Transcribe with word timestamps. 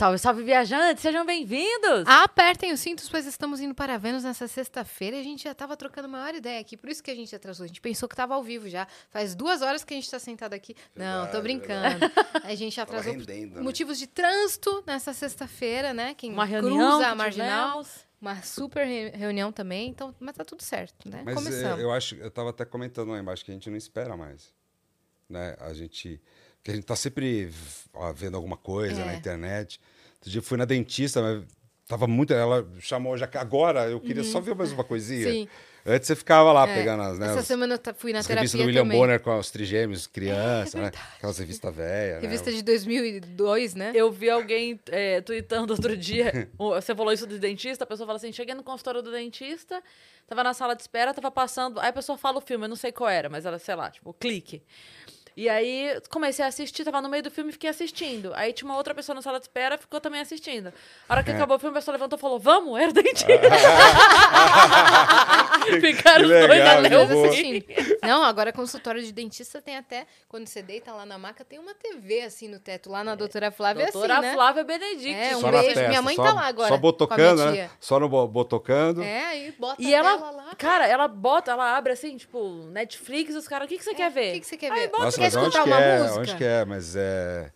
Salve, 0.00 0.16
salve, 0.18 0.42
viajantes! 0.42 1.02
Sejam 1.02 1.26
bem-vindos! 1.26 2.06
Apertem 2.06 2.72
os 2.72 2.80
cintos, 2.80 3.06
pois 3.06 3.26
estamos 3.26 3.60
indo 3.60 3.74
para 3.74 3.98
Vênus 3.98 4.24
nessa 4.24 4.48
sexta-feira 4.48 5.14
e 5.18 5.20
a 5.20 5.22
gente 5.22 5.44
já 5.44 5.52
estava 5.52 5.76
trocando 5.76 6.06
a 6.06 6.10
maior 6.10 6.34
ideia 6.34 6.58
aqui. 6.58 6.74
Por 6.74 6.88
isso 6.88 7.02
que 7.02 7.10
a 7.10 7.14
gente 7.14 7.36
atrasou. 7.36 7.64
A 7.64 7.66
gente 7.66 7.82
pensou 7.82 8.08
que 8.08 8.14
estava 8.14 8.34
ao 8.34 8.42
vivo 8.42 8.66
já. 8.66 8.88
Faz 9.10 9.34
duas 9.34 9.60
horas 9.60 9.84
que 9.84 9.92
a 9.92 9.96
gente 9.98 10.06
está 10.06 10.18
sentado 10.18 10.54
aqui. 10.54 10.74
Não, 10.96 11.26
tô 11.26 11.42
Verdade, 11.42 11.42
brincando. 11.42 12.12
A 12.42 12.54
gente 12.54 12.80
atrasou 12.80 13.12
por 13.12 13.20
rendendo, 13.26 13.56
né? 13.56 13.60
motivos 13.60 13.98
de 13.98 14.06
trânsito 14.06 14.82
nessa 14.86 15.12
sexta-feira, 15.12 15.92
né? 15.92 16.14
Quem 16.14 16.32
Uma 16.32 16.48
cruza 16.48 16.62
reunião 16.62 17.02
a 17.02 17.10
que 17.10 17.14
marginal. 17.16 17.86
Uma 18.22 18.42
super 18.42 18.86
re- 18.86 19.10
reunião 19.10 19.52
também. 19.52 19.90
Então, 19.90 20.14
mas 20.18 20.34
tá 20.34 20.46
tudo 20.46 20.62
certo, 20.62 21.10
né? 21.10 21.20
Mas 21.26 21.36
é, 21.36 21.42
Começamos. 21.42 21.78
eu 21.82 21.92
acho, 21.92 22.14
eu 22.14 22.30
tava 22.30 22.48
até 22.48 22.64
comentando 22.64 23.10
lá 23.10 23.18
embaixo 23.18 23.44
que 23.44 23.50
a 23.50 23.54
gente 23.54 23.68
não 23.68 23.76
espera 23.76 24.16
mais. 24.16 24.50
Né? 25.28 25.58
A 25.60 25.74
gente. 25.74 26.18
Que 26.62 26.70
a 26.70 26.74
gente 26.74 26.84
tá 26.84 26.96
sempre 26.96 27.50
ó, 27.94 28.12
vendo 28.12 28.36
alguma 28.36 28.56
coisa 28.56 29.00
É. 29.00 29.04
na 29.04 29.14
internet. 29.14 29.80
Outro 30.16 30.30
dia 30.30 30.38
eu 30.38 30.42
fui 30.42 30.58
na 30.58 30.64
dentista, 30.66 31.22
mas 31.22 31.42
tava 31.88 32.06
muito. 32.06 32.32
Ela 32.34 32.66
chamou 32.80 33.16
já 33.16 33.26
que 33.26 33.38
agora 33.38 33.88
eu 33.88 33.98
queria 34.00 34.22
só 34.24 34.40
ver 34.40 34.54
mais 34.54 34.70
uma 34.72 34.84
coisinha. 34.84 35.26
Uhum. 35.26 35.32
Sim. 35.32 35.48
Antes 35.86 36.08
você 36.08 36.14
ficava 36.14 36.52
lá 36.52 36.68
É. 36.68 36.74
pegando 36.74 37.02
as, 37.02 37.18
né, 37.18 37.28
Essa 37.28 37.38
as, 37.40 37.46
semana 37.46 37.80
eu 37.82 37.94
fui 37.94 38.12
na 38.12 38.18
as 38.18 38.26
terapia 38.26 38.42
revistas 38.42 38.60
do 38.60 38.66
William 38.66 38.82
também. 38.82 38.98
Bonner 38.98 39.18
com 39.18 39.38
os 39.38 39.50
trigêmeos, 39.50 40.06
criança, 40.06 40.78
né? 40.78 40.90
Aquelas 41.16 41.38
revistas 41.38 41.74
velhas. 41.74 42.20
Revista 42.20 42.50
né? 42.50 42.56
de 42.58 42.62
2002, 42.62 43.74
né? 43.74 43.92
Eu 43.94 44.12
vi 44.12 44.28
alguém 44.28 44.78
é, 44.90 45.22
tweetando 45.22 45.72
outro 45.72 45.96
dia. 45.96 46.50
Você 46.58 46.94
falou 46.94 47.10
isso 47.14 47.26
do 47.26 47.38
dentista, 47.38 47.84
a 47.84 47.86
pessoa 47.86 48.06
fala 48.06 48.18
assim: 48.18 48.30
cheguei 48.30 48.54
no 48.54 48.62
consultório 48.62 49.00
do 49.00 49.10
dentista, 49.10 49.82
tava 50.28 50.44
na 50.44 50.52
sala 50.52 50.76
de 50.76 50.82
espera, 50.82 51.14
tava 51.14 51.30
passando. 51.30 51.80
Aí 51.80 51.88
a 51.88 51.92
pessoa 51.94 52.18
fala 52.18 52.36
o 52.36 52.40
filme, 52.42 52.66
eu 52.66 52.68
não 52.68 52.76
sei 52.76 52.92
qual 52.92 53.08
era, 53.08 53.30
mas 53.30 53.46
era, 53.46 53.58
sei 53.58 53.74
lá, 53.74 53.90
tipo, 53.90 54.12
clique. 54.12 54.62
E 55.36 55.48
aí 55.48 55.96
comecei 56.10 56.44
a 56.44 56.48
assistir, 56.48 56.84
tava 56.84 57.00
no 57.00 57.08
meio 57.08 57.22
do 57.22 57.30
filme 57.30 57.50
e 57.50 57.52
fiquei 57.52 57.70
assistindo. 57.70 58.32
Aí 58.34 58.52
tinha 58.52 58.68
uma 58.68 58.76
outra 58.76 58.94
pessoa 58.94 59.14
na 59.14 59.22
sala 59.22 59.38
de 59.38 59.44
espera, 59.44 59.78
ficou 59.78 60.00
também 60.00 60.20
assistindo. 60.20 60.72
A 61.08 61.14
hora 61.14 61.22
que 61.22 61.30
acabou 61.30 61.56
o 61.56 61.60
filme, 61.60 61.76
a 61.76 61.80
pessoa 61.80 61.92
levantou 61.94 62.18
e 62.18 62.20
falou: 62.20 62.38
Vamos, 62.38 62.78
era 62.80 62.90
o 62.90 62.92
dentista. 62.92 63.26
Ficaram 65.80 66.24
os 66.24 66.30
dois 66.30 66.48
legal, 66.48 66.76
a 66.76 66.80
ler 66.80 66.88
que 66.90 66.96
o 66.96 67.06
bom. 67.06 67.32
filme. 67.32 67.66
Não, 68.02 68.22
agora 68.24 68.52
consultório 68.52 69.02
de 69.02 69.12
dentista 69.12 69.60
tem 69.60 69.76
até, 69.76 70.06
quando 70.28 70.46
você 70.46 70.62
deita 70.62 70.92
lá 70.92 71.04
na 71.06 71.18
maca, 71.18 71.44
tem 71.44 71.58
uma 71.58 71.74
TV 71.74 72.22
assim 72.22 72.48
no 72.48 72.58
teto. 72.58 72.90
Lá 72.90 73.04
na 73.04 73.14
doutora 73.14 73.50
Flávia 73.50 73.84
é 73.84 73.90
Doutora 73.92 74.14
assim, 74.18 74.26
né? 74.26 74.34
Flávia 74.34 74.64
Benedict. 74.64 75.14
É, 75.14 75.36
um 75.36 75.40
Só 75.40 75.50
beijo. 75.50 75.66
testa, 75.68 75.88
Minha 75.88 76.02
mãe 76.02 76.16
só, 76.16 76.24
tá 76.24 76.32
lá 76.32 76.46
agora 76.46 76.68
Só 76.68 76.74
com 76.74 76.74
a 76.74 76.78
minha 76.78 76.92
botocando, 76.92 77.50
né? 77.52 77.70
Só 77.78 78.00
no 78.00 78.08
bo- 78.08 78.26
botocando. 78.26 79.02
É, 79.02 79.26
aí 79.26 79.54
bota 79.58 79.80
E 79.80 79.94
a 79.94 79.98
ela, 79.98 80.12
tela 80.18 80.30
lá. 80.30 80.54
cara, 80.56 80.86
ela 80.86 81.08
bota, 81.08 81.52
ela 81.52 81.76
abre 81.76 81.92
assim, 81.92 82.16
tipo, 82.16 82.38
Netflix, 82.70 83.34
os 83.34 83.46
caras, 83.46 83.66
o 83.66 83.68
que, 83.68 83.78
que 83.78 83.84
você 83.84 83.94
quer 83.94 84.10
O 84.10 84.14
ver? 84.14 84.32
que, 84.34 84.40
que 84.40 84.46
você 84.46 84.56
quer 84.56 84.72
Aí 84.72 84.80
ver? 84.80 84.88
bota, 84.88 85.04
Nossa, 85.04 85.20
quer 85.20 85.29
escutar 85.30 85.62
que 85.64 85.68
uma 85.70 85.80
é? 85.80 85.98
música? 86.02 86.20
Onde 86.20 86.36
que 86.36 86.44
é? 86.44 86.64
Mas 86.64 86.96
é. 86.96 87.50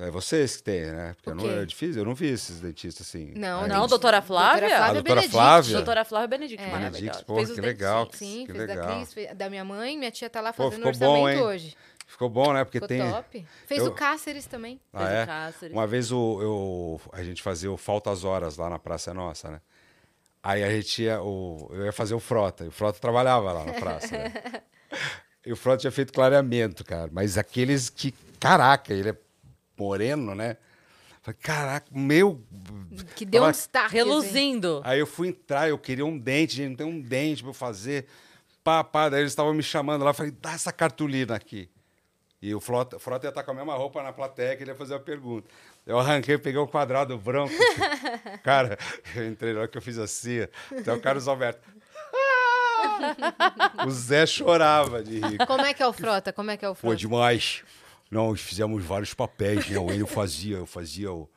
É 0.00 0.10
vocês 0.12 0.58
que 0.58 0.62
tem, 0.62 0.82
né? 0.92 1.12
Porque 1.16 1.30
O 1.30 1.32
eu 1.32 1.34
não, 1.56 1.60
é 1.62 1.66
difícil, 1.66 2.00
eu 2.02 2.04
não 2.04 2.14
vi 2.14 2.28
esses 2.28 2.60
dentistas 2.60 3.04
assim. 3.08 3.32
Não, 3.34 3.62
Aí- 3.62 3.68
Não, 3.68 3.80
gente, 3.80 3.88
doutora 3.88 4.22
Flávia? 4.22 4.60
Doutora 4.60 4.74
A 4.74 4.78
Flávia 4.78 4.94
doutora 4.94 5.14
Benedict. 5.16 5.32
Flávia? 5.32 5.72
Doutora 5.74 6.04
Flávia 6.04 6.28
Benedict, 6.28 6.62
É. 6.62 6.70
Benedict, 6.70 7.24
pô, 7.24 7.34
que 7.44 7.60
legal. 7.60 8.08
Sim, 8.12 8.46
Que 8.46 8.52
fez 8.52 8.68
da 8.68 8.74
legal. 8.74 8.96
Cris, 8.96 9.12
fez 9.12 9.34
da 9.36 9.50
minha 9.50 9.64
mãe. 9.64 9.98
Minha 9.98 10.12
tia 10.12 10.30
tá 10.30 10.40
lá 10.40 10.52
Pô, 10.52 10.70
fazendo 10.70 10.86
ficou 10.86 10.92
bom, 11.08 11.22
orçamento 11.24 11.38
hein? 11.40 11.44
hoje. 11.46 11.76
Ficou 12.06 12.28
bom, 12.30 12.52
né? 12.52 12.62
Porque 12.64 12.76
Ficou 12.78 12.88
tem. 12.88 13.10
top. 13.10 13.46
Fez 13.66 13.82
eu- 13.82 13.88
o 13.88 13.92
Cáceres 13.92 14.46
também. 14.46 14.80
Ah, 14.92 14.98
Fez 15.00 15.10
o 15.10 15.14
é? 15.14 15.26
Cáceres. 15.26 15.74
Uma 15.76 15.86
vez 15.88 16.12
o, 16.12 16.38
eu, 16.40 17.00
a 17.12 17.24
gente 17.24 17.42
fazia 17.42 17.70
o 17.72 17.76
Faltas 17.76 18.22
Horas 18.22 18.56
lá 18.56 18.70
na 18.70 18.78
Praça 18.78 19.12
Nossa, 19.12 19.50
né? 19.50 19.60
Aí 20.44 20.62
a 20.62 20.70
gente 20.70 21.02
ia, 21.02 21.20
o, 21.20 21.68
eu 21.72 21.86
ia 21.86 21.92
fazer 21.92 22.14
o 22.14 22.20
Frota, 22.20 22.64
e 22.64 22.68
o 22.68 22.70
Frota 22.70 23.00
trabalhava 23.00 23.50
lá 23.52 23.64
na 23.64 23.72
praça, 23.72 24.16
né? 24.16 24.32
E 25.48 25.52
o 25.52 25.56
Frota 25.56 25.78
tinha 25.78 25.90
feito 25.90 26.12
clareamento, 26.12 26.84
cara. 26.84 27.08
Mas 27.10 27.38
aqueles 27.38 27.88
que, 27.88 28.12
caraca, 28.38 28.92
ele 28.92 29.08
é 29.08 29.16
moreno, 29.78 30.34
né? 30.34 30.58
Falei, 31.22 31.38
caraca, 31.42 31.86
meu. 31.90 32.44
Que 33.16 33.24
deu 33.24 33.44
um 33.44 33.46
assim. 33.46 33.66
Reluzindo. 33.88 34.82
Aí 34.84 35.00
eu 35.00 35.06
fui 35.06 35.28
entrar, 35.28 35.66
eu 35.66 35.78
queria 35.78 36.04
um 36.04 36.18
dente, 36.18 36.56
gente, 36.56 36.68
não 36.68 36.76
tem 36.76 36.86
um 36.86 37.00
dente 37.00 37.40
pra 37.40 37.48
eu 37.48 37.54
fazer. 37.54 38.04
Pá, 38.62 38.84
pá, 38.84 39.08
daí 39.08 39.22
eles 39.22 39.32
estavam 39.32 39.54
me 39.54 39.62
chamando 39.62 40.04
lá, 40.04 40.10
eu 40.10 40.14
falei, 40.14 40.32
dá 40.38 40.52
essa 40.52 40.70
cartolina 40.70 41.34
aqui. 41.34 41.70
E 42.42 42.54
o 42.54 42.60
Frota, 42.60 42.96
o 42.96 43.00
Frota 43.00 43.26
ia 43.26 43.30
estar 43.30 43.42
com 43.42 43.52
a 43.52 43.54
mesma 43.54 43.74
roupa 43.74 44.02
na 44.02 44.12
plateia, 44.12 44.54
que 44.54 44.62
ele 44.62 44.72
ia 44.72 44.76
fazer 44.76 44.96
a 44.96 45.00
pergunta. 45.00 45.48
Eu 45.86 45.98
arranquei, 45.98 46.36
peguei 46.36 46.60
o 46.60 46.68
quadrado 46.68 47.16
branco. 47.16 47.54
Cara, 48.44 48.76
eu 49.16 49.26
entrei 49.26 49.54
na 49.54 49.60
hora 49.60 49.68
que 49.68 49.78
eu 49.78 49.82
fiz 49.82 49.96
assim, 49.96 50.40
até 50.78 50.92
o 50.92 51.00
Carlos 51.00 51.26
Alberto. 51.26 51.66
O 53.86 53.90
Zé 53.90 54.26
chorava 54.26 55.02
de 55.02 55.20
rir. 55.20 55.38
Como 55.46 55.62
é 55.64 55.72
que 55.74 55.82
é 55.82 55.86
o 55.86 55.92
Frota? 55.92 56.32
Como 56.32 56.50
é 56.50 56.56
que 56.56 56.64
é 56.64 56.68
o 56.68 56.74
Pô, 56.74 56.80
Frota? 56.80 56.96
demais. 56.96 57.62
Nós 58.10 58.40
fizemos 58.40 58.84
vários 58.84 59.12
papéis, 59.14 59.68
né? 59.68 59.78
O 59.78 59.90
Enio 59.92 60.06
fazia, 60.06 60.56
eu 60.56 60.66
fazia 60.66 61.12
o, 61.12 61.28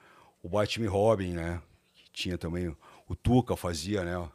o 0.42 0.50
Batman 0.50 0.86
e 0.86 0.90
Robin, 0.90 1.34
né? 1.34 1.62
Tinha 2.14 2.38
também 2.38 2.76
o, 3.08 3.16
Tuca 3.16 3.56
fazia, 3.56 4.04
né? 4.04 4.30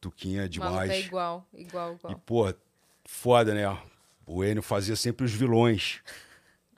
Tuquinha 0.00 0.42
é 0.42 0.46
O 0.46 0.60
maluco 0.60 0.82
demais. 0.82 0.90
é 0.90 1.00
igual, 1.00 1.44
igual, 1.52 1.94
igual. 1.94 2.12
E, 2.12 2.16
pô, 2.16 2.54
foda, 3.04 3.52
né? 3.54 3.76
O 4.24 4.44
Enio 4.44 4.62
fazia 4.62 4.94
sempre 4.96 5.24
os 5.24 5.32
vilões. 5.32 6.00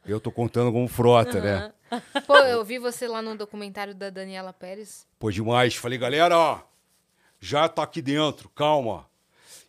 Eu 0.06 0.18
tô 0.18 0.32
contando 0.32 0.72
como 0.72 0.88
frota, 0.88 1.38
né? 1.40 1.72
Pô, 2.26 2.36
eu 2.36 2.64
vi 2.64 2.78
você 2.78 3.06
lá 3.06 3.20
no 3.20 3.36
documentário 3.36 3.94
da 3.94 4.08
Daniela 4.08 4.52
Pérez. 4.54 5.06
Pô, 5.18 5.30
demais. 5.30 5.74
Falei, 5.74 5.98
galera, 5.98 6.38
ó, 6.38 6.60
já 7.40 7.68
tá 7.68 7.82
aqui 7.82 8.00
dentro, 8.00 8.48
calma. 8.50 9.06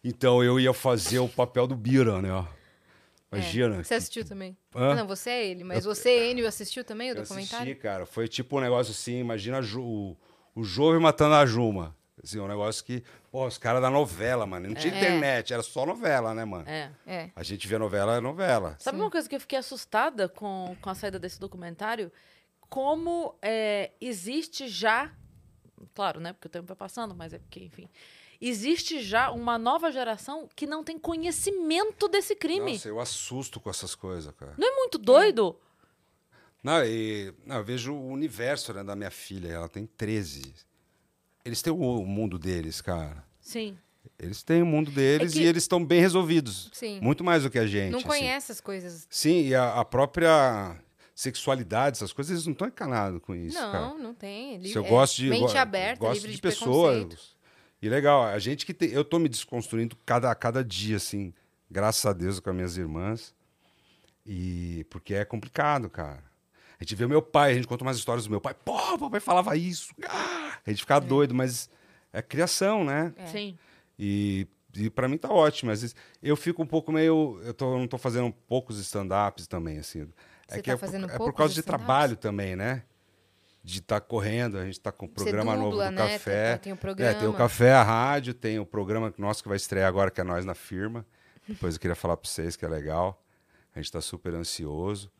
Então 0.03 0.43
eu 0.43 0.59
ia 0.59 0.73
fazer 0.73 1.19
o 1.19 1.27
papel 1.27 1.67
do 1.67 1.75
Bira, 1.75 2.21
né? 2.21 2.29
Imagina. 3.31 3.77
É, 3.79 3.83
Você 3.83 3.93
assistiu 3.95 4.25
também? 4.25 4.57
Hã? 4.75 4.91
Ah, 4.91 4.95
Não, 4.95 5.07
você 5.07 5.29
é 5.29 5.45
ele, 5.47 5.63
mas 5.63 5.85
você, 5.85 6.31
Enio, 6.31 6.47
assistiu 6.47 6.83
também 6.83 7.11
o 7.11 7.15
Eu 7.15 7.21
documentário? 7.21 7.65
assisti, 7.65 7.81
cara. 7.81 8.05
Foi 8.05 8.27
tipo 8.27 8.57
um 8.57 8.61
negócio 8.61 8.91
assim, 8.91 9.19
imagina 9.19 9.59
o, 9.77 10.17
o 10.55 10.63
jovem 10.63 10.99
matando 10.99 11.35
a 11.35 11.45
Juma. 11.45 11.95
Assim, 12.21 12.39
um 12.39 12.47
negócio 12.47 12.83
que, 12.83 13.03
pô, 13.31 13.45
os 13.45 13.57
caras 13.57 13.81
da 13.81 13.89
novela, 13.89 14.45
mano. 14.45 14.67
Não 14.67 14.75
tinha 14.75 14.93
É. 14.93 14.97
internet, 14.97 15.53
era 15.53 15.63
só 15.63 15.85
novela, 15.85 16.33
né, 16.33 16.43
mano? 16.43 16.67
É. 16.67 16.91
É. 17.05 17.29
A 17.35 17.43
gente 17.43 17.67
vê 17.67 17.77
novela, 17.77 18.17
é 18.17 18.19
novela. 18.19 18.75
Sabe 18.79 18.97
uma 18.97 19.11
coisa 19.11 19.29
que 19.29 19.35
eu 19.35 19.39
fiquei 19.39 19.57
assustada 19.59 20.27
com, 20.27 20.75
com 20.81 20.89
a 20.89 20.95
saída 20.95 21.19
desse 21.19 21.39
documentário? 21.39 22.11
Como 22.67 23.35
é, 23.41 23.91
existe 24.01 24.67
já, 24.67 25.11
claro, 25.93 26.19
né? 26.19 26.33
Porque 26.33 26.47
o 26.47 26.51
tempo 26.51 26.67
vai 26.67 26.75
passando, 26.75 27.15
mas 27.15 27.33
é 27.33 27.39
porque, 27.39 27.63
enfim. 27.63 27.87
Existe 28.41 29.01
já 29.01 29.31
uma 29.31 29.57
nova 29.57 29.91
geração 29.91 30.47
que 30.55 30.65
não 30.65 30.83
tem 30.83 30.97
conhecimento 30.97 32.07
desse 32.07 32.35
crime. 32.35 32.73
Nossa, 32.73 32.87
eu 32.87 32.99
assusto 32.99 33.59
com 33.59 33.69
essas 33.69 33.95
coisas, 33.95 34.33
cara. 34.35 34.53
Não 34.57 34.67
é 34.67 34.75
muito 34.77 34.97
doido? 34.97 35.57
Não, 36.63 36.83
e, 36.85 37.33
não, 37.45 37.57
eu 37.57 37.63
vejo 37.63 37.93
o 37.93 38.07
universo 38.09 38.73
né, 38.73 38.83
da 38.83 38.95
minha 38.95 39.11
filha, 39.11 39.49
ela 39.49 39.67
tem 39.69 39.85
13. 39.85 40.53
Eles 41.43 41.61
têm 41.61 41.71
o, 41.71 41.77
o 41.77 42.05
mundo 42.05 42.37
deles, 42.39 42.81
cara. 42.81 43.23
Sim. 43.41 43.77
Eles 44.17 44.43
têm 44.43 44.61
o 44.61 44.65
mundo 44.65 44.91
deles 44.91 45.31
É 45.33 45.35
que- 45.37 45.43
e 45.43 45.45
eles 45.47 45.63
estão 45.63 45.83
bem 45.83 45.99
resolvidos. 46.01 46.69
Sim. 46.73 46.99
Muito 47.01 47.23
mais 47.23 47.43
do 47.43 47.49
que 47.49 47.59
a 47.59 47.67
gente. 47.67 47.91
Não 47.91 47.99
assim. 47.99 48.07
conhece 48.07 48.51
as 48.51 48.61
coisas. 48.61 49.07
Sim, 49.09 49.47
e 49.47 49.55
a, 49.55 49.79
a 49.79 49.85
própria 49.85 50.77
sexualidade, 51.15 51.97
essas 51.97 52.13
coisas, 52.13 52.31
eles 52.31 52.45
não 52.45 52.53
estão 52.53 52.67
encanados 52.67 53.21
com 53.21 53.35
isso, 53.35 53.59
não, 53.59 53.71
cara. 53.71 53.93
não 53.95 54.13
tem. 54.13 54.63
Se 54.63 54.75
eu 54.77 54.85
é 54.85 54.89
gosto 54.89 55.17
de 55.17 55.29
mente 55.29 55.51
go- 55.53 55.57
aberta, 55.57 55.99
gosto 55.99 56.13
livre 56.15 56.29
de, 56.31 56.35
de 56.37 56.41
pessoas. 56.41 57.37
E 57.81 57.87
legal, 57.89 58.23
a 58.25 58.37
gente 58.39 58.65
que 58.65 58.73
tem, 58.73 58.89
eu 58.89 59.03
tô 59.05 59.17
me 59.19 59.29
desconstruindo 59.29 59.95
cada 60.05 60.33
cada 60.35 60.63
dia 60.63 60.97
assim, 60.97 61.33
graças 61.71 62.05
a 62.05 62.13
Deus 62.13 62.39
com 62.39 62.49
as 62.49 62.55
minhas 62.55 62.77
irmãs. 62.77 63.33
E 64.25 64.85
porque 64.89 65.13
é 65.13 65.25
complicado, 65.25 65.89
cara. 65.89 66.23
A 66.79 66.83
gente 66.83 66.95
vê 66.95 67.05
o 67.05 67.09
meu 67.09 67.21
pai, 67.21 67.51
a 67.51 67.53
gente 67.55 67.67
conta 67.67 67.83
umas 67.83 67.97
histórias 67.97 68.25
do 68.25 68.29
meu 68.29 68.39
pai. 68.39 68.53
Pô, 68.53 68.77
o 68.93 68.99
papai 68.99 69.19
falava 69.19 69.55
isso. 69.55 69.93
Ah! 70.07 70.57
A 70.65 70.69
gente 70.69 70.81
fica 70.81 70.99
doido, 70.99 71.33
mas 71.33 71.69
é 72.13 72.21
criação, 72.21 72.83
né? 72.85 73.13
É. 73.17 73.25
Sim. 73.27 73.57
E, 73.97 74.47
e 74.75 74.89
para 74.89 75.07
mim 75.07 75.17
tá 75.17 75.29
ótimo. 75.29 75.71
Às 75.71 75.81
vezes 75.81 75.95
eu 76.21 76.37
fico 76.37 76.61
um 76.61 76.65
pouco 76.67 76.91
meio. 76.91 77.39
Eu 77.43 77.53
tô, 77.53 77.77
não 77.77 77.87
tô 77.87 77.97
fazendo 77.97 78.31
poucos 78.47 78.77
stand-ups 78.79 79.47
também, 79.47 79.77
assim. 79.79 80.07
Você 80.47 80.59
é 80.59 80.61
que 80.61 80.67
tá 80.67 80.71
é, 80.71 80.75
por- 80.75 80.79
fazendo 80.79 81.05
é 81.05 81.09
por 81.09 81.17
poucos 81.17 81.37
causa 81.37 81.53
de 81.53 81.63
trabalho 81.63 82.15
também, 82.15 82.55
né? 82.55 82.83
De 83.63 83.79
estar 83.79 83.99
correndo, 83.99 84.57
a 84.57 84.65
gente 84.65 84.79
tá 84.79 84.91
com 84.91 85.05
o 85.05 85.09
programa 85.09 85.53
novo 85.55 85.71
dubla, 85.71 85.85
do 85.91 85.95
né? 85.95 86.13
café. 86.13 86.51
Tem, 86.57 86.59
tem 86.59 86.73
o 86.73 86.75
É, 86.75 86.77
programa. 86.79 87.19
tem 87.19 87.27
o 87.27 87.33
café, 87.33 87.73
a 87.73 87.83
rádio, 87.83 88.33
tem 88.33 88.57
o 88.57 88.65
programa 88.65 89.13
nosso 89.17 89.43
que 89.43 89.49
vai 89.49 89.57
estrear 89.57 89.87
agora, 89.87 90.09
que 90.09 90.21
é 90.21 90.23
Nós 90.23 90.45
na 90.45 90.55
Firma. 90.55 91.05
Depois 91.47 91.75
eu 91.75 91.79
queria 91.81 91.95
falar 91.95 92.15
para 92.15 92.29
vocês 92.29 92.55
que 92.55 92.63
é 92.63 92.67
legal. 92.69 93.21
A 93.75 93.79
gente 93.79 93.85
está 93.87 93.99
super 94.01 94.33
ansioso. 94.33 95.11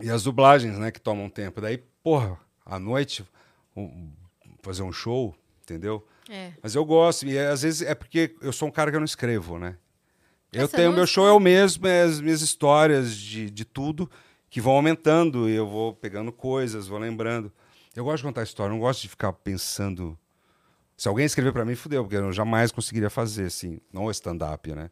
E 0.00 0.10
as 0.10 0.22
dublagens, 0.24 0.78
né, 0.78 0.90
que 0.90 1.00
tomam 1.00 1.28
tempo. 1.30 1.60
Daí, 1.60 1.78
porra, 2.02 2.38
à 2.66 2.78
noite, 2.78 3.24
um- 3.76 4.12
fazer 4.62 4.82
um 4.82 4.92
show, 4.92 5.34
entendeu? 5.62 6.06
É. 6.28 6.52
Mas 6.62 6.74
eu 6.74 6.84
gosto, 6.84 7.26
e 7.26 7.36
é, 7.36 7.48
às 7.48 7.62
vezes 7.62 7.82
é 7.82 7.94
porque 7.94 8.34
eu 8.40 8.52
sou 8.52 8.68
um 8.68 8.70
cara 8.70 8.90
que 8.90 8.96
eu 8.96 9.00
não 9.00 9.04
escrevo, 9.06 9.58
né? 9.58 9.76
Eu 10.52 10.64
Essa 10.64 10.76
tenho, 10.76 10.90
não 10.90 10.96
meu 10.96 11.06
show 11.06 11.26
é 11.26 11.32
o 11.32 11.40
mesmo, 11.40 11.86
é 11.86 12.02
as 12.02 12.20
minhas 12.20 12.42
histórias 12.42 13.16
de, 13.16 13.50
de 13.50 13.64
tudo 13.64 14.10
que 14.52 14.60
vão 14.60 14.74
aumentando, 14.74 15.48
e 15.48 15.54
eu 15.54 15.66
vou 15.66 15.94
pegando 15.94 16.30
coisas, 16.30 16.86
vou 16.86 16.98
lembrando. 16.98 17.50
Eu 17.96 18.04
gosto 18.04 18.18
de 18.18 18.24
contar 18.24 18.42
história, 18.42 18.70
não 18.70 18.78
gosto 18.78 19.00
de 19.00 19.08
ficar 19.08 19.32
pensando. 19.32 20.16
Se 20.94 21.08
alguém 21.08 21.24
escrever 21.24 21.54
para 21.54 21.64
mim, 21.64 21.74
fudeu, 21.74 22.04
porque 22.04 22.16
eu 22.16 22.30
jamais 22.34 22.70
conseguiria 22.70 23.08
fazer, 23.08 23.46
assim, 23.46 23.80
não 23.90 24.04
o 24.04 24.10
stand-up, 24.10 24.70
né? 24.74 24.90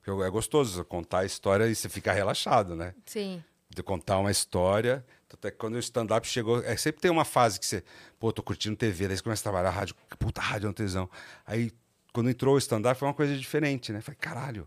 Porque 0.00 0.22
é 0.22 0.30
gostoso 0.30 0.82
contar 0.86 1.18
a 1.18 1.24
história 1.26 1.66
e 1.66 1.74
você 1.74 1.86
fica 1.86 2.14
relaxado, 2.14 2.74
né? 2.74 2.94
Sim. 3.04 3.44
de 3.68 3.82
contar 3.82 4.18
uma 4.18 4.30
história. 4.30 5.04
Até 5.30 5.50
que 5.50 5.58
quando 5.58 5.74
o 5.74 5.78
stand-up 5.78 6.26
chegou. 6.26 6.62
É, 6.62 6.74
sempre 6.74 7.02
tem 7.02 7.10
uma 7.10 7.26
fase 7.26 7.60
que 7.60 7.66
você. 7.66 7.84
Pô, 8.18 8.32
tô 8.32 8.42
curtindo 8.42 8.74
TV, 8.74 9.08
daí 9.08 9.18
você 9.18 9.22
começa 9.22 9.42
a 9.42 9.52
trabalhar 9.52 9.70
rádio. 9.70 9.94
Puta, 10.18 10.40
rádio 10.40 10.68
é 10.68 10.70
um 10.70 10.72
tesão. 10.72 11.10
Aí, 11.44 11.70
quando 12.10 12.30
entrou 12.30 12.54
o 12.54 12.58
stand-up, 12.58 12.98
foi 12.98 13.06
uma 13.06 13.12
coisa 13.12 13.36
diferente, 13.36 13.92
né? 13.92 14.00
Falei, 14.00 14.18
caralho. 14.18 14.66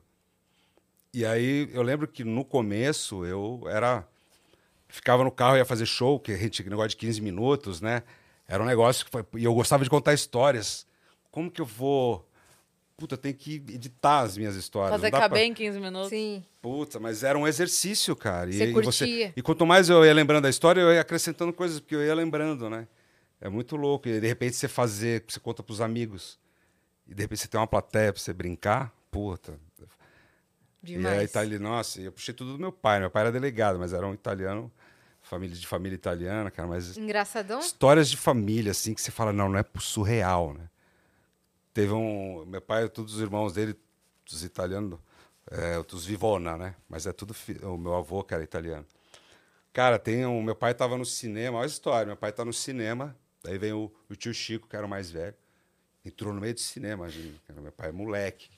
E 1.12 1.26
aí, 1.26 1.70
eu 1.74 1.82
lembro 1.82 2.08
que 2.08 2.24
no 2.24 2.46
começo 2.46 3.26
eu 3.26 3.64
era. 3.68 4.08
Ficava 4.90 5.24
no 5.24 5.32
carro, 5.32 5.58
ia 5.58 5.66
fazer 5.66 5.86
show, 5.86 6.20
que 6.20 6.32
a 6.32 6.38
gente, 6.38 6.64
negócio 6.70 6.90
de 6.90 6.98
15 6.98 7.22
minutos, 7.22 7.82
né? 7.82 8.04
Era 8.48 8.64
um 8.64 8.66
negócio 8.66 9.04
que 9.06 9.12
foi. 9.12 9.26
E 9.36 9.44
eu 9.44 9.54
gostava 9.54 9.84
de 9.84 9.90
contar 9.90 10.14
histórias. 10.14 10.88
Como 11.30 11.52
que 11.52 11.60
eu 11.60 11.66
vou. 11.66 12.26
Puta, 12.96 13.14
eu 13.14 13.18
tenho 13.18 13.36
que 13.36 13.56
editar 13.56 14.22
as 14.22 14.38
minhas 14.38 14.56
histórias. 14.56 14.92
Fazer 15.00 15.12
caber 15.12 15.30
pra- 15.30 15.42
em 15.44 15.54
15 15.54 15.80
minutos. 15.80 16.10
Sim. 16.10 16.44
Puta, 16.62 17.00
mas 17.00 17.22
era 17.24 17.38
um 17.38 17.46
exercício, 17.48 18.16
cara. 18.16 18.52
Você 18.52 18.66
e, 18.66 18.70
e 18.70 18.74
curtia. 18.74 19.34
e 19.36 19.42
quanto 19.42 19.66
mais 19.66 19.90
eu 19.90 20.04
ia 20.04 20.14
lembrando 20.14 20.44
da 20.44 20.50
história, 20.50 20.82
eu 20.82 20.92
ia 20.92 21.02
acrescentando 21.02 21.54
coisas, 21.54 21.80
porque 21.80 21.96
eu 21.96 22.04
ia 22.04 22.16
lembrando, 22.16 22.70
né? 22.70 22.88
É 23.40 23.50
muito 23.50 23.76
louco. 23.76 24.08
E 24.08 24.20
de 24.20 24.28
repente 24.28 24.56
você 24.56 24.68
fazer, 24.68 25.24
você 25.28 25.40
conta 25.40 25.62
pros 25.62 25.80
amigos. 25.82 26.40
E 27.06 27.14
de 27.14 27.22
repente 27.22 27.42
você 27.42 27.48
tem 27.48 27.60
uma 27.60 27.68
plateia 27.68 28.12
pra 28.12 28.20
você 28.22 28.34
brincar. 28.34 28.92
Puta. 29.12 29.60
E 30.88 30.94
Demais. 30.94 31.18
aí 31.20 31.26
italiano, 31.26 31.68
nossa, 31.70 32.02
eu 32.02 32.12
puxei 32.12 32.34
tudo 32.34 32.54
do 32.54 32.60
meu 32.60 32.72
pai. 32.72 33.00
Meu 33.00 33.10
pai 33.12 33.24
era 33.24 33.32
delegado, 33.32 33.78
mas 33.78 33.92
era 33.94 34.08
um 34.08 34.14
italiano, 34.14 34.72
família 35.22 35.56
de 35.56 35.68
família 35.68 35.96
italiana, 35.96 36.50
cara. 36.50 36.68
Mas 36.68 36.96
Engraçadão? 36.98 37.60
histórias 37.60 38.10
de 38.10 38.16
família, 38.18 38.72
assim, 38.72 38.94
que 38.94 39.02
você 39.02 39.12
fala, 39.12 39.34
não, 39.34 39.50
não 39.50 39.60
é 39.60 39.66
surreal, 39.80 40.54
né? 40.54 40.70
Teve 41.74 41.94
um. 41.94 42.46
Meu 42.46 42.62
pai, 42.62 42.88
todos 42.90 43.16
os 43.16 43.22
irmãos 43.22 43.54
dele, 43.54 43.76
os 44.32 44.44
italianos, 44.44 44.98
é, 45.52 45.78
os 45.80 46.06
Vivona, 46.06 46.58
né? 46.58 46.76
Mas 46.90 47.06
é 47.06 47.14
tudo. 47.14 47.34
fi- 47.34 47.60
O 47.64 47.78
meu 47.78 47.94
avô, 47.96 48.24
que 48.24 48.34
era 48.34 48.44
italiano. 48.44 48.86
Cara, 49.74 50.00
tem 50.00 50.26
um. 50.26 50.42
Meu 50.42 50.56
pai 50.56 50.74
tava 50.74 50.98
no 50.98 51.06
cinema, 51.06 51.58
olha 51.58 51.66
a 51.66 51.68
história. 51.68 52.06
Meu 52.08 52.18
pai 52.18 52.32
tá 52.32 52.44
no 52.44 52.54
cinema, 52.54 53.16
daí 53.44 53.58
vem 53.58 53.74
o, 53.74 53.92
o 54.10 54.16
tio 54.16 54.34
Chico, 54.34 54.68
que 54.68 54.76
era 54.76 54.86
o 54.86 54.90
mais 54.90 55.12
velho, 55.12 55.36
entrou 56.04 56.34
no 56.34 56.42
meio 56.42 56.54
do 56.56 56.60
cinema, 56.60 57.08
cara, 57.48 57.62
meu 57.62 57.72
pai 57.72 57.90
é 57.90 57.92
moleque. 57.92 58.50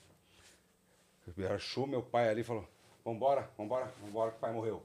Ele 1.36 1.46
achou 1.48 1.86
meu 1.86 2.02
pai 2.02 2.28
ali 2.28 2.40
e 2.40 2.44
falou: 2.44 2.66
Vambora, 3.04 3.48
vambora, 3.56 3.92
vambora, 4.02 4.30
que 4.30 4.36
o 4.36 4.40
pai 4.40 4.52
morreu. 4.52 4.82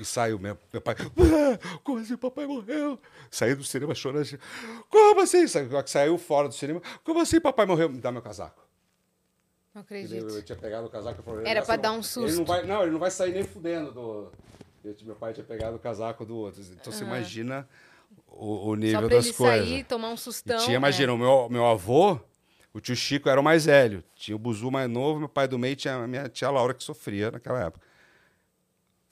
E 0.00 0.04
saiu 0.04 0.38
meu, 0.40 0.58
meu 0.72 0.82
pai. 0.82 0.96
"Ah, 0.98 1.78
Como 1.84 1.98
assim, 2.00 2.16
papai 2.16 2.46
morreu? 2.46 2.98
Saiu 3.30 3.56
do 3.56 3.62
cinema 3.62 3.94
chorando. 3.94 4.26
Como 4.90 5.20
assim? 5.20 5.46
Sa- 5.46 5.60
Saiu 5.86 6.18
fora 6.18 6.48
do 6.48 6.54
cinema. 6.54 6.82
Como 7.04 7.20
assim, 7.20 7.40
papai 7.40 7.64
morreu? 7.64 7.88
Me 7.88 8.00
dá 8.00 8.10
meu 8.10 8.20
casaco. 8.22 8.60
Não 9.72 9.82
E 9.82 9.84
acredito. 9.84 10.28
Eu, 10.28 10.42
tinha 10.42 10.58
pegado 10.58 10.86
o 10.86 10.90
casaco 10.90 11.20
e 11.20 11.24
falei, 11.24 11.46
Era 11.46 11.60
"Essa 11.60 11.66
pra 11.66 11.76
dar 11.76 11.92
um 11.92 11.96
Ele 11.96 12.02
susto." 12.04 12.38
não, 12.38 12.44
vai, 12.44 12.64
não, 12.66 12.82
ele 12.82 12.90
não 12.92 12.98
vai 12.98 13.10
sair 13.10 13.32
nem 13.32 13.44
fudendo 13.44 13.92
do. 13.92 14.32
Eu, 14.84 14.96
meu 15.02 15.14
pai 15.16 15.32
tinha 15.32 15.44
pegado 15.44 15.76
o 15.76 15.78
casaco 15.78 16.24
do 16.26 16.36
outro. 16.36 16.60
Então 16.62 16.92
você 16.92 17.04
imagina 17.04 17.68
o, 18.28 18.70
o 18.70 18.74
nível 18.74 19.00
Só 19.02 19.06
pra 19.06 19.16
das 19.16 19.26
ele 19.26 19.34
coisas. 19.34 19.68
sair, 19.68 19.84
tomar 19.84 20.08
um 20.10 20.14
E 20.14 20.18
sustão. 20.18 20.58
tinha, 20.58 20.74
é. 20.74 20.78
imagina, 20.78 21.12
o 21.12 21.18
meu, 21.18 21.48
meu 21.48 21.66
avô, 21.66 22.18
o 22.74 22.80
tio 22.80 22.96
Chico 22.96 23.28
era 23.28 23.40
o 23.40 23.44
mais 23.44 23.66
velho. 23.66 24.02
Tinha 24.16 24.34
o 24.34 24.38
Buzu 24.38 24.68
mais 24.68 24.90
novo, 24.90 25.20
meu 25.20 25.28
pai 25.28 25.46
do 25.46 25.56
meio 25.56 25.76
tinha 25.76 25.94
a 25.94 26.06
minha 26.08 26.28
tia 26.28 26.50
Laura 26.50 26.74
que 26.74 26.82
sofria 26.82 27.30
naquela 27.30 27.66
época. 27.66 27.86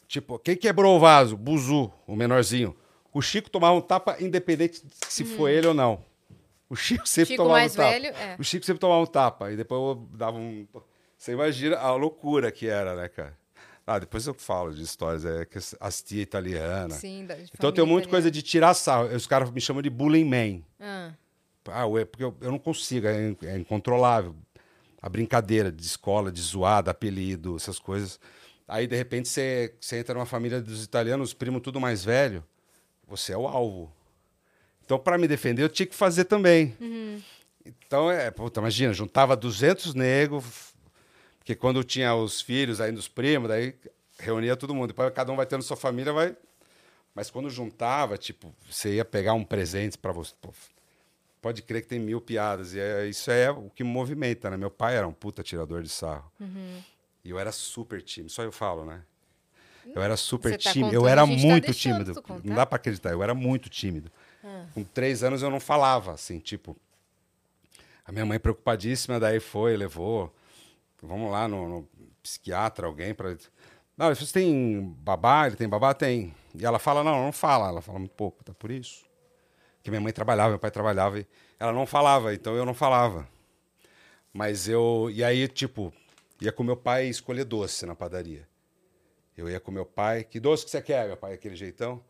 Tipo, 0.08 0.38
quem 0.40 0.56
quebrou 0.56 0.96
o 0.96 1.00
vaso? 1.00 1.36
Buzu, 1.36 1.90
o 2.06 2.16
menorzinho. 2.16 2.76
O 3.14 3.22
Chico 3.22 3.48
tomava 3.48 3.74
um 3.74 3.80
tapa 3.80 4.16
independente 4.20 4.84
de 4.84 4.92
se 5.08 5.24
foi 5.24 5.52
ele 5.52 5.68
ou 5.68 5.74
não. 5.74 6.04
O 6.68 6.74
Chico 6.74 7.08
sempre 7.08 7.34
Chico 7.34 7.42
tomava 7.44 7.60
mais 7.60 7.72
um 7.72 7.76
tapa. 7.76 7.90
velho, 7.90 8.06
é. 8.06 8.36
O 8.38 8.42
Chico 8.42 8.66
sempre 8.66 8.80
tomava 8.80 9.02
um 9.02 9.06
tapa. 9.06 9.52
E 9.52 9.56
depois 9.56 9.80
eu 9.80 10.08
dava 10.12 10.36
um. 10.36 10.66
Você 11.16 11.32
imagina 11.32 11.76
a 11.76 11.94
loucura 11.94 12.50
que 12.50 12.66
era, 12.66 12.96
né, 12.96 13.08
cara? 13.08 13.38
Ah, 13.86 13.98
depois 13.98 14.26
eu 14.26 14.34
falo 14.34 14.74
de 14.74 14.82
histórias. 14.82 15.24
É 15.24 15.44
que 15.44 15.58
as 15.78 16.02
tia 16.02 16.22
italiana. 16.22 16.94
Sim, 16.94 17.26
da, 17.26 17.36
Então 17.38 17.68
eu 17.68 17.72
tenho 17.72 17.86
muita 17.86 18.08
coisa 18.08 18.30
de 18.30 18.42
tirar 18.42 18.74
sarro. 18.74 19.14
Os 19.14 19.26
caras 19.26 19.50
me 19.50 19.60
chamam 19.60 19.82
de 19.82 19.90
bullying 19.90 20.24
man. 20.24 20.62
Ah, 20.80 21.12
Ah, 21.66 21.86
ué, 21.86 22.04
porque 22.04 22.24
eu, 22.24 22.36
eu 22.40 22.50
não 22.50 22.58
consigo, 22.58 23.06
é, 23.06 23.36
é 23.44 23.58
incontrolável. 23.58 24.34
A 25.00 25.08
brincadeira 25.08 25.70
de 25.70 25.82
escola, 25.82 26.30
de 26.30 26.40
zoada, 26.40 26.90
apelido, 26.90 27.56
essas 27.56 27.78
coisas. 27.78 28.20
Aí, 28.66 28.86
de 28.86 28.96
repente, 28.96 29.28
você, 29.28 29.74
você 29.80 29.98
entra 29.98 30.14
numa 30.14 30.26
família 30.26 30.60
dos 30.60 30.84
italianos, 30.84 31.30
os 31.30 31.34
primos 31.34 31.60
tudo 31.62 31.80
mais 31.80 32.04
velho, 32.04 32.44
você 33.06 33.32
é 33.32 33.36
o 33.36 33.46
alvo. 33.46 33.92
Então, 34.84 34.98
para 34.98 35.18
me 35.18 35.28
defender, 35.28 35.62
eu 35.62 35.68
tinha 35.68 35.86
que 35.86 35.94
fazer 35.94 36.24
também. 36.24 36.76
Então, 37.64 38.10
é, 38.10 38.30
puta, 38.30 38.60
imagina, 38.60 38.92
juntava 38.92 39.36
200 39.36 39.94
negros, 39.94 40.74
porque 41.38 41.54
quando 41.54 41.82
tinha 41.84 42.14
os 42.14 42.40
filhos 42.40 42.80
ainda, 42.80 42.98
os 42.98 43.08
primos, 43.08 43.48
daí 43.48 43.74
reunia 44.18 44.56
todo 44.56 44.74
mundo. 44.74 44.88
Depois 44.88 45.12
cada 45.12 45.32
um 45.32 45.36
vai 45.36 45.46
tendo 45.46 45.62
sua 45.62 45.76
família, 45.76 46.12
vai... 46.12 46.36
Mas 47.14 47.30
quando 47.30 47.50
juntava, 47.50 48.16
tipo, 48.16 48.54
você 48.68 48.94
ia 48.94 49.04
pegar 49.04 49.34
um 49.34 49.44
presente 49.44 49.98
para 49.98 50.12
você... 50.12 50.34
pode 51.42 51.60
crer 51.60 51.82
que 51.82 51.88
tem 51.88 51.98
mil 51.98 52.20
piadas. 52.20 52.72
E 52.72 52.80
é- 52.80 53.06
isso 53.06 53.30
é 53.30 53.50
o 53.50 53.68
que 53.68 53.84
me 53.84 53.90
movimenta, 53.90 54.48
né? 54.48 54.56
Meu 54.56 54.70
pai 54.70 54.96
era 54.96 55.06
um 55.06 55.12
puta 55.12 55.42
tirador 55.42 55.82
de 55.82 55.88
sarro. 55.90 56.30
E 57.24 57.28
eu 57.30 57.38
era 57.38 57.52
super 57.52 58.00
tímido. 58.00 58.32
Só 58.32 58.42
eu 58.42 58.52
falo, 58.52 58.84
né? 58.86 59.02
Eu 59.94 60.00
era 60.00 60.16
super 60.16 60.52
tá 60.52 60.70
tímido. 60.70 60.94
Eu 60.94 61.00
contando, 61.00 61.10
era 61.10 61.22
a 61.22 61.26
gente 61.26 61.42
tá 61.42 61.48
muito 61.48 61.64
deixando 61.66 62.04
tímido. 62.04 62.40
Não 62.44 62.54
dá 62.54 62.64
pra 62.64 62.76
acreditar. 62.76 63.10
Eu 63.10 63.22
era 63.22 63.34
muito 63.34 63.68
tímido. 63.68 64.10
Com 64.72 64.82
três 64.84 65.22
anos 65.22 65.42
eu 65.42 65.50
não 65.50 65.60
falava, 65.60 66.12
assim, 66.12 66.38
tipo... 66.38 66.76
A 68.04 68.10
minha 68.10 68.26
mãe 68.26 68.38
preocupadíssima, 68.40 69.20
daí 69.20 69.38
foi, 69.38 69.76
levou. 69.76 70.34
Vamos 71.00 71.30
lá 71.30 71.46
no, 71.46 71.68
no 71.68 71.88
psiquiatra, 72.22 72.86
alguém 72.86 73.14
para. 73.14 73.36
Não, 73.96 74.06
ele 74.06 74.14
falou, 74.14 74.26
você 74.26 74.32
tem 74.32 74.82
babá? 74.98 75.46
Ele 75.46 75.54
tem 75.56 75.68
babá? 75.68 75.94
Tem. 75.94 76.34
E 76.54 76.64
ela 76.64 76.78
fala, 76.80 77.04
não, 77.04 77.24
não 77.24 77.32
fala. 77.32 77.68
Ela 77.68 77.80
fala 77.80 77.98
muito 78.00 78.12
pouco, 78.14 78.42
tá 78.42 78.52
por 78.54 78.70
isso. 78.72 79.04
Porque 79.82 79.90
minha 79.90 80.00
mãe 80.00 80.12
trabalhava, 80.12 80.50
meu 80.50 80.61
pai 80.61 80.70
trabalhava, 80.70 81.19
e 81.19 81.26
ela 81.58 81.73
não 81.73 81.84
falava, 81.87 82.32
então 82.32 82.55
eu 82.55 82.64
não 82.64 82.73
falava. 82.73 83.29
Mas 84.32 84.69
eu. 84.69 85.11
E 85.12 85.25
aí, 85.25 85.49
tipo, 85.49 85.93
ia 86.40 86.52
com 86.52 86.62
meu 86.62 86.76
pai 86.76 87.08
escolher 87.08 87.44
doce 87.44 87.84
na 87.84 87.96
padaria. 87.96 88.46
Eu 89.37 89.50
ia 89.50 89.58
com 89.58 89.73
meu 89.73 89.84
pai. 89.84 90.23
Que 90.23 90.38
doce 90.38 90.64
que 90.64 90.70
você 90.70 90.81
quer, 90.81 91.08
meu 91.08 91.17
pai? 91.17 91.32
Aquele 91.34 91.56
jeitão. 91.56 92.00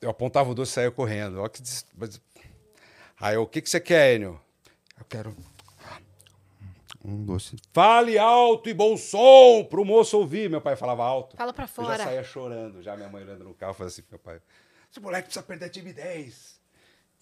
Eu 0.00 0.08
apontava 0.08 0.50
o 0.50 0.54
doce 0.54 0.72
e 0.72 0.74
saía 0.74 0.90
correndo. 0.90 1.42
Ó, 1.42 1.48
que 1.48 1.60
des- 1.60 1.84
Aí 3.20 3.34
eu, 3.34 3.42
o 3.42 3.46
que, 3.46 3.60
que 3.60 3.68
você 3.68 3.80
quer, 3.80 4.14
Enio? 4.16 4.40
Eu 4.98 5.04
quero 5.04 5.36
um 7.04 7.24
doce. 7.24 7.56
Fale 7.72 8.18
alto 8.18 8.68
e 8.68 8.74
bom 8.74 8.96
som 8.96 9.64
pro 9.68 9.84
moço 9.84 10.16
ouvir. 10.18 10.48
Meu 10.48 10.60
pai 10.60 10.74
falava 10.76 11.04
alto. 11.04 11.36
Fala 11.36 11.52
pra 11.52 11.64
Eu 11.64 11.68
fora. 11.68 11.98
já 11.98 12.04
saía 12.04 12.22
chorando, 12.24 12.82
já 12.82 12.96
minha 12.96 13.08
mãe 13.08 13.22
olhando 13.22 13.44
no 13.44 13.54
carro, 13.54 13.74
falando 13.74 13.88
assim 13.92 14.02
pro 14.02 14.12
meu 14.12 14.18
pai, 14.20 14.40
esse 14.90 15.00
moleque 15.00 15.24
precisa 15.26 15.44
perder 15.44 15.66
a 15.66 15.68
timidez. 15.68 16.54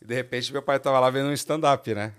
E 0.01 0.05
de 0.05 0.15
repente 0.15 0.53
meu 0.53 0.63
pai 0.63 0.81
tava 0.81 0.99
lá 0.99 1.09
vendo 1.11 1.29
um 1.29 1.33
stand-up, 1.33 1.95
né? 1.95 2.13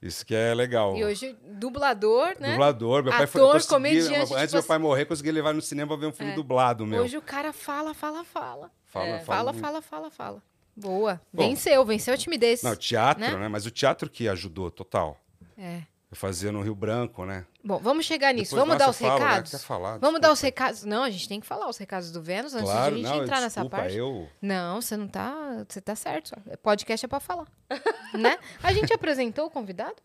Isso 0.00 0.24
que 0.24 0.34
é 0.34 0.54
legal. 0.54 0.92
Uhum. 0.92 0.98
E 0.98 1.04
hoje, 1.04 1.36
dublador, 1.52 2.34
né? 2.40 2.52
Dublador, 2.52 3.02
meu 3.04 3.12
pai 3.12 3.26
foi 3.26 3.40
Ator, 3.40 3.50
eu 3.50 3.52
consegui- 3.54 3.74
comediante, 3.74 4.14
Antes 4.14 4.26
tipo 4.26 4.46
do 4.46 4.52
meu 4.54 4.62
pai 4.62 4.76
assim- 4.76 4.82
morrer, 4.82 5.04
consegui 5.04 5.30
levar 5.30 5.52
no 5.54 5.60
cinema 5.60 5.88
pra 5.88 5.96
ver 5.98 6.06
um 6.06 6.12
filme 6.12 6.32
É. 6.32 6.34
dublado, 6.34 6.86
meu. 6.86 7.02
Hoje 7.02 7.16
o 7.18 7.22
cara 7.22 7.52
fala, 7.52 7.92
fala, 7.92 8.24
fala. 8.24 8.70
Fala, 8.86 9.06
É, 9.06 9.18
fala 9.20 9.52
fala, 9.52 9.52
fala, 9.52 9.82
fala, 9.82 10.10
fala. 10.10 10.42
Boa. 10.74 11.20
Bom. 11.30 11.42
venceu, 11.46 11.84
venceu 11.84 12.14
a 12.14 12.16
timidez. 12.16 12.62
Não, 12.62 12.74
teatro, 12.74 13.22
né? 13.22 13.36
né? 13.36 13.48
Mas 13.48 13.66
o 13.66 13.70
teatro 13.70 14.08
que 14.08 14.26
ajudou 14.28 14.70
total. 14.70 15.20
É. 15.58 15.82
Eu 16.10 16.16
fazia 16.16 16.50
no 16.50 16.60
Rio 16.60 16.74
Branco, 16.74 17.24
né? 17.24 17.46
Bom, 17.62 17.78
vamos 17.78 18.04
chegar 18.04 18.34
nisso. 18.34 18.50
Depois 18.56 18.66
vamos 18.66 18.78
dar 18.78 18.90
os 18.90 18.98
né? 19.00 19.08
recados? 19.08 19.50
Quer 19.52 19.58
falar? 19.58 19.98
Vamos 19.98 20.20
dar 20.20 20.32
os 20.32 20.40
Desculpa. 20.40 20.64
recados. 20.64 20.84
Não, 20.84 21.04
a 21.04 21.10
gente 21.10 21.28
tem 21.28 21.38
que 21.38 21.46
falar 21.46 21.68
os 21.68 21.76
recados 21.78 22.10
do 22.10 22.20
Vênus 22.20 22.52
antes 22.52 22.68
Claro, 22.68 22.96
de 22.96 23.00
a 23.02 23.04
gente 23.04 23.16
não, 23.16 23.22
entrar 23.22 23.40
desculpa, 23.40 23.60
nessa 23.76 23.82
parte. 23.84 23.96
eu... 23.96 24.28
Não, 24.42 24.80
você 24.80 24.96
não 24.96 25.06
tá. 25.06 25.64
Você 25.68 25.80
tá 25.80 25.94
certo. 25.94 26.32
Podcast 26.62 27.04
é 27.04 27.08
pra 27.08 27.20
falar. 27.20 27.46
né? 28.18 28.38
A 28.60 28.72
gente 28.72 28.92
apresentou 28.92 29.46
o 29.46 29.50
convidado? 29.50 29.96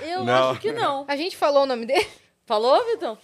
Eu 0.00 0.24
Não. 0.24 0.50
acho 0.50 0.60
que 0.60 0.72
não. 0.72 1.04
A 1.06 1.16
gente 1.16 1.36
falou 1.36 1.62
o 1.62 1.66
nome 1.66 1.86
dele? 1.86 2.08
Falou, 2.44 2.84
Vitão? 2.86 3.16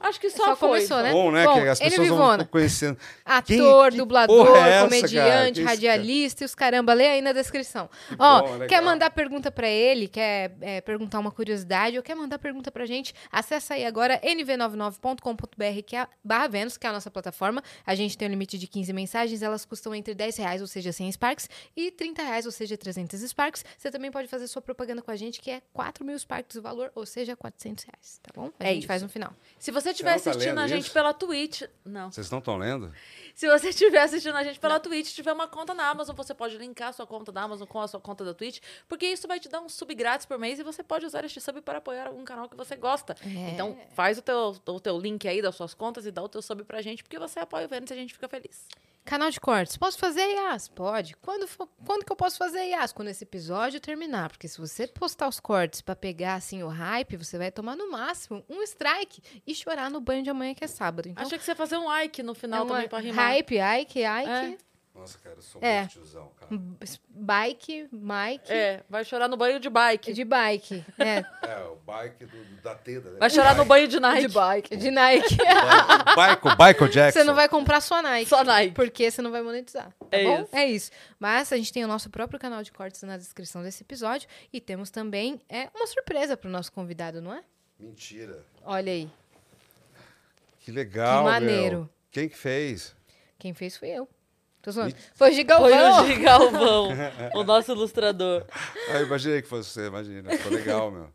Acho 0.00 0.20
que 0.20 0.28
só, 0.30 0.44
Só 0.46 0.56
foi. 0.56 0.68
começou, 0.68 1.02
né? 1.02 1.12
Bom, 1.12 1.30
né? 1.30 1.44
Bom, 1.44 1.62
que 1.62 1.68
as 1.68 1.78
pessoas 1.78 2.08
Vivona. 2.08 2.36
vão 2.38 2.46
conhecendo. 2.46 2.98
Ator, 3.24 3.90
que 3.90 3.96
dublador, 3.96 4.46
é 4.48 4.50
essa, 4.50 4.60
cara? 4.60 4.88
comediante, 4.88 5.52
Que 5.54 5.60
esse 5.60 5.62
radialista 5.62 6.44
e 6.44 6.46
os 6.46 6.54
caramba. 6.54 6.92
Lê 6.92 7.06
aí 7.06 7.22
na 7.22 7.32
descrição. 7.32 7.88
Ó, 8.18 8.42
bom, 8.42 8.66
quer 8.66 8.82
mandar 8.82 9.10
pergunta 9.10 9.50
pra 9.50 9.68
ele, 9.68 10.08
quer 10.08 10.56
é, 10.60 10.80
perguntar 10.80 11.18
uma 11.18 11.30
curiosidade 11.30 11.96
ou 11.96 12.02
quer 12.02 12.14
mandar 12.14 12.38
pergunta 12.38 12.70
pra 12.70 12.84
gente, 12.86 13.14
acessa 13.32 13.74
aí 13.74 13.84
agora 13.84 14.20
nv99.com.br, 14.20 15.82
que 15.86 15.96
é 15.96 16.00
a 16.00 16.08
barra 16.22 16.48
Vênus, 16.48 16.76
que 16.76 16.86
é 16.86 16.90
a 16.90 16.92
nossa 16.92 17.10
plataforma. 17.10 17.62
A 17.86 17.94
gente 17.94 18.16
tem 18.16 18.28
um 18.28 18.30
limite 18.30 18.58
de 18.58 18.66
15 18.66 18.92
mensagens, 18.92 19.42
elas 19.42 19.64
custam 19.64 19.94
entre 19.94 20.14
10 20.14 20.36
reais, 20.36 20.60
ou 20.60 20.66
seja, 20.66 20.92
100 20.92 21.12
Sparks, 21.12 21.48
e 21.76 21.90
30 21.90 22.22
reais, 22.22 22.46
ou 22.46 22.52
seja, 22.52 22.76
300 22.76 23.20
Sparks. 23.20 23.64
Você 23.76 23.90
também 23.90 24.10
pode 24.10 24.28
fazer 24.28 24.46
sua 24.48 24.62
propaganda 24.62 25.02
com 25.02 25.10
a 25.10 25.16
gente, 25.16 25.40
que 25.40 25.50
é 25.50 25.62
4 25.72 26.04
mil 26.04 26.18
Sparks 26.18 26.56
o 26.56 26.62
valor, 26.62 26.90
ou 26.94 27.06
seja, 27.06 27.36
400 27.36 27.84
reais, 27.84 28.20
tá 28.22 28.30
bom? 28.34 28.50
A 28.58 28.64
É 28.64 28.68
gente 28.68 28.78
isso. 28.80 28.86
faz 28.88 29.02
no 29.02 29.08
final. 29.08 29.32
Se 29.58 29.70
você 29.70 29.83
você 29.84 29.90
estiver 29.90 30.16
não 30.16 30.20
tá 30.20 30.30
assistindo 30.30 30.48
lendo 30.48 30.60
a 30.60 30.68
gente 30.68 30.84
isso? 30.84 30.92
pela 30.92 31.14
Twitch. 31.14 31.62
Não. 31.84 32.10
Vocês 32.10 32.30
não 32.30 32.38
estão 32.38 32.56
lendo? 32.56 32.92
Se 33.34 33.48
você 33.48 33.70
estiver 33.70 34.02
assistindo 34.02 34.36
a 34.36 34.44
gente 34.44 34.60
pela 34.60 34.78
Twitch, 34.78 35.12
tiver 35.12 35.32
uma 35.32 35.48
conta 35.48 35.74
na 35.74 35.88
Amazon, 35.88 36.14
você 36.14 36.32
pode 36.32 36.56
linkar 36.56 36.88
a 36.88 36.92
sua 36.92 37.06
conta 37.06 37.32
da 37.32 37.42
Amazon 37.42 37.66
com 37.66 37.80
a 37.80 37.88
sua 37.88 38.00
conta 38.00 38.24
da 38.24 38.32
Twitch, 38.32 38.60
porque 38.88 39.06
isso 39.06 39.26
vai 39.26 39.40
te 39.40 39.48
dar 39.48 39.60
um 39.60 39.68
sub 39.68 39.92
grátis 39.94 40.24
por 40.24 40.38
mês 40.38 40.58
e 40.60 40.62
você 40.62 40.82
pode 40.82 41.04
usar 41.04 41.24
este 41.24 41.40
sub 41.40 41.60
para 41.60 41.78
apoiar 41.78 42.06
algum 42.06 42.24
canal 42.24 42.48
que 42.48 42.56
você 42.56 42.76
gosta. 42.76 43.16
É. 43.24 43.50
Então, 43.50 43.76
faz 43.94 44.18
o 44.18 44.22
teu, 44.22 44.56
o 44.66 44.80
teu 44.80 44.98
link 44.98 45.26
aí 45.26 45.42
das 45.42 45.56
suas 45.56 45.74
contas 45.74 46.06
e 46.06 46.12
dá 46.12 46.22
o 46.22 46.28
teu 46.28 46.40
sub 46.40 46.62
pra 46.64 46.80
gente, 46.80 47.02
porque 47.02 47.18
você 47.18 47.40
apoia 47.40 47.66
o 47.66 47.68
Vênus 47.68 47.90
e 47.90 47.92
a 47.92 47.96
gente 47.96 48.14
fica 48.14 48.28
feliz. 48.28 48.66
Canal 49.04 49.30
de 49.30 49.38
cortes. 49.38 49.76
Posso 49.76 49.98
fazer, 49.98 50.22
Yas? 50.24 50.66
Pode. 50.68 51.14
Quando, 51.16 51.46
for- 51.46 51.68
quando 51.84 52.04
que 52.06 52.10
eu 52.10 52.16
posso 52.16 52.38
fazer, 52.38 52.62
Yas? 52.64 52.90
Quando 52.92 53.08
esse 53.08 53.22
episódio 53.24 53.78
terminar. 53.80 54.30
Porque 54.30 54.48
se 54.48 54.58
você 54.58 54.86
postar 54.86 55.28
os 55.28 55.38
cortes 55.38 55.82
pra 55.82 55.94
pegar, 55.94 56.36
assim, 56.36 56.62
o 56.62 56.68
hype, 56.68 57.16
você 57.18 57.36
vai 57.36 57.50
tomar 57.52 57.76
no 57.76 57.90
máximo 57.90 58.42
um 58.48 58.62
strike 58.62 59.20
e 59.46 59.54
chorar 59.54 59.90
no 59.90 60.00
banho 60.00 60.22
de 60.22 60.30
amanhã, 60.30 60.54
que 60.54 60.64
é 60.64 60.66
sábado. 60.66 61.08
Então, 61.08 61.22
Achei 61.26 61.36
que 61.38 61.44
você 61.44 61.50
ia 61.50 61.56
fazer 61.56 61.76
um 61.76 61.84
like 61.86 62.22
no 62.22 62.34
final 62.34 62.60
é 62.60 62.62
uma 62.62 62.74
também 62.74 62.88
pra 62.88 62.98
rimar. 62.98 63.26
hype, 63.26 63.56
Ike, 63.58 64.00
Ike, 64.00 64.58
Nossa, 64.94 65.18
cara, 65.18 65.34
eu 65.36 65.42
sou 65.42 65.60
É. 65.62 65.80
muito 65.80 65.92
tiozão, 65.92 66.30
cara. 66.38 66.56
bike, 67.10 67.88
Mike, 67.92 68.52
É, 68.52 68.82
vai 68.88 69.04
chorar 69.04 69.26
no 69.28 69.36
banho 69.36 69.58
de 69.58 69.68
bike. 69.68 70.12
de 70.12 70.24
bike. 70.24 70.84
É, 70.98 71.24
É, 71.42 71.64
o 71.64 71.74
bike 71.76 72.24
do, 72.26 72.44
da 72.62 72.76
Teda. 72.76 73.10
né? 73.10 73.18
Vai 73.18 73.28
chorar 73.28 73.56
no 73.56 73.64
banho 73.64 73.88
de 73.88 73.98
Nike. 73.98 74.28
de 74.28 74.32
bike, 74.34 74.76
de 74.76 74.90
Nike. 74.92 75.36
O 76.14 76.16
Bike, 76.16 76.46
o 76.46 76.50
Michael 76.50 76.88
Jackson. 76.90 77.18
Você 77.20 77.24
não 77.24 77.34
vai 77.34 77.48
comprar 77.48 77.80
sua 77.80 78.00
Nike. 78.00 78.28
Só 78.30 78.44
Nike. 78.44 78.72
Porque 78.74 79.10
você 79.10 79.20
não 79.20 79.32
vai 79.32 79.42
monetizar. 79.42 79.90
Tá 79.98 80.06
É 80.12 80.22
bom? 80.24 80.42
isso. 80.42 80.56
É 80.56 80.66
isso. 80.66 80.90
Mas 81.18 81.52
a 81.52 81.56
gente 81.56 81.72
tem 81.72 81.84
o 81.84 81.88
nosso 81.88 82.08
próprio 82.08 82.38
canal 82.38 82.62
de 82.62 82.70
cortes 82.70 83.02
na 83.02 83.16
descrição 83.16 83.62
desse 83.64 83.82
episódio. 83.82 84.28
E 84.52 84.60
temos 84.60 84.90
também 84.90 85.40
é, 85.48 85.68
uma 85.74 85.88
surpresa 85.88 86.36
pro 86.36 86.48
nosso 86.48 86.70
convidado, 86.70 87.20
não 87.20 87.34
é? 87.34 87.42
Mentira. 87.80 88.44
Olha 88.64 88.92
aí. 88.92 89.10
Que 90.60 90.70
legal, 90.70 91.24
Que 91.24 91.30
maneiro. 91.30 91.78
meu. 91.78 91.90
Quem 92.12 92.28
que 92.28 92.36
fez? 92.36 92.94
Quem 93.38 93.52
fez 93.52 93.76
fui 93.76 93.88
eu. 93.88 94.08
Tô 94.64 94.70
zoando. 94.72 94.94
Foi 95.14 95.30
o 95.30 95.34
Gigalvão. 95.34 95.68
Foi 95.68 96.04
o 96.04 96.06
Gi 96.16 96.22
Galvão, 96.22 96.88
o 97.34 97.44
nosso 97.44 97.72
ilustrador. 97.72 98.44
Ah, 98.88 98.94
eu 98.98 99.06
imaginei 99.06 99.42
que 99.42 99.48
fosse 99.48 99.68
você, 99.68 99.86
imagina. 99.86 100.30
Ficou 100.30 100.50
legal, 100.52 100.90
meu. 100.90 101.08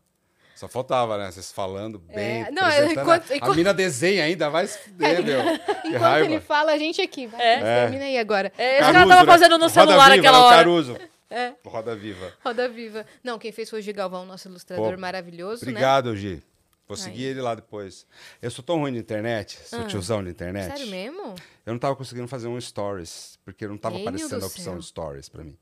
Só 0.54 0.68
faltava, 0.68 1.16
né? 1.18 1.30
Vocês 1.32 1.50
falando 1.50 1.98
bem. 1.98 2.42
É, 2.42 2.50
não, 2.50 2.68
enquanto- 2.90 3.32
enquanto- 3.34 3.52
a 3.52 3.54
mina 3.56 3.72
desenha 3.74 4.24
ainda, 4.24 4.48
vai 4.50 4.66
se 4.66 4.78
fuder, 4.78 5.22
meu. 5.24 5.40
Que 5.82 5.88
Enquanto 5.96 6.24
ele 6.24 6.38
fala, 6.40 6.72
a 6.72 6.78
gente 6.78 7.00
aqui. 7.00 7.26
Vai, 7.26 7.40
É. 7.40 7.60
Termina 7.82 8.04
aí 8.04 8.18
agora. 8.18 8.52
É 8.56 8.76
que 8.76 8.82
ela 8.84 9.06
tava 9.06 9.24
né? 9.24 9.26
fazendo 9.26 9.52
no 9.58 9.64
Roda 9.64 9.70
celular 9.74 10.10
Viva, 10.10 10.20
aquela 10.20 10.38
né? 10.38 10.44
O 10.44 10.46
hora. 10.46 10.56
Caruso. 10.56 10.96
É. 11.30 11.52
Roda 11.64 11.96
Viva. 11.96 12.32
Roda 12.44 12.68
Viva. 12.68 13.06
Não, 13.24 13.38
quem 13.38 13.50
fez 13.52 13.70
foi 13.70 13.80
o 13.80 13.82
Gigalvão, 13.82 14.26
nosso 14.26 14.48
ilustrador 14.48 14.92
Pô, 14.94 15.00
maravilhoso, 15.00 15.64
né? 15.64 15.70
Obrigado, 15.70 16.14
Gi. 16.16 16.42
Vou 16.90 16.96
Aí. 16.96 17.02
seguir 17.04 17.22
ele 17.24 17.40
lá 17.40 17.54
depois. 17.54 18.04
Eu 18.42 18.50
sou 18.50 18.64
tão 18.64 18.78
ruim 18.80 18.92
de 18.92 18.98
internet, 18.98 19.58
sou 19.64 19.80
Ah. 19.82 19.84
tiozão 19.86 20.24
de 20.24 20.30
internet. 20.30 20.76
Sério 20.76 20.88
mesmo? 20.90 21.34
Eu 21.64 21.72
não 21.72 21.78
tava 21.78 21.94
conseguindo 21.94 22.26
fazer 22.26 22.48
um 22.48 22.60
stories, 22.60 23.38
porque 23.44 23.66
não 23.68 23.78
tava 23.78 23.94
Gênio 23.96 24.08
aparecendo 24.08 24.38
do 24.40 24.44
a 24.44 24.48
opção 24.48 24.72
céu. 24.74 24.82
stories 24.82 25.28
pra 25.28 25.44
mim. 25.44 25.56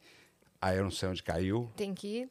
Aí 0.60 0.78
eu 0.78 0.84
não 0.84 0.90
sei 0.90 1.08
onde 1.08 1.22
caiu. 1.22 1.70
Tem 1.76 1.92
que 1.94 2.26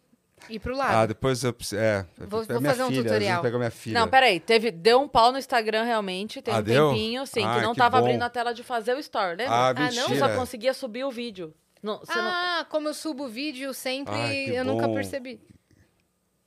ir 0.50 0.60
pro 0.60 0.74
Ah, 0.74 0.78
lado. 0.78 1.10
depois 1.10 1.44
eu 1.44 1.54
preciso. 1.54 1.80
É, 1.80 2.06
eu 2.20 2.28
Vou- 2.28 2.44
vou 2.44 2.60
minha 2.60 2.72
fazer 2.72 2.84
um 2.84 2.88
filha, 2.88 3.02
vezes 3.04 3.18
tutorial. 3.18 3.42
pega 3.44 3.58
minha 3.60 3.72
filha. 3.72 4.00
Não, 4.00 4.08
peraí. 4.08 4.40
Teve, 4.40 4.72
deu 4.72 5.00
um 5.00 5.08
pau 5.08 5.32
no 5.32 5.38
Instagram 5.38 5.84
realmente, 5.84 6.42
tem 6.42 6.54
Ah, 6.54 6.58
um 6.58 6.64
deu? 6.64 6.90
tempinho, 6.90 7.26
sim, 7.28 7.44
Ah, 7.44 7.56
que 7.56 7.62
não 7.62 7.74
que 7.74 7.78
tava 7.78 8.00
bom. 8.00 8.06
abrindo 8.06 8.24
a 8.24 8.30
tela 8.30 8.52
de 8.54 8.64
fazer 8.64 8.96
o 8.96 9.00
story, 9.00 9.38
lembra? 9.38 9.54
Ah, 9.56 9.74
não? 9.76 9.92
Você 9.92 10.00
mentira. 10.10 10.20
só 10.20 10.36
conseguia 10.36 10.74
subir 10.74 11.04
o 11.04 11.12
vídeo. 11.12 11.54
Não, 11.84 12.00
você 12.00 12.16
não... 12.16 12.24
Ah, 12.32 12.66
como 12.70 12.88
eu 12.90 12.94
subo 12.96 13.26
o 13.26 13.30
vídeo 13.30 13.72
sempre, 13.74 14.50
eu 14.56 14.66
nunca 14.66 14.88
bom. 14.88 14.96
percebi. 14.96 15.40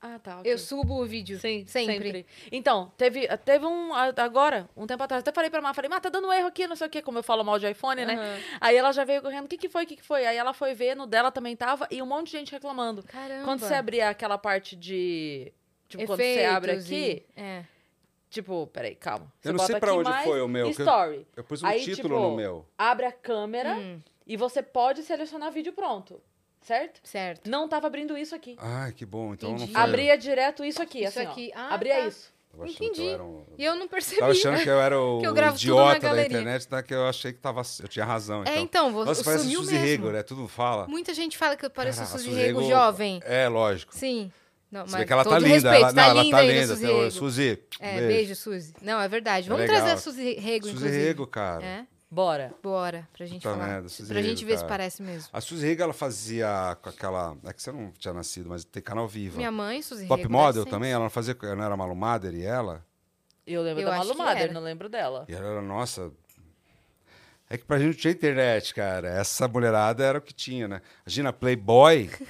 Ah, 0.03 0.17
tá. 0.17 0.39
ok. 0.39 0.51
Eu 0.51 0.57
subo 0.57 0.99
o 0.99 1.05
vídeo. 1.05 1.37
Sim, 1.39 1.63
sempre. 1.67 1.95
sempre. 1.95 2.25
Então, 2.51 2.91
teve, 2.97 3.27
teve 3.37 3.65
um 3.67 3.93
agora, 3.93 4.67
um 4.75 4.87
tempo 4.87 5.03
atrás, 5.03 5.21
até 5.21 5.31
falei 5.31 5.49
pra 5.51 5.61
Má, 5.61 5.73
falei, 5.75 5.89
Má, 5.89 5.99
tá 5.99 6.09
dando 6.09 6.33
erro 6.33 6.47
aqui, 6.47 6.65
não 6.65 6.75
sei 6.75 6.87
o 6.87 6.89
quê, 6.89 7.01
como 7.03 7.19
eu 7.19 7.23
falo 7.23 7.43
mal 7.43 7.59
de 7.59 7.69
iPhone, 7.69 8.03
né? 8.03 8.15
Aham. 8.15 8.39
Aí 8.59 8.75
ela 8.75 8.91
já 8.91 9.03
veio 9.03 9.21
correndo, 9.21 9.45
o 9.45 9.47
que 9.47 9.57
que 9.57 9.69
foi, 9.69 9.83
o 9.83 9.87
que 9.87 9.95
que 9.97 10.03
foi? 10.03 10.25
Aí 10.25 10.35
ela 10.37 10.53
foi 10.53 10.73
ver, 10.73 10.95
no 10.95 11.05
dela 11.05 11.31
também 11.31 11.55
tava, 11.55 11.87
e 11.91 12.01
um 12.01 12.05
monte 12.07 12.27
de 12.27 12.31
gente 12.31 12.51
reclamando. 12.51 13.03
Caramba. 13.03 13.45
Quando 13.45 13.59
você 13.59 13.75
abria 13.75 14.09
aquela 14.09 14.37
parte 14.39 14.75
de... 14.75 15.53
Tipo, 15.87 16.05
quando 16.07 16.17
você 16.19 16.23
Efeitos 16.23 16.55
abre 16.55 16.71
aqui, 16.71 17.25
e- 17.37 17.39
É. 17.39 17.65
tipo, 18.29 18.65
peraí, 18.67 18.95
calma. 18.95 19.31
Você 19.39 19.49
Eu 19.49 19.53
não 19.53 19.59
sei 19.65 19.79
pra 19.79 19.89
aqui 19.91 19.99
onde 19.99 20.09
mais 20.09 20.23
foi 20.25 20.41
o 20.41 20.47
meu, 20.47 20.71
que 20.73 20.81
eu- 20.81 20.85
Story. 20.85 21.27
Eu 21.35 21.43
pus 21.43 21.61
um 21.61 21.67
Aí, 21.67 21.79
título 21.83 22.15
tipo, 22.15 22.29
no 22.29 22.35
meu. 22.35 22.65
Abre 22.77 23.05
a 23.05 23.11
câmera 23.11 23.75
Hum. 23.75 23.99
e 24.25 24.35
você 24.37 24.63
pode 24.63 25.03
selecionar 25.03 25.51
vídeo 25.51 25.73
pronto, 25.73 26.19
certo? 26.61 26.99
Certo. 27.03 27.49
Não 27.49 27.67
tava 27.67 27.87
abrindo 27.87 28.17
isso 28.17 28.33
aqui. 28.35 28.55
Ai, 28.59 28.91
que 28.91 29.05
bom. 29.05 29.33
Então 29.33 29.51
Entendi. 29.51 29.71
não 29.71 29.73
foi. 29.73 29.89
Abria 29.89 30.17
direto 30.17 30.63
isso 30.63 30.81
aqui, 30.81 31.03
Isso 31.03 31.19
assim, 31.19 31.27
ó. 31.27 31.31
aqui. 31.31 31.51
Ah, 31.55 31.73
Abria 31.73 31.95
tá. 31.95 32.07
isso. 32.07 32.31
Tava 32.51 32.67
Entendi. 32.67 33.01
eu 33.03 33.09
era 33.13 33.23
um- 33.23 33.43
E 33.57 33.63
eu 33.63 33.75
não 33.75 33.87
percebi. 33.87 34.19
Tava 34.19 34.31
achando 34.33 34.61
que 34.61 34.69
eu 34.69 34.81
era 34.81 34.99
o 34.99 35.19
Que 35.21 35.27
eu 35.27 35.33
gravo 35.33 35.57
tudo 35.57 35.75
na 35.75 35.81
idiota 35.95 36.15
da 36.15 36.25
internet, 36.25 36.67
tá? 36.67 36.83
que 36.83 36.93
eu 36.93 37.07
achei 37.07 37.31
que 37.31 37.39
tava, 37.39 37.61
eu 37.81 37.87
tinha 37.87 38.03
razão. 38.03 38.43
É, 38.45 38.59
então, 38.59 38.91
você 38.91 39.09
Nossa, 39.09 39.23
parece 39.23 39.43
sumiu 39.43 39.59
Suzy 39.61 39.71
mesmo. 39.73 39.85
Rego, 39.87 40.09
né? 40.11 40.21
Tudo 40.23 40.47
fala. 40.49 40.85
Muita 40.87 41.13
gente 41.13 41.37
fala 41.37 41.55
que 41.55 41.65
eu 41.65 41.69
pareço 41.69 41.99
Caraca, 41.99 42.15
a 42.15 42.17
Suzy 42.19 42.29
Suzy 42.29 42.41
Rego 42.41 42.63
jovem. 42.63 43.21
É, 43.23 43.47
lógico. 43.47 43.95
Sim. 43.95 44.29
Não, 44.69 44.85
Você 44.85 44.91
mas 44.91 44.99
vê 45.01 45.05
que 45.05 45.13
ela 45.13 45.23
tá 45.23 45.29
todo 45.31 45.43
linda. 45.43 45.53
respeito, 45.53 45.75
ela, 45.77 45.87
tá 45.87 45.93
não, 46.01 46.03
ela 46.11 46.23
linda 46.23 46.37
tá 46.37 46.43
ainda, 46.43 46.53
linda. 46.61 46.75
Suzy 46.75 46.85
Rego. 46.87 47.11
Suzy, 47.11 47.59
É, 47.79 48.07
beijo. 48.07 48.35
Suzy. 48.35 48.73
Não, 48.81 49.01
é 49.01 49.07
verdade. 49.07 49.47
Vamos 49.49 49.61
legal. 49.61 49.77
trazer 49.77 49.93
a 49.93 49.97
Suzy 49.97 50.33
Rego, 50.35 50.65
Suzy 50.67 50.77
inclusive. 50.77 51.03
Rego, 51.05 51.27
cara. 51.27 51.65
É? 51.65 51.85
Bora. 52.13 52.53
Bora, 52.61 53.07
pra 53.13 53.25
gente 53.25 53.41
Puta 53.41 53.55
falar. 53.55 53.67
merda, 53.67 53.87
Suzy 53.87 54.11
pra 54.11 54.21
gente 54.21 54.43
ver 54.43 54.57
se 54.57 54.63
cara. 54.63 54.67
parece 54.67 55.01
mesmo. 55.01 55.29
A 55.31 55.39
Suzy 55.39 55.65
Rego, 55.65 55.83
ela 55.83 55.93
fazia 55.93 56.77
com 56.81 56.89
aquela... 56.89 57.37
É 57.45 57.53
que 57.53 57.63
você 57.63 57.71
não 57.71 57.89
tinha 57.97 58.13
nascido, 58.13 58.49
mas 58.49 58.65
tem 58.65 58.83
canal 58.83 59.07
Viva. 59.07 59.37
Minha 59.37 59.49
mãe, 59.51 59.81
Suzy 59.81 60.07
Top 60.07 60.21
Rego. 60.21 60.33
Model 60.33 60.65
também, 60.65 60.91
ela 60.91 61.05
não 61.05 61.09
fazia... 61.09 61.37
Ela 61.41 61.55
não 61.55 61.63
era 61.63 61.77
Malu 61.77 61.95
Mader 61.95 62.33
e 62.33 62.43
ela? 62.43 62.85
Eu 63.47 63.61
lembro 63.61 63.81
Eu 63.81 63.89
da 63.89 63.97
Malu 63.97 64.17
Mader, 64.17 64.51
não 64.51 64.61
lembro 64.61 64.89
dela. 64.89 65.25
E 65.29 65.33
ela 65.33 65.47
era, 65.47 65.61
nossa... 65.61 66.11
É 67.49 67.57
que 67.57 67.63
pra 67.63 67.79
gente 67.79 67.87
não 67.87 67.93
tinha 67.93 68.11
internet, 68.11 68.75
cara. 68.75 69.07
Essa 69.07 69.47
mulherada 69.47 70.03
era 70.03 70.17
o 70.17 70.21
que 70.21 70.33
tinha, 70.33 70.67
né? 70.67 70.81
Imagina, 71.05 71.31
Playboy... 71.31 72.11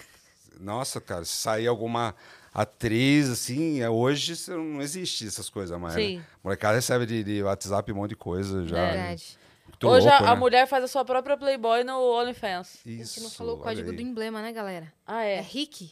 Nossa, 0.59 1.01
cara, 1.01 1.25
se 1.25 1.33
sair 1.37 1.65
alguma 1.65 2.13
atriz, 2.53 3.29
assim, 3.29 3.81
é, 3.81 3.89
hoje 3.89 4.35
não 4.49 4.79
existe 4.79 5.25
essas 5.25 5.49
coisas 5.49 5.79
mais, 5.79 5.95
Sim. 5.95 6.17
né? 6.17 6.25
Molecada 6.43 6.75
recebe 6.75 7.07
de, 7.07 7.23
de 7.23 7.41
WhatsApp 7.41 7.91
um 7.91 7.95
monte 7.95 8.09
de 8.11 8.15
coisa 8.15 8.67
já. 8.67 8.77
É 8.77 8.91
Verdade. 8.91 9.40
Muito 9.81 9.95
Hoje 9.95 10.07
a- 10.07 10.11
louco, 10.11 10.25
a, 10.25 10.33
né? 10.35 10.39
mulher 10.39 10.67
faz 10.67 10.83
a 10.83 10.87
sua 10.87 11.03
própria 11.03 11.35
Playboy 11.37 11.83
no 11.83 11.99
OnlyFans. 12.19 12.79
A 12.85 12.89
gente 12.89 13.01
Isso, 13.01 13.23
não 13.23 13.29
falou 13.29 13.55
o 13.57 13.59
código 13.59 13.91
do 13.91 14.01
emblema, 14.01 14.41
né, 14.41 14.51
galera? 14.51 14.91
Ah, 15.05 15.23
É 15.23 15.37
é. 15.37 15.41
RIC. 15.41 15.91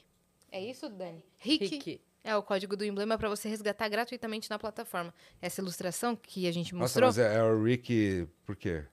É 0.51 0.61
isso, 0.63 0.87
Dani? 0.89 1.23
RIC. 1.37 1.63
Rick. 1.69 2.01
É 2.23 2.35
o 2.35 2.43
código 2.43 2.75
do 2.75 2.83
emblema 2.85 3.17
para 3.17 3.29
você 3.29 3.47
resgatar 3.47 3.87
gratuitamente 3.87 4.49
na 4.49 4.59
plataforma. 4.59 5.13
Essa 5.41 5.61
ilustração 5.61 6.15
que 6.15 6.47
a 6.47 6.51
gente 6.51 6.73
Nossa, 6.73 6.83
mostrou. 7.01 7.07
mas 7.07 7.17
é, 7.17 7.37
é 7.37 7.43
o 7.43 7.63
Rick... 7.63 8.27
Por 8.45 8.55
quê? 8.55 8.83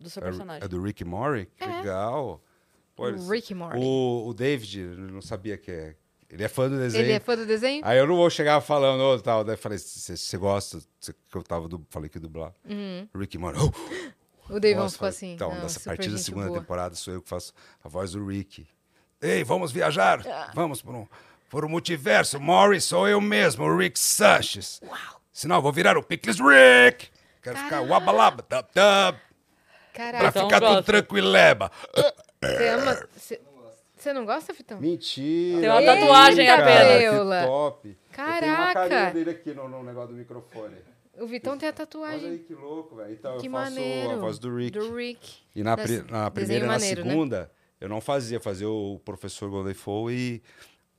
Do 0.00 0.08
seu 0.08 0.20
É, 0.22 0.24
personagem. 0.24 0.64
é 0.64 0.68
do 0.68 0.80
Rick 0.82 1.04
Mori? 1.04 1.46
Que 1.56 1.66
legal. 1.66 2.42
Pô, 2.96 3.08
eles- 3.08 3.22
o 3.22 3.30
Rick 3.30 3.54
Morty. 3.54 3.78
O, 3.78 4.28
o 4.28 4.34
David, 4.34 4.78
não 4.82 5.20
sabia 5.20 5.58
que 5.58 5.70
é. 5.70 5.94
Ele 6.28 6.42
é 6.44 6.48
fã 6.48 6.68
do 6.70 6.78
desenho. 6.78 7.04
Ele 7.04 7.12
é 7.12 7.20
fã 7.20 7.36
do 7.36 7.44
desenho? 7.44 7.82
Aí 7.84 7.98
eu 7.98 8.06
não 8.06 8.16
vou 8.16 8.30
chegar 8.30 8.60
falando 8.60 9.00
ô, 9.02 9.20
tal. 9.20 9.42
Daí 9.44 9.54
eu 9.54 9.58
falei, 9.58 9.76
você 9.78 10.38
gosta? 10.38 10.80
Cê- 11.00 11.12
que 11.12 11.36
eu 11.36 11.42
tava 11.42 11.68
du- 11.68 11.84
falei 11.90 12.08
que 12.08 12.18
dublar. 12.18 12.54
Rick 13.14 13.36
Mori. 13.36 13.58
Oh, 13.58 13.70
O 14.50 14.60
Davon 14.60 14.88
ficou 14.88 15.08
assim. 15.08 15.32
Então, 15.34 15.54
não, 15.54 15.62
nessa 15.62 15.80
partir 15.80 16.10
da 16.10 16.18
segunda 16.18 16.46
boa. 16.48 16.60
temporada 16.60 16.94
sou 16.94 17.14
eu 17.14 17.22
que 17.22 17.28
faço 17.28 17.52
a 17.84 17.88
voz 17.88 18.12
do 18.12 18.26
Rick. 18.26 18.66
Ei, 19.22 19.44
vamos 19.44 19.70
viajar? 19.72 20.26
Ah. 20.26 20.50
Vamos 20.54 20.80
por 20.82 20.94
um, 20.94 21.06
por 21.48 21.64
um 21.64 21.68
multiverso. 21.68 22.40
Mori 22.40 22.80
sou 22.80 23.06
eu 23.08 23.20
mesmo, 23.20 23.64
o 23.64 23.76
Rick 23.76 23.98
Sanches. 23.98 24.80
Uau. 24.82 25.20
Senão 25.32 25.56
eu 25.56 25.62
vou 25.62 25.72
virar 25.72 25.96
o 25.96 26.02
Pickles 26.02 26.38
Rick. 26.38 27.08
Quero 27.42 27.56
ficar 27.56 27.70
Caralho. 27.70 27.88
wabalaba, 27.88 28.44
dub, 28.48 28.66
dub, 28.74 28.74
pra 28.74 29.20
Caraca, 29.92 30.28
Então 30.28 30.42
ficar 30.44 30.60
tudo 30.60 30.74
gosto. 30.74 30.84
tranquileba. 30.86 31.70
você 32.42 32.68
ama. 32.68 33.08
Você, 33.16 33.40
você 33.96 34.12
não 34.12 34.24
gosta, 34.26 34.52
Fitão? 34.54 34.80
Mentira. 34.80 35.60
Tem 35.60 35.70
uma 35.70 35.82
tatuagem 35.84 36.48
apenas. 36.48 36.98
Que 37.42 37.46
top. 37.46 37.88
Eu 37.88 37.94
tenho 38.14 38.54
uma 38.54 38.72
Caraca. 38.72 38.88
carinha 38.88 39.10
dele 39.12 39.30
aqui 39.30 39.54
no, 39.54 39.68
no 39.68 39.82
negócio 39.82 40.08
do 40.10 40.14
microfone. 40.14 40.76
O 41.20 41.26
Vitão 41.26 41.56
tem 41.58 41.68
a 41.68 41.70
Olha 41.70 41.76
tatuagem. 41.76 42.30
aí 42.30 42.38
que 42.38 42.54
louco, 42.54 42.96
velho. 42.96 43.12
Então 43.12 43.38
Que 43.38 43.46
eu 43.48 43.50
faço 43.52 43.74
maneiro. 43.74 44.10
a 44.12 44.16
voz 44.16 44.38
do 44.38 44.54
Rick. 44.56 44.78
Do 44.78 44.94
Rick. 44.96 45.34
E 45.54 45.62
na, 45.62 45.76
Das- 45.76 45.86
pri- 45.86 46.10
na 46.10 46.30
primeira 46.30 46.64
e 46.64 46.66
na 46.68 46.72
maneiro, 46.74 47.04
né? 47.04 47.10
segunda, 47.10 47.50
eu 47.80 47.88
não 47.88 48.00
fazia. 48.00 48.40
Fazia 48.40 48.68
o 48.68 48.98
professor 49.04 49.48
Goldenfall 49.50 50.10
e 50.10 50.42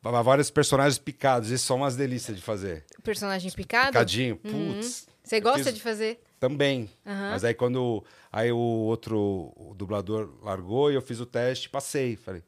vários 0.02 0.50
personagens 0.52 0.98
picados. 1.00 1.50
Isso 1.50 1.66
são 1.66 1.78
umas 1.78 1.96
delícias 1.96 2.38
de 2.38 2.44
fazer. 2.44 2.86
Personagem 3.04 3.52
picado. 3.52 3.88
Picadinho. 3.88 4.38
Putz. 4.38 5.08
Você 5.24 5.38
Eu 5.38 5.42
gosta 5.42 5.64
fiz- 5.66 5.74
de 5.76 5.82
fazer? 5.82 6.22
Também. 6.40 6.90
Aham. 7.06 7.30
Mas 7.32 7.44
aí 7.44 7.54
quando 7.54 8.04
aí 8.32 8.52
o 8.52 8.58
outro 8.58 9.54
o 9.56 9.74
dublador 9.76 10.34
largou 10.42 10.92
e 10.92 10.96
eu 10.96 11.02
fiz 11.02 11.20
o 11.20 11.26
teste, 11.26 11.70
passei. 11.70 12.16
Falei, 12.16 12.42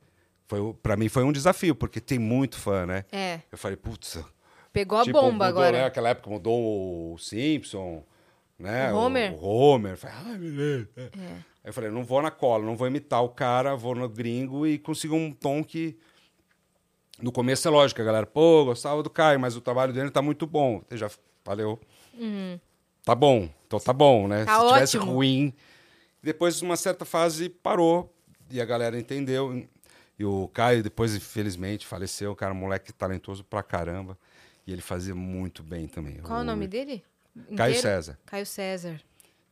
foi, 0.47 0.73
pra 0.81 0.97
mim 0.97 1.07
foi 1.09 1.23
um 1.23 1.31
desafio, 1.31 1.75
porque 1.75 2.01
tem 2.01 2.17
muito 2.17 2.57
fã, 2.57 2.85
né? 2.87 3.05
É. 3.11 3.39
Eu 3.51 3.57
falei, 3.57 3.77
putz, 3.77 4.17
Pegou 4.73 4.97
a 4.97 5.03
Tipo, 5.03 5.21
bomba 5.21 5.31
mudou, 5.31 5.47
agora. 5.47 5.77
Né? 5.77 5.83
Naquela 5.83 6.09
época 6.09 6.29
mudou 6.31 7.13
o 7.13 7.17
Simpson, 7.19 8.03
né? 8.57 8.91
O 8.91 8.97
Homer. 8.97 9.33
O, 9.33 9.37
Homer. 9.45 9.95
Falei, 9.95 10.15
Ai, 10.25 10.37
beleza. 10.37 10.89
Aí 10.97 11.69
eu 11.69 11.73
falei, 11.73 11.91
não 11.91 12.03
vou 12.03 12.21
na 12.21 12.31
cola, 12.31 12.65
não 12.65 12.75
vou 12.75 12.87
imitar 12.87 13.23
o 13.23 13.29
cara, 13.29 13.75
vou 13.75 13.93
no 13.95 14.09
gringo 14.09 14.65
e 14.67 14.77
consigo 14.79 15.15
um 15.15 15.31
tom 15.31 15.63
que... 15.63 15.97
No 17.21 17.31
começo 17.31 17.67
é 17.67 17.71
lógico, 17.71 18.01
a 18.01 18.03
galera, 18.03 18.25
pô, 18.25 18.65
gostava 18.65 19.01
do 19.03 19.09
Caio, 19.09 19.39
mas 19.39 19.55
o 19.55 19.61
trabalho 19.61 19.93
dele 19.93 20.09
tá 20.09 20.21
muito 20.21 20.45
bom. 20.47 20.81
Eu 20.89 20.97
já, 20.97 21.09
valeu. 21.45 21.79
tá 23.05 23.13
bom, 23.15 23.47
então 23.67 23.79
tá 23.79 23.93
bom, 23.93 24.27
né? 24.27 24.43
Tá 24.43 24.59
Se 24.59 24.67
tivesse 24.67 24.97
ótimo. 24.97 25.13
ruim. 25.13 25.53
Depois, 26.21 26.61
uma 26.61 26.75
certa 26.75 27.05
fase, 27.05 27.47
parou 27.47 28.11
e 28.49 28.59
a 28.59 28.65
galera 28.65 28.97
entendeu. 28.99 29.63
E 30.17 30.25
o 30.25 30.47
Caio, 30.49 30.81
depois, 30.83 31.15
infelizmente, 31.15 31.85
faleceu. 31.85 32.31
O 32.31 32.35
cara, 32.35 32.53
moleque 32.53 32.91
talentoso 32.91 33.43
pra 33.43 33.61
caramba. 33.63 34.17
E 34.65 34.71
ele 34.71 34.81
fazia 34.81 35.13
muito 35.15 35.61
bem 35.63 35.87
também. 35.87 36.17
Qual 36.17 36.39
é 36.39 36.41
o 36.41 36.45
nome 36.45 36.67
dele? 36.67 37.03
Caio 37.55 37.71
Inteiro? 37.71 37.81
César. 37.81 38.19
Caio 38.25 38.45
César. 38.45 39.01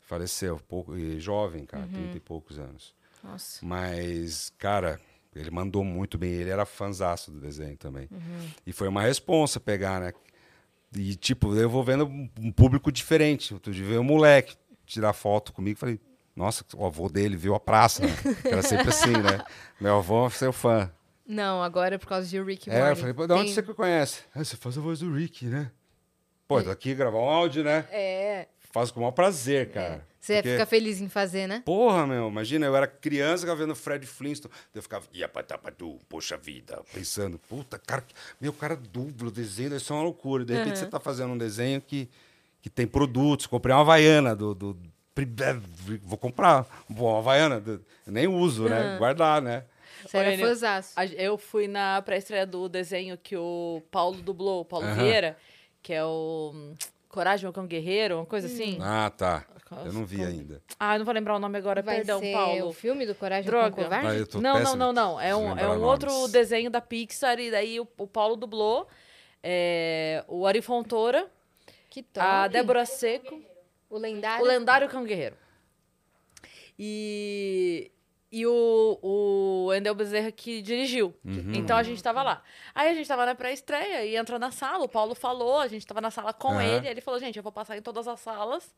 Faleceu, 0.01 0.59
pouco, 0.67 0.97
e 0.97 1.19
jovem, 1.19 1.65
cara, 1.65 1.83
Uhum. 1.83 1.91
30 1.91 2.17
e 2.17 2.19
poucos 2.19 2.59
anos. 2.59 2.93
Nossa. 3.23 3.65
Mas, 3.65 4.51
cara, 4.57 4.99
ele 5.35 5.49
mandou 5.51 5.83
muito 5.83 6.17
bem. 6.17 6.31
Ele 6.31 6.49
era 6.49 6.65
fãzaço 6.65 7.31
do 7.31 7.39
desenho 7.39 7.77
também. 7.77 8.07
Uhum. 8.11 8.49
E 8.65 8.73
foi 8.73 8.87
uma 8.87 9.01
responsa 9.01 9.59
pegar, 9.59 10.01
né? 10.01 10.13
E, 10.95 11.15
tipo, 11.15 11.55
eu 11.55 11.69
vou 11.69 11.83
vendo 11.83 12.05
um 12.05 12.29
um 12.39 12.51
público 12.51 12.91
diferente. 12.91 13.53
Outro 13.53 13.71
dia 13.73 13.85
veio 13.85 14.01
um 14.01 14.05
moleque 14.05 14.55
tirar 14.85 15.13
foto 15.13 15.53
comigo. 15.53 15.79
Falei, 15.79 15.99
nossa, 16.35 16.65
o 16.75 16.85
avô 16.85 17.07
dele 17.07 17.37
viu 17.37 17.55
a 17.55 17.59
praça, 17.59 18.05
né? 18.05 18.13
Era 18.43 18.61
sempre 18.61 18.89
assim, 18.89 19.11
né? 19.11 19.43
Meu 19.79 19.97
avô 19.97 20.27
é 20.27 20.29
seu 20.31 20.51
fã. 20.51 20.91
Não, 21.31 21.63
agora 21.63 21.95
é 21.95 21.97
por 21.97 22.07
causa 22.07 22.27
de 22.27 22.41
Rick 22.41 22.69
e 22.69 22.73
É, 22.73 22.79
eu 22.79 22.85
Morty. 22.85 22.99
falei, 23.01 23.13
de 23.15 23.21
onde 23.33 23.43
Tem- 23.45 23.53
você 23.53 23.63
que 23.63 23.73
conhece? 23.73 24.21
"Ah, 24.35 24.43
você 24.43 24.57
faz 24.57 24.77
a 24.77 24.81
voz 24.81 24.99
do 24.99 25.13
Rick, 25.13 25.45
né? 25.45 25.71
Pô, 26.47 26.61
tô 26.61 26.69
aqui 26.69 26.93
gravar 26.93 27.17
um 27.19 27.29
áudio, 27.29 27.63
né? 27.63 27.85
É. 27.91 28.47
Faço 28.73 28.93
com 28.93 28.99
o 28.99 29.03
maior 29.03 29.11
prazer, 29.13 29.71
cara. 29.71 30.05
Você 30.19 30.35
Porque- 30.35 30.51
fica 30.51 30.65
feliz 30.65 31.01
em 31.01 31.09
fazer, 31.09 31.47
né? 31.47 31.63
Porra, 31.65 32.05
meu, 32.05 32.27
imagina, 32.27 32.65
eu 32.65 32.75
era 32.75 32.85
criança, 32.85 33.41
ficava 33.41 33.59
vendo 33.59 33.73
Fred 33.75 34.05
Flintstone, 34.05 34.53
eu 34.75 34.81
ficava, 34.81 35.05
ia 35.13 35.27
patapatu, 35.27 35.97
poxa 36.07 36.37
vida, 36.37 36.79
pensando, 36.93 37.39
puta, 37.49 37.79
cara, 37.79 38.03
meu, 38.39 38.53
cara 38.53 38.75
dubla 38.75 39.29
o 39.29 39.31
desenho, 39.31 39.69
deve 39.71 39.83
ser 39.83 39.93
uma 39.93 40.03
loucura. 40.03 40.45
De 40.45 40.53
repente 40.53 40.77
você 40.77 40.85
tá 40.85 40.99
fazendo 40.99 41.31
um 41.33 41.37
desenho 41.37 41.81
que, 41.81 42.07
que 42.61 42.69
tem 42.69 42.85
produtos, 42.85 43.47
comprei 43.47 43.73
uma 43.73 43.81
Havaiana 43.81 44.35
do... 44.35 44.53
do 44.53 44.77
é, 45.17 45.53
vou 46.03 46.17
comprar 46.17 46.65
uma 46.89 47.17
Havaiana, 47.17 47.59
do- 47.59 47.83
nem 48.07 48.27
uso, 48.27 48.67
né? 48.69 48.97
Guardar, 48.97 49.41
né? 49.41 49.63
Você 50.05 50.17
era 50.17 50.33
Enio, 50.33 50.47
fãzaço. 50.47 50.93
Eu 51.17 51.37
fui 51.37 51.67
na 51.67 52.01
pré-estreia 52.01 52.45
do 52.45 52.67
desenho 52.69 53.17
que 53.17 53.35
o 53.37 53.81
Paulo 53.91 54.21
dublou, 54.21 54.61
o 54.61 54.65
Paulo. 54.65 54.85
Vieira, 54.95 55.37
que 55.81 55.93
é 55.93 56.03
o 56.03 56.51
hum, 56.53 56.75
Coragem, 57.09 57.51
cão 57.51 57.67
guerreiro, 57.67 58.15
uma 58.17 58.25
coisa 58.25 58.47
assim. 58.47 58.77
Ah, 58.81 59.09
tá. 59.15 59.45
Eu 59.85 59.93
não 59.93 60.05
vi 60.05 60.21
ainda. 60.23 60.61
Ah, 60.77 60.95
eu 60.95 60.99
não 60.99 61.05
vou 61.05 61.13
lembrar 61.13 61.35
o 61.35 61.39
nome 61.39 61.57
agora, 61.57 61.81
Vai 61.81 61.97
perdão, 61.97 62.19
ser 62.19 62.33
Paulo. 62.33 62.67
o 62.67 62.73
filme 62.73 63.05
do 63.05 63.15
Coragem 63.15 63.45
Droga. 63.45 63.71
com 63.71 63.81
o 63.81 63.83
Covarde? 63.85 64.07
Ah, 64.07 64.15
eu 64.15 64.27
tô 64.27 64.41
Não, 64.41 64.59
não, 64.59 64.75
não, 64.75 64.91
não. 64.93 65.19
É 65.21 65.33
um, 65.35 65.57
é 65.57 65.67
um 65.69 65.81
outro 65.83 66.27
desenho 66.27 66.69
da 66.69 66.81
Pixar 66.81 67.39
e 67.39 67.49
daí 67.49 67.79
o, 67.79 67.87
o 67.97 68.05
Paulo 68.07 68.35
dublou. 68.35 68.87
é, 69.41 70.23
o 70.27 70.45
Ari 70.45 70.61
Fontoura, 70.61 71.25
Que 71.89 72.03
top. 72.03 72.25
a 72.25 72.47
Débora 72.49 72.85
Seco, 72.85 73.41
O 73.89 73.97
lendário. 73.97 74.43
o 74.43 74.47
lendário 74.47 74.89
cão 74.89 75.03
guerreiro. 75.05 75.35
E, 76.77 77.91
e 78.31 78.47
o, 78.47 78.99
o 79.01 79.73
Endel 79.73 79.93
Bezerra 79.93 80.31
que 80.31 80.61
dirigiu. 80.61 81.13
Uhum. 81.25 81.53
Então 81.53 81.75
a 81.75 81.83
gente 81.83 82.01
tava 82.01 82.23
lá. 82.23 82.41
Aí 82.73 82.89
a 82.89 82.93
gente 82.93 83.07
tava 83.07 83.25
na 83.25 83.35
pré-estreia 83.35 84.05
e 84.05 84.15
entrou 84.15 84.39
na 84.39 84.51
sala, 84.51 84.85
o 84.85 84.89
Paulo 84.89 85.13
falou, 85.13 85.59
a 85.59 85.67
gente 85.67 85.85
tava 85.85 85.99
na 85.99 86.09
sala 86.09 86.31
com 86.31 86.53
Aham. 86.53 86.63
ele, 86.63 86.87
ele 86.87 87.01
falou, 87.01 87.19
gente, 87.19 87.35
eu 87.35 87.43
vou 87.43 87.51
passar 87.51 87.77
em 87.77 87.81
todas 87.81 88.07
as 88.07 88.19
salas 88.19 88.73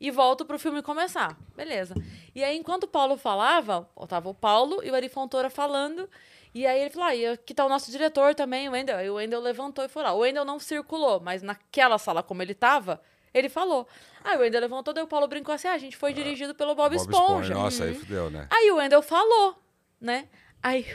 e 0.00 0.10
volto 0.10 0.44
pro 0.44 0.58
filme 0.58 0.82
começar. 0.82 1.36
Beleza. 1.56 1.94
E 2.34 2.42
aí, 2.42 2.56
enquanto 2.56 2.84
o 2.84 2.88
Paulo 2.88 3.16
falava, 3.16 3.88
tava 4.08 4.28
o 4.28 4.34
Paulo 4.34 4.82
e 4.84 4.90
o 4.90 4.94
Ari 4.94 5.08
Fontoura 5.08 5.50
falando, 5.50 6.08
e 6.54 6.66
aí 6.66 6.80
ele 6.80 6.90
falou, 6.90 7.08
ah, 7.08 7.14
e 7.14 7.26
aqui 7.26 7.54
tá 7.54 7.64
o 7.64 7.68
nosso 7.68 7.90
diretor 7.90 8.34
também, 8.34 8.68
o 8.68 8.72
Wendel. 8.72 8.98
Aí 8.98 9.08
o 9.08 9.14
Wendel 9.14 9.40
levantou 9.40 9.84
e 9.84 9.88
foi 9.88 10.02
lá. 10.02 10.12
O 10.12 10.18
Wendel 10.18 10.44
não 10.44 10.58
circulou, 10.58 11.20
mas 11.20 11.42
naquela 11.42 11.98
sala 11.98 12.22
como 12.22 12.42
ele 12.42 12.54
tava, 12.54 13.00
ele 13.34 13.48
falou. 13.48 13.86
Aí 14.24 14.36
o 14.36 14.40
Wendel 14.40 14.60
levantou, 14.60 14.92
daí 14.94 15.02
o 15.04 15.06
Paulo 15.06 15.26
brincou 15.26 15.54
assim, 15.54 15.68
ah, 15.68 15.74
a 15.74 15.78
gente 15.78 15.96
foi 15.96 16.12
dirigido 16.12 16.54
pelo 16.54 16.74
Bob, 16.74 16.94
Esponja. 16.94 17.54
Nossa, 17.54 17.84
aí 17.84 17.94
fudeu, 17.94 18.30
né? 18.30 18.46
Aí 18.50 18.70
o 18.70 18.76
Wendel 18.76 19.02
falou, 19.02 19.56
né? 20.00 20.26
Aí 20.62 20.86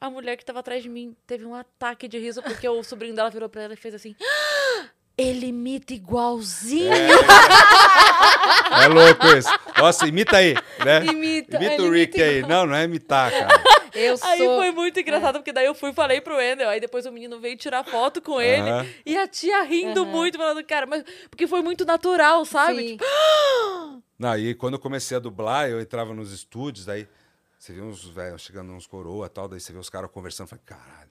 a 0.00 0.10
mulher 0.10 0.36
que 0.36 0.44
tava 0.44 0.60
atrás 0.60 0.82
de 0.82 0.88
mim 0.88 1.16
teve 1.26 1.44
um 1.46 1.54
ataque 1.54 2.06
de 2.06 2.18
riso 2.18 2.42
porque 2.42 2.68
o 2.68 2.82
sobrinho 2.82 3.14
dela 3.14 3.30
virou 3.30 3.48
pra 3.48 3.62
ela 3.62 3.72
e 3.74 3.76
fez 3.76 3.94
assim: 3.94 4.14
"Ah, 4.22 4.86
ele 5.16 5.46
imita 5.46 5.94
igualzinho. 5.94 6.92
É 8.82 8.88
louco 8.88 9.26
isso. 9.28 9.48
Nossa, 9.78 10.06
imita 10.06 10.36
aí, 10.36 10.54
né? 10.84 11.04
Imita, 11.06 11.56
Imita 11.56 11.74
ele 11.74 11.82
o 11.82 11.90
Rick 11.92 12.18
imita 12.18 12.30
aí. 12.30 12.42
Não, 12.42 12.66
não 12.66 12.74
é 12.74 12.84
imitar, 12.84 13.30
cara. 13.30 13.62
Eu 13.94 14.16
Aí 14.22 14.38
sou... 14.38 14.58
foi 14.58 14.70
muito 14.72 14.98
engraçado, 14.98 15.36
porque 15.36 15.52
daí 15.52 15.66
eu 15.66 15.74
fui 15.74 15.90
e 15.90 15.94
falei 15.94 16.20
pro 16.20 16.36
Wendel. 16.36 16.68
Aí 16.68 16.80
depois 16.80 17.06
o 17.06 17.12
menino 17.12 17.38
veio 17.38 17.56
tirar 17.56 17.84
foto 17.84 18.20
com 18.20 18.40
ele. 18.40 18.68
E 19.06 19.16
a 19.16 19.26
tia 19.28 19.62
rindo 19.62 20.04
muito, 20.04 20.36
falando, 20.36 20.64
cara, 20.64 20.86
mas 20.86 21.04
porque 21.30 21.46
foi 21.46 21.62
muito 21.62 21.84
natural, 21.84 22.44
sabe? 22.44 22.76
Sim. 22.76 22.96
Tipo, 22.96 23.04
Não, 24.18 24.38
e 24.38 24.54
quando 24.54 24.74
eu 24.74 24.80
comecei 24.80 25.16
a 25.16 25.20
dublar, 25.20 25.68
eu 25.68 25.80
entrava 25.80 26.14
nos 26.14 26.32
estúdios, 26.32 26.86
daí 26.86 27.06
você 27.58 27.72
vê 27.72 27.80
uns 27.80 28.04
velhos 28.04 28.42
chegando 28.42 28.72
uns 28.72 28.86
coroa 28.86 29.26
e 29.26 29.28
tal, 29.28 29.48
daí 29.48 29.60
você 29.60 29.72
vê 29.72 29.78
os 29.78 29.88
caras 29.90 30.10
conversando, 30.10 30.48
falei, 30.48 30.64
caralho, 30.64 31.10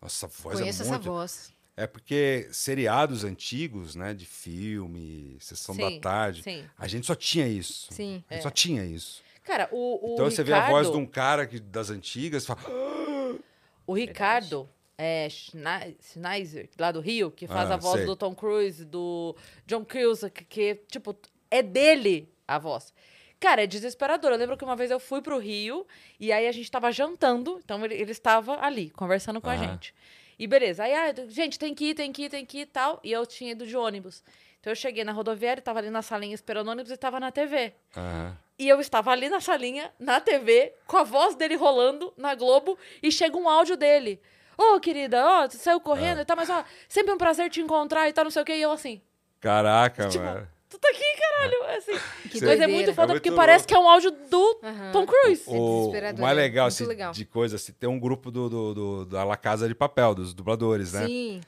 nossa 0.00 0.26
voz 0.26 0.58
Conheço 0.58 0.82
é 0.82 0.84
essa 0.84 0.92
muito... 0.92 1.04
voz. 1.04 1.52
É 1.76 1.86
porque 1.86 2.48
seriados 2.52 3.24
antigos, 3.24 3.94
né, 3.94 4.12
de 4.12 4.26
filme, 4.26 5.38
Sessão 5.40 5.74
Sim, 5.74 5.80
da 5.80 6.00
Tarde, 6.00 6.42
sim. 6.42 6.64
a 6.76 6.86
gente 6.86 7.06
só 7.06 7.14
tinha 7.14 7.46
isso. 7.46 7.88
Sim. 7.90 8.22
A 8.28 8.34
gente 8.34 8.42
só 8.42 8.50
tinha 8.50 8.84
isso. 8.84 9.22
Cara, 9.50 9.68
o, 9.72 9.76
o 9.76 10.14
então 10.14 10.26
Ricardo, 10.26 10.30
você 10.34 10.44
vê 10.44 10.52
a 10.52 10.60
voz 10.68 10.90
de 10.90 10.96
um 10.96 11.06
cara 11.06 11.46
que, 11.46 11.58
das 11.58 11.90
antigas, 11.90 12.46
fala, 12.46 12.60
O 13.86 13.92
Ricardo 13.94 14.68
é, 14.96 15.28
Schne- 15.28 15.96
Schneiser, 16.00 16.68
lá 16.78 16.92
do 16.92 17.00
Rio, 17.00 17.30
que 17.30 17.46
faz 17.46 17.70
Ah, 17.70 17.74
a 17.74 17.76
voz 17.76 17.96
sei. 17.96 18.06
do 18.06 18.14
Tom 18.14 18.34
Cruise, 18.34 18.84
do 18.84 19.34
John 19.66 19.84
Cusack, 19.84 20.44
que, 20.44 20.76
tipo, 20.88 21.16
é 21.50 21.62
dele 21.62 22.32
a 22.46 22.58
voz. 22.58 22.92
Cara, 23.40 23.64
é 23.64 23.66
desesperador. 23.66 24.30
Eu 24.30 24.36
lembro 24.36 24.56
que 24.56 24.64
uma 24.64 24.76
vez 24.76 24.90
eu 24.90 25.00
fui 25.00 25.22
pro 25.22 25.38
Rio 25.38 25.86
e 26.20 26.30
aí 26.30 26.46
a 26.46 26.52
gente 26.52 26.70
tava 26.70 26.92
jantando, 26.92 27.58
então 27.64 27.82
ele, 27.84 27.94
ele 27.94 28.12
estava 28.12 28.60
ali, 28.64 28.90
conversando 28.90 29.40
com 29.40 29.48
a 29.48 29.54
Aham. 29.54 29.72
gente. 29.72 29.94
E 30.38 30.46
beleza. 30.46 30.84
Aí, 30.84 30.92
ah, 30.94 31.14
gente, 31.28 31.58
tem 31.58 31.74
que 31.74 31.86
ir, 31.86 31.94
tem 31.94 32.12
que 32.12 32.24
ir, 32.24 32.28
tem 32.30 32.44
que 32.46 32.58
ir 32.58 32.62
e 32.62 32.66
tal. 32.66 33.00
E 33.02 33.10
eu 33.10 33.26
tinha 33.26 33.52
ido 33.52 33.66
de 33.66 33.76
ônibus. 33.76 34.22
Então 34.60 34.70
eu 34.72 34.76
cheguei 34.76 35.04
na 35.04 35.12
rodoviária, 35.12 35.62
tava 35.62 35.78
ali 35.78 35.88
na 35.90 36.02
salinha 36.02 36.34
esperando 36.34 36.68
o 36.68 36.70
ônibus 36.70 36.92
e 36.92 36.96
tava 36.96 37.18
na 37.18 37.30
TV. 37.32 37.72
Aham. 37.96 38.36
E 38.58 38.68
eu 38.68 38.78
estava 38.78 39.10
ali 39.10 39.30
na 39.30 39.40
salinha, 39.40 39.90
na 39.98 40.20
TV, 40.20 40.74
com 40.86 40.98
a 40.98 41.02
voz 41.02 41.34
dele 41.34 41.56
rolando 41.56 42.12
na 42.14 42.34
Globo, 42.34 42.76
e 43.02 43.10
chega 43.10 43.36
um 43.38 43.48
áudio 43.48 43.74
dele. 43.74 44.20
Ô, 44.58 44.78
querida, 44.78 45.24
ó, 45.24 45.48
você 45.48 45.56
saiu 45.56 45.80
correndo 45.80 46.18
Ah. 46.18 46.22
e 46.22 46.24
tal, 46.26 46.36
mas 46.36 46.50
ó, 46.50 46.62
sempre 46.86 47.10
um 47.14 47.16
prazer 47.16 47.48
te 47.48 47.62
encontrar 47.62 48.06
e 48.08 48.12
tal, 48.12 48.24
não 48.24 48.30
sei 48.30 48.42
o 48.42 48.44
quê. 48.44 48.52
E 48.56 48.60
eu 48.62 48.70
assim, 48.70 49.00
Caraca, 49.40 50.08
tipo, 50.08 50.22
mano. 50.22 50.46
tu 50.68 50.78
tá 50.78 50.88
aqui, 50.90 51.02
caralho. 51.18 51.78
Assim. 51.78 51.92
Que 52.28 52.34
Mas 52.34 52.42
é 52.42 52.46
doideira. 52.46 52.68
muito 52.72 52.92
foda 52.94 53.12
É 53.12 53.14
muito 53.14 53.22
porque 53.22 53.34
parece 53.34 53.60
louco. 53.62 53.68
que 53.68 53.74
é 53.74 53.78
um 53.78 53.88
áudio 53.88 54.10
do 54.10 54.60
Aham. 54.62 54.92
Tom 54.92 55.06
Cruise. 55.06 55.44
É 55.48 55.50
O, 55.56 55.76
desesperador, 55.78 56.18
o 56.18 56.22
mais 56.22 56.36
é 56.36 56.40
legal, 56.42 56.64
muito 56.66 56.74
assim, 56.74 56.84
legal. 56.84 57.12
de 57.12 57.24
coisa, 57.24 57.56
assim, 57.56 57.72
tem 57.72 57.88
um 57.88 57.98
grupo 57.98 58.30
do, 58.30 58.50
do, 58.50 58.74
do- 58.74 59.04
da 59.06 59.24
La 59.24 59.38
Casa 59.38 59.66
de 59.66 59.74
Papel, 59.74 60.14
dos 60.14 60.34
dubladores, 60.34 60.92
né? 60.92 61.06
Sim. 61.06 61.40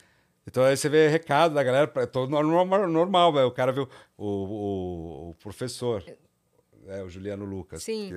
Então 0.46 0.64
aí 0.64 0.76
você 0.76 0.88
vê 0.88 1.09
recado 1.09 1.55
da 1.55 1.62
galera, 1.62 1.90
é 1.96 2.07
todo 2.07 2.31
normal, 2.31 2.88
normal 2.88 3.33
velho. 3.33 3.46
O 3.46 3.52
cara 3.52 3.70
viu 3.72 3.88
o, 4.16 4.26
o, 4.26 5.31
o 5.31 5.35
professor, 5.35 6.02
né, 6.85 7.02
o 7.02 7.09
Juliano 7.09 7.44
Lucas. 7.44 7.83
Sim. 7.83 8.09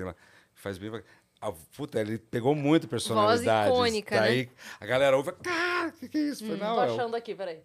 que 0.54 0.60
faz 0.60 0.76
bem. 0.78 0.90
a- 1.40 1.52
puta, 1.76 2.00
ele 2.00 2.18
pegou 2.18 2.54
muito 2.54 2.88
personalidade. 2.88 3.70
icônica, 3.70 4.14
né? 4.16 4.20
Daí 4.20 4.50
a 4.80 4.86
galera 4.86 5.16
ouve, 5.16 5.32
cara, 5.32 5.88
o 5.88 5.92
que, 5.92 6.08
que 6.08 6.18
é 6.18 6.22
isso? 6.22 6.44
Tô 6.46 6.56
não, 6.56 6.82
é 6.82 6.86
o- 6.88 6.94
achando 6.94 7.14
aqui, 7.14 7.34
peraí. 7.34 7.60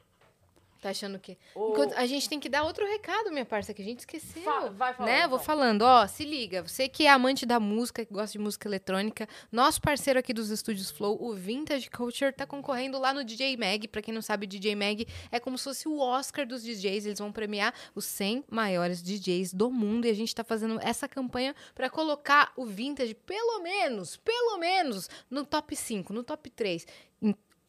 Tá 0.82 0.90
achando 0.90 1.20
que. 1.20 1.38
O- 1.54 1.74
Enquanto- 1.74 1.94
a 1.94 2.08
gente 2.08 2.28
tem 2.28 2.40
que 2.40 2.50
dar 2.50 2.64
outro 2.64 2.84
recado, 2.88 3.32
minha 3.32 3.46
parça, 3.46 3.72
que 3.72 3.84
a 3.84 3.86
gente 3.86 4.00
esqueceu. 4.00 4.42
Fa- 4.42 4.70
vai 4.70 4.94
falando, 4.96 5.12
né? 5.14 5.20
Vou 5.28 5.38
então. 5.38 5.40
falando, 5.46 5.84
ó, 5.84 6.08
se 6.08 6.26
liga. 6.26 6.68
Você 6.68 6.90
que 6.90 7.06
é 7.06 7.10
amante 7.12 7.46
da 7.46 7.60
música, 7.60 8.04
que 8.04 8.12
gosta 8.12 8.32
de 8.32 8.40
música 8.40 8.68
eletrônica, 8.68 9.30
nosso 9.52 9.80
parceiro 9.80 10.18
aqui 10.20 10.34
dos 10.34 10.50
estúdios 10.50 10.90
Flow, 10.90 11.22
o 11.22 11.36
Vintage 11.36 11.88
Culture, 11.88 12.34
tá 12.34 12.48
concorrendo 12.48 12.98
lá 12.98 13.14
no 13.14 13.24
DJ 13.24 13.56
Mag. 13.58 13.88
Pra 13.90 14.02
quem 14.02 14.12
não 14.12 14.24
sabe, 14.24 14.46
o 14.46 14.50
DJ 14.50 14.76
Mag 14.76 15.06
é 15.32 15.40
como 15.40 15.56
se 15.56 15.66
fosse 15.66 15.88
o 15.88 16.00
Oscar 16.00 16.48
dos 16.48 16.64
DJs. 16.64 17.06
Eles 17.06 17.20
vão 17.20 17.32
premiar 17.32 17.76
os 17.94 18.06
100 18.06 18.44
maiores 18.50 19.04
DJs 19.04 19.54
do 19.54 19.70
mundo. 19.70 20.08
E 20.08 20.10
a 20.10 20.16
gente 20.16 20.34
tá 20.34 20.44
fazendo 20.44 20.80
essa 20.82 21.08
campanha 21.08 21.56
pra 21.76 21.92
colocar 21.92 22.52
o 22.58 22.66
Vintage, 22.66 23.14
pelo 23.14 23.60
menos, 23.62 24.18
pelo 24.18 24.58
menos, 24.58 25.08
no 25.30 25.46
top 25.46 25.76
5, 25.76 26.12
no 26.12 26.24
top 26.24 26.50
3. 26.50 26.88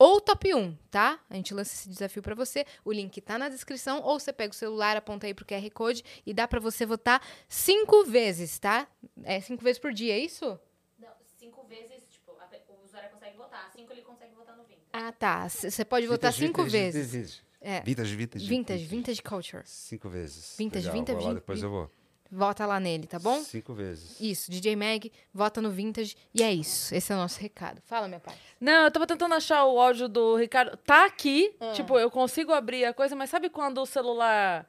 Ou 0.03 0.21
top 0.21 0.53
1, 0.53 0.77
tá? 0.91 1.21
A 1.31 1.37
gente 1.37 1.55
lança 1.55 1.73
esse 1.73 1.89
desafio 1.89 2.21
pra 2.23 2.35
você. 2.35 2.67
O 2.85 2.91
link 2.91 3.21
tá 3.21 3.39
na 3.39 3.49
descrição. 3.49 4.01
Ou 4.03 4.19
você 4.19 4.33
pega 4.33 4.51
o 4.51 4.55
celular, 4.57 4.97
aponta 4.97 5.29
aí 5.29 5.33
pro 5.33 5.45
QR 5.47 5.71
Code 5.71 6.03
e 6.27 6.35
dá 6.35 6.49
pra 6.49 6.59
você 6.59 6.85
votar 6.85 7.25
cinco 7.49 8.05
vezes, 8.05 8.59
tá? 8.59 8.89
É 9.23 9.41
cinco 9.41 9.63
vezes 9.63 9.79
por 9.79 9.93
dia, 9.93 10.15
é 10.15 10.19
isso? 10.19 10.59
Não, 10.99 11.09
cinco 11.39 11.65
vezes, 11.69 12.03
tipo, 12.11 12.33
o 12.33 12.85
usuário 12.85 13.11
consegue 13.11 13.37
votar. 13.37 13.71
Cinco 13.77 13.93
ele 13.93 14.03
consegue 14.03 14.35
votar 14.35 14.57
no 14.57 14.65
20. 14.65 14.77
Ah, 14.93 15.13
tá. 15.13 15.49
Você 15.49 15.85
pode 15.85 16.09
votar 16.09 16.33
Vintage, 16.33 16.47
cinco 16.49 16.65
vintage, 16.65 16.83
vezes. 16.99 17.13
Vintage, 17.13 17.43
É. 17.61 17.81
vintage, 17.83 18.17
vintage. 18.17 18.47
Vintage, 18.49 18.85
vintage 18.85 19.23
culture. 19.23 19.63
Cinco 19.67 20.09
vezes. 20.09 20.57
Vintage, 20.59 20.87
Legal, 20.87 20.99
vintage, 21.01 21.19
vou 21.19 21.29
lá, 21.29 21.35
depois 21.35 21.63
eu 21.63 21.71
vou. 21.71 21.91
Vota 22.35 22.65
lá 22.65 22.81
nele, 22.81 23.07
tá 23.07 23.19
bom? 23.19 23.41
Cinco 23.43 23.75
vezes. 23.75 24.19
Isso, 24.19 24.51
DJ 24.51 24.75
Mag, 24.75 25.13
vota 25.35 25.61
no 25.61 25.71
Vintage. 25.71 26.17
E 26.35 26.43
é 26.43 26.51
isso. 26.51 26.95
Esse 26.95 27.13
é 27.13 27.15
o 27.15 27.19
nosso 27.19 27.39
recado. 27.39 27.83
Fala, 27.85 28.09
minha 28.09 28.21
pai. 28.21 28.35
Não, 28.59 28.85
eu 28.85 28.91
tava 28.91 29.07
tentando 29.07 29.35
achar 29.35 29.67
o 29.67 29.79
áudio 29.79 30.09
do 30.09 30.37
Ricardo. 30.37 30.75
Tá 30.79 31.05
aqui, 31.05 31.55
Ah. 31.61 31.73
tipo, 31.73 31.99
eu 31.99 32.11
consigo 32.11 32.51
abrir 32.55 32.87
a 32.87 32.95
coisa, 32.95 33.15
mas 33.15 33.29
sabe 33.29 33.51
quando 33.51 33.83
o 33.83 33.87
celular 33.87 34.67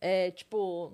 é, 0.00 0.32
tipo. 0.32 0.92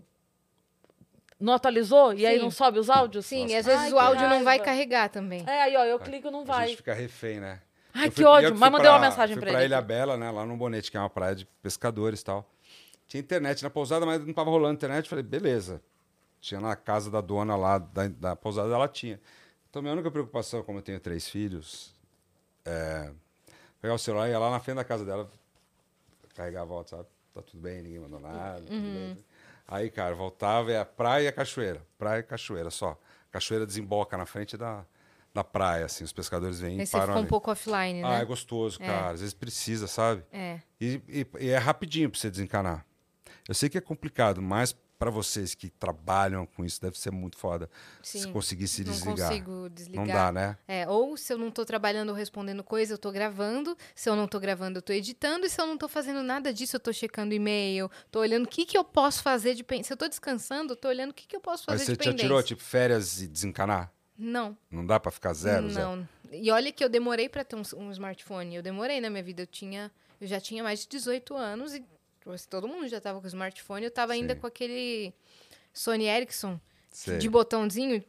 Não 1.40 1.54
atualizou? 1.54 2.12
E 2.12 2.24
aí 2.26 2.36
Sim. 2.36 2.42
não 2.42 2.50
sobe 2.50 2.78
os 2.78 2.90
áudios? 2.90 3.24
Sim, 3.26 3.42
Nossa. 3.44 3.52
e 3.54 3.56
às 3.56 3.64
vezes 3.66 3.80
Ai, 3.84 3.92
o 3.94 3.98
áudio 3.98 4.28
não 4.28 4.44
vai 4.44 4.58
raiva. 4.58 4.64
carregar 4.64 5.08
também. 5.08 5.42
É, 5.46 5.62
aí, 5.62 5.76
ó, 5.76 5.84
eu 5.84 5.98
clico 5.98 6.30
não 6.30 6.42
A 6.42 6.44
vai. 6.44 6.68
gente 6.68 6.76
fica 6.76 6.92
refém, 6.94 7.40
né? 7.40 7.60
Ai, 7.94 8.06
Eu 8.06 8.10
que 8.10 8.16
fui- 8.16 8.24
ódio. 8.26 8.54
Mas 8.56 8.70
mandei 8.70 8.88
uma 8.90 8.98
pra- 8.98 9.08
mensagem 9.08 9.34
fui 9.34 9.40
pra 9.42 9.50
pra 9.52 9.60
ele. 9.60 9.68
Ilha 9.70 9.78
aqui. 9.78 9.88
Bela, 9.88 10.16
né? 10.16 10.30
Lá 10.30 10.44
no 10.46 10.56
Bonete, 10.56 10.90
que 10.90 10.96
é 10.96 11.00
uma 11.00 11.10
praia 11.10 11.34
de 11.34 11.46
pescadores 11.62 12.20
e 12.20 12.24
tal. 12.24 12.48
Tinha 13.08 13.20
internet 13.20 13.62
na 13.62 13.70
pousada, 13.70 14.06
mas 14.06 14.24
não 14.24 14.32
tava 14.32 14.50
rolando 14.50 14.74
internet. 14.74 15.08
Falei, 15.08 15.22
beleza. 15.24 15.82
Tinha 16.42 16.60
na 16.60 16.74
casa 16.74 17.08
da 17.08 17.20
dona 17.20 17.54
lá 17.54 17.78
da, 17.78 18.08
da 18.08 18.34
pousada, 18.36 18.74
ela 18.74 18.88
tinha. 18.88 19.18
Então, 19.70 19.80
minha 19.80 19.94
única 19.94 20.10
preocupação, 20.10 20.62
como 20.64 20.80
eu 20.80 20.82
tenho 20.82 20.98
três 20.98 21.28
filhos, 21.28 21.94
é 22.64 23.10
pegar 23.80 23.94
o 23.94 23.98
celular 23.98 24.28
e 24.28 24.32
ir 24.32 24.36
lá 24.36 24.50
na 24.50 24.58
frente 24.58 24.76
da 24.76 24.84
casa 24.84 25.04
dela, 25.04 25.30
carregava 26.34 26.72
o 26.72 26.76
WhatsApp, 26.76 27.08
tá 27.32 27.42
tudo 27.42 27.62
bem, 27.62 27.80
ninguém 27.82 28.00
mandou 28.00 28.18
nada. 28.20 28.64
Uhum. 28.68 29.16
Aí, 29.68 29.88
cara, 29.88 30.16
voltava, 30.16 30.72
é 30.72 30.78
a 30.80 30.84
praia 30.84 31.24
e 31.24 31.28
a 31.28 31.32
cachoeira. 31.32 31.80
Praia 31.96 32.18
e 32.20 32.22
cachoeira 32.24 32.70
só. 32.70 32.98
Cachoeira 33.30 33.64
desemboca 33.64 34.16
na 34.16 34.26
frente 34.26 34.56
da, 34.56 34.84
da 35.32 35.44
praia, 35.44 35.84
assim, 35.86 36.02
os 36.02 36.12
pescadores 36.12 36.58
vêm 36.58 36.78
Aí 36.78 36.82
e 36.82 36.86
você 36.86 36.92
param 36.92 37.12
ficou 37.14 37.22
um 37.22 37.26
pouco 37.28 37.50
offline, 37.52 38.02
Ah, 38.02 38.16
é 38.16 38.18
né? 38.18 38.24
gostoso, 38.24 38.82
É. 38.82 38.86
cara. 38.86 39.10
Às 39.12 39.20
vezes 39.20 39.32
precisa, 39.32 39.86
sabe? 39.86 40.24
É. 40.32 40.60
E, 40.80 41.00
e- 41.08 41.26
e 41.46 41.48
é 41.50 41.56
rapidinho 41.56 42.10
pra 42.10 42.18
você 42.18 42.28
desencanar. 42.28 42.84
Eu 43.48 43.54
sei 43.54 43.68
que 43.68 43.78
é 43.78 43.80
complicado, 43.80 44.42
mas 44.42 44.76
para 45.02 45.10
vocês 45.10 45.52
que 45.52 45.68
trabalham 45.68 46.46
com 46.46 46.64
isso, 46.64 46.80
deve 46.80 46.96
ser 46.96 47.10
muito 47.10 47.36
foda. 47.36 47.68
Se 48.04 48.20
Sim. 48.20 48.32
conseguir 48.32 48.68
se 48.68 48.84
Não 48.84 48.92
desligar. 48.92 49.28
consigo 49.30 49.68
desligar. 49.68 50.06
Não 50.06 50.14
dá, 50.14 50.30
né? 50.30 50.56
É, 50.68 50.88
ou 50.88 51.16
se 51.16 51.32
eu 51.32 51.36
não 51.36 51.50
tô 51.50 51.64
trabalhando 51.64 52.10
ou 52.10 52.14
respondendo 52.14 52.62
coisa, 52.62 52.94
eu 52.94 52.98
tô 52.98 53.10
gravando. 53.10 53.76
Se 53.96 54.08
eu 54.08 54.14
não 54.14 54.28
tô 54.28 54.38
gravando, 54.38 54.78
eu 54.78 54.82
tô 54.82 54.92
editando. 54.92 55.44
E 55.44 55.50
se 55.50 55.60
eu 55.60 55.66
não 55.66 55.76
tô 55.76 55.88
fazendo 55.88 56.22
nada 56.22 56.54
disso, 56.54 56.76
eu 56.76 56.80
tô 56.80 56.92
checando 56.92 57.34
e-mail, 57.34 57.90
tô 58.12 58.20
olhando 58.20 58.44
o 58.44 58.48
que, 58.48 58.64
que 58.64 58.78
eu 58.78 58.84
posso 58.84 59.24
fazer 59.24 59.56
de 59.56 59.64
pen... 59.64 59.82
Se 59.82 59.92
eu 59.92 59.96
tô 59.96 60.06
descansando, 60.06 60.74
eu 60.74 60.76
tô 60.76 60.86
olhando 60.86 61.10
o 61.10 61.14
que, 61.14 61.26
que 61.26 61.34
eu 61.34 61.40
posso 61.40 61.64
Mas 61.66 61.80
fazer 61.80 61.84
você 61.86 61.96
de 61.96 62.04
já 62.04 62.10
pendência. 62.12 62.28
tirou, 62.28 62.40
tipo, 62.44 62.62
férias 62.62 63.20
e 63.20 63.26
desencanar? 63.26 63.92
Não. 64.16 64.56
Não 64.70 64.86
dá 64.86 65.00
pra 65.00 65.10
ficar 65.10 65.32
zero, 65.34 65.68
zero? 65.68 65.96
não. 65.96 66.08
E 66.30 66.48
olha 66.52 66.70
que 66.70 66.84
eu 66.84 66.88
demorei 66.88 67.28
pra 67.28 67.42
ter 67.42 67.56
um, 67.56 67.62
um 67.76 67.90
smartphone. 67.90 68.54
Eu 68.54 68.62
demorei 68.62 69.00
na 69.00 69.10
minha 69.10 69.22
vida. 69.24 69.42
Eu 69.42 69.46
tinha, 69.48 69.90
eu 70.20 70.28
já 70.28 70.40
tinha 70.40 70.62
mais 70.62 70.82
de 70.82 70.88
18 70.90 71.34
anos 71.34 71.74
e 71.74 71.84
todo 72.48 72.68
mundo 72.68 72.88
já 72.88 73.00
tava 73.00 73.20
com 73.20 73.26
smartphone. 73.26 73.84
Eu 73.84 73.90
tava 73.90 74.12
ainda 74.12 74.34
Sim. 74.34 74.40
com 74.40 74.46
aquele 74.46 75.12
Sony 75.72 76.06
Ericsson 76.06 76.60
Sei. 76.90 77.18
de 77.18 77.28
botãozinho 77.28 78.04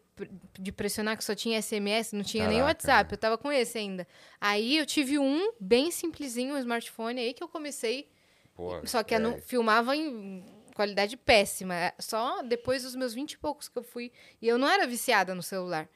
de 0.60 0.72
pressionar 0.72 1.18
que 1.18 1.24
só 1.24 1.34
tinha 1.34 1.60
SMS, 1.62 2.14
não 2.14 2.24
tinha 2.24 2.48
nem 2.48 2.60
Caraca, 2.60 2.78
WhatsApp. 2.78 3.12
né? 3.12 3.16
Eu 3.16 3.18
tava 3.18 3.38
com 3.38 3.52
esse 3.52 3.78
ainda. 3.78 4.08
Aí 4.40 4.78
eu 4.78 4.86
tive 4.86 5.18
um 5.18 5.54
bem 5.60 5.90
simplesinho, 5.90 6.54
um 6.54 6.58
smartphone 6.60 7.20
aí 7.20 7.34
que 7.34 7.44
eu 7.44 7.48
comecei 7.48 8.08
Pô, 8.56 8.86
só 8.86 9.02
que 9.04 9.16
eu 9.16 9.20
não 9.20 9.32
é, 9.32 9.42
filmava 9.42 9.96
em 9.96 10.44
qualidade 10.76 11.18
péssima. 11.18 11.74
É 11.74 11.94
Só 12.00 12.42
depois 12.44 12.84
dos 12.84 12.96
meus 12.96 13.14
20 13.14 13.34
e 13.34 13.38
poucos 13.38 13.68
que 13.68 13.78
eu 13.78 13.84
fui. 13.84 14.12
E 14.42 14.48
eu 14.48 14.58
não 14.58 14.68
era 14.68 14.86
viciada 14.86 15.34
no 15.34 15.42
celular. 15.42 15.90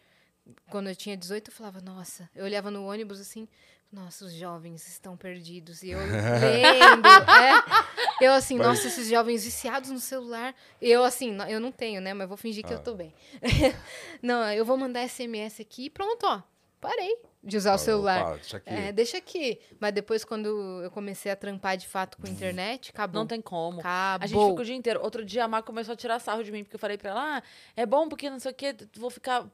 Quando 0.69 0.89
eu 0.89 0.95
tinha 0.95 1.15
18, 1.15 1.49
eu 1.49 1.53
falava, 1.53 1.82
nossa. 1.82 2.30
Eu 2.34 2.45
olhava 2.45 2.71
no 2.71 2.86
ônibus 2.86 3.19
assim, 3.19 3.47
nossa, 3.91 4.26
os 4.26 4.34
jovens 4.34 4.88
estão 4.88 5.15
perdidos. 5.17 5.82
E 5.84 5.91
eu 5.91 6.00
lendo. 6.00 7.08
é. 7.08 8.26
Eu 8.26 8.34
assim, 8.34 8.58
Mas- 8.58 8.67
nossa, 8.67 8.88
esses 8.88 9.08
jovens 9.08 9.43
viciados 9.45 9.89
no 9.89 10.00
celular. 10.00 10.54
Eu 10.82 11.04
assim, 11.04 11.38
eu 11.50 11.60
não 11.60 11.71
tenho, 11.71 12.02
né? 12.02 12.13
Mas 12.13 12.28
vou 12.28 12.38
fingir 12.38 12.65
que 12.65 12.73
eu 12.73 12.78
Ah. 12.78 12.82
tô 12.82 12.95
bem. 12.95 13.13
não, 14.21 14.52
eu 14.52 14.65
vou 14.65 14.78
mandar 14.78 15.08
SMS 15.08 15.62
aqui 15.62 15.86
e 15.86 15.89
pronto, 15.89 16.26
ó. 16.26 16.41
Parei 16.80 17.17
de 17.43 17.58
usar 17.58 17.71
o 17.71 17.73
opa, 17.73 17.84
celular. 17.84 18.36
deixa 18.36 18.58
aqui. 18.58 18.69
É, 18.69 18.91
deixa 18.91 19.17
aqui. 19.17 19.60
Mas 19.80 19.91
depois, 19.93 20.23
quando 20.23 20.84
eu 20.84 20.91
comecei 20.91 21.32
a 21.32 21.36
trampar 21.36 21.76
de 21.76 21.88
fato 21.88 22.17
com 22.17 22.28
internet, 22.28 22.91
acabou. 22.91 23.19
Não 23.19 23.28
tem 23.28 23.41
como. 23.41 23.80
Acabou. 23.80 24.23
A 24.23 24.28
gente 24.28 24.50
fica 24.52 24.62
o 24.62 24.65
dia 24.65 24.76
inteiro. 24.76 25.02
Outro 25.02 25.26
dia 25.26 25.45
a 25.45 25.47
Mar 25.47 25.63
começou 25.63 25.93
a 25.93 25.97
tirar 25.97 26.19
sarro 26.19 26.43
de 26.43 26.52
mim, 26.52 26.63
porque 26.63 26.76
eu 26.76 26.80
falei 26.80 26.97
pra 26.97 27.10
ela: 27.12 27.38
ah, 27.38 27.43
é 27.76 27.84
bom 27.86 28.08
porque 28.08 28.30
não 28.30 28.39
sei 28.39 28.52
o 28.52 28.54
quê, 28.54 28.76
vou 28.95 29.10
ficar. 29.10 29.45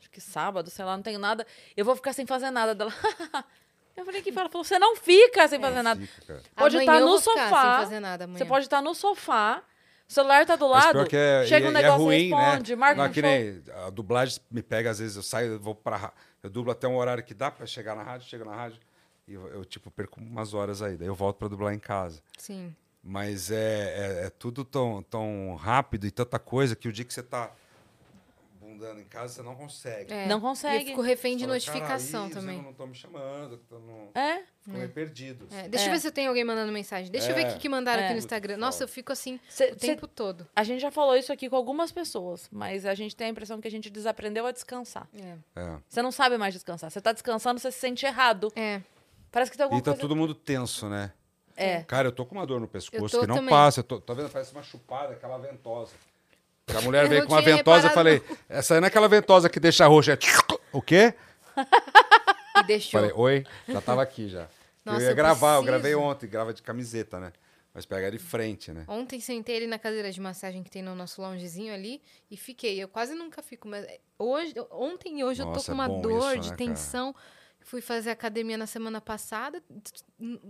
Acho 0.00 0.10
que 0.10 0.20
sábado, 0.20 0.68
sei 0.68 0.84
lá, 0.84 0.96
não 0.96 1.02
tenho 1.02 1.18
nada. 1.18 1.46
Eu 1.76 1.84
vou 1.84 1.94
ficar 1.94 2.12
sem 2.12 2.26
fazer 2.26 2.50
nada 2.50 2.74
dela. 2.74 2.92
eu 3.96 4.04
falei 4.04 4.22
que 4.22 4.30
ela 4.30 4.48
falou: 4.48 4.64
você 4.64 4.78
não 4.78 4.96
fica 4.96 5.46
sem 5.48 5.60
fazer 5.60 5.82
nada. 5.82 6.00
Fica. 6.00 6.40
Pode 6.56 6.76
Amanhã 6.76 6.92
estar 6.94 7.00
no 7.06 7.18
sofá. 7.18 7.84
Você 8.32 8.44
pode 8.44 8.66
estar 8.66 8.82
no 8.82 8.94
sofá, 8.94 9.62
o 10.08 10.12
celular 10.12 10.44
tá 10.46 10.56
do 10.56 10.66
lado, 10.68 11.06
é, 11.16 11.46
chega 11.46 11.66
e- 11.66 11.68
um 11.68 11.72
e 11.72 11.76
é 11.76 11.82
negócio, 11.82 12.04
ruim, 12.04 12.30
responde, 12.30 12.72
né? 12.72 12.76
marca 12.76 12.96
Não, 13.02 13.08
um 13.08 13.12
que 13.12 13.20
show. 13.20 13.28
nem 13.30 13.62
a 13.86 13.90
dublagem 13.90 14.40
me 14.50 14.62
pega, 14.62 14.90
às 14.90 14.98
vezes 14.98 15.16
eu 15.16 15.22
saio, 15.22 15.52
eu 15.52 15.60
vou 15.60 15.74
pra. 15.74 15.96
ra- 15.96 16.12
Eu 16.42 16.50
dublo 16.50 16.70
até 16.72 16.86
um 16.86 16.96
horário 16.96 17.24
que 17.24 17.32
dá 17.34 17.50
pra 17.50 17.64
chegar 17.66 17.94
na 17.96 18.02
rádio, 18.02 18.28
chego 18.28 18.44
na 18.44 18.54
rádio, 18.54 18.78
e 19.26 19.32
eu, 19.32 19.46
eu, 19.48 19.64
tipo, 19.64 19.90
perco 19.90 20.20
umas 20.20 20.52
horas 20.52 20.82
aí. 20.82 20.96
Daí 20.96 21.08
eu 21.08 21.14
volto 21.14 21.38
pra 21.38 21.48
dublar 21.48 21.72
em 21.72 21.78
casa. 21.78 22.20
Sim. 22.36 22.74
Mas 23.02 23.50
é, 23.50 24.20
é, 24.22 24.26
é 24.26 24.30
tudo 24.30 24.64
tão, 24.64 25.02
tão 25.02 25.54
rápido 25.56 26.06
e 26.06 26.10
tanta 26.10 26.38
coisa 26.38 26.74
que 26.76 26.86
o 26.88 26.92
dia 26.92 27.04
que 27.04 27.12
você 27.14 27.22
tá 27.22 27.50
bundando 28.74 29.00
em 29.00 29.04
casa, 29.04 29.34
você 29.34 29.42
não 29.42 29.54
consegue. 29.54 30.12
É. 30.12 30.26
Não 30.26 30.38
E 30.38 30.40
consegue. 30.40 30.82
eu 30.84 30.86
fico 30.88 31.00
refém 31.00 31.36
de 31.36 31.44
Fala, 31.44 31.54
notificação 31.54 32.20
"Cara, 32.28 32.30
Isa, 32.32 32.40
também. 32.40 32.62
Não 32.62 32.70
estão 32.70 32.86
me 32.86 32.94
chamando, 32.94 33.56
tô 33.68 33.78
no... 33.78 34.10
É? 34.14 34.42
fico 34.62 34.76
meio 34.76 34.88
perdido. 34.90 35.46
É, 35.52 35.68
deixa 35.68 35.86
É. 35.86 35.88
eu 35.88 35.92
ver 35.92 36.00
se 36.00 36.10
tem 36.10 36.26
alguém 36.26 36.42
mandando 36.44 36.72
mensagem. 36.72 37.10
Deixa 37.10 37.30
eu 37.30 37.34
ver 37.34 37.44
o 37.44 37.48
É. 37.48 37.52
que, 37.52 37.58
que 37.60 37.68
mandaram 37.68 38.02
É. 38.02 38.04
aqui 38.06 38.14
no 38.14 38.18
Instagram. 38.18 38.56
Nossa, 38.56 38.84
eu 38.84 38.88
fico 38.88 39.12
assim 39.12 39.38
Cê- 39.48 39.66
o 39.66 39.68
cê- 39.78 39.86
tempo 39.86 40.06
todo. 40.06 40.46
a 40.56 40.64
gente 40.64 40.80
já 40.80 40.90
falou 40.90 41.16
isso 41.16 41.32
aqui 41.32 41.48
com 41.48 41.56
algumas 41.56 41.92
pessoas, 41.92 42.48
mas 42.50 42.84
a 42.86 42.94
gente 42.94 43.14
tem 43.14 43.26
a 43.28 43.30
impressão 43.30 43.60
que 43.60 43.68
a 43.68 43.70
gente 43.70 43.90
desaprendeu 43.90 44.46
a 44.46 44.52
descansar. 44.52 45.06
É. 45.14 45.60
É. 45.60 45.76
Você 45.88 46.02
não 46.02 46.10
sabe 46.12 46.36
mais 46.38 46.54
descansar. 46.54 46.90
Você 46.90 47.00
tá 47.00 47.12
descansando, 47.12 47.60
você 47.60 47.70
se 47.70 47.78
sente 47.78 48.04
errado. 48.06 48.52
É. 48.56 48.80
Parece 49.30 49.50
que 49.50 49.56
tem 49.56 49.64
alguma 49.64 49.80
E 49.80 49.82
tá 49.82 49.90
coisa... 49.92 50.00
todo 50.00 50.16
mundo 50.16 50.34
tenso, 50.34 50.88
né? 50.88 51.12
É. 51.56 51.82
Cara, 51.82 52.08
eu 52.08 52.12
tô 52.12 52.24
com 52.26 52.34
uma 52.34 52.46
dor 52.46 52.60
no 52.60 52.66
pescoço 52.66 53.04
Eu 53.04 53.08
tô 53.08 53.20
que 53.20 53.26
não 53.26 53.36
também. 53.36 53.50
passa. 53.50 53.82
Tô, 53.82 54.00
tá 54.00 54.12
vendo? 54.14 54.28
Parece 54.30 54.52
uma 54.52 54.62
chupada, 54.62 55.12
aquela 55.12 55.38
ventosa. 55.38 55.92
A 56.66 56.80
mulher 56.80 57.04
Eu 57.04 57.08
veio 57.08 57.26
com 57.26 57.32
uma 57.32 57.42
ventosa, 57.42 57.86
eu 57.86 57.88
reparado, 57.88 57.94
falei, 57.94 58.22
essa 58.48 58.74
aí 58.74 58.80
não 58.80 58.86
é 58.86 58.88
aquela 58.88 59.08
ventosa 59.08 59.50
que 59.50 59.60
deixa 59.60 59.86
roxa. 59.86 60.12
É... 60.12 60.18
O 60.72 60.80
quê? 60.80 61.14
E 62.56 62.62
deixou. 62.64 63.00
Falei, 63.00 63.12
oi, 63.14 63.46
já 63.68 63.80
tava 63.80 64.02
aqui 64.02 64.28
já. 64.28 64.48
Nossa, 64.84 65.00
eu 65.00 65.04
ia 65.04 65.10
eu 65.10 65.16
gravar, 65.16 65.56
eu 65.56 65.62
preciso. 65.62 65.66
gravei 65.66 65.94
ontem, 65.94 66.28
grava 66.28 66.54
de 66.54 66.62
camiseta, 66.62 67.20
né? 67.20 67.32
Mas 67.72 67.84
pega 67.84 68.10
de 68.10 68.18
frente, 68.18 68.70
né? 68.70 68.84
Ontem 68.86 69.18
sentei 69.18 69.56
ali 69.56 69.66
na 69.66 69.78
cadeira 69.78 70.10
de 70.10 70.20
massagem 70.20 70.62
que 70.62 70.70
tem 70.70 70.80
no 70.80 70.94
nosso 70.94 71.20
loungezinho 71.20 71.74
ali 71.74 72.00
e 72.30 72.36
fiquei. 72.36 72.80
Eu 72.80 72.86
quase 72.86 73.14
nunca 73.14 73.42
fico, 73.42 73.66
mas 73.66 73.84
hoje, 74.18 74.54
ontem 74.70 75.20
e 75.20 75.24
hoje 75.24 75.42
eu 75.42 75.46
tô 75.46 75.54
Nossa, 75.54 75.66
com 75.66 75.72
é 75.72 75.74
uma 75.74 75.88
bom 75.88 76.00
dor 76.00 76.32
isso, 76.34 76.42
de 76.42 76.50
né, 76.50 76.56
cara? 76.56 76.70
tensão. 76.70 77.14
Fui 77.60 77.80
fazer 77.80 78.10
academia 78.10 78.58
na 78.58 78.66
semana 78.66 79.00
passada, 79.00 79.60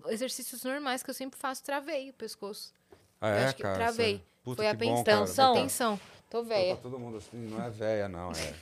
exercícios 0.08 0.64
normais 0.64 1.02
que 1.02 1.08
eu 1.08 1.14
sempre 1.14 1.38
faço, 1.38 1.62
travei 1.62 2.10
o 2.10 2.12
pescoço. 2.12 2.74
Ah, 3.20 3.28
eu 3.30 3.34
é, 3.34 3.44
acho 3.44 3.56
que 3.56 3.62
cara? 3.62 3.74
travei. 3.76 4.16
sério? 4.16 4.33
Puta, 4.44 4.56
Foi 4.62 4.66
a 4.68 4.76
que 4.76 4.84
bom, 4.84 5.02
tensão. 5.02 5.98
Tô 6.30 6.42
velha. 6.44 6.76
todo 6.76 6.98
mundo 6.98 7.16
assim, 7.16 7.36
não 7.36 7.64
é 7.64 7.70
véia, 7.70 8.08
não, 8.08 8.30
é... 8.32 8.54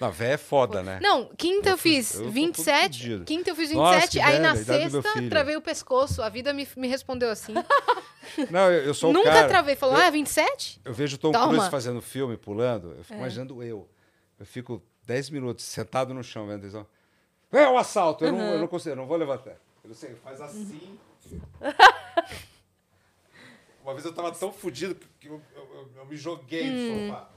Não, 0.00 0.10
véia 0.10 0.32
é 0.34 0.36
foda, 0.36 0.82
né? 0.82 0.98
Não, 1.00 1.26
quinta 1.36 1.70
eu, 1.70 1.72
Eu 1.74 1.78
fiz- 1.78 2.08
fiz 2.08 2.14
eu 2.16 2.20
tô 2.20 2.24
todo 2.26 2.34
27. 2.34 2.98
fudido. 2.98 3.24
Quinta 3.24 3.50
eu 3.50 3.56
fiz 3.56 3.70
Nossa, 3.70 3.94
27, 4.00 4.12
que 4.12 4.20
aí 4.20 4.38
na 4.38 4.52
velha, 4.52 4.58
a 4.58 4.62
idade 4.62 4.84
do 4.90 4.92
meu 4.92 5.02
sexta 5.02 5.28
travei 5.30 5.56
o 5.56 5.60
pescoço. 5.62 6.20
A 6.22 6.28
vida 6.28 6.52
me, 6.52 6.68
me 6.76 6.86
respondeu 6.88 7.30
assim. 7.30 7.54
Não, 8.50 8.70
eu, 8.70 8.82
eu 8.84 8.94
sou 8.94 9.10
Nunca 9.10 9.30
cara... 9.30 9.48
travei. 9.48 9.74
Falou, 9.74 9.96
ah, 9.96 10.10
27? 10.10 10.80
Eu 10.84 10.92
vejo 10.92 11.16
o 11.16 11.18
Tom 11.18 11.32
Toma. 11.32 11.48
Cruise 11.48 11.70
fazendo 11.70 12.02
filme, 12.02 12.36
pulando, 12.36 12.88
eu 12.92 13.00
É. 13.00 13.04
fico 13.04 13.14
imaginando 13.14 13.62
eu. 13.62 13.88
Eu 14.38 14.44
fico 14.44 14.82
10 15.06 15.30
minutos 15.30 15.64
sentado 15.64 16.12
no 16.12 16.22
chão 16.22 16.46
vendo 16.46 16.56
televisão. 16.58 16.86
É 17.50 17.66
o 17.66 17.78
assalto, 17.78 18.24
eu, 18.26 18.32
não, 18.32 18.40
eu 18.52 18.58
não 18.58 18.66
consigo, 18.66 18.90
eu 18.90 18.96
não 18.96 19.06
vou 19.06 19.16
levantar. 19.16 19.52
Eu 19.82 19.88
não 19.88 19.94
sei, 19.94 20.14
faz 20.16 20.40
assim. 20.42 20.98
Uma 23.86 23.94
vez 23.94 24.04
eu 24.04 24.12
tava 24.12 24.32
tão 24.32 24.52
fudido 24.52 24.96
que 24.96 25.06
que 25.20 25.28
eu, 25.28 25.40
eu- 25.54 25.62
eu- 25.74 25.90
eu 25.98 26.06
me 26.06 26.16
joguei 26.16 26.68
Hum. 26.68 26.72
no 26.72 27.08
sofá. 27.08 27.30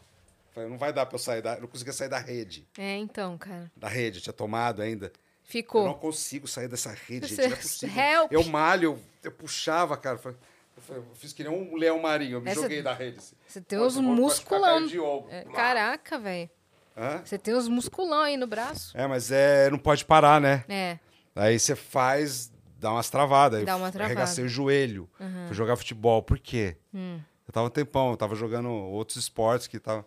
Falei, 0.51 0.67
não 0.69 0.77
vai 0.79 0.91
dar 0.91 1.05
pra 1.05 1.13
eu 1.15 1.19
sair 1.19 1.41
da. 1.43 1.53
Eu 1.55 1.61
não 1.61 1.67
conseguia 1.67 1.93
sair 1.93 2.09
da 2.09 2.17
rede. 2.17 2.67
É, 2.77 2.97
então, 2.97 3.37
cara. 3.37 3.71
Da 3.77 3.87
rede, 3.87 4.17
eu 4.17 4.23
tinha 4.23 4.33
tomado 4.33 4.81
ainda. 4.81 5.05
Eu 5.07 5.11
Ficou. 5.43 5.85
não 5.85 5.93
consigo 5.93 6.47
sair 6.47 6.67
dessa 6.67 6.91
rede, 6.91 7.27
Você- 7.27 7.35
gente. 7.43 7.49
Não 7.51 7.53
é 7.57 7.61
possível. 7.61 8.01
Help. 8.03 8.31
Eu 8.31 8.43
malho, 8.45 8.83
eu, 8.83 8.99
eu 9.25 9.31
puxava, 9.31 9.95
cara. 9.95 10.15
Eu, 10.15 10.19
falei- 10.19 10.37
eu 10.77 10.83
eu 10.95 11.15
fiz 11.15 11.33
que 11.33 11.43
nem 11.43 11.51
um 11.53 11.75
leão 11.75 11.99
marinho, 11.99 12.37
eu 12.37 12.41
me 12.41 12.49
Essa- 12.49 12.61
joguei 12.61 12.81
da 12.81 12.93
rede. 12.93 13.19
assim. 13.19 13.35
Você 13.47 13.61
tem 13.61 13.77
ficar 13.77 14.15
musculão. 14.15 15.27
É, 15.29 15.43
Caraca, 15.53 16.17
velho. 16.17 16.49
Você 17.23 17.37
tem 17.37 17.53
uns 17.55 17.67
musculão 17.67 18.21
aí 18.21 18.35
no 18.37 18.47
braço. 18.47 18.97
É, 18.97 19.05
mas 19.07 19.31
é, 19.31 19.69
não 19.69 19.77
pode 19.77 20.03
parar, 20.03 20.41
né? 20.41 20.65
É. 20.67 20.97
Aí 21.35 21.57
você 21.59 21.75
faz, 21.75 22.51
dá 22.79 22.91
umas 22.91 23.09
travadas. 23.09 23.65
Dá 23.65 23.75
uma 23.75 23.91
travada. 23.91 24.05
Arregacei 24.13 24.43
o 24.45 24.47
joelho. 24.49 25.09
Fui 25.47 25.53
jogar 25.55 25.75
futebol. 25.75 26.21
Por 26.23 26.39
quê? 26.39 26.77
Hum. 26.93 27.19
Eu 27.47 27.51
tava 27.53 27.67
um 27.67 27.71
tempão, 27.71 28.11
eu 28.11 28.17
tava 28.17 28.35
jogando 28.35 28.69
outros 28.69 29.17
esportes 29.17 29.67
que 29.67 29.79
tava. 29.79 30.05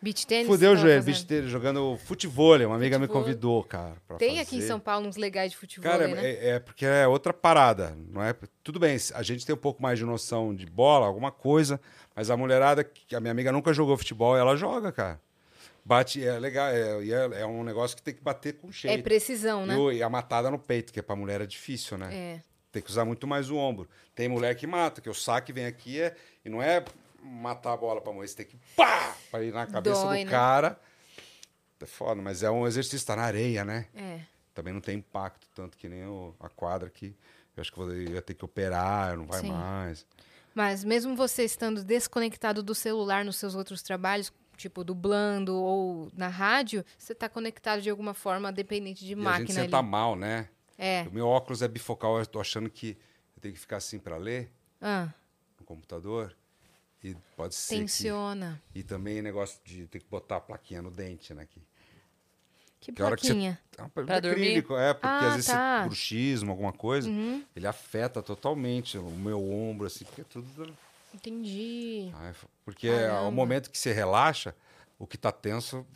Beach 0.00 0.24
tênis. 0.28 0.46
Fudeu 0.46 0.72
o 0.72 0.76
joelho, 0.76 1.02
bicho 1.02 1.26
dele, 1.26 1.48
jogando 1.48 1.98
futevôlei. 2.04 2.64
Uma 2.64 2.76
amiga 2.76 3.00
me 3.00 3.06
Futevôlei. 3.08 3.32
convidou, 3.34 3.64
cara. 3.64 3.96
Pra 4.06 4.16
Tem 4.16 4.38
aqui 4.38 4.54
em 4.54 4.58
fazer. 4.60 4.68
São 4.68 4.78
Paulo 4.78 5.08
uns 5.08 5.16
legais 5.16 5.50
de 5.50 5.56
futebol, 5.56 5.90
Cara, 5.90 6.06
né? 6.06 6.24
é, 6.24 6.48
é 6.50 6.58
porque 6.60 6.86
é 6.86 7.04
outra 7.08 7.32
parada, 7.32 7.96
não 8.12 8.22
é? 8.22 8.32
Tudo 8.62 8.78
bem, 8.78 8.96
a 9.12 9.22
gente 9.24 9.44
tem 9.44 9.52
um 9.52 9.58
pouco 9.58 9.82
mais 9.82 9.98
de 9.98 10.04
noção 10.04 10.54
de 10.54 10.66
bola, 10.66 11.04
alguma 11.04 11.32
coisa, 11.32 11.80
mas 12.14 12.30
a 12.30 12.36
mulherada, 12.36 12.84
que 12.84 13.16
a 13.16 13.18
minha 13.18 13.32
amiga 13.32 13.50
nunca 13.50 13.72
jogou 13.72 13.96
futebol, 13.98 14.36
ela 14.36 14.54
joga, 14.54 14.92
cara. 14.92 15.20
Bate, 15.88 16.22
é 16.22 16.38
legal, 16.38 16.68
é, 16.68 17.02
é, 17.02 17.40
é 17.40 17.46
um 17.46 17.64
negócio 17.64 17.96
que 17.96 18.02
tem 18.02 18.12
que 18.12 18.20
bater 18.22 18.52
com 18.58 18.68
É 18.68 18.72
jeito. 18.72 19.02
precisão, 19.02 19.64
né? 19.64 19.74
E 19.94 20.02
a 20.02 20.10
matada 20.10 20.50
no 20.50 20.58
peito, 20.58 20.92
que 20.92 20.98
é 21.00 21.02
pra 21.02 21.16
mulher 21.16 21.40
é 21.40 21.46
difícil, 21.46 21.96
né? 21.96 22.14
É. 22.14 22.40
tem 22.70 22.82
que 22.82 22.90
usar 22.90 23.06
muito 23.06 23.26
mais 23.26 23.48
o 23.50 23.56
ombro. 23.56 23.88
Tem 24.14 24.28
mulher 24.28 24.54
que 24.54 24.66
mata, 24.66 25.00
que 25.00 25.08
o 25.08 25.14
saque 25.14 25.50
vem 25.50 25.64
aqui 25.64 25.98
é, 25.98 26.14
e 26.44 26.50
não 26.50 26.62
é 26.62 26.84
matar 27.22 27.72
a 27.72 27.76
bola 27.78 28.02
pra 28.02 28.12
morrer, 28.12 28.28
você 28.28 28.36
tem 28.36 28.44
que 28.46 28.58
pá, 28.76 29.16
pra 29.30 29.42
ir 29.42 29.50
na 29.50 29.66
cabeça 29.66 30.02
Dói, 30.04 30.18
do 30.18 30.24
né? 30.26 30.30
cara. 30.30 30.78
É 31.80 31.86
foda, 31.86 32.20
mas 32.20 32.42
é 32.42 32.50
um 32.50 32.66
exercício, 32.66 33.06
tá 33.06 33.16
na 33.16 33.22
areia, 33.22 33.64
né? 33.64 33.86
É. 33.94 34.20
Também 34.52 34.74
não 34.74 34.80
tem 34.82 34.98
impacto 34.98 35.48
tanto 35.54 35.78
que 35.78 35.88
nem 35.88 36.04
o- 36.04 36.34
a 36.38 36.50
quadra 36.50 36.90
que 36.90 37.16
eu 37.56 37.60
acho 37.62 37.72
que 37.72 37.78
eu 37.80 38.02
ia 38.02 38.20
ter 38.20 38.34
que 38.34 38.44
operar, 38.44 39.16
não 39.16 39.26
vai 39.26 39.40
Sim. 39.40 39.50
mais. 39.52 40.06
Mas 40.54 40.84
mesmo 40.84 41.16
você 41.16 41.44
estando 41.44 41.82
desconectado 41.82 42.62
do 42.62 42.74
celular 42.74 43.24
nos 43.24 43.36
seus 43.36 43.54
outros 43.54 43.80
trabalhos, 43.82 44.30
tipo 44.58 44.84
dublando 44.84 45.54
ou 45.56 46.10
na 46.14 46.28
rádio, 46.28 46.84
você 46.98 47.14
tá 47.14 47.28
conectado 47.28 47.80
de 47.80 47.88
alguma 47.88 48.12
forma, 48.12 48.52
dependente 48.52 49.00
de 49.06 49.12
E 49.12 49.14
a 49.14 49.16
gente 49.16 49.24
máquina 49.24 49.62
senta 49.62 49.78
ali. 49.78 49.88
mal, 49.88 50.14
né? 50.16 50.48
É. 50.76 51.04
O 51.08 51.12
meu 51.14 51.26
óculos 51.26 51.62
é 51.62 51.68
bifocal, 51.68 52.18
eu 52.18 52.26
tô 52.26 52.40
achando 52.40 52.68
que 52.68 52.98
eu 53.36 53.40
tenho 53.40 53.54
que 53.54 53.60
ficar 53.60 53.78
assim 53.78 53.98
pra 53.98 54.16
ler 54.18 54.50
Ah, 54.80 55.08
no 55.58 55.64
computador. 55.64 56.36
E 57.02 57.16
pode 57.36 57.54
ser 57.54 57.76
tensiona. 57.78 58.60
que... 58.72 58.80
E 58.80 58.82
também 58.82 59.22
negócio 59.22 59.60
de 59.64 59.86
ter 59.86 60.00
que 60.00 60.06
botar 60.10 60.36
a 60.36 60.40
plaquinha 60.40 60.82
no 60.82 60.90
dente, 60.90 61.32
né? 61.32 61.46
Que, 61.48 61.60
Que 62.80 62.92
Que 62.92 63.02
a 63.02 63.06
hora 63.06 63.16
que 63.16 63.22
você- 63.26 63.32
plaquinha. 63.32 63.58
é 63.76 63.82
um 63.82 63.88
Pra 63.88 64.18
dormir? 64.20 64.40
acrílico, 64.42 64.76
é, 64.76 64.92
porque 64.94 65.06
Ah, 65.06 65.28
às 65.28 65.34
vezes 65.34 65.46
tá. 65.50 65.78
esse 65.78 65.86
bruxismo, 65.88 66.50
alguma 66.50 66.72
coisa, 66.72 67.08
Uhum, 67.08 67.44
ele 67.54 67.66
afeta 67.68 68.20
totalmente 68.22 68.98
o 68.98 69.10
meu 69.10 69.40
ombro, 69.48 69.86
assim, 69.86 70.04
porque 70.04 70.20
é 70.20 70.24
tudo... 70.24 70.76
entendi. 71.14 72.12
Porque 72.64 72.88
ao 72.88 72.96
Caramba. 72.96 73.30
momento 73.30 73.70
que 73.70 73.78
você 73.78 73.92
relaxa, 73.92 74.54
o 74.98 75.06
que 75.06 75.16
tá 75.16 75.30
tenso, 75.32 75.86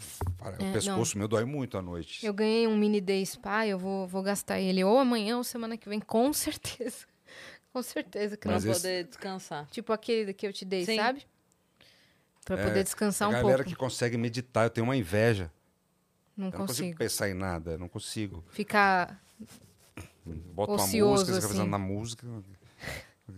É, 0.60 0.70
o 0.70 0.72
pescoço 0.72 1.18
meu 1.18 1.28
dói 1.28 1.44
muito 1.44 1.76
à 1.76 1.82
noite. 1.82 2.24
Eu 2.24 2.32
ganhei 2.32 2.66
um 2.66 2.76
mini 2.76 3.00
day 3.00 3.24
spa, 3.26 3.66
eu 3.66 3.78
vou, 3.78 4.06
vou 4.06 4.22
gastar 4.22 4.60
ele 4.60 4.82
ou 4.84 4.98
amanhã 4.98 5.36
ou 5.36 5.44
semana 5.44 5.76
que 5.76 5.88
vem, 5.88 6.00
com 6.00 6.32
certeza. 6.34 7.06
Com 7.72 7.82
certeza, 7.82 8.36
que 8.36 8.42
Pra 8.42 8.52
Mas 8.52 8.64
não. 8.64 8.72
esse- 8.72 8.80
poder 8.82 9.04
descansar. 9.04 9.66
Tipo 9.70 9.92
aquele 9.92 10.32
que 10.34 10.46
eu 10.46 10.52
te 10.52 10.64
dei, 10.64 10.84
Sim. 10.84 10.96
sabe? 10.96 11.26
Pra 12.44 12.58
É, 12.58 12.64
poder 12.66 12.82
descansar 12.84 13.26
a 13.26 13.30
um 13.30 13.32
galera 13.32 13.58
pouco. 13.58 13.70
que 13.70 13.76
consegue 13.76 14.16
meditar, 14.18 14.66
eu 14.66 14.70
tenho 14.70 14.84
uma 14.84 14.96
inveja. 14.96 15.50
Não 16.36 16.46
Eu 16.48 16.50
não 16.52 16.58
consigo 16.66 16.78
consigo. 16.88 16.98
pensar 16.98 17.28
em 17.30 17.34
nada, 17.34 17.78
não 17.78 17.88
consigo. 17.88 18.44
Ficar. 18.50 19.22
Bota 20.24 20.72
Ocioso, 20.74 20.96
uma 21.06 21.10
música, 21.12 21.26
você 21.26 21.34
fica 21.40 21.46
assim. 21.46 21.48
pensando 21.56 21.70
na 21.70 21.78
música. 21.78 22.26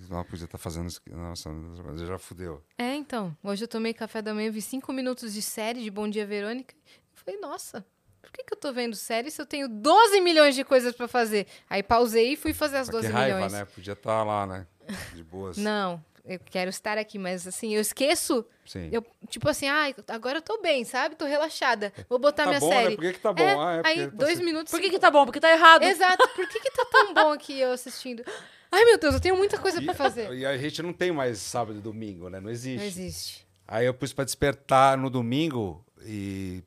Não, 0.08 0.24
podia 0.24 0.44
estar 0.44 0.58
fazendo 0.58 0.88
isso. 0.88 1.00
Nossa, 1.10 1.50
mas 1.50 2.00
já 2.00 2.18
fudeu. 2.18 2.62
É, 2.78 2.94
então. 2.94 3.36
Hoje 3.42 3.64
eu 3.64 3.68
tomei 3.68 3.92
café 3.92 4.22
da 4.22 4.34
manhã, 4.34 4.50
vi 4.50 4.62
cinco 4.62 4.92
minutos 4.92 5.32
de 5.32 5.42
série 5.42 5.82
de 5.82 5.90
Bom 5.90 6.08
Dia 6.08 6.26
Verônica. 6.26 6.74
Eu 6.74 7.22
falei, 7.24 7.40
nossa, 7.40 7.84
por 8.20 8.30
que, 8.32 8.42
que 8.44 8.54
eu 8.54 8.58
tô 8.58 8.72
vendo 8.72 8.96
série 8.96 9.30
se 9.30 9.40
eu 9.40 9.46
tenho 9.46 9.68
12 9.68 10.20
milhões 10.20 10.54
de 10.54 10.64
coisas 10.64 10.94
pra 10.94 11.06
fazer? 11.06 11.46
Aí 11.68 11.82
pausei 11.82 12.32
e 12.32 12.36
fui 12.36 12.52
fazer 12.52 12.78
as 12.78 12.88
Mas 12.88 12.96
12 12.96 13.06
que 13.06 13.12
raiva, 13.12 13.34
milhões. 13.36 13.52
né? 13.52 13.64
Podia 13.66 13.92
estar 13.92 14.22
lá, 14.24 14.46
né? 14.46 14.66
De 15.14 15.22
boas. 15.22 15.56
Não, 15.58 16.02
eu 16.24 16.38
quero 16.38 16.70
estar 16.70 16.96
aqui, 16.96 17.18
mas 17.18 17.46
assim, 17.46 17.74
eu 17.74 17.80
esqueço. 17.82 18.46
Sim. 18.64 18.88
Eu, 18.90 19.04
tipo 19.28 19.46
assim, 19.46 19.68
ah, 19.68 19.94
agora 20.08 20.38
eu 20.38 20.42
tô 20.42 20.60
bem, 20.60 20.82
sabe? 20.84 21.16
Tô 21.16 21.26
relaxada. 21.26 21.92
Vou 22.08 22.18
botar 22.18 22.44
tá 22.44 22.48
minha 22.48 22.60
bom, 22.60 22.70
né? 22.70 22.82
série. 22.82 22.96
Por 22.96 23.02
que, 23.02 23.12
que 23.12 23.20
tá 23.20 23.32
bom? 23.32 23.42
É, 23.42 23.54
ah, 23.54 23.82
é 23.84 23.88
aí, 23.88 24.10
tá 24.10 24.16
dois 24.16 24.34
assim. 24.38 24.44
minutos. 24.44 24.70
Por 24.70 24.80
que, 24.80 24.88
que 24.88 24.98
tá 24.98 25.10
bom? 25.10 25.26
Porque 25.26 25.40
tá 25.40 25.52
errado. 25.52 25.82
Exato. 25.82 26.26
Por 26.34 26.48
que, 26.48 26.60
que 26.60 26.70
tá 26.70 26.86
tão 26.90 27.12
bom 27.12 27.32
aqui 27.32 27.60
eu 27.60 27.72
assistindo? 27.72 28.24
Ai, 28.74 28.84
meu 28.84 28.98
Deus, 28.98 29.14
eu 29.14 29.20
tenho 29.20 29.36
muita 29.36 29.56
coisa 29.58 29.80
pra 29.80 29.94
fazer. 29.94 30.30
E, 30.34 30.44
a 30.44 30.56
gente 30.58 30.82
não 30.82 30.92
tem 30.92 31.12
mais 31.12 31.38
sábado 31.38 31.78
e 31.78 31.80
domingo, 31.80 32.28
né? 32.28 32.40
Não 32.40 32.50
existe. 32.50 32.78
Não 32.78 32.84
existe. 32.84 33.46
Aí 33.68 33.86
eu 33.86 33.94
pus 33.94 34.12
pra 34.12 34.24
despertar 34.24 34.98
no 34.98 35.08
domingo 35.08 35.84
e 36.04 36.62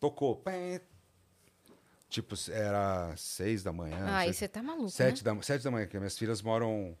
tocou. 0.00 0.42
Tipo, 2.08 2.34
era 2.50 3.14
seis 3.16 3.62
da 3.62 3.72
manhã. 3.72 3.98
Ah, 4.06 4.18
aí 4.18 4.34
você 4.34 4.48
tá 4.48 4.62
maluco, 4.62 4.90
Sete, 4.90 5.24
né? 5.24 5.34
da, 5.34 5.42
sete 5.42 5.64
da 5.64 5.70
manhã, 5.70 5.86
porque 5.86 5.98
minhas 5.98 6.18
filhas 6.18 6.42
moram 6.42 6.96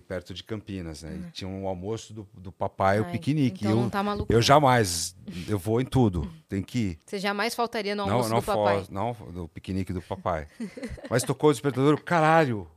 perto 0.00 0.32
de 0.32 0.42
Campinas, 0.42 1.02
né? 1.02 1.16
E 1.28 1.30
tinha 1.30 1.48
um 1.48 1.66
almoço 1.68 2.12
do, 2.12 2.26
do 2.34 2.50
papai, 2.50 3.00
o 3.00 3.04
Ai, 3.04 3.12
piquenique. 3.12 3.64
Então 3.64 3.76
eu, 3.76 3.82
não 3.82 3.90
tá 3.90 4.02
maluco. 4.02 4.32
eu 4.32 4.36
não. 4.36 4.42
jamais, 4.42 5.14
eu 5.46 5.58
vou 5.58 5.80
em 5.80 5.84
tudo, 5.84 6.30
tem 6.48 6.62
que 6.62 6.78
ir. 6.78 6.98
Você 7.04 7.18
jamais 7.18 7.54
faltaria 7.54 7.94
no 7.94 8.06
Não, 8.06 8.12
almoço 8.12 8.30
não, 8.30 8.40
do 8.40 8.44
papai. 8.44 8.86
não, 8.90 9.12
do 9.32 9.48
piquenique 9.48 9.92
do 9.92 10.00
papai. 10.02 10.48
Mas 11.10 11.22
tocou 11.22 11.50
o 11.50 11.52
despertador, 11.52 12.00
caralho. 12.02 12.68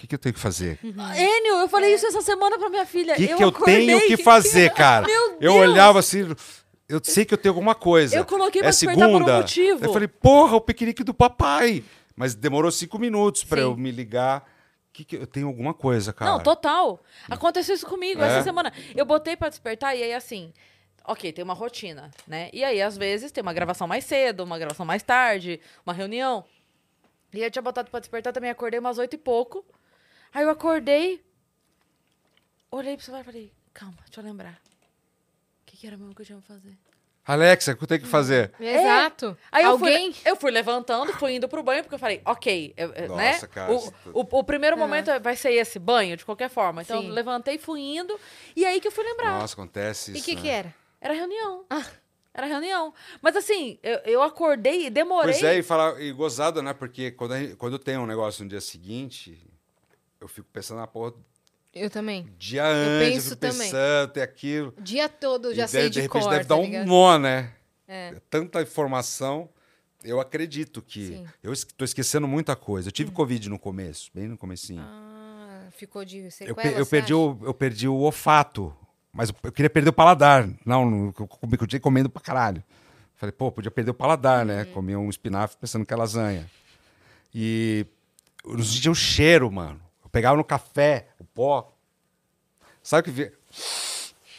O 0.00 0.02
que, 0.02 0.06
que 0.06 0.14
eu 0.14 0.18
tenho 0.18 0.32
que 0.32 0.40
fazer? 0.40 0.78
O 0.82 0.86
Enio, 0.88 1.56
eu 1.60 1.68
falei 1.68 1.92
isso 1.94 2.06
essa 2.06 2.22
semana 2.22 2.58
pra 2.58 2.70
minha 2.70 2.86
filha. 2.86 3.14
que, 3.16 3.24
eu 3.24 3.36
que 3.36 3.44
eu 3.44 3.52
tenho 3.52 4.00
que 4.06 4.16
fazer, 4.16 4.72
cara? 4.72 5.06
Meu 5.06 5.32
Eu 5.32 5.52
Deus! 5.52 5.56
olhava 5.56 5.98
assim, 5.98 6.34
eu 6.88 6.98
sei 7.04 7.26
que 7.26 7.34
eu 7.34 7.38
tenho 7.38 7.52
alguma 7.52 7.74
coisa. 7.74 8.16
Eu 8.16 8.24
coloquei 8.24 8.60
é 8.60 8.64
pra 8.64 8.70
despertar 8.70 8.96
por 9.08 9.14
um 9.14 9.18
segunda. 9.18 9.36
motivo. 9.36 9.84
Eu 9.84 9.92
falei, 9.92 10.08
porra, 10.08 10.56
o 10.56 10.60
piquenique 10.60 11.04
do 11.04 11.12
papai. 11.12 11.84
Mas 12.16 12.34
demorou 12.34 12.70
cinco 12.70 12.98
minutos 12.98 13.44
pra 13.44 13.58
Sim. 13.58 13.64
eu 13.64 13.76
me 13.76 13.90
ligar. 13.90 14.50
Que 14.90 15.04
que 15.04 15.16
eu 15.16 15.26
tenho 15.26 15.46
alguma 15.48 15.74
coisa, 15.74 16.14
cara. 16.14 16.30
Não, 16.30 16.40
total. 16.42 17.02
Aconteceu 17.28 17.74
isso 17.74 17.86
comigo 17.86 18.22
É? 18.22 18.26
essa 18.26 18.42
semana. 18.42 18.72
Eu 18.96 19.04
botei 19.04 19.36
pra 19.36 19.50
despertar 19.50 19.94
e 19.94 20.02
aí 20.02 20.14
assim. 20.14 20.50
Ok, 21.04 21.30
tem 21.30 21.44
uma 21.44 21.54
rotina, 21.54 22.10
né? 22.26 22.48
E 22.54 22.64
aí, 22.64 22.80
às 22.80 22.96
vezes, 22.96 23.30
tem 23.32 23.42
uma 23.42 23.52
gravação 23.52 23.86
mais 23.86 24.04
cedo, 24.04 24.44
uma 24.44 24.58
gravação 24.58 24.86
mais 24.86 25.02
tarde, 25.02 25.60
uma 25.84 25.92
reunião. 25.92 26.42
E 27.34 27.42
eu 27.42 27.50
tinha 27.50 27.62
botado 27.62 27.90
pra 27.90 28.00
despertar 28.00 28.32
também, 28.32 28.48
acordei 28.50 28.80
umas 28.80 28.96
oito 28.98 29.14
e 29.14 29.18
pouco. 29.18 29.62
Aí 30.32 30.44
eu 30.44 30.50
acordei, 30.50 31.22
olhei 32.70 32.96
pro 32.96 33.04
celular 33.04 33.22
e 33.22 33.24
falei, 33.24 33.52
calma, 33.72 33.96
deixa 34.06 34.20
eu 34.20 34.24
lembrar. 34.24 34.52
O 35.62 35.66
que, 35.66 35.76
que 35.76 35.86
era 35.86 35.96
mesmo 35.96 36.14
que 36.14 36.22
eu 36.22 36.26
tinha 36.26 36.40
que 36.40 36.46
fazer? 36.46 36.76
Alexa, 37.26 37.72
o 37.72 37.76
que 37.76 37.86
tenho 37.86 38.00
que 38.00 38.06
fazer? 38.08 38.52
Exato. 38.58 39.36
Aí 39.52 39.62
eu 39.64 39.72
Alguém. 39.72 40.12
fui, 40.12 40.30
eu 40.30 40.36
fui 40.36 40.50
levantando, 40.50 41.12
fui 41.12 41.34
indo 41.36 41.48
pro 41.48 41.62
banho, 41.62 41.82
porque 41.82 41.94
eu 41.94 41.98
falei, 41.98 42.20
ok, 42.24 42.74
eu- 42.76 42.88
né? 43.14 43.32
Nossa, 43.32 43.46
cara, 43.46 43.72
O, 43.72 43.76
isso- 43.76 43.92
o, 44.12 44.38
o 44.38 44.44
primeiro 44.44 44.76
momento 44.76 45.10
vai 45.20 45.36
ser 45.36 45.52
esse, 45.52 45.78
banho, 45.78 46.16
de 46.16 46.24
qualquer 46.24 46.48
forma. 46.48 46.82
Então, 46.82 47.00
Sim. 47.00 47.08
eu 47.08 47.14
levantei, 47.14 47.56
fui 47.58 47.80
indo, 47.80 48.18
e 48.56 48.64
aí 48.64 48.80
que 48.80 48.88
eu 48.88 48.92
fui 48.92 49.04
lembrar. 49.04 49.38
Nossa, 49.38 49.54
acontece 49.54 50.10
E 50.10 50.14
o 50.14 50.16
isso. 50.16 50.24
que, 50.24 50.34
né? 50.34 50.40
que 50.40 50.48
era? 50.48 50.74
Era 51.00 51.14
reunião. 51.14 51.64
Ah. 51.70 51.86
Era 52.32 52.46
reunião. 52.46 52.94
Mas 53.20 53.36
assim, 53.36 53.78
eu, 53.82 53.98
eu 54.04 54.22
acordei 54.22 54.86
e 54.86 54.90
demorei. 54.90 55.32
Pois 55.32 55.42
é, 55.44 55.58
e, 55.58 55.62
falar, 55.62 56.00
e 56.00 56.12
gozado, 56.12 56.62
né? 56.62 56.72
Porque 56.72 57.10
quando, 57.10 57.36
gente- 57.36 57.56
quando 57.56 57.78
tem 57.78 57.98
um 57.98 58.06
negócio 58.06 58.42
no 58.44 58.48
dia 58.50 58.60
seguinte, 58.60 59.38
eu 60.20 60.28
fico 60.28 60.48
pensando 60.52 60.78
na 60.78 60.86
porra 60.86 61.12
Eu 61.74 61.88
também. 61.90 62.28
dia 62.38 62.64
antes, 62.66 62.92
eu 62.92 63.10
penso 63.10 63.28
fico 63.30 63.36
também. 63.40 63.58
pensando, 63.70 64.12
tem 64.12 64.22
aquilo. 64.22 64.74
Dia 64.78 65.08
todo 65.08 65.48
eu 65.50 65.54
já 65.54 65.64
e 65.64 65.68
sei 65.68 65.82
de, 65.84 65.88
de, 65.88 65.94
de 65.94 66.00
repente 66.02 66.22
cor, 66.22 66.30
deve 66.30 66.44
tá 66.44 66.54
dar 66.54 66.60
um 66.60 66.64
ligado? 66.64 66.86
nó, 66.86 67.18
né? 67.18 67.52
É. 67.88 68.14
Tanta 68.28 68.62
informação. 68.62 69.48
Eu 70.02 70.18
acredito 70.20 70.80
que. 70.80 71.06
Sim. 71.08 71.26
Eu 71.42 71.52
estou 71.52 71.84
esquecendo 71.84 72.26
muita 72.26 72.56
coisa. 72.56 72.88
Eu 72.88 72.92
tive 72.92 73.10
Covid 73.10 73.48
no 73.50 73.58
começo, 73.58 74.10
bem 74.14 74.28
no 74.28 74.36
comecinho. 74.38 74.80
Ah, 74.82 75.68
ficou 75.72 76.04
de 76.04 76.18
eu, 76.20 76.30
sequela, 76.30 76.54
pe- 76.56 76.68
eu 76.80 76.84
você 76.84 76.90
perdi 76.90 77.12
acha? 77.12 77.16
o, 77.16 77.38
eu 77.42 77.52
perdi 77.54 77.86
o 77.88 77.94
olfato. 77.96 78.74
Mas 79.12 79.28
eu- 79.28 79.34
eu 79.42 79.52
queria 79.52 79.68
perder 79.68 79.90
o 79.90 79.92
paladar. 79.92 80.48
Não, 80.64 80.88
não, 80.88 81.06
eu 81.18 81.26
comi- 81.26 81.58
eu 81.60 81.66
tinha 81.66 81.80
comendo 81.80 82.08
pra 82.08 82.22
caralho. 82.22 82.62
Falei, 83.16 83.32
pô, 83.32 83.52
podia 83.52 83.70
perder 83.70 83.90
o 83.90 83.94
paladar, 83.94 84.46
né? 84.46 84.62
Uhum. 84.62 84.72
Comia 84.72 84.98
um 84.98 85.10
espinafre 85.10 85.58
pensando 85.60 85.84
que 85.84 85.92
é 85.92 85.96
lasanha. 85.96 86.48
E 87.34 87.84
eu 88.44 88.56
não 88.56 88.64
sentia 88.64 88.90
o 88.90 88.94
cheiro, 88.94 89.50
mano. 89.52 89.80
Pegava 90.12 90.36
no 90.36 90.44
café, 90.44 91.08
o 91.18 91.24
pó. 91.24 91.72
Sabe 92.82 93.00
o 93.00 93.04
que 93.04 93.10
vi? 93.10 93.32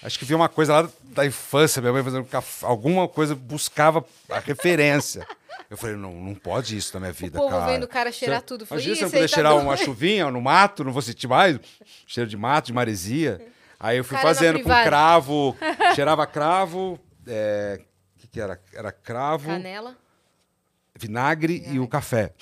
Acho 0.04 0.18
que 0.18 0.26
vi 0.26 0.34
uma 0.34 0.50
coisa 0.50 0.82
lá 0.82 0.90
da 1.04 1.26
infância, 1.26 1.80
minha 1.82 1.94
mãe 1.94 2.04
fazendo 2.04 2.26
café, 2.26 2.66
alguma 2.66 3.08
coisa, 3.08 3.36
buscava 3.36 4.04
a 4.30 4.40
referência. 4.40 5.26
Eu 5.70 5.78
falei, 5.78 5.96
não, 5.96 6.12
não 6.14 6.36
pode 6.36 6.76
isso 6.76 6.94
na 6.96 7.00
minha 7.02 7.14
vida, 7.14 7.38
povo 7.38 7.50
cara. 7.52 7.72
vendo 7.72 7.84
o 7.84 7.88
cara 7.88 8.12
cheirar 8.12 8.40
eu- 8.40 8.46
tudo. 8.46 8.66
Falei, 8.66 8.84
Imagina 8.84 8.96
se 8.96 9.04
eu 9.04 9.06
"Ih, 9.06 9.08
esse 9.08 9.16
aí 9.16 9.22
puder 9.22 9.30
tá 9.30 9.36
cheirar 9.36 9.56
uma 9.56 9.76
doido." 9.76 9.86
chuvinha 9.86 10.30
no 10.32 10.42
mato, 10.42 10.84
não 10.84 10.92
vou 10.92 11.02
sentir 11.02 11.28
mais 11.28 11.58
cheiro 12.08 12.30
de 12.30 12.36
mato, 12.36 12.66
de 12.68 12.74
maresia. 12.74 13.40
Aí 13.80 13.98
eu 13.98 14.04
fui 14.04 14.18
Cara 14.18 14.28
fazendo 14.28 14.60
com 14.62 14.70
cravo, 14.70 15.56
cheirava 15.96 16.28
cravo, 16.28 17.00
é, 17.26 17.80
o 18.16 18.20
que, 18.20 18.28
que 18.28 18.42
era? 18.42 18.60
Era 18.74 18.92
cravo, 18.92 19.48
Canela. 19.48 19.96
vinagre 20.96 21.64
e 21.68 21.80
o 21.80 21.88
café. 21.88 22.34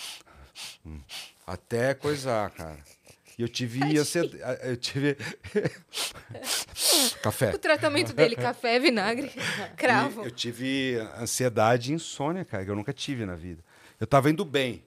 Hum, 0.85 0.99
Até 1.45 1.93
coisar, 1.93 2.49
cara. 2.51 2.77
E 3.39 3.41
eu 3.41 3.47
tive 3.47 3.97
ansiedade. 3.97 4.59
Eu 4.63 4.75
tive. 4.75 5.15
café. 7.23 7.55
O 7.55 7.57
tratamento 7.57 8.11
dele, 8.11 8.35
café, 8.35 8.77
vinagre, 8.77 9.31
cravo. 9.77 10.23
E 10.23 10.25
eu 10.25 10.31
tive 10.31 10.97
ansiedade 11.17 11.93
e 11.93 11.95
insônia, 11.95 12.43
cara, 12.43 12.65
que 12.65 12.69
eu 12.69 12.75
nunca 12.75 12.91
tive 12.91 13.25
na 13.25 13.35
vida. 13.35 13.63
Eu 13.97 14.05
tava 14.05 14.29
indo 14.29 14.43
bem. 14.43 14.83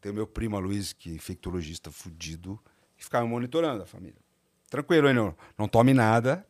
Tem 0.00 0.10
o 0.10 0.14
meu 0.14 0.26
primo, 0.26 0.56
a 0.56 0.58
Luiz, 0.58 0.94
que 0.94 1.10
é 1.10 1.12
infectologista 1.12 1.90
fudido, 1.90 2.58
que 2.96 3.04
ficava 3.04 3.26
monitorando 3.26 3.82
a 3.82 3.86
família. 3.86 4.16
Tranquilo, 4.70 5.08
hein, 5.08 5.14
não, 5.14 5.36
não 5.58 5.68
tome 5.68 5.92
nada. 5.92 6.46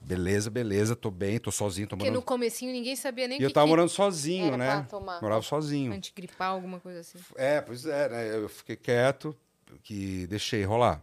Beleza, 0.00 0.48
beleza, 0.48 0.94
tô 0.94 1.10
bem, 1.10 1.40
tô 1.40 1.50
sozinho, 1.50 1.88
tô 1.88 1.96
Porque 1.96 2.08
no 2.08 2.22
comecinho 2.22 2.72
ninguém 2.72 2.94
sabia 2.94 3.26
nem 3.26 3.36
o 3.36 3.40
E 3.40 3.44
eu 3.44 3.48
que 3.48 3.54
tava 3.54 3.66
que 3.66 3.70
morando 3.70 3.88
sozinho, 3.88 4.56
né? 4.56 4.86
tomar. 4.88 5.20
Morava 5.20 5.42
sozinho. 5.42 5.92
antigripal, 5.92 6.54
alguma 6.54 6.78
coisa 6.78 7.00
assim. 7.00 7.18
É, 7.34 7.60
pois 7.60 7.84
é, 7.84 8.08
né? 8.08 8.36
Eu 8.36 8.48
fiquei 8.48 8.76
quieto, 8.76 9.36
que 9.78 10.26
deixei 10.26 10.64
rolar. 10.64 11.02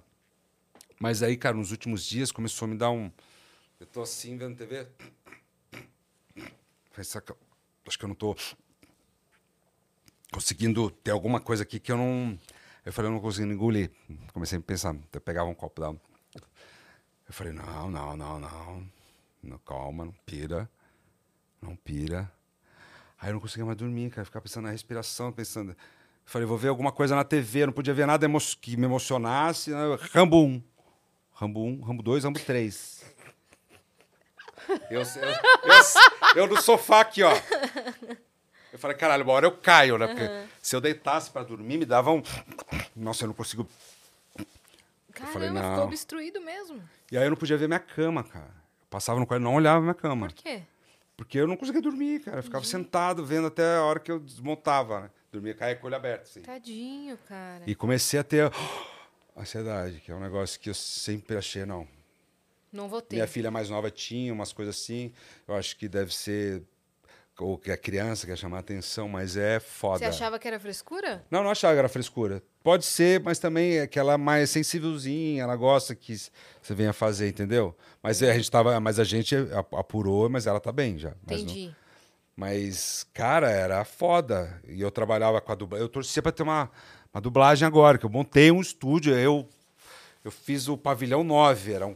Mas 0.99 1.21
aí, 1.23 1.37
cara, 1.37 1.55
nos 1.55 1.71
últimos 1.71 2.03
dias 2.05 2.31
começou 2.31 2.65
a 2.65 2.69
me 2.69 2.77
dar 2.77 2.89
um. 2.91 3.11
Eu 3.79 3.85
tô 3.85 4.01
assim 4.01 4.37
vendo 4.37 4.55
TV. 4.57 4.87
Falei, 6.91 7.03
"Será 7.03 7.21
que 7.21 7.31
eu- 7.31 7.37
Acho 7.87 7.97
que 7.97 8.03
eu 8.03 8.09
não 8.09 8.15
tô 8.15 8.35
conseguindo 10.31 10.89
ter 10.91 11.11
alguma 11.11 11.39
coisa 11.39 11.63
aqui 11.63 11.79
que 11.79 11.91
eu 11.91 11.97
não. 11.97 12.37
Eu 12.85 12.91
falei, 12.93 13.09
eu 13.09 13.13
não 13.13 13.21
consigo 13.21 13.51
engolir. 13.51 13.91
Comecei 14.33 14.57
a 14.57 14.61
pensar, 14.61 14.95
eu 15.13 15.21
pegava 15.21 15.49
um 15.49 15.53
copo 15.55 15.81
da. 15.81 15.87
Eu 15.89 17.33
falei, 17.33 17.53
não, 17.53 17.89
não, 17.89 18.15
não, 18.15 18.39
não. 18.39 18.91
não 19.43 19.57
calma, 19.59 20.05
não 20.05 20.13
pira. 20.25 20.69
Não 21.61 21.75
pira. 21.75 22.31
Aí 23.19 23.29
eu 23.29 23.33
não 23.33 23.39
conseguia 23.39 23.65
mais 23.65 23.77
dormir, 23.77 24.09
cara. 24.09 24.25
Ficava 24.25 24.43
pensando 24.43 24.65
na 24.65 24.71
respiração, 24.71 25.31
pensando. 25.31 25.75
Eu 26.27 26.31
falei, 26.31 26.45
vou 26.45 26.57
ver 26.57 26.67
alguma 26.67 26.91
coisa 26.91 27.15
na 27.15 27.23
TV, 27.23 27.63
eu 27.63 27.67
não 27.67 27.73
podia 27.73 27.93
ver 27.93 28.05
nada 28.05 28.27
que 28.59 28.75
me 28.75 28.83
emocionasse. 28.83 29.71
né? 29.71 29.97
Rambo 30.11 30.43
1. 30.43 30.61
Rambo 31.33 31.63
1, 31.63 31.81
Rambo 31.81 32.03
2, 32.03 32.25
Rambo 32.25 32.37
3. 32.37 33.05
Eu, 34.89 34.99
eu, 34.99 35.03
eu, 35.03 36.41
eu 36.43 36.47
no 36.47 36.61
sofá 36.61 36.99
aqui, 36.99 37.23
ó. 37.23 37.31
Eu 38.73 38.77
falei, 38.77 38.97
caralho, 38.97 39.23
uma 39.23 39.31
hora 39.31 39.45
eu 39.45 39.51
caio, 39.53 39.97
né? 39.97 40.05
Porque 40.05 40.29
se 40.61 40.75
eu 40.75 40.81
deitasse 40.81 41.31
pra 41.31 41.43
dormir, 41.43 41.77
me 41.77 41.85
dava 41.85 42.11
um. 42.11 42.21
Nossa, 42.93 43.23
eu 43.23 43.27
não 43.27 43.33
consigo. 43.33 43.65
Caramba, 45.13 45.33
falei, 45.33 45.47
ficou 45.47 45.61
não. 45.63 45.83
obstruído 45.85 46.41
mesmo. 46.41 46.83
E 47.09 47.17
aí 47.17 47.23
eu 47.23 47.29
não 47.29 47.37
podia 47.37 47.57
ver 47.57 47.67
minha 47.69 47.79
cama, 47.79 48.25
cara. 48.25 48.51
Eu 48.81 48.87
passava 48.89 49.17
no 49.17 49.25
quarto 49.25 49.41
e 49.41 49.45
não 49.45 49.55
olhava 49.55 49.79
minha 49.79 49.93
cama. 49.93 50.27
Por 50.27 50.35
quê? 50.35 50.63
Porque 51.15 51.39
eu 51.39 51.47
não 51.47 51.55
conseguia 51.55 51.81
dormir, 51.81 52.19
cara. 52.19 52.39
Eu 52.39 52.43
ficava 52.43 52.65
sentado 52.65 53.25
vendo 53.25 53.47
até 53.47 53.77
a 53.77 53.83
hora 53.83 53.99
que 54.01 54.11
eu 54.11 54.19
desmontava, 54.19 54.99
né? 54.99 55.09
Dormia, 55.39 55.75
com 55.75 55.83
o 55.83 55.85
olho 55.87 55.95
aberto, 55.95 56.23
assim. 56.23 56.41
Tadinho, 56.41 57.17
cara. 57.27 57.63
E 57.67 57.75
comecei 57.75 58.19
a 58.19 58.23
ter 58.23 58.51
ansiedade, 59.37 59.99
que 60.01 60.11
é 60.11 60.15
um 60.15 60.19
negócio 60.19 60.59
que 60.59 60.69
eu 60.69 60.73
sempre 60.73 61.37
achei, 61.37 61.65
não. 61.65 61.87
Não 62.71 62.87
vou 62.89 63.01
ter. 63.01 63.15
Minha 63.15 63.27
filha 63.27 63.49
mais 63.51 63.69
nova 63.69 63.89
tinha 63.89 64.33
umas 64.33 64.51
coisas 64.51 64.75
assim. 64.75 65.13
Eu 65.47 65.55
acho 65.55 65.77
que 65.77 65.87
deve 65.87 66.13
ser. 66.13 66.63
Ou 67.39 67.55
que 67.55 67.71
a 67.71 67.77
criança 67.77 68.25
quer 68.25 68.35
chamar 68.35 68.59
atenção, 68.59 69.07
mas 69.07 69.37
é 69.37 69.59
foda. 69.59 69.99
Você 69.99 70.05
achava 70.05 70.39
que 70.39 70.47
era 70.47 70.59
frescura? 70.59 71.23
Não, 71.29 71.43
não 71.43 71.51
achava 71.51 71.73
que 71.75 71.79
era 71.79 71.87
frescura. 71.87 72.41
Pode 72.63 72.83
ser, 72.83 73.19
mas 73.21 73.37
também 73.37 73.77
é 73.77 73.85
que 73.85 73.99
ela 73.99 74.13
é 74.13 74.17
mais 74.17 74.49
sensívelzinha, 74.49 75.43
ela 75.43 75.55
gosta 75.55 75.93
que 75.93 76.15
você 76.59 76.73
venha 76.73 76.91
fazer, 76.93 77.29
entendeu? 77.29 77.77
Mas 78.01 78.23
é, 78.23 78.31
a 78.31 78.33
gente 78.33 78.49
tava, 78.49 78.79
mas 78.79 78.99
a 78.99 79.03
gente 79.03 79.35
ap- 79.35 79.75
apurou, 79.75 80.27
mas 80.27 80.47
ela 80.47 80.59
tá 80.59 80.71
bem 80.71 80.97
já. 80.97 81.13
Entendi. 81.23 81.75
Mas, 82.37 83.05
cara, 83.13 83.49
era 83.49 83.83
foda. 83.83 84.61
E 84.67 84.79
eu 84.79 84.91
trabalhava 84.91 85.41
com 85.41 85.51
a 85.51 85.55
dublagem. 85.55 85.83
Eu 85.83 85.89
torcia 85.89 86.21
pra 86.21 86.31
ter 86.31 86.43
uma, 86.43 86.69
uma 87.13 87.19
dublagem 87.19 87.65
agora, 87.67 87.97
que 87.97 88.05
eu 88.05 88.09
montei 88.09 88.51
um 88.51 88.61
estúdio, 88.61 89.13
eu 89.15 89.47
eu 90.23 90.29
fiz 90.31 90.67
o 90.67 90.77
pavilhão 90.77 91.23
9, 91.23 91.71
era 91.73 91.87
um 91.87 91.95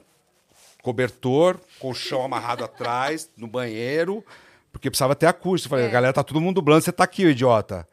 cobertor, 0.81 1.59
colchão 1.79 2.23
amarrado 2.23 2.63
atrás, 2.65 3.29
no 3.37 3.45
banheiro, 3.45 4.23
porque 4.71 4.89
precisava 4.89 5.15
ter 5.15 5.27
acústico. 5.27 5.69
Falei, 5.71 5.85
É. 5.85 5.89
galera, 5.89 6.13
tá 6.13 6.23
todo 6.23 6.39
mundo 6.41 6.55
dublando, 6.55 6.81
você 6.81 6.91
tá 6.91 7.03
aqui, 7.03 7.23
idiota. 7.25 7.87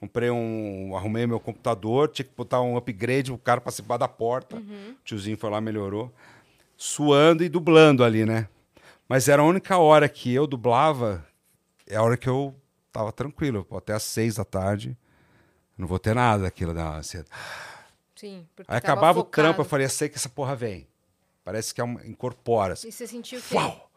Comprei 0.00 0.30
um. 0.30 0.96
Arrumei 0.96 1.26
meu 1.26 1.38
computador, 1.38 2.08
tinha 2.08 2.24
que 2.24 2.32
botar 2.36 2.60
um 2.60 2.76
upgrade, 2.76 3.30
o 3.32 3.38
cara 3.38 3.60
participar 3.60 3.98
da 3.98 4.08
porta. 4.08 4.56
O 4.56 4.94
tiozinho 5.04 5.36
foi 5.36 5.48
lá, 5.50 5.60
melhorou. 5.60 6.12
Suando 6.76 7.44
e 7.44 7.48
dublando 7.48 8.02
ali, 8.02 8.24
né? 8.24 8.48
Mas 9.08 9.28
era 9.28 9.42
a 9.42 9.44
única 9.44 9.78
hora 9.78 10.08
que 10.08 10.32
eu 10.32 10.46
dublava, 10.46 11.24
é 11.92 11.96
a 11.96 12.02
hora 12.02 12.16
que 12.16 12.28
eu 12.28 12.54
tava 12.90 13.12
tranquilo. 13.12 13.66
Até 13.76 13.92
às 13.92 14.02
seis 14.02 14.36
da 14.36 14.44
tarde. 14.44 14.96
Não 15.76 15.86
vou 15.86 15.98
ter 15.98 16.14
nada 16.14 16.44
daquilo 16.44 16.74
da 16.74 16.96
ansiedade. 16.96 17.30
Sim. 18.14 18.46
Porque 18.54 18.70
Aí 18.70 18.78
acabava 18.78 19.18
o 19.18 19.24
focado. 19.24 19.48
trampo, 19.48 19.60
eu 19.62 19.64
falei, 19.64 19.86
eu 19.86 19.90
sei 19.90 20.08
que 20.08 20.16
essa 20.16 20.28
porra 20.28 20.54
vem. 20.54 20.86
Parece 21.44 21.74
que 21.74 21.80
é 21.80 21.84
uma, 21.84 22.04
incorpora. 22.06 22.74
assim. 22.74 22.88
E 22.88 22.92
você 22.92 23.06
sentiu 23.06 23.38
o 23.38 23.42
quê? 23.42 23.54
Uau! 23.54 23.90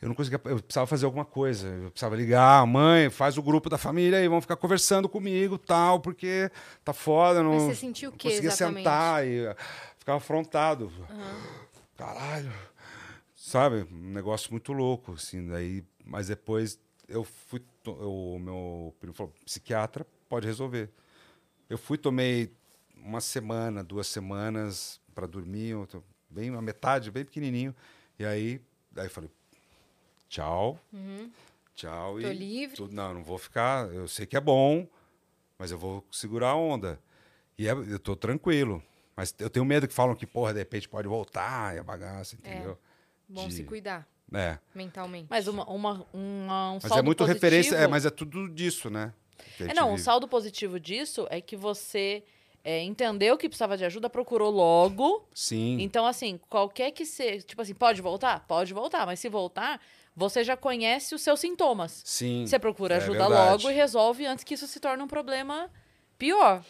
Eu 0.00 0.08
não 0.08 0.14
conseguia, 0.14 0.40
eu 0.44 0.62
precisava 0.62 0.86
fazer 0.86 1.06
alguma 1.06 1.24
coisa. 1.24 1.66
Eu 1.66 1.90
precisava 1.90 2.14
ligar, 2.14 2.64
mãe, 2.66 3.10
faz 3.10 3.36
o 3.36 3.42
grupo 3.42 3.68
da 3.68 3.76
família 3.78 4.18
aí, 4.18 4.28
vão 4.28 4.40
ficar 4.40 4.56
conversando 4.56 5.08
comigo, 5.08 5.58
tal, 5.58 5.98
porque 5.98 6.50
tá 6.84 6.92
foda, 6.92 7.42
não. 7.42 7.54
Mas 7.54 7.62
você 7.62 7.74
sentiu 7.74 8.10
o 8.10 8.12
quê 8.12 8.28
conseguia 8.28 8.50
exatamente? 8.50 8.84
sentar 8.84 9.26
e 9.26 9.46
uh, 9.48 9.56
ficava 9.98 10.18
afrontado. 10.18 10.92
Caralho. 11.96 12.52
Sabe? 13.34 13.88
Um 13.90 14.12
negócio 14.12 14.52
muito 14.52 14.72
louco, 14.72 15.14
assim, 15.14 15.48
daí, 15.48 15.82
mas 16.04 16.28
depois 16.28 16.78
eu 17.08 17.24
fui, 17.24 17.62
o 17.86 18.38
meu 18.38 18.94
primo 19.00 19.14
falou, 19.14 19.32
psiquiatra 19.44 20.06
pode 20.28 20.46
resolver. 20.46 20.90
Eu 21.68 21.78
fui, 21.78 21.96
tomei 21.98 22.52
uma 22.96 23.20
semana, 23.20 23.82
duas 23.82 24.06
semanas 24.06 25.00
para 25.14 25.26
dormir, 25.26 25.74
bem 26.28 26.54
a 26.54 26.60
metade, 26.62 27.10
bem 27.10 27.24
pequenininho. 27.24 27.74
E 28.18 28.24
aí, 28.24 28.60
eu 28.94 29.10
falei, 29.10 29.30
tchau, 30.28 30.78
tchau 31.74 32.14
Uhum. 32.14 32.20
Tô 32.22 32.28
e 32.28 32.34
livre. 32.34 32.88
não, 32.90 33.14
não 33.14 33.24
vou 33.24 33.38
ficar. 33.38 33.92
Eu 33.92 34.06
sei 34.08 34.26
que 34.26 34.36
é 34.36 34.40
bom, 34.40 34.86
mas 35.58 35.70
eu 35.70 35.78
vou 35.78 36.04
segurar 36.10 36.50
a 36.50 36.56
onda. 36.56 36.98
E 37.56 37.66
é- 37.68 37.72
eu 37.72 37.98
tô 37.98 38.14
tranquilo. 38.14 38.82
Mas 39.16 39.34
eu 39.38 39.50
tenho 39.50 39.64
medo 39.64 39.88
que 39.88 39.94
falam 39.94 40.14
que, 40.14 40.26
porra, 40.26 40.52
de 40.52 40.60
repente 40.60 40.88
pode 40.88 41.08
voltar 41.08 41.74
e 41.74 41.78
a 41.78 41.82
bagaça, 41.82 42.36
entendeu? 42.36 42.78
Bom 43.28 43.48
De- 43.48 43.54
se 43.54 43.64
cuidar 43.64 44.08
É. 44.32 44.58
mentalmente. 44.74 45.26
Mas 45.30 45.48
uma, 45.48 45.64
uma, 45.64 46.06
uma, 46.12 46.70
um 46.72 46.74
Mas 46.74 46.82
saldo 46.82 46.98
é 46.98 47.02
muito 47.02 47.18
positivo... 47.18 47.34
referência, 47.34 47.76
é, 47.76 47.86
mas 47.86 48.04
é 48.04 48.10
tudo 48.10 48.48
disso, 48.48 48.90
né? 48.90 49.12
É, 49.60 49.72
não, 49.74 49.88
um 49.88 49.92
vive. 49.92 50.02
saldo 50.02 50.28
positivo 50.28 50.78
disso 50.78 51.26
é 51.30 51.40
que 51.40 51.56
você 51.56 52.22
é, 52.64 52.82
entendeu 52.82 53.38
que 53.38 53.48
precisava 53.48 53.76
de 53.76 53.84
ajuda, 53.84 54.10
procurou 54.10 54.50
logo. 54.50 55.26
Sim. 55.32 55.78
Então, 55.80 56.04
assim, 56.06 56.38
qualquer 56.50 56.90
que 56.90 57.06
seja. 57.06 57.44
Tipo 57.46 57.62
assim, 57.62 57.74
pode 57.74 58.02
voltar? 58.02 58.44
Pode 58.46 58.74
voltar. 58.74 59.06
Mas 59.06 59.20
se 59.20 59.28
voltar, 59.28 59.80
você 60.14 60.44
já 60.44 60.56
conhece 60.56 61.14
os 61.14 61.22
seus 61.22 61.40
sintomas. 61.40 62.02
Sim. 62.04 62.44
Você 62.46 62.58
procura 62.58 62.94
é 62.94 62.96
ajuda 62.98 63.20
verdade. 63.28 63.50
logo 63.50 63.70
e 63.70 63.74
resolve 63.74 64.26
antes 64.26 64.44
que 64.44 64.54
isso 64.54 64.66
se 64.66 64.78
torne 64.80 65.02
um 65.02 65.08
problema 65.08 65.70
pior. 66.18 66.62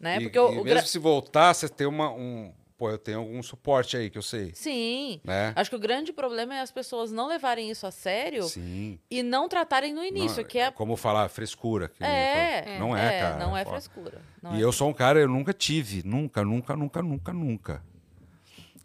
Né? 0.00 0.16
E, 0.18 0.22
Porque 0.24 0.38
o, 0.38 0.46
e 0.46 0.52
o 0.52 0.64
mesmo 0.64 0.64
gra- 0.64 0.82
se 0.82 0.98
voltar, 0.98 1.54
você 1.54 1.68
tem 1.68 1.86
uma. 1.86 2.10
Um, 2.10 2.52
pô, 2.78 2.88
eu 2.90 2.96
tenho 2.96 3.18
algum 3.18 3.42
suporte 3.42 3.96
aí 3.96 4.08
que 4.08 4.16
eu 4.16 4.22
sei. 4.22 4.52
Sim. 4.54 5.20
Né? 5.24 5.52
Acho 5.56 5.68
que 5.68 5.76
o 5.76 5.80
grande 5.80 6.12
problema 6.12 6.54
é 6.54 6.60
as 6.60 6.70
pessoas 6.70 7.10
não 7.10 7.26
levarem 7.26 7.68
isso 7.68 7.84
a 7.86 7.90
sério 7.90 8.44
Sim. 8.44 9.00
e 9.10 9.20
não 9.22 9.48
tratarem 9.48 9.92
no 9.92 10.02
início, 10.04 10.42
Não, 10.42 10.48
que 10.48 10.58
é. 10.58 10.70
Como 10.70 10.96
falar, 10.96 11.28
frescura. 11.28 11.90
É, 11.98 12.62
falou. 12.62 12.78
Não 12.78 12.96
é, 12.96 13.20
cara. 13.20 13.36
Não 13.36 13.56
é 13.56 13.64
foda. 13.64 13.76
frescura. 13.80 14.22
Não 14.40 14.54
e 14.54 14.60
é 14.60 14.64
eu 14.64 14.70
sou 14.70 14.88
um 14.88 14.94
cara, 14.94 15.18
eu 15.18 15.28
nunca 15.28 15.52
tive. 15.52 16.02
Nunca, 16.06 16.44
nunca, 16.44 16.76
nunca, 16.76 17.02
nunca, 17.02 17.32
nunca. 17.32 17.84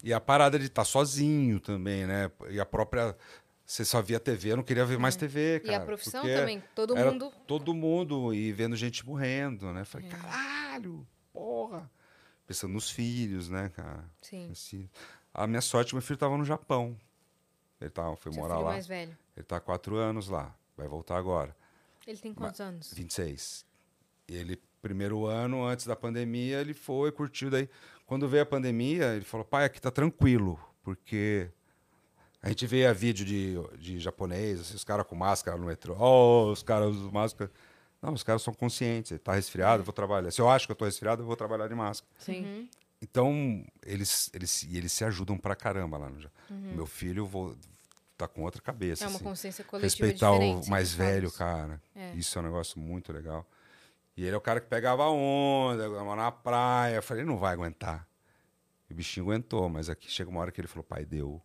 E 0.03 0.11
a 0.11 0.19
parada 0.19 0.57
de 0.57 0.65
estar 0.65 0.83
sozinho 0.83 1.59
também, 1.59 2.05
né? 2.07 2.31
E 2.49 2.59
a 2.59 2.65
própria. 2.65 3.15
Você 3.65 3.85
só 3.85 4.01
via 4.01 4.19
TV, 4.19 4.51
eu 4.51 4.57
não 4.57 4.63
queria 4.63 4.85
ver 4.85 4.99
mais 4.99 5.15
TV, 5.15 5.39
É. 5.39 5.55
E 5.55 5.59
cara. 5.61 5.77
a 5.77 5.85
profissão 5.85 6.21
também. 6.23 6.61
Todo 6.75 6.95
mundo. 6.95 7.31
Todo 7.47 7.73
mundo 7.73 8.33
e 8.33 8.51
vendo 8.51 8.75
gente 8.75 9.05
morrendo, 9.05 9.71
né? 9.71 9.81
É. 9.81 9.85
Falei, 9.85 10.09
caralho, 10.09 11.07
porra. 11.31 11.89
Pensando 12.45 12.73
nos 12.73 12.89
filhos, 12.89 13.49
né, 13.49 13.69
cara? 13.69 14.03
Sim. 14.21 14.49
Assim, 14.51 14.89
a 15.33 15.47
minha 15.47 15.61
sorte, 15.61 15.95
meu 15.95 16.01
filho 16.01 16.15
estava 16.15 16.37
no 16.37 16.45
Japão. 16.45 16.97
Ele 17.79 17.89
tava, 17.89 18.15
foi 18.15 18.31
Seu 18.31 18.41
morar 18.41 18.55
filho 18.55 18.65
lá. 18.65 18.71
mais 18.71 18.87
velho. 18.87 19.17
Ele 19.35 19.43
tá 19.43 19.57
há 19.57 19.59
quatro 19.59 19.95
anos 19.97 20.29
lá. 20.29 20.55
Vai 20.77 20.87
voltar 20.87 21.17
agora. 21.17 21.55
Ele 22.05 22.17
tem 22.17 22.33
quantos 22.33 22.59
anos? 22.59 22.93
26. 22.93 23.65
Ele, 24.27 24.61
primeiro 24.81 25.25
ano, 25.25 25.65
antes 25.65 25.85
da 25.85 25.95
pandemia, 25.95 26.59
ele 26.61 26.73
foi, 26.73 27.11
curtiu. 27.11 27.49
Daí, 27.49 27.69
quando 28.05 28.27
veio 28.27 28.43
a 28.43 28.45
pandemia, 28.45 29.15
ele 29.15 29.25
falou, 29.25 29.45
pai, 29.45 29.65
aqui 29.65 29.81
tá 29.81 29.91
tranquilo, 29.91 30.59
porque 30.83 31.49
a 32.41 32.49
gente 32.49 32.65
vê 32.67 32.85
a 32.85 32.93
vídeo 32.93 33.25
de, 33.25 33.55
de 33.77 33.99
japonês, 33.99 34.59
assim, 34.59 34.75
os 34.75 34.83
caras 34.83 35.05
com 35.07 35.15
máscara 35.15 35.57
no 35.57 35.65
metrô. 35.65 35.95
Oh, 35.97 36.51
os 36.51 36.61
caras 36.63 36.89
usam 36.95 37.11
máscara. 37.11 37.49
Não, 38.03 38.11
os 38.11 38.21
caras 38.21 38.41
são 38.41 38.53
conscientes. 38.53 39.11
Ele 39.11 39.19
tá 39.19 39.33
resfriado, 39.33 39.79
eu 39.79 39.85
vou 39.85 39.93
trabalhar. 39.93 40.29
Se 40.29 40.41
eu 40.41 40.49
acho 40.49 40.65
que 40.67 40.73
eu 40.73 40.75
tô 40.75 40.83
resfriado, 40.83 41.21
eu 41.21 41.25
vou 41.25 41.37
trabalhar 41.37 41.69
de 41.69 41.73
máscara. 41.73 42.11
Sim. 42.19 42.43
Uhum. 42.43 42.69
Então, 43.01 43.65
eles, 43.85 44.29
eles, 44.33 44.63
e 44.63 44.77
eles 44.77 44.91
se 44.91 45.05
ajudam 45.05 45.37
pra 45.37 45.55
caramba 45.55 45.97
lá 45.97 46.09
no 46.09 46.19
Japão. 46.19 46.41
Meu 46.49 46.85
filho 46.85 47.25
vou, 47.25 47.55
tá 48.17 48.27
com 48.27 48.43
outra 48.43 48.61
cabeça. 48.61 49.05
Uhum. 49.05 49.07
É 49.07 49.09
uma 49.11 49.15
assim. 49.15 49.23
consciência 49.23 49.63
coletiva 49.63 50.05
Respeitar 50.05 50.33
o 50.33 50.69
mais 50.69 50.89
você 50.89 50.97
velho, 50.97 51.31
cara. 51.31 51.81
É. 51.95 52.13
Isso 52.15 52.37
é 52.37 52.41
um 52.41 52.45
negócio 52.45 52.77
muito 52.77 53.13
legal. 53.13 53.47
E 54.17 54.25
ele 54.25 54.35
é 54.35 54.37
o 54.37 54.41
cara 54.41 54.59
que 54.59 54.67
pegava 54.67 55.07
onda, 55.07 55.87
ia 55.87 56.15
na 56.15 56.31
praia. 56.31 56.95
Eu 56.95 57.03
falei, 57.03 57.23
ele 57.23 57.29
não 57.29 57.37
vai 57.37 57.53
aguentar. 57.53 58.05
E 58.89 58.93
o 58.93 58.95
bichinho 58.95 59.25
aguentou, 59.27 59.69
mas 59.69 59.89
aqui 59.89 60.11
chega 60.11 60.29
uma 60.29 60.41
hora 60.41 60.51
que 60.51 60.59
ele 60.59 60.67
falou, 60.67 60.83
pai, 60.83 61.05
deu. 61.05 61.41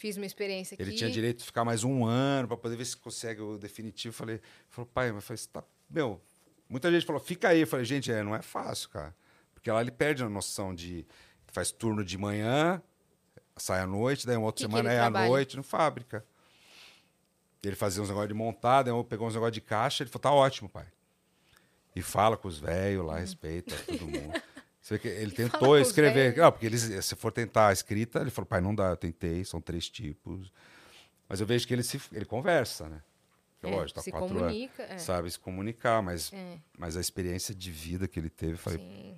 Fiz 0.00 0.16
uma 0.16 0.24
experiência 0.24 0.74
aqui. 0.74 0.82
Ele 0.82 0.92
tinha 0.92 1.10
direito 1.10 1.40
de 1.40 1.44
ficar 1.44 1.62
mais 1.62 1.84
um 1.84 2.06
ano 2.06 2.48
para 2.48 2.56
poder 2.56 2.74
ver 2.74 2.86
se 2.86 2.96
consegue 2.96 3.42
o 3.42 3.58
definitivo. 3.58 4.14
Falei, 4.14 4.40
falou, 4.70 4.90
pai, 4.94 5.12
mas 5.12 5.22
falei, 5.22 5.42
tá. 5.52 5.62
Meu, 5.90 6.18
muita 6.66 6.90
gente 6.90 7.04
falou, 7.04 7.20
fica 7.20 7.50
aí. 7.50 7.60
Eu 7.60 7.66
falei, 7.66 7.84
gente, 7.84 8.10
é, 8.10 8.22
não 8.22 8.34
é 8.34 8.40
fácil, 8.40 8.88
cara. 8.88 9.14
Porque 9.52 9.70
lá 9.70 9.78
ele 9.82 9.90
perde 9.90 10.22
a 10.22 10.28
noção 10.30 10.74
de. 10.74 11.06
Faz 11.48 11.70
turno 11.70 12.02
de 12.02 12.16
manhã, 12.16 12.82
sai 13.58 13.80
à 13.80 13.86
noite, 13.86 14.26
daí 14.26 14.38
uma 14.38 14.46
outra 14.46 14.64
Que 14.64 14.70
que 14.70 14.74
semana 14.74 14.88
ele 14.88 14.96
é 14.96 15.00
à 15.00 15.02
trabalha? 15.02 15.28
noite, 15.28 15.54
no 15.58 15.62
fábrica. 15.62 16.24
Ele 17.62 17.76
fazia 17.76 18.02
uns 18.02 18.08
negócios 18.08 18.28
de 18.28 18.34
montar, 18.34 18.82
daí 18.84 18.94
eu 18.94 19.04
pegou 19.04 19.28
uns 19.28 19.34
negócios 19.34 19.52
de 19.52 19.60
caixa, 19.60 20.02
ele 20.02 20.08
falou, 20.08 20.22
tá 20.22 20.32
ótimo, 20.32 20.66
pai. 20.66 20.86
E 21.94 22.00
fala 22.00 22.38
com 22.38 22.48
os 22.48 22.58
velhos 22.58 23.04
lá, 23.04 23.18
respeita 23.18 23.76
todo 23.86 24.06
mundo. 24.06 24.42
Você 24.90 24.98
que 24.98 25.06
ele 25.08 25.30
tentou 25.30 25.78
escrever. 25.78 26.36
Não, 26.36 26.50
porque 26.50 26.66
eles, 26.66 26.82
se 27.04 27.14
for 27.14 27.30
tentar 27.30 27.68
a 27.68 27.72
escrita, 27.72 28.20
ele 28.20 28.30
falou, 28.30 28.46
pai, 28.46 28.60
não 28.60 28.74
dá, 28.74 28.88
eu 28.90 28.96
tentei, 28.96 29.44
são 29.44 29.60
três 29.60 29.88
tipos. 29.88 30.52
Mas 31.28 31.40
eu 31.40 31.46
vejo 31.46 31.64
que 31.64 31.72
ele, 31.72 31.84
se, 31.84 32.00
ele 32.12 32.24
conversa, 32.24 32.88
né? 32.88 33.00
Porque, 33.60 33.72
É, 33.72 33.78
lógico, 33.78 33.94
tá 33.96 34.02
se 34.02 34.10
quatro 34.10 34.28
comunica. 34.34 34.82
anos. 34.82 34.94
É. 34.96 34.98
Sabe 34.98 35.30
se 35.30 35.38
comunicar, 35.38 36.02
mas, 36.02 36.32
É, 36.32 36.58
mas 36.76 36.96
a 36.96 37.00
experiência 37.00 37.54
de 37.54 37.70
vida 37.70 38.08
que 38.08 38.18
ele 38.18 38.28
teve, 38.30 38.56
falei, 38.56 38.80
sim. 38.80 39.14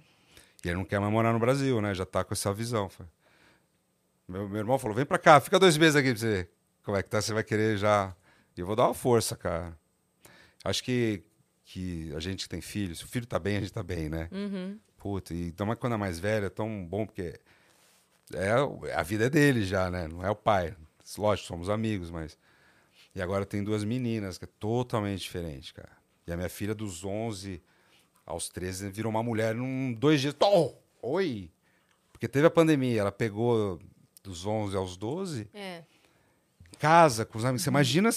E 0.62 0.68
ele 0.68 0.76
não 0.76 0.84
quer 0.84 1.00
mais 1.00 1.10
morar 1.10 1.32
no 1.32 1.38
Brasil, 1.38 1.80
né? 1.80 1.94
Já 1.94 2.04
tá 2.04 2.22
com 2.22 2.34
essa 2.34 2.52
visão. 2.52 2.88
Falei, 2.90 3.10
Meu, 4.28 4.48
meu 4.48 4.58
irmão 4.58 4.78
falou: 4.78 4.94
vem 4.94 5.06
pra 5.06 5.18
cá, 5.18 5.40
fica 5.40 5.58
dois 5.58 5.76
meses 5.78 5.96
aqui 5.96 6.10
pra 6.10 6.18
você 6.20 6.26
ver 6.26 6.50
como 6.84 6.96
é 6.98 7.02
que 7.02 7.08
tá. 7.08 7.20
Você 7.22 7.32
vai 7.32 7.42
querer 7.42 7.78
já. 7.78 8.14
E 8.56 8.60
eu 8.60 8.66
vou 8.66 8.76
dar 8.76 8.84
uma 8.88 8.94
força, 8.94 9.34
cara. 9.36 9.76
Acho 10.64 10.84
que, 10.84 11.22
que 11.64 12.12
a 12.14 12.20
gente 12.20 12.42
que 12.44 12.48
tem 12.50 12.60
filho, 12.60 12.94
se 12.94 13.04
o 13.04 13.08
filho 13.08 13.26
tá 13.26 13.38
bem, 13.38 13.56
a 13.56 13.60
gente 13.60 13.72
tá 13.72 13.82
bem, 13.82 14.08
né? 14.10 14.28
Uhum. 14.30 14.78
Puta, 15.02 15.34
e 15.34 15.48
então, 15.48 15.66
mas 15.66 15.76
quando 15.78 15.94
é 15.94 15.96
mais 15.96 16.20
velho, 16.20 16.46
é 16.46 16.48
tão 16.48 16.86
bom, 16.86 17.04
porque 17.04 17.40
é, 18.32 18.54
o- 18.62 18.80
a 18.94 19.02
vida 19.02 19.26
é 19.26 19.30
dele 19.30 19.64
já, 19.64 19.90
né? 19.90 20.06
Não 20.06 20.24
é 20.24 20.30
o 20.30 20.36
pai. 20.36 20.76
Lógico, 21.18 21.48
somos 21.48 21.68
amigos, 21.68 22.08
mas. 22.08 22.38
E 23.12 23.20
agora 23.20 23.44
tem 23.44 23.64
duas 23.64 23.82
meninas, 23.82 24.38
que 24.38 24.44
é 24.44 24.48
totalmente 24.60 25.20
diferente, 25.22 25.74
cara. 25.74 25.90
E 26.24 26.32
a 26.32 26.36
minha 26.36 26.48
filha, 26.48 26.72
dos 26.72 27.04
11 27.04 27.60
aos 28.24 28.48
13, 28.48 28.88
virou 28.90 29.10
uma 29.10 29.24
mulher 29.24 29.56
em 29.56 29.92
dois 29.92 30.20
dias. 30.20 30.34
Tom! 30.34 30.80
Oi! 31.02 31.50
Porque 32.12 32.28
teve 32.28 32.46
a 32.46 32.50
pandemia, 32.50 33.00
ela 33.00 33.10
pegou 33.12 33.80
dos 34.22 34.46
11 34.46 34.76
aos 34.76 34.96
12, 34.96 35.48
É. 35.52 35.82
casa, 36.78 37.26
com 37.26 37.36
os 37.38 37.44
amigos. 37.44 37.62
Você 37.64 37.70
imagina 37.70 38.08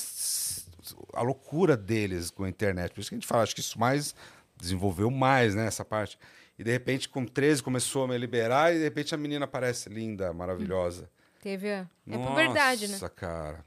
a 1.14 1.22
loucura 1.24 1.76
deles 1.76 2.30
com 2.30 2.44
a 2.44 2.50
internet. 2.50 2.94
Por 2.94 3.02
isso 3.02 3.10
que 3.10 3.16
a 3.16 3.18
gente 3.18 3.28
fala, 3.28 3.42
acho 3.42 3.56
que 3.56 3.62
isso 3.62 3.80
mais 3.80 4.14
desenvolveu 4.56 5.10
mais, 5.10 5.56
né, 5.56 5.66
essa 5.66 5.84
parte. 5.84 6.18
E 6.58 6.64
de 6.64 6.72
repente, 6.72 7.10
com 7.10 7.26
13, 7.26 7.62
começou 7.62 8.06
a 8.06 8.08
me 8.08 8.18
liberar 8.18 8.74
e 8.74 8.78
de 8.78 8.84
repente 8.84 9.14
a 9.14 9.18
menina 9.18 9.46
aparece 9.46 9.90
linda, 9.90 10.32
maravilhosa. 10.34 11.10
Teve 11.42 11.70
a. 11.72 11.88
É 12.08 12.18
Nossa, 12.18 12.36
verdade, 12.36 12.88
né? 12.88 12.98
cara. 13.16 13.64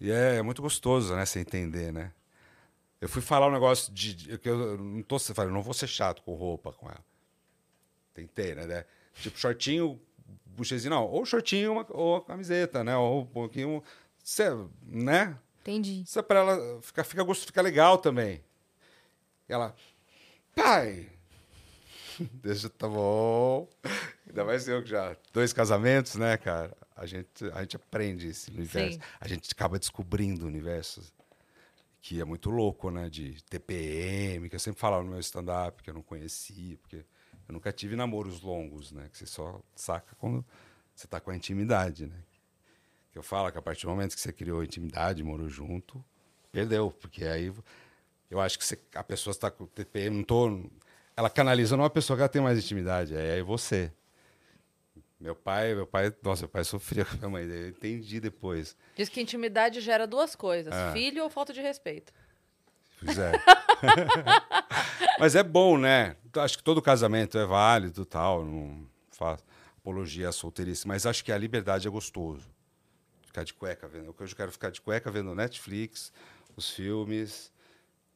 E 0.00 0.10
é, 0.10 0.36
é 0.36 0.42
muito 0.42 0.62
gostoso, 0.62 1.14
né, 1.14 1.24
você 1.26 1.40
entender, 1.40 1.92
né? 1.92 2.12
Eu 3.00 3.08
fui 3.08 3.20
falar 3.20 3.48
um 3.48 3.52
negócio 3.52 3.92
de. 3.92 4.14
de- 4.14 4.38
que 4.38 4.48
eu 4.48 4.78
não 4.78 5.02
tô. 5.02 5.16
Eu 5.36 5.50
não 5.50 5.62
vou 5.62 5.74
ser 5.74 5.88
chato 5.88 6.22
com 6.22 6.34
roupa 6.34 6.72
com 6.72 6.86
ela. 6.86 7.04
Tentei, 8.14 8.54
né? 8.54 8.66
né? 8.66 8.84
Tipo, 9.14 9.38
shortinho, 9.38 10.00
buchezinho, 10.46 10.90
não. 10.90 11.04
Ou 11.04 11.24
shortinho 11.26 11.84
ou 11.90 12.20
camiseta, 12.20 12.84
né? 12.84 12.96
Ou 12.96 13.22
um 13.22 13.26
pouquinho. 13.26 13.82
Cê, 14.22 14.44
né? 14.86 15.36
Entendi. 15.62 16.02
Isso 16.02 16.18
é 16.18 16.22
pra 16.22 16.40
ela 16.40 16.80
ficar, 16.82 17.04
fica, 17.04 17.34
fica 17.34 17.62
legal 17.62 17.98
também. 17.98 18.42
E 19.48 19.52
ela, 19.52 19.74
pai, 20.54 21.08
deixa, 22.34 22.68
tá 22.68 22.88
bom. 22.88 23.68
Ainda 24.26 24.44
mais 24.44 24.66
eu 24.68 24.82
que 24.82 24.90
já, 24.90 25.16
dois 25.32 25.52
casamentos, 25.52 26.14
né, 26.16 26.36
cara? 26.36 26.76
A 26.96 27.06
gente, 27.06 27.44
a 27.52 27.60
gente 27.62 27.76
aprende 27.76 28.28
esse 28.28 28.50
universo. 28.50 28.98
Sim. 28.98 29.04
A 29.20 29.28
gente 29.28 29.50
acaba 29.52 29.78
descobrindo 29.78 30.46
universos 30.46 31.12
que 32.00 32.20
é 32.20 32.24
muito 32.24 32.50
louco, 32.50 32.90
né? 32.90 33.08
De 33.08 33.42
TPM, 33.44 34.48
que 34.48 34.54
eu 34.56 34.60
sempre 34.60 34.80
falava 34.80 35.02
no 35.04 35.10
meu 35.10 35.20
stand-up, 35.20 35.82
que 35.82 35.90
eu 35.90 35.94
não 35.94 36.02
conhecia, 36.02 36.76
porque 36.78 36.96
eu 37.48 37.52
nunca 37.52 37.72
tive 37.72 37.94
namoros 37.96 38.40
longos, 38.42 38.92
né? 38.92 39.08
Que 39.10 39.18
você 39.18 39.26
só 39.26 39.60
saca 39.74 40.14
quando 40.16 40.44
você 40.94 41.06
tá 41.06 41.20
com 41.20 41.30
a 41.30 41.36
intimidade, 41.36 42.06
né? 42.06 42.16
Que 43.12 43.18
eu 43.18 43.22
falo 43.22 43.50
que 43.52 43.58
a 43.58 43.62
partir 43.62 43.86
do 43.86 43.90
momento 43.90 44.14
que 44.14 44.20
você 44.20 44.32
criou 44.32 44.64
intimidade, 44.64 45.22
morou 45.22 45.48
junto, 45.48 46.02
perdeu. 46.50 46.90
Porque 46.90 47.24
aí 47.24 47.52
eu 48.30 48.40
acho 48.40 48.58
que 48.58 48.64
você- 48.64 48.78
a 48.94 49.04
pessoa 49.04 49.32
está 49.32 49.50
com 49.50 49.66
TPM, 49.66 50.16
não 50.16 50.24
tô. 50.24 50.48
Ela 51.22 51.30
canaliza 51.30 51.76
numa 51.76 51.88
pessoa 51.88 52.16
que 52.16 52.22
ela 52.22 52.28
tem 52.28 52.42
mais 52.42 52.58
intimidade, 52.58 53.14
é 53.14 53.34
aí 53.34 53.42
você. 53.42 53.92
Meu 55.20 55.36
pai, 55.36 55.72
meu 55.72 55.86
pai, 55.86 56.12
nossa, 56.20 56.42
meu 56.42 56.48
pai 56.48 56.64
sofria 56.64 57.04
com 57.04 57.14
a 57.14 57.16
minha 57.16 57.28
mãe, 57.30 57.44
eu 57.44 57.68
entendi 57.68 58.18
depois. 58.18 58.76
Diz 58.96 59.08
que 59.08 59.20
intimidade 59.20 59.80
gera 59.80 60.04
duas 60.04 60.34
coisas: 60.34 60.74
Ah. 60.74 60.90
filho 60.92 61.22
ou 61.22 61.30
falta 61.30 61.52
de 61.52 61.60
respeito. 61.60 62.12
Pois 62.98 63.16
é. 63.16 63.30
Mas 65.20 65.36
é 65.36 65.44
bom, 65.44 65.78
né? 65.78 66.16
Acho 66.34 66.58
que 66.58 66.64
todo 66.64 66.82
casamento 66.82 67.38
é 67.38 67.46
válido 67.46 68.04
tal, 68.04 68.44
não 68.44 68.84
faço 69.12 69.44
apologia 69.76 70.28
à 70.28 70.32
solteirice, 70.32 70.88
mas 70.88 71.06
acho 71.06 71.24
que 71.24 71.30
a 71.30 71.38
liberdade 71.38 71.86
é 71.86 71.90
gostoso. 71.90 72.48
Ficar 73.26 73.44
de 73.44 73.54
cueca 73.54 73.86
vendo. 73.86 74.06
Eu 74.06 74.14
quero 74.14 74.50
ficar 74.50 74.70
de 74.70 74.80
cueca 74.80 75.08
vendo 75.10 75.34
Netflix, 75.36 76.12
os 76.56 76.70
filmes. 76.70 77.51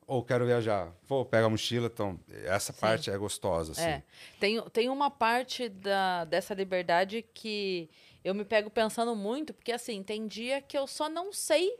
Ou 0.07 0.22
quero 0.22 0.46
viajar. 0.46 0.92
Vou 1.09 1.24
pegar 1.24 1.46
a 1.46 1.50
mochila, 1.50 1.90
então. 1.92 2.18
Essa 2.44 2.72
parte 2.72 3.11
é 3.11 3.18
gostosa, 3.18 3.72
assim. 3.72 3.82
É. 3.82 4.02
Tem, 4.38 4.62
tem 4.70 4.88
uma 4.88 5.11
parte 5.11 5.68
da, 5.68 6.24
dessa 6.24 6.54
liberdade 6.54 7.24
que 7.34 7.90
eu 8.24 8.34
me 8.34 8.44
pego 8.44 8.70
pensando 8.70 9.16
muito, 9.16 9.52
porque 9.52 9.72
assim, 9.72 10.02
tem 10.02 10.26
dia 10.26 10.61
que 10.61 10.78
eu 10.78 10.86
só 10.86 11.09
não 11.09 11.32
sei 11.32 11.76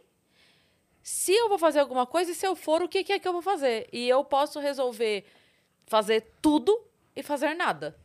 se 1.03 1.33
eu 1.33 1.49
vou 1.49 1.57
fazer 1.57 1.79
alguma 1.79 2.05
coisa 2.05 2.33
e 2.33 2.35
se 2.35 2.45
eu 2.45 2.57
for, 2.57 2.83
o 2.83 2.89
que, 2.89 3.05
que 3.05 3.13
é 3.13 3.19
que 3.21 3.29
eu 3.29 3.33
vou 3.33 3.43
fazer. 3.43 3.89
E 3.93 4.09
eu 4.09 4.25
posso 4.25 4.59
resolver 4.59 5.25
fazer 5.87 6.27
tudo 6.43 6.85
e 7.15 7.23
fazer 7.23 7.55
nada. 7.55 7.97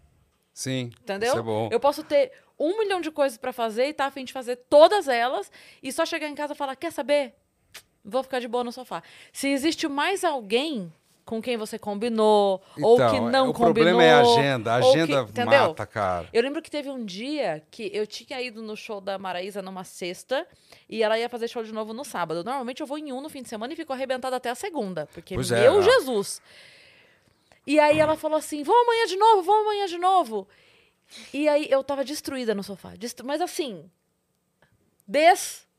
Sim. 0.54 0.92
Entendeu? 1.02 1.30
Isso 1.30 1.40
é 1.40 1.42
bom. 1.42 1.70
Eu 1.72 1.80
posso 1.80 2.04
ter 2.04 2.32
um 2.60 2.78
milhão 2.78 3.02
de 3.02 3.10
coisas 3.10 3.40
pra 3.40 3.52
fazer 3.52 3.88
e 3.88 3.94
tá 3.94 4.06
a 4.06 4.12
fim 4.12 4.24
de 4.24 4.32
fazer 4.32 4.56
todas 4.70 5.08
elas 5.08 5.52
e 5.82 5.92
só 5.92 6.06
chegar 6.06 6.28
em 6.28 6.36
casa 6.36 6.54
e 6.54 6.56
falar: 6.56 6.76
quer 6.76 6.92
saber? 6.92 7.34
Vou 8.04 8.24
ficar 8.24 8.40
de 8.40 8.48
boa 8.48 8.64
no 8.64 8.72
sofá. 8.72 9.04
Se 9.32 9.48
existe 9.50 9.88
mais 9.88 10.24
alguém 10.24 10.92
com 11.24 11.40
quem 11.42 11.56
você 11.56 11.78
combinou 11.80 12.62
ou 12.82 12.98
que 12.98 13.04
Então, 13.04 13.30
não 13.30 13.50
o 13.50 13.54
combinou. 13.54 13.74
problema 13.74 14.04
é 14.04 14.12
a 14.12 14.22
agenda. 14.22 14.76
A 14.76 14.82
que- 14.82 14.88
agenda 14.88 15.22
entendeu? 15.22 15.68
mata, 15.70 15.86
cara. 15.86 16.28
Eu 16.34 16.42
lembro 16.42 16.62
que 16.62 16.70
teve 16.70 16.90
um 16.90 17.06
dia 17.06 17.64
que 17.72 17.90
eu 17.94 18.06
tinha 18.08 18.42
ido 18.42 18.62
no 18.62 18.76
show 18.76 19.00
da 19.00 19.18
Maraísa 19.20 19.62
numa 19.62 19.84
sexta 19.84 20.46
e 20.90 21.04
ela 21.04 21.18
ia 21.18 21.30
fazer 21.30 21.48
show 21.48 21.64
de 21.64 21.72
novo 21.72 21.94
no 21.94 22.04
sábado. 22.04 22.44
Normalmente 22.44 22.82
eu 22.82 22.88
vou 22.88 22.98
em 22.98 23.14
um 23.14 23.22
no 23.22 23.30
fim 23.30 23.44
de 23.44 23.50
semana 23.50 23.72
e 23.72 23.76
fico 23.76 23.94
arrebentada 23.94 24.36
até 24.36 24.50
a 24.50 24.56
segunda. 24.56 25.08
Porque, 25.14 25.36
Pois 25.36 25.52
é, 25.52 25.62
meu 25.62 25.76
não. 25.76 25.84
Jesus! 25.84 26.42
E 27.68 27.80
aí 27.80 28.00
ela 28.00 28.18
falou 28.18 28.38
assim: 28.40 28.64
vamos 28.64 28.82
amanhã 28.88 29.06
de 29.06 29.16
novo, 29.16 29.44
vamos 29.44 29.62
amanhã 29.68 29.86
de 29.86 29.98
novo. 30.00 30.48
E 31.32 31.48
aí 31.48 31.68
eu 31.70 31.84
tava 31.84 32.04
destruída 32.04 32.56
no 32.56 32.64
sofá. 32.64 32.94
Mas 33.24 33.40
assim, 33.42 33.90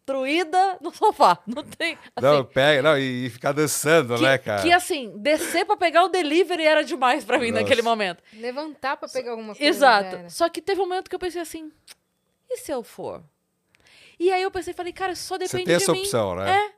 destruída 0.06 0.78
no 0.80 0.92
sofá. 0.92 1.38
Não 1.46 1.62
tem. 1.62 1.96
Assim, 2.16 2.26
Não, 2.26 2.44
pega, 2.44 2.82
não, 2.82 2.98
e, 2.98 3.26
e 3.26 3.30
ficar 3.30 3.52
dançando, 3.52 4.16
que, 4.16 4.22
né, 4.22 4.36
cara? 4.38 4.62
que 4.62 4.72
assim, 4.72 5.12
descer 5.18 5.64
pra 5.64 5.76
pegar 5.76 6.04
o 6.04 6.08
delivery 6.08 6.64
era 6.64 6.82
demais 6.84 7.24
pra 7.24 7.38
mim 7.38 7.50
Nossa. 7.50 7.62
naquele 7.62 7.82
momento. 7.82 8.22
Levantar 8.34 8.96
pra 8.96 9.08
pegar 9.08 9.30
alguma 9.30 9.54
coisa. 9.54 9.64
Exato. 9.64 10.16
era. 10.16 10.30
Só 10.30 10.48
que 10.48 10.60
teve 10.60 10.80
um 10.80 10.88
momento 10.88 11.08
que 11.08 11.14
eu 11.14 11.20
pensei 11.20 11.40
assim: 11.40 11.70
e 12.50 12.56
se 12.58 12.72
eu 12.72 12.82
for? 12.82 13.22
E 14.18 14.30
aí 14.32 14.42
eu 14.42 14.50
pensei, 14.50 14.74
falei, 14.74 14.92
cara, 14.92 15.14
só 15.16 15.36
depende 15.36 15.50
Você 15.50 15.56
tem 15.58 15.64
de 15.66 15.82
essa 15.82 15.92
mim. 15.92 16.00
opção, 16.00 16.34
né? 16.36 16.50
É. 16.68 16.72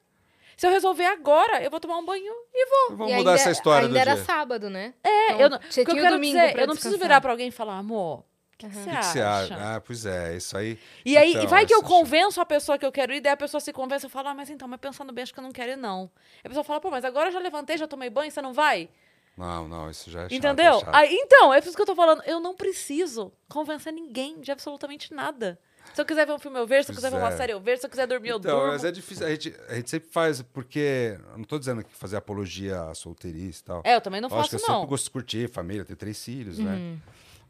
Se 0.56 0.66
eu 0.66 0.70
resolver 0.70 1.04
agora, 1.06 1.62
eu 1.64 1.70
vou 1.70 1.80
tomar 1.80 1.98
um 1.98 2.04
banho 2.04 2.32
e 2.54 2.66
vou. 2.66 2.96
Vamos 2.96 3.12
E 3.12 3.16
mudar 3.16 3.30
ainda- 3.32 3.42
essa 3.42 3.50
história 3.50 3.86
ainda 3.88 3.98
do 3.98 4.00
era 4.00 4.14
dia. 4.14 4.24
sábado, 4.24 4.70
né? 4.70 4.94
É, 5.02 5.32
Então, 5.32 5.40
eu 5.40 5.50
não, 5.50 5.58
você 5.68 5.82
o 5.82 5.84
que 5.84 5.90
eu 5.98 6.20
dizer, 6.20 6.58
eu 6.58 6.66
não 6.68 6.74
preciso 6.74 6.96
virar 6.96 7.20
pra 7.20 7.32
alguém 7.32 7.48
e 7.48 7.50
falar, 7.50 7.76
amor, 7.76 8.24
que, 8.70 8.76
você 8.76 9.20
acha? 9.20 9.56
Ah, 9.56 9.80
pois 9.80 10.06
é, 10.06 10.36
isso 10.36 10.56
aí. 10.56 10.78
E 11.04 11.16
aí, 11.16 11.30
Então, 11.30 11.44
e 11.44 11.46
vai 11.46 11.66
que 11.66 11.74
eu 11.74 11.82
convenço 11.82 12.40
a 12.40 12.46
pessoa 12.46 12.78
que 12.78 12.84
eu 12.86 12.92
quero 12.92 13.12
ir, 13.12 13.20
daí 13.20 13.32
a 13.32 13.36
pessoa 13.36 13.60
se 13.60 13.72
convence, 13.72 14.04
eu 14.04 14.10
falo, 14.10 14.28
ah, 14.28 14.34
mas 14.34 14.50
então, 14.50 14.66
mas 14.68 14.80
pensando 14.80 15.12
bem, 15.12 15.22
acho 15.22 15.32
que 15.32 15.40
eu 15.40 15.44
não 15.44 15.52
quero 15.52 15.72
ir, 15.72 15.76
não. 15.76 16.10
A 16.44 16.48
pessoa 16.48 16.64
fala, 16.64 16.80
pô, 16.80 16.90
mas 16.90 17.04
agora 17.04 17.28
eu 17.28 17.32
já 17.32 17.38
levantei, 17.38 17.76
já 17.76 17.86
tomei 17.86 18.10
banho, 18.10 18.30
você 18.30 18.42
não 18.42 18.52
vai? 18.52 18.88
Não, 19.36 19.66
não, 19.66 19.90
isso 19.90 20.10
já 20.10 20.20
é 20.20 20.22
chato. 20.24 20.32
Entendeu? 20.32 20.76
é 20.76 20.80
chato. 20.80 20.94
Aí, 20.94 21.14
então, 21.14 21.52
é 21.52 21.60
por 21.60 21.66
isso 21.66 21.76
que 21.76 21.82
eu 21.82 21.86
tô 21.86 21.94
falando, 21.96 22.22
eu 22.24 22.38
não 22.40 22.54
preciso 22.54 23.32
convencer 23.48 23.92
ninguém 23.92 24.40
de 24.40 24.52
absolutamente 24.52 25.12
nada. 25.12 25.58
Se 25.92 26.00
eu 26.00 26.04
quiser 26.06 26.26
ver 26.26 26.32
um 26.32 26.38
filme, 26.38 26.58
eu 26.58 26.66
vejo. 26.66 26.84
Se 26.86 26.92
eu 26.92 26.94
quiser 26.94 27.10
ver 27.10 27.18
uma 27.18 27.28
é. 27.28 27.36
série, 27.36 27.52
eu 27.52 27.60
vejo. 27.60 27.80
Se 27.80 27.86
eu 27.86 27.90
quiser 27.90 28.06
dormir, 28.06 28.30
eu 28.30 28.38
Então, 28.38 28.56
durmo. 28.56 28.72
mas 28.72 28.84
é 28.84 28.90
difícil. 28.90 29.26
A 29.26 29.30
gente, 29.30 29.54
a 29.68 29.74
gente 29.74 29.90
sempre 29.90 30.08
faz, 30.10 30.40
porque. 30.40 31.18
Eu 31.30 31.34
não 31.34 31.42
estou 31.42 31.58
dizendo 31.58 31.84
que 31.84 31.94
fazer 31.94 32.16
apologia 32.16 32.80
à 32.84 32.94
solteirice 32.94 33.60
e 33.60 33.64
tal. 33.64 33.82
É, 33.84 33.94
eu 33.94 34.00
também 34.00 34.20
não 34.20 34.28
Lógico, 34.28 34.44
faço, 34.44 34.54
eu 34.56 34.58
sempre 34.60 34.72
não. 34.72 34.80
Uhum. 34.80 34.86
gosto 34.88 35.04
de 35.04 35.10
curtir 35.10 35.48
família, 35.48 35.84
ter 35.84 35.94
três 35.94 36.24
filhos, 36.24 36.58
né? 36.58 36.96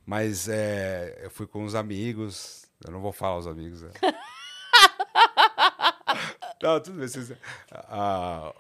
Mas 0.07 0.49
é, 0.49 1.21
eu 1.23 1.31
fui 1.31 1.47
com 1.47 1.65
os 1.65 1.75
amigos. 1.75 2.65
Eu 2.85 2.93
não 2.93 3.01
vou 3.01 3.13
falar 3.13 3.39
os 3.39 3.47
amigos. 3.47 3.83
Né? 3.83 3.91
não, 6.63 6.81
tudo 6.81 6.99
bem. 6.99 7.09
vocês- 7.09 7.33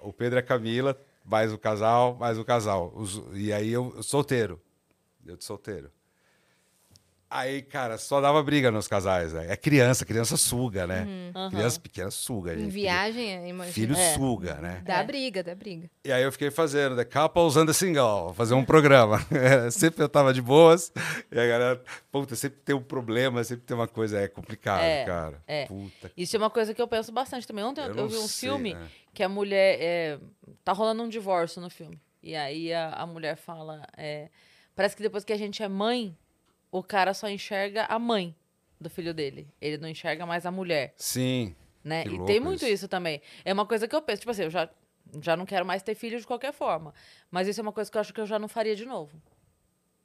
o 0.03 0.12
Pedro 0.12 0.38
e 0.38 0.40
a 0.40 0.42
Camila, 0.42 0.99
mais 1.24 1.53
o 1.53 1.59
casal, 1.59 2.14
mais 2.14 2.38
o 2.38 2.45
casal. 2.45 2.92
Os- 2.95 3.22
e 3.34 3.53
aí 3.53 3.72
eu, 3.72 3.92
eu 3.97 4.03
solteiro. 4.03 4.61
Eu 5.24 5.36
de 5.36 5.45
solteiro. 5.45 5.90
Aí, 7.31 7.62
cara, 7.62 7.99
só 7.99 8.20
dava 8.20 8.41
briga 8.45 8.70
nos 8.70 8.87
casais. 8.87 9.33
Né? 9.33 9.47
É 9.51 9.57
criança, 9.57 10.05
criança 10.05 10.37
suga, 10.37 10.87
né? 10.87 11.05
Criança 11.51 11.81
pequena 11.81 12.11
suga, 12.11 12.55
Em 12.55 12.61
gente. 12.61 12.70
viagem, 12.70 13.29
é, 13.29 13.49
imagina. 13.49 13.72
Filho 13.75 13.97
É. 13.97 14.14
suga, 14.14 14.55
né? 14.57 14.83
Dá 14.85 14.99
É. 15.01 15.05
briga, 15.05 15.43
dá 15.43 15.53
briga. 15.55 15.91
E 16.05 16.12
aí 16.12 16.22
eu 16.22 16.31
fiquei 16.31 16.51
fazendo 16.53 16.95
The 16.95 17.05
Couples 17.05 17.57
and 17.57 17.66
the 17.66 17.72
Single, 17.72 18.33
fazer 18.35 18.55
um 18.55 18.64
programa. 18.64 19.18
sempre 19.72 20.03
eu 20.05 20.09
tava 20.09 20.33
de 20.33 20.41
boas, 20.41 20.93
e 21.33 21.39
a 21.41 21.47
galera, 21.47 21.83
puta, 22.12 22.37
sempre 22.37 22.61
tem 22.64 22.75
um 22.75 22.83
problema, 22.83 23.43
sempre 23.43 23.64
tem 23.64 23.77
uma 23.77 23.89
coisa, 23.89 24.20
é 24.20 24.29
complicado, 24.29 24.83
É, 24.83 25.05
cara. 25.05 25.43
é. 25.47 25.66
Puta. 25.66 26.12
Isso 26.16 26.37
é 26.37 26.39
uma 26.39 26.51
coisa 26.51 26.72
que 26.72 26.81
eu 26.81 26.87
penso 26.87 27.11
bastante 27.11 27.47
também. 27.49 27.64
Ontem 27.64 27.81
eu, 27.81 27.95
Eu 27.97 28.09
vi 28.09 28.16
um 28.16 28.29
sei, 28.29 28.49
filme 28.49 28.75
né? 28.75 28.87
que 29.12 29.22
a 29.25 29.29
mulher. 29.29 29.77
é, 29.81 30.18
tá 30.62 30.72
rolando 30.72 31.03
um 31.03 31.09
divórcio 31.09 31.61
no 31.61 31.68
filme. 31.68 32.01
E 32.22 32.37
aí 32.37 32.72
a, 32.72 32.91
a 32.91 33.07
mulher 33.07 33.37
fala. 33.37 33.83
é, 33.97 34.29
parece 34.77 34.95
que 34.97 35.03
depois 35.03 35.25
que 35.25 35.33
a 35.33 35.37
gente 35.37 35.62
é 35.62 35.68
mãe, 35.68 36.16
o 36.77 36.83
cara 36.83 37.14
só 37.14 37.29
enxerga 37.29 37.85
a 37.85 37.99
mãe 38.01 38.35
do 38.81 38.91
filho 38.91 39.14
dele. 39.14 39.49
Ele 39.61 39.79
não 39.79 39.89
enxerga 39.89 40.27
mais 40.27 40.45
a 40.45 40.51
mulher. 40.51 40.93
Sim, 40.97 41.55
né? 41.85 42.03
E 42.05 42.25
tem 42.25 42.41
muito 42.41 42.64
isso. 42.64 42.75
isso 42.75 42.89
também. 42.89 43.22
É 43.45 43.53
uma 43.53 43.64
coisa 43.64 43.87
que 43.87 43.95
eu 43.95 44.03
penso, 44.03 44.20
tipo 44.20 44.31
assim, 44.33 44.43
eu 44.43 44.51
já 44.51 44.68
já 45.22 45.37
não 45.37 45.47
quero 45.47 45.64
mais 45.64 45.83
ter 45.83 45.95
filho 45.95 46.18
de 46.18 46.27
qualquer 46.27 46.53
forma. 46.53 46.93
Mas 47.31 47.47
isso 47.47 47.61
é 47.61 47.62
uma 47.62 47.72
coisa 47.72 47.89
que 47.91 47.97
eu 47.97 48.01
acho 48.01 48.12
que 48.12 48.20
eu 48.20 48.27
já 48.27 48.39
não 48.39 48.49
faria 48.49 48.75
de 48.75 48.85
novo. 48.85 49.16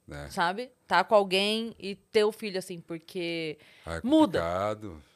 É. 0.08 0.28
Sabe? 0.28 0.70
Tá 0.86 1.02
com 1.02 1.14
alguém 1.16 1.74
e 1.78 1.96
ter 1.96 2.22
o 2.24 2.30
filho, 2.30 2.58
assim, 2.58 2.80
porque 2.80 3.58
Ah, 3.84 3.96
é 3.96 4.00
Muda. 4.04 4.42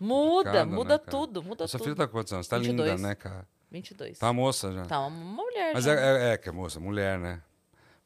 muda, 0.00 0.64
muda 0.64 0.94
né, 0.94 0.98
cara? 0.98 1.10
tudo, 1.10 1.42
muda 1.42 1.66
Sua 1.68 1.78
tudo. 1.78 1.84
filha 1.84 1.96
tá 1.96 2.06
com 2.06 2.12
quantos 2.12 2.32
anos? 2.32 2.48
Tá 2.48 2.58
22. 2.58 2.90
linda, 2.90 3.08
né, 3.08 3.14
cara? 3.14 3.46
22. 3.70 4.18
Tá 4.18 4.32
moça 4.32 4.72
já. 4.72 4.84
Tá 4.86 5.00
uma 5.00 5.10
mulher 5.10 5.72
Mas 5.74 5.84
já. 5.84 5.92
é, 5.94 6.30
é, 6.30 6.32
é 6.32 6.38
que 6.38 6.48
é 6.48 6.52
moça, 6.52 6.80
mulher, 6.80 7.18
né? 7.18 7.42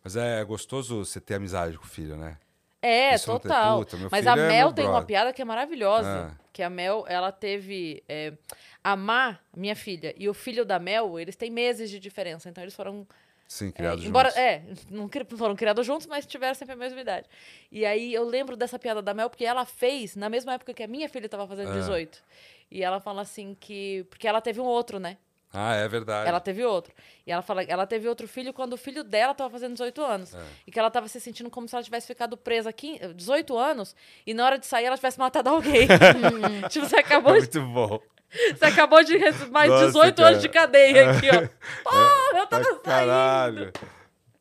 Mas 0.05 0.17
é 0.17 0.43
gostoso 0.45 1.05
você 1.05 1.21
ter 1.21 1.35
amizade 1.35 1.79
com 1.79 1.85
o 1.85 1.89
filho, 1.89 2.17
né? 2.17 2.39
É, 2.81 3.15
Isso 3.15 3.27
tem- 3.27 3.41
total. 3.41 3.79
puta, 3.81 3.97
Mas 4.11 4.27
a 4.27 4.33
é 4.33 4.37
Mel 4.37 4.49
meu 4.67 4.73
tem 4.73 4.85
uma 4.85 4.91
brother. 4.93 5.07
piada 5.07 5.33
que 5.33 5.43
é 5.43 5.45
maravilhosa. 5.45 6.31
Ah. 6.33 6.45
Que 6.53 6.63
a 6.63 6.71
Mel, 6.71 7.05
ela 7.09 7.31
teve. 7.33 8.03
é, 8.09 8.33
a 8.83 8.95
Má, 8.97 9.39
minha 9.57 9.75
filha, 9.77 10.15
e 10.17 10.29
o 10.29 10.35
filho 10.35 10.65
da 10.65 10.79
Mel, 10.79 11.19
eles 11.19 11.35
têm 11.37 11.51
meses 11.51 11.91
de 11.91 11.99
diferença. 11.99 12.49
Então 12.49 12.63
eles 12.63 12.75
foram. 12.75 13.07
Sim, 13.49 13.69
é, 13.69 13.73
criado 13.73 14.05
embora, 14.05 14.29
juntos. 14.29 14.43
é, 14.45 14.63
não 14.91 15.09
foram 15.37 15.57
criados 15.57 15.87
juntos, 15.87 16.07
mas 16.07 16.27
tiveram 16.27 16.55
sempre 16.55 16.75
a 16.75 16.77
mesma 16.77 17.01
idade. 17.01 17.27
E 17.73 17.85
aí 17.87 18.13
eu 18.13 18.23
lembro 18.25 18.57
dessa 18.57 18.79
piada 18.79 19.01
da 19.01 19.15
Mel, 19.15 19.31
porque 19.31 19.45
ela 19.45 19.65
fez 19.65 20.15
na 20.15 20.29
mesma 20.29 20.53
época 20.55 20.75
que 20.75 20.83
a 20.83 20.87
minha 20.87 21.09
filha 21.09 21.29
tava 21.29 21.47
fazendo 21.47 21.71
Ah. 21.71 21.75
18. 21.75 22.23
E 22.71 22.83
ela 22.85 23.01
fala 23.01 23.23
assim 23.23 23.57
que. 23.59 24.05
Porque 24.11 24.29
ela 24.29 24.41
teve 24.41 24.61
um 24.61 24.65
outro, 24.67 24.99
né? 25.01 25.17
Ah, 25.53 25.75
é 25.75 25.89
verdade. 25.89 26.29
Ela 26.29 26.41
teve 26.41 26.63
outro. 26.65 26.93
E 27.27 27.33
ela 27.33 27.41
fala 27.41 27.63
ela 27.63 27.87
teve 27.87 28.07
outro 28.09 28.29
filho 28.29 28.53
quando 28.53 28.75
o 28.75 28.77
filho 28.77 29.03
dela 29.03 29.35
tava 29.35 29.49
fazendo 29.51 29.73
18 29.73 30.03
anos. 30.05 30.35
É. 30.35 30.43
E 30.67 30.71
que 30.71 30.79
ela 30.79 30.91
tava 30.91 31.09
se 31.09 31.19
sentindo 31.21 31.49
como 31.49 31.67
se 31.67 31.75
ela 31.75 31.83
tivesse 31.83 32.07
ficado 32.07 32.37
presa 32.37 32.69
aqui 32.69 32.99
18 33.15 33.57
anos 33.57 33.97
e 34.27 34.35
na 34.35 34.45
hora 34.45 34.59
de 34.59 34.67
sair 34.67 34.85
ela 34.85 34.97
tivesse 34.97 35.19
matado 35.19 35.49
alguém. 35.49 35.89
tipo, 36.69 36.87
você 36.87 36.97
acabou, 36.97 37.33
de, 37.33 37.39
Muito 37.41 37.63
bom. 37.73 38.01
você 38.57 38.65
acabou 38.67 39.03
de 39.03 39.17
receber 39.17 39.51
mais 39.51 39.71
Nossa, 39.71 39.87
18 39.87 40.17
cara. 40.17 40.29
anos 40.29 40.43
de 40.43 40.49
cadeia 40.51 41.11
aqui, 41.13 41.27
ó. 41.31 41.49
Pô, 41.83 42.37
eu 42.37 42.47
tava 42.47 42.65
saindo. 42.65 42.81
caralho. 42.83 43.73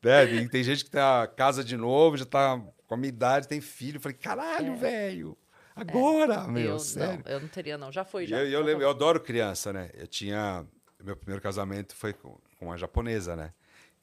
É, 0.04 0.24
e 0.26 0.48
tem 0.50 0.64
gente 0.64 0.84
que 0.86 0.92
tá 0.92 1.26
casa 1.28 1.64
de 1.64 1.76
novo, 1.78 2.18
já 2.18 2.26
tá 2.26 2.62
com 2.86 2.94
a 2.94 2.98
minha 2.98 3.10
idade, 3.10 3.48
tem 3.48 3.60
filho. 3.60 3.98
Eu 3.98 4.02
falei, 4.02 4.18
caralho, 4.18 4.76
velho. 4.76 5.38
Agora, 5.76 6.44
meu, 6.48 6.72
É. 6.72 6.74
eu, 6.74 6.80
sério. 6.80 7.24
Não, 7.26 7.32
eu 7.32 7.40
não 7.40 7.48
teria, 7.48 7.78
não. 7.78 7.92
Já 7.92 8.04
foi, 8.04 8.24
E 8.24 8.28
já. 8.28 8.38
eu, 8.38 8.46
eu 8.46 8.52
Já 8.52 8.60
lembro, 8.60 8.84
eu 8.84 8.90
adoro 8.90 9.20
criança, 9.20 9.72
né? 9.72 9.90
Eu 9.94 10.08
tinha. 10.08 10.66
Meu 11.04 11.16
primeiro 11.16 11.42
casamento 11.42 11.96
foi 11.96 12.14
com, 12.14 12.38
com 12.60 12.66
uma 12.66 12.78
japonesa, 12.78 13.36
né? 13.36 13.52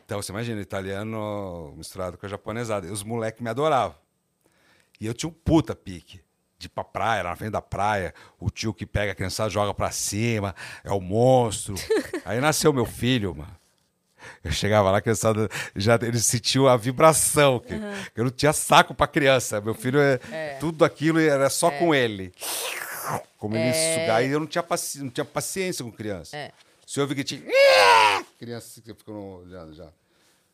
Então, 0.04 0.20
você 0.20 0.30
imagina, 0.32 0.60
italiano 0.60 1.72
misturado 1.76 2.16
com 2.18 2.26
a 2.26 2.28
japonesada. 2.28 2.86
E 2.86 2.90
os 2.90 3.02
moleques 3.02 3.40
me 3.42 3.48
adoravam. 3.48 3.96
E 5.00 5.06
eu 5.06 5.14
tinha 5.14 5.28
um 5.28 5.32
puta 5.32 5.74
pique. 5.74 6.20
De 6.58 6.66
ir 6.66 6.68
pra 6.70 6.84
praia, 6.84 7.22
na 7.24 7.34
frente 7.34 7.50
da 7.52 7.62
praia. 7.62 8.14
O 8.38 8.48
tio 8.50 8.72
que 8.72 8.86
pega 8.86 9.12
a 9.12 9.14
criançada 9.14 9.50
joga 9.50 9.72
pra 9.74 9.90
cima. 9.90 10.54
É 10.84 10.92
o 10.92 11.00
monstro. 11.00 11.74
Aí 12.24 12.40
nasceu 12.40 12.72
meu 12.72 12.86
filho, 12.86 13.34
mano. 13.34 13.56
Eu 14.42 14.52
chegava 14.52 14.90
lá, 14.90 14.98
a 14.98 15.02
criançada 15.02 15.48
já 15.76 15.96
ele 16.00 16.18
sentiu 16.20 16.68
a 16.68 16.76
vibração. 16.76 17.58
Que, 17.58 17.74
que 18.14 18.20
eu 18.20 18.24
não 18.24 18.30
tinha 18.30 18.52
saco 18.52 18.94
pra 18.94 19.06
criança. 19.06 19.60
Meu 19.60 19.74
filho 19.74 19.98
é, 20.00 20.20
É. 20.30 20.56
tudo 20.60 20.84
aquilo 20.84 21.18
era 21.18 21.50
só 21.50 21.70
com 21.70 21.94
ele. 21.94 22.32
Como 23.38 23.56
ele 23.56 23.68
É. 23.68 24.00
sugar. 24.00 24.24
E 24.24 24.30
eu 24.30 24.38
não 24.40 24.46
tinha, 24.46 24.62
paci 24.62 25.00
não 25.02 25.10
tinha 25.10 25.24
paciência 25.24 25.84
com 25.84 25.90
criança. 25.90 26.36
É. 26.36 26.52
Se 26.94 27.00
eu 27.00 27.02
ouvi 27.06 27.16
que 27.16 27.24
tinha. 27.24 27.42
Criança 28.38 28.80
que 28.80 28.94
ficou 28.94 29.40
olhando 29.42 29.74
já. 29.74 29.88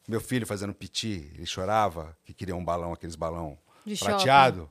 Meu 0.09 0.23
filho 0.23 0.47
fazendo 0.47 0.73
piti, 0.73 1.31
ele 1.35 1.45
chorava, 1.45 2.17
que 2.25 2.33
queria 2.33 2.57
um 2.57 2.65
balão, 2.65 2.95
aqueles 2.95 3.15
balão 3.15 3.59
De 3.85 3.95
prateado. 3.99 4.71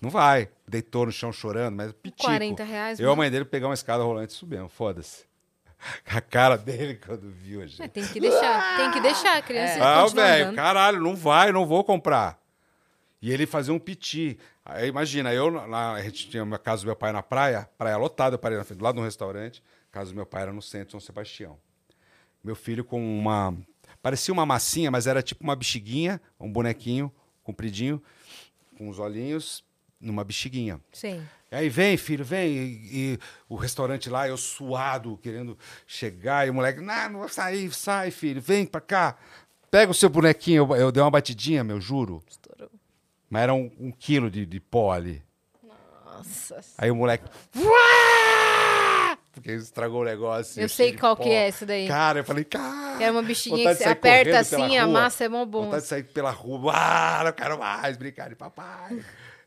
Não 0.00 0.08
vai. 0.08 0.48
Deitou 0.66 1.04
no 1.04 1.12
chão 1.12 1.30
chorando, 1.30 1.76
mas 1.76 1.92
pitico. 1.92 2.22
40 2.24 2.64
reais, 2.64 2.98
Eu 2.98 3.02
e 3.02 3.04
a 3.04 3.08
mano. 3.08 3.18
mãe 3.18 3.30
dele 3.30 3.44
pegar 3.44 3.68
uma 3.68 3.74
escada 3.74 4.02
rolante 4.02 4.32
e 4.32 4.36
subimos, 4.38 4.72
foda-se. 4.72 5.26
A 6.08 6.22
cara 6.22 6.56
dele 6.56 6.94
quando 6.94 7.30
viu 7.30 7.60
a 7.60 7.66
gente. 7.66 7.82
É, 7.82 7.88
tem 7.88 8.06
que 8.06 8.18
deixar, 8.18 8.76
tem 8.78 8.90
que 8.90 9.00
deixar 9.00 9.36
a 9.36 9.42
criança 9.42 9.74
Ah, 9.74 10.02
continuar 10.04 10.26
velho, 10.26 10.54
caralho, 10.54 11.00
não 11.02 11.14
vai, 11.14 11.52
não 11.52 11.66
vou 11.66 11.84
comprar. 11.84 12.40
E 13.20 13.30
ele 13.30 13.44
fazia 13.44 13.74
um 13.74 13.78
piti. 13.78 14.38
Aí 14.64 14.88
imagina, 14.88 15.34
eu, 15.34 15.50
lá, 15.50 15.92
a 15.92 16.02
gente 16.02 16.30
tinha 16.30 16.42
uma 16.42 16.58
casa 16.58 16.80
do 16.80 16.86
meu 16.86 16.96
pai 16.96 17.12
na 17.12 17.22
praia, 17.22 17.68
praia 17.76 17.98
lotada, 17.98 18.36
eu 18.36 18.38
parei 18.38 18.56
na 18.56 18.64
frente, 18.64 18.78
do 18.78 18.84
lado 18.84 18.94
de 18.94 19.02
um 19.02 19.04
restaurante, 19.04 19.62
a 19.62 19.79
casa 19.90 20.10
do 20.10 20.16
meu 20.16 20.26
pai 20.26 20.42
era 20.42 20.52
no 20.52 20.62
centro, 20.62 20.92
São 20.92 21.00
Sebastião. 21.00 21.58
Meu 22.42 22.56
filho 22.56 22.84
com 22.84 23.00
uma. 23.18 23.56
Parecia 24.02 24.32
uma 24.32 24.46
massinha, 24.46 24.90
mas 24.90 25.06
era 25.06 25.22
tipo 25.22 25.44
uma 25.44 25.54
bexiguinha, 25.54 26.20
um 26.38 26.50
bonequinho 26.50 27.12
compridinho, 27.42 28.02
com 28.78 28.88
os 28.88 28.98
olhinhos, 28.98 29.64
numa 30.00 30.24
bexiguinha. 30.24 30.80
Sim. 30.92 31.22
E 31.50 31.56
aí 31.56 31.68
vem, 31.68 31.96
filho, 31.96 32.24
vem. 32.24 32.50
E, 32.50 32.90
e 32.92 33.18
o 33.48 33.56
restaurante 33.56 34.08
lá, 34.08 34.28
eu 34.28 34.36
suado, 34.36 35.18
querendo 35.22 35.58
chegar. 35.86 36.46
E 36.46 36.50
o 36.50 36.54
moleque, 36.54 36.80
não, 36.80 37.10
não 37.10 37.18
vou 37.20 37.28
sair, 37.28 37.70
sai, 37.74 38.10
filho, 38.10 38.40
vem 38.40 38.64
pra 38.64 38.80
cá. 38.80 39.16
Pega 39.70 39.90
o 39.90 39.94
seu 39.94 40.08
bonequinho. 40.08 40.64
Eu, 40.72 40.76
eu 40.76 40.92
dei 40.92 41.02
uma 41.02 41.10
batidinha, 41.10 41.62
meu, 41.62 41.80
juro. 41.80 42.22
Estourou. 42.28 42.70
Mas 43.28 43.42
era 43.42 43.54
um, 43.54 43.70
um 43.78 43.92
quilo 43.92 44.30
de, 44.30 44.46
de 44.46 44.60
pó 44.60 44.92
ali. 44.92 45.22
Nossa. 46.04 46.60
Aí 46.78 46.90
o 46.90 46.96
moleque. 46.96 47.24
"Uá!" 47.56 48.19
Porque 49.32 49.52
estragou 49.52 50.00
o 50.02 50.04
negócio. 50.04 50.60
Eu 50.60 50.68
sei 50.68 50.96
qual 50.96 51.16
pó. 51.16 51.22
que 51.22 51.28
é 51.30 51.48
esse 51.48 51.64
daí. 51.64 51.86
Cara, 51.86 52.20
eu 52.20 52.24
falei, 52.24 52.44
cara. 52.44 53.02
Era 53.02 53.12
uma 53.12 53.22
vontade 53.22 53.42
que 53.42 53.48
você 53.50 53.84
aperta 53.84 54.38
assim, 54.40 54.76
a 54.76 54.86
massa 54.86 55.24
é 55.24 55.28
mó 55.28 55.44
bom. 55.44 55.64
Vontade 55.64 55.82
de 55.82 55.88
sair 55.88 56.02
pela 56.04 56.30
rua. 56.30 56.72
Ah, 56.74 57.22
não 57.24 57.32
quero 57.32 57.58
mais 57.58 57.96
brincar 57.96 58.28
de 58.28 58.34
papai. 58.36 59.00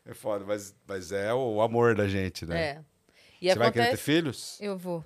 É 0.06 0.14
foda, 0.14 0.44
mas, 0.46 0.74
mas 0.86 1.12
é 1.12 1.32
o 1.32 1.60
amor 1.60 1.94
da 1.94 2.08
gente, 2.08 2.44
né? 2.46 2.60
É. 2.60 2.80
E 3.40 3.48
Você 3.50 3.58
vai 3.58 3.70
querer 3.70 3.84
ter 3.84 3.88
acontece. 3.90 4.02
filhos? 4.02 4.58
Eu 4.60 4.76
vou. 4.76 5.04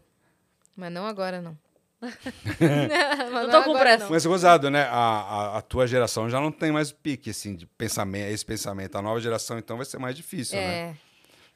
Mas 0.76 0.92
não 0.92 1.06
agora, 1.06 1.42
não. 1.42 1.56
Mas 2.00 3.46
Não 3.46 3.50
tô 3.50 3.62
com 3.64 3.70
agora, 3.70 3.78
pressa. 3.80 4.04
não. 4.04 4.10
Mas 4.10 4.24
é 4.24 4.28
gozado, 4.28 4.70
né? 4.70 4.82
A, 4.84 4.92
a, 4.92 5.58
a 5.58 5.62
tua 5.62 5.84
geração 5.86 6.30
já 6.30 6.40
não 6.40 6.52
tem 6.52 6.70
mais 6.70 6.92
pique, 6.92 7.30
assim, 7.30 7.56
de 7.56 7.66
pensamento, 7.66 8.30
esse 8.32 8.44
pensamento. 8.44 8.96
A 8.96 9.02
nova 9.02 9.20
geração, 9.20 9.58
então, 9.58 9.76
vai 9.76 9.84
ser 9.84 9.98
mais 9.98 10.14
difícil, 10.14 10.56
né? 10.56 10.64
É, 10.90 10.94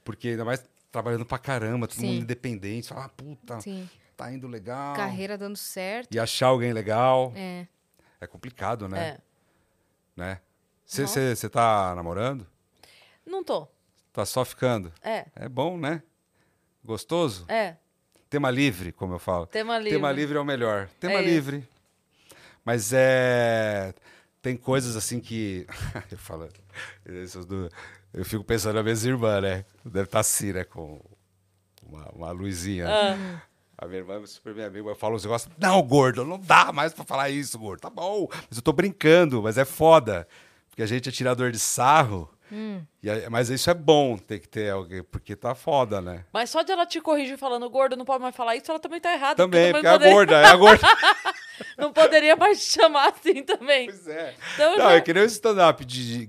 Porque 0.05 0.29
ainda 0.29 0.45
mais 0.45 0.65
trabalhando 0.93 1.25
pra 1.25 1.39
caramba, 1.39 1.89
todo 1.89 1.99
Sim. 1.99 2.07
mundo 2.07 2.23
independente. 2.23 2.89
Fala, 2.89 3.07
ah, 3.07 3.09
puta, 3.09 3.61
sim. 3.63 3.89
tá 4.17 4.31
indo 4.31 4.47
legal. 4.47 4.95
Carreira 4.95 5.39
dando 5.39 5.57
certo. 5.57 6.15
E 6.15 6.19
achar 6.21 6.49
alguém 6.49 6.73
legal 6.73 7.33
É. 7.35 7.67
é 8.21 8.27
complicado, 8.27 8.87
né? 8.87 9.09
É. 9.09 9.19
né? 10.15 10.41
Você 10.85 11.49
tá 11.49 11.95
namorando? 11.95 12.47
Não 13.27 13.43
tô. 13.43 13.67
Tá 14.13 14.27
só 14.27 14.45
ficando? 14.45 14.93
É. 15.03 15.25
É 15.35 15.49
bom, 15.49 15.79
né? 15.79 16.03
Gostoso? 16.85 17.47
É. 17.49 17.77
Tema 18.29 18.51
livre, 18.51 18.93
como 18.93 19.15
eu 19.15 19.19
falo. 19.19 19.47
Tema 19.47 19.79
livre. 19.79 19.93
Tema 19.93 20.13
livre 20.13 20.37
é 20.37 20.41
o 20.41 20.45
melhor. 20.45 20.89
Tema 21.01 21.15
É 21.15 21.23
isso. 21.23 21.29
livre. 21.31 21.69
Mas 22.65 22.93
é. 22.93 23.95
Tem 24.43 24.57
coisas 24.57 24.97
assim 24.97 25.21
que. 25.21 25.67
eu 26.11 26.19
falo. 26.19 26.49
Eu 28.13 28.25
fico 28.25 28.45
pensando 28.45 28.75
nas 28.75 28.85
minhas 28.85 29.05
irmãs, 29.05 29.43
né? 29.43 29.65
Deve 29.85 30.05
estar 30.05 30.21
assim, 30.21 30.53
né? 30.53 30.65
Com 30.65 31.01
uma, 31.83 32.09
uma 32.11 32.31
luzinha. 32.31 32.87
Ah. 32.89 33.43
A 33.79 33.87
minha 33.87 33.99
irmã 33.99 34.21
é 34.23 34.27
super 34.27 34.55
minha 34.55 34.67
amiga. 34.67 34.89
Eu 34.89 34.95
falo 34.95 35.17
uns 35.17 35.25
negócios. 35.25 35.51
Não, 35.59 35.83
gordo, 35.83 36.25
não 36.25 36.39
dá 36.39 36.73
mais 36.73 36.93
pra 36.93 37.05
falar 37.05 37.31
isso, 37.31 37.59
gordo. 37.59 37.81
Tá 37.81 37.91
bom. 37.91 38.29
Mas 38.31 38.57
eu 38.59 38.63
tô 38.63 38.73
brincando, 38.73 39.43
mas 39.43 39.59
é 39.59 39.65
foda. 39.65 40.29
Porque 40.69 40.83
a 40.83 40.87
gente 40.87 41.09
é 41.09 41.13
tirador 41.13 41.51
de 41.51 41.59
sarro. 41.59 42.31
E 43.03 43.09
aí- 43.11 43.29
mas 43.31 43.49
isso 43.51 43.71
é 43.71 43.75
bom 43.75 44.17
ter 44.19 44.39
que 44.39 44.49
ter 44.49 44.71
alguém, 44.71 45.03
porque 45.03 45.35
tá 45.35 45.55
foda, 45.55 46.01
né? 46.01 46.25
Mas 46.33 46.51
só 46.51 46.63
de 46.63 46.71
ela 46.73 46.85
te 46.87 47.01
corrigir 47.01 47.39
falando 47.39 47.69
gordo, 47.71 47.97
não 47.97 48.05
pode 48.05 48.23
mais 48.23 48.37
falar 48.37 48.57
isso, 48.57 48.71
ela 48.71 48.79
também 48.81 49.01
tá 49.01 49.13
errada. 49.13 49.37
Também, 49.37 49.73
porque 49.73 49.83
não 49.87 49.91
é 49.91 49.95
a 49.95 49.99
poderia- 49.99 50.15
gorda, 50.15 50.35
é 50.41 50.45
a 50.47 50.57
gorda. 50.57 50.87
Não 51.79 51.93
poderia 51.93 52.35
mais 52.35 52.65
te 52.65 52.73
chamar 52.81 53.11
assim 53.11 53.43
também. 53.45 53.87
Pois 53.87 54.07
é. 54.09 54.35
Então 54.55 54.71
não, 54.73 54.85
já- 54.85 54.93
é 54.95 55.01
que 55.01 55.13
nem 55.15 55.23
o 55.23 55.27
stand-up 55.27 55.85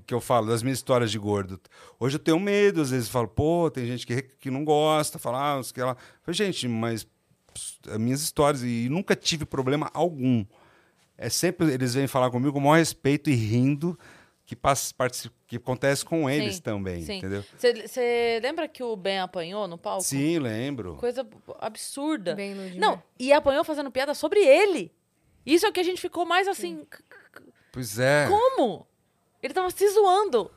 que 0.05 0.13
eu 0.13 0.21
falo, 0.21 0.47
das 0.47 0.61
minhas 0.61 0.77
histórias 0.77 1.09
de 1.09 1.17
gordo. 1.17 1.59
Hoje 1.99 2.15
eu 2.17 2.19
tenho 2.19 2.39
medo, 2.39 2.81
às 2.81 2.91
vezes 2.91 3.07
eu 3.07 3.11
falo, 3.11 3.27
pô, 3.27 3.69
tem 3.71 3.85
gente 3.85 4.05
que, 4.05 4.21
que 4.21 4.51
não 4.51 4.63
gosta, 4.63 5.17
fala, 5.17 5.53
ah, 5.53 5.55
não 5.55 5.63
sei 5.63 5.71
o 5.71 5.73
que 5.73 5.81
lá. 5.81 5.97
Falo, 6.21 6.33
gente, 6.35 6.67
mas 6.67 7.07
minhas 7.97 8.21
histórias, 8.21 8.63
e 8.63 8.87
nunca 8.89 9.15
tive 9.15 9.43
problema 9.45 9.89
algum. 9.93 10.45
É 11.17 11.29
sempre, 11.29 11.71
eles 11.73 11.93
vêm 11.95 12.05
falar 12.05 12.29
comigo 12.29 12.53
com 12.53 12.59
o 12.59 12.61
maior 12.61 12.75
respeito 12.77 13.29
e 13.29 13.33
rindo, 13.33 13.97
que, 14.45 14.55
passa, 14.55 14.93
que 15.47 15.57
acontece 15.57 16.03
com 16.03 16.29
eles 16.29 16.55
Sim, 16.55 16.61
também, 16.61 17.01
sim. 17.01 17.17
entendeu? 17.17 17.43
Você 17.57 18.39
lembra 18.41 18.67
que 18.67 18.83
o 18.83 18.95
Ben 18.95 19.19
apanhou 19.19 19.67
no 19.67 19.77
palco? 19.77 20.03
Sim, 20.03 20.39
lembro. 20.39 20.95
Coisa 20.95 21.25
absurda. 21.59 22.35
Bem. 22.35 22.53
Não, 22.75 23.01
e 23.17 23.31
apanhou 23.31 23.63
fazendo 23.63 23.89
piada 23.91 24.13
sobre 24.13 24.39
ele. 24.41 24.91
Isso 25.45 25.65
é 25.65 25.69
o 25.69 25.73
que 25.73 25.79
a 25.79 25.83
gente 25.83 25.99
ficou 25.99 26.25
mais 26.25 26.47
assim. 26.47 26.85
Pois 27.71 27.99
é. 27.99 28.27
Como? 28.27 28.85
Ele 29.41 29.53
tava 29.53 29.69
se 29.69 29.89
zoando. 29.89 30.51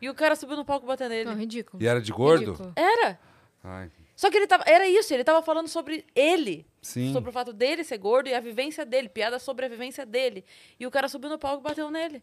E 0.00 0.08
o 0.08 0.14
cara 0.14 0.34
subiu 0.34 0.56
no 0.56 0.64
palco 0.64 0.86
batendo 0.86 1.10
nele. 1.10 1.30
Não, 1.30 1.36
ridículo. 1.36 1.82
E 1.82 1.86
era 1.86 2.00
de 2.00 2.12
gordo? 2.12 2.52
Ridículo. 2.52 2.72
Era. 2.76 3.18
Ai, 3.62 3.90
Só 4.16 4.30
que 4.30 4.36
ele 4.36 4.48
tava. 4.48 4.64
Era 4.66 4.86
isso, 4.88 5.14
ele 5.14 5.22
tava 5.22 5.42
falando 5.42 5.68
sobre 5.68 6.04
ele. 6.14 6.66
sim. 6.80 7.12
Sobre 7.12 7.30
o 7.30 7.32
fato 7.32 7.52
dele 7.52 7.84
ser 7.84 7.98
gordo 7.98 8.28
e 8.28 8.34
a 8.34 8.40
vivência 8.40 8.84
dele. 8.84 9.08
Piada 9.08 9.38
sobre 9.38 9.66
a 9.66 9.68
vivência 9.68 10.04
dele. 10.04 10.44
E 10.78 10.86
o 10.86 10.90
cara 10.90 11.08
subiu 11.08 11.30
no 11.30 11.38
palco 11.38 11.62
e 11.62 11.68
bateu 11.68 11.90
nele. 11.90 12.22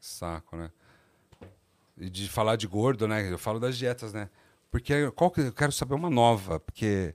Saco, 0.00 0.56
né? 0.56 0.70
E 1.98 2.08
de 2.08 2.28
falar 2.28 2.56
de 2.56 2.66
gordo, 2.66 3.06
né? 3.06 3.30
Eu 3.30 3.38
falo 3.38 3.60
das 3.60 3.76
dietas, 3.76 4.12
né? 4.12 4.28
Porque 4.70 5.10
qual 5.12 5.30
que 5.30 5.40
eu 5.40 5.52
quero 5.52 5.72
saber 5.72 5.94
uma 5.94 6.08
nova, 6.08 6.58
porque 6.60 7.14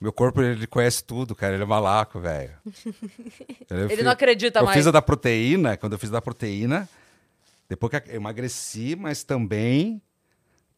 Meu 0.00 0.12
corpo, 0.12 0.40
ele 0.40 0.66
conhece 0.66 1.02
tudo, 1.04 1.34
cara. 1.34 1.54
Ele 1.54 1.62
é 1.62 1.66
malaco, 1.66 2.20
velho. 2.20 2.54
Eu 3.68 3.78
Ele 3.84 3.88
fiz- 3.96 4.04
não 4.04 4.12
acredita 4.12 4.60
eu 4.60 4.64
mais. 4.64 4.76
fiz 4.76 4.86
a 4.86 4.90
da 4.90 5.02
proteína, 5.02 5.76
quando 5.76 5.92
eu 5.92 5.98
fiz 5.98 6.08
a 6.08 6.14
da 6.14 6.22
proteína, 6.22 6.88
depois 7.68 7.90
que 7.90 8.10
eu 8.10 8.16
emagreci, 8.16 8.96
mas 8.96 9.22
também 9.22 10.00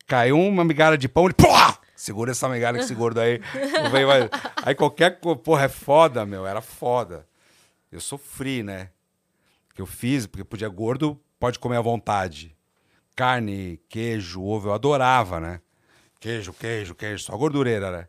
caiu 0.08 0.38
uma 0.38 0.64
migalha 0.64 0.98
de 0.98 1.08
pão, 1.08 1.24
ele, 1.26 1.34
porra! 1.34 1.78
Segura 1.94 2.32
essa 2.32 2.48
migalha 2.48 2.78
que 2.78 2.84
esse 2.84 2.94
gordo 2.96 3.20
aí. 3.20 3.38
vem 3.92 4.04
mais. 4.04 4.28
Aí 4.64 4.74
qualquer 4.74 5.20
coisa, 5.20 5.38
porra, 5.38 5.64
é 5.66 5.68
foda, 5.68 6.26
meu, 6.26 6.44
era 6.46 6.60
foda. 6.60 7.24
Eu 7.92 8.00
sofri, 8.00 8.62
né? 8.64 8.90
Que 9.74 9.80
eu 9.80 9.86
fiz, 9.86 10.26
porque 10.26 10.42
podia 10.42 10.68
gordo, 10.68 11.18
pode 11.42 11.58
comer 11.58 11.76
à 11.76 11.80
vontade. 11.80 12.56
Carne, 13.16 13.80
queijo, 13.88 14.40
ovo, 14.44 14.68
eu 14.68 14.72
adorava, 14.74 15.40
né? 15.40 15.60
Queijo, 16.20 16.52
queijo, 16.52 16.94
queijo, 16.94 17.24
só 17.24 17.36
gordureira, 17.36 17.90
né? 17.90 18.08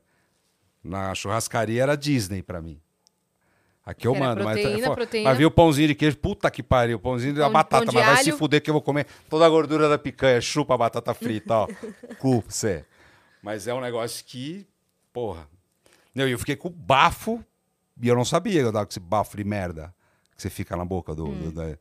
Na 0.84 1.16
churrascaria 1.16 1.82
era 1.82 1.98
Disney 1.98 2.44
pra 2.44 2.62
mim. 2.62 2.80
Aqui 3.84 4.06
eu 4.08 4.16
Era 4.16 4.24
mando, 4.24 4.44
mas, 4.44 4.54
proteína, 4.62 4.88
mas, 4.88 4.96
proteína. 4.96 5.30
mas 5.32 5.38
vi 5.40 5.46
o 5.48 5.52
pãozinho 5.52 5.88
de 5.88 5.96
queijo, 5.96 6.16
puta 6.18 6.52
que 6.52 6.62
pariu, 6.62 7.00
pãozinho 7.00 7.34
da 7.34 7.46
Pão- 7.46 7.54
batata, 7.54 7.86
pão 7.88 7.94
mas 7.96 8.06
vai 8.06 8.24
se 8.24 8.32
fuder 8.34 8.62
que 8.62 8.70
eu 8.70 8.74
vou 8.74 8.84
comer 8.84 9.08
toda 9.28 9.46
a 9.48 9.50
gordura 9.50 9.90
da 9.90 9.98
picanha, 9.98 10.40
chupa 10.40 10.76
a 10.76 10.78
batata 10.78 11.12
frita, 11.16 11.56
ó. 11.56 11.68
Cu, 12.20 12.42
você. 12.48 12.86
Mas 13.42 13.66
é 13.68 13.74
um 13.74 13.82
negócio 13.82 14.24
que, 14.26 14.68
porra. 15.12 15.50
Não, 16.14 16.28
e 16.28 16.32
eu 16.34 16.38
fiquei 16.40 16.56
com 16.56 16.70
bafo 16.70 17.44
e 18.00 18.08
eu 18.08 18.16
não 18.16 18.24
sabia 18.24 18.62
que 18.62 18.68
eu 18.68 18.72
tava 18.72 18.86
com 18.86 18.92
esse 18.92 19.00
bafo 19.00 19.36
de 19.36 19.44
merda 19.44 19.92
que 20.36 20.42
você 20.44 20.52
fica 20.52 20.78
na 20.78 20.86
boca 20.86 21.16
do. 21.16 21.26
do- 21.34 21.52
da- 21.52 21.78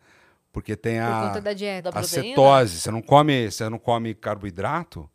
porque 0.52 0.76
tem 0.76 1.00
a 1.00 1.28
conta 1.28 1.40
da 1.40 1.52
dieta. 1.54 1.90
Da 1.90 2.00
a 2.00 2.02
cetose, 2.02 2.78
você 2.80 2.90
não 2.90 3.00
come, 3.00 3.50
você 3.50 3.68
não 3.68 3.78
come 3.78 4.14
carboidrato, 4.14 5.08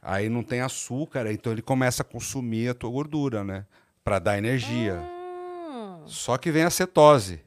aí 0.00 0.28
não 0.28 0.42
tem 0.42 0.62
açúcar, 0.62 1.30
então 1.30 1.52
ele 1.52 1.62
começa 1.62 2.02
a 2.02 2.04
consumir 2.04 2.70
a 2.70 2.74
tua 2.74 2.90
gordura, 2.90 3.44
né? 3.44 3.66
Pra 4.02 4.18
dar 4.18 4.38
energia. 4.38 4.94
Hum. 4.94 6.02
Só 6.06 6.38
que 6.38 6.50
vem 6.50 6.62
a 6.62 6.70
cetose. 6.70 7.40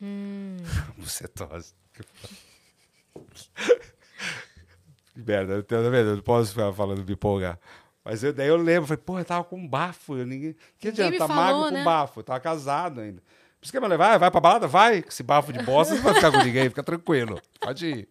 Hum. 0.00 0.56
cetose. 1.06 1.74
que 1.92 2.02
merda, 5.14 5.54
eu 5.54 5.90
vendo, 5.90 6.10
eu 6.10 6.16
não 6.16 6.22
posso 6.22 6.50
ficar 6.52 6.72
falando 6.72 7.04
me 7.04 7.12
empolgar. 7.12 7.58
Mas 8.02 8.22
eu, 8.22 8.32
daí 8.32 8.46
eu 8.46 8.56
lembro, 8.56 8.86
falei, 8.86 9.02
pô, 9.04 9.18
eu 9.18 9.24
tava 9.24 9.44
com 9.44 9.66
bafo, 9.66 10.16
eu 10.16 10.24
ninguém. 10.24 10.54
Que 10.78 10.88
adianta, 10.88 11.18
tá 11.18 11.26
falou, 11.26 11.42
magro 11.42 11.70
né? 11.72 11.78
com 11.80 11.84
bafo, 11.84 12.20
eu 12.20 12.24
tava 12.24 12.38
casado 12.38 13.00
ainda. 13.00 13.20
Isso 13.66 13.72
que 13.72 13.78
eu 13.78 13.82
levar, 13.88 14.10
vai, 14.10 14.18
vai 14.20 14.30
pra 14.30 14.40
balada, 14.40 14.68
vai, 14.68 15.02
com 15.02 15.08
esse 15.08 15.24
bafo 15.24 15.52
de 15.52 15.60
bosta, 15.64 15.96
não 15.96 16.00
vai 16.00 16.14
ficar 16.14 16.30
com 16.30 16.38
ninguém, 16.38 16.68
fica 16.68 16.84
tranquilo. 16.84 17.42
Pode 17.58 17.84
ir. 17.84 18.08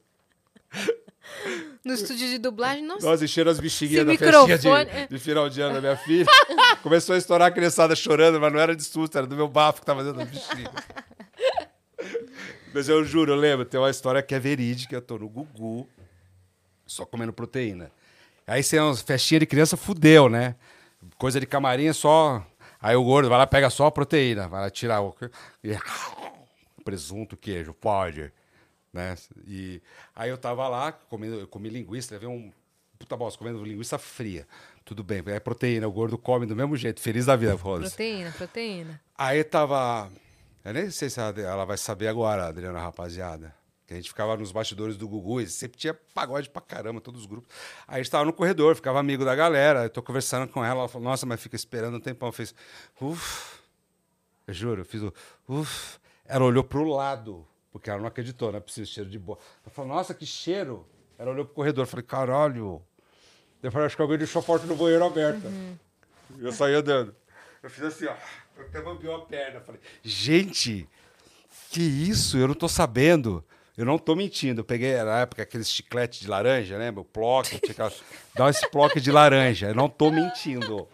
No 1.81 1.93
estúdio 1.93 2.27
de 2.27 2.37
dublagem, 2.37 2.83
nossa. 2.83 3.09
Nossa, 3.09 3.23
encheram 3.23 3.51
as 3.51 3.59
bexiguinhas 3.61 4.05
da 4.05 4.13
Esse 4.13 4.25
festinha 4.25 4.47
microfone, 4.57 4.85
de, 4.85 4.91
é. 4.91 5.07
de 5.07 5.17
final 5.17 5.47
de 5.47 5.61
ano 5.61 5.75
da 5.75 5.79
minha 5.79 5.95
filha. 5.95 6.25
Começou 6.83 7.15
a 7.15 7.17
estourar 7.17 7.47
a 7.47 7.51
criançada 7.51 7.95
chorando, 7.95 8.37
mas 8.37 8.51
não 8.51 8.59
era 8.59 8.75
de 8.75 8.83
susto, 8.83 9.17
era 9.17 9.25
do 9.25 9.33
meu 9.33 9.47
bafo 9.47 9.79
que 9.79 9.85
tava 9.85 10.03
dentro 10.03 10.19
da 10.19 10.25
bexiga. 10.25 10.71
Mas 12.73 12.89
eu 12.89 13.05
juro, 13.05 13.31
eu 13.31 13.37
lembro, 13.37 13.63
tem 13.63 13.79
uma 13.79 13.89
história 13.89 14.21
que 14.21 14.35
é 14.35 14.39
verídica, 14.39 14.93
eu 14.93 15.01
tô 15.01 15.17
no 15.17 15.29
Gugu, 15.29 15.87
só 16.85 17.05
comendo 17.05 17.31
proteína. 17.31 17.89
Aí 18.45 18.61
você 18.61 18.75
é 18.75 18.83
umas 18.83 19.01
festinhas 19.01 19.39
de 19.39 19.45
criança, 19.45 19.77
fudeu, 19.77 20.27
né? 20.27 20.55
Coisa 21.17 21.39
de 21.39 21.45
camarim 21.45 21.85
é 21.85 21.93
só... 21.93 22.45
Aí 22.85 22.95
o 22.95 23.03
gordo 23.03 23.29
vai 23.29 23.37
lá, 23.37 23.47
pega 23.47 23.69
só 23.69 23.87
a 23.87 23.91
proteína, 23.91 24.47
vai 24.47 24.61
lá 24.61 24.69
tirar 24.69 25.01
o... 25.01 25.15
E... 25.63 25.71
Presunto, 26.83 27.35
queijo, 27.35 27.73
pode 27.73 28.31
né? 28.95 29.15
E 29.45 29.81
aí 30.15 30.29
eu 30.29 30.37
tava 30.37 30.67
lá, 30.69 30.93
comendo, 30.93 31.41
eu 31.41 31.47
comi 31.47 31.67
linguiça, 31.67 32.13
levei 32.13 32.29
um 32.29 32.51
puta 32.97 33.17
bosta, 33.17 33.37
comendo 33.37 33.63
linguiça 33.63 33.99
fria. 33.99 34.47
Tudo 34.85 35.03
bem, 35.03 35.21
é 35.25 35.39
proteína, 35.39 35.87
o 35.87 35.91
gordo 35.91 36.17
come 36.17 36.45
do 36.45 36.55
mesmo 36.55 36.77
jeito, 36.77 37.01
feliz 37.01 37.25
da 37.25 37.35
vida, 37.35 37.57
foda-se. 37.57 37.91
Proteína, 37.91 38.31
proteína. 38.31 39.01
Aí 39.17 39.43
tava. 39.43 40.09
Eu 40.63 40.73
nem 40.73 40.89
sei 40.89 41.09
se 41.09 41.19
ela 41.19 41.65
vai 41.65 41.77
saber 41.77 42.07
agora, 42.07 42.47
Adriana, 42.47 42.79
rapaziada. 42.79 43.53
Que 43.85 43.93
a 43.93 43.97
gente 43.97 44.09
ficava 44.09 44.35
nos 44.35 44.51
bastidores 44.51 44.97
do 44.97 45.07
Gugu 45.07 45.41
e 45.41 45.47
sempre 45.47 45.77
tinha 45.77 45.93
pagode 46.13 46.49
pra 46.49 46.61
caramba, 46.61 46.99
todos 46.99 47.21
os 47.21 47.27
grupos. 47.27 47.49
Aí 47.87 47.95
a 47.95 48.03
gente 48.03 48.09
tava 48.09 48.25
no 48.25 48.33
corredor, 48.33 48.75
ficava 48.75 48.99
amigo 48.99 49.23
da 49.23 49.35
galera. 49.35 49.83
Eu 49.83 49.89
tô 49.89 50.01
conversando 50.01 50.51
com 50.51 50.65
ela, 50.65 50.79
ela 50.81 50.89
falou, 50.89 51.07
nossa, 51.07 51.25
mas 51.25 51.39
fica 51.39 51.55
esperando 51.55 51.97
um 51.97 51.99
tempão. 51.99 52.29
Eu 52.29 52.33
fiz, 52.33 52.55
uff. 52.99 53.59
Eu 54.47 54.53
juro, 54.53 54.81
eu 54.81 54.85
fiz 54.85 55.03
o 55.03 55.13
uff. 55.47 55.99
Ela 56.25 56.45
olhou 56.45 56.63
pro 56.63 56.83
lado, 56.83 57.47
porque 57.71 57.89
ela 57.89 57.99
não 57.99 58.07
acreditou, 58.07 58.51
não 58.51 58.57
é 58.57 58.61
possível 58.61 58.87
cheiro 58.87 59.09
de 59.09 59.19
boa. 59.19 59.37
Ela 59.63 59.71
falou, 59.71 59.93
nossa, 59.93 60.13
que 60.15 60.25
cheiro. 60.25 60.87
Ela 61.17 61.31
olhou 61.31 61.45
pro 61.45 61.53
corredor, 61.53 61.83
eu 61.83 61.87
falei, 61.87 62.03
caralho. 62.03 62.81
Depois 63.61 63.85
acho 63.85 63.95
que 63.95 64.01
alguém 64.01 64.17
deixou 64.17 64.39
a 64.39 64.43
porta 64.43 64.65
do 64.65 64.75
banheiro 64.75 65.05
aberta. 65.05 65.47
E 66.39 66.43
eu 66.43 66.51
saí 66.51 66.73
andando. 66.73 67.15
Eu 67.61 67.69
fiz 67.69 67.83
assim, 67.83 68.05
ó. 68.05 68.15
Eu 68.57 68.65
até 68.65 68.81
bambiou 68.81 69.15
a 69.15 69.25
perna. 69.25 69.61
Falei, 69.61 69.79
gente, 70.01 70.89
que 71.69 71.81
isso? 71.81 72.37
Eu 72.37 72.47
não 72.47 72.55
tô 72.55 72.67
sabendo. 72.67 73.43
Eu 73.77 73.85
não 73.85 73.97
tô 73.97 74.15
mentindo. 74.15 74.61
Eu 74.61 74.65
peguei, 74.65 74.95
na 75.03 75.21
época, 75.21 75.43
aqueles 75.43 75.69
chiclete 75.69 76.21
de 76.21 76.27
laranja, 76.27 76.77
né? 76.77 76.91
Meu 76.91 77.03
ploque. 77.03 77.55
Aquela... 77.69 77.91
Dá 78.33 78.49
esse 78.49 78.69
ploque 78.69 79.01
de 79.01 79.11
laranja. 79.11 79.67
Eu 79.67 79.75
não 79.75 79.89
tô 79.89 80.09
mentindo. 80.11 80.87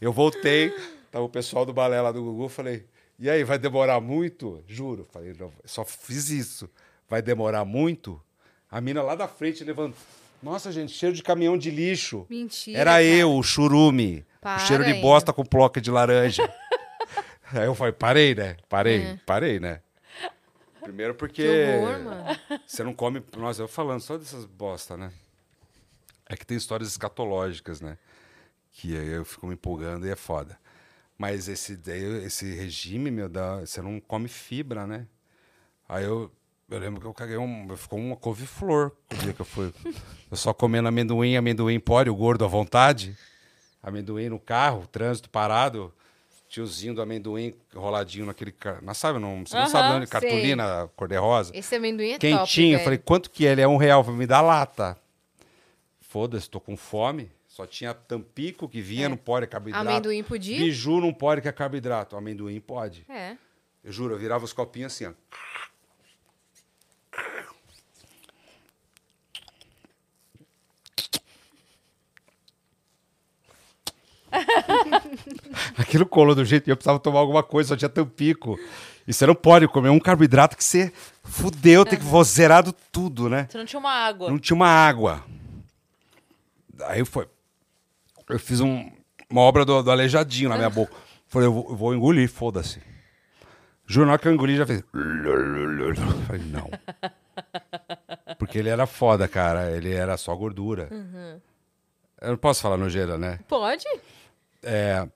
Eu 0.00 0.12
voltei, 0.12 0.74
tava 1.10 1.24
o 1.24 1.28
pessoal 1.28 1.64
do 1.64 1.72
balé 1.72 2.00
lá 2.00 2.12
do 2.12 2.22
Gugu, 2.22 2.48
falei, 2.48 2.84
e 3.18 3.28
aí, 3.28 3.44
vai 3.44 3.58
demorar 3.58 4.00
muito? 4.00 4.64
Juro. 4.66 5.06
Falei, 5.12 5.34
só 5.66 5.84
fiz 5.84 6.30
isso. 6.30 6.70
Vai 7.06 7.20
demorar 7.20 7.66
muito? 7.66 8.18
A 8.70 8.80
mina 8.80 9.02
lá 9.02 9.14
da 9.14 9.28
frente 9.28 9.62
levantou. 9.62 9.98
Nossa, 10.42 10.72
gente, 10.72 10.92
cheiro 10.92 11.14
de 11.14 11.22
caminhão 11.22 11.58
de 11.58 11.70
lixo. 11.70 12.24
Mentira. 12.30 12.78
Era 12.78 12.90
cara. 12.92 13.02
eu, 13.04 13.34
o 13.36 13.42
churume. 13.42 14.24
Para, 14.40 14.56
o 14.62 14.66
cheiro 14.66 14.84
de 14.84 14.94
bosta 14.94 15.34
com 15.34 15.44
ploca 15.44 15.82
de 15.82 15.90
laranja. 15.90 16.42
Aí 17.52 17.66
eu 17.66 17.74
falei, 17.74 17.92
parei, 17.92 18.34
né? 18.34 18.56
Parei, 18.70 19.02
É. 19.02 19.18
parei, 19.26 19.60
né? 19.60 19.80
Primeiro 20.82 21.14
porque 21.14 21.46
horror, 21.46 22.58
você 22.66 22.82
não 22.82 22.94
come. 22.94 23.22
Nossa, 23.36 23.62
eu 23.62 23.68
falando 23.68 24.00
só 24.00 24.16
dessas 24.16 24.44
bosta, 24.44 24.96
né? 24.96 25.12
É 26.26 26.36
que 26.36 26.46
tem 26.46 26.56
histórias 26.56 26.88
escatológicas, 26.90 27.80
né? 27.80 27.98
Que 28.72 28.96
aí 28.96 29.08
eu 29.08 29.24
fico 29.24 29.46
me 29.46 29.54
empolgando 29.54 30.06
e 30.06 30.10
é 30.10 30.16
foda. 30.16 30.58
Mas 31.18 31.48
esse, 31.48 31.78
esse 32.24 32.54
regime, 32.54 33.10
meu, 33.10 33.28
dá, 33.28 33.60
você 33.60 33.82
não 33.82 34.00
come 34.00 34.28
fibra, 34.28 34.86
né? 34.86 35.06
Aí 35.88 36.04
eu, 36.04 36.32
eu 36.70 36.78
lembro 36.78 37.00
que 37.00 37.06
eu 37.06 37.12
caguei 37.12 37.36
um. 37.36 37.76
Ficou 37.76 37.98
uma 37.98 38.16
couve-flor 38.16 38.92
o 39.12 39.16
dia 39.16 39.32
que 39.32 39.40
eu 39.40 39.44
fui. 39.44 39.74
Eu 40.30 40.36
só 40.36 40.54
comendo 40.54 40.88
amendoim, 40.88 41.36
amendoim 41.36 41.80
pode, 41.80 42.08
o 42.08 42.14
gordo 42.14 42.44
à 42.44 42.48
vontade. 42.48 43.18
Amendoim 43.82 44.28
no 44.28 44.38
carro, 44.38 44.86
trânsito 44.86 45.28
parado. 45.28 45.92
Tiozinho 46.50 46.92
do 46.92 47.00
amendoim 47.00 47.54
enroladinho 47.72 48.26
naquele. 48.26 48.52
Não 48.82 48.92
sabe, 48.92 49.20
não, 49.20 49.46
você 49.46 49.56
não 49.56 49.68
sabe, 49.68 50.00
não, 50.00 50.06
cartolina 50.08 50.90
cor-de-rosa. 50.96 51.56
Esse 51.56 51.76
amendoim 51.76 52.10
é 52.10 52.18
top, 52.18 52.26
Quentinho. 52.26 52.72
eu 52.72 52.78
velho. 52.78 52.84
falei, 52.84 52.98
quanto 52.98 53.30
que 53.30 53.46
é? 53.46 53.52
Ele 53.52 53.60
é 53.60 53.68
um 53.68 53.76
real, 53.76 54.02
falei, 54.02 54.18
me 54.18 54.26
dá 54.26 54.40
lata. 54.40 54.98
Foda-se, 56.00 56.50
tô 56.50 56.58
com 56.60 56.76
fome. 56.76 57.30
Só 57.46 57.66
tinha 57.68 57.94
tampico 57.94 58.68
que 58.68 58.80
vinha, 58.80 59.08
não 59.08 59.16
pode, 59.16 59.44
é 59.44 59.46
carboidrato. 59.46 59.88
Amendoim 59.88 60.24
podia? 60.24 60.58
Biju 60.58 61.00
não 61.00 61.14
pode, 61.14 61.40
que 61.40 61.46
é 61.46 61.52
carboidrato. 61.52 62.16
Amendoim 62.16 62.58
pode. 62.58 63.06
É. 63.08 63.36
Eu 63.84 63.92
juro, 63.92 64.14
eu 64.14 64.18
virava 64.18 64.44
os 64.44 64.52
copinhos 64.52 64.92
assim, 64.92 65.06
ó. 65.06 65.12
Aquilo 75.78 76.06
colou 76.06 76.34
do 76.34 76.44
jeito 76.44 76.64
que 76.64 76.72
eu 76.72 76.76
precisava 76.76 76.98
tomar 76.98 77.20
alguma 77.20 77.42
coisa, 77.42 77.68
só 77.70 77.76
tinha 77.76 77.88
tampico. 77.88 78.58
E 79.06 79.12
você 79.12 79.26
não 79.26 79.34
pode 79.34 79.66
comer 79.68 79.88
um 79.88 79.98
carboidrato 79.98 80.56
que 80.56 80.62
você 80.64 80.92
fudeu, 81.24 81.84
tem 81.84 81.98
que 81.98 82.04
vou 82.04 82.22
zerado 82.22 82.72
tudo, 82.92 83.28
né? 83.28 83.46
Você 83.50 83.58
não 83.58 83.64
tinha 83.64 83.80
uma 83.80 83.90
água. 83.90 84.30
Não 84.30 84.38
tinha 84.38 84.54
uma 84.54 84.68
água. 84.68 85.24
Aí 86.86 87.04
foi. 87.04 87.28
Eu 88.28 88.38
fiz 88.38 88.60
um- 88.60 88.90
uma 89.28 89.40
obra 89.40 89.64
do, 89.64 89.82
do 89.82 89.90
aleijadinho 89.90 90.48
na 90.48 90.56
minha 90.56 90.70
boca. 90.70 90.92
Falei, 91.26 91.48
eu 91.48 91.52
vou, 91.52 91.66
eu 91.70 91.76
vou 91.76 91.94
engolir, 91.94 92.28
foda-se. 92.30 92.80
Hora 93.96 94.18
que 94.18 94.28
eu 94.28 94.32
engoli, 94.32 94.56
já 94.56 94.64
fez. 94.66 94.84
Falei, 96.26 96.42
não. 96.46 96.70
Porque 98.38 98.58
ele 98.58 98.68
era 98.68 98.86
foda, 98.86 99.26
cara. 99.26 99.70
Ele 99.72 99.92
era 99.92 100.16
só 100.16 100.34
gordura. 100.36 100.88
Eu 102.20 102.30
não 102.30 102.36
posso 102.36 102.62
falar 102.62 102.76
nojeira, 102.76 103.18
né? 103.18 103.40
Pode? 103.48 103.84
É, 104.62 105.06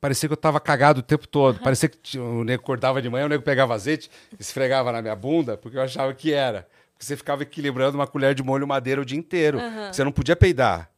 parecia 0.00 0.28
que 0.28 0.32
eu 0.32 0.36
tava 0.36 0.60
cagado 0.60 1.00
o 1.00 1.02
tempo 1.02 1.26
todo. 1.26 1.58
Parecia 1.60 1.88
que 1.88 2.18
o 2.18 2.44
nego 2.44 2.62
acordava 2.62 3.00
de 3.02 3.08
manhã, 3.08 3.26
o 3.26 3.28
nego 3.28 3.42
pegava 3.42 3.74
azeite, 3.74 4.10
esfregava 4.38 4.92
na 4.92 5.00
minha 5.02 5.16
bunda, 5.16 5.56
porque 5.56 5.76
eu 5.76 5.82
achava 5.82 6.12
que 6.14 6.32
era. 6.32 6.66
Porque 6.92 7.04
você 7.04 7.16
ficava 7.16 7.42
equilibrando 7.42 7.96
uma 7.98 8.06
colher 8.06 8.34
de 8.34 8.42
molho 8.42 8.66
madeira 8.66 9.00
o 9.00 9.04
dia 9.04 9.18
inteiro. 9.18 9.58
Você 9.92 10.04
não 10.04 10.12
podia 10.12 10.36
peidar. 10.36 10.90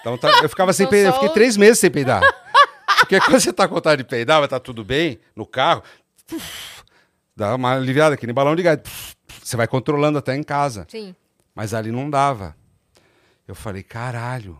Então 0.00 0.16
tá- 0.18 0.40
eu 0.42 0.48
ficava 0.48 0.72
sem 0.72 0.84
Então 0.84 0.90
peidar, 0.90 1.10
eu 1.12 1.14
fiquei 1.14 1.28
três 1.30 1.56
meses 1.56 1.78
sem 1.78 1.90
peidar. 1.90 2.22
Porque 2.98 3.18
quando 3.20 3.40
você 3.40 3.52
tá 3.52 3.66
com 3.66 3.74
vontade 3.74 4.02
de 4.02 4.08
peidar, 4.08 4.38
vai 4.38 4.44
estar 4.46 4.60
tudo 4.60 4.84
bem 4.84 5.18
no 5.34 5.46
carro, 5.46 5.82
dá 7.34 7.54
uma 7.54 7.74
aliviada, 7.74 8.16
que 8.16 8.26
nem 8.26 8.34
balão 8.34 8.54
de 8.54 8.62
gás. 8.62 8.80
Você 9.42 9.56
vai 9.56 9.66
controlando 9.66 10.18
até 10.18 10.34
em 10.36 10.42
casa. 10.42 10.86
Sim. 10.88 11.14
Mas 11.54 11.74
ali 11.74 11.90
não 11.90 12.08
dava. 12.10 12.54
Eu 13.48 13.54
falei, 13.54 13.82
caralho. 13.82 14.58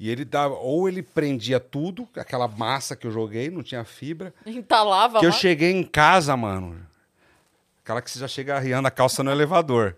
E 0.00 0.08
ele 0.08 0.24
dava, 0.24 0.54
ou 0.54 0.88
ele 0.88 1.02
prendia 1.02 1.58
tudo, 1.58 2.08
aquela 2.16 2.46
massa 2.46 2.94
que 2.94 3.06
eu 3.06 3.10
joguei, 3.10 3.50
não 3.50 3.62
tinha 3.62 3.84
fibra. 3.84 4.32
Entalava 4.46 5.18
Que 5.18 5.26
eu 5.26 5.30
lá. 5.30 5.36
cheguei 5.36 5.72
em 5.72 5.82
casa, 5.82 6.36
mano. 6.36 6.80
Aquela 7.82 8.00
que 8.00 8.10
você 8.10 8.18
já 8.20 8.28
chega 8.28 8.54
arriando 8.54 8.86
a 8.86 8.90
calça 8.90 9.22
no 9.22 9.30
elevador. 9.30 9.96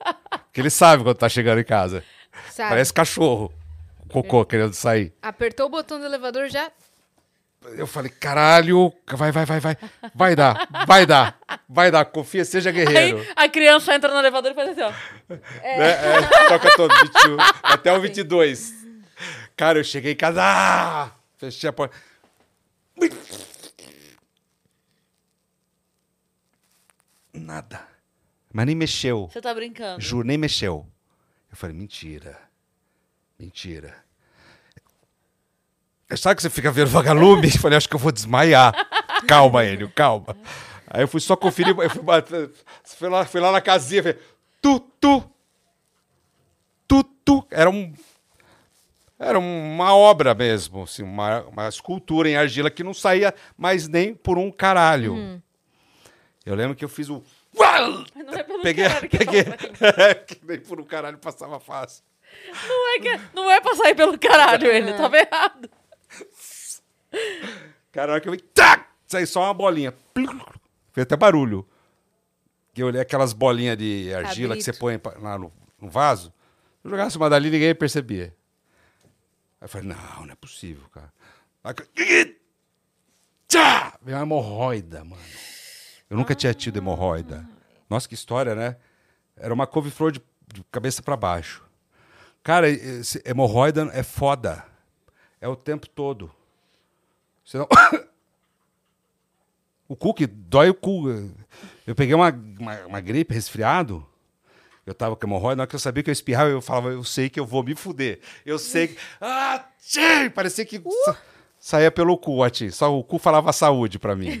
Que 0.52 0.60
ele 0.62 0.70
sabe 0.70 1.04
quando 1.04 1.16
tá 1.16 1.28
chegando 1.28 1.60
em 1.60 1.64
casa. 1.64 2.02
Sabe? 2.50 2.70
Parece 2.70 2.92
cachorro. 2.92 3.52
Cocô 4.10 4.44
querendo 4.44 4.72
sair. 4.72 5.12
Apertou 5.22 5.66
o 5.66 5.68
botão 5.68 6.00
do 6.00 6.06
elevador 6.06 6.48
já. 6.48 6.72
Eu 7.76 7.86
falei, 7.86 8.10
caralho, 8.10 8.92
vai, 9.12 9.30
vai, 9.30 9.44
vai, 9.44 9.60
vai. 9.60 9.76
Vai 10.14 10.34
dar, 10.36 10.66
vai 10.86 11.04
dar, 11.06 11.38
vai 11.68 11.90
dar. 11.90 12.04
Confia, 12.06 12.44
seja 12.44 12.70
guerreiro. 12.72 13.18
Aí 13.36 13.46
a 13.46 13.48
criança 13.48 13.94
entra 13.94 14.12
no 14.12 14.18
elevador 14.18 14.52
e 14.52 14.54
faz 14.54 14.70
assim, 14.70 14.82
ó. 14.82 14.92
É, 15.62 15.90
é, 15.90 16.48
toca 16.48 16.74
todo, 16.76 16.94
21, 17.02 17.36
até 17.62 17.92
o 17.92 18.00
22. 18.00 18.77
Cara, 19.58 19.80
eu 19.80 19.84
cheguei 19.84 20.12
em 20.12 20.16
casa, 20.16 20.40
ah, 20.40 21.10
fechei 21.36 21.68
a 21.68 21.72
porta. 21.72 21.96
Nada. 27.34 27.84
Mas 28.52 28.66
nem 28.66 28.76
mexeu. 28.76 29.28
Você 29.28 29.40
tá 29.40 29.52
brincando. 29.52 30.00
Juro, 30.00 30.24
nem 30.24 30.38
mexeu. 30.38 30.86
Eu 31.50 31.56
falei, 31.56 31.74
mentira. 31.74 32.38
Mentira. 33.36 33.96
Sabe 36.16 36.36
que 36.36 36.42
você 36.42 36.50
fica 36.50 36.70
vendo 36.70 36.90
vagalume? 36.90 37.48
Eu 37.48 37.58
falei, 37.58 37.76
acho 37.78 37.88
que 37.88 37.96
eu 37.96 38.00
vou 38.00 38.12
desmaiar. 38.12 38.72
Calma, 39.26 39.64
Enio, 39.64 39.90
calma. 39.90 40.36
Aí 40.86 41.02
eu 41.02 41.08
fui 41.08 41.20
só 41.20 41.34
conferir, 41.34 41.76
eu 41.76 41.90
fui, 41.90 42.02
fui, 42.84 43.08
lá, 43.08 43.24
fui 43.24 43.40
lá 43.40 43.50
na 43.50 43.60
casinha, 43.60 44.04
falei, 44.04 44.18
tu, 44.62 44.78
tu, 45.00 45.28
tu, 46.86 47.02
tu. 47.02 47.46
Era 47.50 47.68
um... 47.68 47.92
Era 49.18 49.38
uma 49.38 49.94
obra 49.96 50.32
mesmo, 50.32 50.82
assim, 50.84 51.02
uma, 51.02 51.42
uma 51.42 51.68
escultura 51.68 52.28
em 52.28 52.36
argila 52.36 52.70
que 52.70 52.84
não 52.84 52.94
saía 52.94 53.34
mais 53.56 53.88
nem 53.88 54.14
por 54.14 54.38
um 54.38 54.50
caralho. 54.50 55.42
Eu 56.46 56.54
lembro 56.54 56.76
que 56.76 56.84
eu 56.84 56.88
fiz 56.88 57.08
o... 57.08 57.22
Mas 57.58 58.04
não 58.14 58.32
é 58.34 58.42
pelo 58.44 58.62
Peguei, 58.62 58.84
caralho 58.86 59.08
que 59.08 59.18
peguei. 59.18 59.44
passa. 59.44 60.14
que 60.26 60.40
nem 60.46 60.60
por 60.60 60.80
um 60.80 60.84
caralho 60.84 61.18
passava 61.18 61.58
fácil. 61.58 62.04
Não 62.68 62.94
é, 62.94 63.00
que, 63.00 63.20
não 63.34 63.50
é 63.50 63.60
pra 63.60 63.74
sair 63.74 63.94
pelo 63.96 64.16
caralho, 64.18 64.66
ele 64.68 64.92
tava 64.92 65.16
errado. 65.16 65.68
Cara, 67.90 68.06
na 68.08 68.12
hora 68.14 68.20
que 68.20 68.28
eu 68.28 68.32
vi, 68.32 68.38
tac, 68.38 68.84
saiu 69.06 69.26
só 69.26 69.42
uma 69.44 69.54
bolinha. 69.54 69.92
Fez 70.92 71.04
até 71.04 71.16
barulho. 71.16 71.66
Que 72.72 72.82
eu 72.82 72.86
olhei 72.86 73.00
aquelas 73.00 73.32
bolinhas 73.32 73.76
de 73.76 74.14
argila 74.14 74.54
que 74.54 74.62
você 74.62 74.72
Cabrito. 74.72 75.00
põe 75.00 75.22
lá 75.22 75.38
no, 75.38 75.52
no 75.80 75.90
vaso. 75.90 76.32
Se 76.80 76.86
eu 76.86 76.90
jogasse 76.90 77.16
uma 77.16 77.28
dali, 77.28 77.50
ninguém 77.50 77.74
percebia. 77.74 78.32
Aí 79.60 79.64
eu 79.64 79.68
falei, 79.68 79.88
não, 79.88 80.26
não 80.26 80.32
é 80.32 80.36
possível, 80.36 80.88
cara. 80.90 81.12
Aí 81.64 81.74
Tchá! 83.48 83.98
Veio 84.02 84.16
uma 84.18 84.22
hemorroida, 84.22 85.02
mano. 85.04 85.22
Eu 86.10 86.16
nunca 86.16 86.34
tinha 86.34 86.52
tido 86.52 86.76
hemorroida. 86.76 87.48
Nossa, 87.88 88.08
que 88.08 88.14
história, 88.14 88.54
né? 88.54 88.76
Era 89.36 89.54
uma 89.54 89.66
couve-flor 89.66 90.12
de, 90.12 90.20
de 90.52 90.62
cabeça 90.70 91.02
pra 91.02 91.16
baixo. 91.16 91.64
Cara, 92.42 92.66
hemorroida 93.24 93.90
é 93.92 94.02
foda. 94.02 94.64
É 95.40 95.48
o 95.48 95.56
tempo 95.56 95.88
todo. 95.88 96.30
O 99.90 99.96
cu 99.96 100.12
que 100.12 100.26
dói 100.26 100.68
o 100.68 100.74
cu. 100.74 101.08
Eu 101.86 101.94
peguei 101.94 102.14
uma, 102.14 102.28
uma, 102.28 102.86
uma 102.86 103.00
gripe, 103.00 103.32
resfriado. 103.32 104.06
Eu 104.88 104.94
tava 104.94 105.14
com 105.14 105.26
hemorroida, 105.26 105.56
na 105.56 105.62
hora 105.64 105.68
que 105.68 105.74
eu 105.76 105.80
sabia 105.80 106.02
que 106.02 106.08
eu 106.08 106.12
espirrava, 106.12 106.48
eu 106.48 106.62
falava, 106.62 106.88
eu 106.88 107.04
sei 107.04 107.28
que 107.28 107.38
eu 107.38 107.44
vou 107.44 107.62
me 107.62 107.74
fuder. 107.74 108.20
Eu 108.46 108.58
sei 108.58 108.88
que. 108.88 108.96
Ah, 109.20 109.62
tchê! 109.86 110.30
Parecia 110.30 110.64
que 110.64 110.80
sa- 111.04 111.16
saía 111.60 111.90
pelo 111.90 112.16
cu, 112.16 112.42
Ati. 112.42 112.70
Só 112.72 112.96
o 112.98 113.04
cu 113.04 113.18
falava 113.18 113.52
saúde 113.52 113.98
pra 113.98 114.16
mim. 114.16 114.40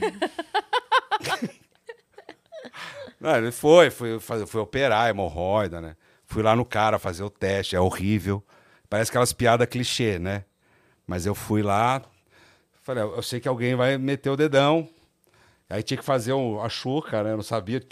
Não, 3.20 3.36
ele 3.36 3.50
foi, 3.50 3.90
foi, 3.90 4.18
foi, 4.20 4.46
foi 4.46 4.60
operar 4.60 5.06
a 5.06 5.10
hemorroida, 5.10 5.80
né? 5.80 5.96
Fui 6.24 6.42
lá 6.42 6.54
no 6.54 6.64
cara 6.64 6.98
fazer 6.98 7.22
o 7.24 7.30
teste, 7.30 7.74
é 7.74 7.80
horrível. 7.80 8.42
Parece 8.88 9.10
aquelas 9.10 9.32
piadas 9.32 9.66
clichê, 9.68 10.18
né? 10.18 10.44
Mas 11.06 11.26
eu 11.26 11.34
fui 11.34 11.62
lá, 11.62 12.02
falei, 12.82 13.02
eu 13.02 13.22
sei 13.22 13.40
que 13.40 13.48
alguém 13.48 13.74
vai 13.74 13.98
meter 13.98 14.30
o 14.30 14.36
dedão. 14.36 14.88
Aí 15.68 15.82
tinha 15.82 15.98
que 15.98 16.04
fazer 16.04 16.32
um, 16.32 16.62
a 16.62 16.68
chuca, 16.68 17.22
né? 17.22 17.32
Eu 17.32 17.36
não 17.36 17.42
sabia. 17.44 17.82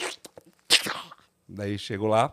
Daí 1.48 1.78
chego 1.78 2.06
lá, 2.06 2.32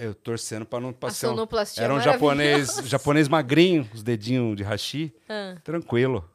eu 0.00 0.14
torcendo 0.14 0.64
pra 0.64 0.80
não 0.80 0.92
passar. 0.92 1.28
um- 1.34 1.36
Era 1.84 1.94
um 1.94 1.96
japonês, 2.00 2.76
japonês 2.88 3.28
magrinho, 3.28 3.88
os 3.94 4.02
dedinhos 4.02 4.56
de 4.56 4.62
hashi, 4.62 5.14
Ah. 5.28 5.56
tranquilo. 5.62 6.28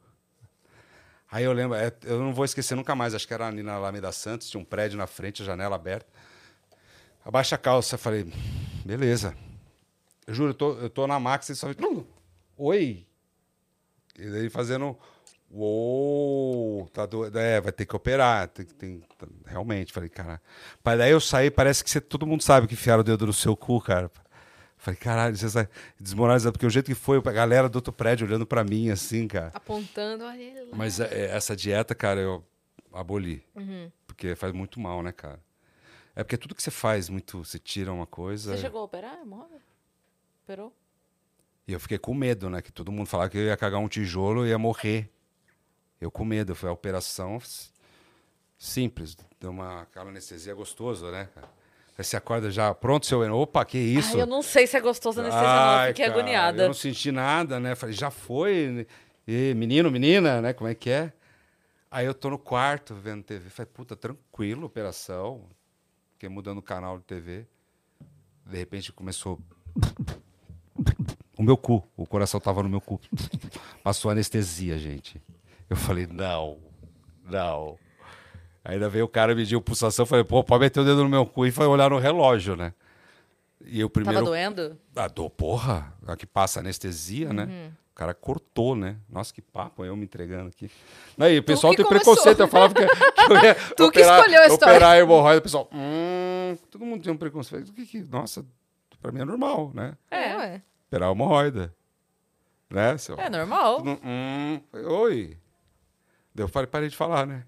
Aí 1.30 1.44
eu 1.44 1.52
lembro, 1.52 1.76
é, 1.76 1.92
eu 2.04 2.20
não 2.20 2.32
vou 2.32 2.44
esquecer 2.44 2.74
nunca 2.76 2.94
mais, 2.94 3.14
acho 3.14 3.26
que 3.26 3.34
era 3.34 3.46
ali 3.48 3.62
na 3.62 3.74
Alameda 3.74 4.10
Santos, 4.12 4.48
tinha 4.48 4.60
um 4.60 4.64
prédio 4.64 4.96
na 4.96 5.06
frente, 5.06 5.42
a 5.42 5.44
janela 5.44 5.74
aberta. 5.76 6.06
Abaixa 7.24 7.56
a 7.56 7.58
calça, 7.58 7.98
falei, 7.98 8.32
beleza. 8.84 9.36
Eu 10.26 10.34
juro, 10.34 10.50
eu 10.50 10.54
tô, 10.54 10.72
eu 10.78 10.88
tô 10.90 11.06
na 11.06 11.18
Max 11.18 11.48
e 11.48 11.56
só. 11.56 11.66
Oi! 12.56 13.04
E 14.18 14.30
daí 14.30 14.48
fazendo. 14.48 14.96
Uou! 15.50 16.88
Tá 16.88 17.06
doido. 17.06 17.38
É, 17.38 17.60
vai 17.60 17.72
ter 17.72 17.86
que 17.86 17.94
operar. 17.94 18.48
Tem, 18.48 18.66
tem, 18.66 19.02
realmente, 19.44 19.92
falei, 19.92 20.08
cara. 20.08 20.40
Mas 20.84 20.98
daí 20.98 21.10
eu 21.10 21.20
saí, 21.20 21.50
parece 21.50 21.84
que 21.84 21.90
você, 21.90 22.00
todo 22.00 22.26
mundo 22.26 22.42
sabe 22.42 22.66
que 22.66 22.74
enfiaram 22.74 23.00
o 23.00 23.04
dedo 23.04 23.26
no 23.26 23.32
seu 23.32 23.56
cu, 23.56 23.80
cara. 23.80 24.10
Falei, 24.76 24.98
caralho, 24.98 25.36
você 25.36 25.48
sai 25.48 25.68
desmoralizado, 25.98 26.52
porque 26.52 26.66
o 26.66 26.70
jeito 26.70 26.86
que 26.86 26.94
foi, 26.94 27.18
a 27.18 27.32
galera 27.32 27.68
do 27.68 27.76
outro 27.76 27.92
prédio 27.92 28.26
olhando 28.26 28.46
pra 28.46 28.62
mim, 28.62 28.90
assim, 28.90 29.26
cara. 29.26 29.50
Apontando, 29.54 30.24
olha 30.24 30.40
ele 30.40 30.60
lá. 30.62 30.76
Mas 30.76 31.00
é, 31.00 31.06
é, 31.12 31.24
essa 31.36 31.56
dieta, 31.56 31.94
cara, 31.94 32.20
eu 32.20 32.44
aboli. 32.92 33.42
Uhum. 33.54 33.90
Porque 34.06 34.34
faz 34.34 34.52
muito 34.52 34.78
mal, 34.78 35.02
né, 35.02 35.12
cara? 35.12 35.40
É 36.14 36.22
porque 36.22 36.36
tudo 36.36 36.54
que 36.54 36.62
você 36.62 36.70
faz, 36.70 37.08
muito, 37.08 37.44
você 37.44 37.58
tira 37.58 37.92
uma 37.92 38.06
coisa. 38.06 38.54
Você 38.54 38.62
chegou 38.62 38.80
a 38.80 38.84
operar, 38.84 39.18
hemorroida? 39.20 39.60
Operou? 40.44 40.72
E 41.66 41.72
eu 41.72 41.80
fiquei 41.80 41.98
com 41.98 42.14
medo, 42.14 42.48
né? 42.48 42.62
Que 42.62 42.70
todo 42.70 42.92
mundo 42.92 43.08
falava 43.08 43.28
que 43.28 43.38
eu 43.38 43.44
ia 43.44 43.56
cagar 43.56 43.80
um 43.80 43.88
tijolo 43.88 44.46
e 44.46 44.50
ia 44.50 44.58
morrer. 44.58 45.10
Eu 46.00 46.10
com 46.10 46.24
medo. 46.24 46.54
Foi 46.54 46.68
a 46.68 46.72
operação 46.72 47.38
simples. 48.58 49.16
Deu 49.40 49.50
uma 49.50 49.82
aquela 49.82 50.10
anestesia 50.10 50.54
gostosa, 50.54 51.10
né, 51.10 51.28
cara? 51.34 51.48
Aí 51.98 52.04
você 52.04 52.16
acorda 52.16 52.50
já 52.50 52.74
pronto, 52.74 53.06
seu 53.06 53.24
Eno. 53.24 53.38
Opa, 53.38 53.64
que 53.64 53.78
isso? 53.78 54.16
Ai, 54.16 54.22
eu 54.22 54.26
não 54.26 54.42
sei 54.42 54.66
se 54.66 54.76
é 54.76 54.80
gostoso 54.80 55.20
a 55.20 55.24
anestesia, 55.24 55.48
não. 55.48 55.54
Ai, 55.54 55.86
Eu 55.86 55.88
Fiquei 55.94 56.06
cara, 56.06 56.18
agoniada. 56.18 56.62
Eu 56.64 56.66
não 56.68 56.74
senti 56.74 57.10
nada, 57.10 57.58
né? 57.58 57.74
Falei, 57.74 57.94
já 57.94 58.10
foi? 58.10 58.86
E, 59.26 59.54
menino, 59.54 59.90
menina, 59.90 60.42
né? 60.42 60.52
Como 60.52 60.68
é 60.68 60.74
que 60.74 60.90
é? 60.90 61.12
Aí 61.90 62.04
eu 62.04 62.12
tô 62.12 62.28
no 62.28 62.38
quarto 62.38 62.94
vendo 62.94 63.22
TV. 63.22 63.48
Falei, 63.48 63.70
puta, 63.72 63.96
tranquilo, 63.96 64.66
operação. 64.66 65.44
Fiquei 66.12 66.28
mudando 66.28 66.58
o 66.58 66.62
canal 66.62 66.98
de 66.98 67.04
TV. 67.04 67.46
De 68.44 68.58
repente 68.58 68.92
começou. 68.92 69.40
O 71.36 71.42
meu 71.42 71.56
cu. 71.56 71.82
O 71.96 72.06
coração 72.06 72.38
tava 72.38 72.62
no 72.62 72.68
meu 72.68 72.80
cu. 72.80 73.00
Passou 73.82 74.10
anestesia, 74.10 74.78
gente. 74.78 75.20
Eu 75.68 75.76
falei, 75.76 76.06
não, 76.06 76.58
não. 77.24 77.76
Ainda 78.64 78.88
veio 78.88 79.04
o 79.04 79.08
cara 79.08 79.34
mediu 79.34 79.60
pulsação. 79.60 80.02
Eu 80.02 80.06
falei, 80.06 80.24
pô, 80.24 80.42
pode 80.42 80.60
meter 80.60 80.80
o 80.80 80.84
dedo 80.84 81.02
no 81.04 81.08
meu 81.08 81.24
cu 81.26 81.46
e 81.46 81.50
foi 81.52 81.66
olhar 81.66 81.90
no 81.90 81.98
relógio, 81.98 82.56
né? 82.56 82.72
E 83.64 83.82
o 83.82 83.90
primeiro. 83.90 84.18
Tava 84.18 84.26
doendo? 84.30 84.78
Ah, 84.94 85.08
dor, 85.08 85.30
porra. 85.30 85.92
A 86.06 86.16
que 86.16 86.26
passa 86.26 86.60
anestesia, 86.60 87.32
né? 87.32 87.44
Uhum. 87.44 87.72
O 87.90 87.94
cara 87.96 88.12
cortou, 88.12 88.76
né? 88.76 88.96
Nossa, 89.08 89.32
que 89.32 89.40
papo, 89.40 89.84
eu 89.84 89.96
me 89.96 90.04
entregando 90.04 90.48
aqui. 90.48 90.70
Aí, 91.18 91.38
o 91.38 91.42
pessoal 91.42 91.72
que 91.72 91.78
tem 91.78 91.86
começou. 91.86 92.12
preconceito. 92.14 92.40
Eu 92.40 92.48
falava 92.48 92.74
que, 92.74 92.84
que 92.86 93.32
eu 93.32 93.36
ia 93.42 93.54
Tu 93.54 93.74
que 93.76 94.00
operar, 94.00 94.18
escolheu 94.18 94.42
a 94.42 94.46
história. 94.46 94.74
operar 94.74 94.90
a 94.92 94.98
hemorroida. 94.98 95.38
O 95.38 95.42
pessoal, 95.42 95.70
hum, 95.72 96.56
todo 96.70 96.84
mundo 96.84 97.02
tem 97.02 97.12
um 97.12 97.16
preconceito. 97.16 97.72
Que 97.72 97.86
que, 97.86 98.00
nossa, 98.02 98.44
pra 99.00 99.10
mim 99.10 99.20
é 99.20 99.24
normal, 99.24 99.70
né? 99.74 99.94
É, 100.10 100.36
ué. 100.36 100.62
Operar 100.88 101.08
a 101.08 101.12
hemorroida. 101.12 101.74
Né? 102.68 102.98
Seu, 102.98 103.18
É 103.18 103.30
normal. 103.30 103.82
Hum, 103.82 103.98
hum. 104.04 104.60
Falei, 104.70 104.86
Oi. 104.86 105.38
Daí 106.36 106.44
eu 106.44 106.48
falei, 106.48 106.66
parei 106.66 106.88
de 106.90 106.96
falar, 106.96 107.26
né? 107.26 107.44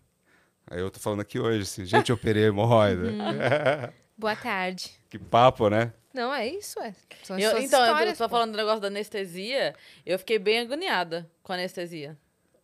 Aí 0.70 0.80
eu 0.80 0.90
tô 0.90 0.98
falando 0.98 1.20
aqui 1.20 1.38
hoje, 1.38 1.62
assim, 1.62 1.84
gente, 1.84 2.08
eu 2.10 2.16
operei 2.16 2.44
a 2.44 2.48
hemorroida. 2.48 3.02
Uhum. 3.08 3.92
Boa 4.16 4.34
tarde. 4.34 4.90
que 5.10 5.18
papo, 5.18 5.68
né? 5.68 5.92
Não, 6.12 6.32
é 6.34 6.46
isso, 6.48 6.80
é. 6.80 6.94
São 7.22 7.38
Eu- 7.38 7.50
suas 7.50 7.64
então, 7.64 7.84
eu 8.00 8.12
tô 8.16 8.24
pô. 8.24 8.28
falando 8.30 8.52
do 8.52 8.56
negócio 8.56 8.80
da 8.80 8.88
anestesia. 8.88 9.74
Eu 10.06 10.18
fiquei 10.18 10.38
bem 10.38 10.58
agoniada 10.60 11.30
com 11.42 11.52
a 11.52 11.54
anestesia. 11.56 12.16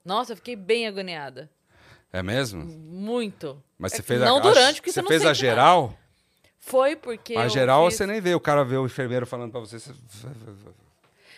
Nossa, 0.04 0.32
eu 0.32 0.36
fiquei 0.36 0.56
bem 0.56 0.86
agoniada. 0.86 1.48
É 2.12 2.22
mesmo? 2.22 2.64
Muito. 2.64 3.62
Mas 3.78 3.92
É 3.92 3.96
você 3.96 4.02
fez 4.02 4.20
não 4.22 4.38
a, 4.38 4.40
durante, 4.40 4.76
porque 4.76 4.90
você 4.90 4.94
você 4.94 5.02
não 5.02 5.08
fez 5.08 5.20
a 5.22 5.26
nada. 5.26 5.34
geral? 5.34 5.98
Foi 6.58 6.96
porque. 6.96 7.34
A 7.36 7.48
geral 7.48 7.86
fiz- 7.86 7.96
você 7.98 8.06
nem 8.06 8.20
vê. 8.20 8.34
O 8.34 8.40
cara 8.40 8.64
vê 8.64 8.76
o 8.76 8.86
enfermeiro 8.86 9.26
falando 9.26 9.50
pra 9.50 9.60
você. 9.60 9.78
você- 9.78 9.92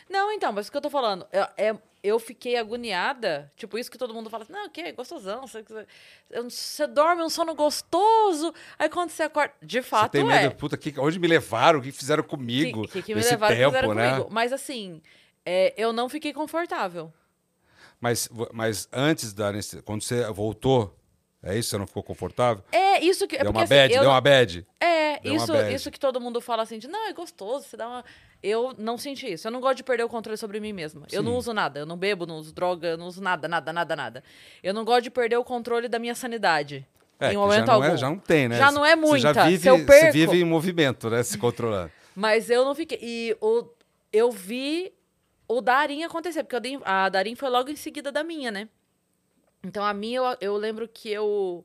Não, 0.09 0.33
então, 0.33 0.53
mas 0.53 0.69
o 0.69 0.71
que 0.71 0.77
eu 0.77 0.81
tô 0.83 0.91
falando? 0.91 1.27
Eu, 1.33 1.47
é- 1.57 1.79
eu 2.03 2.19
fiquei 2.21 2.57
agoniada. 2.57 3.51
Tipo, 3.57 3.77
isso 3.77 3.91
que 3.91 3.99
todo 3.99 4.15
mundo 4.15 4.31
fala 4.31 4.45
assim, 4.45 4.53
não, 4.53 4.67
o 4.67 4.71
quê? 4.71 4.93
Gostosão. 4.93 5.47
Você, 5.47 5.63
você, 5.63 5.87
você 6.45 6.87
dorme 6.87 7.23
um 7.23 7.29
sono 7.29 7.55
gostoso. 7.55 8.55
Aí 8.79 8.89
quando 8.89 9.11
você 9.11 9.25
acorda. 9.25 9.53
De 9.61 9.83
Você 9.83 9.89
fato, 9.89 10.13
tem 10.13 10.23
é. 10.23 10.25
medo, 10.25 10.55
puta, 10.55 10.77
que, 10.77 10.95
onde 11.01 11.19
me 11.19 11.27
levaram? 11.27 11.81
O 11.81 11.83
que 11.83 11.91
fizeram 11.91 12.23
que, 12.23 12.29
comigo? 12.29 12.87
que, 12.87 13.03
que 13.03 13.15
me 13.15 13.21
nesse 13.21 13.31
levaram 13.33 13.55
que 13.57 13.61
tempo, 13.61 13.71
fizeram 13.75 13.95
né? 13.95 14.11
comigo. 14.13 14.29
Mas 14.33 14.53
assim, 14.53 15.03
É, 15.45 15.75
eu 15.77 15.93
não 15.93 16.09
fiquei 16.09 16.33
confortável. 16.33 17.13
Mas, 18.01 18.29
mas 18.53 18.89
antes 18.93 19.33
da 19.33 19.49
anestesia, 19.49 19.83
quando 19.83 20.03
você 20.03 20.25
voltou, 20.31 20.95
é 21.43 21.57
isso? 21.57 21.71
Você 21.71 21.79
não 21.79 21.87
ficou 21.87 22.03
confortável? 22.03 22.63
É 22.73 23.01
isso 23.05 23.27
que. 23.27 23.37
é 23.37 23.39
deu 23.45 23.53
porque, 23.53 23.59
uma 23.59 23.65
assim, 23.65 23.75
bad? 23.75 23.95
eu 23.95 24.01
Deu 24.01 24.11
uma 24.11 24.21
bad? 24.21 24.67
É, 24.81 25.21
Deu 25.21 25.35
isso, 25.35 25.53
bad. 25.53 25.75
isso 25.75 25.91
que 25.91 25.99
todo 26.01 26.21
mundo 26.21 26.41
fala 26.41 26.63
assim, 26.63 26.79
de, 26.79 26.89
não, 26.89 27.09
é 27.09 27.13
gostoso, 27.13 27.67
você 27.67 27.77
dá 27.77 27.87
uma... 27.89 28.05
Eu 28.43 28.75
não 28.79 28.99
senti 28.99 29.33
isso. 29.33 29.47
Eu 29.49 29.53
não 29.53 29.61
gosto 29.61 29.77
de 29.79 29.83
perder 29.85 30.05
o 30.05 30.09
controle 30.09 30.37
sobre 30.37 30.61
mim 30.61 30.73
mesma. 30.73 31.07
Eu 31.11 31.23
não 31.23 31.33
Sim. 31.33 31.39
uso 31.39 31.53
nada. 31.55 31.81
Eu 31.81 31.87
não 31.87 31.97
bebo, 31.97 32.27
não 32.27 32.37
uso 32.37 32.53
droga, 32.53 32.89
eu 32.89 32.97
não 32.99 33.07
uso 33.07 33.21
nada, 33.23 33.49
nada, 33.49 33.73
nada, 33.73 33.97
nada. 33.97 34.25
Eu 34.63 34.75
não 34.75 34.85
gosto 34.85 35.03
de 35.05 35.11
perder 35.11 35.37
o 35.37 35.45
controle 35.45 35.89
da 35.89 35.99
minha 35.99 36.15
sanidade. 36.15 36.87
É, 37.19 37.29
em 37.29 37.31
que 37.31 37.37
momento 37.37 37.61
já, 37.61 37.67
não 37.67 37.75
algum. 37.75 37.87
é, 37.87 37.97
já 37.97 38.11
não 38.11 38.19
tem, 38.19 38.49
né? 38.49 38.59
Já 38.59 38.71
não 38.71 38.85
é 38.85 38.95
Você 38.95 39.21
já 39.21 39.33
vive, 39.47 39.69
eu 39.69 39.79
você 39.79 39.85
perco- 39.85 40.13
vive 40.13 40.41
em 40.41 40.45
movimento, 40.45 41.09
né? 41.09 41.23
Se 41.25 41.39
controlando. 41.39 41.91
Mas 42.15 42.51
eu 42.51 42.65
não 42.65 42.75
fiquei. 42.75 42.99
E 43.01 43.37
o, 43.41 43.65
eu 44.13 44.31
vi 44.31 44.93
o 45.49 45.61
Darim 45.61 46.03
acontecer, 46.03 46.45
porque 46.45 46.79
a 46.85 47.09
Darim 47.09 47.35
foi 47.35 47.49
logo 47.49 47.71
em 47.71 47.77
seguida 47.77 48.13
da 48.13 48.23
minha, 48.23 48.51
né? 48.51 48.69
Então 49.67 49.85
a 49.85 49.93
minha, 49.93 50.19
eu, 50.19 50.37
eu 50.41 50.57
lembro 50.57 50.87
que 50.89 51.11
eu. 51.11 51.65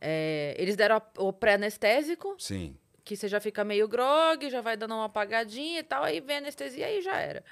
é, 0.00 0.54
eles 0.58 0.76
deram 0.76 1.02
o 1.18 1.32
pré-anestésico, 1.32 2.36
Sim. 2.38 2.76
que 3.04 3.16
você 3.16 3.26
já 3.28 3.40
fica 3.40 3.64
meio 3.64 3.88
grog, 3.88 4.48
já 4.48 4.60
vai 4.60 4.76
dando 4.76 4.94
uma 4.94 5.06
apagadinha 5.06 5.80
e 5.80 5.82
tal, 5.82 6.04
aí 6.04 6.20
vem 6.20 6.36
a 6.36 6.38
anestesia 6.38 6.90
e 6.90 7.02
já 7.02 7.16
era. 7.18 7.42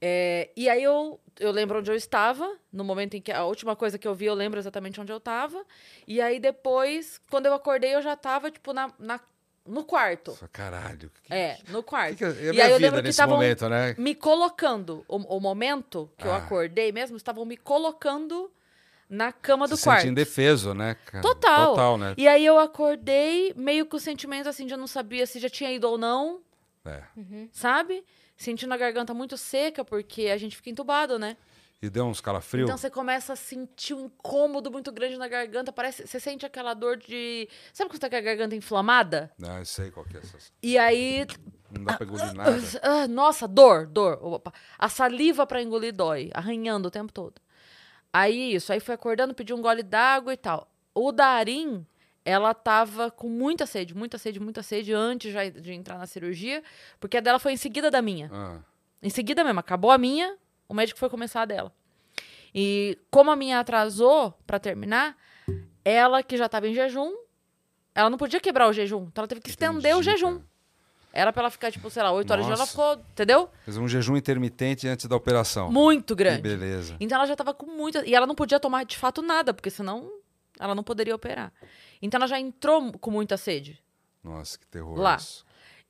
É, 0.00 0.50
e 0.54 0.68
aí 0.68 0.82
eu, 0.82 1.18
eu 1.40 1.50
lembro 1.50 1.78
onde 1.78 1.90
eu 1.90 1.94
estava, 1.94 2.56
no 2.70 2.84
momento 2.84 3.14
em 3.14 3.22
que 3.22 3.32
a 3.32 3.44
última 3.44 3.74
coisa 3.74 3.98
que 3.98 4.06
eu 4.06 4.14
vi, 4.14 4.26
eu 4.26 4.34
lembro 4.34 4.58
exatamente 4.58 5.00
onde 5.00 5.10
eu 5.10 5.16
estava. 5.16 5.64
E 6.06 6.20
aí 6.20 6.38
depois, 6.38 7.20
quando 7.30 7.46
eu 7.46 7.54
acordei, 7.54 7.94
eu 7.94 8.02
já 8.02 8.12
estava, 8.12 8.50
tipo, 8.50 8.74
na, 8.74 8.92
na, 8.98 9.18
no 9.64 9.82
quarto. 9.82 10.32
Nossa, 10.32 10.46
Caralho. 10.48 11.10
Que, 11.22 11.32
É, 11.32 11.58
no 11.68 11.82
quarto. 11.82 12.16
que, 12.18 12.18
que 12.18 12.24
é 12.48 12.52
e 12.52 12.60
aí 12.60 12.70
eu 12.70 12.76
lembro 12.78 13.02
que 13.02 13.08
estavam 13.08 13.38
né? 13.38 13.94
me 13.96 14.14
colocando. 14.14 15.06
O, 15.08 15.16
o 15.36 15.40
momento 15.40 16.10
que 16.18 16.26
eu 16.26 16.32
Ah. 16.34 16.36
acordei 16.38 16.92
mesmo, 16.92 17.16
estavam 17.16 17.46
me 17.46 17.56
colocando 17.56 18.52
na 19.08 19.32
cama 19.32 19.66
do 19.68 19.76
Se 19.76 19.84
quarto. 19.84 20.00
sente 20.00 20.10
indefeso, 20.12 20.74
né? 20.74 20.96
cara? 21.06 21.22
Total. 21.22 21.70
Total, 21.70 21.98
né? 21.98 22.14
E 22.16 22.26
aí 22.26 22.44
eu 22.44 22.58
acordei 22.58 23.52
meio 23.56 23.86
com 23.86 23.96
o 23.96 24.00
sentimento 24.00 24.48
assim 24.48 24.66
de 24.66 24.72
eu 24.74 24.78
não 24.78 24.86
sabia 24.86 25.26
se 25.26 25.38
já 25.38 25.48
tinha 25.48 25.70
ido 25.72 25.88
ou 25.88 25.96
não, 25.98 26.40
É. 26.84 27.02
sabe? 27.52 28.04
Sentindo 28.36 28.72
a 28.74 28.76
garganta 28.76 29.14
muito 29.14 29.36
seca, 29.36 29.84
porque 29.84 30.26
a 30.28 30.36
gente 30.36 30.56
fica 30.56 30.70
entubado, 30.70 31.18
né? 31.18 31.36
E 31.82 31.90
deu 31.90 32.06
uns 32.06 32.20
calafrios? 32.20 32.64
Então 32.66 32.78
você 32.78 32.88
começa 32.88 33.34
a 33.34 33.36
sentir 33.36 33.92
um 33.92 34.06
incômodo 34.06 34.70
muito 34.70 34.90
grande 34.90 35.18
na 35.18 35.28
garganta. 35.28 35.70
Parece. 35.70 36.06
Você 36.06 36.18
sente 36.18 36.46
aquela 36.46 36.72
dor 36.72 36.96
de. 36.96 37.46
Sabe 37.74 37.90
quando 37.90 37.96
você 37.96 38.00
tá 38.00 38.08
com 38.10 38.16
a 38.16 38.20
garganta 38.22 38.56
inflamada? 38.56 39.30
Não, 39.38 39.58
eu 39.58 39.66
sei 39.66 39.90
qual 39.90 40.06
que 40.06 40.16
é 40.16 40.20
essa. 40.20 40.38
E 40.62 40.78
aí. 40.78 41.26
Não 41.70 41.84
dá 41.84 41.98
pra 41.98 42.06
engolir 42.06 42.32
nada. 42.34 42.56
Ah, 42.82 43.06
nossa, 43.06 43.46
dor, 43.46 43.86
dor. 43.86 44.18
Opa. 44.22 44.52
A 44.78 44.88
saliva 44.88 45.46
pra 45.46 45.60
engolir 45.60 45.92
dói, 45.94 46.30
arranhando 46.32 46.88
o 46.88 46.90
tempo 46.90 47.12
todo. 47.12 47.34
Aí 48.16 48.54
isso, 48.54 48.72
aí 48.72 48.78
fui 48.78 48.94
acordando, 48.94 49.34
pedi 49.34 49.52
um 49.52 49.60
gole 49.60 49.82
d'água 49.82 50.32
e 50.32 50.36
tal. 50.36 50.70
O 50.94 51.10
Darim, 51.10 51.84
ela 52.24 52.54
tava 52.54 53.10
com 53.10 53.28
muita 53.28 53.66
sede, 53.66 53.92
muita 53.92 54.18
sede, 54.18 54.38
muita 54.38 54.62
sede 54.62 54.92
antes 54.92 55.32
já 55.32 55.48
de 55.48 55.72
entrar 55.72 55.98
na 55.98 56.06
cirurgia, 56.06 56.62
porque 57.00 57.16
a 57.16 57.20
dela 57.20 57.40
foi 57.40 57.52
em 57.54 57.56
seguida 57.56 57.90
da 57.90 58.00
minha. 58.00 58.30
Ah, 58.32 58.60
Em 59.02 59.10
seguida 59.10 59.42
mesmo, 59.42 59.58
acabou 59.58 59.90
a 59.90 59.98
minha, 59.98 60.36
o 60.68 60.74
médico 60.74 61.00
foi 61.00 61.10
começar 61.10 61.42
a 61.42 61.44
dela. 61.44 61.72
E 62.54 62.96
como 63.10 63.32
a 63.32 63.36
minha 63.36 63.58
atrasou 63.58 64.32
pra 64.46 64.60
terminar, 64.60 65.16
ela 65.84 66.22
que 66.22 66.36
já 66.36 66.48
tava 66.48 66.68
em 66.68 66.74
jejum, 66.74 67.12
ela 67.96 68.08
não 68.08 68.16
podia 68.16 68.38
quebrar 68.38 68.68
o 68.68 68.72
jejum, 68.72 69.06
então 69.08 69.22
ela 69.22 69.28
teve 69.28 69.40
que 69.40 69.50
estender 69.50 69.96
o 69.96 70.02
jejum. 70.02 70.34
cara. 70.38 70.53
Era 71.16 71.32
pra 71.32 71.42
ela 71.42 71.50
ficar, 71.50 71.70
tipo, 71.70 71.88
sei 71.90 72.02
lá, 72.02 72.10
8 72.10 72.28
horas 72.28 72.44
de 72.44 72.48
dia, 72.48 72.54
ela 72.54 72.62
Nossa. 72.62 72.72
ficou, 72.72 72.94
entendeu? 73.12 73.48
Fez 73.64 73.76
um 73.76 73.86
jejum 73.86 74.16
intermitente 74.16 74.88
antes 74.88 75.06
da 75.06 75.14
operação. 75.14 75.70
Muito 75.70 76.16
Que 76.16 76.24
grande. 76.24 76.42
beleza. 76.42 76.96
Então 76.98 77.16
ela 77.16 77.26
já 77.26 77.36
tava 77.36 77.54
com 77.54 77.66
muita. 77.66 78.04
E 78.04 78.12
ela 78.16 78.26
não 78.26 78.34
podia 78.34 78.58
tomar 78.58 78.84
de 78.84 78.96
fato 78.98 79.22
nada, 79.22 79.54
porque 79.54 79.70
senão 79.70 80.10
ela 80.58 80.74
não 80.74 80.82
poderia 80.82 81.14
operar. 81.14 81.52
Então 82.02 82.18
ela 82.18 82.26
já 82.26 82.40
entrou 82.40 82.90
com 82.98 83.12
muita 83.12 83.36
sede. 83.36 83.80
Nossa, 84.24 84.58
que 84.58 84.66
terror. 84.66 84.98
Lá. 84.98 85.14
isso. 85.14 85.44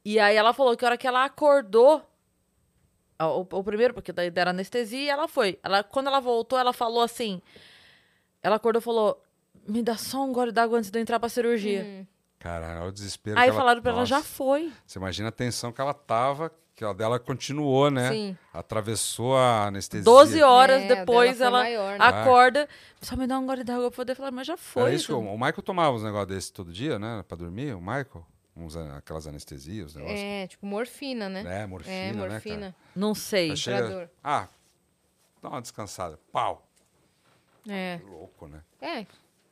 E 0.05 0.21
aí 0.21 0.37
ela 0.37 0.53
falou 0.53 0.77
que 0.77 0.85
a 0.85 0.89
hora 0.89 0.99
que 0.99 1.07
ela 1.07 1.25
acordou. 1.25 2.03
O, 3.19 3.41
o 3.59 3.65
primeiro, 3.65 3.95
porque 3.95 4.13
daí 4.13 4.31
deram 4.31 4.51
anestesia, 4.51 5.01
e 5.05 5.09
ela 5.09 5.27
foi. 5.27 5.59
Ela, 5.63 5.83
quando 5.83 6.09
ela 6.09 6.21
voltou, 6.21 6.59
ela 6.59 6.75
falou 6.75 7.01
assim. 7.03 7.41
Ela 8.43 8.57
acordou 8.57 8.81
e 8.81 8.85
falou: 8.85 9.23
Me 9.67 9.83
dá 9.83 9.97
só 9.97 10.23
um 10.23 10.33
gole 10.35 10.53
d'água 10.53 10.79
antes 10.79 10.91
de 10.91 10.99
eu 10.99 11.01
entrar 11.03 11.19
pra 11.19 11.31
cirurgia. 11.31 11.83
Hum. 11.83 12.07
Caralho, 12.45 12.81
olha 12.81 12.89
o 12.91 12.93
desespero. 12.93 13.39
Aí 13.41 13.49
que 13.51 13.57
falaram 13.57 13.81
pra 13.81 13.91
ela: 13.93 14.01
Nossa. 14.01 14.11
Já 14.11 14.23
foi. 14.23 14.71
Você 14.87 14.99
imagina 14.99 15.31
a 15.31 15.33
tensão 15.33 15.73
que 15.73 15.81
ela 15.81 15.95
tava, 15.95 16.53
que 16.77 16.85
a 16.85 16.93
dela 16.93 17.19
continuou, 17.19 17.91
né? 17.91 18.11
Sim. 18.11 18.39
Atravessou 18.53 19.35
a 19.35 19.69
anestesia. 19.69 20.05
12 20.05 20.43
horas 20.43 20.83
É, 20.83 20.89
depois 20.95 21.41
ela 21.41 21.61
maior, 21.63 21.99
né? 21.99 22.05
acorda. 22.05 22.69
Só 23.01 23.17
me 23.17 23.27
dá 23.27 23.39
um 23.39 23.47
gole 23.47 23.65
d'água 23.65 23.91
pra 23.91 23.97
poder 23.97 24.15
falar, 24.15 24.31
mas 24.31 24.47
já 24.47 24.53
Era 24.53 24.61
foi. 24.63 24.95
isso 24.95 25.07
que 25.07 25.13
o, 25.15 25.23
Ju." 25.23 25.29
o 25.29 25.39
Michael 25.39 25.63
tomava 25.63 25.97
uns 25.97 26.03
negócios 26.03 26.29
desses 26.29 26.51
todo 26.51 26.71
dia, 26.71 26.99
né? 26.99 27.25
Pra 27.27 27.35
dormir, 27.35 27.75
o 27.75 27.81
Michael. 27.81 28.27
Uns, 28.55 28.77
a- 28.77 28.99
aquelas 28.99 29.27
anestesias, 29.27 29.87
os 29.93 29.95
negócios. 29.97 30.21
É, 30.21 30.47
tipo 30.47 30.67
morfina, 30.67 31.31
né? 31.31 31.63
É, 31.63 31.67
morfina, 31.67 31.95
É, 31.95 32.13
né, 32.13 32.29
morfina. 32.29 32.57
cara? 32.59 32.75
Não 32.95 33.15
sei. 33.15 33.47
Pra 33.49 33.57
chega- 33.57 33.89
dor. 33.89 34.11
Ah, 34.23 34.49
dá 35.43 35.49
uma 35.49 35.63
descansada. 35.63 36.21
Pau. 36.31 36.63
É. 37.67 37.99
Que 37.99 38.05
louco, 38.11 38.47
né? 38.47 38.61
É. 38.83 39.07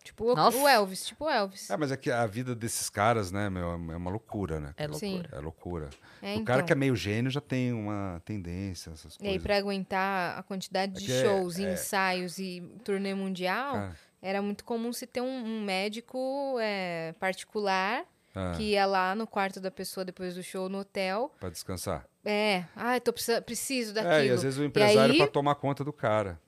Tipo 0.05 0.33
o- 0.33 0.35
Nossa. 0.35 0.57
o 0.59 0.67
Elvis, 0.69 1.07
tipo 1.07 1.25
o 1.27 1.31
Elvis. 1.31 1.71
É, 1.71 1.77
mas 1.77 1.93
é 1.93 1.97
que 1.97 2.11
a 2.11 2.27
vida 2.27 2.55
desses 2.55 2.91
caras, 2.91 3.31
né, 3.31 3.49
meu, 3.49 3.71
é 3.71 3.77
uma 3.97 4.11
loucura, 4.11 4.59
né? 4.59 4.75
É 4.77 4.87
loucura. 4.87 5.29
É 5.33 5.39
loucura. 5.41 5.91
É, 6.21 6.35
o 6.37 6.45
cara 6.45 6.59
então. 6.61 6.67
que 6.67 6.73
é 6.73 6.77
meio 6.77 6.97
gênio 6.97 7.31
já 7.31 7.41
tem 7.41 7.73
uma 7.73 8.21
tendência, 8.25 8.91
essas 8.91 9.15
E 9.17 9.23
aí, 9.23 9.29
coisas. 9.31 9.43
pra 9.43 9.57
aguentar 9.57 10.39
a 10.39 10.43
quantidade 10.43 10.93
de 10.95 11.05
É 11.05 11.07
que 11.07 11.13
é- 11.13 11.23
shows, 11.25 11.59
é. 11.59 11.73
ensaios 11.73 12.39
e 12.39 12.61
turnê 12.85 13.15
mundial, 13.15 13.73
Cara, 13.75 13.97
era 14.21 14.43
muito 14.43 14.65
comum 14.65 14.93
se 14.93 15.07
ter 15.07 15.21
um, 15.21 15.27
um 15.45 15.63
médico 15.63 16.57
é, 16.61 17.15
particular 17.21 18.05
ah, 18.35 18.53
que 18.57 18.63
ia 18.73 18.87
lá 18.87 19.15
no 19.15 19.27
quarto 19.27 19.61
da 19.61 19.71
pessoa 19.71 20.05
depois 20.05 20.35
do 20.35 20.43
show 20.43 20.69
no 20.69 20.79
hotel. 20.81 21.33
Pra 21.39 21.49
descansar. 21.51 22.07
É, 22.25 22.65
ah, 22.75 22.99
tô 23.01 23.13
precis- 23.13 23.41
preciso 23.41 23.93
daquilo. 23.95 24.15
É, 24.15 24.27
e 24.27 24.31
às 24.31 24.43
vezes 24.43 24.59
o 24.59 24.65
empresário 24.65 25.13
aí- 25.13 25.19
pra 25.19 25.27
tomar 25.29 25.55
conta 25.57 25.85
do 25.85 25.93
cara. 25.93 26.41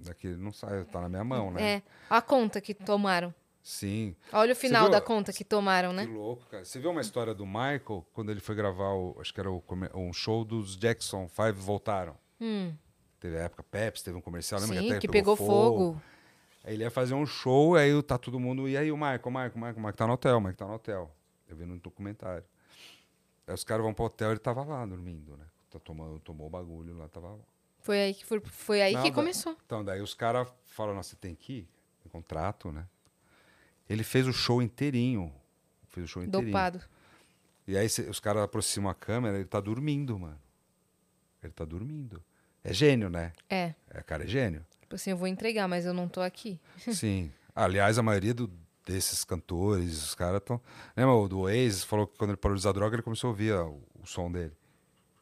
Daqui 0.00 0.28
não 0.28 0.52
sai, 0.52 0.84
tá 0.84 1.00
na 1.00 1.08
minha 1.08 1.24
mão, 1.24 1.50
né? 1.50 1.76
É, 1.76 1.82
a 2.08 2.22
conta 2.22 2.60
que 2.60 2.72
tomaram. 2.74 3.34
Sim. 3.62 4.16
Olha 4.32 4.54
o 4.54 4.56
final 4.56 4.84
viu- 4.84 4.90
da 4.90 5.00
conta 5.00 5.32
que 5.32 5.44
tomaram, 5.44 5.92
né? 5.92 6.06
Que 6.06 6.12
louco, 6.12 6.46
cara. 6.46 6.64
Você 6.64 6.78
viu 6.78 6.90
uma 6.90 7.02
história 7.02 7.34
do 7.34 7.44
Michael 7.46 8.06
quando 8.14 8.30
ele 8.30 8.40
foi 8.40 8.54
gravar, 8.54 8.94
o, 8.94 9.16
acho 9.20 9.34
que 9.34 9.38
era 9.40 9.50
o, 9.50 9.62
um 9.94 10.12
show 10.12 10.44
dos 10.44 10.76
Jackson 10.76 11.28
5 11.28 11.52
voltaram. 11.60 12.16
Hum, 12.40 12.72
Teve 13.20 13.36
a 13.36 13.42
época 13.42 13.62
Pepsi, 13.62 14.02
teve 14.02 14.16
um 14.16 14.20
comercial, 14.22 14.58
lembra 14.62 14.80
sim, 14.80 14.88
até 14.88 14.98
que 14.98 15.06
pegou 15.08 15.36
fogo. 15.36 16.00
Aí 16.64 16.72
ele 16.72 16.84
ia 16.84 16.90
fazer 16.90 17.12
um 17.12 17.26
show, 17.26 17.74
aí 17.76 18.02
tá 18.02 18.16
todo 18.16 18.40
mundo. 18.40 18.66
E 18.66 18.78
aí 18.78 18.90
o 18.90 18.96
Michael, 18.96 19.20
o 19.22 19.28
Michael, 19.30 19.52
o 19.54 19.58
Michael, 19.58 19.74
o 19.76 19.78
Michael 19.80 19.94
tá 19.94 20.06
no 20.06 20.12
hotel, 20.14 20.36
o 20.36 20.40
Michael 20.40 20.56
tá 20.56 20.66
no 20.66 20.74
hotel. 20.74 21.10
Eu 21.46 21.56
vi 21.56 21.66
no 21.66 21.78
documentário. 21.78 22.44
Aí 23.46 23.52
os 23.54 23.62
caras 23.62 23.84
vão 23.84 23.92
pro 23.92 24.06
hotel, 24.06 24.30
ele 24.30 24.38
tava 24.40 24.64
lá 24.64 24.86
dormindo, 24.86 25.36
né? 25.36 25.44
Tá 25.70 25.78
tomando, 25.78 26.18
tomou 26.20 26.46
o 26.46 26.50
bagulho 26.50 26.96
lá, 26.96 27.08
tava 27.08 27.28
lá. 27.28 27.44
Foi 27.80 27.98
aí 28.00 28.14
que, 28.14 28.24
foi, 28.24 28.40
foi 28.40 28.82
aí 28.82 28.92
Não, 28.94 29.02
que 29.02 29.10
começou. 29.12 29.56
Então, 29.64 29.84
daí 29.84 30.00
os 30.00 30.14
caras 30.14 30.48
falam, 30.66 30.94
nossa, 30.94 31.10
você 31.10 31.16
tem 31.16 31.34
que 31.34 31.52
ir, 31.60 31.68
tem 32.02 32.10
contrato, 32.10 32.70
né? 32.70 32.86
Ele 33.88 34.04
fez 34.04 34.26
o 34.26 34.32
show 34.32 34.60
inteirinho. 34.62 35.32
Fez 35.88 36.04
o 36.04 36.08
show 36.08 36.22
inteirinho. 36.22 36.52
Dopado. 36.52 36.80
E 37.66 37.76
aí 37.76 37.88
cê- 37.88 38.02
os 38.02 38.20
caras 38.20 38.42
aproximam 38.42 38.90
a 38.90 38.94
câmera, 38.94 39.36
ele 39.36 39.46
tá 39.46 39.60
dormindo, 39.60 40.18
mano. 40.18 40.40
Ele 41.42 41.52
tá 41.52 41.64
dormindo. 41.64 42.22
É 42.62 42.72
gênio, 42.72 43.08
né? 43.08 43.32
É. 43.48 43.74
É, 43.90 44.02
cara, 44.02 44.24
é 44.24 44.26
gênio. 44.26 44.64
Tipo 44.82 44.94
assim, 44.96 45.10
eu 45.10 45.16
vou 45.16 45.26
entregar, 45.26 45.66
mas 45.66 45.86
eu 45.86 45.94
não 45.94 46.06
tô 46.08 46.20
aqui. 46.20 46.60
Sim. 46.92 47.32
Aliás, 47.54 47.98
a 47.98 48.02
maioria 48.02 48.34
do- 48.34 48.50
desses 48.86 49.24
cantores, 49.24 50.02
os 50.04 50.14
caras 50.14 50.38
estão. 50.40 50.60
Lembra 50.96 51.14
o 51.14 51.28
do 51.28 51.40
Oasis? 51.40 51.82
Falou 51.84 52.06
que 52.06 52.16
quando 52.18 52.30
ele 52.30 52.36
parou 52.36 52.54
de 52.54 52.60
usar 52.60 52.72
droga, 52.72 52.94
ele 52.96 53.02
começou 53.02 53.28
a 53.28 53.30
ouvir 53.30 53.52
ó, 53.54 53.68
o, 53.68 53.82
o 54.02 54.06
som 54.06 54.30
dele. 54.30 54.52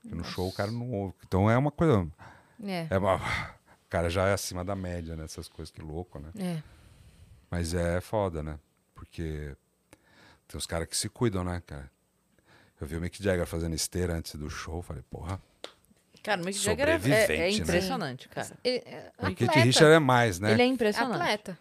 No 0.05 0.25
show 0.25 0.49
o 0.49 0.53
cara 0.53 0.71
não 0.71 0.91
ouve. 0.93 1.15
Então 1.27 1.51
é 1.51 1.57
uma 1.57 1.71
coisa. 1.71 2.07
É. 2.65 2.87
É 2.91 2.99
uma, 2.99 3.17
o 3.17 3.21
cara 3.89 4.09
já 4.11 4.27
é 4.29 4.33
acima 4.33 4.65
da 4.65 4.75
média 4.75 5.17
nessas 5.17 5.49
coisas, 5.49 5.73
que 5.73 5.81
louco, 5.81 6.19
né? 6.19 6.31
É. 6.39 6.63
Mas 7.51 7.75
é 7.75 8.01
foda, 8.01 8.43
né? 8.43 8.59
Porque 8.95 9.55
tem 10.47 10.59
os 10.59 10.67
caras 10.67 10.89
que 10.89 10.97
se 10.97 11.09
cuidam, 11.09 11.45
né, 11.45 11.63
cara? 11.67 11.91
Eu 12.81 12.87
vi 12.87 12.97
o 12.97 13.01
Mick 13.01 13.23
Jagger 13.23 13.47
fazendo 13.47 13.75
esteira 13.75 14.15
antes 14.15 14.35
do 14.37 14.49
show, 14.49 14.83
falei, 14.83 15.03
porra. 15.11 15.41
Cara, 16.23 16.43
o 16.43 16.45
Mick 16.45 16.59
Jagger 16.59 16.89
é, 16.89 16.93
é- 16.93 16.95
é, 16.95 16.99
Sobrevivente, 16.99 17.39
né? 17.39 17.65
impressionante, 17.65 18.29
cara. 18.29 18.57
Ele, 18.63 18.83
é 18.87 19.13
O 19.19 19.35
Kit. 19.35 19.59
Richard 19.59 19.95
é 19.95 19.99
mais, 19.99 20.39
né? 20.39 20.53
Ele 20.53 20.63
é 20.63 20.67
impressionante. 20.67 21.15
Atleta. 21.21 21.59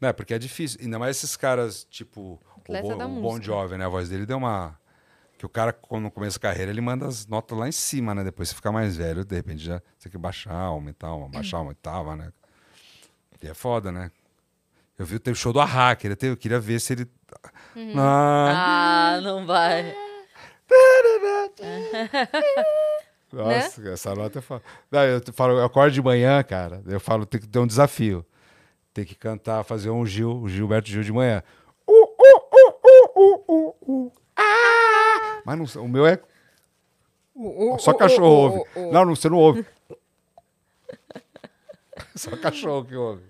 É, 0.00 0.12
porque 0.12 0.34
é 0.34 0.38
difícil. 0.38 0.78
Ainda 0.82 0.98
mais 0.98 1.16
esses 1.16 1.36
caras, 1.36 1.84
tipo, 1.90 2.40
o, 2.68 2.72
Bo, 2.82 3.04
o 3.04 3.20
Bon. 3.20 3.40
Jovi, 3.42 3.76
né? 3.76 3.84
A 3.86 3.88
voz 3.88 4.08
dele 4.08 4.26
deu 4.26 4.36
uma. 4.38 4.78
Que 5.38 5.46
o 5.46 5.48
cara, 5.48 5.72
quando 5.72 6.02
no 6.02 6.10
começo 6.10 6.38
da 6.38 6.48
carreira, 6.50 6.70
ele 6.70 6.80
manda 6.80 7.06
as 7.06 7.26
notas 7.26 7.56
lá 7.56 7.68
em 7.68 7.72
cima, 7.72 8.12
né? 8.14 8.24
Depois 8.24 8.48
você 8.48 8.54
fica 8.56 8.72
mais 8.72 8.96
velho, 8.96 9.24
de 9.24 9.36
repente 9.36 9.62
já 9.62 9.74
você 9.96 10.04
tem 10.08 10.12
que 10.12 10.18
baixar, 10.18 10.52
aumentar, 10.52 11.14
uma- 11.14 11.28
baixar 11.28 11.60
uma 11.60 11.68
oitava, 11.68 12.16
né? 12.16 12.32
E 13.40 13.46
é 13.46 13.54
foda, 13.54 13.92
né? 13.92 14.10
Eu 14.98 15.06
vi, 15.06 15.16
teve 15.20 15.38
show 15.38 15.52
do 15.52 15.60
queria, 15.96 16.16
ter, 16.16 16.26
eu 16.30 16.36
queria 16.36 16.58
ver 16.58 16.80
se 16.80 16.92
ele. 16.94 17.06
Uhum. 17.76 17.94
Ah, 18.00 19.14
Ah, 19.16 19.20
não 19.20 19.46
vai. 19.46 19.94
Nossa, 23.32 23.88
essa 23.90 24.14
nota 24.14 24.38
é 24.38 24.42
foda. 24.42 24.62
Não, 24.90 25.02
eu 25.02 25.20
falo, 25.32 25.58
eu 25.58 25.64
acordo 25.64 25.92
de 25.92 26.02
manhã, 26.02 26.42
cara. 26.42 26.82
Eu 26.86 26.98
falo, 26.98 27.26
tem 27.26 27.40
que 27.40 27.46
ter 27.46 27.58
um 27.58 27.66
desafio. 27.66 28.24
Tem 28.92 29.04
que 29.04 29.14
cantar, 29.14 29.62
fazer 29.64 29.90
um 29.90 30.04
Gil, 30.04 30.40
o 30.42 30.48
Gilberto 30.48 30.88
Gil 30.88 31.02
de 31.02 31.12
manhã. 31.12 31.42
Uh, 31.86 31.92
uh, 31.92 32.40
uh, 32.52 32.74
uh, 32.84 33.10
uh, 33.16 33.44
uh, 33.48 33.76
uh. 34.06 34.12
Ah! 34.36 34.87
Mas 35.48 35.74
não, 35.74 35.84
o 35.84 35.88
meu 35.88 36.06
é. 36.06 36.20
Só 37.78 37.94
cachorro 37.94 38.26
ouve. 38.26 38.90
Não, 38.92 39.06
não, 39.06 39.16
você 39.16 39.30
não 39.30 39.38
ouve. 39.38 39.64
Só 42.14 42.36
cachorro 42.36 42.84
que 42.84 42.94
ouve. 42.94 43.22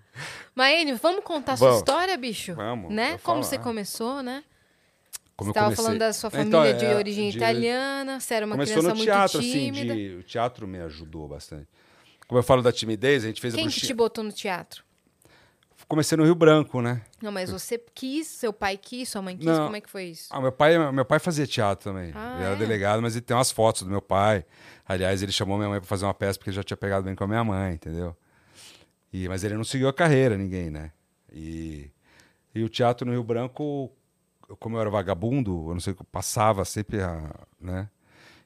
Maene, 0.53 0.95
vamos 0.95 1.23
contar 1.23 1.53
a 1.53 1.57
sua 1.57 1.67
Vamos. 1.69 1.79
história, 1.83 2.17
bicho? 2.17 2.55
Vamos, 2.57 2.93
Né? 2.93 3.11
Como 3.19 3.21
falo, 3.21 3.45
você 3.45 3.55
ah. 3.55 3.61
começou, 3.61 4.21
né? 4.21 4.43
Como 5.37 5.53
você 5.53 5.59
estava 5.61 5.77
falando 5.77 5.99
da 5.99 6.13
sua 6.13 6.27
Então, 6.35 6.61
família 6.63 6.75
de 6.75 6.85
é, 6.87 6.97
origem 6.97 7.31
de- 7.31 7.37
italiana, 7.37 8.19
você 8.19 8.35
era 8.35 8.45
uma 8.47 8.57
Começou 8.57 8.79
criança 8.79 8.89
no 8.89 8.97
muito 8.97 9.07
teatro, 9.09 9.39
assim, 9.39 9.53
tímida. 9.53 9.95
de, 9.95 10.17
o 10.17 10.23
teatro 10.25 10.67
me 10.67 10.81
ajudou 10.81 11.29
bastante. 11.29 11.69
Como 12.27 12.37
eu 12.41 12.43
falo 12.43 12.63
da 12.63 12.73
timidez, 12.73 13.23
a 13.23 13.29
gente 13.29 13.41
fez 13.41 13.55
a 13.55 13.57
Quem 13.57 13.67
que 13.67 13.71
bruxinha. 13.71 13.87
te 13.87 13.95
botou 13.95 14.25
no 14.25 14.33
teatro? 14.33 14.83
Comecei 15.89 16.19
no 16.19 16.25
Rio 16.25 16.35
Branco, 16.35 16.83
né? 16.83 17.03
Não, 17.23 17.33
mas 17.33 17.51
você 17.51 17.79
quis, 17.79 18.27
seu 18.27 18.53
pai 18.53 18.77
quis, 18.77 19.09
sua 19.09 19.23
mãe 19.23 19.35
quis, 19.35 19.47
Não. 19.47 19.65
como 19.65 19.77
é 19.77 19.81
que 19.81 19.89
foi 19.89 20.05
isso? 20.05 20.29
Ah, 20.31 20.39
meu 20.39 20.53
pai, 20.53 20.93
meu 20.93 21.05
pai 21.05 21.19
fazia 21.19 21.47
teatro 21.47 21.91
também. 21.91 22.13
Ah, 22.15 22.35
ele 22.35 22.45
era 22.45 22.55
é? 22.55 22.59
delegado, 22.59 23.01
mas 23.01 23.15
ele 23.17 23.23
tem 23.23 23.35
umas 23.35 23.51
fotos 23.51 23.83
do 23.83 23.89
meu 23.89 24.03
pai. 24.03 24.45
Aliás, 24.87 25.23
ele 25.23 25.33
chamou 25.33 25.57
minha 25.57 25.71
mãe 25.71 25.81
para 25.81 25.89
fazer 25.89 26.05
uma 26.05 26.13
peça 26.13 26.39
porque 26.39 26.51
ele 26.51 26.57
já 26.57 26.63
tinha 26.63 26.77
pegado 26.77 27.05
bem 27.05 27.15
com 27.15 27.25
a 27.25 27.27
minha 27.27 27.43
mãe, 27.43 27.73
entendeu? 27.73 28.15
E, 29.11 29.27
mas 29.29 29.45
ele 29.45 29.55
não 29.55 29.65
seguiu 29.65 29.89
a 29.89 29.93
carreira, 29.93 30.37
ninguém, 30.37 30.69
né? 30.69 30.93
E, 31.33 31.91
e 32.55 32.63
o 32.63 32.69
teatro 32.69 33.07
no 33.07 33.13
Rio 33.13 33.25
Branco, 33.25 33.91
como 34.61 34.77
eu 34.77 34.83
era 34.83 34.91
vagabundo, 34.91 35.69
eu 35.69 35.73
não 35.73 35.81
sei 35.81 35.95
o 35.95 35.97
que 35.97 36.05
passava 36.05 36.67
sempre, 36.67 37.01
a, 37.01 37.35
né? 37.59 37.89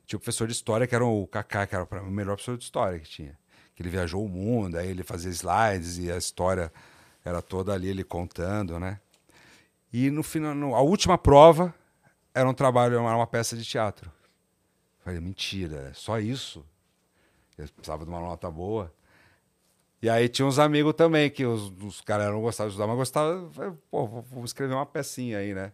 Tinha 0.07 0.16
o 0.16 0.20
professor 0.20 0.47
de 0.47 0.53
história 0.53 0.86
que 0.86 0.95
era 0.95 1.05
o 1.05 1.26
Kaká, 1.26 1.66
que 1.66 1.74
era 1.74 1.84
o 1.84 2.11
melhor 2.11 2.36
professor 2.36 2.57
de 2.57 2.62
história 2.62 3.01
que 3.01 3.09
tinha. 3.09 3.36
Que 3.74 3.82
ele 3.82 3.88
viajou 3.88 4.24
o 4.24 4.28
mundo, 4.28 4.76
aí 4.78 4.88
ele 4.88 5.03
fazia 5.03 5.30
slides 5.30 5.99
e 5.99 6.09
a 6.09 6.16
história 6.16 6.72
era 7.24 7.40
toda 7.42 7.72
ali 7.72 7.88
ele 7.88 8.04
contando, 8.04 8.78
né? 8.78 9.00
E 9.92 10.10
no 10.10 10.22
final, 10.22 10.54
no- 10.54 10.74
a 10.74 10.80
última 10.80 11.18
prova 11.18 11.74
era 12.34 12.48
um 12.48 12.54
trabalho, 12.54 12.94
era 12.94 13.02
uma 13.16 13.26
peça 13.26 13.56
de 13.56 13.64
teatro. 13.64 14.10
Falei, 15.04 15.20
mentira, 15.20 15.88
é 15.90 15.92
só 15.94 16.18
isso? 16.18 16.64
Eu 17.58 17.68
precisava 17.68 18.04
de 18.04 18.10
uma 18.10 18.20
nota 18.20 18.50
boa. 18.50 18.92
E 20.00 20.08
aí 20.08 20.28
tinha 20.28 20.46
uns 20.46 20.58
amigos 20.58 20.94
também, 20.94 21.30
que 21.30 21.44
os, 21.44 21.70
os 21.82 22.00
caras 22.00 22.28
não 22.32 22.40
gostavam 22.40 22.68
de 22.68 22.72
estudar, 22.74 22.86
mas 22.88 22.96
gostavam. 22.96 23.50
Falei, 23.52 23.72
pô, 23.90 24.06
vou, 24.06 24.22
vou 24.22 24.44
escrever 24.44 24.74
uma 24.74 24.86
pecinha 24.86 25.38
aí, 25.38 25.54
né? 25.54 25.72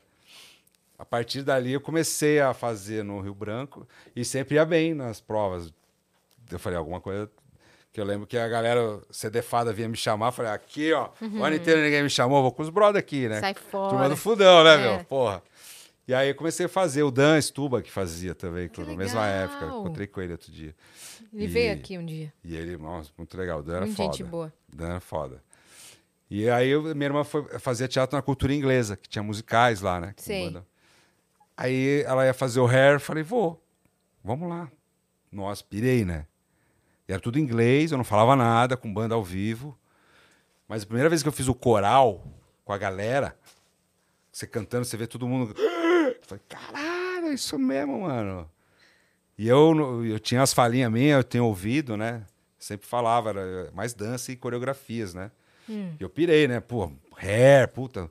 A 0.99 1.05
partir 1.05 1.43
dali 1.43 1.73
eu 1.73 1.81
comecei 1.81 2.41
a 2.41 2.53
fazer 2.53 3.05
no 3.05 3.21
Rio 3.21 3.35
Branco 3.35 3.87
e 4.17 4.25
sempre 4.25 4.57
ia 4.57 4.67
bem 4.67 4.93
nas 4.95 5.21
provas. 5.21 5.73
Eu 6.51 6.59
falei, 6.59 6.79
alguma 6.79 7.01
coisa. 7.01 7.31
Que 7.99 8.03
eu 8.03 8.07
lembro 8.07 8.29
que 8.29 8.39
a 8.39 8.47
galera 8.47 9.01
CDFada 9.11 9.73
vinha 9.73 9.89
me 9.89 9.97
chamar, 9.97 10.31
falei, 10.31 10.53
aqui, 10.53 10.93
ó, 10.93 11.09
o 11.21 11.43
ano 11.43 11.57
inteiro 11.57 11.81
ninguém 11.81 12.01
me 12.05 12.09
chamou, 12.09 12.41
vou 12.43 12.53
com 12.53 12.63
os 12.63 12.71
brother 12.71 13.01
aqui, 13.01 13.29
né? 13.29 13.41
Sai 13.41 13.55
fora. 13.55 13.91
Turma 13.91 14.09
do 14.09 14.17
Fudão, 14.17 14.63
né, 14.63 14.75
É. 14.75 14.79
meu? 14.99 15.05
Porra. 15.05 15.43
E 16.07 16.15
aí 16.15 16.29
eu 16.29 16.35
comecei 16.37 16.67
a 16.67 16.69
fazer. 16.69 17.03
O 17.03 17.11
Dan 17.11 17.41
Stuba 17.41 17.83
que 17.83 17.91
fazia 17.91 18.37
também, 18.37 18.69
Que 18.69 18.81
na 18.85 18.95
mesma 18.95 19.27
época. 19.27 19.67
Encontrei 19.67 20.07
com 20.07 20.23
ele 20.23 20.31
outro 20.31 20.53
dia. 20.53 20.77
Ele 21.35 21.45
E- 21.47 21.49
veio 21.49 21.73
aqui 21.75 21.99
um 21.99 22.07
dia. 22.07 22.33
E 22.45 22.55
ele, 22.55 22.77
nossa, 22.77 23.11
muito 23.19 23.37
legal. 23.37 23.59
O 23.59 23.63
Dan 23.65 23.75
era 23.79 23.85
Muito 23.87 23.97
foda. 23.97 24.13
gente 24.13 24.23
boa. 24.23 24.53
Dan 24.73 24.87
era 24.91 25.01
foda. 25.01 25.43
E 26.31 26.49
aí 26.49 26.69
eu- 26.69 26.95
minha 26.95 27.07
irmã 27.07 27.25
foi, 27.25 27.59
fazia 27.59 27.89
teatro 27.89 28.15
na 28.17 28.23
cultura 28.23 28.55
inglesa, 28.55 28.97
que 28.97 29.09
tinha 29.09 29.25
musicais 29.25 29.81
lá, 29.81 29.99
né? 30.01 30.15
banda. 30.25 30.65
Aí 31.57 32.05
ela 32.07 32.25
ia 32.25 32.33
fazer 32.33 32.61
o 32.61 32.67
hair, 32.69 33.01
falei, 33.01 33.25
vou, 33.25 33.61
vamos 34.23 34.49
lá. 34.49 34.71
Nossa, 35.33 35.65
pirei, 35.69 36.05
né? 36.05 36.27
Era 37.09 37.19
tudo 37.19 37.39
em 37.39 37.43
inglês, 37.43 37.91
eu 37.91 37.97
não 37.97 38.05
falava 38.05 38.37
nada, 38.37 38.77
com 38.77 38.93
banda 38.93 39.15
ao 39.15 39.25
vivo. 39.25 39.77
Mas 40.69 40.83
a 40.83 40.87
primeira 40.87 41.09
vez 41.09 41.23
que 41.23 41.29
eu 41.29 41.33
fiz 41.33 41.49
o 41.49 41.55
coral 41.55 42.23
com 42.65 42.73
a 42.73 42.79
galera, 42.79 43.35
você 44.31 44.47
cantando, 44.47 44.85
você 44.85 44.97
vê 44.97 45.07
todo 45.07 45.27
mundo. 45.27 45.55
Eu 46.09 46.17
falei, 46.23 46.43
caralho, 46.49 47.27
é 47.29 47.33
isso 47.35 47.59
mesmo, 47.59 48.03
mano. 48.03 48.51
E 49.39 49.47
eu, 49.47 50.05
eu 50.05 50.19
tinha 50.19 50.43
as 50.43 50.53
falinhas 50.53 50.91
minhas, 50.91 51.19
eu 51.19 51.25
tenho 51.25 51.45
ouvido, 51.45 51.97
né? 51.97 52.25
Sempre 52.59 52.87
falava, 52.87 53.31
era 53.31 53.71
mais 53.73 53.95
dança 53.95 54.33
e 54.33 54.37
coreografias, 54.37 55.15
né? 55.15 55.31
E 55.99 56.03
eu 56.03 56.11
pirei, 56.11 56.49
né? 56.49 56.61
Pô, 56.61 56.91
hair, 57.17 57.69
puta. 57.69 58.11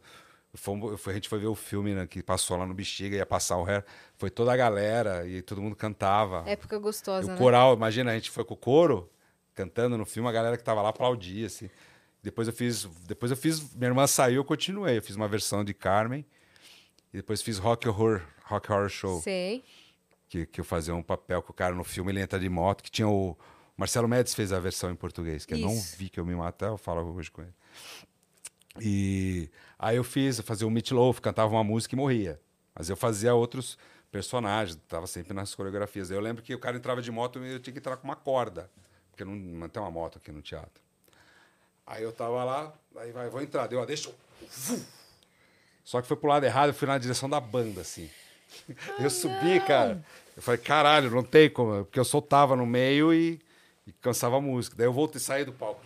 Fomos- 0.57 1.07
a 1.07 1.13
gente 1.13 1.29
foi 1.29 1.39
ver 1.39 1.47
o 1.47 1.55
filme 1.55 1.93
né, 1.93 2.07
que 2.07 2.21
passou 2.23 2.57
lá 2.57 2.65
no 2.65 2.73
Bexiga, 2.73 3.15
ia 3.15 3.25
passar 3.25 3.57
o 3.57 3.63
hair. 3.65 3.85
Foi 4.17 4.29
toda 4.29 4.51
a 4.51 4.57
galera 4.57 5.27
e 5.27 5.41
todo 5.41 5.61
mundo 5.61 5.75
cantava. 5.75 6.43
Época 6.49 6.75
E 6.75 6.79
gostosa, 6.79 7.27
o 7.27 7.31
né? 7.31 7.37
coral, 7.37 7.73
imagina, 7.75 8.11
a 8.11 8.13
gente 8.15 8.29
foi 8.31 8.43
com 8.43 8.53
o 8.53 8.57
coro, 8.57 9.09
cantando 9.55 9.97
no 9.97 10.05
filme, 10.05 10.27
a 10.27 10.31
galera 10.31 10.57
que 10.57 10.63
tava 10.63 10.81
lá 10.81 10.89
aplaudia, 10.89 11.47
assim. 11.47 11.69
Depois 12.23 12.47
eu 12.47 12.53
fiz, 12.53 12.85
depois 13.07 13.31
eu 13.31 13.37
fiz, 13.37 13.73
minha 13.75 13.87
irmã 13.89 14.05
saiu, 14.07 14.37
eu 14.37 14.43
continuei. 14.45 14.97
Eu 14.97 15.01
fiz 15.03 15.15
uma 15.15 15.27
versão 15.27 15.63
de 15.63 15.73
Carmen 15.73 16.25
e 17.13 17.17
depois 17.17 17.41
fiz 17.41 17.57
Rock 17.57 17.87
Horror, 17.87 18.21
Rock 18.45 18.71
Horror 18.71 18.89
Show, 18.89 19.21
Sei. 19.21 19.63
que, 20.27 20.45
que 20.45 20.59
eu 20.59 20.65
fazia 20.65 20.93
um 20.95 21.03
papel 21.03 21.41
com 21.41 21.51
o 21.51 21.55
cara 21.55 21.73
no 21.73 21.83
filme, 21.83 22.11
ele 22.11 22.19
entra 22.19 22.39
de 22.39 22.49
moto, 22.49 22.83
que 22.83 22.91
tinha 22.91 23.07
o 23.07 23.37
Marcelo 23.77 24.07
Médici 24.07 24.35
fez 24.35 24.51
a 24.51 24.59
versão 24.59 24.89
em 24.91 24.95
português, 24.95 25.45
que 25.45 25.53
eu 25.53 25.59
não 25.59 25.71
Isso. 25.73 25.95
vi 25.97 26.09
que 26.09 26.19
eu 26.19 26.25
me 26.25 26.35
matar, 26.35 26.67
eu 26.67 26.77
falo 26.77 27.13
hoje 27.15 27.29
com 27.31 27.43
ele. 27.43 27.53
E 28.81 29.49
aí 29.77 29.97
eu 29.97 30.03
fiz, 30.03 30.37
eu 30.37 30.43
fazia 30.43 30.67
o 30.67 30.71
Meat 30.71 30.91
Loaf, 30.91 31.19
cantava 31.19 31.51
uma 31.51 31.63
música 31.63 31.95
e 31.95 31.97
morria. 31.97 32.39
Mas 32.75 32.89
eu 32.89 32.95
fazia 32.95 33.33
outros 33.33 33.77
personagens, 34.11 34.79
tava 34.87 35.07
sempre 35.07 35.33
nas 35.33 35.53
coreografias. 35.53 36.11
Eu 36.11 36.19
lembro 36.19 36.43
que 36.43 36.53
o 36.53 36.59
cara 36.59 36.77
entrava 36.77 37.01
de 37.01 37.11
moto 37.11 37.43
e 37.43 37.53
eu 37.53 37.59
tinha 37.59 37.73
que 37.73 37.79
entrar 37.79 37.97
com 37.97 38.07
uma 38.07 38.15
corda, 38.15 38.69
porque 39.11 39.23
não, 39.23 39.33
não 39.33 39.69
tem 39.69 39.81
uma 39.81 39.91
moto 39.91 40.17
aqui 40.17 40.31
no 40.31 40.41
teatro. 40.41 40.81
Aí 41.85 42.03
eu 42.03 42.11
tava 42.11 42.43
lá, 42.43 42.73
aí 42.97 43.11
vai, 43.11 43.29
vou 43.29 43.41
entrar, 43.41 43.67
deu, 43.67 43.85
deixa. 43.85 44.11
Só 45.83 46.01
que 46.01 46.07
foi 46.07 46.17
pro 46.17 46.29
lado 46.29 46.45
errado, 46.45 46.69
eu 46.69 46.73
fui 46.73 46.87
na 46.87 46.97
direção 46.97 47.29
da 47.29 47.39
banda, 47.39 47.81
assim. 47.81 48.09
eu 48.99 49.09
subi, 49.09 49.59
cara. 49.65 50.03
Eu 50.35 50.41
falei, 50.41 50.59
caralho, 50.59 51.09
não 51.09 51.23
tem 51.23 51.49
como, 51.49 51.85
porque 51.85 51.99
eu 51.99 52.05
soltava 52.05 52.55
no 52.55 52.65
meio 52.65 53.13
e, 53.13 53.39
e 53.85 53.91
cansava 53.93 54.37
a 54.37 54.41
música. 54.41 54.75
Daí 54.75 54.85
eu 54.85 54.93
voltei 54.93 55.17
e 55.17 55.23
saí 55.23 55.45
do 55.45 55.53
palco. 55.53 55.81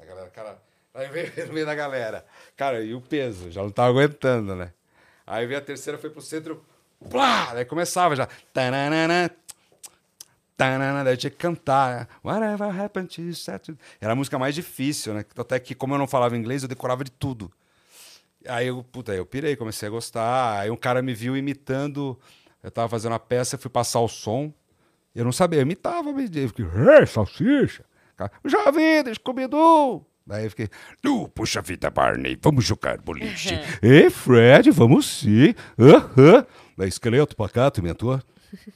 A 0.00 0.04
galera, 0.04 0.28
cara, 0.30 0.58
aí 0.94 1.08
veio 1.08 1.32
no 1.48 1.52
meio 1.52 1.66
da 1.66 1.74
galera. 1.74 2.24
Cara, 2.56 2.82
e 2.82 2.94
o 2.94 3.00
peso, 3.00 3.50
já 3.50 3.62
não 3.62 3.70
tava 3.70 3.88
aguentando, 3.90 4.54
né? 4.54 4.72
Aí 5.26 5.46
veio 5.46 5.58
a 5.58 5.62
terceira, 5.62 5.98
foi 5.98 6.10
pro 6.10 6.22
centro, 6.22 6.64
plá! 7.10 7.54
Daí 7.54 7.64
começava 7.64 8.14
já. 8.14 8.28
Tananana, 8.52 9.30
tanana, 10.56 11.02
daí 11.02 11.14
eu 11.14 11.16
tinha 11.16 11.30
que 11.30 11.36
cantar. 11.36 12.00
né? 12.00 12.06
Whatever 12.22 12.80
happened 12.80 13.14
to 13.14 13.22
you 13.22 13.34
Saturday? 13.34 13.78
Era 14.00 14.12
a 14.12 14.16
música 14.16 14.38
mais 14.38 14.54
difícil, 14.54 15.14
né? 15.14 15.24
Até 15.36 15.58
que, 15.58 15.74
como 15.74 15.94
eu 15.94 15.98
não 15.98 16.06
falava 16.06 16.36
inglês, 16.36 16.62
eu 16.62 16.68
decorava 16.68 17.02
de 17.02 17.10
tudo. 17.10 17.50
Aí 18.46 18.66
eu, 18.68 18.84
puta, 18.84 19.12
aí 19.12 19.18
eu 19.18 19.26
pirei, 19.26 19.56
comecei 19.56 19.88
a 19.88 19.90
gostar. 19.90 20.60
Aí 20.60 20.70
um 20.70 20.76
cara 20.76 21.00
me 21.00 21.14
viu 21.14 21.36
imitando. 21.36 22.18
Eu 22.62 22.70
tava 22.70 22.88
fazendo 22.88 23.14
a 23.14 23.18
peça, 23.18 23.58
fui 23.58 23.70
passar 23.70 24.00
o 24.00 24.08
som. 24.08 24.52
Eu 25.14 25.24
não 25.24 25.32
sabia, 25.32 25.60
eu 25.60 25.62
imitava, 25.62 26.12
me 26.12 26.26
fiquei, 26.26 26.66
ei, 26.98 27.06
salsicha. 27.06 27.84
Já 28.44 28.70
vi, 28.70 29.14
Scooby-Doo. 29.14 30.04
Daí 30.26 30.44
eu 30.44 30.50
fiquei, 30.50 30.68
"Uh, 31.06 31.28
puxa 31.28 31.60
vida, 31.60 31.90
Barney, 31.90 32.38
vamos 32.40 32.64
jogar 32.64 32.98
boliche. 32.98 33.54
Ei, 33.82 34.08
Fred, 34.08 34.70
vamos 34.70 35.06
sim. 35.06 35.54
Aham. 35.78 36.46
Daí 36.78 36.88
esqueleto, 36.88 37.36
pacato, 37.36 37.82
mentor. 37.82 38.22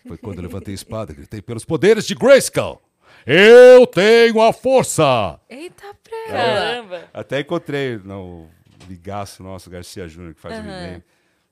Foi 0.07 0.19
quando 0.19 0.39
eu 0.39 0.43
levantei 0.43 0.75
a 0.75 0.77
espada, 0.77 1.13
gritei 1.15 1.41
pelos 1.41 1.65
poderes 1.65 2.07
de 2.07 2.15
Grayskull. 2.15 2.83
Eu 3.27 3.87
tenho 3.87 4.41
a 4.43 4.53
força! 4.53 5.41
Eita, 5.49 5.95
pré. 6.03 6.27
Caramba. 6.29 7.09
Até 7.15 7.41
encontrei 7.41 7.99
não, 8.05 8.23
o 8.43 8.51
ligaço 8.89 9.43
nosso, 9.43 9.69
Garcia 9.71 10.09
Júnior, 10.09 10.35
que 10.35 10.41
faz 10.41 10.57
o 10.59 10.63
He-Man. 10.63 11.03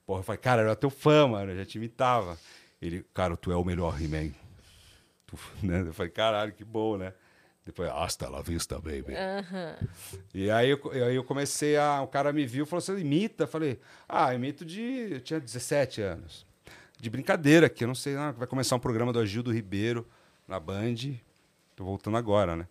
Porra, 0.06 0.20
eu 0.20 0.24
falei, 0.24 0.40
cara, 0.40 0.62
eu 0.62 0.66
era 0.66 0.76
teu 0.76 0.90
fã, 0.90 1.26
mano, 1.26 1.52
eu 1.52 1.56
já 1.56 1.64
te 1.64 1.76
imitava. 1.78 2.38
Ele, 2.80 3.04
cara, 3.14 3.36
tu 3.36 3.50
é 3.50 3.56
o 3.56 3.64
melhor 3.64 4.00
He-Man. 4.00 4.30
Tu- 5.26 5.38
né? 5.62 5.80
Eu 5.86 5.92
falei, 5.92 6.10
caralho, 6.12 6.52
que 6.52 6.64
bom, 6.64 6.96
né? 6.96 7.12
Depois, 7.66 7.90
hasta 7.90 8.28
la 8.28 8.40
vista, 8.40 8.76
baby. 8.76 9.12
E 10.32 10.48
aí 10.52 10.70
eu, 10.70 10.80
aí 10.92 11.16
eu 11.16 11.24
comecei 11.24 11.76
a. 11.76 12.00
O 12.00 12.06
cara 12.06 12.32
me 12.32 12.46
viu 12.46 12.62
e 12.64 12.66
falou: 12.66 12.80
Você 12.80 12.96
imita? 12.96 13.42
Eu 13.42 13.48
falei: 13.48 13.80
Ah, 14.08 14.32
imito 14.32 14.64
de. 14.64 15.08
Eu 15.10 15.20
tinha 15.20 15.40
17 15.40 16.00
anos. 16.00 16.46
De 16.98 17.10
brincadeira, 17.10 17.68
que 17.68 17.82
eu 17.82 17.88
não 17.88 17.94
sei. 17.94 18.14
Ah, 18.16 18.30
vai 18.30 18.46
começar 18.46 18.76
um 18.76 18.78
programa 18.78 19.12
do 19.12 19.18
Agildo 19.18 19.52
Ribeiro 19.52 20.06
na 20.46 20.60
Band. 20.60 20.94
Tô 21.74 21.84
voltando 21.84 22.16
agora, 22.16 22.54
né? 22.54 22.68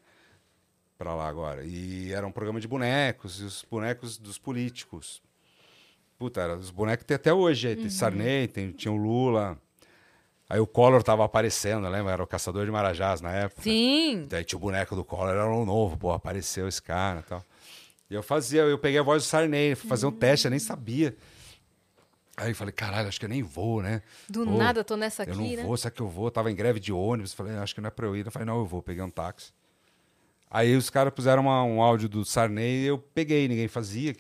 Pra 0.98 1.14
lá 1.14 1.28
agora. 1.28 1.66
E 1.66 2.14
era 2.14 2.26
um 2.26 2.32
programa 2.32 2.62
de 2.62 2.68
bonecos, 2.68 3.41
e 3.41 3.43
os 3.43 3.66
bonecos 3.70 4.18
dos 4.18 4.38
políticos. 4.38 5.22
Puta, 6.18 6.39
era, 6.39 6.56
os 6.56 6.72
bonecos 6.72 7.06
tem 7.06 7.16
até 7.16 7.34
hoje. 7.34 7.68
aí 7.68 7.76
Tem 7.76 7.89
Sarney, 7.89 8.48
tem, 8.48 8.72
tinha 8.72 8.93
o 8.93 8.96
Lula. 8.96 9.62
Aí 10.50 10.60
o 10.60 10.68
Collor 10.68 11.02
tava 11.02 11.26
aparecendo, 11.26 11.88
lembra? 11.89 12.14
Era 12.14 12.24
o 12.24 12.28
caçador 12.28 12.66
de 12.66 12.72
Marajás 12.72 13.20
na 13.20 13.32
época. 13.32 13.64
Sim. 13.64 14.28
Daí 14.30 14.43
tinha 14.43 14.58
o 14.58 14.60
boneco 14.62 14.96
do 14.96 15.04
Collor, 15.04 15.30
era 15.30 15.50
um 15.50 15.66
novo, 15.66 15.98
pô, 15.98 16.12
apareceu 16.12 16.68
esse 16.68 16.82
cara 16.82 17.22
e 17.22 17.24
tal. 17.24 17.43
E 18.10 18.14
eu 18.14 18.22
fazia, 18.22 18.62
eu 18.62 18.78
peguei 18.78 19.00
a 19.00 19.04
voz 19.04 19.24
do 19.24 19.26
Sarney, 19.26 19.74
fui 19.74 19.89
fazer 19.89 20.06
um 20.06 20.12
teste, 20.12 20.46
eu 20.46 20.52
nem 20.52 20.60
sabia. 20.60 21.16
Aí 22.38 22.52
eu 22.52 22.56
falei, 22.56 22.72
caralho, 22.74 23.08
acho 23.08 23.18
que 23.20 23.26
eu 23.26 23.30
nem 23.30 23.41
vou, 23.41 23.82
né? 23.82 24.02
Do 24.30 24.46
Pô, 24.46 24.58
nada, 24.58 24.84
tô 24.84 24.96
nessa 24.96 25.24
eu 25.24 25.34
aqui, 25.34 25.41
não 25.56 25.56
né? 25.56 25.64
vou, 25.64 25.76
será 25.78 25.89
que 25.89 26.02
eu 26.02 26.08
vou? 26.08 26.30
Tava 26.30 26.52
em 26.52 26.56
greve 26.56 26.80
de 26.80 26.91
ônibus, 26.93 27.34
falei, 27.34 27.56
acho 27.56 27.74
que 27.74 27.82
não 27.82 27.88
é 27.88 27.91
pra 27.91 28.06
eu 28.06 28.16
ir. 28.16 28.26
Eu 28.26 28.32
falei, 28.32 28.46
não, 28.46 28.60
eu 28.60 28.66
vou, 28.66 28.84
peguei 28.84 29.02
um 29.02 29.10
táxi. 29.10 29.52
Aí 30.52 30.76
os 30.76 30.89
caras 30.89 31.14
puseram 31.14 31.41
uma- 31.43 31.64
um 31.64 31.82
áudio 31.82 32.08
do 32.08 32.24
Sarney 32.24 32.84
e 32.84 32.86
eu 32.88 32.98
peguei, 33.00 33.48
ninguém 33.48 33.68
fazia. 33.68 34.16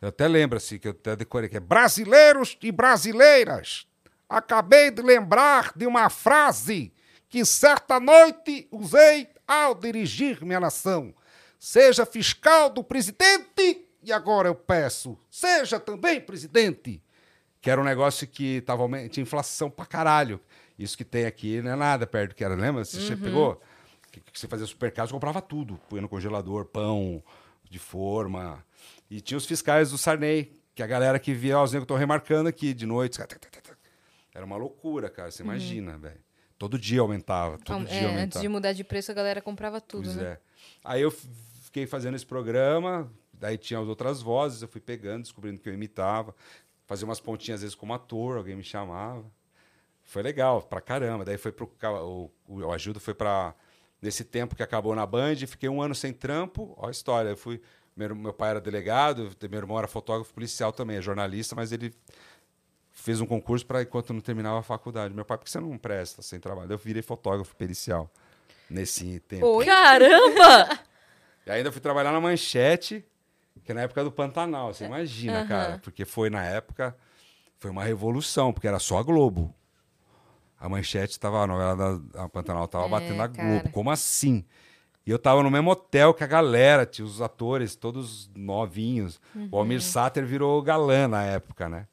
Eu 0.00 0.08
até 0.08 0.26
lembro, 0.26 0.56
assim, 0.56 0.78
que 0.78 0.88
eu 0.88 0.92
até 0.92 1.14
decorei, 1.14 1.48
que 1.48 1.56
é 1.56 1.60
brasileiros 1.60 2.56
e 2.62 2.72
brasileiras. 2.72 3.86
Acabei 4.30 4.90
de 4.92 5.02
lembrar 5.02 5.72
de 5.74 5.84
uma 5.86 6.08
frase 6.08 6.92
que 7.28 7.44
certa 7.44 7.98
noite 7.98 8.68
usei 8.70 9.28
ao 9.46 9.74
dirigir 9.74 10.44
minha 10.44 10.60
nação. 10.60 11.12
Seja 11.58 12.06
fiscal 12.06 12.70
do 12.70 12.82
presidente 12.84 13.86
e 14.02 14.12
agora 14.12 14.48
eu 14.48 14.54
peço, 14.54 15.18
seja 15.28 15.78
também 15.80 16.20
presidente 16.20 17.02
que 17.60 17.68
era 17.68 17.78
um 17.78 17.84
negócio 17.84 18.26
que 18.26 18.62
tava, 18.62 18.86
tinha 19.10 19.22
inflação 19.22 19.68
pra 19.68 19.84
caralho. 19.84 20.40
Isso 20.78 20.96
que 20.96 21.04
tem 21.04 21.26
aqui 21.26 21.60
não 21.60 21.72
é 21.72 21.76
nada 21.76 22.06
perto 22.06 22.30
do 22.30 22.34
que 22.34 22.42
era, 22.42 22.54
lembra? 22.54 22.82
Você 22.86 22.98
che- 23.00 23.16
pegou? 23.16 23.60
Que, 24.10 24.18
que 24.20 24.40
você 24.40 24.48
fazia 24.48 24.64
supermercado, 24.64 25.10
comprava 25.10 25.42
tudo. 25.42 25.78
Punha 25.90 26.00
no 26.00 26.08
congelador, 26.08 26.64
pão 26.64 27.22
de 27.70 27.78
forma. 27.78 28.64
E 29.10 29.20
tinha 29.20 29.36
os 29.36 29.44
fiscais 29.44 29.90
do 29.90 29.98
Sarney, 29.98 30.58
que 30.74 30.80
é 30.80 30.84
a 30.86 30.88
galera 30.88 31.18
que 31.18 31.34
via, 31.34 31.58
ó, 31.58 31.62
os 31.64 31.72
negros 31.72 31.84
estão 31.84 31.98
remarcando 31.98 32.48
aqui 32.48 32.72
de 32.72 32.86
noite. 32.86 33.20
Era 34.34 34.44
uma 34.44 34.56
loucura, 34.56 35.08
cara. 35.10 35.30
Você 35.30 35.42
imagina, 35.42 35.96
velho. 35.98 36.20
Todo 36.58 36.78
dia 36.78 37.00
aumentava, 37.00 37.56
todo 37.58 37.82
Então, 37.82 37.84
dia 37.84 37.94
é, 37.94 38.04
aumentava. 38.04 38.24
antes 38.24 38.40
de 38.40 38.48
mudar 38.48 38.72
de 38.72 38.84
preço, 38.84 39.10
a 39.10 39.14
galera 39.14 39.40
comprava 39.40 39.80
tudo, 39.80 40.04
Pois 40.04 40.16
né? 40.16 40.24
é. 40.32 40.40
Aí 40.84 41.00
eu 41.00 41.10
fiquei 41.10 41.86
fazendo 41.86 42.16
esse 42.16 42.26
programa, 42.26 43.10
daí 43.32 43.56
tinha 43.56 43.80
as 43.80 43.88
outras 43.88 44.20
vozes, 44.20 44.60
eu 44.60 44.68
fui 44.68 44.80
pegando, 44.80 45.22
descobrindo 45.22 45.58
que 45.58 45.68
eu 45.68 45.72
imitava. 45.72 46.34
Fazia 46.86 47.06
umas 47.06 47.18
pontinhas 47.20 47.60
às 47.60 47.62
vezes 47.62 47.74
como 47.74 47.94
ator, 47.94 48.36
alguém 48.36 48.54
me 48.56 48.62
chamava. 48.64 49.24
Foi 50.02 50.22
legal, 50.22 50.60
pra 50.62 50.80
caramba. 50.80 51.24
Daí 51.24 51.38
foi 51.38 51.52
pro. 51.52 51.70
o, 51.82 52.30
o 52.48 52.72
Ajuda 52.72 53.00
foi 53.00 53.14
pra. 53.14 53.54
Nesse 54.02 54.24
tempo 54.24 54.56
que 54.56 54.62
acabou 54.62 54.94
na 54.94 55.04
Band, 55.06 55.36
fiquei 55.46 55.68
um 55.68 55.80
ano 55.80 55.94
sem 55.94 56.12
trampo. 56.12 56.74
Ó 56.76 56.88
a 56.88 56.90
história. 56.90 57.30
Eu 57.30 57.36
fui. 57.36 57.60
Meu, 57.96 58.14
meu 58.14 58.32
pai 58.32 58.50
era 58.50 58.60
delegado, 58.60 59.30
meu 59.48 59.58
irmão 59.58 59.78
era 59.78 59.86
fotógrafo 59.86 60.32
policial 60.32 60.72
também, 60.72 60.96
é 60.96 61.02
jornalista, 61.02 61.54
mas 61.54 61.70
ele 61.70 61.92
fez 63.00 63.20
um 63.20 63.26
concurso 63.26 63.64
para 63.66 63.82
enquanto 63.82 64.12
não 64.12 64.20
terminava 64.20 64.58
a 64.60 64.62
faculdade. 64.62 65.14
Meu 65.14 65.24
pai, 65.24 65.38
por 65.38 65.44
que 65.44 65.50
você 65.50 65.60
não 65.60 65.76
presta 65.78 66.22
sem 66.22 66.38
trabalho? 66.38 66.70
Eu 66.72 66.78
virei 66.78 67.02
fotógrafo 67.02 67.54
pericial 67.56 68.10
nesse 68.68 69.20
tempo. 69.20 69.46
Oi? 69.46 69.64
Caramba! 69.66 70.78
E 71.46 71.50
ainda 71.50 71.72
fui 71.72 71.80
trabalhar 71.80 72.12
na 72.12 72.20
Manchete, 72.20 73.02
que 73.64 73.72
é 73.72 73.74
na 73.74 73.80
época 73.80 74.04
do 74.04 74.12
Pantanal, 74.12 74.72
você 74.72 74.84
imagina, 74.84 75.38
Aham. 75.40 75.48
cara. 75.48 75.78
Porque 75.82 76.04
foi 76.04 76.28
na 76.28 76.44
época, 76.44 76.94
foi 77.58 77.70
uma 77.70 77.82
revolução, 77.82 78.52
porque 78.52 78.68
era 78.68 78.78
só 78.78 78.98
a 78.98 79.02
Globo. 79.02 79.52
A 80.60 80.68
Manchete 80.68 81.18
tava, 81.18 81.42
a 81.42 81.46
novela 81.46 81.74
da 81.98 82.24
a 82.24 82.28
Pantanal 82.28 82.68
tava 82.68 82.84
É, 82.84 82.88
batendo 82.90 83.22
a 83.22 83.28
cara. 83.28 83.48
Globo. 83.48 83.70
Como 83.70 83.90
assim? 83.90 84.44
E 85.04 85.10
eu 85.10 85.18
tava 85.18 85.42
no 85.42 85.50
mesmo 85.50 85.70
hotel 85.70 86.12
que 86.12 86.22
a 86.22 86.26
galera, 86.26 86.84
tinha 86.84 87.06
os 87.06 87.22
atores, 87.22 87.74
todos 87.74 88.30
novinhos. 88.36 89.18
Uhum. 89.34 89.48
O 89.50 89.58
Almir 89.58 89.80
Sater 89.80 90.24
virou 90.26 90.60
galã 90.62 91.08
na 91.08 91.24
época, 91.24 91.68
né? 91.70 91.88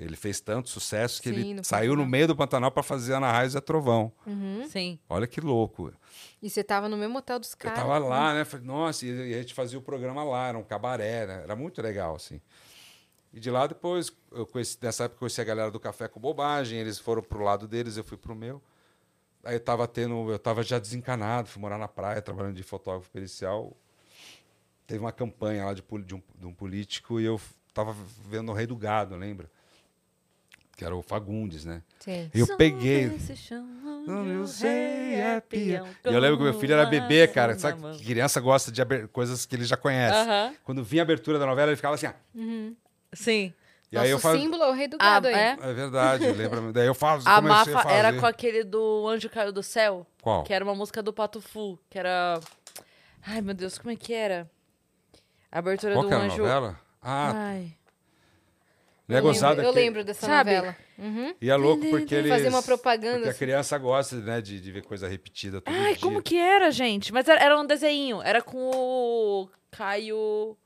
Ele 0.00 0.16
fez 0.16 0.40
tanto 0.40 0.70
sucesso 0.70 1.20
que 1.20 1.28
Sim, 1.28 1.34
ele 1.34 1.54
no 1.54 1.62
saiu 1.64 1.90
no 1.90 1.96
Pantanal. 1.98 2.10
meio 2.10 2.26
do 2.28 2.36
Pantanal 2.36 2.70
para 2.70 2.82
fazer 2.82 3.12
Ana 3.12 3.30
Raios 3.30 3.52
e 3.54 3.58
a 3.58 3.60
Trovão. 3.60 4.10
Sim. 4.68 4.98
Olha 5.08 5.26
que 5.26 5.40
louco. 5.42 5.92
E 6.40 6.48
você 6.48 6.64
tava 6.64 6.88
no 6.88 6.96
mesmo 6.96 7.18
hotel 7.18 7.38
dos 7.38 7.52
Eu 7.52 7.58
caras. 7.58 7.78
tava 7.78 7.98
lá, 7.98 8.32
né? 8.32 8.44
Falei, 8.46 8.64
nossa, 8.66 9.04
e 9.04 9.34
a 9.34 9.38
gente 9.42 9.52
fazia 9.52 9.78
o 9.78 9.82
programa 9.82 10.24
lá, 10.24 10.48
era 10.48 10.56
um 10.58 10.62
cabaré, 10.64 11.26
né? 11.26 11.42
Era 11.42 11.54
muito 11.54 11.82
legal, 11.82 12.14
assim. 12.16 12.40
E 13.32 13.38
de 13.38 13.50
lá 13.50 13.66
depois, 13.66 14.10
eu 14.32 14.46
conheci, 14.46 14.78
nessa 14.80 15.04
época 15.04 15.16
eu 15.16 15.20
conheci 15.20 15.40
a 15.40 15.44
galera 15.44 15.70
do 15.70 15.78
Café 15.78 16.08
com 16.08 16.18
Bobagem, 16.18 16.78
eles 16.78 16.98
foram 16.98 17.22
pro 17.22 17.44
lado 17.44 17.68
deles, 17.68 17.96
eu 17.98 18.02
fui 18.02 18.16
pro 18.16 18.34
meu. 18.34 18.62
Aí 19.44 19.54
eu 19.56 19.60
tava 19.60 19.86
tendo, 19.86 20.30
eu 20.32 20.38
tava 20.38 20.62
já 20.62 20.78
desencanado, 20.78 21.48
fui 21.48 21.60
morar 21.60 21.78
na 21.78 21.86
praia, 21.88 22.22
trabalhando 22.22 22.56
de 22.56 22.62
fotógrafo 22.62 23.10
pericial. 23.10 23.76
Teve 24.86 25.00
uma 25.00 25.12
campanha 25.12 25.66
lá 25.66 25.74
de, 25.74 25.82
de, 26.04 26.14
um, 26.14 26.22
de 26.36 26.46
um 26.46 26.52
político 26.54 27.20
e 27.20 27.24
eu 27.24 27.40
tava 27.72 27.94
vendo 28.28 28.50
o 28.50 28.54
Rei 28.54 28.66
do 28.66 28.76
Gado, 28.76 29.14
lembra? 29.14 29.50
Que 30.80 30.84
era 30.86 30.96
o 30.96 31.02
Fagundes, 31.02 31.66
né? 31.66 31.82
Sim. 31.98 32.30
E 32.32 32.40
eu 32.40 32.56
peguei. 32.56 33.12
Não, 34.06 34.26
eu 34.26 34.46
sei, 34.46 35.14
é 35.14 35.38
peão, 35.38 35.84
pia. 35.86 36.10
E 36.10 36.14
eu 36.14 36.18
lembro 36.18 36.38
que 36.38 36.42
meu 36.44 36.54
filho 36.54 36.72
era 36.72 36.86
bebê, 36.86 37.28
cara. 37.28 37.58
Sabe 37.58 37.78
mão. 37.78 37.92
que 37.92 38.02
criança 38.02 38.40
gosta 38.40 38.72
de 38.72 38.82
coisas 39.08 39.44
que 39.44 39.54
ele 39.54 39.66
já 39.66 39.76
conhece. 39.76 40.16
Aham. 40.16 40.54
Quando 40.64 40.82
vinha 40.82 41.02
a 41.02 41.04
abertura 41.04 41.38
da 41.38 41.44
novela, 41.44 41.68
ele 41.70 41.76
ficava 41.76 41.96
assim, 41.96 42.06
ó. 42.06 42.12
Sim. 43.12 43.52
E 43.92 43.98
aí 43.98 44.08
eu 44.08 44.14
Nosso 44.14 44.22
falo. 44.22 44.38
símbolo 44.40 44.62
é 44.62 44.68
o 44.70 44.72
rei 44.72 44.88
do 44.88 44.96
Ah, 44.98 45.04
gado 45.04 45.28
aí. 45.28 45.34
é? 45.34 45.58
É 45.60 45.72
verdade, 45.74 46.32
lembra? 46.32 46.72
Daí 46.72 46.86
eu 46.86 46.94
faço. 46.94 47.28
A 47.28 47.34
comecei 47.42 47.74
Mafa 47.74 47.86
a 47.86 47.92
era 47.92 48.12
com 48.14 48.24
aquele 48.24 48.64
do 48.64 49.06
Anjo 49.06 49.28
Caiu 49.28 49.52
do 49.52 49.62
Céu. 49.62 50.06
Qual? 50.22 50.44
Que 50.44 50.54
era 50.54 50.64
uma 50.64 50.74
música 50.74 51.02
do 51.02 51.12
Pato 51.12 51.42
Fu. 51.42 51.78
Que 51.90 51.98
era. 51.98 52.40
Ai, 53.26 53.42
meu 53.42 53.52
Deus, 53.52 53.76
como 53.76 53.90
é 53.92 53.96
que 53.96 54.14
era? 54.14 54.50
A 55.52 55.58
abertura 55.58 55.92
Qual 55.92 56.04
do 56.04 56.08
que 56.08 56.14
era 56.14 56.24
a 56.24 56.26
novela? 56.26 56.80
Ah, 57.02 57.32
Ai. 57.34 57.72
Não 59.10 59.16
é 59.16 59.20
eu 59.20 59.24
lembro, 59.24 59.32
gozada 59.34 59.62
eu 59.62 59.72
que- 59.72 59.78
lembro 59.78 60.04
dessa 60.04 60.26
Sabe? 60.26 60.54
novela. 60.54 60.76
Uhum. 60.98 61.34
E 61.40 61.50
é 61.50 61.56
louco 61.56 61.86
porque 61.90 62.14
eles... 62.14 62.30
Fazia 62.30 62.48
uma 62.50 62.62
propaganda, 62.62 63.14
Porque 63.14 63.28
a 63.28 63.30
assim. 63.30 63.38
criança 63.38 63.78
gosta, 63.78 64.16
né, 64.16 64.40
de, 64.40 64.60
de 64.60 64.70
ver 64.72 64.82
coisa 64.82 65.08
repetida 65.08 65.60
todo 65.60 65.74
Ai, 65.74 65.92
dia. 65.94 66.00
como 66.02 66.22
que 66.22 66.36
era, 66.36 66.70
gente? 66.70 67.12
Mas 67.12 67.26
era, 67.28 67.42
era 67.42 67.58
um 67.58 67.66
desenho. 67.66 68.20
Era 68.22 68.42
com 68.42 68.70
o 68.70 69.48
Caio 69.70 70.56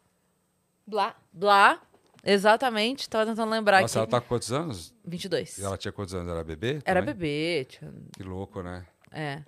Blá. 0.87 1.15
Blá. 1.33 1.81
Exatamente. 2.25 3.09
Tava 3.09 3.27
tentando 3.27 3.51
lembrar 3.51 3.83
Nossa, 3.83 3.99
ela 3.99 4.05
aqui. 4.05 4.11
tá 4.13 4.21
com 4.21 4.29
quantos 4.29 4.53
anos? 4.53 4.95
22. 5.05 5.59
E 5.59 5.63
ela 5.65 5.77
tinha 5.77 5.93
quantos 5.93 6.15
anos? 6.15 6.31
Era 6.33 6.43
bebê? 6.43 6.81
Era 6.85 7.01
também? 7.01 7.15
bebê. 7.15 7.65
Tinha... 7.67 7.93
Que 8.17 8.23
louco, 8.23 8.63
né? 8.63 8.85
É. 9.13 9.43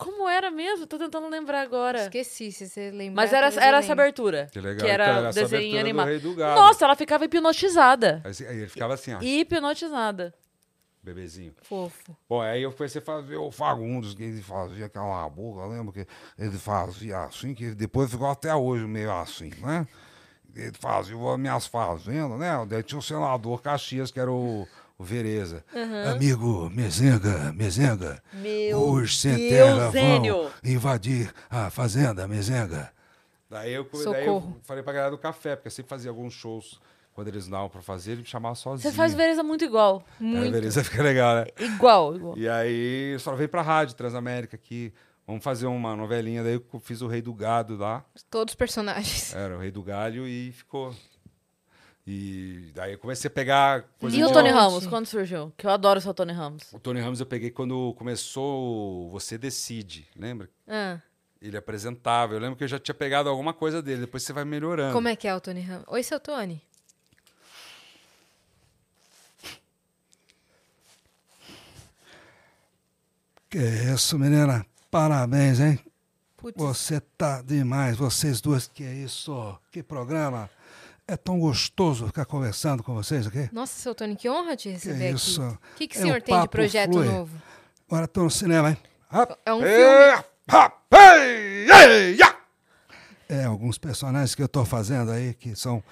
Como 0.00 0.26
era 0.26 0.50
mesmo? 0.50 0.86
Tô 0.86 0.96
tentando 0.96 1.28
lembrar 1.28 1.60
agora. 1.60 2.04
Esqueci, 2.04 2.50
se 2.50 2.66
você 2.66 2.90
lembrar. 2.90 3.22
Mas 3.22 3.32
era, 3.34 3.46
era 3.62 3.78
essa 3.78 3.92
abertura. 3.92 4.48
Que 4.50 4.58
legal. 4.58 4.84
Que 4.86 4.90
era 4.90 5.04
Então, 5.10 5.26
essa 5.26 5.40
desenho 5.42 5.58
abertura 5.58 5.76
do 5.82 5.86
animado. 5.86 6.06
Rei 6.08 6.18
do 6.18 6.34
Gado. 6.34 6.60
Nossa, 6.60 6.84
ela 6.86 6.96
ficava 6.96 7.24
hipnotizada. 7.26 8.22
Aí, 8.24 8.46
aí 8.48 8.56
ele 8.60 8.68
ficava 8.68 8.94
assim, 8.94 9.12
ó, 9.12 9.18
Hipnotizada. 9.20 10.34
bebezinho. 11.02 11.52
Fofo. 11.62 12.16
Bom, 12.28 12.40
aí 12.40 12.62
eu 12.62 12.72
comecei 12.72 13.00
a 13.00 13.04
fazer 13.04 13.36
o 13.36 13.50
Fagundes, 13.50 14.14
que 14.14 14.22
ele 14.22 14.40
fazia 14.42 14.86
aquela 14.86 15.28
boca, 15.28 15.66
lembra 15.66 15.92
que 15.92 16.06
ele 16.38 16.56
fazia 16.56 17.18
assim, 17.24 17.54
que 17.54 17.74
depois 17.74 18.10
ficou 18.10 18.26
até 18.28 18.54
hoje 18.54 18.84
meio 18.86 19.12
assim, 19.12 19.50
né? 19.60 19.86
Ele 20.56 20.72
fazia 20.80 21.14
as 21.16 21.38
minhas 21.38 21.66
fazendas, 21.66 22.38
né? 22.38 22.66
Daí 22.68 22.82
tinha 22.82 22.98
o 22.98 23.02
senador 23.02 23.62
Caxias, 23.62 24.10
que 24.10 24.18
era 24.18 24.32
o, 24.32 24.66
o 25.00 25.02
Vereza. 25.02 25.64
Amigo 26.12 26.68
Mezenga, 26.68 27.54
Mezenga, 27.54 28.22
Meu 28.34 28.90
os 28.90 29.18
sem 29.18 29.34
Deus, 29.34 29.50
terra 29.50 29.88
vão 29.88 30.50
invadir 30.62 31.32
a 31.48 31.70
fazenda 31.70 32.28
Mezenga. 32.28 32.92
Daí 33.48 33.72
eu, 33.72 33.88
daí 34.12 34.26
eu 34.26 34.60
falei 34.62 34.82
pra 34.82 34.92
galera 34.92 35.10
do 35.10 35.16
café, 35.16 35.56
porque 35.56 35.68
eu 35.68 35.72
sempre 35.72 35.88
fazia 35.88 36.10
alguns 36.10 36.34
shows, 36.34 36.78
quando 37.14 37.28
eles 37.28 37.46
não 37.46 37.52
davam 37.52 37.70
pra 37.70 37.80
fazer, 37.80 38.12
ele 38.12 38.20
me 38.20 38.26
chamava 38.26 38.54
sozinho. 38.54 38.90
Você 38.90 38.94
faz 38.94 39.14
Vereza 39.14 39.42
muito 39.42 39.64
igual. 39.64 40.04
Aí 40.20 40.48
a 40.48 40.50
Vereza 40.50 40.84
fica 40.84 41.02
legal, 41.02 41.34
né? 41.36 41.46
Igual, 41.58 42.16
igual. 42.16 42.36
E 42.36 42.46
aí 42.46 43.16
só 43.20 43.34
veio 43.34 43.48
pra 43.48 43.62
rádio 43.62 43.96
Transamérica 43.96 44.54
aqui. 44.54 44.92
Vamos 45.26 45.42
fazer 45.42 45.66
uma 45.66 45.96
novelinha. 45.96 46.42
Daí 46.42 46.54
eu 46.54 46.80
fiz 46.80 47.00
o 47.00 47.06
Rei 47.06 47.22
do 47.22 47.32
Gado 47.32 47.74
lá. 47.74 48.04
Todos 48.28 48.52
os 48.52 48.56
personagens. 48.56 49.34
Era 49.34 49.56
o 49.56 49.60
Rei 49.60 49.70
do 49.70 49.82
Galho 49.82 50.28
e 50.28 50.52
ficou. 50.52 50.94
E 52.06 52.70
daí 52.74 52.92
eu 52.92 52.98
comecei 52.98 53.28
a 53.28 53.30
pegar 53.30 53.82
coisa 54.00 54.16
E 54.16 54.24
o 54.24 54.32
Tony. 54.32 54.48
Ramos, 54.48 54.86
quando 54.86 55.06
surgiu? 55.06 55.52
Que 55.56 55.66
eu 55.66 55.70
adoro 55.70 55.98
o 55.98 56.02
seu 56.02 56.14
Tony 56.14 56.32
Ramos. 56.32 56.72
O 56.72 56.78
Tony 56.78 57.00
Ramos 57.00 57.20
eu 57.20 57.26
peguei 57.26 57.50
quando 57.50 57.94
começou 57.94 59.10
Você 59.10 59.36
Decide, 59.38 60.08
lembra? 60.16 60.48
Ah, 60.66 60.98
Ele 61.40 61.56
apresentava. 61.56 62.34
Eu 62.34 62.40
lembro 62.40 62.56
que 62.56 62.64
eu 62.64 62.68
já 62.68 62.78
tinha 62.78 62.94
pegado 62.94 63.28
alguma 63.28 63.52
coisa 63.52 63.82
dele. 63.82 64.00
Depois 64.02 64.22
você 64.22 64.32
vai 64.32 64.44
melhorando. 64.44 64.92
como 64.94 65.08
é 65.08 65.14
que 65.14 65.28
é 65.28 65.34
o 65.34 65.40
Tony 65.40 65.60
Ramos? 65.60 65.84
Oi, 65.88 66.02
seu 66.02 66.18
Tony. 66.18 66.62
Que 73.48 73.58
isso, 73.58 74.18
menina. 74.18 74.64
Parabéns, 74.90 75.60
hein? 75.60 75.78
Putz, 76.36 76.56
Você 76.56 77.00
tá 77.00 77.42
demais, 77.42 77.96
vocês 77.96 78.40
duas. 78.40 78.66
Que 78.68 78.84
isso? 78.84 79.58
Que 79.70 79.82
programa. 79.82 80.48
É 81.12 81.16
tão 81.16 81.40
gostoso 81.40 82.06
ficar 82.06 82.24
conversando 82.24 82.82
com 82.84 82.94
vocês 82.94 83.26
aqui. 83.26 83.48
Nossa, 83.52 83.72
seu 83.80 83.94
Tony, 83.94 84.14
que 84.14 84.28
honra 84.30 84.54
te 84.56 84.68
receber 84.70 85.12
isso. 85.12 85.42
aqui. 85.42 85.54
O 85.54 85.76
que, 85.76 85.88
que 85.88 85.96
o 85.96 85.98
É, 85.98 86.02
senhor 86.02 86.18
o 86.18 86.22
tem 86.22 86.40
de 86.40 86.48
projeto 86.48 86.92
flui. 86.92 87.06
novo? 87.06 87.36
Agora 87.88 88.06
tô 88.06 88.22
no 88.22 88.30
cinema, 88.30 88.70
hein? 88.70 88.76
É 89.44 89.52
um 89.52 89.64
É, 89.64 90.22
filme. 90.46 92.16
ya! 92.16 92.36
É, 93.28 93.44
alguns 93.44 93.76
personagens 93.78 94.34
que 94.36 94.42
eu 94.42 94.48
tô 94.48 94.64
fazendo 94.64 95.10
aí 95.10 95.34
que 95.34 95.56
são 95.56 95.82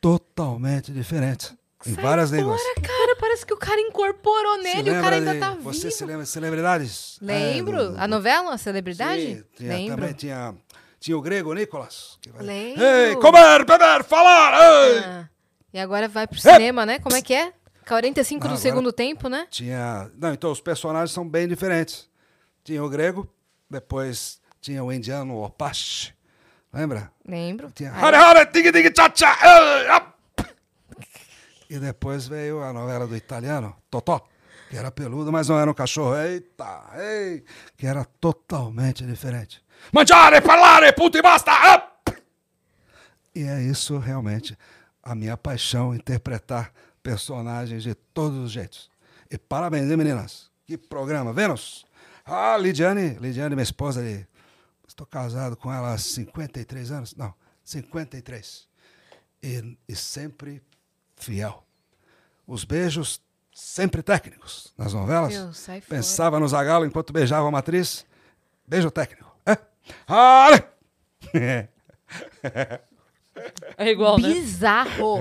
totalmente 0.00 0.92
diferentes. 0.92 1.54
Em 1.86 1.92
várias 1.92 2.30
línguas. 2.30 2.60
Fora, 2.60 2.74
cara, 2.80 3.16
parece 3.20 3.44
que 3.44 3.52
o 3.52 3.58
cara 3.58 3.78
incorporou 3.80 4.56
nele, 4.62 4.90
o 4.90 5.02
cara 5.02 5.16
ainda 5.16 5.34
de- 5.34 5.38
tá 5.40 5.50
vivo. 5.50 5.62
Você 5.72 5.90
se 5.90 6.04
lembra 6.04 6.22
de 6.24 6.30
celebridades? 6.30 7.18
Lembro. 7.20 7.78
É, 7.78 7.88
do- 7.90 7.98
A 8.00 8.08
novela, 8.08 8.54
a 8.54 8.58
celebridade? 8.58 9.20
Sim, 9.22 9.44
tinha, 9.56 9.72
Lembro. 9.74 9.96
Também 9.96 10.14
tinha, 10.14 10.54
tinha 11.04 11.18
o 11.18 11.20
grego 11.20 11.52
Nicolas. 11.52 12.18
Lembro. 12.40 12.82
Ei, 12.82 13.14
comer, 13.16 13.62
beber, 13.66 14.02
falar! 14.04 14.54
Ei! 14.54 14.98
Ah, 15.00 15.28
E 15.74 15.78
agora 15.78 16.08
vai 16.08 16.26
pro 16.26 16.40
cinema, 16.40 16.86
né? 16.86 16.98
Como 16.98 17.14
é 17.14 17.20
que 17.20 17.34
é? 17.34 17.52
45 17.86 18.46
Ah, 18.46 18.50
do 18.50 18.56
segundo 18.56 18.90
tempo, 18.90 19.28
né? 19.28 19.46
Tinha. 19.50 20.10
Não, 20.16 20.32
então 20.32 20.50
os 20.50 20.62
personagens 20.62 21.10
são 21.10 21.28
bem 21.28 21.46
diferentes. 21.46 22.08
Tinha 22.64 22.82
o 22.82 22.88
grego, 22.88 23.28
depois 23.68 24.40
tinha 24.62 24.82
o 24.82 24.90
indiano 24.90 25.42
Opache. 25.42 26.14
Lembra? 26.72 27.12
Lembro. 27.28 27.70
Tinha. 27.74 27.92
Hare, 27.92 28.16
hare, 28.16 28.46
tig, 28.46 28.72
tig, 28.72 28.90
tcha, 28.90 29.10
tcha. 29.10 30.14
E 31.68 31.78
depois 31.78 32.26
veio 32.26 32.62
a 32.62 32.72
novela 32.72 33.06
do 33.06 33.14
italiano, 33.14 33.76
Totó, 33.90 34.26
que 34.70 34.76
era 34.78 34.90
peludo, 34.90 35.30
mas 35.30 35.48
não 35.50 35.58
era 35.58 35.70
um 35.70 35.74
cachorro. 35.74 36.16
Eita, 36.16 36.82
ei, 36.96 37.44
que 37.76 37.86
era 37.86 38.06
totalmente 38.18 39.04
diferente. 39.04 39.62
Mangiare, 39.92 40.40
parlare, 40.40 40.92
punto 40.92 41.16
e 41.18 41.22
basta! 41.22 41.52
up. 41.74 42.22
E 43.34 43.42
é 43.42 43.62
isso 43.62 43.98
realmente 43.98 44.56
a 45.02 45.14
minha 45.14 45.36
paixão, 45.36 45.94
interpretar 45.94 46.72
personagens 47.02 47.82
de 47.82 47.94
todos 47.94 48.38
os 48.38 48.50
jeitos. 48.52 48.90
E 49.30 49.36
parabéns, 49.36 49.90
hein, 49.90 49.96
meninas? 49.96 50.50
Que 50.66 50.78
programa, 50.78 51.32
Vênus? 51.32 51.84
Ah, 52.24 52.56
Lidiane, 52.56 53.10
Lidiane, 53.20 53.54
minha 53.54 53.62
esposa, 53.64 54.02
de- 54.02 54.26
estou 54.88 55.06
casado 55.06 55.56
com 55.56 55.70
ela 55.72 55.92
há 55.92 55.98
53 55.98 56.90
anos. 56.90 57.14
Não, 57.14 57.34
53. 57.64 58.66
E, 59.42 59.76
e 59.86 59.94
sempre 59.96 60.62
fiel. 61.16 61.62
Os 62.46 62.64
beijos 62.64 63.20
sempre 63.52 64.02
técnicos 64.02 64.72
nas 64.78 64.94
novelas. 64.94 65.34
Sai 65.56 65.80
fora. 65.80 65.96
Pensava 66.00 66.40
no 66.40 66.48
Zagalo 66.48 66.86
enquanto 66.86 67.12
beijava 67.12 67.46
uma 67.46 67.58
atriz. 67.58 68.06
Beijo 68.66 68.90
técnico. 68.90 69.33
É? 69.86 69.92
Ale! 70.08 70.64
É 73.76 73.90
igual, 73.90 74.16
né? 74.18 74.28
Bizarro. 74.28 75.18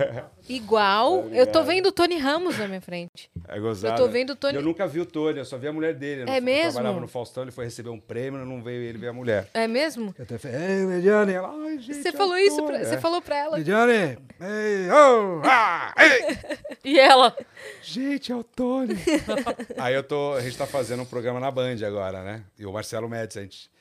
Igual. 0.47 1.27
Eu 1.31 1.47
tô 1.47 1.63
vendo 1.63 1.87
o 1.87 1.91
Tony 1.91 2.17
Ramos 2.17 2.57
na 2.59 2.67
minha 2.67 2.79
frente. 2.81 3.31
É 3.47 3.59
gozado. 3.59 3.99
Eu 3.99 4.05
tô 4.05 4.11
vendo 4.11 4.29
o 4.31 4.35
Tony- 4.35 4.55
Eu 4.55 4.61
nunca 4.61 4.85
vi 4.85 4.99
o 4.99 5.05
Tony, 5.05 5.39
eu 5.39 5.45
só 5.45 5.57
vi 5.57 5.67
a 5.67 5.73
mulher 5.73 5.95
dele. 5.95 6.29
É 6.29 6.37
Eu 6.37 6.41
mesmo? 6.43 6.73
trabalhava 6.73 6.99
no 7.01 7.07
Faustão, 7.07 7.43
ele 7.43 7.51
foi 7.51 7.65
receber 7.65 7.89
um 7.89 7.99
prêmio, 7.99 8.45
não 8.45 8.61
veio 8.61 8.83
ele, 8.83 8.99
veio 8.99 9.11
a 9.11 9.15
mulher. 9.15 9.49
É 9.53 9.67
mesmo? 9.67 10.13
Eu 10.17 10.23
até 10.23 10.37
falei, 10.37 10.57
ei, 10.61 10.85
Lidiane. 10.85 11.33
Ela, 11.33 11.49
ai, 11.49 11.79
gente, 11.79 11.95
Você 11.95 12.09
é 12.09 12.11
falou 12.11 12.37
isso, 12.37 12.57
Tony." 12.57 12.67
pra, 12.67 12.85
você 12.85 12.95
É. 12.95 12.99
falou 12.99 13.21
pra 13.21 13.35
ela. 13.35 13.57
Lidiane, 13.57 13.91
ei, 13.93 14.91
oh, 14.91 15.41
ah, 15.45 15.93
ei. 15.97 16.37
E 16.85 16.99
ela? 16.99 17.35
Gente, 17.81 18.31
é 18.31 18.35
o 18.35 18.43
Tony. 18.43 18.95
Aí 19.79 19.95
eu 19.95 20.03
tô, 20.03 20.33
a 20.33 20.41
gente 20.41 20.57
tá 20.57 20.67
fazendo 20.67 21.01
um 21.01 21.05
programa 21.05 21.39
na 21.39 21.49
Band 21.49 21.77
agora, 21.87 22.21
né? 22.23 22.43
E 22.59 22.65
o 22.65 22.73
Marcelo 22.73 23.07
Médici, 23.09 23.39
a 23.39 23.41
gente 23.43 23.71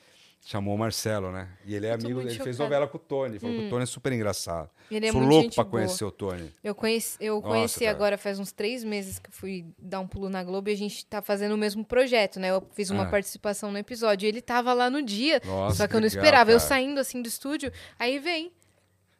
chamou 0.44 0.74
o 0.74 0.78
Marcelo, 0.78 1.30
né? 1.30 1.48
E 1.64 1.74
ele 1.74 1.86
é 1.86 1.92
amigo, 1.92 2.20
ele 2.20 2.30
fez 2.30 2.36
chocada. 2.38 2.58
novela 2.64 2.88
com 2.88 2.96
o 2.96 3.00
Tony, 3.00 3.38
falou 3.38 3.56
que 3.56 3.66
o 3.66 3.70
Tony 3.70 3.82
é 3.84 3.86
super 3.86 4.12
engraçado. 4.12 4.68
Ele 4.90 5.06
é 5.06 5.12
Sou 5.12 5.20
muito 5.20 5.32
louco 5.32 5.54
pra 5.54 5.64
boa. 5.64 5.70
conhecer 5.70 6.04
o 6.04 6.10
Tony. 6.10 6.52
Eu 6.62 6.74
conheci, 6.74 7.16
eu 7.20 7.36
Nossa, 7.36 7.48
conheci 7.48 7.78
cara. 7.80 7.90
agora 7.92 8.18
faz 8.18 8.38
uns 8.38 8.50
três 8.52 8.82
meses 8.84 9.18
que 9.18 9.28
eu 9.28 9.32
fui 9.32 9.64
dar 9.78 10.00
um 10.00 10.06
pulo 10.06 10.28
na 10.28 10.42
Globo 10.42 10.68
e 10.68 10.72
a 10.72 10.76
gente 10.76 11.06
tá 11.06 11.22
fazendo 11.22 11.52
o 11.52 11.56
mesmo 11.58 11.84
projeto, 11.84 12.40
né? 12.40 12.50
Eu 12.50 12.62
fiz 12.74 12.90
uma 12.90 13.04
Ah. 13.04 13.10
participação 13.10 13.70
no 13.70 13.78
episódio. 13.78 14.26
E 14.26 14.28
ele 14.28 14.42
tava 14.42 14.72
lá 14.74 14.90
no 14.90 15.00
dia, 15.02 15.40
Nossa, 15.44 15.76
só 15.76 15.86
que 15.86 15.94
eu 15.94 16.00
não 16.00 16.06
legal, 16.08 16.22
esperava. 16.22 16.50
Eu 16.50 16.60
saindo 16.60 16.98
assim 16.98 17.22
do 17.22 17.28
estúdio, 17.28 17.72
aí 17.98 18.18
vem 18.18 18.52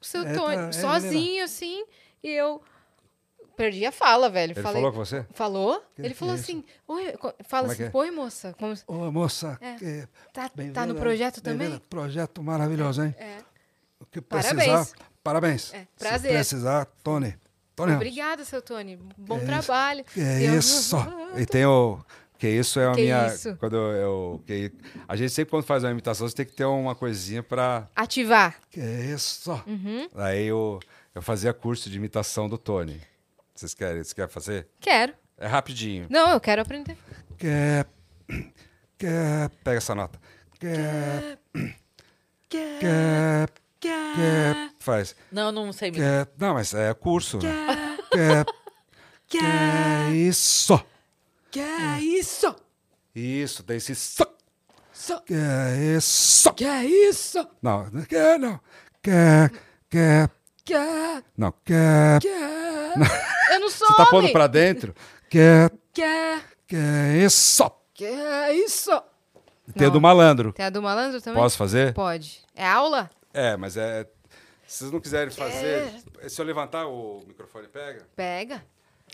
o 0.01 0.05
seu 0.05 0.23
É, 0.23 0.35
Tony, 0.35 0.57
tá, 0.57 0.69
é, 0.69 0.73
sozinho 0.73 1.44
assim, 1.44 1.85
e 2.23 2.28
eu 2.31 2.61
perdi 3.53 3.85
a 3.87 3.93
fala, 3.93 4.29
velho. 4.31 4.53
Ele 4.53 4.61
Falei, 4.62 4.83
falou 4.83 4.93
com 4.93 4.99
você? 5.05 5.27
Falou? 5.33 5.83
Que 5.95 6.03
ele 6.03 6.09
que 6.11 6.15
falou 6.15 6.35
é 6.35 6.39
isso? 6.39 6.45
assim, 6.51 6.65
oi, 6.89 7.15
fala 7.45 7.62
Como 7.62 7.73
é 7.73 7.77
que 7.77 7.83
assim, 7.85 7.93
é? 7.95 7.99
oi 7.99 8.11
moça, 8.11 8.55
como, 8.59 8.74
Ô, 8.87 9.11
moça, 9.12 9.59
É. 9.61 9.74
que- 9.77 10.09
tá, 10.33 10.51
tá 10.74 10.87
no 10.87 10.95
projeto 10.95 11.41
também? 11.41 11.79
Projeto 11.91 12.43
maravilhoso, 12.43 13.03
hein? 13.05 13.15
É. 13.19 13.39
O 14.01 14.07
que 14.07 14.20
Parabéns. 14.20 14.55
precisar, 14.55 14.89
parabéns. 15.23 15.73
É, 15.74 15.81
Se 15.81 15.87
prazer. 15.99 16.33
precisar, 16.33 16.87
Tony. 17.05 17.35
Tony. 17.74 17.95
Obrigada, 17.95 18.45
seu 18.45 18.61
Tony. 18.61 18.99
Bom 19.16 19.39
Que 19.39 19.47
trabalho. 19.47 20.05
Que 20.05 20.20
é 20.20 20.49
Eu- 20.49 20.59
isso? 20.59 20.97
E 21.37 21.47
tem 21.47 21.65
o. 21.65 21.99
Que 22.37 22.49
isso 22.49 22.81
é 22.81 22.89
a 22.89 22.93
Que 22.93 23.03
minha. 23.03 23.29
isso? 23.29 23.57
Quando 23.57 23.77
eu, 23.77 24.43
que, 24.45 24.73
a 25.07 25.15
gente 25.15 25.31
sempre, 25.31 25.53
quando 25.53 25.65
faz 25.65 25.85
uma 25.85 25.93
imitação, 25.93 26.29
você 26.29 26.35
tem 26.35 26.45
que 26.45 26.53
ter 26.53 26.65
uma 26.65 26.93
coisinha 26.95 27.41
pra. 27.43 27.89
Ativar. 27.95 28.57
Que 28.69 28.81
é 28.81 29.05
isso? 29.15 29.53
Uhum. 29.66 30.09
Aí 30.16 30.47
eu, 30.49 30.81
eu 31.15 31.23
fazia 31.23 31.53
curso 31.55 31.89
de 31.89 31.97
imitação 31.97 32.49
do 32.49 32.59
Tony. 32.59 33.01
Vocês 33.62 33.74
querem, 33.74 33.98
vocês 34.02 34.12
querem 34.12 34.28
fazer? 34.28 34.66
Quero. 34.80 35.14
É 35.39 35.47
rapidinho. 35.47 36.09
Não, 36.10 36.30
eu 36.32 36.40
quero 36.40 36.62
aprender. 36.62 36.97
Que 37.39 37.47
é... 37.47 37.84
Que 38.98 39.06
é... 39.06 39.48
Pega 39.62 39.78
essa 39.78 39.94
nota. 39.94 40.18
Que 40.59 40.66
é... 40.66 41.39
Que 42.48 42.59
é... 42.59 43.47
Que 43.78 43.89
é... 43.89 44.70
Faz. 44.80 45.14
Não, 45.30 45.52
não 45.52 45.72
sei 45.72 45.93
Que 45.93 46.01
mesmo. 46.01 46.12
é... 46.12 46.26
Não, 46.36 46.55
mas 46.55 46.74
é 46.74 46.93
curso. 46.93 47.39
né? 47.39 47.97
Que 48.10 48.18
é... 48.18 48.44
Que 49.28 49.39
é 49.39 50.10
isso? 50.12 50.84
Que 51.52 51.60
isso? 52.01 52.56
Isso, 53.14 53.62
tem 53.62 53.76
esse. 53.76 53.94
so- 53.94 54.26
Que 55.24 55.34
é 55.34 55.97
isso? 55.97 56.52
Que 56.55 56.64
é 56.64 56.84
isso? 56.84 57.48
Não, 57.62 57.89
não 57.93 58.02
que 58.02 58.16
é, 58.16 58.36
não. 58.39 58.59
Que 59.01 59.10
é... 59.10 59.51
Que 60.64 60.74
é... 60.74 60.78
Que 60.78 61.18
é... 61.18 61.24
Não, 61.36 61.52
que 61.64 61.72
é... 61.72 62.18
Que 62.20 62.28
é... 62.28 63.55
Eu 63.55 63.60
não 63.60 63.70
sou 63.70 63.86
Você 63.89 63.97
tá 63.97 64.06
pondo 64.06 64.30
pra 64.32 64.47
dentro? 64.47 64.94
Que 65.28 65.39
é... 65.39 65.70
Que 65.93 66.02
é... 66.02 66.40
Que 66.66 66.76
é 66.76 67.24
isso? 67.24 67.70
Que 67.93 68.05
é 68.06 68.52
isso? 68.55 68.90
Tem 69.74 69.86
o 69.86 69.90
Não. 69.90 69.93
do 69.93 70.01
malandro. 70.01 70.52
Tem 70.52 70.66
a 70.66 70.70
do 70.70 70.82
malandro 70.82 71.20
também? 71.20 71.40
Posso 71.40 71.56
fazer? 71.56 71.94
Pode. 71.94 72.43
É 72.55 72.66
aula? 72.66 73.10
É, 73.32 73.56
mas 73.56 73.76
é. 73.76 74.09
Se 74.66 74.78
vocês 74.78 74.90
não 74.90 75.01
quiserem 75.01 75.32
fazer. 75.32 76.02
Se 76.28 76.40
eu 76.40 76.44
levantar, 76.44 76.86
o 76.86 77.22
microfone 77.26 77.68
pega? 77.68 78.06
Pega. 78.16 78.64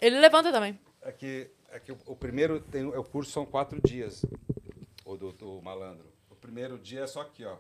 Ele 0.01 0.21
levanta 0.21 0.53
também. 0.53 0.79
É 1.03 1.13
que, 1.13 1.51
é 1.73 1.81
que 1.81 1.93
o, 1.93 1.99
o 2.07 2.17
primeiro 2.17 2.61
tem, 2.61 2.87
o 2.87 3.05
curso 3.05 3.31
são 3.33 3.45
quatro 3.45 3.81
dias. 3.85 4.25
O 5.05 5.17
do, 5.17 5.33
do 5.33 5.61
malandro. 5.63 6.07
O 6.31 6.35
primeiro 6.37 6.79
dia 6.79 7.03
é 7.03 7.07
só 7.07 7.23
aqui, 7.23 7.45
ó. 7.45 7.57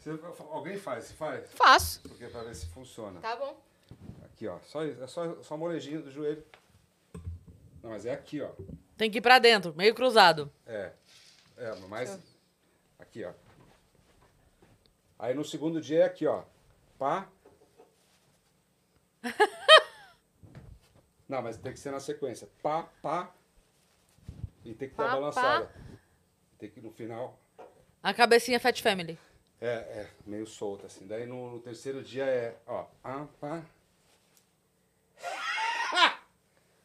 Você- 0.00 0.18
alguém 0.50 0.78
faz? 0.78 1.12
Faz? 1.12 1.50
Faço. 1.52 2.00
Porque 2.02 2.26
pra 2.28 2.42
ver 2.42 2.54
se 2.54 2.66
funciona. 2.66 3.20
Tá 3.20 3.36
bom. 3.36 3.60
Aqui, 4.24 4.46
ó. 4.48 4.58
Só, 4.60 4.84
é 4.84 5.06
só, 5.06 5.42
só 5.42 5.56
molejinho 5.56 6.02
do 6.02 6.10
joelho. 6.10 6.44
Não, 7.82 7.90
mas 7.90 8.04
é 8.06 8.12
aqui, 8.12 8.40
ó. 8.40 8.50
Tem 8.96 9.10
que 9.10 9.18
ir 9.18 9.20
pra 9.20 9.38
dentro, 9.38 9.74
meio 9.76 9.94
cruzado. 9.94 10.50
É. 10.66 10.92
É, 11.56 11.74
mas. 11.88 12.18
Aqui, 12.98 13.24
ó. 13.24 13.32
Aí 15.18 15.34
no 15.34 15.44
segundo 15.44 15.80
dia 15.80 16.00
é 16.00 16.04
aqui, 16.04 16.26
ó. 16.26 16.42
Pá. 16.98 17.28
Não, 21.28 21.42
mas 21.42 21.56
tem 21.56 21.72
que 21.72 21.78
ser 21.78 21.90
na 21.90 22.00
sequência. 22.00 22.48
Pá, 22.62 22.84
pá. 23.02 23.32
E 24.64 24.74
tem 24.74 24.88
que 24.88 24.94
ter 24.94 25.02
Pá, 25.02 25.10
a 25.10 25.14
balançada. 25.16 25.70
Tem 26.58 26.70
que 26.70 26.80
no 26.80 26.90
final. 26.90 27.38
A 28.02 28.14
cabecinha 28.14 28.60
Fat 28.60 28.80
Family. 28.80 29.18
É, 29.60 29.66
é, 29.68 30.10
meio 30.26 30.46
solta 30.46 30.86
assim. 30.86 31.06
Daí 31.06 31.26
no, 31.26 31.52
no 31.52 31.60
terceiro 31.60 32.02
dia 32.02 32.24
é, 32.24 32.56
ó. 32.66 32.86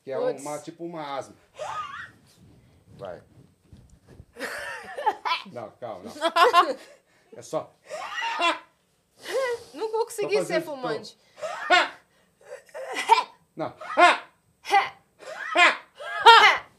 Que 0.04 0.12
é 0.12 0.18
Puts. 0.18 0.42
uma, 0.42 0.58
tipo 0.60 0.84
uma 0.84 1.16
asma. 1.18 1.36
Vai. 2.98 3.22
Não, 5.52 5.70
calma, 5.72 6.06
não. 6.06 6.14
É 7.38 7.42
só. 7.42 7.74
Não 9.74 9.90
vou 9.90 10.04
conseguir 10.06 10.44
ser 10.44 10.62
fumante. 10.62 11.18
Não. 13.56 13.74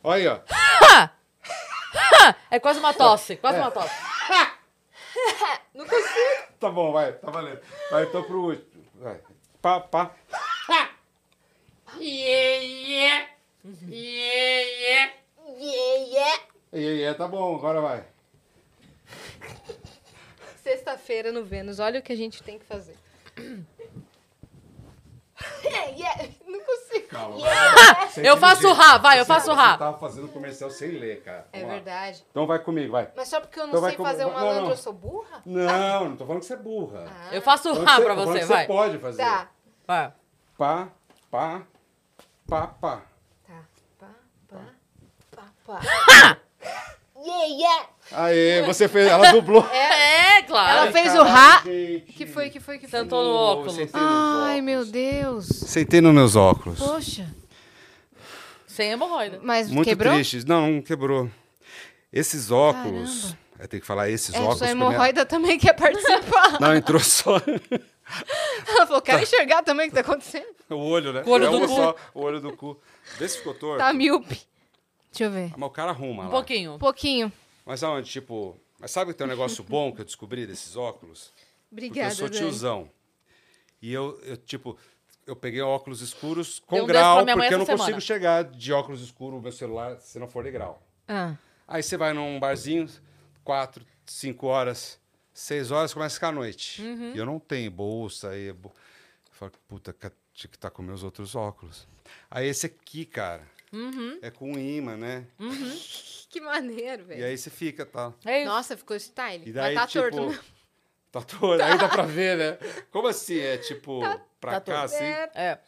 Olha 0.05 0.17
aí, 0.17 0.29
ó. 0.29 0.41
É 2.51 2.61
quase 2.61 2.79
uma 2.81 2.93
tosse, 2.93 3.37
quase 3.37 3.59
uma 3.59 3.71
tosse. 3.71 3.95
Não 5.75 5.87
consigo. 5.87 6.43
Tá 6.63 6.71
bom, 6.71 6.93
vai, 6.93 7.13
tá 7.15 7.29
valendo. 7.29 7.61
Vai, 7.91 8.05
então 8.05 8.23
pro 8.23 8.41
último. 8.41 8.85
Vai. 8.95 9.21
Pá, 9.61 9.81
pá. 9.81 10.15
Yeah, 11.99 12.63
yeah. 12.63 13.29
E 16.73 16.79
aí, 16.79 17.03
é, 17.03 17.15
tá 17.15 17.27
bom, 17.27 17.57
agora 17.57 17.81
vai. 17.81 18.05
Sexta-feira 20.63 21.33
no 21.33 21.45
Vênus. 21.45 21.81
Olha 21.81 21.99
o 21.99 22.03
que 22.03 22.13
a 22.13 22.17
gente 22.17 22.43
tem 22.45 22.61
que 22.61 22.65
fazer. 22.65 22.97
Yeah, 25.65 25.91
yeah. 25.91 26.29
Eu 28.23 28.37
faço 28.37 28.73
rá, 28.73 28.99
vai, 28.99 29.21
eu 29.21 29.25
faço 29.25 29.47
Você 29.47 29.53
rá. 29.57 29.77
tava 29.79 29.99
fazendo 29.99 30.29
comercial 30.29 30.71
sem 30.71 30.91
ler, 30.93 31.23
cara. 31.23 31.47
É 31.53 31.59
Vamos 31.61 31.69
lá. 31.69 31.75
verdade. 31.83 32.25
Então 32.31 32.47
vai 32.47 32.59
comigo, 32.59 32.93
vai. 32.93 33.11
Mas 33.17 33.29
só 33.29 33.41
porque 33.41 33.59
eu 33.59 33.65
não 33.65 33.69
Então 33.71 33.81
vai 33.81 33.91
sei 33.91 33.97
com- 33.97 34.05
fazer 34.05 34.25
um 34.25 34.29
não, 34.29 34.35
malandro, 34.35 34.63
não. 34.65 34.71
eu 34.71 34.77
sou 34.77 34.93
burra? 34.93 35.43
Não, 35.45 36.05
não 36.11 36.17
tô 36.17 36.25
falando 36.27 36.41
que 36.41 36.47
você 36.47 36.55
é 36.55 36.57
burra. 36.57 37.05
Ah. 37.09 37.35
Eu 37.35 37.43
faço 37.43 37.73
Tô 37.75 37.81
rá 37.83 37.87
falando 37.97 38.05
pra 38.05 38.15
que 38.15 38.21
tô 38.21 38.25
falando 38.27 38.33
você, 38.35 38.41
que 38.41 38.47
vai. 38.47 38.61
Você 38.63 38.67
pode 38.73 38.99
fazer. 38.99 39.23
Tá. 39.23 39.49
Vai. 39.87 40.13
Pá, 40.59 40.89
pá, 41.31 41.63
pá, 42.49 42.67
pá. 42.67 43.03
Tá. 43.47 43.55
Pá, 43.99 44.07
pá, 44.49 45.45
pá, 45.67 45.81
pá. 45.81 45.81
yeah, 47.25 47.45
yeah. 47.47 47.87
Aê, 48.15 48.63
você 48.63 48.89
fez, 48.89 49.07
ela 49.09 49.31
dublou. 49.33 49.67
É, 49.73 50.43
claro. 50.43 50.79
Ela 50.83 50.93
fez 50.93 51.15
o 51.15 51.23
ra... 51.23 51.63
gente. 51.65 52.13
Que 52.13 52.27
foi, 52.27 52.51
que 52.51 52.61
foi, 52.61 52.79
que 52.79 52.87
foi? 52.89 53.01
Sentou 53.01 53.23
no 53.25 53.31
óculos. 53.35 53.75
sentei 53.75 54.01
nos 54.01 54.11
Ai, 54.11 54.41
óculos. 54.59 54.65
meu 54.65 54.85
Deus. 54.85 55.47
Sentei 55.47 56.01
nos 56.01 56.15
meus 56.15 56.37
óculos. 56.37 56.79
Poxa. 56.79 57.27
Sem 58.67 58.91
hemorroida. 58.91 59.39
Mas 59.43 59.71
Muito 59.71 59.87
quebrou? 59.87 60.15
triste. 60.15 60.47
Não, 60.47 60.71
não 60.71 60.83
quebrou. 60.83 61.31
Esses 62.13 62.51
óculos. 62.51 63.21
Caramba. 63.23 63.39
Eu 63.59 63.69
tenho 63.69 63.81
que 63.81 63.87
falar 63.87 64.09
esses 64.11 64.35
É, 64.35 64.41
óculos. 64.41 64.59
sua 64.59 64.69
hemorroida 64.71 65.25
também 65.25 65.59
quer 65.59 65.73
participar. 65.75 66.59
Não, 66.61 66.75
entrou 66.75 66.99
só 67.01 67.37
Ela 68.67 68.87
falou, 68.87 69.01
quero 69.01 69.23
enxergar 69.23 69.63
também 69.63 69.87
o 69.87 69.89
que 69.89 69.95
tá 69.95 70.01
acontecendo. 70.01 70.47
o 70.69 70.75
olho, 70.75 71.13
né? 71.13 71.23
O 71.25 71.31
olho 71.31 71.47
é 71.47 71.51
do 71.51 71.61
cu. 71.61 71.69
só, 71.69 71.95
o 72.13 72.21
olho 72.23 72.41
do 72.41 72.57
cu. 72.57 72.77
Vê 73.19 73.29
se 73.29 73.39
ficou 73.39 73.55
torto. 73.55 73.79
Tá 73.79 73.93
míope. 73.93 74.41
Deixa 75.13 75.25
eu 75.25 75.31
ver. 75.31 75.53
Mas 75.57 75.69
o 75.69 75.71
cara 75.71 75.91
arruma 75.93 76.23
Um 76.25 76.27
lá. 76.27 76.31
pouquinho. 76.33 76.73
Um 76.75 76.79
pouquinho. 76.79 77.33
Mas 77.65 77.83
aonde, 77.83 78.11
tipo... 78.11 78.59
Mas 78.79 78.91
sabe 78.91 79.13
que 79.13 79.19
tem 79.19 79.27
um 79.27 79.31
negócio 79.31 79.63
bom 79.63 79.93
que 79.93 80.01
eu 80.01 80.05
descobri 80.05 80.47
desses 80.47 80.77
óculos? 80.77 81.33
Porque 81.71 81.87
Obrigada, 81.87 82.13
eu 82.13 82.17
sou 82.17 82.29
Dani. 82.29 82.41
tiozão. 82.41 82.91
E 83.81 83.93
eu, 83.93 84.21
eu, 84.25 84.37
tipo, 84.37 84.77
eu 85.27 85.37
peguei 85.37 85.61
óculos 85.61 86.01
escuros 86.01 86.59
com 86.59 86.81
um 86.83 86.87
grau, 86.87 87.25
porque 87.25 87.55
eu 87.55 87.59
não 87.59 87.65
semana. 87.67 87.79
consigo 87.79 88.01
chegar 88.01 88.45
de 88.45 88.73
óculos 88.73 89.01
escuros 89.01 89.37
no 89.37 89.43
meu 89.43 89.53
celular 89.53 90.01
se 90.01 90.19
não 90.19 90.29
for 90.29 90.45
de 90.45 90.51
grau. 90.51 90.83
Ah, 91.07 91.35
Aí 91.67 91.83
você 91.83 91.97
vai 91.97 92.13
num 92.13 92.39
barzinho, 92.39 92.89
quatro, 93.45 93.87
cinco 94.05 94.47
horas, 94.49 94.99
seis 95.33 95.71
horas, 95.71 95.95
começa 95.95 96.15
a 96.15 96.17
ficar 96.17 96.29
a 96.29 96.33
noite. 96.33 96.83
Uhum. 96.83 97.13
E 97.15 97.19
eu 97.19 97.25
não 97.25 97.39
tenho 97.39 97.71
bolsa. 97.71 98.31
Aí 98.31 98.47
eu 98.47 98.57
eu 98.57 98.71
falo, 99.33 99.53
puta, 99.67 99.97
tinha 100.35 100.51
que 100.51 100.57
estar 100.57 100.71
com 100.71 100.83
meus 100.83 101.03
outros 101.03 101.35
óculos. 101.35 101.87
Aí 102.31 102.47
esse 102.47 102.67
aqui, 102.67 103.05
cara, 103.05 103.43
Uhum. 103.73 104.19
é 104.21 104.31
com 104.31 104.59
imã, 104.59 104.97
né? 104.97 105.27
que 106.29 106.41
maneiro, 106.41 107.03
E 107.03 107.07
velho. 107.07 107.25
aí 107.27 107.37
você 107.39 107.51
fica, 107.51 107.85
tá? 107.87 108.13
É. 108.25 108.45
Nossa, 108.45 108.77
ficou 108.77 108.97
style. 108.99 109.49
E 109.49 109.53
daí, 109.53 109.75
Mas 109.75 109.83
tá 109.83 109.87
tipo, 109.87 110.17
torto, 110.17 110.31
né? 110.33 110.39
Tá 111.11 111.21
torto. 111.23 111.63
Aí 111.65 111.77
dá 111.79 111.89
pra 111.89 112.03
ver, 112.05 112.37
né? 112.39 112.59
Como 112.91 113.09
assim? 113.09 113.39
É 113.39 113.59
tipo, 113.59 114.01
pra 114.41 114.53
tá 114.53 114.61
cá, 114.61 114.61
torto. 114.61 114.81
assim? 114.95 115.05
É, 115.05 115.31
É. 115.35 115.59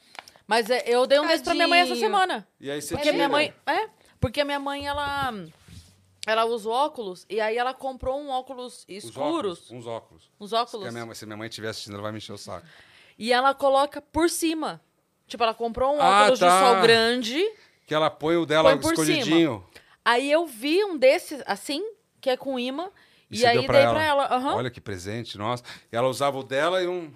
Mas 0.46 0.68
é, 0.68 0.84
eu 0.86 1.06
dei 1.06 1.18
um 1.20 1.26
desse 1.26 1.42
pra 1.42 1.54
minha 1.54 1.66
mãe 1.68 1.80
essa 1.80 1.90
Tadinho. 1.90 2.06
semana. 2.06 2.46
E 2.60 2.70
aí 2.70 2.80
você 2.82 2.88
Porque 2.94 3.04
tira. 3.04 3.14
minha 3.14 3.28
mãe. 3.30 3.54
É. 3.66 3.88
Porque 4.20 4.40
a 4.42 4.44
minha 4.44 4.60
mãe, 4.60 4.86
ela. 4.86 5.32
Ela 6.26 6.44
usa 6.46 6.68
óculos 6.70 7.26
e 7.28 7.38
aí 7.40 7.56
ela 7.58 7.74
comprou 7.74 8.18
um 8.18 8.30
óculos 8.30 8.86
Uns 8.88 9.04
escuros. 9.04 9.58
óculos, 9.58 9.70
Uns 9.70 9.86
óculos. 9.86 10.30
Uns 10.40 10.50
Se, 10.50 10.56
a 10.56 10.60
óculos. 10.62 10.92
minha, 10.92 11.04
mãe- 11.06 11.14
se 11.14 11.26
minha 11.26 11.36
mãe 11.36 11.48
estiver 11.48 11.68
assistindo, 11.68 11.94
ela 11.94 12.02
vai 12.02 12.12
me 12.12 12.18
encher 12.18 12.32
o 12.32 12.38
saco. 12.38 12.66
E 13.18 13.30
ela 13.32 13.52
coloca 13.54 14.00
por 14.00 14.30
cima. 14.30 14.80
Tipo, 15.26 15.42
ela 15.44 15.52
comprou 15.54 15.94
um 15.94 16.00
Ah, 16.00 16.22
óculos 16.22 16.40
tá. 16.40 16.48
de 16.60 16.66
sol 16.66 16.82
grande. 16.82 17.52
Que 17.86 17.94
ela 17.94 18.10
põe 18.10 18.36
o 18.36 18.46
dela 18.46 18.74
escondidinho. 18.74 19.64
Aí 20.04 20.30
eu 20.30 20.46
vi 20.46 20.84
um 20.84 20.96
desses, 20.98 21.42
assim, 21.46 21.82
que 22.20 22.30
é 22.30 22.36
com 22.36 22.58
imã. 22.58 22.90
E, 23.30 23.38
você 23.38 23.46
aí 23.46 23.52
deu 23.54 23.62
dei 23.62 23.66
pra 23.68 24.02
ela. 24.02 24.26
aham. 24.26 24.56
Olha 24.56 24.70
que 24.70 24.80
presente, 24.80 25.38
nossa. 25.38 25.62
E 25.90 25.96
ela 25.96 26.08
usava 26.08 26.38
o 26.38 26.42
dela 26.42 26.82
e 26.82 26.86
um. 26.86 27.12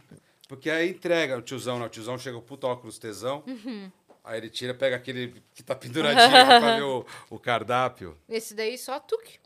Porque 0.49 0.70
aí 0.70 0.90
entrega 0.90 1.36
o 1.36 1.43
tiozão, 1.43 1.78
né? 1.78 1.86
O 1.86 1.89
tiozão 1.89 2.19
chega 2.19 2.36
o 2.36 2.43
puto 2.43 2.66
óculos 2.66 2.99
tesão. 2.99 3.43
Uhum. 3.47 3.90
Aí 4.24 4.39
ele 4.39 4.51
tira, 4.51 4.74
pega 4.74 4.97
aquele 4.97 5.43
que 5.55 5.62
tá 5.62 5.74
penduradinho 5.74 6.31
pra 6.31 6.77
ver 6.77 6.82
o, 6.82 7.07
o 7.31 7.39
cardápio. 7.39 8.16
Esse 8.28 8.55
daí 8.55 8.77
só 8.77 8.99
tuque. 8.99 9.39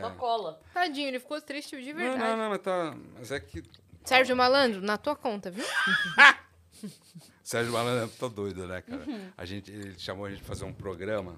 Só 0.00 0.10
cola. 0.10 0.60
Tadinho, 0.72 1.08
ele 1.08 1.18
ficou 1.18 1.40
triste 1.40 1.80
de 1.80 1.92
Não, 1.92 2.00
verdade. 2.00 2.22
não, 2.22 2.36
não, 2.36 2.50
mas 2.50 2.58
tá. 2.60 2.96
Mas 3.18 3.32
é 3.32 3.40
que. 3.40 3.62
Sérgio 4.04 4.36
Malandro, 4.36 4.80
na 4.80 4.96
tua 4.96 5.16
conta, 5.16 5.50
viu? 5.50 5.64
Sérgio 7.50 7.72
Malandro 7.72 8.08
tá 8.16 8.28
doido, 8.28 8.64
né, 8.64 8.80
cara? 8.80 9.02
Uhum. 9.04 9.28
A 9.36 9.44
gente, 9.44 9.72
ele 9.72 9.98
chamou 9.98 10.24
a 10.24 10.30
gente 10.30 10.38
pra 10.38 10.54
fazer 10.54 10.64
um 10.64 10.72
programa 10.72 11.34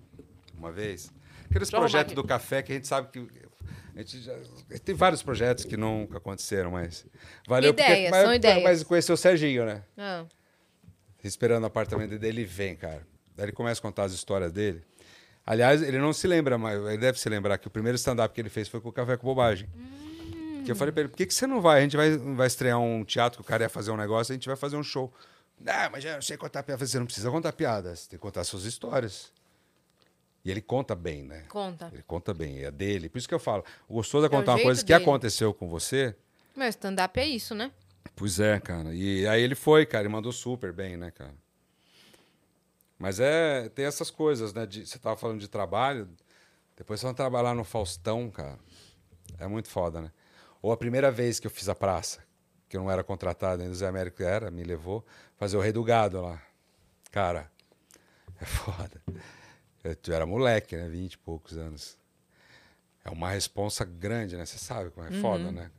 uma 0.55 0.71
vez. 0.71 1.11
Aqueles 1.47 1.71
Deixa 1.71 1.77
arrumar 1.79 1.89
projetos 1.89 2.15
do 2.15 2.23
café 2.23 2.61
que 2.61 2.71
a 2.71 2.75
gente 2.75 2.87
sabe 2.87 3.09
que. 3.09 3.27
A 3.97 3.99
gente 3.99 4.21
já, 4.21 4.35
tem 4.85 4.95
vários 4.95 5.23
projetos 5.23 5.65
que 5.65 5.75
nunca 5.75 6.19
aconteceram, 6.19 6.73
mas. 6.73 7.07
Valeu 7.49 7.71
Ideias, 7.71 7.91
porque, 7.91 8.11
mas, 8.11 8.25
são 8.25 8.35
ideias. 8.35 8.63
Mas 8.63 8.83
conheceu 8.83 9.15
o 9.15 9.17
Serginho, 9.17 9.65
né? 9.65 9.83
Ah, 9.97 10.27
Esperando 11.25 11.63
o 11.63 11.67
apartamento 11.67 12.11
dele, 12.11 12.27
ele 12.27 12.45
vem, 12.45 12.77
cara. 12.77 13.07
Daí 13.35 13.47
ele 13.47 13.53
começa 13.53 13.81
a 13.81 13.83
contar 13.83 14.05
as 14.05 14.13
histórias 14.13 14.53
dele. 14.53 14.83
Aliás, 15.47 15.81
ele 15.81 15.97
não 15.97 16.13
se 16.13 16.27
lembra, 16.27 16.59
mas 16.59 16.79
ele 16.89 16.99
deve 16.99 17.19
se 17.19 17.29
lembrar 17.31 17.57
que 17.57 17.69
o 17.69 17.71
primeiro 17.71 17.97
stand-up 17.97 18.35
que 18.35 18.41
ele 18.43 18.51
fez 18.51 18.69
foi 18.69 18.83
com 18.83 18.91
o 18.91 18.93
Café 18.93 19.17
com 19.17 19.27
Bobagem. 19.27 19.67
Que 20.63 20.73
eu 20.73 20.77
falei 20.77 20.93
pra 20.93 21.01
ele, 21.01 21.09
por 21.09 21.17
que, 21.17 21.25
que 21.25 21.33
você 21.33 21.47
não 21.47 21.63
vai? 21.63 21.79
A 21.79 21.83
gente 21.83 21.97
vai, 21.97 22.19
vai 22.19 22.47
estrear 22.47 22.79
um 22.79 23.03
teatro 23.03 23.39
que 23.39 23.43
o 23.43 23.49
cara 23.49 23.63
ia 23.63 23.71
fazer 23.71 23.91
um 23.91 23.97
negócio, 23.97 24.31
a 24.33 24.35
gente 24.35 24.47
vai 24.47 24.57
fazer 24.57 24.77
um 24.77 24.83
show. 24.83 25.11
Não, 25.63 25.91
mas 25.91 26.05
eu 26.05 26.15
não 26.15 26.23
sei 26.23 26.37
contar 26.37 26.63
piada. 26.63 26.85
Você 26.87 26.99
não 26.99 27.07
precisa 27.07 27.31
contar 27.31 27.53
piadas, 27.53 28.01
você 28.01 28.11
tem 28.11 28.19
que 28.19 28.23
contar 28.23 28.43
suas 28.45 28.65
histórias. 28.65 29.33
E 30.45 30.51
ele 30.51 30.61
conta 30.61 30.95
bem, 30.97 31.23
né? 31.23 31.45
conta. 31.49 31.89
Ele 31.93 32.03
conta 32.03 32.35
bem, 32.35 32.65
é 32.65 32.71
dele. 32.71 33.09
Por 33.09 33.19
isso 33.19 33.29
que 33.29 33.35
eu 33.35 33.39
falo, 33.39 33.65
o 33.89 33.95
gostoso 33.95 34.27
é 34.27 34.29
o 34.29 34.31
contar 34.31 34.53
uma 34.53 34.57
jeito 34.59 34.67
coisa 34.67 34.81
que 34.83 34.93
dele. 34.93 35.03
aconteceu 35.05 35.55
com 35.55 35.69
você. 35.69 36.17
Meu, 36.57 36.67
stand-up 36.69 37.19
é 37.21 37.27
isso, 37.27 37.55
né? 37.55 37.71
Pois 38.17 38.41
é, 38.41 38.59
cara. 38.59 38.93
E 38.93 39.25
aí 39.29 39.41
ele 39.41 39.55
foi, 39.55 39.87
cara, 39.87 40.05
e 40.05 40.09
mandou 40.09 40.33
super 40.33 40.73
bem, 40.73 40.97
né, 40.97 41.13
cara? 41.13 41.35
Mas 42.99 43.21
é, 43.21 43.69
tem 43.69 43.85
essas 43.85 44.11
coisas, 44.11 44.53
né? 44.53 44.67
de- 44.67 44.87
você 44.87 44.99
tava 44.99 45.17
falando 45.17 45.41
de 45.41 45.49
trabalho, 45.49 46.09
depois 46.77 47.01
você 47.01 47.07
vai 47.07 47.15
trabalhar 47.15 47.55
no 47.55 47.65
Faustão, 47.65 48.29
cara. 48.31 48.59
É 49.39 49.47
muito 49.47 49.69
foda, 49.69 50.01
né? 50.01 50.11
Ou 50.61 50.73
a 50.73 50.77
primeira 50.77 51.11
vez 51.11 51.39
que 51.41 51.47
eu 51.47 51.51
fiz 51.51 51.69
a 51.69 51.75
praça, 51.75 52.21
que 52.73 52.77
eu 52.79 52.81
não 52.81 52.91
era 52.91 53.05
contratado, 53.05 53.61
ainda 53.61 53.71
o 53.71 53.77
Zé 53.77 53.87
Américo 53.87 54.23
era, 54.23 54.51
me 54.51 54.65
levou, 54.65 55.05
fazer 55.37 55.59
o 55.59 55.61
Rei 55.61 55.73
do 55.73 55.85
Gado 55.85 56.23
lá. 56.23 56.41
Cara, 57.11 57.51
é 58.41 58.47
foda. 58.47 58.99
Eu, 59.85 60.15
era 60.15 60.25
moleque, 60.25 60.75
né? 60.75 60.89
Vinte 60.89 61.13
e 61.13 61.19
poucos 61.19 61.59
anos. 61.59 61.99
É 63.05 63.11
uma 63.11 63.29
responsa 63.29 63.85
grande, 63.85 64.39
né? 64.39 64.47
Você 64.47 64.57
sabe 64.57 64.91
como 64.91 65.07
é 65.07 65.11
foda, 65.21 65.53
né? 65.53 65.71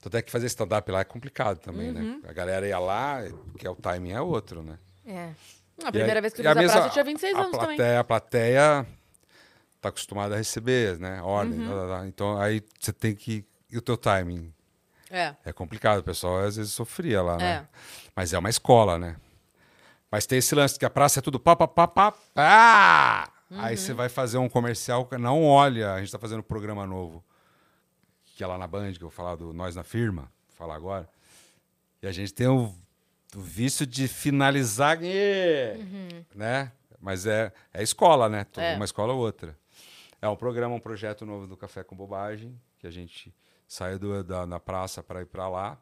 Tanto 0.00 0.16
é 0.16 0.22
que 0.22 0.30
fazer 0.30 0.46
stand-up 0.46 0.90
lá 0.90 1.00
é 1.00 1.04
complicado 1.04 1.58
também, 1.58 1.92
né? 1.92 2.18
A 2.26 2.32
galera 2.32 2.66
ia 2.66 2.78
lá, 2.78 3.18
porque 3.52 3.68
o 3.68 3.74
timing 3.74 4.12
é 4.12 4.20
outro, 4.22 4.62
né? 4.62 4.78
É. 5.06 5.34
A 5.84 5.92
primeira 5.92 6.14
aí- 6.14 6.20
vez 6.22 6.32
que 6.32 6.40
eu 6.40 6.44
fiz 6.44 6.50
a, 6.50 6.54
mesma- 6.54 6.72
praça, 6.72 6.88
eu 6.88 6.92
tinha 6.92 7.04
26 7.04 7.34
a 7.34 7.40
anos 7.40 7.50
plateia, 7.50 7.76
também. 7.76 7.96
A 7.98 8.04
plateia 8.04 8.86
tá 9.82 9.90
acostumada 9.90 10.34
a 10.34 10.38
receber, 10.38 10.98
né? 10.98 11.20
Ordem. 11.20 11.60
Uhum. 11.60 11.68
lá, 11.68 11.74
lá, 11.74 11.98
lá. 11.98 12.06
Então 12.06 12.40
aí 12.40 12.62
você 12.80 12.90
tem 12.92 13.14
que. 13.14 13.44
E 13.70 13.76
o 13.76 13.82
teu 13.82 13.98
timing? 13.98 14.50
É. 15.10 15.34
É 15.44 15.52
complicado, 15.52 15.98
o 16.00 16.04
pessoal 16.04 16.38
às 16.40 16.56
vezes 16.56 16.72
sofria 16.72 17.22
lá, 17.22 17.36
né? 17.36 17.50
É. 17.50 17.68
Mas 18.14 18.32
é 18.32 18.38
uma 18.38 18.50
escola, 18.50 18.98
né? 18.98 19.16
Mas 20.10 20.26
tem 20.26 20.38
esse 20.38 20.54
lance 20.54 20.78
que 20.78 20.84
a 20.84 20.90
praça 20.90 21.18
é 21.18 21.22
tudo 21.22 21.38
pá, 21.38 21.54
pá, 21.56 21.68
pá, 21.68 21.86
pá, 21.86 22.12
pá. 22.34 23.32
Aí 23.50 23.74
Uhum. 23.74 23.76
você 23.80 23.94
vai 23.94 24.08
fazer 24.10 24.36
um 24.38 24.48
comercial, 24.48 25.08
não 25.18 25.42
olha, 25.44 25.94
a 25.94 26.00
gente 26.00 26.12
tá 26.12 26.18
fazendo 26.18 26.40
um 26.40 26.42
programa 26.42 26.86
novo, 26.86 27.24
que 28.36 28.44
é 28.44 28.46
lá 28.46 28.58
na 28.58 28.66
Band, 28.66 28.92
que 28.92 28.98
eu 29.02 29.08
vou 29.08 29.10
falar 29.10 29.36
do 29.36 29.52
Nós 29.54 29.74
na 29.74 29.82
Firma, 29.82 30.22
vou 30.48 30.56
falar 30.56 30.74
agora. 30.74 31.08
E 32.02 32.06
a 32.06 32.12
gente 32.12 32.32
tem 32.34 32.46
o, 32.46 32.74
o 33.34 33.40
vício 33.40 33.86
de 33.86 34.06
finalizar, 34.06 34.98
né? 36.34 36.72
Mas 37.00 37.26
é, 37.26 37.52
é 37.72 37.82
escola, 37.82 38.28
né? 38.28 38.46
É. 38.56 38.74
Uma 38.76 38.84
escola 38.84 39.12
ou 39.12 39.20
outra. 39.20 39.56
É 40.20 40.28
um 40.28 40.36
programa, 40.36 40.74
um 40.74 40.80
projeto 40.80 41.24
novo 41.24 41.46
do 41.46 41.56
Café 41.56 41.82
com 41.84 41.96
Bobagem, 41.96 42.60
que 42.78 42.86
a 42.86 42.90
gente 42.90 43.34
saiu 43.68 43.98
do, 43.98 44.24
da, 44.24 44.46
na 44.46 44.58
praça 44.58 45.02
para 45.02 45.20
ir 45.20 45.26
para 45.26 45.46
lá. 45.48 45.78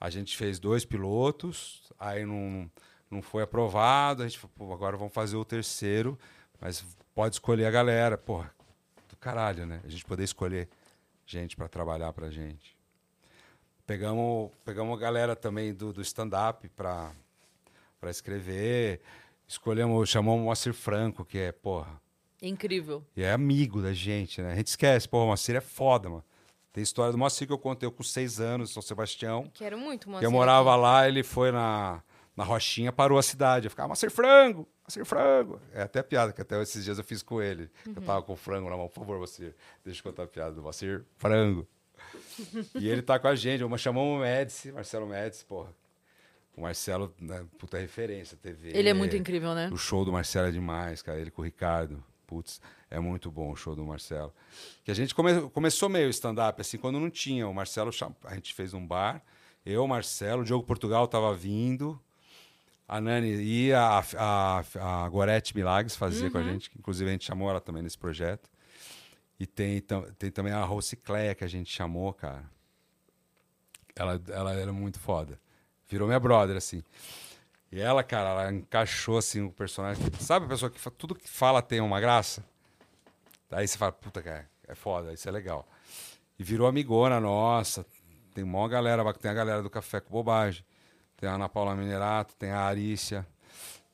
A 0.00 0.08
gente 0.08 0.36
fez 0.36 0.60
dois 0.60 0.84
pilotos, 0.84 1.92
aí 1.98 2.24
não, 2.24 2.70
não 3.10 3.20
foi 3.20 3.42
aprovado. 3.42 4.22
A 4.22 4.28
gente 4.28 4.38
falou, 4.38 4.52
pô, 4.56 4.72
agora 4.72 4.96
vamos 4.96 5.12
fazer 5.12 5.36
o 5.36 5.44
terceiro, 5.44 6.16
mas 6.60 6.84
pode 7.12 7.34
escolher 7.34 7.66
a 7.66 7.70
galera. 7.70 8.16
Porra, 8.16 8.54
do 9.08 9.16
caralho, 9.16 9.66
né? 9.66 9.80
A 9.84 9.88
gente 9.88 10.04
poder 10.04 10.22
escolher 10.22 10.68
gente 11.26 11.56
para 11.56 11.68
trabalhar 11.68 12.12
pra 12.12 12.30
gente. 12.30 12.78
Pegamos, 13.84 14.52
pegamos 14.64 14.96
a 14.96 15.00
galera 15.00 15.34
também 15.34 15.74
do, 15.74 15.92
do 15.92 16.00
stand-up 16.02 16.68
para 16.68 17.12
escrever. 18.06 19.00
Escolhemos, 19.46 20.08
chamamos 20.08 20.42
o 20.42 20.44
Moacir 20.44 20.74
Franco, 20.74 21.24
que 21.24 21.38
é, 21.38 21.52
porra, 21.52 22.00
Incrível. 22.40 23.02
e 23.16 23.22
é 23.22 23.32
amigo 23.32 23.80
da 23.80 23.94
gente, 23.94 24.42
né? 24.42 24.52
A 24.52 24.56
gente 24.56 24.66
esquece, 24.66 25.08
pô, 25.08 25.24
o 25.24 25.26
Moacir 25.28 25.56
é 25.56 25.60
foda, 25.60 26.10
mano. 26.10 26.24
Tem 26.72 26.82
história 26.82 27.12
do 27.12 27.18
Moacir 27.18 27.46
que 27.46 27.52
eu 27.52 27.58
contei 27.58 27.86
eu 27.86 27.92
com 27.92 28.02
seis 28.02 28.40
anos, 28.40 28.72
São 28.72 28.82
Sebastião. 28.82 29.50
Quero 29.54 29.78
muito, 29.78 30.08
moça. 30.08 30.20
Que 30.20 30.26
eu 30.26 30.30
morava 30.30 30.76
lá, 30.76 31.08
ele 31.08 31.22
foi 31.22 31.50
na, 31.50 32.02
na 32.36 32.44
Rochinha, 32.44 32.92
parou 32.92 33.18
a 33.18 33.22
cidade. 33.22 33.66
Eu 33.66 33.70
ficava, 33.70 33.88
Moacir 33.88 34.10
Frango, 34.10 34.68
Moacir 34.82 35.04
Frango. 35.04 35.60
É 35.72 35.82
até 35.82 36.02
piada 36.02 36.32
que 36.32 36.40
até 36.40 36.60
esses 36.62 36.84
dias 36.84 36.98
eu 36.98 37.04
fiz 37.04 37.22
com 37.22 37.42
ele. 37.42 37.70
Eu 37.86 38.02
tava 38.02 38.22
com 38.22 38.32
o 38.32 38.36
frango 38.36 38.68
na 38.70 38.76
mão, 38.76 38.88
por 38.88 39.00
favor, 39.00 39.18
Moacir, 39.18 39.54
deixa 39.84 40.00
eu 40.00 40.04
contar 40.04 40.24
a 40.24 40.26
piada 40.26 40.52
do 40.52 40.62
Moacir 40.62 41.04
Frango. 41.16 41.66
e 42.78 42.88
ele 42.88 43.02
tá 43.02 43.18
com 43.18 43.28
a 43.28 43.34
gente, 43.34 43.62
eu 43.62 43.78
chamamos 43.78 44.18
o 44.18 44.20
Médici, 44.20 44.70
Marcelo 44.70 45.06
Médici, 45.06 45.44
porra. 45.44 45.74
O 46.56 46.62
Marcelo, 46.62 47.14
né, 47.20 47.46
puta 47.56 47.78
referência, 47.78 48.36
TV. 48.36 48.70
Ele 48.74 48.88
é 48.88 48.94
muito 48.94 49.16
incrível, 49.16 49.54
né? 49.54 49.70
O 49.72 49.76
show 49.76 50.04
do 50.04 50.12
Marcelo 50.12 50.48
é 50.48 50.50
demais, 50.50 51.00
cara. 51.00 51.20
Ele 51.20 51.30
com 51.30 51.42
o 51.42 51.44
Ricardo. 51.44 52.02
Putz, 52.28 52.60
é 52.90 53.00
muito 53.00 53.30
bom 53.30 53.50
o 53.50 53.56
show 53.56 53.74
do 53.74 53.82
Marcelo. 53.84 54.32
Que 54.84 54.90
a 54.90 54.94
gente 54.94 55.14
come- 55.14 55.48
começou 55.50 55.88
meio 55.88 56.10
stand-up, 56.10 56.60
assim, 56.60 56.76
quando 56.76 57.00
não 57.00 57.08
tinha. 57.10 57.48
O 57.48 57.54
Marcelo, 57.54 57.90
a 58.24 58.34
gente 58.34 58.52
fez 58.52 58.74
um 58.74 58.86
bar. 58.86 59.22
Eu, 59.64 59.82
o 59.82 59.88
Marcelo, 59.88 60.42
o 60.42 60.44
Diogo 60.44 60.64
Portugal 60.66 61.08
tava 61.08 61.34
vindo. 61.34 61.98
A 62.86 63.00
Nani 63.00 63.30
ia, 63.42 63.80
a, 63.80 64.04
a, 64.18 65.04
a 65.04 65.08
Gorete 65.08 65.56
Milagres 65.56 65.96
fazia 65.96 66.30
com 66.30 66.36
a 66.38 66.42
gente. 66.42 66.68
que 66.70 66.78
Inclusive, 66.78 67.08
a 67.08 67.12
gente 67.12 67.24
chamou 67.24 67.48
ela 67.48 67.60
também 67.62 67.82
nesse 67.82 67.96
projeto. 67.98 68.50
E 69.40 69.46
tem, 69.46 69.80
tam- 69.80 70.04
tem 70.18 70.30
também 70.30 70.52
a 70.52 70.64
Rocicléia 70.64 71.34
que 71.34 71.44
a 71.44 71.48
gente 71.48 71.72
chamou, 71.72 72.12
cara. 72.12 72.44
Ela, 73.96 74.20
ela 74.28 74.52
era 74.54 74.72
muito 74.72 74.98
foda. 75.00 75.40
Virou 75.88 76.06
minha 76.06 76.20
brother, 76.20 76.56
assim. 76.56 76.82
E 77.70 77.80
ela, 77.80 78.02
cara, 78.02 78.30
ela 78.30 78.52
encaixou, 78.52 79.18
assim, 79.18 79.42
o 79.42 79.50
personagem. 79.50 80.02
Sabe 80.20 80.46
a 80.46 80.48
pessoa 80.48 80.70
que 80.70 80.80
fa- 80.80 80.90
tudo 80.90 81.14
que 81.14 81.28
fala 81.28 81.60
tem 81.60 81.80
uma 81.80 82.00
graça? 82.00 82.44
Aí 83.50 83.66
você 83.66 83.76
fala, 83.76 83.92
puta, 83.92 84.22
cara, 84.22 84.48
é 84.66 84.74
foda, 84.74 85.12
isso 85.12 85.28
é 85.28 85.32
legal. 85.32 85.68
E 86.38 86.42
virou 86.44 86.66
amigona 86.66 87.20
nossa. 87.20 87.84
Tem 88.34 88.44
uma 88.44 88.68
galera, 88.68 89.12
tem 89.14 89.30
a 89.30 89.34
galera 89.34 89.62
do 89.62 89.68
Café 89.70 90.00
com 90.00 90.10
Bobagem. 90.10 90.64
Tem 91.16 91.28
a 91.28 91.34
Ana 91.34 91.48
Paula 91.48 91.74
Minerato, 91.74 92.34
tem 92.36 92.50
a 92.50 92.60
Arícia. 92.60 93.26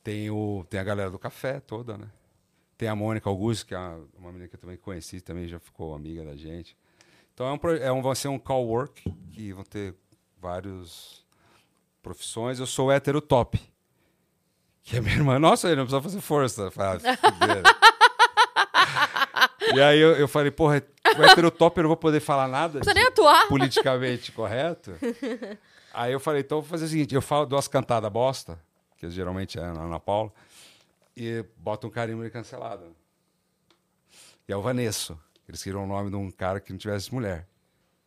Tem, 0.03 0.29
o, 0.29 0.63
tem 0.69 0.79
a 0.79 0.83
galera 0.83 1.09
do 1.09 1.17
café 1.17 1.59
toda, 1.59 1.97
né? 1.97 2.07
Tem 2.77 2.87
a 2.87 2.95
Mônica 2.95 3.27
Augusto, 3.27 3.65
que 3.65 3.73
é 3.73 3.77
uma, 3.79 4.31
menina 4.31 4.47
que 4.47 4.55
eu 4.55 4.59
também 4.59 4.77
conheci, 4.77 5.19
também 5.19 5.47
já 5.47 5.59
ficou 5.59 5.95
amiga 5.95 6.23
da 6.23 6.35
gente. 6.35 6.77
Então 7.33 7.47
é 7.47 7.53
um, 7.53 7.75
é 7.77 7.91
um, 7.91 8.03
vai 8.03 8.15
ser 8.15 8.27
um 8.27 8.37
call 8.37 8.67
work, 8.67 9.01
que 9.31 9.51
vão 9.51 9.63
ter 9.63 9.95
várias 10.39 11.24
profissões. 12.05 12.59
Eu 12.59 12.67
sou 12.67 12.91
hétero 12.91 13.19
top. 13.19 13.59
Que 14.83 14.97
a 14.97 15.01
minha 15.01 15.15
irmã, 15.17 15.39
nossa, 15.39 15.67
ele 15.67 15.77
não 15.77 15.85
precisa 15.85 16.01
fazer 16.03 16.21
força. 16.21 16.69
Falei, 16.69 17.01
ah, 17.03 17.75
e 19.73 19.81
aí 19.81 19.99
eu, 19.99 20.11
eu 20.11 20.27
falei, 20.27 20.51
porra, 20.51 20.83
o 21.17 21.23
hétero 21.23 21.49
top 21.49 21.79
eu 21.79 21.83
não 21.83 21.89
vou 21.89 21.97
poder 21.97 22.19
falar 22.19 22.47
nada. 22.47 22.79
Nem 22.93 23.07
atuar. 23.07 23.47
politicamente 23.47 24.31
correto. 24.31 24.91
Aí 25.97 26.11
eu 26.11 26.19
falei, 26.19 26.41
então 26.41 26.57
eu 26.57 26.61
vou 26.61 26.69
fazer 26.69 26.83
o 26.83 26.87
seguinte, 26.89 27.15
eu 27.15 27.21
falo 27.21 27.45
duas 27.45 27.69
cantadas 27.69 28.11
bosta, 28.11 28.59
que 28.97 29.09
geralmente 29.09 29.57
é 29.57 29.61
na 29.61 29.83
Ana 29.83 29.97
Paula, 29.97 30.29
e 31.15 31.45
boto 31.55 31.87
um 31.87 31.89
carimbo 31.89 32.21
de 32.21 32.29
cancelado. 32.29 32.93
E 34.45 34.51
é 34.51 34.57
o 34.57 34.61
Vanesso. 34.61 35.17
Eles 35.47 35.63
queriam 35.63 35.85
o 35.85 35.87
nome 35.87 36.09
de 36.09 36.17
um 36.17 36.29
cara 36.29 36.59
que 36.59 36.73
não 36.73 36.77
tivesse 36.77 37.13
mulher. 37.13 37.47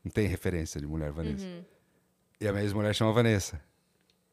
Não 0.05 0.13
tem 0.13 0.27
referência 0.27 0.79
de 0.79 0.87
mulher, 0.87 1.11
Vanessa. 1.11 1.47
E 2.39 2.47
a 2.47 2.53
minha 2.53 2.63
ex-mulher 2.63 2.95
chama 2.95 3.11
Vanessa. 3.11 3.59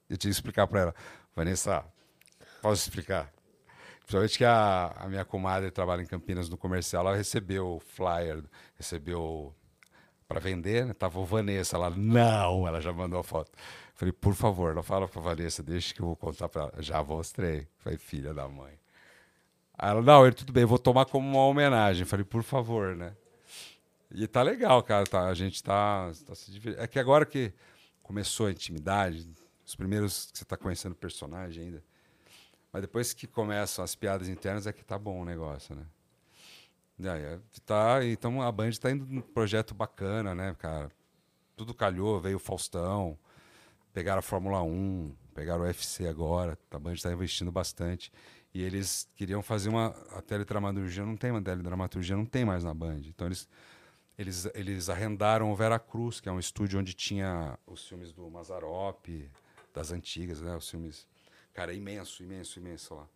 Eu 0.09 0.17
tinha 0.17 0.29
que 0.31 0.35
explicar 0.35 0.67
pra 0.67 0.81
ela. 0.81 0.95
Vanessa, 1.35 1.83
posso 2.61 2.83
explicar? 2.83 3.31
Principalmente 3.99 4.37
que 4.37 4.45
a, 4.45 4.93
a 4.97 5.07
minha 5.07 5.25
comadre 5.25 5.71
trabalha 5.71 6.01
em 6.01 6.05
Campinas 6.05 6.47
no 6.47 6.57
comercial, 6.57 7.07
ela 7.07 7.17
recebeu 7.17 7.75
o 7.75 7.79
flyer, 7.79 8.43
recebeu 8.77 9.53
para 10.27 10.39
vender, 10.39 10.85
né? 10.85 10.93
Tava 10.93 11.19
o 11.19 11.25
Vanessa 11.25 11.77
lá. 11.77 11.89
Não, 11.89 12.67
ela 12.67 12.79
já 12.79 12.93
mandou 12.93 13.19
a 13.19 13.23
foto. 13.23 13.51
Falei, 13.95 14.11
por 14.11 14.35
favor, 14.35 14.75
não 14.75 14.83
fala 14.83 15.07
pra 15.07 15.21
Vanessa, 15.21 15.63
deixa 15.63 15.93
que 15.93 16.01
eu 16.01 16.05
vou 16.05 16.15
contar 16.15 16.49
pra 16.49 16.63
ela. 16.63 16.73
Já 16.79 17.03
mostrei. 17.03 17.67
Falei, 17.77 17.97
filha 17.97 18.33
da 18.33 18.47
mãe. 18.47 18.73
Aí 19.77 19.89
ela, 19.89 20.01
não, 20.01 20.25
ele, 20.25 20.35
tudo 20.35 20.53
bem, 20.53 20.65
vou 20.65 20.79
tomar 20.79 21.05
como 21.05 21.27
uma 21.27 21.45
homenagem. 21.45 22.05
Falei, 22.05 22.25
por 22.25 22.43
favor, 22.43 22.95
né? 22.95 23.15
E 24.11 24.27
tá 24.27 24.41
legal, 24.41 24.81
cara. 24.83 25.05
Tá, 25.05 25.27
a 25.27 25.33
gente 25.33 25.63
tá, 25.63 26.11
tá 26.25 26.35
se 26.35 26.51
divertindo. 26.51 26.83
É 26.83 26.87
que 26.87 26.99
agora 26.99 27.25
que 27.25 27.53
começou 28.03 28.47
a 28.47 28.51
intimidade, 28.51 29.27
os 29.65 29.75
primeiros 29.75 30.31
que 30.31 30.39
você 30.39 30.45
tá 30.45 30.55
conhecendo 30.57 30.93
o 30.93 30.95
personagem 30.95 31.65
ainda. 31.65 31.83
Mas 32.71 32.81
depois 32.81 33.13
que 33.13 33.25
começam 33.25 33.83
as 33.83 33.95
piadas 33.95 34.27
internas 34.27 34.67
é 34.67 34.73
que 34.73 34.83
tá 34.83 34.99
bom 34.99 35.21
o 35.21 35.25
negócio, 35.25 35.75
né? 35.75 35.85
Aí, 36.99 37.23
é, 37.23 37.39
tá, 37.65 38.05
então 38.05 38.41
a 38.41 38.51
Band 38.51 38.71
tá 38.71 38.91
indo 38.91 39.05
num 39.05 39.21
projeto 39.21 39.73
bacana, 39.73 40.33
né, 40.33 40.55
cara? 40.57 40.89
Tudo 41.55 41.73
calhou, 41.73 42.19
veio 42.21 42.37
o 42.37 42.39
Faustão, 42.39 43.17
pegaram 43.93 44.19
a 44.19 44.21
Fórmula 44.21 44.61
1, 44.61 45.13
pegaram 45.33 45.61
o 45.61 45.65
UFC 45.65 46.07
agora, 46.07 46.57
a 46.71 46.79
Band 46.79 46.93
está 46.93 47.11
investindo 47.11 47.51
bastante. 47.51 48.11
E 48.53 48.61
eles 48.61 49.09
queriam 49.15 49.41
fazer 49.41 49.67
uma. 49.67 49.87
A 50.11 50.21
teledramaturgia 50.21 51.05
não 51.05 51.17
tem, 51.17 51.31
uma 51.31 51.41
teledramaturgia 51.41 52.15
não 52.15 52.25
tem 52.25 52.45
mais 52.45 52.63
na 52.63 52.73
Band. 52.73 53.01
Então 53.05 53.27
eles, 53.27 53.49
eles, 54.17 54.49
eles 54.53 54.89
arrendaram 54.89 55.51
o 55.51 55.55
Vera 55.55 55.77
Cruz, 55.77 56.21
que 56.21 56.29
é 56.29 56.31
um 56.31 56.39
estúdio 56.39 56.79
onde 56.79 56.93
tinha 56.93 57.59
os 57.67 57.85
filmes 57.85 58.13
do 58.13 58.29
Mazarop, 58.29 59.07
das 59.75 59.91
antigas, 59.91 60.41
né? 60.41 60.55
Os 60.55 60.69
filmes. 60.69 61.05
Cara, 61.53 61.73
é 61.73 61.75
imenso, 61.75 62.23
imenso, 62.23 62.57
imenso 62.57 62.95
lá. 62.95 63.07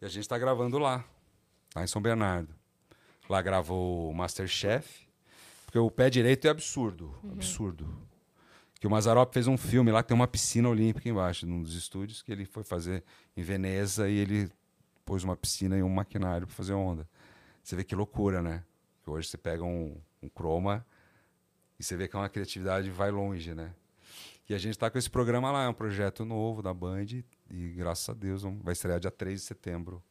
E 0.00 0.06
a 0.06 0.08
gente 0.08 0.22
está 0.22 0.38
gravando 0.38 0.78
lá, 0.78 1.04
lá 1.76 1.84
em 1.84 1.86
São 1.86 2.00
Bernardo. 2.00 2.52
Lá 3.28 3.40
gravou 3.42 4.10
o 4.10 4.14
Masterchef, 4.14 5.06
porque 5.64 5.78
o 5.78 5.90
pé 5.90 6.10
direito 6.10 6.46
é 6.46 6.50
absurdo, 6.50 7.14
absurdo. 7.30 7.86
Que 8.80 8.86
o 8.86 8.90
Mazarop 8.90 9.32
fez 9.32 9.46
um 9.46 9.58
filme 9.58 9.92
lá 9.92 10.02
que 10.02 10.08
tem 10.08 10.14
uma 10.14 10.26
piscina 10.26 10.68
olímpica 10.68 11.08
embaixo, 11.08 11.46
num 11.46 11.62
dos 11.62 11.74
estúdios, 11.74 12.22
que 12.22 12.32
ele 12.32 12.46
foi 12.46 12.64
fazer 12.64 13.04
em 13.36 13.42
Veneza 13.42 14.08
e 14.08 14.16
ele 14.16 14.50
pôs 15.04 15.22
uma 15.22 15.36
piscina 15.36 15.76
e 15.76 15.82
um 15.82 15.88
maquinário 15.88 16.46
para 16.46 16.56
fazer 16.56 16.72
onda. 16.72 17.06
Você 17.62 17.76
vê 17.76 17.84
que 17.84 17.94
loucura, 17.94 18.42
né? 18.42 18.64
Que 19.04 19.10
hoje 19.10 19.28
você 19.28 19.36
pega 19.36 19.62
um, 19.62 20.00
um 20.22 20.28
croma 20.28 20.84
e 21.78 21.84
você 21.84 21.94
vê 21.94 22.08
que 22.08 22.16
é 22.16 22.18
uma 22.18 22.28
criatividade 22.28 22.90
vai 22.90 23.10
longe, 23.10 23.54
né? 23.54 23.72
E 24.50 24.54
a 24.54 24.58
gente 24.58 24.72
está 24.72 24.90
com 24.90 24.98
esse 24.98 25.08
programa 25.08 25.52
lá, 25.52 25.62
é 25.62 25.68
um 25.68 25.72
projeto 25.72 26.24
novo 26.24 26.60
da 26.60 26.74
Band 26.74 27.06
e 27.48 27.68
graças 27.68 28.08
a 28.08 28.12
Deus 28.12 28.42
vai 28.42 28.72
estrear 28.72 28.98
dia 28.98 29.08
3 29.10 29.38
de 29.40 29.46
setembro 29.46 30.02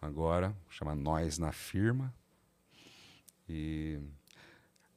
agora, 0.00 0.52
chama 0.68 0.96
Nós 0.96 1.38
na 1.38 1.52
Firma. 1.52 2.12
E 3.48 4.00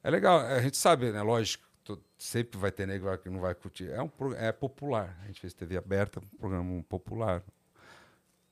é 0.04 0.10
legal, 0.10 0.40
a 0.40 0.60
gente 0.64 0.78
sabe, 0.78 1.12
né? 1.12 1.22
Lógico, 1.22 1.64
to- 1.84 2.02
sempre 2.18 2.58
vai 2.58 2.72
ter 2.72 2.88
negro 2.88 3.16
que 3.20 3.30
não 3.30 3.40
vai 3.40 3.54
curtir. 3.54 3.88
É, 3.92 4.02
um, 4.02 4.10
é 4.36 4.52
popular. 4.52 5.16
A 5.22 5.28
gente 5.28 5.40
fez 5.40 5.54
TV 5.54 5.78
aberta, 5.78 6.20
um 6.20 6.38
programa 6.40 6.84
popular. 6.90 7.44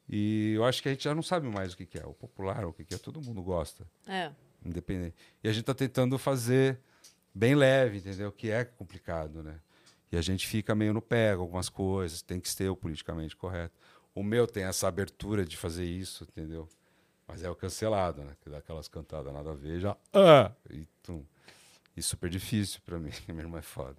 E 0.08 0.54
eu 0.56 0.64
acho 0.64 0.84
que 0.84 0.90
a 0.90 0.92
gente 0.92 1.06
já 1.06 1.16
não 1.16 1.24
sabe 1.24 1.48
mais 1.48 1.74
o 1.74 1.78
que, 1.78 1.88
que 1.88 1.98
é. 1.98 2.06
O 2.06 2.14
popular, 2.14 2.66
o 2.66 2.72
que, 2.74 2.86
que 2.86 2.94
é, 2.94 3.00
todo 3.00 3.20
mundo 3.20 3.42
gosta. 3.42 3.84
É. 4.06 4.32
Independente. 4.64 5.16
E 5.44 5.48
a 5.50 5.52
gente 5.52 5.62
está 5.62 5.74
tentando 5.74 6.20
fazer 6.20 6.78
bem 7.34 7.56
leve, 7.56 7.98
entendeu? 7.98 8.32
Que 8.32 8.52
é 8.52 8.64
complicado, 8.64 9.42
né? 9.42 9.60
E 10.14 10.16
a 10.16 10.22
gente 10.22 10.48
fica 10.48 10.76
meio 10.76 10.94
no 10.94 11.02
com 11.02 11.42
algumas 11.42 11.70
coisas, 11.70 12.22
tem 12.22 12.40
que 12.40 12.48
ser 12.48 12.70
o 12.70 12.76
politicamente 12.76 13.36
correto. 13.36 13.74
O 14.14 14.22
meu 14.22 14.46
tem 14.46 14.64
essa 14.64 14.88
abertura 14.88 15.44
de 15.44 15.58
fazer 15.58 15.86
isso, 15.86 16.24
entendeu? 16.26 16.70
Mas 17.28 17.42
é 17.42 17.50
o 17.50 17.56
cancelado, 17.56 18.24
né? 18.24 18.36
Que 18.40 18.48
dá 18.48 18.60
aquelas 18.60 18.88
cantadas 18.88 19.34
nada 19.34 19.50
a 19.50 19.56
ver, 19.56 19.80
já. 19.80 19.98
Ah! 20.14 20.52
E, 20.70 20.86
tum. 21.02 21.26
e 21.98 22.02
super 22.04 22.30
difícil 22.30 22.80
pra 22.86 23.00
mim, 23.00 23.10
minha 23.28 23.42
irmã 23.42 23.58
é 23.58 23.64
foda. 23.64 23.98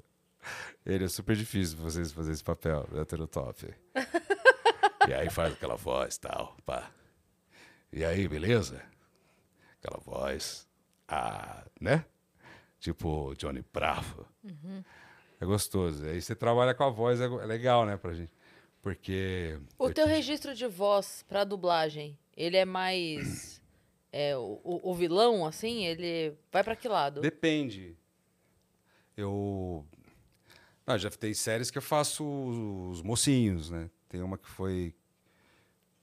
Ele 0.87 1.05
é 1.05 1.09
super 1.09 1.35
difícil 1.35 1.79
pra 1.79 1.91
vocês 1.91 2.13
fazer 2.13 2.31
esse 2.31 2.45
papel, 2.45 2.89
hétero 2.95 3.27
top. 3.27 3.75
e 5.09 5.13
aí 5.13 5.29
faz 5.31 5.55
aquela 5.55 5.75
voz 5.75 6.17
tal, 6.17 6.57
pá. 6.65 6.93
E 7.93 8.05
aí, 8.05 8.29
beleza? 8.29 8.81
Aquela 9.83 9.99
voz. 10.01 10.69
Ah, 11.09 11.65
né? 11.81 12.05
Tipo 12.79 13.35
Johnny 13.35 13.65
Bravo. 13.73 14.29
É 15.45 15.47
gostoso. 15.47 16.03
Aí 16.07 16.23
você 16.23 16.35
trabalha 16.35 16.73
com 16.75 16.85
a 16.85 16.89
voz, 16.91 17.21
é, 17.21 17.25
é 17.27 17.47
legal, 17.47 17.85
né, 17.85 17.99
pra 17.99 18.15
gente. 18.15 18.33
Porque. 18.81 19.59
O 19.79 19.89
eu 19.89 19.95
teu 19.95 20.07
te- 20.07 20.11
registro 20.11 20.55
de 20.55 20.67
voz 20.67 21.23
pra 21.29 21.45
dublagem, 21.45 22.19
ele 22.35 22.57
é 22.57 22.65
mais. 22.65 23.61
É, 24.11 24.35
o, 24.39 24.61
o- 24.65 24.95
vilão, 24.95 25.45
assim, 25.45 25.85
ele 25.85 26.35
vai 26.51 26.65
pra 26.65 26.75
que 26.75 26.89
lado? 26.89 27.21
Depende. 27.21 27.95
Eu. 29.17 29.85
Ah, 30.87 30.97
já 30.97 31.11
tem 31.11 31.35
séries 31.35 31.71
que 31.71 31.77
eu 31.79 31.83
faço 31.83 32.25
os 32.91 33.03
mocinhos, 33.03 33.69
né? 33.71 33.91
Tem 34.09 34.23
uma 34.23 34.39
que 34.39 34.49
foi 34.49 34.95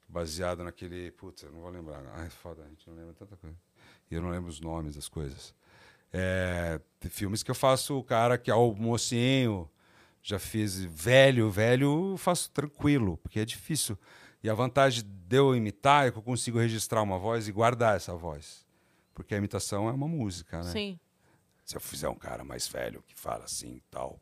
baseada 0.08 0.64
naquele. 0.64 1.10
Putz, 1.12 1.42
eu 1.44 1.52
não 1.52 1.62
vou 1.62 1.70
lembrar. 1.72 2.04
Ai, 2.16 2.30
foda, 2.30 2.64
a 2.64 2.68
gente 2.70 2.88
não 2.88 2.96
lembra 2.96 3.14
tanta 3.16 3.36
coisa. 3.38 3.56
E 4.10 4.14
eu 4.16 4.22
não 4.22 4.30
lembro 4.30 4.50
os 4.50 4.60
nomes 4.60 4.96
das 4.96 5.08
coisas. 5.08 5.54
É, 6.14 6.80
tem 7.00 7.10
filmes 7.10 7.42
que 7.44 7.50
eu 7.52 7.56
faço 7.56 7.98
o 7.98 8.04
cara 8.04 8.38
que 8.38 8.52
é 8.52 8.56
o 8.56 8.74
mocinho. 8.74 9.70
Já 10.24 10.38
fiz 10.38 10.80
velho, 10.84 11.50
velho 11.50 12.16
faço 12.18 12.52
tranquilo, 12.52 13.18
porque 13.18 13.40
é 13.40 13.46
difícil. 13.46 13.98
E 14.44 14.50
a 14.50 14.54
vantagem 14.54 15.04
de 15.06 15.36
eu 15.36 15.56
imitar 15.56 16.08
é 16.08 16.12
que 16.12 16.18
eu 16.18 16.22
consigo 16.22 16.60
registrar 16.60 17.02
uma 17.02 17.18
voz 17.18 17.48
e 17.48 17.52
guardar 17.52 17.96
essa 17.96 18.14
voz. 18.16 18.66
Porque 19.14 19.34
a 19.34 19.38
imitação 19.38 19.88
é 19.88 19.92
uma 19.92 20.08
música, 20.08 20.62
né? 20.64 20.72
Sim. 20.72 21.00
Se 21.66 21.76
eu 21.76 21.82
fizer 21.82 22.10
um 22.10 22.16
cara 22.16 22.44
mais 22.44 22.68
velho 22.68 23.04
que 23.08 23.16
fala 23.16 23.46
assim 23.46 23.76
e 23.76 23.82
tal. 23.90 24.20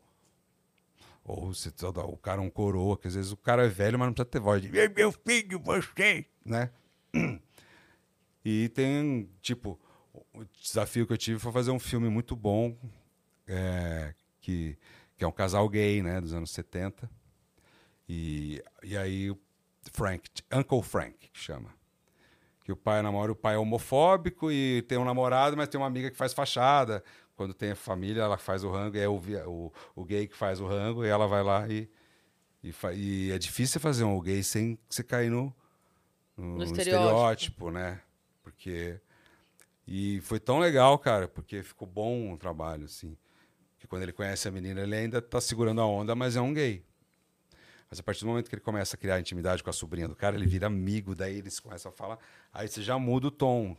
Ou 1.24 1.52
se 1.52 1.70
toda, 1.70 2.00
o 2.00 2.16
cara 2.16 2.40
é 2.40 2.44
um 2.44 2.50
coroa, 2.50 2.96
que 2.96 3.06
às 3.08 3.14
vezes 3.14 3.30
o 3.32 3.36
cara 3.36 3.64
é 3.66 3.68
velho, 3.68 3.98
mas 3.98 4.06
não 4.08 4.14
precisa 4.14 4.30
ter 4.30 4.40
voz 4.40 4.62
de 4.62 4.74
"Ei, 4.76 4.88
meu 4.88 5.12
filho, 5.12 5.58
você, 5.60 6.26
né? 6.44 6.70
E 8.42 8.70
tem, 8.70 9.28
tipo, 9.42 9.78
o 10.12 10.44
desafio 10.60 11.06
que 11.06 11.12
eu 11.12 11.18
tive 11.18 11.38
foi 11.38 11.52
fazer 11.52 11.70
um 11.70 11.78
filme 11.78 12.08
muito 12.08 12.34
bom, 12.34 12.76
é, 13.46 14.14
que, 14.40 14.76
que 15.16 15.24
é 15.24 15.26
um 15.26 15.32
casal 15.32 15.68
gay, 15.68 16.02
né, 16.02 16.20
dos 16.20 16.32
anos 16.32 16.50
70. 16.50 17.10
E, 18.08 18.62
e 18.82 18.96
aí, 18.96 19.30
o 19.30 19.38
Frank, 19.92 20.28
Uncle 20.52 20.82
Frank, 20.82 21.28
que 21.30 21.38
chama 21.38 21.80
que 22.70 22.72
o 22.72 22.76
pai 22.76 23.02
namora, 23.02 23.32
o 23.32 23.34
pai 23.36 23.56
é 23.56 23.58
homofóbico 23.58 24.52
e 24.52 24.82
tem 24.82 24.96
um 24.96 25.04
namorado, 25.04 25.56
mas 25.56 25.68
tem 25.68 25.80
uma 25.80 25.88
amiga 25.88 26.08
que 26.08 26.16
faz 26.16 26.32
fachada. 26.32 27.02
Quando 27.34 27.52
tem 27.52 27.72
a 27.72 27.76
família, 27.76 28.22
ela 28.22 28.38
faz 28.38 28.62
o 28.62 28.70
rango, 28.70 28.96
é 28.96 29.08
o, 29.08 29.20
o, 29.46 29.72
o 29.96 30.04
gay 30.04 30.28
que 30.28 30.36
faz 30.36 30.60
o 30.60 30.66
rango, 30.66 31.04
e 31.04 31.08
ela 31.08 31.26
vai 31.26 31.42
lá 31.42 31.68
e. 31.68 31.90
E, 32.62 32.74
e 32.94 33.32
é 33.32 33.38
difícil 33.38 33.80
fazer 33.80 34.04
um 34.04 34.20
gay 34.20 34.42
sem 34.42 34.78
você 34.88 35.02
cair 35.02 35.30
no, 35.30 35.52
no, 36.36 36.58
no 36.58 36.64
estereótipo. 36.64 36.80
estereótipo, 36.80 37.70
né? 37.70 38.00
Porque. 38.42 39.00
E 39.90 40.20
foi 40.20 40.38
tão 40.38 40.60
legal, 40.60 40.96
cara, 41.00 41.26
porque 41.26 41.64
ficou 41.64 41.86
bom 41.86 42.32
o 42.32 42.38
trabalho, 42.38 42.84
assim. 42.84 43.16
Que 43.76 43.88
quando 43.88 44.02
ele 44.04 44.12
conhece 44.12 44.46
a 44.46 44.50
menina, 44.52 44.80
ele 44.82 44.94
ainda 44.94 45.20
tá 45.20 45.40
segurando 45.40 45.80
a 45.80 45.86
onda, 45.86 46.14
mas 46.14 46.36
é 46.36 46.40
um 46.40 46.54
gay. 46.54 46.84
Mas 47.90 47.98
a 47.98 48.02
partir 48.04 48.20
do 48.20 48.28
momento 48.28 48.48
que 48.48 48.54
ele 48.54 48.62
começa 48.62 48.94
a 48.94 48.98
criar 48.98 49.18
intimidade 49.18 49.64
com 49.64 49.70
a 49.70 49.72
sobrinha 49.72 50.06
do 50.06 50.14
cara, 50.14 50.36
ele 50.36 50.46
vira 50.46 50.68
amigo, 50.68 51.12
daí 51.16 51.38
eles 51.38 51.58
começam 51.58 51.90
a 51.90 51.92
falar, 51.92 52.18
aí 52.52 52.68
você 52.68 52.82
já 52.82 52.96
muda 53.00 53.26
o 53.26 53.30
tom. 53.32 53.76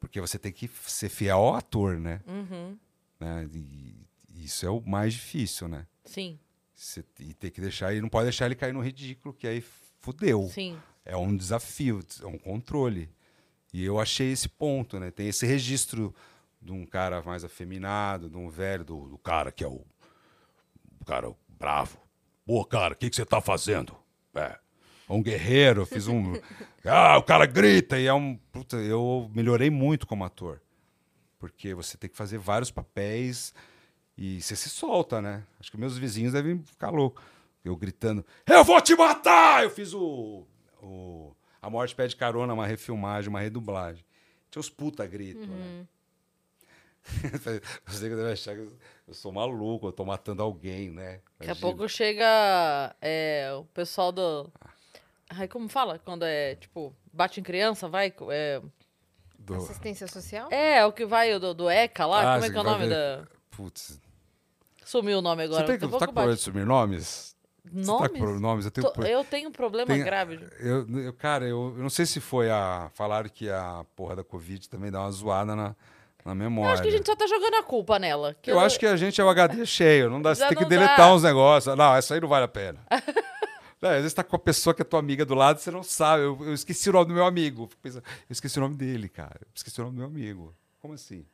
Porque 0.00 0.18
você 0.18 0.38
tem 0.38 0.50
que 0.50 0.66
ser 0.86 1.10
fiel 1.10 1.36
ao 1.36 1.54
ator, 1.54 1.98
né? 1.98 2.22
Uhum. 2.26 2.78
né? 3.20 3.46
E 3.52 4.06
isso 4.34 4.64
é 4.64 4.70
o 4.70 4.80
mais 4.80 5.12
difícil, 5.12 5.68
né? 5.68 5.86
Sim, 6.06 6.38
Você 6.74 7.04
e 7.20 7.34
tem 7.34 7.50
que 7.50 7.60
deixar 7.60 7.92
ele, 7.92 8.00
não 8.00 8.08
pode 8.08 8.24
deixar 8.24 8.46
ele 8.46 8.54
cair 8.54 8.72
no 8.72 8.80
ridículo, 8.80 9.34
que 9.34 9.46
aí 9.46 9.62
fudeu. 10.00 10.48
sim. 10.48 10.78
É 11.06 11.14
um 11.14 11.36
desafio, 11.36 12.00
é 12.22 12.26
um 12.26 12.38
controle. 12.38 13.10
E 13.74 13.84
eu 13.84 13.98
achei 13.98 14.30
esse 14.30 14.48
ponto, 14.48 15.00
né? 15.00 15.10
Tem 15.10 15.26
esse 15.26 15.44
registro 15.44 16.14
de 16.62 16.70
um 16.70 16.86
cara 16.86 17.20
mais 17.22 17.42
afeminado, 17.42 18.30
de 18.30 18.36
um 18.36 18.48
velho, 18.48 18.84
do, 18.84 19.08
do 19.08 19.18
cara 19.18 19.50
que 19.50 19.64
é 19.64 19.66
o, 19.66 19.84
o 21.00 21.04
cara 21.04 21.34
bravo. 21.48 21.98
Pô, 22.46 22.64
cara, 22.64 22.94
o 22.94 22.96
que, 22.96 23.10
que 23.10 23.16
você 23.16 23.26
tá 23.26 23.40
fazendo? 23.40 23.96
É. 24.32 24.56
Um 25.10 25.20
guerreiro, 25.20 25.82
eu 25.82 25.86
fiz 25.86 26.06
um. 26.06 26.34
ah, 26.86 27.18
o 27.18 27.22
cara 27.24 27.46
grita 27.46 27.98
e 27.98 28.06
é 28.06 28.14
um. 28.14 28.36
Puta, 28.52 28.76
eu 28.76 29.28
melhorei 29.34 29.70
muito 29.70 30.06
como 30.06 30.24
ator. 30.24 30.62
Porque 31.40 31.74
você 31.74 31.96
tem 31.96 32.08
que 32.08 32.16
fazer 32.16 32.38
vários 32.38 32.70
papéis 32.70 33.52
e 34.16 34.40
você 34.40 34.54
se 34.54 34.70
solta, 34.70 35.20
né? 35.20 35.42
Acho 35.58 35.72
que 35.72 35.76
meus 35.76 35.98
vizinhos 35.98 36.32
devem 36.32 36.62
ficar 36.62 36.90
loucos. 36.90 37.24
Eu 37.64 37.74
gritando, 37.74 38.24
eu 38.46 38.62
vou 38.62 38.80
te 38.80 38.94
matar! 38.94 39.64
Eu 39.64 39.70
fiz 39.70 39.92
o. 39.92 40.46
o 40.80 41.34
a 41.64 41.70
Morte 41.70 41.94
Pede 41.94 42.14
Carona, 42.16 42.52
uma 42.52 42.66
refilmagem, 42.66 43.28
uma 43.30 43.40
redublagem. 43.40 44.04
Tinha 44.50 44.60
os 44.60 44.68
puta 44.70 45.06
grito, 45.06 45.46
né? 45.46 45.86
Você 47.86 48.08
que 48.08 48.16
deve 48.16 48.32
achar 48.32 48.54
que 48.54 48.68
eu 49.06 49.12
sou 49.14 49.30
maluco, 49.30 49.88
eu 49.88 49.92
tô 49.92 50.04
matando 50.04 50.42
alguém, 50.42 50.90
né? 50.90 51.20
Daqui 51.38 51.42
a 51.42 51.44
Imagina. 51.44 51.60
pouco 51.60 51.88
chega 51.88 52.96
é, 53.00 53.52
o 53.58 53.64
pessoal 53.66 54.10
do. 54.10 54.50
Ai, 55.28 55.46
como 55.48 55.68
fala? 55.68 55.98
Quando 55.98 56.24
é, 56.24 56.54
tipo, 56.54 56.94
bate 57.12 57.40
em 57.40 57.42
criança, 57.42 57.88
vai. 57.88 58.12
É, 58.30 58.62
Do- 59.38 59.56
Assistência 59.56 60.06
social? 60.06 60.48
é 60.50 60.84
o 60.86 60.92
que 60.92 61.04
vai 61.04 61.34
o 61.34 61.40
do, 61.40 61.52
do 61.52 61.68
ECA 61.68 62.06
lá. 62.06 62.18
Ah, 62.20 62.22
como 62.22 62.36
é 62.36 62.40
você 62.48 62.52
que 62.52 62.58
é 62.58 62.60
o 62.60 62.64
nome 62.64 62.86
ver- 62.86 62.90
da. 62.94 63.26
Putz. 63.50 64.00
Sumiu 64.84 65.18
o 65.18 65.22
nome 65.22 65.42
agora. 65.42 65.60
Você 65.66 65.66
tem 65.66 65.78
que, 65.78 65.80
tá 65.98 66.06
com 66.06 66.12
problema 66.12 66.22
de 66.30 66.36
bate. 66.36 66.42
sumir 66.42 66.64
nomes? 66.66 67.33
Você 67.72 67.86
tá 67.86 68.08
com 68.08 68.18
Nomes? 68.18 68.40
nomes? 68.40 68.64
Eu 68.66 68.70
tenho, 68.70 68.92
Tô- 68.92 69.02
eu 69.02 69.24
tenho 69.24 69.48
um 69.48 69.52
problema 69.52 69.86
Tem- 69.86 70.04
grave. 70.04 70.38
Eu, 70.60 70.86
eu- 70.98 71.12
cara, 71.14 71.44
eu, 71.46 71.74
eu 71.76 71.82
não 71.82 71.90
sei 71.90 72.04
se 72.04 72.20
foi 72.20 72.50
a. 72.50 72.90
Falaram 72.94 73.28
que 73.28 73.48
a 73.48 73.84
porra 73.96 74.16
da 74.16 74.24
Covid 74.24 74.68
também 74.68 74.90
dá 74.90 75.00
uma 75.00 75.10
zoada 75.10 75.56
na, 75.56 75.74
na 76.24 76.34
memória. 76.34 76.68
Eu 76.68 76.72
acho 76.74 76.82
que 76.82 76.88
a 76.88 76.92
gente 76.92 77.06
só 77.06 77.16
tá 77.16 77.26
jogando 77.26 77.54
a 77.54 77.62
culpa 77.62 77.98
nela. 77.98 78.36
Eu 78.46 78.60
acho 78.60 78.78
que 78.78 78.86
a 78.86 78.96
gente 78.96 79.20
é 79.20 79.24
o 79.24 79.28
HD 79.28 79.64
cheio. 79.64 80.10
Não 80.10 80.20
dá, 80.20 80.34
você 80.34 80.46
tem 80.46 80.58
que 80.58 80.64
deletar 80.66 80.96
dá. 80.96 81.14
uns 81.14 81.22
negócios. 81.22 81.74
Não, 81.76 81.96
essa 81.96 82.14
aí 82.14 82.20
não 82.20 82.28
vale 82.28 82.44
a 82.44 82.48
pena. 82.48 82.80
Não, 83.80 83.90
às 83.90 83.96
vezes 83.96 84.14
tá 84.14 84.24
com 84.24 84.34
a 84.34 84.38
pessoa 84.38 84.72
que 84.72 84.80
é 84.80 84.84
tua 84.84 84.98
amiga 84.98 85.26
do 85.26 85.34
lado 85.34 85.60
você 85.60 85.70
não 85.70 85.82
sabe. 85.82 86.22
Eu, 86.22 86.38
eu 86.40 86.54
esqueci 86.54 86.88
o 86.88 86.92
nome 86.94 87.08
do 87.08 87.12
meu 87.12 87.26
amigo. 87.26 87.68
Pensando, 87.82 88.02
eu 88.06 88.32
esqueci 88.32 88.56
o 88.56 88.62
nome 88.62 88.76
dele, 88.76 89.10
cara. 89.10 89.40
Eu 89.42 89.48
esqueci 89.54 89.78
o 89.78 89.84
nome 89.84 89.96
do 89.96 89.98
meu 89.98 90.06
amigo. 90.06 90.54
Como 90.80 90.94
assim? 90.94 91.26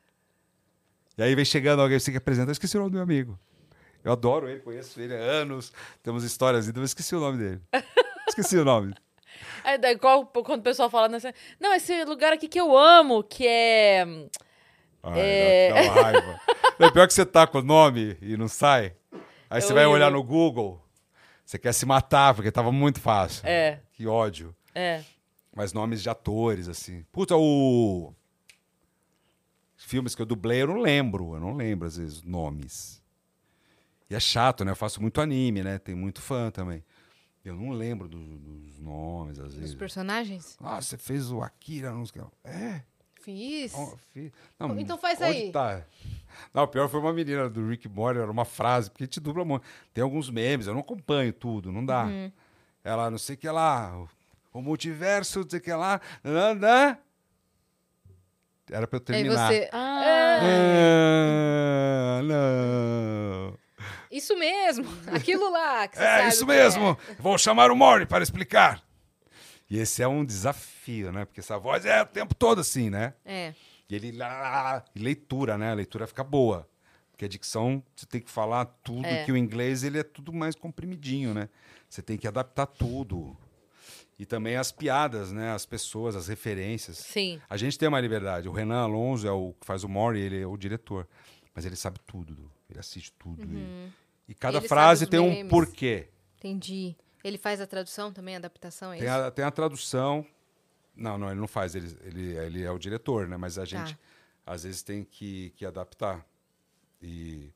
E 1.17 1.23
aí 1.23 1.33
vem 1.37 1.45
chegando 1.45 1.81
alguém, 1.81 2.01
você 2.01 2.11
que 2.11 2.17
apresentar, 2.17 2.49
eu 2.51 2.53
esqueci 2.53 2.77
o 2.77 2.81
nome 2.81 2.91
do 2.91 2.95
meu 2.95 3.05
amigo. 3.05 3.39
Eu 4.05 4.13
adoro 4.13 4.49
ele, 4.49 4.61
conheço 4.61 5.01
ele 5.01 5.15
há 5.15 5.19
anos, 5.19 5.73
temos 6.03 6.25
histórias, 6.25 6.67
então 6.69 6.83
eu 6.83 6.87
esqueci 6.87 7.15
o 7.15 7.21
nome 7.21 7.39
dele. 7.39 7.61
Esqueci 8.29 8.57
o 8.57 8.65
nome. 8.65 8.95
É, 9.65 9.79
daí 9.79 9.97
qual, 9.97 10.27
quando 10.27 10.61
o 10.61 10.63
pessoal 10.63 10.91
fala 10.91 11.09
nessa. 11.09 11.33
Não, 11.59 11.73
esse 11.75 12.05
lugar 12.05 12.33
aqui 12.33 12.49
que 12.49 12.61
eu 12.61 12.77
amo, 12.77 13.23
que 13.23 13.47
é. 13.47 14.05
Ai, 15.03 15.19
É. 15.21 15.69
dá, 15.73 15.75
dá 15.75 15.93
uma 15.93 16.03
raiva. 16.03 16.41
É 16.79 16.91
pior 16.91 17.07
que 17.07 17.15
você 17.15 17.25
tá 17.25 17.47
com 17.47 17.59
o 17.59 17.63
nome 17.63 18.17
e 18.21 18.37
não 18.37 18.49
sai. 18.49 18.95
Aí 19.49 19.61
você 19.61 19.71
Eu 19.73 19.75
vai 19.77 19.85
rio. 19.85 19.93
olhar 19.93 20.11
no 20.11 20.23
Google, 20.23 20.83
você 21.45 21.59
quer 21.59 21.73
se 21.73 21.87
matar, 21.87 22.35
porque 22.35 22.51
tava 22.51 22.73
muito 22.73 23.01
fácil. 23.01 23.47
É. 23.47 23.81
Que 23.93 24.07
ódio. 24.07 24.55
É. 24.75 25.03
Mas 25.55 25.73
nomes 25.73 26.03
de 26.03 26.09
atores, 26.11 26.69
assim. 26.69 27.05
Puta, 27.13 27.35
o. 27.37 28.13
Filmes 29.77 30.15
que 30.15 30.23
eu 30.23 30.27
dublei, 30.27 30.63
eu 30.63 30.67
não 30.69 30.79
lembro. 30.81 31.35
Eu 31.35 31.41
não 31.41 31.55
lembro, 31.55 31.87
às 31.87 31.97
vezes, 31.97 32.23
nomes. 32.23 33.00
E 34.11 34.15
é 34.15 34.21
chato, 34.21 34.65
né? 34.65 34.73
Eu 34.73 34.77
faço 34.77 35.01
muito 35.01 35.21
anime, 35.21 35.63
né? 35.63 35.79
Tem 35.79 35.95
muito 35.95 36.21
fã 36.21 36.51
também. 36.51 36.85
Eu 37.45 37.55
não 37.57 37.71
lembro 37.71 38.09
do- 38.09 38.39
dos 38.39 38.79
nomes, 38.79 39.39
às 39.39 39.49
Os 39.53 39.55
vezes. 39.55 39.75
personagens? 39.75 40.59
Ah, 40.61 40.81
você 40.83 40.99
fez 40.99 41.31
o 41.31 41.41
Akira, 41.41 41.93
não 41.93 42.05
sei 42.05 42.21
o 42.21 42.27
que. 42.27 42.31
É. 42.49 42.83
Fiz. 43.23 43.73
Ó, 43.75 43.97
fi- 44.13 44.33
Não, 44.59 44.79
Então 44.81 44.97
faz 44.99 45.21
aí. 45.23 45.53
Tá? 45.53 45.83
Não, 46.55 46.63
o 46.65 46.69
pior 46.69 46.89
foi 46.89 47.01
uma 47.01 47.13
menina 47.13 47.49
do 47.51 47.69
Rick 47.69 47.89
Morty, 47.89 48.19
era 48.21 48.31
uma 48.31 48.45
frase, 48.47 48.91
porque 48.91 49.05
a 49.05 49.07
gente 49.07 49.21
dubla 49.21 49.45
muito. 49.45 49.63
Tem 49.93 50.03
alguns 50.03 50.29
memes, 50.31 50.67
eu 50.67 50.73
não 50.75 50.81
acompanho 50.81 51.33
tudo, 51.33 51.71
não 51.71 51.85
dá. 51.85 52.05
Uhum. 52.07 52.33
Ela, 52.83 53.11
não 53.11 53.19
sei 53.19 53.35
o 53.35 53.39
que 53.39 53.49
lá, 53.49 53.95
o, 53.99 54.09
o 54.59 54.63
multiverso, 54.63 55.41
não 55.41 55.51
sei 55.51 55.59
o 55.59 55.63
que 55.63 55.73
lá, 55.73 56.01
nanã. 56.25 56.97
Era 58.71 58.87
pra 58.87 58.97
eu 58.97 59.01
Aí 59.01 59.05
terminar. 59.05 59.49
você. 59.53 59.69
Ah, 59.73 60.41
Ah, 62.19 62.23
não. 62.23 63.59
Isso 64.11 64.37
mesmo! 64.37 64.85
Aquilo 65.13 65.51
lá. 65.51 65.85
É 65.95 66.29
isso 66.29 66.47
que 66.47 66.53
mesmo. 66.53 66.99
Vou 67.19 67.39
chamar 67.39 67.71
o 67.71 67.77
Mori 67.77 68.07
para 68.07 68.23
explicar. 68.25 68.83
E 69.71 69.79
esse 69.79 70.03
é 70.03 70.09
um 70.09 70.25
desafio, 70.25 71.13
né? 71.13 71.25
Porque 71.25 71.41
essa 71.41 71.57
voz 71.59 71.87
é 71.87 72.03
o 72.03 72.07
tempo 72.07 72.35
todo 72.35 72.61
assim, 72.61 72.91
né? 72.91 73.15
É. 73.25 73.55
E 73.89 73.95
ele 73.95 74.13
lá. 74.13 74.85
Leitura, 74.97 75.57
né? 75.57 75.71
A 75.71 75.75
leitura 75.75 76.07
fica 76.09 76.25
boa. 76.25 76.69
Porque 77.13 77.25
a 77.25 77.29
dicção, 77.29 77.83
você 77.95 78.07
tem 78.07 78.21
que 78.21 78.31
falar 78.31 78.65
tudo, 78.83 79.07
É. 79.07 79.25
que 79.25 79.31
o 79.31 79.37
inglês 79.37 79.85
ele 79.85 79.99
é 79.99 80.03
tudo 80.03 80.33
mais 80.33 80.57
comprimidinho, 80.57 81.33
né? 81.35 81.49
Você 81.89 82.03
tem 82.03 82.17
que 82.17 82.27
adaptar 82.27 82.67
tudo. 82.67 83.37
E 84.19 84.27
também 84.27 84.57
as 84.57 84.73
piadas, 84.73 85.31
né? 85.31 85.53
As 85.53 85.65
pessoas, 85.65 86.17
as 86.17 86.29
referências. 86.29 86.99
sim. 86.99 87.41
A 87.49 87.57
gente 87.57 87.79
tem 87.79 87.89
uma 87.89 88.01
liberdade. 88.01 88.49
O 88.49 88.53
Renan 88.53 88.83
Alonso 88.83 89.27
é 89.27 89.31
o 89.33 89.55
que 89.61 89.67
faz 89.67 89.85
o 89.85 89.89
Mori, 89.89 90.21
ele 90.21 90.41
é 90.43 90.47
o 90.47 90.57
diretor. 90.57 91.07
Mas 91.55 91.65
ele 91.65 91.77
sabe 91.77 91.99
tudo. 92.07 92.51
Ele 92.71 92.79
assiste 92.79 93.13
tudo. 93.19 93.43
E, 93.43 93.93
e 94.29 94.35
cada 94.35 94.59
Ele 94.59 94.69
frase 94.69 95.07
tem 95.07 95.21
um 95.21 95.31
memes. 95.31 95.51
porquê. 95.51 96.09
Entendi. 96.39 96.97
Ele 97.23 97.37
faz 97.37 97.61
a 97.61 97.67
tradução 97.67 98.13
também, 98.13 98.35
a 98.35 98.39
adaptação, 98.39 98.93
é 98.93 98.99
Tem 98.99 99.09
a, 99.09 99.31
tem 99.31 99.45
a 99.45 99.51
tradução. 99.51 100.25
Não, 100.97 101.19
não, 101.19 101.31
ele 101.31 101.41
não 101.41 101.49
faz. 101.49 101.75
Ele, 101.75 101.97
ele, 102.03 102.37
ele 102.37 102.63
é 102.63 102.71
o 102.71 102.79
diretor, 102.79 103.29
né? 103.29 103.37
Mas 103.37 103.59
a 103.59 103.65
gente, 103.65 103.99
às 104.47 104.65
vezes, 104.65 104.83
tem 104.83 105.05
que, 105.05 105.51
que 105.57 105.67
adaptar. 105.67 106.25
E 107.03 107.53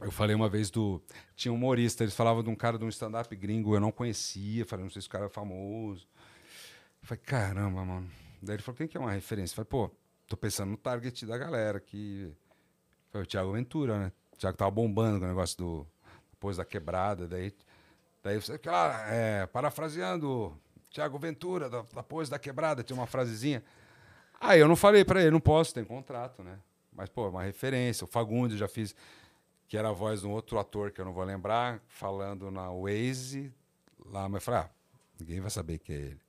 eu 0.00 0.10
falei 0.10 0.34
uma 0.34 0.48
vez 0.48 0.70
do. 0.70 1.02
Tinha 1.34 1.52
um 1.52 1.56
humorista, 1.56 2.04
eles 2.04 2.14
falavam 2.14 2.42
de 2.42 2.48
um 2.48 2.54
cara 2.54 2.78
de 2.78 2.84
um 2.84 2.88
stand-up 2.88 3.34
gringo, 3.34 3.74
eu 3.74 3.80
não 3.80 3.90
conhecia. 3.90 4.64
Falei, 4.64 4.84
não 4.84 4.90
sei 4.90 5.02
se 5.02 5.08
o 5.08 5.10
cara 5.10 5.26
é 5.26 5.28
famoso. 5.28 6.06
Eu 7.02 7.08
falei, 7.08 7.22
caramba, 7.24 7.84
mano. 7.84 8.10
Daí 8.40 8.56
ele 8.56 8.62
falou, 8.62 8.76
quem 8.76 8.86
que 8.86 8.96
é 8.96 9.00
uma 9.00 9.10
referência? 9.12 9.52
Eu 9.52 9.56
falei, 9.56 9.88
pô, 9.88 9.94
tô 10.26 10.36
pensando 10.36 10.70
no 10.70 10.76
target 10.76 11.26
da 11.26 11.36
galera 11.36 11.80
que. 11.80 12.32
Foi 13.10 13.22
o 13.22 13.26
Thiago 13.26 13.52
Ventura, 13.52 13.98
né? 13.98 14.12
O 14.32 14.36
Thiago 14.36 14.56
tava 14.56 14.70
bombando 14.70 15.20
com 15.20 15.24
o 15.24 15.28
negócio 15.28 15.56
do. 15.56 15.86
Depois 16.30 16.56
da 16.56 16.64
quebrada, 16.64 17.26
daí. 17.26 17.52
Daí 18.22 18.40
você, 18.40 18.60
lá, 18.64 19.06
é, 19.08 19.46
parafraseando 19.46 20.56
Thiago 20.90 21.18
Ventura, 21.18 21.68
da, 21.68 21.82
depois 21.94 22.28
da 22.28 22.38
quebrada, 22.38 22.82
tinha 22.82 22.98
uma 22.98 23.06
frasezinha. 23.06 23.62
Aí 24.40 24.60
eu 24.60 24.68
não 24.68 24.76
falei 24.76 25.04
pra 25.04 25.20
ele, 25.20 25.30
não 25.30 25.40
posso, 25.40 25.74
tem 25.74 25.84
contrato, 25.84 26.42
né? 26.42 26.58
Mas, 26.92 27.08
pô, 27.08 27.28
uma 27.28 27.42
referência. 27.42 28.04
O 28.04 28.08
Fagundes 28.08 28.58
já 28.58 28.68
fiz, 28.68 28.94
que 29.66 29.76
era 29.76 29.88
a 29.88 29.92
voz 29.92 30.20
de 30.20 30.26
um 30.26 30.30
outro 30.30 30.58
ator 30.58 30.90
que 30.90 31.00
eu 31.00 31.04
não 31.04 31.12
vou 31.12 31.24
lembrar, 31.24 31.80
falando 31.86 32.50
na 32.50 32.70
Waze 32.70 33.52
lá, 34.06 34.28
mas 34.28 34.40
eu 34.42 34.44
falei, 34.44 34.60
ah, 34.60 34.70
ninguém 35.18 35.40
vai 35.40 35.50
saber 35.50 35.78
que 35.78 35.92
é 35.92 35.96
ele. 35.96 36.20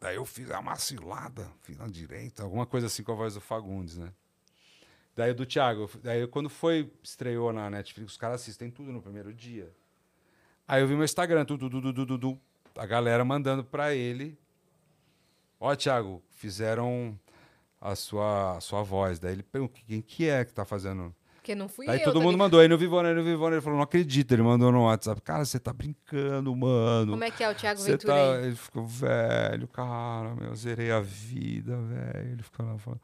Daí 0.00 0.16
eu 0.16 0.24
fiz 0.24 0.48
uma 0.50 0.76
cilada, 0.76 1.50
fiz 1.62 1.76
na 1.78 1.86
direita, 1.86 2.42
alguma 2.42 2.66
coisa 2.66 2.86
assim 2.86 3.02
com 3.02 3.12
a 3.12 3.14
voz 3.14 3.34
do 3.34 3.40
Fagundes, 3.40 3.96
né? 3.96 4.12
Daí 5.16 5.30
o 5.30 5.34
do 5.34 5.46
Thiago, 5.46 5.88
daí 6.02 6.26
quando 6.26 6.50
foi, 6.50 6.90
estreou 7.02 7.52
na 7.52 7.70
Netflix, 7.70 8.12
os 8.12 8.18
caras 8.18 8.40
assistem 8.40 8.70
tudo 8.70 8.90
no 8.90 9.00
primeiro 9.00 9.32
dia. 9.32 9.72
Aí 10.66 10.82
eu 10.82 10.88
vi 10.88 10.94
meu 10.94 11.04
Instagram, 11.04 11.44
tudo, 11.44 12.40
a 12.76 12.86
galera 12.86 13.24
mandando 13.24 13.62
pra 13.62 13.94
ele. 13.94 14.36
Ó, 15.60 15.74
Thiago, 15.76 16.22
fizeram 16.30 17.18
a 17.80 17.94
sua, 17.94 18.56
a 18.56 18.60
sua 18.60 18.82
voz. 18.82 19.18
Daí 19.18 19.32
ele 19.32 19.42
perguntou, 19.42 19.80
quem 19.86 20.00
que 20.00 20.28
é 20.28 20.44
que 20.44 20.52
tá 20.52 20.64
fazendo? 20.64 21.14
Porque 21.36 21.54
não 21.54 21.68
fui 21.68 21.86
Daí 21.86 21.98
eu. 21.98 22.04
todo 22.04 22.14
tá 22.14 22.20
mundo 22.20 22.32
ligado? 22.32 22.38
mandou, 22.38 22.60
aí 22.60 22.68
no 22.68 22.78
Vivona, 22.78 23.10
aí 23.10 23.14
no 23.14 23.22
Vivona, 23.22 23.56
ele 23.56 23.62
falou, 23.62 23.76
não 23.76 23.84
acredito, 23.84 24.32
ele 24.32 24.42
mandou 24.42 24.72
no 24.72 24.84
WhatsApp. 24.84 25.20
Cara, 25.20 25.44
você 25.44 25.60
tá 25.60 25.74
brincando, 25.74 26.56
mano. 26.56 27.12
Como 27.12 27.22
é 27.22 27.30
que 27.30 27.44
é 27.44 27.50
o 27.50 27.54
Thiago 27.54 27.82
Ventura 27.82 28.14
tá... 28.14 28.40
Ele 28.40 28.56
ficou, 28.56 28.86
velho, 28.86 29.68
cara, 29.68 30.34
meu, 30.34 30.56
zerei 30.56 30.90
a 30.90 31.00
vida, 31.00 31.76
velho. 31.76 32.32
Ele 32.32 32.42
ficou 32.42 32.64
lá 32.64 32.78
falando, 32.78 33.00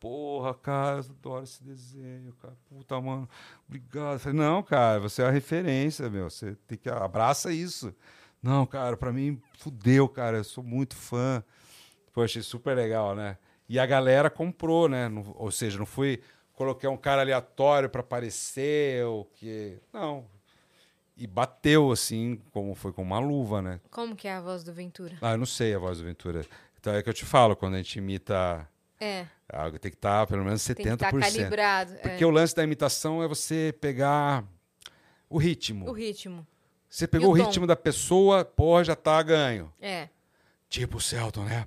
porra, 0.00 0.54
cara, 0.54 0.96
eu 0.96 1.04
adoro 1.10 1.44
esse 1.44 1.62
desenho, 1.62 2.32
cara. 2.40 2.56
Puta, 2.68 3.00
mano, 3.00 3.28
obrigado. 3.68 4.14
Eu 4.14 4.18
falei, 4.18 4.38
não, 4.38 4.62
cara, 4.62 4.98
você 4.98 5.22
é 5.22 5.26
a 5.26 5.30
referência, 5.30 6.08
meu. 6.10 6.28
Você 6.30 6.56
tem 6.66 6.76
que 6.78 6.88
abraça 6.88 7.52
isso. 7.52 7.94
Não, 8.42 8.64
cara, 8.66 8.96
pra 8.96 9.12
mim, 9.12 9.40
fudeu, 9.58 10.08
cara. 10.08 10.38
Eu 10.38 10.44
sou 10.44 10.64
muito 10.64 10.96
fã. 10.96 11.44
Pô, 12.12 12.22
achei 12.22 12.42
super 12.42 12.74
legal, 12.74 13.14
né? 13.14 13.36
E 13.68 13.78
a 13.78 13.86
galera 13.86 14.28
comprou, 14.30 14.88
né? 14.88 15.08
Não- 15.08 15.32
ou 15.36 15.50
seja, 15.52 15.78
não 15.78 15.86
foi 15.86 16.20
coloquei 16.54 16.88
um 16.88 16.96
cara 16.96 17.20
aleatório 17.22 17.88
pra 17.88 18.00
aparecer, 18.00 19.04
ou 19.04 19.26
que. 19.26 19.78
Não. 19.92 20.26
E 21.16 21.26
bateu, 21.26 21.92
assim, 21.92 22.40
como 22.50 22.74
foi 22.74 22.92
com 22.92 23.02
uma 23.02 23.18
luva, 23.18 23.60
né? 23.60 23.78
Como 23.90 24.16
que 24.16 24.26
é 24.26 24.32
a 24.32 24.40
voz 24.40 24.64
do 24.64 24.72
Ventura? 24.72 25.18
Ah, 25.20 25.32
eu 25.32 25.38
não 25.38 25.44
sei 25.46 25.74
a 25.74 25.78
voz 25.78 25.98
do 25.98 26.04
Ventura. 26.04 26.44
Então 26.80 26.94
é 26.94 27.02
que 27.02 27.08
eu 27.10 27.14
te 27.14 27.26
falo, 27.26 27.54
quando 27.54 27.74
a 27.74 27.76
gente 27.76 27.98
imita 27.98 28.66
É, 29.00 29.26
algo, 29.50 29.78
tem 29.78 29.90
que 29.90 29.96
estar 29.96 30.26
pelo 30.26 30.44
menos 30.44 30.62
70%. 30.62 30.74
tem 30.74 30.84
que 30.84 30.92
estar 30.92 31.10
calibrado. 31.10 31.94
Porque 32.02 32.22
é. 32.22 32.26
o 32.26 32.30
lance 32.30 32.54
da 32.54 32.62
imitação 32.62 33.22
é 33.22 33.28
você 33.28 33.74
pegar 33.80 34.44
o 35.28 35.38
ritmo. 35.38 35.88
O 35.88 35.92
ritmo. 35.92 36.46
Você 36.88 37.06
pegou 37.06 37.30
o, 37.30 37.34
o 37.34 37.38
tom. 37.38 37.44
ritmo 37.44 37.66
da 37.66 37.76
pessoa, 37.76 38.44
porra, 38.44 38.84
já 38.84 38.96
tá 38.96 39.22
ganho. 39.22 39.72
É. 39.80 40.08
Tipo 40.68 40.98
o 40.98 41.00
Celton, 41.00 41.44
né? 41.44 41.66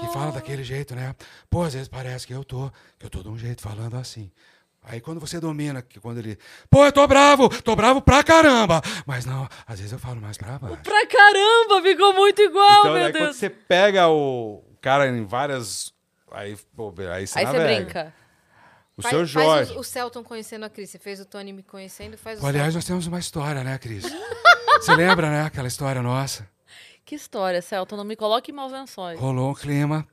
Que 0.00 0.06
fala 0.08 0.32
daquele 0.32 0.64
jeito, 0.64 0.94
né? 0.94 1.14
Pô, 1.48 1.62
às 1.62 1.74
vezes 1.74 1.86
parece 1.86 2.26
que 2.26 2.32
eu 2.32 2.42
tô, 2.42 2.70
que 2.98 3.06
eu 3.06 3.10
tô 3.10 3.22
de 3.22 3.28
um 3.28 3.38
jeito 3.38 3.60
falando 3.62 3.96
assim. 3.96 4.30
Aí 4.84 5.00
quando 5.00 5.20
você 5.20 5.38
domina, 5.38 5.80
que 5.80 6.00
quando 6.00 6.18
ele. 6.18 6.36
Pô, 6.68 6.84
eu 6.84 6.92
tô 6.92 7.06
bravo, 7.06 7.48
tô 7.62 7.76
bravo 7.76 8.00
pra 8.02 8.24
caramba. 8.24 8.82
Mas 9.06 9.24
não, 9.24 9.48
às 9.66 9.78
vezes 9.78 9.92
eu 9.92 9.98
falo 9.98 10.20
mais 10.20 10.36
pra 10.36 10.58
baixo. 10.58 10.82
Pra 10.82 11.06
caramba, 11.06 11.82
ficou 11.82 12.12
muito 12.14 12.42
igual, 12.42 12.80
então, 12.80 12.94
meu 12.94 13.04
aí 13.04 13.12
quando 13.12 13.24
Deus. 13.24 13.36
você 13.36 13.48
pega 13.48 14.08
o 14.08 14.64
cara 14.80 15.06
em 15.08 15.24
várias. 15.24 15.92
Aí, 16.34 16.56
pô, 16.74 16.92
aí 17.12 17.26
você 17.26 17.38
Aí 17.38 17.46
você 17.46 17.58
brinca. 17.58 18.14
O 18.96 19.02
Faz- 19.02 19.10
seu 19.10 19.18
faz 19.20 19.30
Jorge. 19.30 19.72
o, 19.74 19.78
o 19.80 19.84
Celton 19.84 20.22
conhecendo 20.22 20.64
a 20.64 20.70
Cris. 20.70 20.90
Você 20.90 20.98
fez 20.98 21.20
o 21.20 21.24
Tony 21.24 21.52
me 21.52 21.62
conhecendo, 21.62 22.16
faz 22.18 22.38
o 22.38 22.42
Pô, 22.42 22.46
aliás, 22.48 22.66
Celton. 22.72 22.76
nós 22.78 22.84
temos 22.84 23.06
uma 23.06 23.18
história, 23.18 23.64
né, 23.64 23.78
Cris? 23.78 24.04
Você 24.80 24.94
lembra, 24.94 25.30
né? 25.30 25.42
Aquela 25.44 25.68
história 25.68 26.02
nossa. 26.02 26.48
Que 27.04 27.14
história, 27.14 27.62
Celton. 27.62 27.96
Não 27.96 28.04
me 28.04 28.16
coloque 28.16 28.50
em 28.50 28.54
maus 28.54 28.72
lençóis. 28.72 29.18
Rolou 29.18 29.50
um 29.50 29.54
clima. 29.54 30.06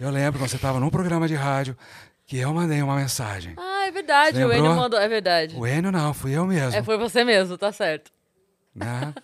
Eu 0.00 0.10
lembro 0.10 0.40
quando 0.40 0.50
você 0.50 0.58
tava 0.58 0.80
num 0.80 0.90
programa 0.90 1.28
de 1.28 1.34
rádio 1.34 1.76
que 2.26 2.38
eu 2.38 2.52
mandei 2.52 2.82
uma 2.82 2.96
mensagem. 2.96 3.54
Ah, 3.56 3.84
é 3.86 3.90
verdade. 3.90 4.42
O 4.42 4.52
Enio 4.52 4.74
mandou. 4.74 4.98
É 4.98 5.06
verdade. 5.08 5.54
O 5.56 5.66
Enio 5.66 5.92
não, 5.92 6.12
fui 6.14 6.32
eu 6.32 6.44
mesmo. 6.46 6.78
É, 6.78 6.82
foi 6.82 6.96
você 6.96 7.22
mesmo, 7.22 7.56
tá 7.58 7.70
certo. 7.72 8.10
Né? 8.74 9.14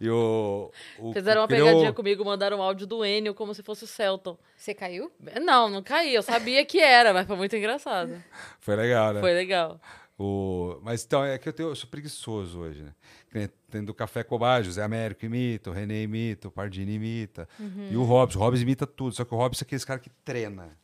E 0.00 0.10
o, 0.10 0.70
o 0.98 1.12
Fizeram 1.12 1.42
uma 1.42 1.48
criou- 1.48 1.66
pegadinha 1.66 1.92
comigo, 1.92 2.24
mandaram 2.24 2.58
um 2.58 2.62
áudio 2.62 2.86
do 2.86 3.04
Enio 3.04 3.32
como 3.34 3.54
se 3.54 3.62
fosse 3.62 3.84
o 3.84 3.86
Celton. 3.86 4.36
Você 4.56 4.74
caiu? 4.74 5.10
Não, 5.42 5.70
não 5.70 5.82
caí. 5.82 6.14
Eu 6.14 6.22
sabia 6.22 6.64
que 6.66 6.78
era, 6.80 7.12
mas 7.14 7.26
foi 7.26 7.36
muito 7.36 7.56
engraçado. 7.56 8.22
Foi 8.60 8.76
legal, 8.76 9.14
né? 9.14 9.20
Foi 9.20 9.32
legal. 9.32 9.80
O... 10.18 10.78
Mas 10.82 11.04
então, 11.04 11.24
é 11.24 11.38
que 11.38 11.48
eu, 11.48 11.52
tenho, 11.52 11.70
eu 11.70 11.76
sou 11.76 11.88
preguiçoso 11.88 12.60
hoje, 12.60 12.82
né? 12.82 12.92
Que 13.30 13.38
nem 13.38 13.48
Tem 13.70 13.84
do 13.84 13.94
Café 13.94 14.22
Cobage, 14.22 14.68
o 14.68 14.72
Zé 14.72 14.82
Américo 14.82 15.24
imita, 15.24 15.70
o 15.70 15.72
René 15.72 16.02
imita, 16.02 16.48
o 16.48 16.50
Pardini 16.50 16.94
imita. 16.94 17.48
Uhum. 17.58 17.88
E 17.90 17.96
o 17.96 18.04
Robson. 18.04 18.38
O 18.38 18.42
Robson 18.42 18.62
imita 18.62 18.86
tudo, 18.86 19.14
só 19.14 19.24
que 19.24 19.34
o 19.34 19.36
Robson 19.36 19.64
é 19.64 19.66
aquele 19.66 19.84
cara 19.84 19.98
que 19.98 20.10
treina. 20.24 20.76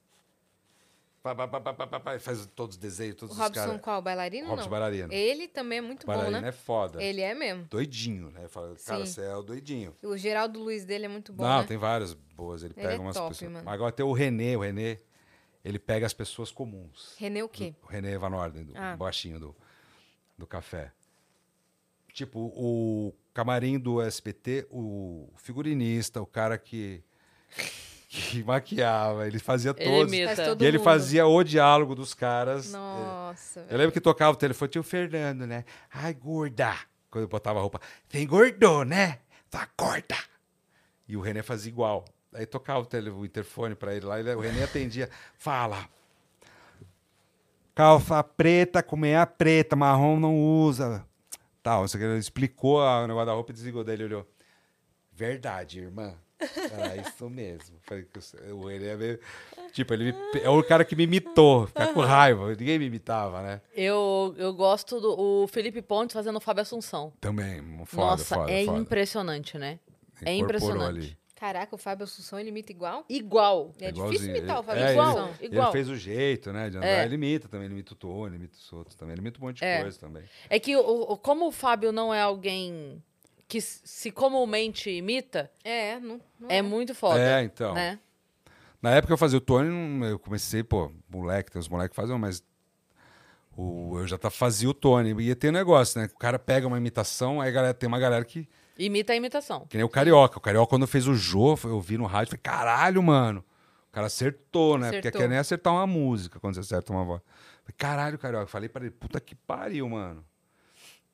Pá, 1.23 1.35
pá, 1.35 1.49
pá, 1.49 2.19
faz 2.19 2.47
todos 2.55 2.77
os 2.77 2.81
desenhos, 2.81 3.15
O 3.17 3.19
todos 3.19 3.37
os 3.37 3.43
Robson 3.43 3.61
caras. 3.67 3.81
qual? 3.83 4.01
Bailarino 4.01 4.49
Robson 4.49 4.65
não? 4.65 4.71
bailarino. 4.71 5.13
Ele 5.13 5.47
também 5.49 5.77
é 5.79 5.81
muito 5.83 6.07
Bailarino 6.07 6.37
bom, 6.39 6.43
né? 6.43 6.49
é 6.49 6.53
foda. 6.53 7.03
Ele 7.03 7.21
é 7.21 7.35
mesmo. 7.35 7.65
Doidinho, 7.65 8.31
né? 8.31 8.49
Fala, 8.49 8.75
cara, 8.87 9.05
você 9.05 9.21
é 9.21 9.37
o 9.37 9.43
doidinho. 9.43 9.95
O 10.03 10.17
Geraldo 10.17 10.59
Luiz 10.59 10.83
dele 10.87 11.05
é 11.05 11.09
muito 11.09 11.31
bom, 11.31 11.43
Não, 11.45 11.61
né? 11.61 11.67
tem 11.67 11.77
várias 11.77 12.15
boas. 12.15 12.63
Ele, 12.63 12.73
Ele 12.75 12.83
pega 12.87 12.95
é 12.95 12.99
umas 12.99 13.15
top, 13.15 13.29
pessoas. 13.29 13.51
mano. 13.53 13.65
Mas 13.67 13.75
Agora 13.75 13.93
tem 13.93 14.07
o 14.07 14.13
René, 14.13 14.57
o 14.57 14.61
René, 14.61 14.99
ele 15.63 15.79
pega 15.79 16.07
as 16.07 16.15
pessoas 16.15 16.51
comuns. 16.51 17.15
René 17.19 17.45
o 17.45 17.49
quê? 17.51 17.75
O 17.83 17.87
René 17.87 18.17
Van 18.17 18.35
Orden, 18.35 18.65
do 18.65 18.73
Ah. 18.75 18.97
baixinho 18.97 19.39
do, 19.39 19.55
do 20.39 20.47
café. 20.47 20.91
Tipo, 22.15 22.51
o 22.57 23.15
camarim 23.35 23.79
do 23.79 24.01
SBT, 24.01 24.67
o 24.71 25.29
figurinista, 25.37 26.21
o 26.23 26.27
cara 26.27 26.57
que, 26.57 27.05
que 28.13 28.43
maquiava, 28.45 29.25
ele 29.29 29.39
fazia 29.39 29.73
Ele 29.79 29.89
todos. 29.89 30.19
Faz 30.35 30.49
todo 30.49 30.63
E 30.63 30.67
ele 30.67 30.79
mundo. 30.79 30.85
fazia 30.85 31.27
o 31.27 31.45
diálogo 31.45 31.95
dos 31.95 32.13
caras. 32.13 32.73
Nossa, 32.73 33.65
Eu 33.71 33.79
lembro 33.79 33.93
que 33.93 34.01
tocava 34.01 34.33
o 34.33 34.37
telefone, 34.37 34.69
tinha 34.73 34.81
o 34.81 34.85
Fernando, 34.85 35.47
né? 35.47 35.65
Ai, 35.95 36.13
gorda. 36.13 36.75
Quando 37.09 37.23
eu 37.23 37.29
botava 37.29 37.61
a 37.61 37.63
roupa, 37.63 37.81
tem 38.09 38.25
engordou, 38.25 38.85
né? 38.85 39.21
Tá 39.49 39.69
gorda. 39.79 40.17
E 41.09 41.17
o 41.17 41.21
René 41.21 41.41
fazia 41.43 41.71
igual. 41.71 42.05
Aí 42.35 42.47
tocava 42.47 42.81
o, 42.81 42.87
tele, 42.87 43.11
o 43.11 43.25
interfone 43.25 43.75
pra 43.77 43.95
ele 43.95 44.07
lá, 44.07 44.19
ele, 44.19 44.35
o 44.35 44.41
René 44.41 44.65
atendia. 44.65 45.09
Fala. 45.39 45.89
Calça 47.75 48.23
preta 48.23 48.83
com 48.83 48.97
meia 48.97 49.25
preta, 49.27 49.75
marrom 49.77 50.19
não 50.19 50.37
usa. 50.37 51.05
Tal, 51.63 51.85
isso 51.85 51.97
aqui, 51.97 52.05
ele 52.05 52.19
explicou 52.19 52.81
a- 52.83 53.05
o 53.05 53.07
negócio 53.07 53.27
da 53.27 53.33
roupa 53.33 53.51
e 53.53 53.55
desligou. 53.55 53.85
Daí 53.85 53.95
ele 53.95 54.05
olhou. 54.05 54.27
Verdade, 55.25 55.81
irmã. 55.81 56.15
Era 56.73 56.97
isso 56.97 57.29
mesmo. 57.29 57.77
Falei 57.83 58.05
que 58.11 58.19
o- 58.55 58.71
ele 58.71 58.87
é 58.89 58.97
meio. 58.97 59.21
Tipo, 59.75 59.93
ele 59.93 60.13
me- 60.13 60.41
é 60.43 60.49
o 60.49 60.63
cara 60.65 60.83
que 60.83 60.97
me 60.97 61.03
imitou. 61.05 61.67
Ficar 61.67 61.93
com 61.93 62.01
raiva. 62.01 62.49
Ninguém 62.55 62.79
me 62.79 62.87
imitava, 62.87 63.43
né? 63.43 63.61
Eu, 63.75 64.35
eu 64.39 64.55
gosto 64.55 64.99
do 64.99 65.15
o 65.21 65.47
Felipe 65.47 65.83
Pontes 65.83 66.15
fazendo 66.15 66.37
o 66.37 66.41
Fábio 66.41 66.63
Assunção. 66.63 67.13
Também, 67.21 67.61
foda, 67.85 68.07
Nossa, 68.07 68.35
foda, 68.37 68.51
é 68.51 68.65
foda. 68.65 68.79
impressionante, 68.79 69.59
né? 69.59 69.79
É 70.25 70.33
Incorporou 70.33 70.71
impressionante. 70.71 70.99
ali. 71.09 71.19
Caraca, 71.37 71.75
o 71.75 71.79
Fábio 71.79 72.05
Assunção, 72.05 72.39
ele 72.41 72.49
imita 72.49 72.73
igual? 72.73 73.05
Igual. 73.09 73.73
É 73.79 73.89
Igualzinho. 73.91 74.11
difícil 74.19 74.37
imitar 74.37 74.61
o 74.61 74.63
Fábio 74.63 74.83
É. 74.83 74.99
Assunção. 74.99 75.31
Ele, 75.41 75.55
Igual. 75.55 75.67
ele 75.69 75.73
fez 75.73 75.89
o 75.91 75.97
jeito, 75.97 76.53
né? 76.53 76.71
De 76.71 76.79
andar. 76.79 76.87
É. 76.87 77.05
Ele 77.05 77.15
imita 77.17 77.49
também, 77.49 77.67
ele 77.67 77.75
imita 77.75 77.93
o 77.93 77.97
Tony, 77.97 78.27
ele 78.29 78.37
imita 78.37 78.57
os 78.57 78.73
outros 78.73 78.97
também. 78.97 79.13
Ele 79.13 79.21
imita 79.21 79.39
um 79.39 79.45
monte 79.47 79.59
de 79.59 79.65
É. 79.67 79.83
coisa 79.83 79.99
também. 80.01 80.23
É 80.49 80.59
que 80.59 80.75
o- 80.77 81.17
como 81.19 81.47
o 81.47 81.53
Fábio 81.53 81.93
não 81.93 82.13
é 82.15 82.21
alguém 82.23 83.03
que 83.51 83.61
se 83.61 84.13
comumente 84.13 84.89
imita, 84.89 85.51
É, 85.65 85.99
não, 85.99 86.21
não 86.39 86.49
é, 86.49 86.63
muito 86.63 86.95
foda. 86.95 87.21
É, 87.21 87.43
então. 87.43 87.75
Né? 87.75 87.99
Na 88.81 88.93
época 88.93 89.13
eu 89.13 89.19
fazia 89.19 89.39
o 89.39 89.41
Tony, 89.41 90.07
eu 90.07 90.21
comecei, 90.21 90.63
pô, 90.63 90.93
moleque, 91.09 91.51
tem 91.51 91.59
os 91.59 91.69
moleques 91.69 91.91
que 91.91 92.01
faziam, 92.01 92.17
mas 92.17 92.45
o, 93.57 93.99
eu 93.99 94.07
já 94.07 94.17
tá, 94.17 94.31
fazia 94.31 94.71
o 94.71 94.73
Tony. 94.73 95.11
E 95.21 95.35
tem 95.35 95.51
um 95.51 95.53
negócio, 95.53 96.01
né? 96.01 96.09
O 96.15 96.17
cara 96.17 96.39
pega 96.39 96.65
uma 96.65 96.79
imitação, 96.79 97.41
aí 97.41 97.51
galera, 97.51 97.75
tem 97.75 97.89
uma 97.89 97.99
galera 97.99 98.25
que. 98.25 98.49
Imita 98.79 99.13
a 99.13 99.17
imitação. 99.17 99.67
Que 99.69 99.77
nem 99.77 99.85
o 99.85 99.89
Carioca. 99.89 100.39
O 100.39 100.41
Carioca, 100.41 100.71
quando 100.71 100.87
fez 100.87 101.09
o 101.09 101.15
Jô, 101.15 101.59
eu 101.65 101.81
vi 101.81 101.99
no 101.99 102.07
rádio, 102.07 102.31
falei, 102.31 102.41
caralho, 102.43 103.03
mano. 103.03 103.45
O 103.89 103.93
cara 103.93 104.07
acertou, 104.07 104.79
né? 104.79 104.87
Porque 104.87 105.09
Acertou. 105.09 105.21
quer 105.23 105.29
nem 105.29 105.39
acertar 105.39 105.73
uma 105.73 105.89
música 105.89 106.39
quando 106.39 106.55
você 106.55 106.61
acerta 106.61 106.93
uma 106.93 107.05
voz. 107.05 107.21
Falei, 107.65 107.75
caralho, 107.77 108.17
Carioca. 108.17 108.47
Falei 108.47 108.69
pra 108.69 108.83
ele, 108.83 108.93
puta 108.93 109.21
que 109.21 109.35
pariu, 109.35 109.89
mano. 109.89 110.25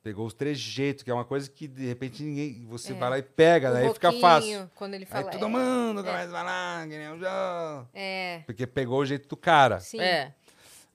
Pegou 0.07 0.25
os 0.25 0.33
trejeitos, 0.33 1.03
que 1.03 1.11
é 1.11 1.13
uma 1.13 1.25
coisa 1.25 1.49
que 1.49 1.67
de 1.67 1.85
repente 1.85 2.23
ninguém. 2.23 2.65
Você 2.69 2.93
É. 2.93 2.95
vai 2.95 3.09
lá 3.09 3.19
e 3.19 3.21
pega, 3.21 3.69
O 3.71 3.73
daí 3.73 3.93
fica 3.93 4.09
fácil. 4.13 4.71
Quando 4.73 4.93
ele 4.93 5.05
fala. 5.05 5.25
Aí 5.25 5.31
todo 5.37 5.45
é, 5.45 5.49
mundo 5.49 6.01
começa 6.01 6.29
a 6.29 6.31
falar, 6.31 6.87
que 6.87 6.97
nem 6.97 7.09
o 7.11 7.19
Jô. 7.19 7.85
É, 7.93 8.41
Porque 8.45 8.65
pegou 8.65 8.99
o 9.01 9.05
jeito 9.05 9.27
do 9.27 9.35
cara. 9.35 9.81
sim. 9.81 9.99
É. 9.99 10.33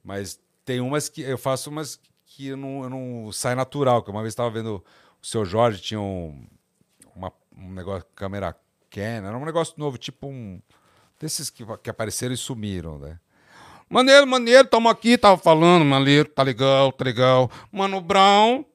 Mas 0.03 0.39
tem 0.65 0.79
umas 0.81 1.09
que 1.09 1.21
eu 1.21 1.37
faço 1.37 1.69
umas 1.69 1.99
que 2.25 2.47
eu 2.47 2.57
não, 2.57 2.81
eu 2.83 2.89
não 2.89 3.31
sai 3.31 3.53
natural. 3.53 4.01
Que 4.01 4.09
uma 4.09 4.21
vez 4.21 4.31
estava 4.31 4.49
vendo 4.49 4.83
o 5.21 5.25
seu 5.27 5.45
Jorge 5.45 5.79
tinha 5.79 6.01
um, 6.01 6.43
uma- 7.15 7.31
um 7.55 7.71
negócio 7.71 8.07
câmera 8.15 8.55
Canon, 8.89 9.27
era 9.27 9.37
um 9.37 9.45
negócio 9.45 9.75
novo, 9.77 9.95
tipo 9.99 10.25
um 10.25 10.59
desses 11.19 11.51
que, 11.51 11.63
que 11.83 11.89
apareceram 11.91 12.33
e 12.33 12.37
sumiram, 12.37 12.97
né? 12.97 13.19
Maneiro, 13.87 14.25
maneiro, 14.25 14.67
tamo 14.67 14.89
aqui, 14.89 15.19
tava 15.19 15.37
falando, 15.37 15.85
maneiro, 15.85 16.27
tá 16.27 16.41
legal, 16.41 16.91
tá 16.91 17.05
legal. 17.05 17.51
Mano 17.71 18.01
Brown, 18.01 18.65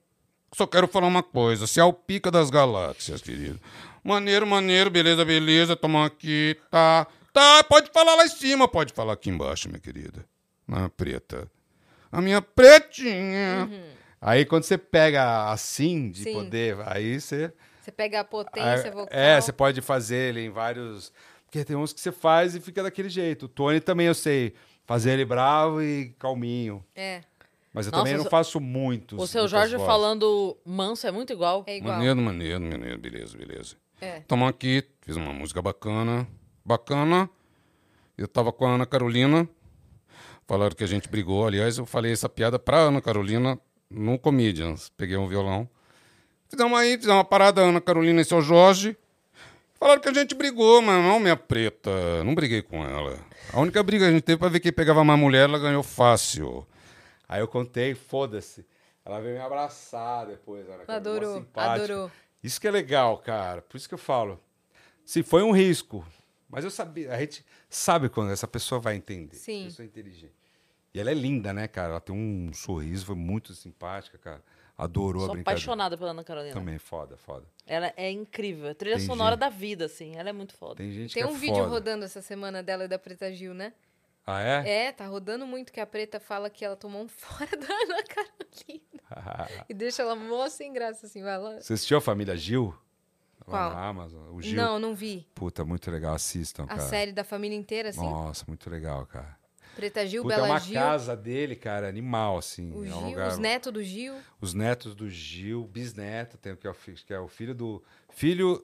só 0.55 0.67
quero 0.67 0.89
falar 0.89 1.07
uma 1.07 1.23
coisa, 1.23 1.67
você 1.67 1.81
é 1.81 1.85
o 1.85 1.93
pica 1.93 2.31
das 2.31 2.51
galáxias, 2.51 3.21
querido. 3.21 3.61
Maneiro, 4.03 4.47
maneiro, 4.47 4.91
beleza, 4.91 5.25
beleza, 5.25 5.77
tamo 5.77 6.03
aqui, 6.03 6.57
tá. 6.71 7.07
Tá, 7.33 7.63
pode 7.65 7.91
falar 7.93 8.15
lá 8.15 8.25
em 8.25 8.29
cima, 8.29 8.67
pode 8.67 8.93
falar 8.93 9.13
aqui 9.13 9.31
embaixo, 9.31 9.69
minha 9.69 9.81
querida. 9.81 10.25
Na 10.67 10.89
preta. 10.89 11.49
A 12.11 12.21
minha 12.21 12.41
pretinha. 12.41 13.69
Aí 14.21 14.45
quando 14.45 14.65
você 14.65 14.77
pega 14.79 15.51
assim, 15.51 16.11
de 16.11 16.25
Sim. 16.25 16.33
poder, 16.33 16.77
aí 16.87 17.21
você. 17.21 17.53
Você 17.83 17.93
pega 17.93 18.21
a 18.21 18.25
potência 18.25 18.89
Ah, 18.89 18.91
vocal. 18.91 19.09
É, 19.11 19.41
você 19.41 19.53
pode 19.53 19.81
fazer 19.81 20.17
ele 20.31 20.41
em 20.47 20.51
vários. 20.51 21.13
Porque 21.45 21.65
tem 21.65 21.77
uns 21.77 21.93
que 21.93 22.01
você 22.01 22.13
faz 22.13 22.55
e 22.55 22.61
fica 22.61 22.83
daquele 22.83 23.09
jeito. 23.09 23.45
O 23.47 23.49
Tony 23.49 23.81
também 23.81 24.07
eu 24.07 24.15
sei. 24.15 24.55
Fazer 24.87 25.13
ele 25.13 25.25
bravo 25.25 25.83
e 25.83 26.15
calminho. 26.19 26.85
É, 26.95 27.21
Mas 27.73 27.87
eu 27.87 27.93
Nossa, 27.93 28.05
também 28.05 28.19
não 28.19 28.25
faço 28.31 28.61
muitos. 28.61 29.19
O 29.19 29.27
seu 29.27 29.47
Jorge 29.47 29.75
vozes. 29.77 29.87
falando 29.87 30.57
manso 30.65 31.07
é 31.07 31.11
muito 31.11 31.33
igual. 31.33 31.65
é 31.67 31.77
igual. 31.77 31.95
Maneiro, 31.97 32.21
maneiro, 32.21 32.61
maneiro, 32.61 32.99
beleza, 32.99 33.37
beleza. 33.37 33.77
É. 34.01 34.21
Tamo 34.21 34.47
aqui, 34.47 34.85
fiz 35.03 35.17
uma 35.17 35.33
música 35.33 35.61
bacana, 35.61 36.27
bacana. 36.65 37.29
Eu 38.17 38.27
tava 38.27 38.53
com 38.53 38.67
a 38.67 38.75
Ana 38.75 38.87
Carolina, 38.87 39.49
falaram 40.47 40.75
que 40.75 40.83
a 40.83 40.89
gente 40.89 41.09
brigou. 41.09 41.47
Aliás, 41.47 41.79
eu 41.79 41.87
falei 41.87 42.13
essa 42.13 42.29
piada 42.29 42.59
pra 42.59 42.79
Ana 42.79 43.01
Carolina 43.01 43.59
no 43.91 44.19
Comedians. 44.19 44.91
Peguei 44.97 45.17
um 45.17 45.29
violão. 45.29 45.69
Fizemos 46.49 46.79
aí, 46.79 46.97
fizemos 46.97 47.17
uma 47.17 47.25
parada, 47.25 47.61
Ana 47.61 47.81
Carolina 47.81 48.21
e 48.21 48.25
seu 48.25 48.41
Jorge. 48.41 48.97
Falaram 49.79 50.01
que 50.01 50.09
a 50.09 50.13
gente 50.15 50.35
brigou, 50.35 50.83
mas 50.83 51.03
não, 51.05 51.21
minha 51.21 51.37
preta. 51.37 52.25
Não 52.25 52.35
briguei 52.35 52.63
com 52.63 52.85
ela. 52.85 53.19
A 53.53 53.61
única 53.61 53.83
briga 53.83 54.05
que 54.05 54.11
a 54.11 54.13
gente 54.13 54.25
teve 54.25 54.39
pra 54.39 54.49
ver 54.49 54.59
quem 54.59 54.73
pegava 54.73 55.05
mais 55.05 55.21
mulher, 55.21 55.49
ela 55.49 55.59
ganhou 55.59 55.83
fácil. 55.83 56.67
Aí 57.29 57.41
eu 57.41 57.49
contei, 57.49 57.95
foda-se. 57.95 58.65
Ela 59.05 59.21
veio 59.21 59.35
me 59.37 59.41
abraçar 59.41 60.27
depois. 60.27 60.67
Mó 60.67 60.75
Adorou, 60.89 61.37
simpática. 61.39 61.85
adorou. 61.85 62.11
Isso 62.43 62.61
que 62.61 62.69
é 62.69 62.71
legal, 62.71 63.19
cara. 63.19 63.63
Por 63.63 63.77
isso 63.77 63.89
que 63.89 63.95
eu 63.95 63.99
falo. 63.99 64.41
Se 65.05 65.23
foi 65.23 65.43
um 65.43 65.51
risco, 65.51 66.07
mas 66.49 66.65
eu 66.65 66.71
sabia, 66.71 67.13
a 67.13 67.19
gente 67.19 67.45
sabe 67.69 68.09
quando 68.09 68.31
essa 68.31 68.47
pessoa 68.47 68.81
vai 68.81 68.97
entender. 68.97 69.37
Sim. 69.37 69.65
Pessoa 69.65 69.87
inteligente. 69.87 70.33
E 70.95 71.01
ela 71.01 71.11
é 71.11 71.15
linda, 71.15 71.53
né, 71.53 71.69
cara? 71.69 71.91
Ela 71.93 72.01
tem 72.01 72.15
um 72.15 72.53
sorriso, 72.53 73.05
foi 73.07 73.15
muito 73.17 73.55
simpática, 73.55 74.17
cara. 74.19 74.43
Adorou 74.77 75.23
a 75.23 75.27
Sou 75.27 75.35
brincadeira. 75.35 75.59
apaixonada 75.59 75.99
pela 75.99 76.11
Ana 76.13 76.23
Carolina. 76.25 76.55
Também, 76.55 76.79
foda, 76.79 77.17
foda. 77.17 77.45
Ela 77.67 77.93
é 77.97 78.11
incrível. 78.11 78.71
A 78.71 78.75
trilha 78.75 78.97
Tem 78.97 79.07
sonora 79.07 79.33
gente- 79.33 79.41
da 79.41 79.49
vida, 79.49 79.85
assim. 79.87 80.15
Ela 80.17 80.29
é 80.29 80.33
muito 80.33 80.55
foda. 80.55 80.77
Tem 80.77 80.93
gente 80.93 81.15
Tem 81.15 81.25
que 81.25 81.29
um 81.29 81.35
é 81.35 81.39
vídeo 81.39 81.57
foda. 81.57 81.69
rodando 81.69 82.05
essa 82.05 82.23
semana 82.23 82.63
dela 82.63 82.85
e 82.85 82.89
da 82.89 82.99
Preta 82.99 83.31
Gil, 83.33 83.53
né? 83.55 83.73
Ah, 84.31 84.43
é? 84.43 84.87
É, 84.89 84.93
tá 84.93 85.07
rodando 85.07 85.47
muito 85.47 85.73
que 85.73 85.81
a 85.81 85.87
Preta 85.87 86.21
fala 86.21 86.51
que 86.51 86.63
ela 86.63 86.77
tomou 86.77 87.03
um 87.03 87.09
fora 87.09 87.57
da 87.57 87.67
Ana 87.67 88.03
Carolina. 88.03 89.49
e 89.69 89.73
deixa 89.73 90.03
ela 90.03 90.15
mó 90.15 90.47
sem 90.51 90.71
graça, 90.71 91.07
assim, 91.07 91.23
vai 91.23 91.39
lá. 91.39 91.61
Você 91.61 91.73
assistiu 91.73 91.97
a 91.97 92.01
Família 92.01 92.37
Gil? 92.37 92.75
Qual? 93.47 93.71
na 93.71 93.87
Amazon. 93.87 94.35
O 94.35 94.43
Gil. 94.43 94.57
Não, 94.57 94.79
não 94.79 94.95
vi. 94.95 95.27
Puta, 95.35 95.65
muito 95.65 95.91
legal. 95.91 96.15
Assistam, 96.15 96.65
A 96.65 96.67
cara. 96.67 96.81
série 96.83 97.13
da 97.13 97.25
família 97.25 97.57
inteira, 97.57 97.89
assim. 97.89 98.03
Nossa, 98.03 98.45
muito 98.47 98.69
legal, 98.69 99.07
cara. 99.07 99.39
Preta 99.75 100.07
Gil, 100.07 100.23
Puta, 100.25 100.35
é 100.35 100.37
Bela 100.37 100.49
uma 100.49 100.59
Gil. 100.59 100.75
casa 100.75 101.17
dele, 101.17 101.57
cara, 101.57 101.89
animal, 101.89 102.37
assim. 102.37 102.71
O 102.73 102.85
é 102.85 102.89
um 102.89 102.99
Gil, 102.99 103.09
lugar... 103.09 103.29
os 103.29 103.39
netos 103.39 103.73
do 103.73 103.83
Gil. 103.83 104.15
Os 104.41 104.53
netos 104.53 104.95
do 104.95 105.09
Gil, 105.09 105.65
bisneto, 105.65 106.37
tem 106.37 106.53
o 106.53 106.57
que 106.59 106.67
é 106.67 106.71
o, 106.71 106.75
que 106.75 107.15
é 107.15 107.21
o 107.21 107.29
filho 107.29 107.55
do. 107.55 107.83
Filho 108.11 108.63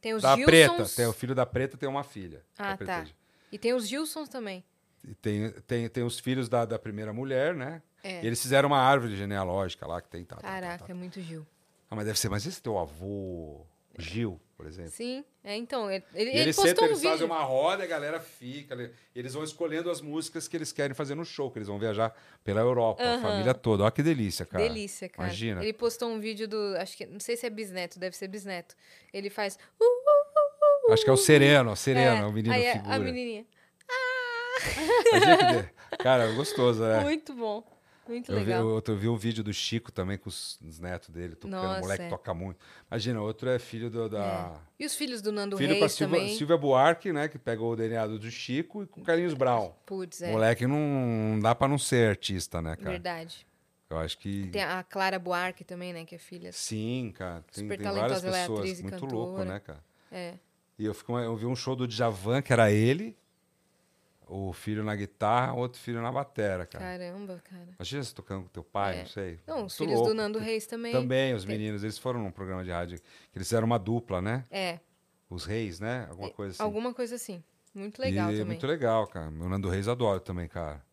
Tem 0.00 0.12
os 0.14 0.22
da 0.22 0.34
Gilsons. 0.34 0.46
preta. 0.46 0.88
Tem 0.96 1.06
o 1.06 1.12
filho 1.12 1.34
da 1.36 1.46
preta 1.46 1.76
tem 1.76 1.88
uma 1.88 2.02
filha. 2.02 2.42
Ah, 2.58 2.76
Preta 2.76 3.04
tá. 3.04 3.06
E 3.52 3.58
tem 3.58 3.74
os 3.74 3.86
Gilsons 3.86 4.28
também. 4.28 4.64
Tem, 5.20 5.50
tem, 5.66 5.88
tem 5.88 6.02
os 6.04 6.18
filhos 6.18 6.48
da, 6.48 6.64
da 6.64 6.78
primeira 6.78 7.12
mulher, 7.12 7.54
né? 7.54 7.82
É. 8.02 8.22
E 8.22 8.26
eles 8.26 8.40
fizeram 8.40 8.68
uma 8.68 8.78
árvore 8.78 9.16
genealógica 9.16 9.86
lá 9.86 10.00
que 10.00 10.08
tem. 10.08 10.24
Tá, 10.24 10.36
tá, 10.36 10.42
tá, 10.42 10.48
Caraca, 10.48 10.84
tá. 10.84 10.92
é 10.92 10.94
muito 10.94 11.20
Gil. 11.20 11.46
Ah, 11.90 11.96
mas 11.96 12.06
deve 12.06 12.18
ser. 12.18 12.28
Mas 12.28 12.46
esse 12.46 12.60
teu 12.62 12.78
avô, 12.78 13.64
Gil, 13.98 14.40
por 14.56 14.66
exemplo. 14.66 14.90
Sim, 14.90 15.24
é 15.42 15.56
então. 15.56 15.90
Ele, 15.90 16.04
ele, 16.14 16.30
ele 16.30 16.38
eles 16.40 16.56
postou 16.56 16.68
sempre 16.68 16.84
um 16.84 16.88
eles 16.88 16.98
vídeo. 17.00 17.10
fazem 17.12 17.26
uma 17.26 17.42
roda 17.42 17.82
a 17.82 17.86
galera 17.86 18.20
fica. 18.20 18.90
eles 19.14 19.32
vão 19.34 19.44
escolhendo 19.44 19.90
as 19.90 20.00
músicas 20.00 20.48
que 20.48 20.56
eles 20.56 20.72
querem 20.72 20.94
fazer 20.94 21.14
no 21.14 21.24
show, 21.24 21.50
que 21.50 21.58
eles 21.58 21.68
vão 21.68 21.78
viajar 21.78 22.14
pela 22.42 22.60
Europa, 22.60 23.02
a 23.02 23.20
família 23.20 23.54
toda. 23.54 23.84
Olha 23.84 23.92
que 23.92 24.02
delícia, 24.02 24.44
cara. 24.44 24.62
Delícia, 24.64 25.08
cara. 25.08 25.28
Imagina. 25.28 25.62
Ele 25.62 25.72
postou 25.72 26.08
um 26.10 26.20
vídeo 26.20 26.48
do. 26.48 26.76
Acho 26.78 26.96
que. 26.96 27.06
Não 27.06 27.20
sei 27.20 27.36
se 27.36 27.46
é 27.46 27.50
bisneto, 27.50 27.98
deve 27.98 28.16
ser 28.16 28.28
bisneto. 28.28 28.74
Ele 29.12 29.30
faz. 29.30 29.58
"Uh, 29.80 29.84
uh, 29.84 30.90
uh, 30.90 30.92
Acho 30.92 31.04
que 31.04 31.10
é 31.10 31.12
o 31.12 31.16
Sereno, 31.16 31.70
o 31.70 31.72
uh". 31.72 31.76
Sereno, 31.76 32.24
É, 32.24 32.26
o 32.26 32.32
menino 32.32 32.54
aí 32.54 32.64
é 32.64 32.72
figura. 32.72 32.94
A 32.94 32.98
menininha. 32.98 33.46
Cara, 35.98 36.32
gostoso, 36.32 36.82
né? 36.82 37.00
Muito 37.00 37.34
bom. 37.34 37.64
Muito 38.06 38.30
Eu 38.30 38.38
vi, 38.38 38.44
legal. 38.44 38.68
eu, 38.68 38.82
eu 38.86 38.96
vi 38.96 39.08
um 39.08 39.16
vídeo 39.16 39.42
do 39.42 39.52
Chico 39.52 39.90
também 39.90 40.18
com 40.18 40.28
os, 40.28 40.58
os 40.60 40.78
netos 40.78 41.08
dele 41.08 41.34
tocando. 41.34 41.62
Nossa, 41.62 41.78
o 41.78 41.82
moleque 41.82 42.02
é. 42.02 42.08
toca 42.08 42.34
muito. 42.34 42.58
Imagina, 42.90 43.22
outro 43.22 43.48
é 43.48 43.58
filho 43.58 43.88
do, 43.88 44.08
da. 44.10 44.60
E 44.78 44.84
os 44.84 44.94
filhos 44.94 45.22
do 45.22 45.32
Nando 45.32 45.56
Filho 45.56 45.74
Reis 45.74 45.92
Silvia, 45.92 46.18
também. 46.18 46.36
Silvia 46.36 46.56
Buarque, 46.58 47.12
né? 47.12 47.28
Que 47.28 47.38
pegou 47.38 47.72
o 47.72 47.76
DNA 47.76 48.06
do 48.06 48.30
Chico 48.30 48.82
e 48.82 48.86
com 48.86 49.00
o 49.00 49.04
Carlinhos 49.04 49.32
Brown. 49.32 49.72
Putz, 49.86 50.20
é. 50.20 50.30
moleque 50.30 50.66
não, 50.66 50.78
não 50.78 51.40
dá 51.40 51.54
pra 51.54 51.66
não 51.66 51.78
ser 51.78 52.10
artista, 52.10 52.60
né, 52.60 52.76
cara? 52.76 52.90
Verdade. 52.90 53.46
Eu 53.88 53.98
acho 53.98 54.18
que. 54.18 54.48
Tem 54.48 54.62
a 54.62 54.82
Clara 54.82 55.18
Buarque 55.18 55.64
também, 55.64 55.92
né? 55.92 56.04
Que 56.04 56.16
é 56.16 56.18
filha. 56.18 56.52
Sim, 56.52 57.12
cara. 57.16 57.42
Tem, 57.52 57.64
Super 57.64 57.78
tem 57.78 57.90
várias 57.90 58.22
é 58.22 58.30
pessoas. 58.30 58.58
atriz 58.58 58.80
e 58.80 58.82
muito 58.82 59.06
louco, 59.06 59.38
cantora. 59.38 59.54
né, 59.54 59.60
cara? 59.60 59.84
É. 60.12 60.34
E 60.78 60.84
eu, 60.84 60.92
fico, 60.92 61.16
eu 61.18 61.36
vi 61.36 61.46
um 61.46 61.56
show 61.56 61.74
do 61.74 61.86
Djavan, 61.86 62.42
que 62.42 62.52
era 62.52 62.70
ele, 62.70 63.16
o 64.28 64.52
filho 64.52 64.82
na 64.84 64.94
guitarra, 64.96 65.52
outro 65.54 65.80
filho 65.80 66.00
na 66.02 66.10
batera, 66.10 66.66
cara. 66.66 66.84
Caramba, 66.84 67.40
cara. 67.44 67.68
Imagina 67.78 68.02
você 68.02 68.14
tocando 68.14 68.42
com 68.44 68.48
teu 68.48 68.64
pai, 68.64 68.96
É. 68.96 68.98
não 69.00 69.06
sei. 69.06 69.40
Não, 69.46 69.56
os 69.56 69.60
Muito 69.62 69.74
filhos 69.76 69.94
louco. 69.94 70.08
do 70.08 70.14
Nando 70.14 70.38
Reis 70.38 70.66
também. 70.66 70.92
Também, 70.92 71.34
os 71.34 71.44
meninos, 71.44 71.82
eles 71.82 71.98
foram 71.98 72.22
num 72.22 72.30
programa 72.30 72.64
de 72.64 72.70
rádio, 72.70 72.98
que 72.98 73.38
eles 73.38 73.46
fizeram 73.48 73.66
uma 73.66 73.78
dupla, 73.78 74.20
né? 74.22 74.44
É. 74.50 74.80
Os 75.28 75.44
reis, 75.44 75.80
né? 75.80 76.06
Alguma 76.10 76.30
coisa 76.30 76.52
assim. 76.52 76.62
Alguma 76.62 76.94
coisa 76.94 77.14
assim. 77.16 77.42
Muito 77.74 78.00
legal 78.00 78.28
e 78.30 78.32
também. 78.34 78.46
muito 78.46 78.66
legal, 78.66 79.06
cara. 79.06 79.28
O 79.28 79.48
Nando 79.48 79.68
Reis 79.68 79.88
adoro 79.88 80.20
também, 80.20 80.46
cara. 80.46 80.84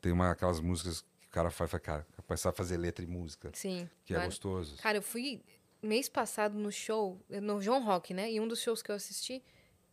Tem 0.00 0.12
uma, 0.12 0.30
aquelas 0.30 0.60
músicas 0.60 1.00
que 1.20 1.26
o 1.26 1.30
cara 1.30 1.50
faz, 1.50 1.70
cara, 1.82 2.06
começar 2.26 2.50
a 2.50 2.52
fazer 2.52 2.76
letra 2.76 3.04
e 3.04 3.08
música, 3.08 3.50
Sim. 3.54 3.88
que 4.04 4.14
é 4.14 4.24
gostoso. 4.24 4.76
Cara, 4.82 4.98
eu 4.98 5.02
fui 5.02 5.42
mês 5.82 6.08
passado 6.08 6.58
no 6.58 6.70
show, 6.70 7.18
no 7.30 7.60
João 7.62 7.82
Rock, 7.84 8.12
né? 8.12 8.30
E 8.30 8.38
um 8.40 8.46
dos 8.46 8.60
shows 8.60 8.82
que 8.82 8.90
eu 8.90 8.94
assisti, 8.94 9.42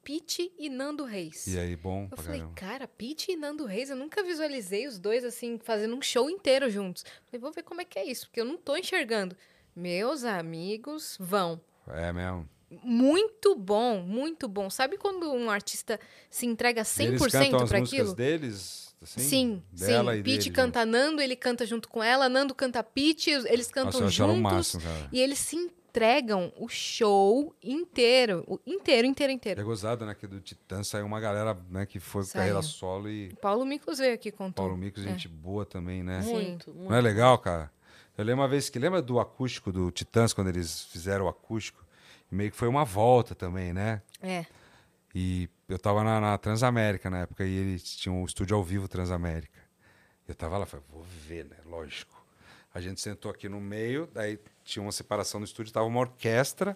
Pete 0.04 0.52
e 0.60 0.70
Nando 0.70 1.04
Reis. 1.06 1.48
E 1.48 1.58
aí, 1.58 1.76
bom 1.76 2.08
Eu 2.12 2.18
falei, 2.18 2.40
caramba. 2.42 2.56
cara, 2.56 2.88
Pete 2.88 3.32
e 3.32 3.36
Nando 3.36 3.66
Reis, 3.66 3.90
eu 3.90 3.96
nunca 3.96 4.22
visualizei 4.24 4.86
os 4.88 5.00
dois 5.00 5.24
assim, 5.24 5.58
fazendo 5.64 5.96
um 5.96 6.02
show 6.02 6.30
inteiro 6.30 6.70
juntos. 6.70 7.04
Falei, 7.26 7.40
vou 7.40 7.52
ver 7.52 7.64
como 7.64 7.82
é 7.82 7.86
que 7.86 7.98
é 7.98 8.06
isso, 8.06 8.28
porque 8.28 8.42
eu 8.42 8.46
não 8.46 8.58
tô 8.58 8.76
enxergando. 8.76 9.36
Meus 9.76 10.24
amigos 10.24 11.18
vão. 11.20 11.60
É 11.88 12.12
mesmo. 12.12 12.48
Muito 12.84 13.56
bom, 13.56 14.02
muito 14.02 14.48
bom. 14.48 14.70
Sabe 14.70 14.98
quando 14.98 15.32
um 15.32 15.50
artista 15.50 16.00
se 16.30 16.46
entrega 16.46 16.82
E 16.82 17.04
eles 17.04 17.22
cantam 17.28 17.60
100% 17.60 17.64
as 17.64 17.70
para 17.70 17.78
aquilo? 17.80 18.16
deles, 18.16 18.96
assim? 19.02 19.20
Sim, 19.22 19.64
Dela 19.72 20.16
sim. 20.16 20.24
Pete 20.24 20.50
canta 20.50 20.86
Nando, 20.86 21.22
ele 21.22 21.36
canta 21.36 21.66
junto 21.66 21.88
com 21.88 22.02
ela, 22.04 22.28
Nando 22.28 22.56
canta 22.56 22.84
Pete, 22.84 23.30
eles 23.30 23.46
Nossa, 23.68 23.72
cantam 23.74 24.06
o 24.06 24.10
juntos. 24.10 24.42
máximo. 24.42 24.82
E 25.12 25.20
eles 25.20 25.38
se 25.40 25.72
entregam 25.94 26.52
o 26.58 26.68
show 26.68 27.56
inteiro. 27.62 28.44
O 28.48 28.60
inteiro, 28.66 29.06
inteiro, 29.06 29.32
É 29.32 29.36
inteiro. 29.36 29.64
gozado, 29.64 30.06
né? 30.08 30.16
Que 30.16 30.26
do 30.26 30.42
Titã 30.42 30.84
saiu 30.84 31.06
uma 31.06 31.20
galera 31.20 31.56
né, 31.70 31.86
que 31.86 32.00
foi 32.00 32.24
Saiu. 32.24 32.40
carreira 32.42 32.62
solo 32.64 33.08
e 33.08 33.32
Paulo 33.36 33.64
Miklos 33.64 34.00
veio 34.00 34.16
aqui 34.16 34.32
contou. 34.32 34.66
Paulo 34.66 34.76
Micos, 34.76 35.04
gente 35.04 35.28
boa 35.28 35.66
também, 35.68 36.02
né? 36.02 36.22
Muito, 36.22 36.74
muito. 36.74 36.90
Não 36.90 36.96
é 36.98 37.00
legal, 37.02 37.38
cara? 37.38 37.72
Eu 38.18 38.26
lembro 38.26 38.42
uma 38.42 38.48
vez 38.48 38.70
que 38.70 38.80
lembra 38.80 39.02
do 39.04 39.20
acústico 39.20 39.72
do 39.72 39.92
Titãs, 39.92 40.34
quando 40.34 40.48
eles 40.48 40.86
fizeram 40.86 41.26
o 41.26 41.28
acústico? 41.30 41.84
Meio 42.32 42.50
que 42.50 42.58
foi 42.58 42.68
uma 42.68 42.84
volta 42.84 43.36
também, 43.36 43.72
né? 43.72 44.02
É. 44.22 44.46
E 45.14 45.48
eu 45.70 45.78
tava 45.78 46.04
na, 46.04 46.20
na 46.20 46.38
Transamérica 46.40 47.08
na 47.10 47.20
época 47.20 47.46
e 47.46 47.54
eles 47.56 47.96
tinham 47.96 48.20
um 48.22 48.26
estúdio 48.26 48.58
ao 48.58 48.64
vivo 48.64 48.88
Transamérica. 48.88 49.60
Eu 50.28 50.34
tava 50.34 50.58
lá, 50.58 50.66
falei, 50.66 50.84
vou 50.90 51.04
ver, 51.04 51.46
né? 51.46 51.58
Lógico. 51.66 52.13
A 52.74 52.82
gente 52.82 53.00
sentou 53.02 53.30
aqui 53.32 53.48
no 53.48 53.60
meio, 53.62 54.10
daí 54.14 54.40
tinha 54.64 54.82
uma 54.82 54.92
separação 54.92 55.40
no 55.40 55.46
estúdio, 55.46 55.72
tava 55.72 55.86
uma 55.86 56.00
orquestra 56.00 56.76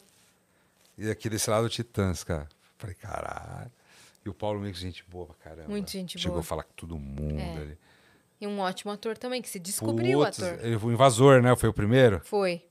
e 0.98 1.10
aqui 1.10 1.30
desse 1.30 1.49
lado 1.49 1.65
o 1.65 1.69
Titãs, 1.69 2.24
cara. 2.24 2.48
Falei, 2.78 2.95
caralho. 2.95 3.72
E 4.24 4.30
o 4.30 4.34
Paulo 4.34 4.60
Micos, 4.60 4.80
gente 4.80 5.03
boa 5.07 5.26
pra 5.28 5.36
caramba. 5.36 5.69
Muito 5.69 5.90
gente 5.90 6.19
Chegou 6.19 6.34
boa. 6.36 6.41
a 6.41 6.44
falar 6.44 6.64
com 6.64 6.74
todo 6.76 6.98
mundo 6.98 7.40
É. 7.40 7.57
ali. 7.57 7.78
E 8.40 8.45
um 8.45 8.60
ótimo 8.60 8.91
ator 8.91 9.18
também, 9.18 9.41
que 9.41 9.49
se 9.49 9.57
descobriu 9.57 10.19
Putz, 10.19 10.44
ator. 10.44 10.64
Ele 10.64 10.78
foi 10.78 10.91
o 10.91 10.94
invasor, 10.94 11.41
né? 11.41 11.56
Foi 11.56 11.69
o 11.69 11.74
primeiro? 11.74 12.22
Foi. 12.24 12.64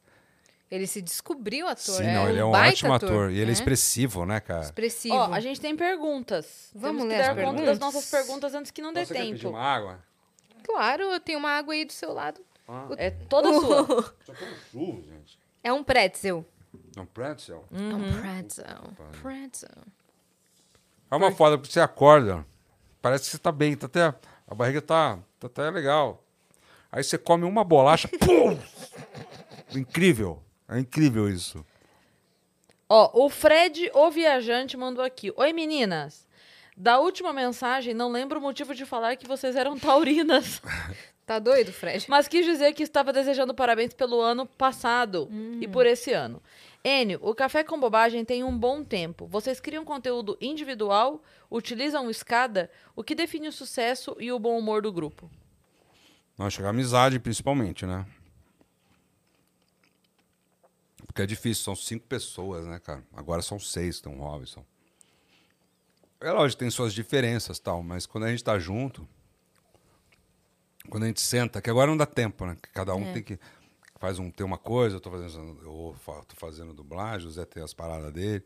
Ele 0.70 0.86
se 0.86 1.00
descobriu 1.02 1.66
ator. 1.66 1.96
Sim, 1.96 2.12
não, 2.12 2.28
ele 2.28 2.38
é 2.38 2.44
um 2.44 2.50
ótimo 2.50 2.92
ator. 2.92 3.30
E 3.30 3.34
ele 3.34 3.42
é 3.42 3.46
né? 3.46 3.52
expressivo, 3.52 4.24
né, 4.26 4.38
cara? 4.38 4.62
Expressivo. 4.62 5.14
Ó, 5.16 5.32
a 5.32 5.40
gente 5.40 5.60
tem 5.60 5.74
perguntas. 5.76 6.70
Vamos 6.74 7.02
Temos 7.02 7.12
ler 7.14 7.18
dar 7.22 7.28
conta 7.30 7.36
perguntas? 7.40 7.66
das 7.66 7.78
nossas 7.80 8.10
perguntas 8.10 8.54
antes 8.54 8.70
que 8.70 8.80
não 8.82 8.92
dê 8.92 9.00
Então, 9.02 9.08
você 9.08 9.14
quer 9.14 9.26
pedir 9.30 9.38
tempo. 9.42 9.48
uma 9.50 9.60
água? 9.62 9.98
Claro, 10.62 11.02
eu 11.04 11.18
tenho 11.20 11.38
uma 11.38 11.50
água 11.50 11.74
aí 11.74 11.84
do 11.84 11.92
seu 11.92 12.12
lado. 12.12 12.40
É 12.96 13.10
toda 13.10 13.52
sua. 13.52 14.14
Só 14.24 14.32
que 14.32 14.44
é 14.44 14.48
um 14.48 14.56
churro, 14.70 15.02
gente. 15.02 15.38
É 15.62 15.72
um 15.72 15.84
pretzel. 15.84 16.44
É 16.96 17.00
um 17.00 17.06
pretzel. 17.06 17.64
É 17.72 17.94
um 17.94 18.20
pretzel. 18.20 18.94
Pretzel. 19.22 19.82
É 21.10 21.16
uma 21.16 21.30
foda, 21.32 21.56
porque 21.56 21.72
você 21.72 21.80
acorda, 21.80 22.44
parece 23.00 23.24
que 23.24 23.30
você 23.30 23.38
tá 23.38 23.52
bem, 23.52 23.76
tá 23.76 23.86
até, 23.86 24.12
a 24.46 24.54
barriga 24.54 24.82
tá, 24.82 25.18
tá 25.38 25.46
até 25.46 25.70
legal. 25.70 26.22
Aí 26.90 27.04
você 27.04 27.16
come 27.16 27.44
uma 27.44 27.62
bolacha, 27.62 28.08
pum! 28.18 28.58
Incrível. 29.78 30.42
É 30.68 30.78
incrível 30.80 31.28
isso. 31.28 31.64
Ó, 32.88 33.24
o 33.24 33.28
Fred, 33.28 33.90
o 33.94 34.10
viajante, 34.10 34.76
mandou 34.76 35.04
aqui. 35.04 35.32
Oi, 35.36 35.52
meninas. 35.52 36.26
Da 36.76 36.98
última 36.98 37.32
mensagem, 37.32 37.94
não 37.94 38.10
lembro 38.10 38.38
o 38.38 38.42
motivo 38.42 38.74
de 38.74 38.84
falar 38.84 39.16
que 39.16 39.26
vocês 39.26 39.56
eram 39.56 39.78
taurinas. 39.78 40.60
Tá 41.26 41.40
doido, 41.40 41.72
Fred? 41.72 42.06
Mas 42.08 42.28
quis 42.28 42.46
dizer 42.46 42.72
que 42.72 42.84
estava 42.84 43.12
desejando 43.12 43.52
parabéns 43.52 43.92
pelo 43.92 44.20
ano 44.20 44.46
passado 44.46 45.28
e 45.60 45.66
por 45.66 45.84
esse 45.84 46.12
ano. 46.12 46.40
Enio, 46.84 47.18
o 47.20 47.34
Café 47.34 47.64
com 47.64 47.80
Bobagem 47.80 48.24
tem 48.24 48.44
um 48.44 48.56
bom 48.56 48.84
tempo. 48.84 49.26
Vocês 49.26 49.58
criam 49.58 49.84
conteúdo 49.84 50.38
individual, 50.40 51.20
utilizam 51.50 52.08
escada? 52.08 52.70
O 52.94 53.02
que 53.02 53.12
define 53.12 53.48
o 53.48 53.52
sucesso 53.52 54.16
e 54.20 54.30
o 54.30 54.38
bom 54.38 54.56
humor 54.56 54.80
do 54.80 54.92
grupo? 54.92 55.28
Não, 56.38 56.48
chega 56.48 56.68
a 56.68 56.70
amizade, 56.70 57.18
principalmente, 57.18 57.84
né? 57.84 58.06
Porque 61.08 61.22
é 61.22 61.26
difícil, 61.26 61.64
são 61.64 61.74
cinco 61.74 62.06
pessoas, 62.06 62.66
né, 62.66 62.78
cara? 62.78 63.02
Agora 63.12 63.42
são 63.42 63.58
seis, 63.58 64.00
tem 64.00 64.12
um 64.12 64.20
Robinson. 64.20 64.64
É 66.20 66.30
lógico, 66.30 66.60
tem 66.60 66.70
suas 66.70 66.94
diferenças 66.94 67.58
tal, 67.58 67.82
mas 67.82 68.06
quando 68.06 68.24
a 68.24 68.30
gente 68.30 68.44
tá 68.44 68.60
junto, 68.60 69.08
quando 70.86 71.04
a 71.04 71.06
gente 71.06 71.20
senta, 71.20 71.60
que 71.60 71.68
agora 71.70 71.88
não 71.90 71.96
dá 71.96 72.06
tempo, 72.06 72.46
né? 72.46 72.56
Que 72.62 72.70
cada 72.70 72.94
um 72.94 73.12
tem 73.12 73.22
que. 73.22 73.38
Faz 73.98 74.18
um, 74.18 74.30
tem 74.30 74.44
uma 74.44 74.58
coisa, 74.58 74.96
eu 74.96 75.00
tô 75.00 75.10
fazendo, 75.10 75.58
eu 75.62 75.96
tô 76.28 76.36
fazendo 76.36 76.74
dublagem, 76.74 77.26
o 77.26 77.30
Zé 77.30 77.44
tem 77.46 77.62
as 77.62 77.72
paradas 77.72 78.12
dele. 78.12 78.44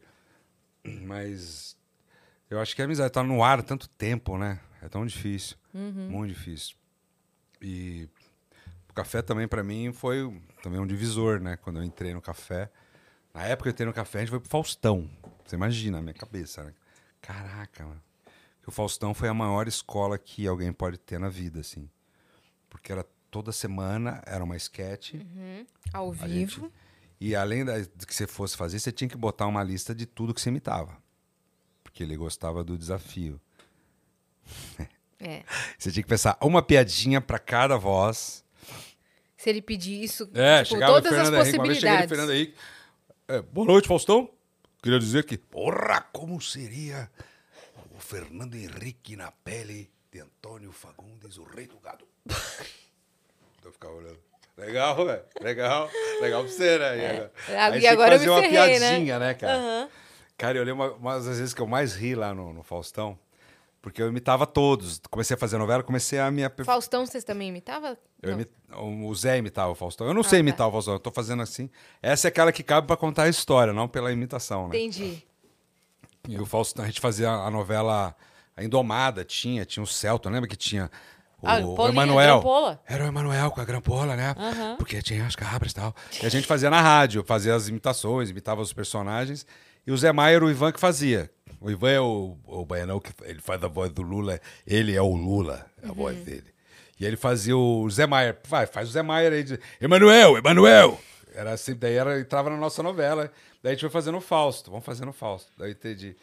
Mas 0.84 1.76
eu 2.48 2.60
acho 2.60 2.74
que 2.74 2.82
a 2.82 2.84
amizade 2.84 3.12
tá 3.12 3.22
no 3.22 3.42
ar 3.42 3.58
há 3.58 3.62
tanto 3.62 3.88
tempo, 3.88 4.38
né? 4.38 4.60
É 4.82 4.88
tão 4.88 5.04
difícil. 5.04 5.56
Muito 6.08 6.32
difícil. 6.34 6.76
E 7.60 8.08
o 8.88 8.92
café 8.94 9.22
também, 9.22 9.46
pra 9.46 9.62
mim, 9.62 9.92
foi 9.92 10.24
um- 10.24 10.40
também 10.62 10.80
um 10.80 10.86
divisor, 10.86 11.40
né? 11.40 11.56
Quando 11.56 11.78
eu 11.78 11.84
entrei 11.84 12.14
no 12.14 12.22
café. 12.22 12.70
Na 13.34 13.42
época 13.44 13.64
que 13.64 13.68
eu 13.68 13.72
entrei 13.72 13.86
no 13.86 13.92
café, 13.92 14.18
a 14.18 14.20
gente 14.22 14.30
foi 14.30 14.40
pro 14.40 14.48
Faustão. 14.48 15.08
Você 15.44 15.56
imagina 15.56 15.98
a 15.98 16.02
minha 16.02 16.14
cabeça, 16.14 16.64
né? 16.64 16.72
Caraca, 17.20 17.84
mano. 17.84 18.02
O 18.66 18.70
Faustão 18.70 19.12
foi 19.12 19.28
a 19.28 19.34
maior 19.34 19.66
escola 19.66 20.16
que 20.16 20.46
alguém 20.46 20.72
pode 20.72 20.96
ter 20.96 21.18
na 21.18 21.28
vida, 21.28 21.58
assim. 21.60 21.90
Porque 22.70 22.90
era 22.92 23.04
toda 23.30 23.52
semana, 23.52 24.22
era 24.24 24.42
uma 24.42 24.56
sketch. 24.56 25.14
Ao 25.92 26.12
A 26.12 26.14
gente- 26.28 26.54
vivo. 26.56 26.72
E 27.20 27.36
além 27.36 27.64
da, 27.66 27.78
do 27.80 28.06
que 28.06 28.14
você 28.14 28.26
fosse 28.26 28.56
fazer, 28.56 28.78
você 28.78 28.90
tinha 28.90 29.06
que 29.08 29.16
botar 29.16 29.46
uma 29.46 29.62
lista 29.62 29.94
de 29.94 30.06
tudo 30.06 30.32
que 30.32 30.40
você 30.40 30.48
imitava. 30.48 30.96
Porque 31.84 32.02
ele 32.02 32.16
gostava 32.16 32.64
do 32.64 32.78
desafio. 32.78 33.38
É. 35.18 35.42
Você 35.78 35.92
tinha 35.92 36.02
que 36.02 36.08
pensar 36.08 36.38
uma 36.40 36.62
piadinha 36.62 37.20
para 37.20 37.38
cada 37.38 37.76
voz. 37.76 38.42
Se 39.36 39.50
ele 39.50 39.60
pedir 39.60 40.02
isso, 40.02 40.30
É, 40.34 40.62
tipo, 40.62 40.74
chegava 40.76 40.94
todas 40.94 41.12
o 41.12 41.14
as 41.14 41.20
Fernando 41.28 41.34
Henrique. 41.46 41.58
Possibilidades. 41.58 42.08
Fernando 42.08 42.32
Henrique. 42.32 42.54
é, 43.28 43.42
boa 43.42 43.66
noite, 43.66 43.86
Faustão. 43.88 44.30
Queria 44.82 44.98
dizer 44.98 45.24
que 45.24 45.36
Porra, 45.36 46.00
como 46.12 46.40
seria 46.40 47.10
o 47.94 47.98
Fernando 47.98 48.54
Henrique 48.54 49.14
na 49.16 49.30
pele 49.30 49.90
de 50.10 50.20
Antônio 50.20 50.72
Fagundes, 50.72 51.36
o 51.36 51.44
rei 51.44 51.66
do 51.66 51.78
gado? 51.80 52.06
Eu 53.64 53.72
ficava 53.72 53.94
olhando. 53.94 54.18
Legal, 54.56 54.96
velho. 55.06 55.22
Legal. 55.40 55.90
Legal 56.20 56.42
pra 56.44 56.52
você, 56.52 56.78
né? 56.78 56.98
E 56.98 57.06
agora, 57.06 57.32
É. 57.48 57.56
Ah, 57.56 57.66
Aí 57.66 57.80
e 57.80 57.86
agora 57.86 58.14
eu 58.14 58.18
fazer 58.18 58.26
me 58.30 58.30
uma 58.36 58.40
ferrei, 58.42 58.78
né? 58.78 58.88
piadinha, 58.90 59.18
né, 59.18 59.34
cara? 59.34 59.54
Aham. 59.56 59.88
Cara, 60.36 60.58
eu 60.58 60.64
lembro 60.64 60.84
uma, 60.84 60.92
uma 60.94 61.14
das 61.20 61.38
vezes 61.38 61.52
que 61.54 61.60
eu 61.60 61.66
mais 61.66 61.94
ri 61.94 62.14
lá 62.14 62.34
no, 62.34 62.52
no 62.52 62.62
Faustão, 62.62 63.18
porque 63.82 64.02
eu 64.02 64.08
imitava 64.08 64.46
todos. 64.46 65.00
Comecei 65.10 65.34
a 65.34 65.38
fazer 65.38 65.58
novela, 65.58 65.82
comecei 65.82 66.18
a 66.18 66.28
aper- 66.46 66.64
Faustão, 66.64 67.04
vocês 67.06 67.24
também 67.24 67.48
imitavam? 67.48 67.96
eu 68.22 68.30
Não. 68.32 68.40
imi- 68.40 69.06
o 69.08 69.14
Zé 69.14 69.38
imitava 69.38 69.70
o 69.70 69.74
Faustão. 69.74 70.06
Eu 70.06 70.14
não 70.14 70.22
sei 70.22 70.38
tá. 70.38 70.40
imitar 70.40 70.68
o 70.68 70.72
Faustão, 70.72 70.94
eu 70.94 71.00
tô 71.00 71.10
fazendo 71.10 71.42
assim. 71.42 71.70
Essa 72.02 72.28
é 72.28 72.30
aquela 72.30 72.52
que 72.52 72.62
cabe 72.62 72.86
pra 72.86 72.96
contar 72.96 73.24
a 73.24 73.28
história, 73.28 73.72
não 73.72 73.88
pela 73.88 74.12
imitação, 74.12 74.68
né? 74.68 74.76
Entendi. 74.78 75.22
E 76.28 76.38
o 76.38 76.44
Faustão, 76.46 76.84
a 76.84 76.88
gente 76.88 77.00
fazia 77.00 77.30
a 77.30 77.50
novela 77.50 78.14
A 78.56 78.62
Indomada, 78.64 79.24
tinha, 79.24 79.64
tinha 79.64 79.82
o 79.82 79.86
Celton, 79.86 80.28
lembra 80.30 80.48
que 80.48 80.56
tinha 80.56 80.90
o, 81.42 81.48
Ah, 81.48 81.58
o 81.60 81.88
Emanuel? 81.88 82.42
Era 82.86 83.04
o 83.04 83.06
Emanuel 83.06 83.50
com 83.50 83.60
a 83.60 83.64
grampola, 83.64 84.16
né? 84.16 84.34
Porque 84.76 85.00
tinha 85.02 85.26
as 85.26 85.34
cabras 85.36 85.72
e 85.72 85.74
tal. 85.74 85.94
E 86.22 86.26
a 86.26 86.28
gente 86.30 86.46
fazia 86.46 86.70
na 86.70 86.80
rádio, 86.80 87.24
fazia 87.26 87.54
as 87.54 87.68
imitações, 87.68 88.30
imitava 88.30 88.60
os 88.60 88.72
personagens. 88.72 89.46
E 89.86 89.92
o 89.92 89.96
Zé 89.96 90.12
Maia 90.12 90.36
era 90.36 90.44
o 90.44 90.50
Ivan 90.50 90.72
que 90.72 90.80
fazia. 90.80 91.30
O 91.60 91.70
Ivan 91.70 91.90
é 91.90 92.00
o, 92.00 92.36
o 92.46 92.64
baianão 92.64 93.00
que 93.00 93.10
ele 93.24 93.40
faz 93.40 93.62
a 93.64 93.68
voz 93.68 93.90
do 93.90 94.02
Lula. 94.02 94.40
Ele 94.66 94.94
é 94.94 95.02
o 95.02 95.14
Lula, 95.14 95.66
a 95.82 95.92
voz 95.92 96.16
dele. 96.18 96.46
E 96.98 97.04
ele 97.06 97.16
fazia 97.16 97.56
o 97.56 97.88
Zé 97.90 98.06
Maier. 98.06 98.38
Vai, 98.46 98.66
faz 98.66 98.88
o 98.88 98.92
Zé 98.92 99.02
Maier 99.02 99.32
aí. 99.32 99.42
de- 99.42 99.60
Emanuel, 99.80 100.36
Emanuel! 100.36 101.00
Era 101.34 101.52
assim, 101.52 101.74
daí 101.74 101.94
era, 101.94 102.20
entrava 102.20 102.50
na 102.50 102.56
nossa 102.56 102.82
novela. 102.82 103.32
Daí 103.62 103.70
a 103.70 103.74
gente 103.74 103.80
foi 103.82 103.90
fazendo 103.90 104.18
o 104.18 104.20
Fausto. 104.20 104.70
Vamos 104.70 104.84
fazendo 104.84 105.08
o 105.10 105.12
Fausto. 105.12 105.50
Daí 105.56 105.70
entendi. 105.72 106.14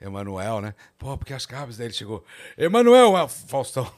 Emanuel, 0.00 0.60
né? 0.60 0.74
Pô, 0.98 1.16
porque 1.16 1.32
as 1.32 1.46
cabras. 1.46 1.76
Daí 1.76 1.86
ele 1.86 1.94
chegou. 1.94 2.24
Emanuel, 2.56 3.16
ah, 3.16 3.26
Faustão. 3.28 3.90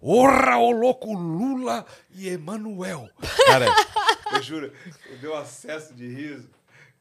Orra, 0.00 0.58
ô 0.58 0.70
louco 0.70 1.12
Lula 1.14 1.84
e 2.14 2.28
Emanuel. 2.28 3.08
Cara, 3.46 3.66
eu 4.32 4.42
juro, 4.42 4.72
eu 5.10 5.16
dei 5.18 5.30
um 5.30 5.34
acesso 5.36 5.94
de 5.94 6.06
riso. 6.08 6.48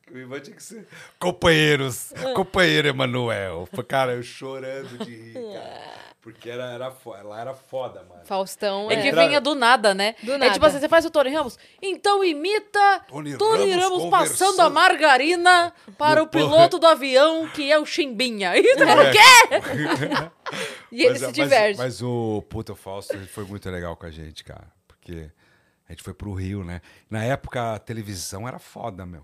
que 0.06 0.14
O 0.14 0.18
Ivan 0.18 0.40
tinha 0.40 0.56
que 0.56 0.64
ser. 0.64 0.88
Companheiros, 1.20 2.14
companheiro 2.36 2.88
Emanuel. 2.88 3.68
Cara, 3.88 4.14
eu 4.14 4.24
chorando 4.24 4.98
de 5.06 5.16
rir, 5.16 5.34
cara. 5.54 6.10
Porque 6.22 6.50
era, 6.50 6.66
era 6.74 6.92
foda, 6.92 7.24
lá 7.24 7.40
era 7.40 7.54
foda, 7.54 8.04
mano. 8.08 8.22
Faustão 8.26 8.92
É 8.92 8.96
é. 8.96 9.02
que 9.02 9.12
vinha 9.14 9.40
do 9.40 9.56
nada, 9.56 9.94
né? 9.94 10.16
Do 10.22 10.34
É 10.34 10.38
nada. 10.38 10.52
tipo 10.52 10.66
assim, 10.66 10.78
você 10.78 10.90
faz 10.90 11.06
o 11.06 11.10
Tony 11.10 11.30
Ramos, 11.34 11.58
então 11.82 12.22
imita 12.24 13.02
Tony 13.08 13.38
Tony, 13.38 13.72
Ramos 13.72 14.00
Ramos, 14.00 14.10
passando 14.10 14.60
a 14.60 14.70
margarina 14.70 15.74
para 15.98 16.20
No 16.20 16.26
o 16.26 16.28
piloto 16.28 16.78
do 16.78 16.86
avião, 16.86 17.48
que 17.48 17.72
é 17.72 17.80
o 17.80 17.86
Chimbinha. 17.86 18.56
E 18.58 18.62
você 18.62 18.86
fala, 18.86 19.04
o 19.10 19.12
quê? 19.12 20.30
E 20.92 21.02
ele 21.02 21.10
Mas, 21.12 21.20
se 21.20 21.26
mas- 21.26 21.36
diverte. 21.36 21.78
Mas, 21.78 22.02
o 22.02 22.42
puta 22.50 22.74
o 22.74 22.76
Fausto 22.76 23.18
foi 23.28 23.46
muito 23.46 23.70
legal 23.70 23.96
com 23.96 24.06
a 24.06 24.12
gente, 24.12 24.44
cara. 24.44 24.72
Porque 24.88 25.30
a 25.88 25.92
gente 25.92 26.02
foi 26.04 26.14
pro 26.14 26.34
Rio, 26.34 26.64
né? 26.64 26.82
Na 27.10 27.24
época 27.24 27.76
a 27.76 27.80
televisão 27.80 28.48
era 28.48 28.58
foda, 28.60 29.06
meu. 29.06 29.24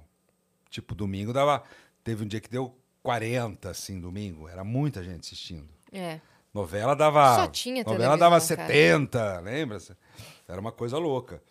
Tipo, 0.69 0.93
domingo 0.93 1.34
dava. 1.34 1.64
Teve 2.03 2.23
um 2.23 2.27
dia 2.27 2.39
que 2.39 2.49
deu 2.49 2.77
40, 3.02 3.69
assim, 3.69 3.99
domingo. 3.99 4.47
Era 4.47 4.64
muita 4.64 5.03
gente 5.03 5.22
assistindo. 5.22 5.69
É. 5.91 6.19
Novela 6.53 6.95
dava. 6.95 7.35
Só 7.35 7.47
tinha 7.47 7.84
Novela 7.84 8.15
dava 8.18 8.35
televisão, 8.39 8.57
cara. 8.57 8.69
70, 8.69 9.39
lembra? 9.39 9.77
Era 10.47 10.61
uma 10.61 10.72
coisa 10.72 10.97
louca. 10.97 11.41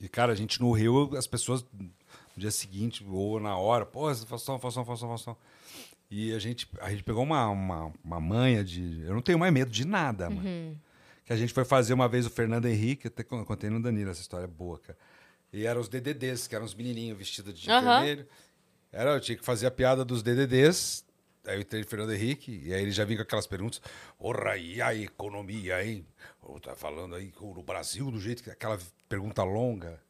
E, 0.00 0.08
cara, 0.08 0.32
a 0.32 0.34
gente 0.34 0.60
no 0.60 0.72
Rio, 0.72 1.16
as 1.16 1.26
pessoas 1.26 1.64
no 1.72 1.90
dia 2.36 2.50
seguinte, 2.50 3.04
ou 3.08 3.40
na 3.40 3.56
hora, 3.56 3.86
pô, 3.86 4.14
Faustão, 4.14 4.58
Faustão, 4.58 4.84
Faustão, 4.84 5.08
Faustão. 5.08 5.36
E 6.10 6.32
a 6.34 6.38
gente, 6.38 6.68
a 6.80 6.90
gente 6.90 7.02
pegou 7.02 7.22
uma, 7.22 7.48
uma, 7.48 7.92
uma 8.04 8.20
manha 8.20 8.62
de. 8.62 9.02
Eu 9.02 9.14
não 9.14 9.22
tenho 9.22 9.38
mais 9.38 9.52
medo 9.52 9.70
de 9.70 9.84
nada, 9.84 10.30
mano. 10.30 10.46
Uhum. 10.48 10.76
Que 11.24 11.32
a 11.32 11.36
gente 11.36 11.52
foi 11.52 11.64
fazer 11.64 11.92
uma 11.92 12.08
vez 12.08 12.24
o 12.26 12.30
Fernando 12.30 12.66
Henrique, 12.66 13.08
até 13.08 13.24
con- 13.24 13.44
contei 13.44 13.68
no 13.68 13.82
Danilo 13.82 14.10
essa 14.10 14.20
história 14.20 14.46
boa, 14.46 14.78
cara. 14.78 14.96
E 15.52 15.66
eram 15.66 15.80
os 15.80 15.88
DDDs, 15.88 16.46
que 16.46 16.54
eram 16.54 16.64
os 16.64 16.74
menininhos 16.74 17.18
vestidos 17.18 17.58
de 17.58 17.68
Aham. 17.70 18.00
vermelho. 18.04 18.26
Era, 18.92 19.10
eu 19.14 19.20
tinha 19.20 19.36
que 19.36 19.44
fazer 19.44 19.66
a 19.66 19.70
piada 19.70 20.04
dos 20.04 20.22
DDDs. 20.22 21.04
Aí 21.44 21.56
eu 21.56 21.60
entrei 21.60 21.82
no 21.82 21.88
Fernando 21.88 22.12
Henrique, 22.12 22.60
e 22.64 22.72
aí 22.74 22.82
ele 22.82 22.90
já 22.92 23.04
vinha 23.04 23.16
com 23.18 23.22
aquelas 23.22 23.46
perguntas. 23.46 23.80
Porra, 24.18 24.56
e 24.56 24.80
a 24.80 24.94
economia, 24.94 25.84
hein? 25.84 26.06
Ô, 26.42 26.58
Tá 26.60 26.74
falando 26.76 27.14
aí 27.16 27.32
no 27.40 27.62
Brasil, 27.62 28.10
do 28.10 28.20
jeito 28.20 28.42
que. 28.44 28.50
Aquela 28.50 28.78
pergunta 29.08 29.42
longa. 29.42 30.00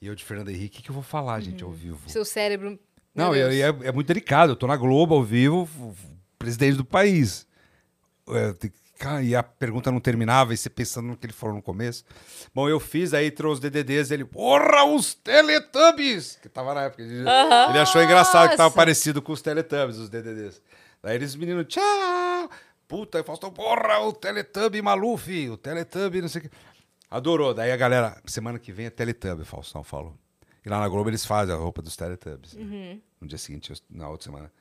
E 0.00 0.06
eu 0.06 0.14
de 0.14 0.24
Fernando 0.24 0.50
Henrique, 0.50 0.76
o 0.76 0.78
que, 0.78 0.82
que 0.84 0.90
eu 0.90 0.94
vou 0.94 1.02
falar, 1.02 1.40
gente, 1.40 1.62
ao 1.64 1.72
vivo? 1.72 2.08
Seu 2.08 2.24
cérebro. 2.24 2.78
Não, 3.16 3.34
e, 3.34 3.62
é, 3.62 3.68
é 3.68 3.92
muito 3.92 4.06
delicado. 4.06 4.52
Eu 4.52 4.56
tô 4.56 4.66
na 4.66 4.76
Globo 4.76 5.14
ao 5.14 5.24
vivo, 5.24 5.96
presidente 6.38 6.76
do 6.76 6.84
país. 6.84 7.46
É, 8.28 8.54
cara, 8.98 9.22
e 9.22 9.34
a 9.34 9.42
pergunta 9.42 9.90
não 9.90 10.00
terminava, 10.00 10.52
e 10.52 10.56
você 10.56 10.68
pensando 10.68 11.08
no 11.08 11.16
que 11.16 11.24
ele 11.24 11.32
falou 11.32 11.56
no 11.56 11.62
começo. 11.62 12.04
Bom, 12.54 12.68
eu 12.68 12.78
fiz, 12.78 13.14
aí 13.14 13.30
trouxe 13.30 13.54
os 13.54 13.60
DDDs, 13.60 14.10
ele, 14.10 14.24
porra, 14.26 14.84
os 14.84 15.14
Teletubbies! 15.14 16.38
Que 16.42 16.48
tava 16.48 16.74
na 16.74 16.82
época. 16.82 17.02
Ele, 17.02 17.20
ele 17.20 17.78
achou 17.78 18.02
engraçado 18.02 18.50
que 18.50 18.56
tava 18.56 18.74
parecido 18.74 19.22
com 19.22 19.32
os 19.32 19.40
Teletubbies, 19.40 19.96
os 19.96 20.10
DDDs. 20.10 20.60
Daí 21.02 21.14
eles, 21.14 21.34
meninos, 21.36 21.66
tchau! 21.68 22.50
Puta, 22.86 23.18
aí 23.18 23.24
Faustão, 23.24 23.50
porra, 23.50 23.98
o 24.00 24.12
Teletubby 24.12 24.82
Maluf, 24.82 25.48
o 25.48 25.56
Teletubby, 25.56 26.20
não 26.20 26.28
sei 26.28 26.42
o 26.42 26.44
que. 26.44 26.50
Adorou. 27.10 27.54
Daí 27.54 27.72
a 27.72 27.76
galera, 27.76 28.20
semana 28.26 28.58
que 28.58 28.72
vem 28.72 28.86
é 28.86 28.90
Teletubby, 28.90 29.44
Faustão 29.44 29.82
falou. 29.82 30.14
E 30.66 30.68
lá 30.68 30.80
na 30.80 30.88
Globo 30.88 31.08
eles 31.08 31.24
fazem 31.24 31.54
a 31.54 31.58
roupa 31.58 31.80
dos 31.80 31.96
Teletubbies. 31.96 32.54
né? 32.54 33.00
No 33.20 33.28
dia 33.28 33.38
seguinte, 33.38 33.70
eu- 33.70 33.76
na 33.88 34.08
outra 34.10 34.24
semana. 34.24 34.52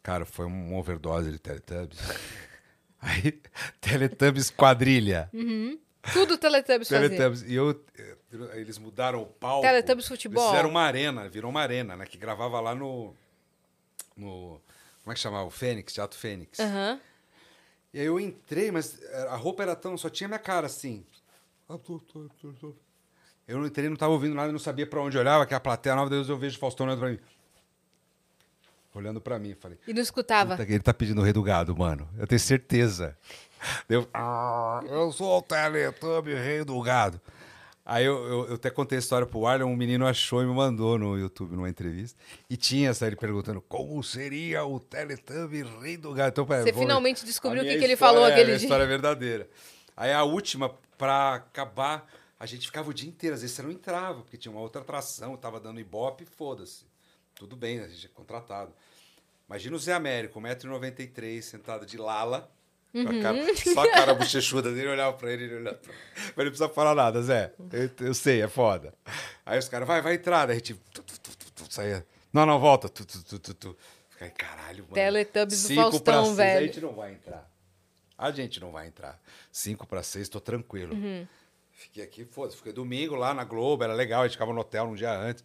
Cara, 0.00 0.24
foi 0.24 0.46
uma 0.46 0.76
overdose 0.78 1.32
de 1.32 1.38
Teletubbies. 1.40 1.98
Aí, 3.02 3.40
Teletubbies 3.80 4.50
quadrilha. 4.50 5.28
Tudo 6.12 6.38
Teletubbies 6.38 6.88
fazia. 6.88 7.08
Teletubbies. 7.10 7.42
E 7.42 7.54
eu, 7.54 7.84
eh, 7.98 8.16
eles 8.60 8.78
mudaram 8.78 9.22
o 9.22 9.26
palco. 9.26 9.62
Teletubbies 9.62 10.06
futebol. 10.06 10.40
Eles 10.44 10.50
fizeram 10.52 10.70
uma 10.70 10.82
arena, 10.82 11.28
virou 11.28 11.50
uma 11.50 11.60
arena, 11.60 11.96
né? 11.96 12.06
Que 12.06 12.16
gravava 12.16 12.60
lá 12.60 12.72
no. 12.74 13.12
no 14.16 14.60
como 15.02 15.10
é 15.10 15.14
que 15.14 15.20
chamava? 15.20 15.44
O 15.44 15.50
Fênix, 15.50 15.92
Teatro 15.92 16.16
Fênix. 16.16 16.60
Aham. 16.60 17.00
E 17.92 17.98
aí 18.00 18.06
eu 18.06 18.18
entrei, 18.20 18.70
mas 18.70 19.02
a 19.28 19.34
roupa 19.36 19.64
era 19.64 19.74
tão. 19.74 19.98
Só 19.98 20.08
tinha 20.08 20.28
minha 20.28 20.38
cara 20.38 20.66
assim. 20.66 21.04
Eu 23.52 23.58
não 23.58 23.66
entrei, 23.66 23.86
não 23.86 23.94
estava 23.94 24.12
ouvindo 24.12 24.34
nada, 24.34 24.50
não 24.50 24.58
sabia 24.58 24.86
para 24.86 25.00
onde 25.02 25.18
olhava, 25.18 25.44
que 25.44 25.52
a 25.54 25.60
plateia 25.60 25.94
nova, 25.94 26.08
Deus 26.08 26.28
eu 26.28 26.38
vejo 26.38 26.56
o 26.56 26.58
Faustão 26.58 26.86
olhando 26.86 26.98
para 27.00 27.08
mim. 27.10 27.18
Olhando 28.94 29.20
para 29.20 29.38
mim, 29.38 29.54
falei. 29.54 29.78
E 29.86 29.92
não 29.92 30.00
escutava. 30.02 30.56
Ele 30.62 30.80
tá 30.80 30.92
pedindo 30.94 31.20
o 31.20 31.24
rei 31.24 31.32
do 31.32 31.42
gado, 31.42 31.76
mano. 31.76 32.08
Eu 32.18 32.26
tenho 32.26 32.38
certeza. 32.38 33.16
Eu, 33.88 34.08
ah, 34.12 34.80
eu 34.88 35.12
sou 35.12 35.38
o 35.38 35.42
Teletubby, 35.42 36.34
rei 36.34 36.64
do 36.64 36.80
gado. 36.80 37.20
Aí 37.84 38.04
eu, 38.04 38.16
eu, 38.26 38.48
eu 38.48 38.54
até 38.54 38.70
contei 38.70 38.96
a 38.96 39.00
história 39.00 39.26
pro 39.26 39.46
Arlen, 39.46 39.66
um 39.66 39.76
menino 39.76 40.06
achou 40.06 40.42
e 40.42 40.46
me 40.46 40.54
mandou 40.54 40.98
no 40.98 41.18
YouTube 41.18 41.54
numa 41.56 41.68
entrevista. 41.68 42.18
E 42.48 42.56
tinha 42.56 42.90
essa 42.90 43.06
ele 43.06 43.16
perguntando 43.16 43.60
como 43.60 44.02
seria 44.02 44.64
o 44.64 44.78
Teletubby 44.80 45.62
rei 45.80 45.96
do 45.96 46.12
gado. 46.14 46.28
Então, 46.30 46.44
Você 46.46 46.70
vou- 46.72 46.82
finalmente 46.82 47.24
descobriu 47.24 47.62
a 47.62 47.64
o 47.64 47.68
que 47.68 47.76
que 47.78 47.84
ele 47.84 47.96
falou 47.96 48.26
é, 48.26 48.32
aquele 48.32 48.52
a 48.52 48.56
dia. 48.56 48.64
história 48.64 48.84
é 48.84 48.86
verdadeira. 48.86 49.48
Aí 49.96 50.12
a 50.12 50.22
última, 50.22 50.70
pra 50.96 51.34
acabar, 51.34 52.06
a 52.42 52.46
gente 52.46 52.66
ficava 52.66 52.90
o 52.90 52.92
dia 52.92 53.08
inteiro. 53.08 53.36
Às 53.36 53.42
vezes 53.42 53.54
você 53.54 53.62
não 53.62 53.70
entrava, 53.70 54.22
porque 54.22 54.36
tinha 54.36 54.50
uma 54.50 54.60
outra 54.60 54.82
atração, 54.82 55.36
tava 55.36 55.60
dando 55.60 55.78
ibope, 55.78 56.24
foda-se. 56.24 56.84
Tudo 57.36 57.54
bem, 57.54 57.78
a 57.78 57.86
gente 57.86 58.06
é 58.06 58.08
contratado. 58.08 58.72
Imagina 59.48 59.76
o 59.76 59.78
Zé 59.78 59.92
Américo, 59.92 60.40
1,93m, 60.40 61.40
sentado 61.40 61.86
de 61.86 61.96
lala, 61.96 62.50
com 62.92 62.98
a 62.98 63.02
Uhum. 63.12 63.22
cara, 63.22 63.38
só 63.54 63.84
a 63.84 63.90
cara 63.92 64.14
bochechuda 64.14 64.72
dele, 64.72 64.88
olhava 64.88 65.16
pra 65.16 65.32
ele, 65.32 65.44
ele 65.44 65.54
olhava 65.54 65.76
pra 65.76 65.92
Mas 65.94 66.24
ele 66.24 66.32
não 66.36 66.50
precisa 66.50 66.68
falar 66.68 66.96
nada, 66.96 67.22
Zé. 67.22 67.54
Eu, 67.72 68.06
eu 68.08 68.12
sei, 68.12 68.42
é 68.42 68.48
foda. 68.48 68.92
Aí 69.46 69.56
os 69.56 69.68
caras, 69.68 69.86
vai, 69.86 70.02
vai 70.02 70.14
entrar. 70.14 70.46
Daí 70.46 70.56
a 70.56 70.58
gente 70.58 70.74
tu, 70.92 71.00
tu, 71.00 71.20
tu, 71.20 71.52
tu, 71.52 71.72
saía. 71.72 72.04
Não, 72.32 72.44
não, 72.44 72.58
volta. 72.58 72.88
Tu, 72.88 73.06
tu, 73.06 73.22
tu, 73.24 73.38
tu, 73.38 73.54
tu. 73.54 73.76
Fica 74.10 74.24
aí, 74.24 74.30
caralho, 74.32 74.82
mano. 74.82 74.94
Teletubbies 74.94 75.68
do 75.68 75.74
Faustão, 75.76 76.24
seis, 76.24 76.36
velho. 76.36 76.58
A 76.58 76.66
gente 76.66 76.80
não 76.80 76.92
vai 76.92 77.12
entrar. 77.12 77.48
A 78.18 78.30
gente 78.32 78.60
não 78.60 78.72
vai 78.72 78.88
entrar. 78.88 79.22
Cinco 79.52 79.86
para 79.86 80.02
seis, 80.02 80.28
tô 80.28 80.40
tranquilo. 80.40 80.92
Uhum. 80.94 81.24
Fiquei 81.82 82.04
aqui, 82.04 82.24
foda-se. 82.24 82.56
Fiquei 82.56 82.72
domingo 82.72 83.16
lá 83.16 83.34
na 83.34 83.44
Globo, 83.44 83.82
era 83.82 83.92
legal, 83.92 84.22
a 84.22 84.24
gente 84.24 84.34
ficava 84.34 84.52
no 84.52 84.60
hotel 84.60 84.84
um 84.84 84.94
dia 84.94 85.12
antes. 85.12 85.44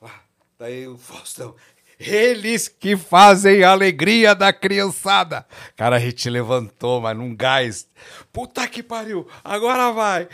Lá, 0.00 0.22
daí 0.58 0.88
o 0.88 0.96
Faustão, 0.96 1.54
Eles 1.98 2.66
que 2.66 2.96
fazem 2.96 3.62
a 3.62 3.70
alegria 3.70 4.34
da 4.34 4.52
criançada. 4.52 5.46
Cara, 5.76 5.96
a 5.96 5.98
gente 6.00 6.28
levantou, 6.28 7.00
mas 7.00 7.16
num 7.16 7.34
gás. 7.34 7.86
Puta 8.32 8.66
que 8.66 8.82
pariu, 8.82 9.28
agora 9.44 9.92
vai. 9.92 10.28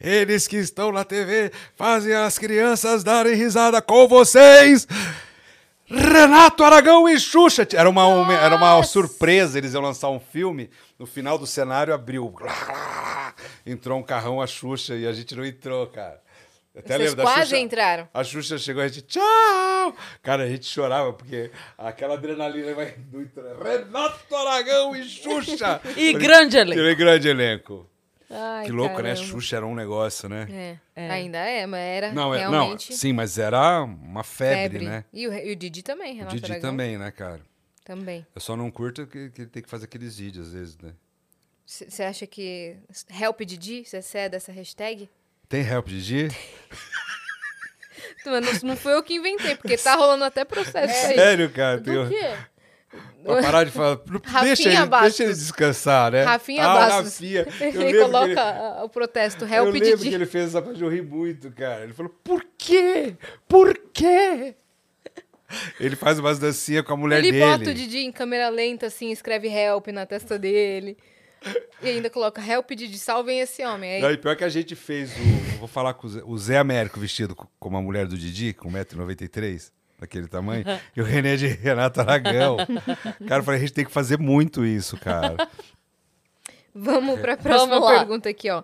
Eles 0.00 0.48
que 0.48 0.56
estão 0.56 0.90
na 0.90 1.04
TV 1.04 1.52
fazem 1.76 2.14
as 2.14 2.38
crianças 2.38 3.04
darem 3.04 3.34
risada 3.34 3.80
com 3.80 4.08
vocês. 4.08 4.86
Renato 5.86 6.64
Aragão 6.64 7.08
e 7.08 7.18
Xuxa. 7.18 7.66
Era 7.74 7.88
uma, 7.88 8.06
uma- 8.06 8.34
era 8.34 8.56
uma 8.56 8.82
surpresa, 8.82 9.58
eles 9.58 9.74
iam 9.74 9.82
lançar 9.82 10.08
um 10.10 10.20
filme. 10.20 10.70
No 10.98 11.06
final 11.06 11.36
do 11.38 11.46
cenário 11.46 11.92
abriu. 11.92 12.34
Entrou 13.66 13.98
um 13.98 14.02
carrão, 14.02 14.40
a 14.40 14.46
Xuxa, 14.46 14.94
e 14.94 15.06
a 15.06 15.12
gente 15.12 15.34
não 15.34 15.44
entrou, 15.44 15.86
cara. 15.88 16.22
Eu 16.74 16.80
Até 16.80 16.96
Vocês 16.96 17.00
lembro 17.10 17.16
da 17.16 17.22
quase 17.22 17.40
Xuxa- 17.42 17.58
entraram. 17.58 18.08
A 18.12 18.24
Xuxa 18.24 18.58
chegou 18.58 18.82
e 18.82 18.86
a 18.86 18.88
gente, 18.88 19.02
tchau! 19.02 19.94
Cara, 20.22 20.42
a 20.44 20.48
gente 20.48 20.66
chorava, 20.66 21.12
porque 21.12 21.50
aquela 21.78 22.14
adrenalina 22.14 22.74
vai 22.74 22.94
entrando. 23.14 23.62
Renato 23.62 24.34
Aragão 24.34 24.96
e 24.96 25.04
Xuxa! 25.04 25.80
E 25.96 26.12
Falei, 26.12 26.12
grande 26.14 26.56
elenco. 26.56 26.80
E 26.80 26.94
grande 26.94 27.28
elenco. 27.28 27.90
Ai, 28.30 28.66
que 28.66 28.72
louco, 28.72 28.96
né? 29.02 29.10
caramba. 29.14 29.26
Xuxa 29.28 29.56
era 29.56 29.66
um 29.66 29.74
negócio, 29.74 30.28
né? 30.28 30.46
É, 30.96 31.02
É. 31.06 31.10
ainda 31.10 31.38
é, 31.38 31.66
mas 31.66 31.80
era 31.80 32.12
Não, 32.12 32.34
é, 32.34 32.44
não, 32.44 32.50
realmente 32.52 32.94
sim, 32.96 33.12
mas 33.12 33.38
era 33.38 33.82
uma 33.82 34.24
febre, 34.24 34.84
né? 34.84 35.04
E 35.12 35.28
o, 35.28 35.32
e 35.32 35.52
o 35.52 35.56
Didi 35.56 35.82
também, 35.82 36.12
O 36.14 36.16
Renato 36.16 36.34
Didi 36.36 36.50
Aragão. 36.52 36.70
também, 36.70 36.98
né, 36.98 37.10
cara? 37.10 37.40
Também. 37.84 38.26
Eu 38.34 38.40
só 38.40 38.56
não 38.56 38.70
curto 38.70 39.06
que, 39.06 39.30
que 39.30 39.42
ele 39.42 39.50
tem 39.50 39.62
que 39.62 39.68
fazer 39.68 39.84
aqueles 39.84 40.16
vídeos, 40.16 40.48
às 40.48 40.52
vezes, 40.54 40.78
né? 40.78 40.92
Você 41.66 42.02
acha 42.02 42.26
que 42.26 42.76
Help 43.10 43.40
Didi, 43.42 43.84
você 43.84 44.18
é 44.18 44.28
dessa 44.28 44.52
hashtag? 44.52 45.08
Tem 45.48 45.62
help, 45.66 45.88
Didi? 45.88 46.28
Mano, 48.26 48.46
não 48.62 48.76
foi 48.76 48.94
eu 48.94 49.02
que 49.02 49.14
inventei, 49.14 49.54
porque 49.54 49.76
tá 49.76 49.94
rolando 49.94 50.24
até 50.24 50.44
processo 50.44 50.92
isso 50.92 51.06
aí. 51.12 51.14
Sério, 51.14 51.50
cara? 51.50 51.80
Tem... 51.80 51.94
Do 51.94 52.08
quê? 52.08 52.36
Pra 53.24 53.40
parar 53.42 53.64
de 53.64 53.70
falar. 53.70 53.98
Não- 54.06 54.42
deixa, 54.44 54.68
ele, 54.68 54.86
Bastos. 54.86 55.08
deixa 55.16 55.24
ele 55.24 55.32
descansar, 55.32 56.12
né? 56.12 56.22
Rafinha 56.24 56.64
ah, 56.66 56.74
Bastos. 56.74 57.14
Rafinha. 57.14 57.46
Eu 57.74 57.82
Ele 57.82 57.98
coloca 58.00 58.26
ele- 58.28 58.84
o 58.84 58.88
protesto, 58.90 59.44
Eu 59.44 59.48
Help 59.48 59.72
lembro 59.74 59.96
Didi. 59.96 60.08
que 60.10 60.14
ele 60.14 60.26
fez 60.26 60.48
essa 60.48 60.60
parte, 60.60 60.82
eu 60.82 60.88
ri 60.90 61.00
muito, 61.00 61.50
cara. 61.52 61.84
Ele 61.84 61.92
falou, 61.94 62.12
por 62.22 62.44
quê? 62.58 63.14
Por 63.48 63.74
quê? 63.92 64.54
Ele 65.78 65.94
faz 65.96 66.18
umas 66.18 66.38
dancinhas 66.38 66.84
com 66.84 66.92
a 66.92 66.96
mulher 66.96 67.18
Ele 67.20 67.32
dele. 67.32 67.44
bota 67.58 67.70
o 67.70 67.74
Didi 67.74 67.98
em 67.98 68.12
câmera 68.12 68.48
lenta, 68.48 68.86
assim, 68.86 69.10
escreve 69.10 69.48
help 69.48 69.86
na 69.88 70.04
testa 70.04 70.38
dele. 70.38 70.96
E 71.82 71.88
ainda 71.88 72.08
coloca 72.10 72.40
help 72.44 72.70
Didi, 72.72 72.98
salvem 72.98 73.40
esse 73.40 73.64
homem. 73.64 74.00
Não, 74.00 74.08
Aí, 74.08 74.14
e 74.14 74.18
pior 74.18 74.34
que 74.36 74.44
a 74.44 74.48
gente 74.48 74.74
fez 74.74 75.12
o. 75.12 75.58
Vou 75.58 75.68
falar 75.68 75.94
com 75.94 76.06
o 76.06 76.10
Zé, 76.10 76.22
o 76.24 76.38
Zé 76.38 76.58
Américo 76.58 76.98
vestido 76.98 77.34
co- 77.36 77.48
como 77.58 77.76
a 77.76 77.82
mulher 77.82 78.06
do 78.06 78.16
Didi, 78.18 78.52
com 78.54 78.70
1,93m, 78.70 79.70
daquele 80.04 80.28
tamanho, 80.28 80.64
e 80.94 81.00
o 81.00 81.04
René 81.04 81.36
de 81.36 81.46
Renato 81.46 82.00
Aragão. 82.00 82.56
Cara, 83.26 83.40
eu 83.40 83.44
falei, 83.44 83.58
a 83.58 83.62
gente 83.62 83.72
tem 83.72 83.84
que 83.84 83.90
fazer 83.90 84.18
muito 84.18 84.64
isso, 84.64 84.96
cara. 84.98 85.36
vamos 86.74 87.20
pra 87.20 87.36
próxima 87.36 87.74
Vamos 87.74 87.90
lá. 87.90 87.98
pergunta 87.98 88.28
aqui, 88.28 88.50
ó. 88.50 88.62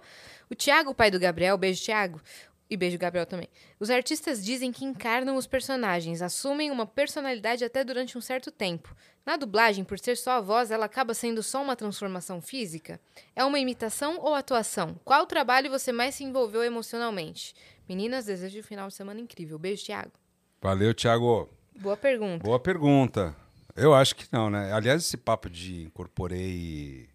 O 0.51 0.55
Thiago, 0.55 0.95
pai 0.95 1.11
do 1.11 1.19
Gabriel, 1.19 1.57
beijo, 1.57 1.83
Thiago. 1.85 2.21
E 2.69 2.77
beijo, 2.77 2.97
Gabriel 2.99 3.27
também. 3.27 3.49
Os 3.81 3.91
artistas 3.91 4.45
dizem 4.45 4.71
que 4.71 4.85
encarnam 4.85 5.37
os 5.37 5.47
personagens, 5.47 6.23
assumem 6.23 6.71
uma 6.71 6.87
personalidade 6.87 7.65
até 7.65 7.83
durante 7.83 8.17
um 8.17 8.21
certo 8.21 8.51
tempo. 8.53 8.95
Na 9.27 9.37
dublagem, 9.37 9.83
por 9.85 9.99
ser 9.99 10.17
só 10.17 10.33
a 10.33 10.41
voz, 10.41 10.71
ela 10.71 10.87
acaba 10.87 11.13
sendo 11.13 11.43
só 11.43 11.63
uma 11.63 11.75
transformação 11.75 12.41
física? 12.41 13.01
É 13.35 13.45
uma 13.45 13.59
imitação 13.59 14.19
ou 14.21 14.35
atuação? 14.35 15.01
Qual 15.05 15.27
trabalho 15.27 15.69
você 15.69 15.91
mais 15.91 16.15
se 16.15 16.23
envolveu 16.23 16.63
emocionalmente? 16.63 17.55
Meninas, 17.89 18.27
desejo 18.27 18.61
um 18.61 18.63
final 18.63 18.87
de 18.87 18.95
semana 18.95 19.21
incrível. 19.21 19.59
Beijo, 19.59 19.85
Thiago. 19.85 20.13
Valeu, 20.61 20.95
Thiago. 20.95 21.49
Boa 21.79 21.97
pergunta. 21.97 22.45
Boa 22.45 22.61
pergunta. 22.61 23.35
Eu 23.75 23.95
acho 23.95 24.15
que 24.15 24.27
não, 24.33 24.51
né? 24.51 24.73
Aliás, 24.73 25.03
esse 25.03 25.17
papo 25.17 25.49
de 25.49 25.85
incorporei 25.85 26.51
e 26.51 27.09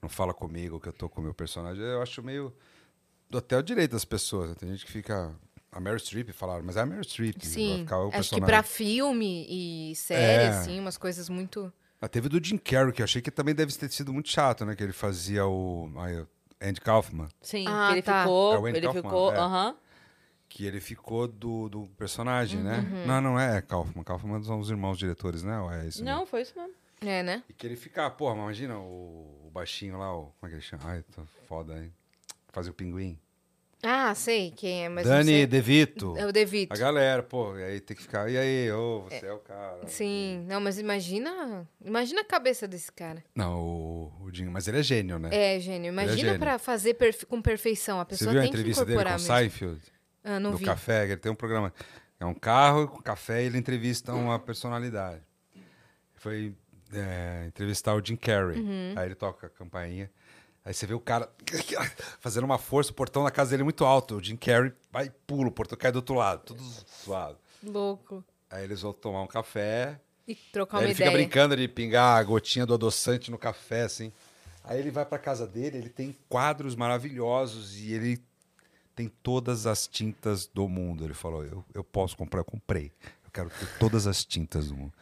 não 0.00 0.08
fala 0.08 0.32
comigo 0.32 0.80
que 0.80 0.88
eu 0.88 0.92
tô 0.92 1.08
com 1.08 1.20
o 1.20 1.24
meu 1.24 1.34
personagem, 1.34 1.82
eu 1.82 2.00
acho 2.00 2.22
meio. 2.22 2.52
Dou 3.28 3.40
até 3.40 3.58
o 3.58 3.62
direito 3.62 3.92
das 3.92 4.04
pessoas. 4.04 4.54
Tem 4.56 4.70
gente 4.70 4.86
que 4.86 4.92
fica. 4.92 5.34
A 5.70 5.80
Meryl 5.80 5.98
Streep 5.98 6.30
falaram, 6.30 6.64
mas 6.64 6.76
é 6.76 6.80
a 6.80 6.86
Meryl 6.86 7.04
Streep. 7.04 7.36
Sim, 7.42 7.80
ficar 7.80 7.98
o 7.98 8.04
acho 8.04 8.10
que 8.10 8.16
personagem. 8.16 8.46
pra 8.46 8.62
filme 8.62 9.46
e 9.90 9.94
série, 9.96 10.44
É. 10.44 10.48
assim, 10.48 10.80
umas 10.80 10.96
coisas 10.96 11.28
muito... 11.28 11.70
Ah, 12.00 12.08
teve 12.08 12.26
do 12.30 12.42
Jim 12.42 12.56
Carrey, 12.56 12.90
que 12.90 13.02
eu 13.02 13.04
achei 13.04 13.20
que 13.20 13.30
também 13.30 13.54
deve 13.54 13.70
ter 13.74 13.90
sido 13.90 14.10
muito 14.10 14.30
chato, 14.30 14.64
né? 14.64 14.74
Que 14.74 14.82
ele 14.82 14.92
fazia 14.94 15.44
o. 15.46 15.90
Andy 16.60 16.80
Kaufman. 16.80 17.28
Sim, 17.42 17.66
Ah, 17.68 17.88
que 17.88 17.94
ele 17.96 18.02
tá. 18.02 18.20
É 18.20 18.22
ficou. 18.22 18.60
o 18.62 18.66
Andy 18.66 18.78
ele 18.78 18.86
Kaufman, 18.86 19.02
ficou. 19.02 19.32
é. 19.32 19.36
Aham. 19.38 19.76
Que 20.48 20.64
ele 20.64 20.80
ficou 20.80 21.28
do, 21.28 21.68
do 21.68 21.86
personagem, 21.98 22.60
né? 22.62 22.78
Uhum. 22.78 23.06
Não, 23.06 23.20
não 23.20 23.40
é 23.40 23.60
Kaufman. 23.60 24.02
Kaufman 24.02 24.42
são 24.42 24.58
os 24.58 24.70
irmãos 24.70 24.98
diretores, 24.98 25.42
né? 25.42 25.60
Ou 25.60 25.70
é 25.70 25.86
isso? 25.86 26.02
Não, 26.02 26.12
mesmo? 26.20 26.26
foi 26.26 26.42
isso 26.42 26.54
mesmo. 26.56 26.72
É, 27.02 27.22
né? 27.22 27.42
E 27.48 27.52
que 27.52 27.66
ele 27.66 27.76
fica, 27.76 28.08
porra, 28.10 28.34
mas 28.34 28.44
imagina 28.44 28.78
o, 28.78 29.42
o 29.46 29.50
baixinho 29.52 29.98
lá, 29.98 30.12
o, 30.16 30.32
como 30.40 30.44
é 30.44 30.48
que 30.48 30.54
ele 30.54 30.62
chama? 30.62 30.82
Ai, 30.86 31.04
tô 31.14 31.22
foda, 31.46 31.78
hein? 31.78 31.92
Fazia 32.48 32.72
o 32.72 32.74
pinguim. 32.74 33.18
Ah, 33.80 34.12
sei 34.16 34.50
quem 34.50 34.86
é, 34.86 34.88
mas 34.88 35.06
Dani. 35.06 35.46
DeVito. 35.46 36.16
É 36.16 36.26
o 36.26 36.32
Devito. 36.32 36.72
A 36.74 36.76
galera, 36.76 37.22
pô, 37.22 37.56
e 37.56 37.62
aí 37.62 37.80
tem 37.80 37.96
que 37.96 38.02
ficar. 38.02 38.28
E 38.28 38.36
aí, 38.36 38.72
ô, 38.72 39.02
você 39.02 39.26
é, 39.26 39.32
o 39.32 39.38
cara. 39.38 39.86
Sim, 39.86 40.44
não, 40.48 40.60
mas 40.60 40.80
imagina, 40.80 41.64
imagina 41.84 42.22
a 42.22 42.24
cabeça 42.24 42.66
desse 42.66 42.90
cara. 42.90 43.22
Não, 43.36 43.60
o, 43.60 44.12
o 44.24 44.30
Dinho, 44.32 44.50
mas 44.50 44.66
ele 44.66 44.80
é 44.80 44.82
gênio, 44.82 45.20
né? 45.20 45.28
É, 45.30 45.60
gênio. 45.60 45.90
Imagina 45.90 46.16
gênio. 46.16 46.38
pra 46.40 46.58
fazer 46.58 46.94
perfe- 46.94 47.24
com 47.26 47.40
perfeição. 47.40 48.00
A 48.00 48.04
Você 48.04 48.08
pessoa 48.10 48.32
viu 48.32 48.40
a 48.40 48.42
tem 48.42 48.50
que 48.50 48.56
entrevista 48.56 48.84
dele 48.84 48.96
com 48.96 49.02
incorporar 49.02 49.18
o 49.18 49.22
mesmo. 49.22 49.36
Seinfeld? 49.36 49.97
Ah, 50.24 50.38
não 50.40 50.52
no 50.52 50.56
vi. 50.56 50.64
café, 50.64 51.04
ele 51.04 51.16
tem 51.16 51.30
um 51.30 51.34
programa. 51.34 51.72
É 52.20 52.24
um 52.26 52.34
carro 52.34 52.88
com 52.88 53.00
café 53.02 53.42
e 53.42 53.46
ele 53.46 53.58
entrevista 53.58 54.12
uma 54.12 54.38
personalidade. 54.38 55.22
Foi 56.16 56.52
é, 56.92 57.44
entrevistar 57.46 57.94
o 57.94 58.04
Jim 58.04 58.16
Carrey. 58.16 58.58
Uhum. 58.60 58.94
Aí 58.96 59.06
ele 59.06 59.14
toca 59.14 59.46
a 59.46 59.50
campainha. 59.50 60.10
Aí 60.64 60.74
você 60.74 60.86
vê 60.86 60.94
o 60.94 61.00
cara 61.00 61.30
fazendo 62.20 62.44
uma 62.44 62.58
força, 62.58 62.90
o 62.90 62.94
portão 62.94 63.22
da 63.24 63.30
casa 63.30 63.50
dele 63.50 63.62
é 63.62 63.64
muito 63.64 63.84
alto. 63.84 64.16
O 64.16 64.22
Jim 64.22 64.36
Carrey 64.36 64.72
vai 64.90 65.06
e 65.06 65.10
pula, 65.26 65.48
o 65.48 65.52
portão 65.52 65.78
cai 65.78 65.92
do 65.92 65.96
outro 65.96 66.14
lado, 66.16 66.42
tudo 66.44 66.62
suado. 66.86 67.38
Louco. 67.62 68.24
Aí 68.50 68.64
eles 68.64 68.82
vão 68.82 68.92
tomar 68.92 69.22
um 69.22 69.26
café. 69.26 70.00
E 70.26 70.34
trocar 70.34 70.78
Aí 70.78 70.82
uma 70.84 70.88
ele 70.88 70.94
fica 70.94 71.08
ideia. 71.08 71.16
brincando 71.18 71.56
de 71.56 71.68
pingar 71.68 72.18
a 72.18 72.22
gotinha 72.22 72.66
do 72.66 72.74
adoçante 72.74 73.30
no 73.30 73.38
café, 73.38 73.82
assim. 73.82 74.12
Aí 74.64 74.78
ele 74.78 74.90
vai 74.90 75.06
pra 75.06 75.18
casa 75.18 75.46
dele, 75.46 75.78
ele 75.78 75.88
tem 75.88 76.14
quadros 76.28 76.74
maravilhosos 76.74 77.76
e 77.78 77.92
ele 77.94 78.22
tem 78.98 79.08
todas 79.22 79.64
as 79.64 79.86
tintas 79.86 80.46
do 80.48 80.68
mundo. 80.68 81.04
Ele 81.04 81.14
falou: 81.14 81.44
eu, 81.44 81.64
eu 81.72 81.84
posso 81.84 82.16
comprar, 82.16 82.40
eu 82.40 82.44
comprei. 82.44 82.90
Eu 83.24 83.30
quero 83.32 83.48
ter 83.48 83.78
todas 83.78 84.06
as 84.08 84.24
tintas 84.24 84.68
do 84.68 84.74
mundo. 84.76 84.92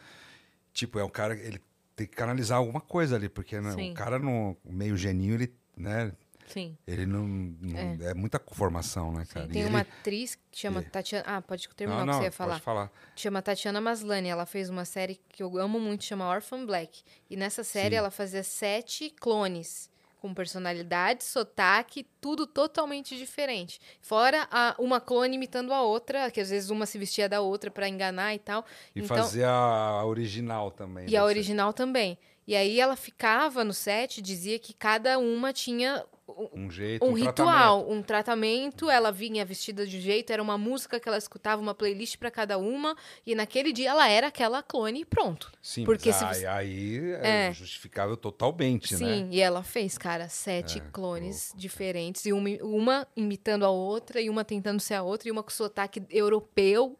Tipo, 0.71 0.99
é 0.99 1.03
um 1.03 1.09
cara, 1.09 1.33
ele 1.35 1.59
tem 1.95 2.05
que 2.05 2.15
canalizar 2.15 2.59
alguma 2.59 2.79
coisa 2.79 3.15
ali, 3.15 3.27
porque 3.27 3.59
né, 3.59 3.71
Sim. 3.71 3.91
o 3.91 3.93
cara 3.95 4.19
no 4.19 4.55
meio 4.63 4.95
geninho, 4.95 5.33
ele, 5.33 5.51
né, 5.75 6.11
Sim. 6.45 6.77
ele 6.85 7.07
não, 7.07 7.27
não- 7.27 8.07
é. 8.07 8.13
muita 8.13 8.39
formação, 8.51 9.11
né, 9.11 9.25
cara? 9.25 9.47
E 9.47 9.49
Tem 9.49 9.61
ele- 9.63 9.69
uma 9.71 9.79
atriz 9.79 10.35
que 10.51 10.59
chama 10.59 10.81
e- 10.81 10.85
Tatiana. 10.85 11.23
Ah, 11.25 11.41
pode 11.41 11.67
terminar 11.69 12.05
não, 12.05 12.05
o 12.05 12.05
que 12.05 12.11
não, 12.13 12.19
você 12.19 12.25
ia 12.25 12.31
falar. 12.31 12.51
Pode 12.53 12.63
falar. 12.63 12.91
Chama 13.15 13.41
Tatiana 13.41 13.81
Maslany. 13.81 14.27
Ela 14.29 14.45
fez 14.45 14.69
uma 14.69 14.85
série 14.85 15.19
que 15.29 15.41
eu 15.41 15.57
amo 15.57 15.79
muito, 15.79 16.03
chama 16.03 16.29
Orphan 16.29 16.63
Black. 16.67 17.01
E 17.27 17.35
nessa 17.35 17.63
série 17.63 17.95
Sim. 17.95 17.99
ela 17.99 18.11
fazia 18.11 18.43
sete 18.43 19.09
clones. 19.09 19.89
Com 20.19 20.33
personalidade, 20.33 21.23
sotaque, 21.23 22.05
tudo 22.19 22.47
totalmente 22.47 23.15
diferente. 23.15 23.79
Fora 24.01 24.47
a- 24.51 24.75
uma 24.79 24.99
clone 24.99 25.35
imitando 25.35 25.71
a 25.71 25.81
outra, 25.83 26.31
que 26.31 26.41
às 26.41 26.49
vezes 26.49 26.69
uma 26.71 26.85
se 26.87 26.97
vestia 26.97 27.29
da 27.29 27.39
outra 27.41 27.69
pra 27.69 27.87
enganar 27.87 28.33
e 28.33 28.39
tal. 28.39 28.65
E 28.95 28.99
então, 29.01 29.15
fazer 29.15 29.43
a 29.45 30.03
original 30.05 30.71
também. 30.71 31.03
e 31.07 31.15
a 31.15 31.21
deve 31.21 31.33
ser. 31.33 31.37
original 31.39 31.71
também. 31.73 32.17
E 32.47 32.55
aí 32.55 32.79
ela 32.79 32.95
ficava 32.95 33.63
no 33.63 33.73
set, 33.73 34.21
dizia 34.21 34.57
que 34.57 34.73
cada 34.73 35.19
uma 35.19 35.53
tinha 35.53 36.03
um- 36.27 36.65
Um 36.65 36.71
jeito, 36.71 37.05
um 37.05 37.09
um 37.09 37.13
ritual, 37.13 37.33
tratamento. 37.33 37.91
um 37.91 38.01
tratamento. 38.03 38.89
Ela 38.89 39.11
vinha 39.11 39.45
vestida 39.45 39.85
de 39.87 39.97
um 39.97 40.01
jeito, 40.01 40.31
era 40.31 40.41
uma 40.43 40.57
música 40.57 40.99
que 40.99 41.07
ela 41.07 41.17
escutava, 41.17 41.61
uma 41.61 41.73
playlist 41.73 42.17
pra 42.17 42.29
cada 42.29 42.57
uma, 42.57 42.95
e 43.25 43.33
naquele 43.33 43.71
dia 43.71 43.89
ela 43.91 44.07
era 44.09 44.27
aquela 44.27 44.61
clone 44.61 45.01
e 45.01 45.05
pronto. 45.05 45.51
Sim, 45.61 45.85
Porque 45.85 46.09
mas 46.09 46.17
se 46.17 46.25
aí, 46.25 46.33
você- 46.35 46.45
aí 46.45 46.99
é, 47.21 47.47
É. 47.47 47.53
justificável 47.53 48.17
totalmente, 48.17 48.95
Sim, 48.95 49.23
né? 49.23 49.27
e 49.31 49.39
ela 49.41 49.63
fez, 49.63 49.97
cara, 49.97 50.27
sete 50.29 50.81
clones 50.91 51.53
diferentes, 51.55 52.25
e 52.25 52.33
uma, 52.33 52.49
uma 52.61 53.07
imitando 53.15 53.63
a 53.65 53.69
outra, 53.69 54.19
e 54.21 54.29
uma 54.29 54.43
tentando 54.43 54.79
ser 54.79 54.95
a 54.95 55.03
outra, 55.03 55.29
e 55.29 55.31
uma 55.31 55.43
com 55.43 55.49
sotaque 55.49 56.03
europeu, 56.09 56.97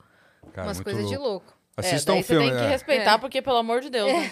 Cara, 0.54 0.68
umas 0.68 0.80
coisas 0.82 1.08
de 1.10 1.16
louco. 1.18 1.30
louco. 1.30 1.58
Assistam 1.76 2.14
é, 2.14 2.16
daí 2.16 2.22
o 2.22 2.26
filme. 2.26 2.45
Você 2.45 2.49
tem 2.52 2.60
que 2.60 2.66
é. 2.66 2.70
respeitar, 2.70 3.14
É. 3.14 3.18
porque, 3.20 3.41
pelo 3.41 3.58
amor 3.58 3.82
de 3.82 3.90
Deus. 3.91 4.12
né? 4.12 4.32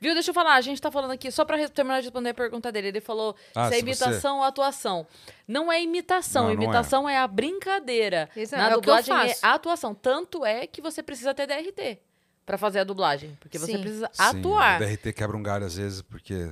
Viu? 0.00 0.14
Deixa 0.14 0.30
eu 0.30 0.34
falar. 0.34 0.54
A 0.54 0.60
gente 0.62 0.80
tá 0.80 0.90
falando 0.90 1.10
aqui, 1.10 1.30
só 1.30 1.44
pra 1.44 1.68
terminar 1.68 2.00
de 2.00 2.06
responder 2.06 2.30
a 2.30 2.34
pergunta 2.34 2.72
dele. 2.72 2.88
Ele 2.88 3.00
falou 3.00 3.36
Ah, 3.54 3.68
se 3.68 3.74
é 3.74 3.78
imitação 3.80 4.38
ou 4.38 4.44
atuação. 4.44 5.06
Não 5.46 5.70
é 5.70 5.82
imitação. 5.82 6.44
Não, 6.48 6.54
não 6.54 6.62
é. 6.62 6.64
imitação 6.64 7.08
é. 7.08 7.18
a 7.18 7.26
brincadeira. 7.26 8.30
Exato, 8.34 8.62
Na 8.62 8.70
é 8.70 8.74
dublagem 8.74 9.14
é 9.14 9.36
a 9.42 9.54
atuação. 9.54 9.94
Tanto 9.94 10.44
é 10.44 10.66
que 10.66 10.80
você 10.80 11.02
precisa 11.02 11.34
ter 11.34 11.46
DRT 11.46 11.98
pra 12.46 12.56
fazer 12.56 12.78
a 12.78 12.84
dublagem. 12.84 13.36
Porque 13.38 13.58
você 13.58 13.72
Sim. 13.72 13.80
precisa 13.80 14.10
Sim, 14.12 14.22
atuar. 14.22 14.80
O 14.80 14.84
DRT 14.86 15.12
quebra 15.12 15.36
um 15.36 15.42
galho 15.42 15.66
às 15.66 15.76
vezes, 15.76 16.00
porque. 16.00 16.50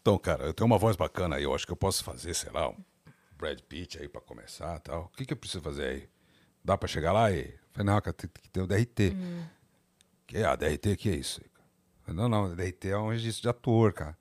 Então, 0.00 0.18
cara, 0.18 0.44
eu 0.46 0.52
tenho 0.52 0.66
uma 0.66 0.78
voz 0.78 0.96
bacana 0.96 1.36
aí, 1.36 1.44
eu 1.44 1.54
acho 1.54 1.64
que 1.64 1.70
eu 1.72 1.76
posso 1.76 2.02
fazer, 2.02 2.34
sei 2.34 2.50
lá, 2.50 2.68
um 2.68 2.76
Brad 3.38 3.60
Pitt 3.60 4.00
aí 4.00 4.08
pra 4.08 4.20
começar 4.20 4.76
e 4.76 4.80
tal. 4.80 5.04
O 5.04 5.16
que, 5.16 5.24
que 5.24 5.32
eu 5.32 5.36
preciso 5.36 5.62
fazer 5.62 5.86
aí? 5.86 6.08
Dá 6.64 6.76
pra 6.76 6.88
chegar 6.88 7.12
lá 7.12 7.30
e. 7.30 7.54
Falei, 7.72 7.86
não, 7.86 8.00
cara, 8.00 8.12
tem 8.12 8.28
que 8.28 8.50
ter 8.50 8.60
o 8.60 8.66
DRT. 8.66 9.10
O 9.10 10.26
Que? 10.26 10.38
Ah, 10.42 10.56
DRT, 10.56 10.96
que 10.96 11.08
é 11.08 11.14
isso? 11.14 11.40
Não, 12.06 12.28
não, 12.28 12.54
DRT 12.54 12.88
é 12.88 12.98
um 12.98 13.10
registro 13.10 13.42
de 13.42 13.48
ator, 13.48 13.92
cara. 13.92 14.16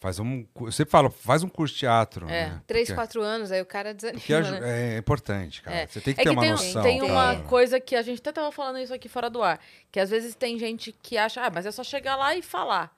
Faz 0.00 0.20
um. 0.20 0.46
Eu 0.60 0.70
sempre 0.70 0.92
falo, 0.92 1.10
faz 1.10 1.42
um 1.42 1.48
curso 1.48 1.74
de 1.74 1.80
teatro. 1.80 2.26
É. 2.28 2.50
né? 2.50 2.62
Três, 2.68 2.86
Porque- 2.86 2.94
quatro 3.00 3.20
anos, 3.20 3.50
aí 3.50 3.60
o 3.60 3.66
cara 3.66 3.92
desanima, 3.92 4.20
Porque 4.20 4.32
aju- 4.32 4.52
né? 4.60 4.94
é 4.94 4.98
importante, 4.98 5.60
cara. 5.60 5.76
É. 5.76 5.86
Você 5.88 6.00
tem 6.00 6.14
que 6.14 6.20
É 6.20 6.24
ter 6.24 6.30
uma 6.30 6.42
tem, 6.42 6.50
noção. 6.52 6.82
tem 6.82 7.02
uma 7.02 7.34
cara. 7.34 7.40
coisa 7.48 7.80
que 7.80 7.96
a 7.96 8.02
gente 8.02 8.20
até 8.20 8.30
tava 8.30 8.52
falando 8.52 8.78
isso 8.78 8.94
aqui 8.94 9.08
fora 9.08 9.28
do 9.28 9.42
ar, 9.42 9.58
que 9.90 9.98
às 9.98 10.08
vezes 10.08 10.36
tem 10.36 10.56
gente 10.56 10.92
que 11.02 11.16
acha, 11.18 11.42
ah, 11.42 11.50
mas 11.52 11.66
é 11.66 11.72
só 11.72 11.82
chegar 11.82 12.14
lá 12.14 12.36
e 12.36 12.42
falar. 12.42 12.96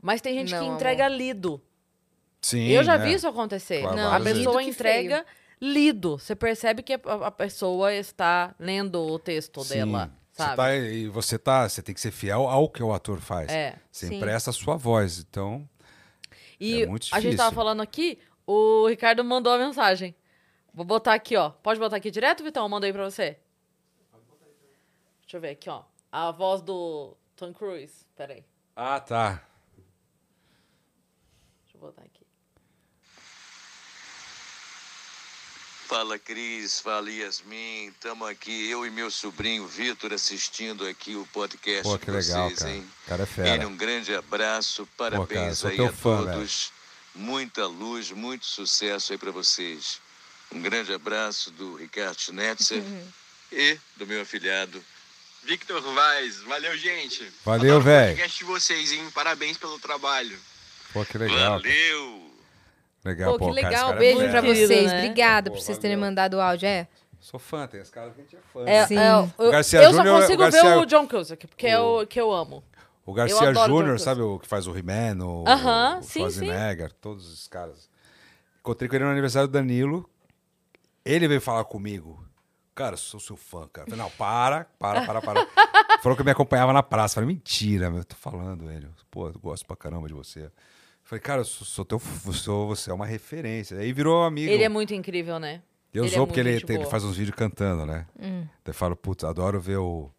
Mas 0.00 0.22
tem 0.22 0.32
gente 0.34 0.52
Não, 0.52 0.58
que 0.58 0.64
amor. 0.64 0.76
entrega 0.76 1.06
lido. 1.06 1.60
Sim, 2.40 2.66
Eu 2.68 2.82
já 2.82 2.96
né? 2.96 3.04
vi 3.06 3.12
isso 3.14 3.28
acontecer. 3.28 3.82
Claro, 3.82 4.00
a 4.00 4.04
várias 4.08 4.24
vezes. 4.24 4.38
pessoa 4.44 4.62
que 4.62 4.70
entrega 4.70 5.26
lido. 5.60 6.18
Você 6.18 6.34
percebe 6.34 6.82
que 6.82 6.94
a, 6.94 6.98
a 7.26 7.30
pessoa 7.30 7.92
está 7.94 8.54
lendo 8.58 9.00
o 9.00 9.18
texto 9.18 9.62
Sim. 9.62 9.74
dela, 9.74 10.10
Você 10.32 10.42
sabe? 10.42 10.56
tá, 10.56 10.74
e 10.76 11.08
você 11.08 11.38
tá, 11.38 11.68
você 11.68 11.82
tem 11.82 11.94
que 11.94 12.00
ser 12.00 12.10
fiel 12.10 12.48
ao 12.48 12.68
que 12.68 12.82
o 12.82 12.92
ator 12.92 13.20
faz. 13.20 13.50
É. 13.50 13.78
Você 13.90 14.08
Sim. 14.08 14.16
empresta 14.16 14.48
a 14.50 14.52
sua 14.52 14.76
voz. 14.76 15.18
Então, 15.18 15.68
E 16.58 16.82
É 16.82 16.86
muito 16.86 17.08
a 17.12 17.20
gente 17.20 17.36
tava 17.36 17.50
difícil. 17.50 17.52
falando 17.54 17.82
aqui, 17.82 18.18
o 18.46 18.86
Ricardo 18.88 19.22
mandou 19.22 19.52
a 19.52 19.58
mensagem. 19.58 20.14
Vou 20.72 20.86
botar 20.86 21.12
aqui, 21.14 21.36
ó. 21.36 21.50
Pode 21.50 21.78
botar 21.78 21.96
aqui 21.96 22.10
direto, 22.10 22.42
Vitão? 22.42 22.62
Eu 22.64 22.68
mandei 22.68 22.92
pra 22.92 23.04
você. 23.04 23.38
Deixa 25.22 25.36
eu 25.36 25.40
ver 25.40 25.50
aqui, 25.50 25.68
ó. 25.68 25.82
A 26.10 26.30
voz 26.30 26.62
do 26.62 27.14
Tom 27.36 27.52
Cruise. 27.52 28.06
Pera 28.16 28.32
aí. 28.34 28.44
ah, 28.74 29.00
tá. 29.00 29.42
Deixa 31.64 31.76
eu 31.76 31.80
botar 31.80 32.02
aqui. 32.02 32.11
Fala 35.92 36.18
Cris, 36.18 36.80
fala 36.80 37.10
Yasmin, 37.10 37.88
estamos 37.88 38.26
aqui, 38.26 38.70
eu 38.70 38.86
e 38.86 38.90
meu 38.90 39.10
sobrinho 39.10 39.66
Vitor 39.66 40.10
assistindo 40.14 40.86
aqui 40.86 41.14
o 41.16 41.26
podcast 41.26 41.82
Pô, 41.82 41.98
que 41.98 42.06
de 42.06 42.12
legal, 42.12 42.48
vocês, 42.48 42.60
cara. 42.60 42.70
hein? 42.72 42.90
Cara 43.06 43.22
é 43.22 43.24
Ele, 43.24 43.28
fera. 43.58 43.68
um 43.68 43.76
grande 43.76 44.14
abraço, 44.14 44.88
cara, 44.96 45.10
parabéns 45.10 45.58
sou 45.58 45.68
aí 45.68 45.76
teu 45.76 45.88
a 45.88 45.92
fã, 45.92 46.24
todos, 46.24 46.72
muita 47.14 47.66
luz, 47.66 48.10
muito 48.10 48.46
sucesso 48.46 49.12
aí 49.12 49.18
para 49.18 49.30
vocês. 49.32 50.00
Um 50.50 50.62
grande 50.62 50.94
abraço 50.94 51.50
do 51.50 51.76
Ricardo 51.76 52.18
Schnetzer 52.18 52.82
e 53.52 53.78
do 53.96 54.06
meu 54.06 54.22
afilhado. 54.22 54.82
Victor 55.42 55.82
Vaz, 55.82 56.40
valeu, 56.40 56.74
gente. 56.78 57.22
Valeu, 57.44 57.74
Adoro 57.76 57.80
o 57.80 57.84
véi. 57.84 58.08
podcast 58.14 58.38
de 58.38 58.44
vocês, 58.44 58.92
hein? 58.92 59.10
Parabéns 59.10 59.58
pelo 59.58 59.78
trabalho. 59.78 60.38
Pô, 60.94 61.04
que 61.04 61.18
legal. 61.18 61.60
Valeu! 61.60 62.31
Legal, 63.04 63.36
Pô, 63.38 63.52
que 63.52 63.60
cara, 63.60 63.60
esse 63.60 63.64
legal. 63.70 63.86
cara 63.86 63.96
é 63.96 63.98
Beijo 63.98 64.18
fera. 64.20 64.30
pra 64.30 64.40
vocês. 64.42 64.92
né? 64.92 64.98
Obrigada 64.98 65.50
Pô, 65.50 65.56
por 65.56 65.62
vocês 65.62 65.76
valeu. 65.76 65.82
terem 65.82 65.96
mandado 65.96 66.34
o 66.34 66.40
áudio. 66.40 66.66
É, 66.68 66.86
Sou 67.20 67.38
fã, 67.38 67.66
tem 67.68 67.80
os 67.80 67.88
caras 67.90 68.14
que 68.14 68.20
a 68.20 68.24
gente 68.24 68.36
é 68.36 68.40
fã. 68.52 68.64
É? 68.66 68.86
Sim. 68.86 68.98
é, 68.98 69.10
eu, 69.12 69.30
O 69.46 69.50
Garcia 69.50 69.80
eu 69.82 69.90
só 69.90 69.96
Júnior- 69.98 70.20
consigo 70.20 70.42
o 70.42 70.44
Garcia- 70.44 70.62
ver 70.62 70.76
o 70.78 70.86
John 70.86 71.06
Cusack, 71.06 71.46
porque 71.46 71.66
é 71.68 71.78
o 71.78 72.04
que 72.06 72.20
eu 72.20 72.32
amo. 72.32 72.64
O 73.06 73.12
Garcia 73.12 73.52
Júnior, 73.54 73.98
sabe 74.00 74.20
o 74.22 74.38
que 74.38 74.48
faz 74.48 74.66
o 74.66 74.76
He-Man, 74.76 75.24
o, 75.24 75.44
Aham, 75.46 75.98
o 75.98 76.02
sim, 76.02 76.20
Schwarzenegger, 76.20 76.92
todos 77.00 77.32
os 77.32 77.46
caras. 77.48 77.88
Encontrei 78.60 78.88
com 78.88 78.94
ele 78.96 79.04
no 79.04 79.10
aniversário 79.10 79.48
do 79.48 79.52
Danilo. 79.52 80.08
Ele 81.04 81.26
veio 81.26 81.40
falar 81.40 81.64
comigo. 81.64 82.24
Cara, 82.74 82.96
sou 82.96 83.18
seu 83.20 83.36
fã, 83.36 83.68
cara. 83.72 83.88
Falei, 83.88 84.02
não, 84.02 84.10
para, 84.10 84.66
para, 84.78 85.04
para, 85.04 85.20
para. 85.20 85.46
Falou 86.02 86.16
que 86.16 86.24
me 86.24 86.30
acompanhava 86.30 86.72
na 86.72 86.82
praça. 86.82 87.14
Falei, 87.16 87.28
mentira, 87.28 87.90
meu, 87.90 88.00
eu 88.00 88.04
tô 88.04 88.16
falando, 88.16 88.70
ele. 88.70 88.88
Pô, 89.10 89.28
eu 89.28 89.38
gosto 89.38 89.66
pra 89.66 89.76
caramba 89.76 90.08
de 90.08 90.14
você. 90.14 90.50
Falei, 91.04 91.20
cara, 91.20 91.40
eu 91.40 91.44
sou, 91.44 91.66
sou 91.66 91.84
teu, 91.84 92.00
sou, 92.32 92.68
você 92.68 92.90
é 92.90 92.94
uma 92.94 93.06
referência. 93.06 93.78
Aí 93.78 93.92
virou 93.92 94.22
amigo. 94.22 94.50
Ele 94.50 94.62
é 94.62 94.68
muito 94.68 94.94
incrível, 94.94 95.38
né? 95.38 95.62
Eu 95.92 96.04
ele 96.04 96.12
é 96.12 96.16
sou 96.16 96.26
porque 96.26 96.40
ele, 96.40 96.50
ele 96.50 96.86
faz 96.86 97.04
uns 97.04 97.16
vídeos 97.16 97.36
cantando, 97.36 97.84
né? 97.84 98.06
Hum. 98.18 98.46
Daí 98.64 98.68
eu 98.68 98.74
falo, 98.74 98.96
putz, 98.96 99.24
adoro 99.24 99.60
ver 99.60 99.76
o, 99.76 100.10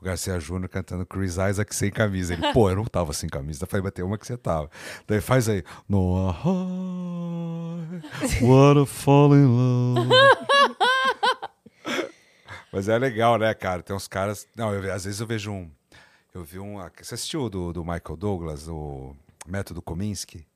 o 0.00 0.04
Garcia 0.04 0.40
Júnior 0.40 0.68
cantando 0.68 1.06
Chris 1.06 1.36
Isaac 1.36 1.74
sem 1.74 1.92
camisa. 1.92 2.32
Ele, 2.32 2.52
pô, 2.52 2.68
eu 2.68 2.76
não 2.76 2.84
tava 2.84 3.12
sem 3.12 3.28
camisa. 3.28 3.62
Eu 3.62 3.68
falei, 3.68 3.84
mas 3.84 3.92
tem 3.92 4.04
uma 4.04 4.18
que 4.18 4.26
você 4.26 4.36
tava. 4.36 4.68
Daí 5.06 5.20
faz 5.20 5.48
aí. 5.48 5.62
No 5.88 6.34
I 8.20 8.42
wanna 8.42 8.84
fall 8.84 9.36
in 9.36 9.46
love. 9.46 10.10
mas 12.72 12.88
é 12.88 12.98
legal, 12.98 13.38
né, 13.38 13.54
cara? 13.54 13.82
Tem 13.82 13.94
uns 13.94 14.08
caras. 14.08 14.48
Não, 14.56 14.74
eu, 14.74 14.92
às 14.92 15.04
vezes 15.04 15.20
eu 15.20 15.26
vejo 15.26 15.52
um. 15.52 15.70
Eu 16.34 16.42
vi 16.42 16.58
um. 16.58 16.78
Você 17.00 17.14
assistiu 17.14 17.42
o 17.42 17.48
do, 17.48 17.72
do 17.72 17.84
Michael 17.84 18.16
Douglas, 18.16 18.66
o 18.66 19.14
Método 19.46 19.80
Kominsky? 19.82 20.46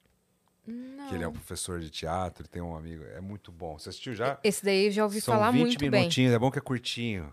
Que 1.09 1.15
ele 1.17 1.25
é 1.25 1.29
um 1.29 1.33
professor 1.33 1.81
de 1.81 1.91
teatro, 1.91 2.47
tem 2.47 2.63
um 2.63 2.77
amigo. 2.77 3.03
É 3.17 3.21
muito 3.21 3.51
bom. 3.51 3.77
Você 3.79 3.89
assistiu 3.89 4.15
já? 4.15 4.39
esse 4.45 4.65
daí 4.65 4.87
eu 4.87 4.93
já 4.93 5.05
ouvi 5.05 5.21
São 5.21 5.35
falar 5.35 5.51
20 5.51 5.61
muito 5.61 5.79
bem. 5.81 5.91
minutinhos, 6.03 6.33
é 6.33 6.39
bom 6.39 6.51
que 6.51 6.59
é 6.59 6.63
curtinho. 6.63 7.33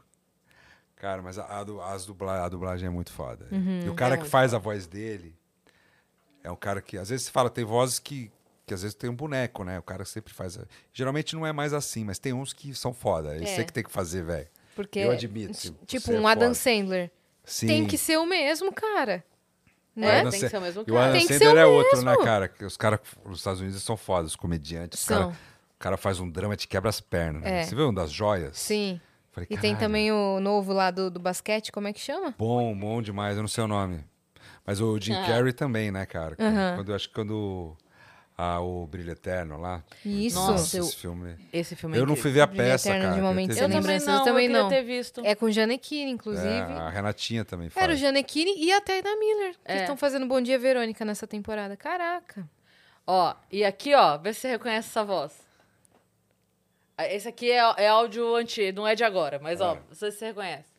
Cara, 0.95 1.21
mas 1.21 1.37
a, 1.37 1.43
a, 1.43 1.93
as 1.93 2.05
dubla, 2.07 2.43
a 2.45 2.49
dublagem 2.49 2.87
é 2.87 2.89
muito 2.89 3.11
foda. 3.11 3.47
Uhum. 3.51 3.81
e 3.85 3.89
o 3.89 3.93
cara 3.93 4.15
É 4.15 4.17
que 4.17 4.21
muito 4.23 4.31
faz 4.31 4.53
a 4.53 4.57
voz 4.57 4.87
dele 4.87 5.35
é 6.43 6.49
um 6.49 6.55
cara 6.55 6.81
que, 6.81 6.97
às 6.97 7.09
vezes 7.09 7.25
você 7.27 7.31
fala, 7.31 7.49
tem 7.49 7.63
vozes 7.65 7.99
que, 7.99 8.31
que 8.65 8.73
às 8.73 8.81
vezes 8.81 8.95
tem 8.95 9.09
um 9.09 9.15
boneco, 9.15 9.63
né? 9.63 9.77
O 9.77 9.83
cara 9.83 10.05
sempre 10.05 10.33
faz. 10.33 10.57
a- 10.57 10.65
Geralmente 10.93 11.35
não 11.35 11.45
é 11.45 11.51
mais 11.51 11.73
assim, 11.73 12.03
mas 12.05 12.17
tem 12.17 12.33
uns 12.33 12.53
que 12.53 12.73
são 12.73 12.93
foda. 12.93 13.35
É 13.37 13.43
É. 13.43 13.45
você 13.45 13.63
que 13.65 13.73
tem 13.73 13.83
que 13.83 13.91
fazer, 13.91 14.23
velho. 14.23 14.47
Porque, 14.75 14.99
Eu 14.99 15.11
admito, 15.11 15.75
tipo, 15.85 16.11
é 16.11 16.19
um 16.19 16.27
Adam 16.27 16.49
foda. 16.49 16.55
Sandler. 16.55 17.11
Sim. 17.43 17.67
Tem 17.67 17.85
que 17.85 17.97
ser 17.97 18.17
o 18.17 18.25
mesmo, 18.25 18.71
cara. 18.73 19.23
O 19.97 19.99
Né? 19.99 20.19
Adam 20.19 20.31
Tem 20.31 20.39
que 20.39 20.49
ser 20.49 20.57
o 20.57 20.61
mesmo 20.61 20.83
E 20.87 20.91
o 20.91 20.93
cara. 20.93 21.05
Adam 21.07 21.19
que 21.21 21.27
ser 21.27 21.39
Sandler 21.39 21.55
o 21.55 21.59
é 21.59 21.65
outro, 21.65 22.01
né, 22.03 22.11
mesmo. 22.11 22.23
cara? 22.23 22.47
Que 22.47 22.63
os 22.65 22.77
caras 22.77 22.99
nos 23.25 23.39
Estados 23.39 23.59
Unidos 23.61 23.81
são 23.83 23.97
fodas, 23.97 24.31
os 24.31 24.35
comediantes. 24.35 24.99
São. 24.99 25.17
cara, 25.17 25.27
o 25.33 25.79
cara 25.79 25.97
faz 25.97 26.19
um 26.19 26.29
drama, 26.29 26.55
te 26.55 26.67
quebra 26.67 26.89
as 26.89 27.01
pernas. 27.01 27.41
né? 27.41 27.61
É. 27.61 27.63
Você 27.63 27.75
viu 27.75 27.89
um 27.89 27.93
das 27.93 28.11
joias? 28.11 28.57
Sim. 28.57 29.01
Falei, 29.31 29.47
E 29.51 29.57
tem 29.57 29.75
também 29.75 30.11
o 30.11 30.39
novo 30.39 30.71
lá 30.73 30.89
do, 30.91 31.09
do 31.11 31.19
basquete, 31.19 31.71
como 31.71 31.87
é 31.87 31.93
que 31.93 31.99
chama? 31.99 32.33
Bom, 32.37 32.75
bom 32.77 33.01
demais, 33.01 33.35
eu 33.35 33.43
não 33.43 33.47
sei 33.47 33.63
o 33.63 33.67
nome. 33.67 34.03
Mas 34.65 34.79
o 34.81 34.99
Jim 34.99 35.13
Ah. 35.13 35.25
Carrey 35.27 35.53
também, 35.53 35.91
né, 35.91 36.05
cara? 36.05 36.35
Quando, 36.75 36.93
acho 36.93 37.07
que 37.07 37.13
quando 37.15 37.75
ah, 38.37 38.59
o 38.61 38.85
Brilho 38.85 39.11
Eterno 39.11 39.57
lá. 39.59 39.83
Isso. 40.05 40.35
Nossa, 40.37 40.77
eu- 40.77 40.83
esse 40.85 40.95
filme. 40.95 41.35
Esse 41.51 41.75
filme 41.75 41.97
é 41.97 41.99
Eu 42.01 42.05
não 42.05 42.15
fui 42.15 42.31
ver 42.31 42.41
a 42.41 42.45
Brilho 42.45 42.63
peça, 42.63 42.89
Eterno 42.89 43.03
cara. 43.05 43.15
de 43.15 43.47
ter 43.47 43.63
Eu 43.63 43.69
também 43.69 43.99
não, 43.99 44.17
eu 44.19 44.23
também 44.23 44.47
não. 44.49 44.69
ter 44.69 44.83
visto. 44.83 45.21
É 45.25 45.33
com 45.33 45.49
Janequine, 45.49 46.11
inclusive. 46.11 46.47
É, 46.47 46.61
a 46.61 46.89
Renatinha 46.89 47.43
também 47.43 47.69
faz. 47.69 47.83
Era 47.83 47.93
o 47.93 47.95
Janequine 47.95 48.53
e 48.63 48.71
a 48.71 48.79
Taina 48.79 49.15
Miller, 49.17 49.53
que 49.55 49.71
É. 49.71 49.77
estão 49.81 49.97
fazendo 49.97 50.25
Bom 50.27 50.39
Dia 50.39 50.59
Verônica 50.59 51.03
nessa 51.03 51.25
temporada. 51.25 51.75
Caraca. 51.75 52.47
Ó, 53.07 53.33
e 53.51 53.63
aqui, 53.65 53.95
ó, 53.95 54.17
vê 54.17 54.33
se 54.33 54.41
você 54.41 54.49
reconhece 54.49 54.89
essa 54.89 55.03
voz. 55.03 55.33
Ah, 56.97 57.07
Esse 57.07 57.27
aqui 57.27 57.49
é, 57.51 57.57
é 57.77 57.87
áudio 57.87 58.35
antigo, 58.35 58.77
não 58.77 58.87
é 58.87 58.95
de 58.95 59.03
agora, 59.03 59.39
mas 59.39 59.61
ó, 59.61 59.75
não 59.75 59.93
sei 59.95 60.11
se 60.11 60.17
você 60.19 60.25
reconhece. 60.27 60.69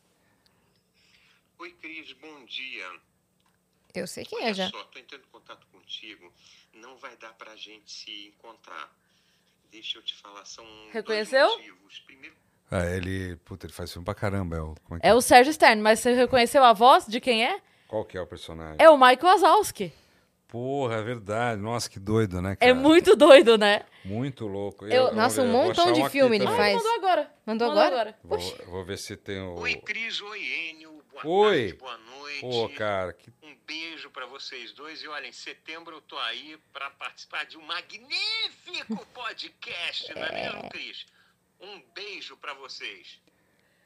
Oi, 1.58 1.70
Cris, 1.80 2.12
bom 2.14 2.44
dia. 2.44 2.86
Eu 3.94 4.06
sei 4.06 4.24
quem 4.24 4.40
é 4.40 4.44
Olha 4.46 4.54
já. 4.54 4.68
só, 4.68 4.84
tô 4.84 4.98
entrando 4.98 5.22
em 5.22 5.30
contato 5.32 5.66
contigo. 5.72 6.32
Não 6.80 6.96
vai 6.96 7.16
dar 7.16 7.32
pra 7.34 7.54
gente 7.56 7.90
se 7.92 8.28
encontrar. 8.28 8.90
Deixa 9.70 9.98
eu 9.98 10.02
te 10.02 10.14
falar, 10.16 10.44
são 10.44 10.64
Reconheceu? 10.92 11.46
dois 11.46 11.56
motivos. 11.58 11.98
Primeiro, 12.06 12.34
É, 12.70 12.96
ele, 12.96 13.36
puta, 13.44 13.66
ele 13.66 13.72
faz 13.72 13.92
filme 13.92 14.04
pra 14.04 14.14
caramba. 14.14 14.56
É 14.56 14.60
o, 14.60 14.74
como 14.84 14.96
é 14.96 15.00
que 15.00 15.06
É 15.06 15.14
o 15.14 15.20
Sérgio 15.20 15.52
Stern, 15.52 15.80
mas 15.82 16.00
você 16.00 16.14
reconheceu 16.14 16.62
a 16.64 16.72
voz 16.72 17.06
de 17.06 17.20
quem 17.20 17.44
é? 17.44 17.60
Qual 17.86 18.04
que 18.04 18.16
é 18.16 18.20
o 18.20 18.26
personagem? 18.26 18.76
É 18.78 18.88
o 18.90 18.96
Michael 18.96 19.18
Wazowski. 19.22 19.92
Porra, 20.46 20.96
é 20.96 21.02
verdade. 21.02 21.60
Nossa, 21.60 21.90
que 21.90 21.98
doido, 22.00 22.40
né, 22.40 22.56
cara? 22.56 22.70
É 22.70 22.74
muito 22.74 23.14
doido, 23.14 23.58
né? 23.58 23.84
Muito 24.04 24.46
louco. 24.46 24.86
Eu- 24.86 25.04
vamos 25.04 25.16
Nossa, 25.16 25.42
um 25.42 25.46
eu 25.46 25.52
montão 25.52 25.92
de 25.92 26.08
filme 26.08 26.36
ele 26.36 26.44
também. 26.46 26.58
faz. 26.58 26.76
Mandou 26.76 26.94
agora. 26.94 27.34
Mandou 27.44 27.70
agora? 27.70 28.18
Vou, 28.24 28.38
vou 28.66 28.84
ver 28.84 28.96
se 28.96 29.14
tem 29.16 29.38
o... 29.42 29.58
oi, 29.58 29.74
Cris, 29.76 30.20
oi, 30.22 30.40
Enio. 30.70 30.97
Boa 31.22 31.48
Oi. 31.48 31.58
tarde, 31.58 31.72
boa 31.78 31.98
noite. 31.98 32.40
Pô, 32.40 32.68
cara, 32.70 33.12
que... 33.12 33.32
Um 33.42 33.56
beijo 33.66 34.10
pra 34.10 34.26
vocês 34.26 34.72
dois. 34.72 35.02
E 35.02 35.08
olha, 35.08 35.26
em 35.26 35.32
setembro 35.32 35.96
eu 35.96 36.00
tô 36.00 36.16
aí 36.18 36.58
pra 36.72 36.90
participar 36.90 37.44
de 37.46 37.56
um 37.56 37.62
magnífico 37.62 39.04
podcast, 39.14 40.14
não 40.14 40.24
é 40.24 40.32
mesmo, 40.32 40.68
Cris? 40.70 41.06
Um 41.60 41.80
beijo 41.94 42.36
pra 42.36 42.54
vocês. 42.54 43.20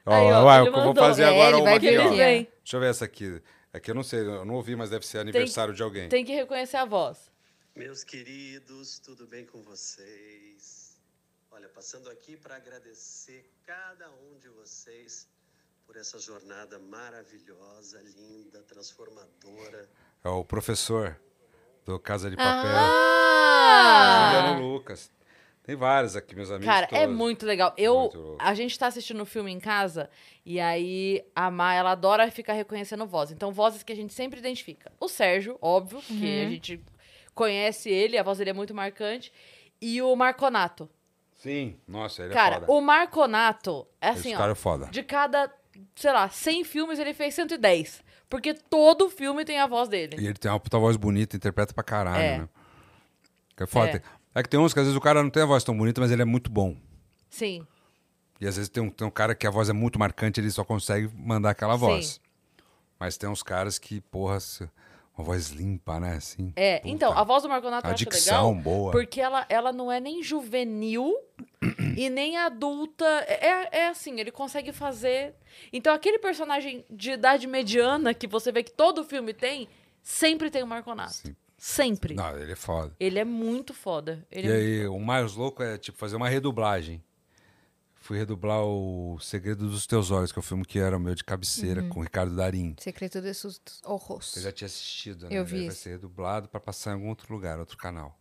Ó, 0.05 0.13
Aí, 0.13 0.33
ó, 0.33 0.67
eu 0.67 0.73
vou 0.73 0.95
fazer 0.95 1.23
É, 1.23 1.27
agora 1.27 1.49
ele 1.49 1.57
uma 1.57 1.65
vai 1.65 1.77
aqui, 1.77 1.97
ó. 1.97 2.03
aqui. 2.07 2.51
Deixa 2.63 2.77
eu 2.77 2.81
ver 2.81 2.91
essa 2.91 3.05
aqui. 3.05 3.43
É 3.73 3.81
que 3.81 3.91
eu 3.91 3.95
não 3.95 4.03
sei, 4.03 4.21
eu 4.21 4.45
não 4.45 4.55
ouvi, 4.55 4.77
mas 4.77 4.91
deve 4.91 5.07
ser 5.07 5.19
aniversário 5.19 5.73
de 5.73 5.83
alguém. 5.83 6.09
Tem 6.09 6.25
que 6.25 6.33
reconhecer 6.33 6.77
a 6.77 6.85
voz. 6.85 7.31
Meus 7.75 8.05
queridos, 8.05 8.99
tudo 8.99 9.27
bem 9.27 9.47
com 9.47 9.63
vocês? 9.63 11.01
Olha, 11.51 11.69
passando 11.69 12.11
aqui 12.11 12.37
para 12.37 12.57
agradecer 12.57 13.51
cada 13.65 14.11
um 14.11 14.37
de 14.39 14.49
vocês 14.51 15.27
por 15.93 16.01
essa 16.01 16.19
jornada 16.19 16.79
maravilhosa, 16.79 18.01
linda, 18.17 18.63
transformadora. 18.63 19.91
É 20.25 20.29
o 20.31 20.43
professor 20.43 21.21
do 21.85 21.99
Casa 21.99 22.31
de 22.31 22.37
Papel. 22.37 22.71
Ah! 22.75 24.33
Juliano 24.33 24.73
Lucas. 24.73 25.11
Tem 25.63 25.77
vários 25.77 26.17
aqui, 26.17 26.35
meus 26.35 26.51
amigos. 26.51 26.65
Cara, 26.65 26.89
é 26.93 27.07
muito 27.07 27.45
legal. 27.45 27.75
Eu, 27.77 27.99
Muito 27.99 28.37
a 28.39 28.55
gente 28.55 28.77
tá 28.79 28.87
assistindo 28.87 29.23
o 29.23 29.27
filme 29.27 29.53
em 29.53 29.61
casa 29.61 30.09
e 30.47 30.59
aí 30.59 31.23
a 31.37 31.51
Má, 31.51 31.75
ela 31.75 31.91
adora 31.91 32.31
ficar 32.31 32.55
reconhecendo 32.55 33.07
voz. 33.07 33.31
Então, 33.31 33.53
vozes 33.53 33.83
que 33.83 33.93
a 33.93 33.97
gente 33.97 34.15
sempre 34.15 34.41
identifica. 34.41 34.91
O 34.99 35.09
Sérgio, 35.09 35.59
óbvio, 35.61 36.01
que 36.01 36.41
a 36.41 36.49
gente 36.49 36.83
conhece 37.35 37.91
ele, 37.91 38.17
a 38.17 38.23
voz 38.23 38.39
dele 38.39 38.51
é 38.51 38.55
muito 38.55 38.75
marcante. 38.75 39.31
E 39.79 40.01
o 40.01 40.17
Marconato. 40.17 40.89
Sim, 41.35 41.79
nossa, 41.87 42.23
ele 42.23 42.33
cara, 42.33 42.57
é 42.57 42.61
foda. 42.61 42.73
o 42.73 42.81
Marconato 42.81 43.87
é 44.01 44.09
assim, 44.09 44.31
Esse 44.31 44.35
ó. 44.35 44.39
cara 44.39 44.53
é 44.53 44.55
foda. 44.55 44.87
De 44.87 45.03
cada, 45.03 45.53
sei 45.95 46.13
lá, 46.13 46.29
100 46.29 46.65
filmes 46.65 46.99
ele 46.99 47.15
fez 47.15 47.35
110. 47.35 48.03
Porque 48.29 48.55
todo 48.55 49.11
filme 49.11 49.45
tem 49.45 49.59
a 49.61 49.67
voz 49.67 49.89
dele. 49.89 50.17
E 50.19 50.25
ele 50.27 50.35
tem 50.35 50.51
uma 50.51 50.59
puta 50.61 50.79
voz 50.79 50.97
bonita, 50.97 51.37
interpreta 51.37 51.75
pra 51.75 51.85
caralho, 51.85 52.23
É. 52.23 52.39
né? 52.39 52.49
Que 53.57 53.65
é 53.65 53.67
foda. 53.67 54.03
É. 54.35 54.41
É. 54.41 54.43
que 54.43 54.49
tem 54.49 54.59
uns 54.59 54.73
que 54.73 54.81
às 54.81 54.87
vezes 54.87 54.97
o 54.97 55.01
cara 55.01 55.23
não 55.23 55.29
tem 55.29 55.43
a 55.43 55.47
voz 55.47 55.63
tão 55.63 55.77
bonita, 55.77 56.01
mas 56.01 56.11
ele 56.11 56.23
é 56.23 56.25
muito 56.25 56.51
bom. 56.51 56.75
Sim. 57.29 57.67
E 58.41 58.47
às 58.47 58.57
vezes 58.57 58.69
tem 58.71 58.83
um, 58.83 58.91
tem 58.91 59.07
um 59.07 59.11
cara 59.11 59.35
que 59.35 59.47
a 59.47 59.51
voz 59.51 59.69
é 59.69 59.73
muito 59.75 59.99
marcante, 59.99 60.41
ele 60.41 60.51
só 60.51 60.65
consegue 60.65 61.11
mandar 61.15 61.51
aquela 61.51 61.77
voz. 61.77 62.21
Mas 62.99 63.17
tem 63.19 63.29
uns 63.29 63.43
caras 63.43 63.79
que, 63.79 64.01
porra, 64.01 64.41
se- 64.41 64.69
uma 65.17 65.25
voz 65.25 65.51
limpa, 65.51 66.01
né? 66.01 66.17
Assim. 66.17 66.53
É, 66.57 66.79
Puta. 66.79 66.89
então, 66.89 67.17
a 67.17 67.23
voz 67.23 67.43
do 67.43 67.49
Marconato 67.49 67.87
eu 67.87 67.93
acho 67.93 68.09
legal. 68.11 68.55
boa. 68.55 68.93
Porque 68.93 69.21
ela, 69.21 69.45
ela 69.49 69.73
não 69.73 69.93
é 69.93 70.01
nem 70.01 70.23
juvenil 70.23 71.15
e 71.97 72.09
nem 72.09 72.37
adulta. 72.39 73.05
É, 73.29 73.81
é 73.81 73.89
assim, 73.89 74.19
ele 74.19 74.31
consegue 74.31 74.73
fazer. 74.73 75.35
Então, 75.73 75.93
aquele 75.95 76.19
personagem 76.19 76.85
de 76.91 77.13
idade 77.13 77.47
mediana 77.47 78.15
que 78.15 78.27
você 78.27 78.51
vê 78.51 78.63
que 78.63 78.73
todo 78.73 79.05
filme 79.05 79.35
tem, 79.35 79.69
sempre 80.03 80.51
tem 80.51 80.63
o 80.63 80.67
Marconato. 80.67 81.13
Sim. 81.13 81.37
Sempre. 81.59 82.15
Não, 82.15 82.37
ele 82.37 82.53
é 82.53 82.57
foda. 82.57 82.93
Ele 82.99 83.21
é 83.21 83.25
muito 83.25 83.73
foda. 83.73 84.27
Ele 84.33 84.49
E 84.49 84.51
é 84.51 84.55
aí, 84.55 84.87
o 84.89 84.99
mais 84.99 85.35
louco 85.35 85.63
é, 85.63 85.79
tipo, 85.79 85.97
fazer 85.97 86.17
uma 86.17 86.29
redublagem. 86.29 87.01
Fui 88.03 88.19
redublar 88.19 88.61
o 88.65 89.17
Segredo 89.21 89.69
dos 89.71 89.87
Teus 89.87 90.11
Olhos, 90.11 90.33
que 90.33 90.39
é 90.39 90.41
o 90.41 90.43
filme 90.43 90.65
que 90.65 90.79
era 90.81 90.97
o 90.97 91.01
meu 91.01 91.15
de 91.15 91.23
cabeceira, 91.23 91.85
com 91.85 92.01
o 92.01 92.03
Ricardo 92.03 92.35
Darim. 92.35 92.75
Secreto 92.81 93.21
de 93.21 93.33
sus 93.33 93.61
ojos. 93.85 94.37
Eu 94.37 94.43
já 94.43 94.51
tinha 94.53 94.67
assistido, 94.67 95.29
né? 95.29 95.37
Eu 95.39 95.45
vi 95.45 95.59
Vai 95.61 95.67
esse. 95.69 95.77
ser 95.83 95.91
redublado 95.91 96.49
pra 96.49 96.59
passar 96.59 96.91
em 96.91 96.95
algum 96.95 97.09
outro 97.09 97.33
lugar, 97.33 97.61
outro 97.61 97.77
canal. 97.79 98.19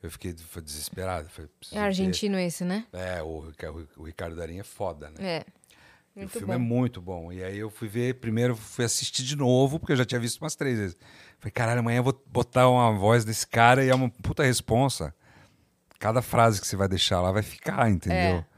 Eu 0.00 0.08
fiquei 0.08 0.32
desesperado. 0.32 1.28
Falei, 1.30 1.50
É 1.72 1.74
ver. 1.74 1.80
argentino 1.80 2.38
esse, 2.38 2.64
né? 2.64 2.86
É, 2.92 3.20
o, 3.20 3.40
Rica- 3.40 3.72
o 3.96 4.04
Ricardo 4.04 4.36
Darim 4.36 4.60
é 4.60 4.62
foda, 4.62 5.10
né? 5.10 5.16
É. 5.20 5.44
E 6.14 6.24
o 6.24 6.28
filme 6.28 6.46
bom. 6.46 6.52
é 6.52 6.58
muito 6.58 7.02
bom. 7.02 7.32
E 7.32 7.42
aí 7.42 7.58
eu 7.58 7.70
fui 7.70 7.88
ver, 7.88 8.14
primeiro 8.20 8.54
fui 8.54 8.84
assistir 8.84 9.24
de 9.24 9.34
novo, 9.34 9.80
porque 9.80 9.92
eu 9.92 9.96
já 9.96 10.04
tinha 10.04 10.20
visto 10.20 10.40
umas 10.40 10.54
três 10.54 10.78
vezes. 10.78 10.96
Falei, 11.40 11.50
caralho, 11.50 11.80
amanhã 11.80 11.98
eu 11.98 12.04
vou 12.04 12.22
botar 12.26 12.68
uma 12.68 12.92
voz 12.92 13.24
desse 13.24 13.46
cara 13.46 13.84
e 13.84 13.88
é 13.88 13.94
uma 13.94 14.08
puta 14.08 14.44
responsa. 14.44 15.12
Cada 15.98 16.22
frase 16.22 16.60
que 16.60 16.66
você 16.68 16.76
vai 16.76 16.86
deixar 16.86 17.20
lá 17.20 17.32
vai 17.32 17.42
ficar, 17.42 17.90
entendeu? 17.90 18.16
É. 18.38 18.57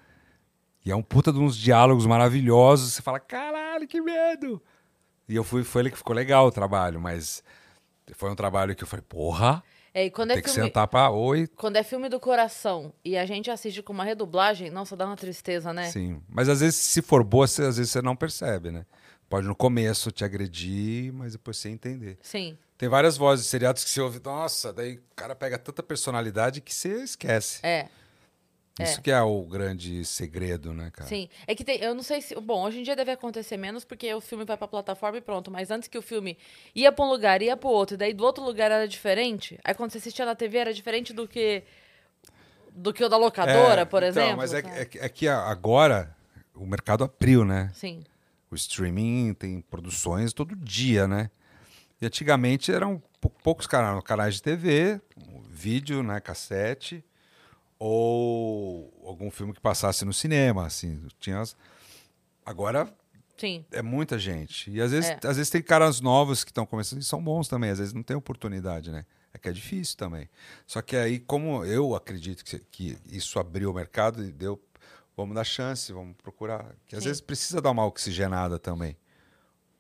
E 0.90 0.92
é 0.92 0.96
um 0.96 1.02
puta 1.02 1.32
de 1.32 1.38
uns 1.38 1.56
diálogos 1.56 2.04
maravilhosos. 2.04 2.94
Você 2.94 3.00
fala, 3.02 3.20
caralho, 3.20 3.86
que 3.86 4.00
medo! 4.00 4.60
E 5.28 5.36
eu 5.36 5.44
fui, 5.44 5.62
foi 5.62 5.82
ele 5.82 5.90
que 5.92 5.96
ficou 5.96 6.14
legal 6.16 6.48
o 6.48 6.50
trabalho, 6.50 7.00
mas 7.00 7.44
foi 8.14 8.28
um 8.28 8.34
trabalho 8.34 8.74
que 8.74 8.82
eu 8.82 8.88
falei, 8.88 9.04
porra, 9.08 9.62
É, 9.94 10.06
e 10.06 10.10
quando 10.10 10.32
é 10.32 10.34
tem 10.34 10.42
que 10.42 10.50
filme. 10.50 10.66
sentar 10.66 10.88
pra 10.88 11.08
oi. 11.10 11.46
Quando 11.54 11.76
é 11.76 11.84
filme 11.84 12.08
do 12.08 12.18
coração 12.18 12.92
e 13.04 13.16
a 13.16 13.24
gente 13.24 13.48
assiste 13.52 13.80
com 13.84 13.92
uma 13.92 14.02
redublagem, 14.02 14.68
nossa, 14.68 14.96
dá 14.96 15.06
uma 15.06 15.16
tristeza, 15.16 15.72
né? 15.72 15.88
Sim. 15.92 16.20
Mas 16.28 16.48
às 16.48 16.58
vezes, 16.58 16.74
se 16.80 17.00
for 17.00 17.22
boa, 17.22 17.46
você- 17.46 17.62
às 17.62 17.76
vezes 17.76 17.92
você 17.92 18.02
não 18.02 18.16
percebe, 18.16 18.72
né? 18.72 18.84
Pode 19.28 19.46
no 19.46 19.54
começo 19.54 20.10
te 20.10 20.24
agredir, 20.24 21.12
mas 21.12 21.34
depois 21.34 21.56
você 21.56 21.68
entender. 21.68 22.18
Sim. 22.20 22.58
Tem 22.76 22.88
várias 22.88 23.16
vozes 23.16 23.44
de 23.44 23.50
seriados 23.52 23.84
que 23.84 23.90
você 23.90 24.00
ouve, 24.00 24.20
nossa, 24.24 24.72
daí 24.72 24.94
o 24.96 25.00
cara 25.14 25.36
pega 25.36 25.56
tanta 25.56 25.84
personalidade 25.84 26.60
que 26.60 26.74
você 26.74 27.04
esquece. 27.04 27.60
É. 27.64 27.86
Isso 28.82 29.00
que 29.02 29.10
é 29.10 29.20
o 29.22 29.42
grande 29.42 30.04
segredo, 30.04 30.72
né, 30.72 30.90
cara? 30.92 31.08
Sim. 31.08 31.28
É 31.46 31.54
que 31.54 31.64
tem, 31.64 31.78
eu 31.80 31.94
não 31.94 32.02
sei 32.02 32.20
se. 32.20 32.34
Bom, 32.40 32.62
hoje 32.64 32.80
em 32.80 32.82
dia 32.82 32.94
deve 32.96 33.10
acontecer 33.12 33.56
menos 33.56 33.84
porque 33.84 34.12
o 34.14 34.20
filme 34.20 34.44
vai 34.44 34.56
pra 34.56 34.66
plataforma 34.68 35.18
e 35.18 35.20
pronto. 35.20 35.50
Mas 35.50 35.70
antes 35.70 35.88
que 35.88 35.98
o 35.98 36.02
filme 36.02 36.36
ia 36.74 36.90
pra 36.92 37.04
um 37.04 37.08
lugar, 37.08 37.42
ia 37.42 37.56
pro 37.56 37.68
outro, 37.68 37.94
e 37.94 37.98
daí 37.98 38.12
do 38.14 38.24
outro 38.24 38.44
lugar 38.44 38.70
era 38.70 38.86
diferente. 38.88 39.58
Aí 39.64 39.74
quando 39.74 39.90
você 39.92 39.98
assistia 39.98 40.24
na 40.24 40.34
TV 40.34 40.58
era 40.58 40.72
diferente 40.74 41.12
do 41.12 41.26
que. 41.28 41.62
Do 42.72 42.92
que 42.92 43.02
o 43.04 43.08
da 43.08 43.16
locadora, 43.16 43.80
É, 43.80 43.84
por 43.84 44.02
então, 44.02 44.22
exemplo. 44.22 44.36
Mas 44.36 44.54
é, 44.54 44.58
é 45.04 45.08
que- 45.08 45.26
é 45.26 45.32
agora 45.32 46.14
o 46.54 46.64
mercado 46.64 47.02
abriu, 47.02 47.44
né? 47.44 47.70
Sim. 47.74 48.04
O 48.50 48.54
streaming 48.54 49.34
tem 49.34 49.60
produções 49.60 50.32
todo 50.32 50.54
dia, 50.56 51.06
né? 51.08 51.30
E 52.00 52.06
antigamente 52.06 52.72
eram 52.72 53.02
pou- 53.20 53.30
poucos 53.42 53.66
canais, 53.66 54.02
canais 54.04 54.34
de 54.36 54.42
TV, 54.42 55.00
vídeo, 55.48 56.02
né, 56.02 56.20
cassete, 56.20 57.04
ou 57.80 58.92
algum 59.06 59.30
filme 59.30 59.54
que 59.54 59.60
passasse 59.60 60.04
no 60.04 60.12
cinema, 60.12 60.66
assim. 60.66 61.02
Tinha 61.18 61.40
as... 61.40 61.56
Agora 62.44 62.92
Sim. 63.38 63.64
é 63.72 63.80
muita 63.80 64.18
gente. 64.18 64.70
E 64.70 64.80
às 64.80 64.92
vezes, 64.92 65.10
É. 65.10 65.18
às 65.26 65.36
vezes 65.36 65.48
tem 65.50 65.62
caras 65.62 66.00
novos 66.00 66.44
que 66.44 66.50
estão 66.50 66.66
começando 66.66 67.00
e 67.00 67.04
são 67.04 67.22
bons 67.22 67.48
também. 67.48 67.70
Às 67.70 67.78
vezes 67.78 67.94
não 67.94 68.02
tem 68.02 68.16
oportunidade, 68.16 68.90
né? 68.90 69.06
É 69.32 69.38
que 69.38 69.48
é 69.48 69.52
difícil 69.52 69.96
também. 69.96 70.28
Só 70.66 70.82
que 70.82 70.94
aí, 70.96 71.18
como 71.18 71.64
eu 71.64 71.94
acredito 71.94 72.44
que, 72.44 72.58
que 72.58 72.98
isso 73.06 73.38
abriu 73.38 73.70
o 73.70 73.74
mercado 73.74 74.22
e 74.24 74.30
deu. 74.30 74.60
Vamos 75.16 75.34
dar 75.34 75.44
chance, 75.44 75.92
vamos 75.92 76.16
procurar. 76.16 76.74
Que 76.86 76.96
às 76.96 77.02
Sim. 77.02 77.08
vezes 77.08 77.20
precisa 77.20 77.60
dar 77.60 77.70
uma 77.70 77.84
oxigenada 77.86 78.58
também. 78.58 78.96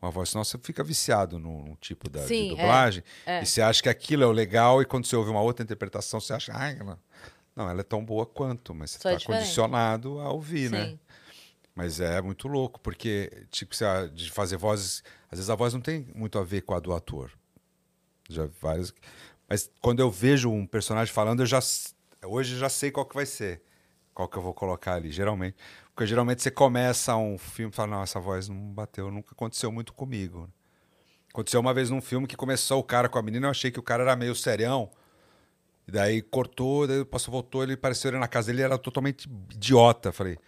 Uma 0.00 0.10
voz, 0.10 0.30
você 0.32 0.56
fica 0.58 0.82
viciado 0.82 1.38
num, 1.38 1.62
num 1.62 1.74
tipo 1.76 2.08
da, 2.08 2.20
de 2.22 2.28
Sim, 2.28 2.46
é, 2.46 2.56
dublagem. 2.56 3.04
é. 3.26 3.42
E 3.42 3.46
você 3.46 3.60
acha 3.60 3.82
que 3.82 3.88
aquilo 3.88 4.22
é 4.22 4.26
o 4.26 4.32
legal, 4.32 4.80
e 4.80 4.86
quando 4.86 5.04
você 5.06 5.14
ouve 5.14 5.30
uma 5.30 5.42
outra 5.42 5.62
interpretação, 5.62 6.18
você 6.20 6.32
acha, 6.32 6.52
ai, 6.54 6.74
não, 6.76 6.98
não 7.60 7.70
ela 7.70 7.80
é 7.80 7.84
tão 7.84 8.04
boa 8.04 8.26
quanto, 8.26 8.74
mas 8.74 8.92
você 8.92 8.98
Só 8.98 9.08
é 9.10 9.12
está 9.12 9.18
diferente. 9.18 9.42
condicionado 9.42 10.20
a 10.20 10.30
ouvir, 10.30 10.70
né? 10.70 10.86
Sim. 10.86 10.98
Mas 11.74 12.00
é 12.00 12.20
muito 12.20 12.48
louco, 12.48 12.80
porque, 12.80 13.46
tipo, 13.50 13.74
de 14.12 14.30
fazer 14.30 14.56
vozes. 14.56 15.02
Às 15.30 15.38
vezes 15.38 15.50
a 15.50 15.54
voz 15.54 15.72
não 15.72 15.80
tem 15.80 16.06
muito 16.14 16.38
a 16.38 16.42
ver 16.42 16.62
com 16.62 16.74
a 16.74 16.80
do 16.80 16.92
ator. 16.92 17.30
Já 18.28 18.48
várias. 18.60 18.92
Mas 19.48 19.70
quando 19.80 20.00
eu 20.00 20.10
vejo 20.10 20.50
um 20.50 20.66
personagem 20.66 21.12
falando, 21.12 21.40
eu 21.40 21.46
já. 21.46 21.60
Hoje 22.24 22.54
eu 22.54 22.58
já 22.58 22.68
sei 22.68 22.90
qual 22.90 23.06
que 23.06 23.14
vai 23.14 23.26
ser. 23.26 23.62
Qual 24.12 24.28
que 24.28 24.36
eu 24.36 24.42
vou 24.42 24.52
colocar 24.52 24.94
ali, 24.94 25.10
geralmente. 25.10 25.56
Porque 25.94 26.06
geralmente 26.06 26.42
você 26.42 26.50
começa 26.50 27.16
um 27.16 27.38
filme 27.38 27.72
e 27.72 27.74
fala, 27.74 27.96
não, 27.96 28.02
essa 28.02 28.20
voz 28.20 28.48
não 28.48 28.56
bateu, 28.56 29.10
nunca 29.10 29.32
aconteceu 29.32 29.70
muito 29.70 29.92
comigo. 29.92 30.48
Aconteceu 31.32 31.60
uma 31.60 31.72
vez 31.72 31.90
num 31.90 32.00
filme 32.00 32.26
que 32.26 32.36
começou 32.36 32.80
o 32.80 32.84
cara 32.84 33.08
com 33.08 33.18
a 33.18 33.22
menina, 33.22 33.46
eu 33.46 33.50
achei 33.50 33.70
que 33.70 33.78
o 33.78 33.82
cara 33.82 34.02
era 34.02 34.16
meio 34.16 34.34
serião. 34.34 34.90
E 35.90 35.92
daí 35.92 36.22
cortou, 36.22 36.86
daí 36.86 37.04
passou, 37.04 37.32
voltou, 37.32 37.64
ele 37.64 37.72
apareceu 37.72 38.12
ele 38.12 38.18
na 38.18 38.28
casa 38.28 38.46
dele, 38.46 38.58
ele 38.58 38.66
era 38.66 38.78
totalmente 38.78 39.28
idiota. 39.50 40.12
Falei, 40.12 40.38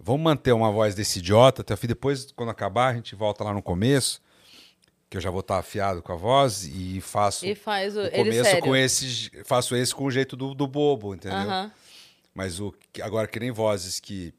vamos 0.00 0.22
manter 0.22 0.52
uma 0.52 0.72
voz 0.72 0.94
desse 0.94 1.18
idiota 1.18 1.60
até 1.60 1.74
o 1.74 1.76
fim. 1.76 1.86
Depois, 1.86 2.32
quando 2.32 2.48
acabar, 2.48 2.88
a 2.88 2.94
gente 2.94 3.14
volta 3.14 3.44
lá 3.44 3.52
no 3.52 3.62
começo, 3.62 4.22
que 5.10 5.18
eu 5.18 5.20
já 5.20 5.30
vou 5.30 5.40
estar 5.40 5.58
afiado 5.58 6.00
com 6.00 6.10
a 6.10 6.16
voz 6.16 6.64
e 6.64 7.02
faço 7.02 7.44
E 7.44 7.54
faz 7.54 7.98
o, 7.98 8.02
o 8.02 8.10
começo 8.10 8.44
sério. 8.44 8.62
com 8.62 8.74
esse, 8.74 9.30
faço 9.44 9.76
esse 9.76 9.94
com 9.94 10.04
o 10.04 10.10
jeito 10.10 10.34
do, 10.36 10.54
do 10.54 10.66
bobo, 10.66 11.14
entendeu? 11.14 11.38
Mas 12.34 12.58
o 12.58 12.74
agora 13.02 13.28
que 13.28 13.38
nem 13.38 13.50
vozes 13.50 14.00
que 14.00 14.32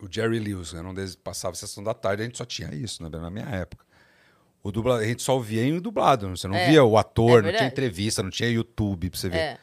o 0.00 0.06
Jerry 0.08 0.38
Lewis, 0.38 0.72
né, 0.72 0.80
onde 0.80 1.16
passava 1.16 1.54
a 1.54 1.56
sessão 1.56 1.82
da 1.82 1.92
tarde, 1.92 2.22
a 2.22 2.24
gente 2.24 2.38
só 2.38 2.44
tinha 2.44 2.72
isso, 2.72 3.02
né, 3.02 3.08
na 3.08 3.30
minha 3.30 3.46
época. 3.46 3.84
O 4.62 4.70
dubla, 4.70 4.98
a 4.98 5.04
gente 5.04 5.22
só 5.22 5.34
ouvia 5.34 5.64
em 5.64 5.78
dublado, 5.80 6.28
você 6.36 6.46
não 6.46 6.54
É, 6.56 6.68
via 6.68 6.84
o 6.84 6.96
é 6.96 7.00
ator, 7.00 7.26
não 7.28 7.34
verdade. 7.44 7.56
tinha 7.58 7.68
entrevista, 7.68 8.22
não 8.22 8.30
tinha 8.30 8.48
YouTube 8.50 9.08
pra 9.10 9.18
você 9.18 9.28
ver. 9.28 9.38
É. 9.38 9.58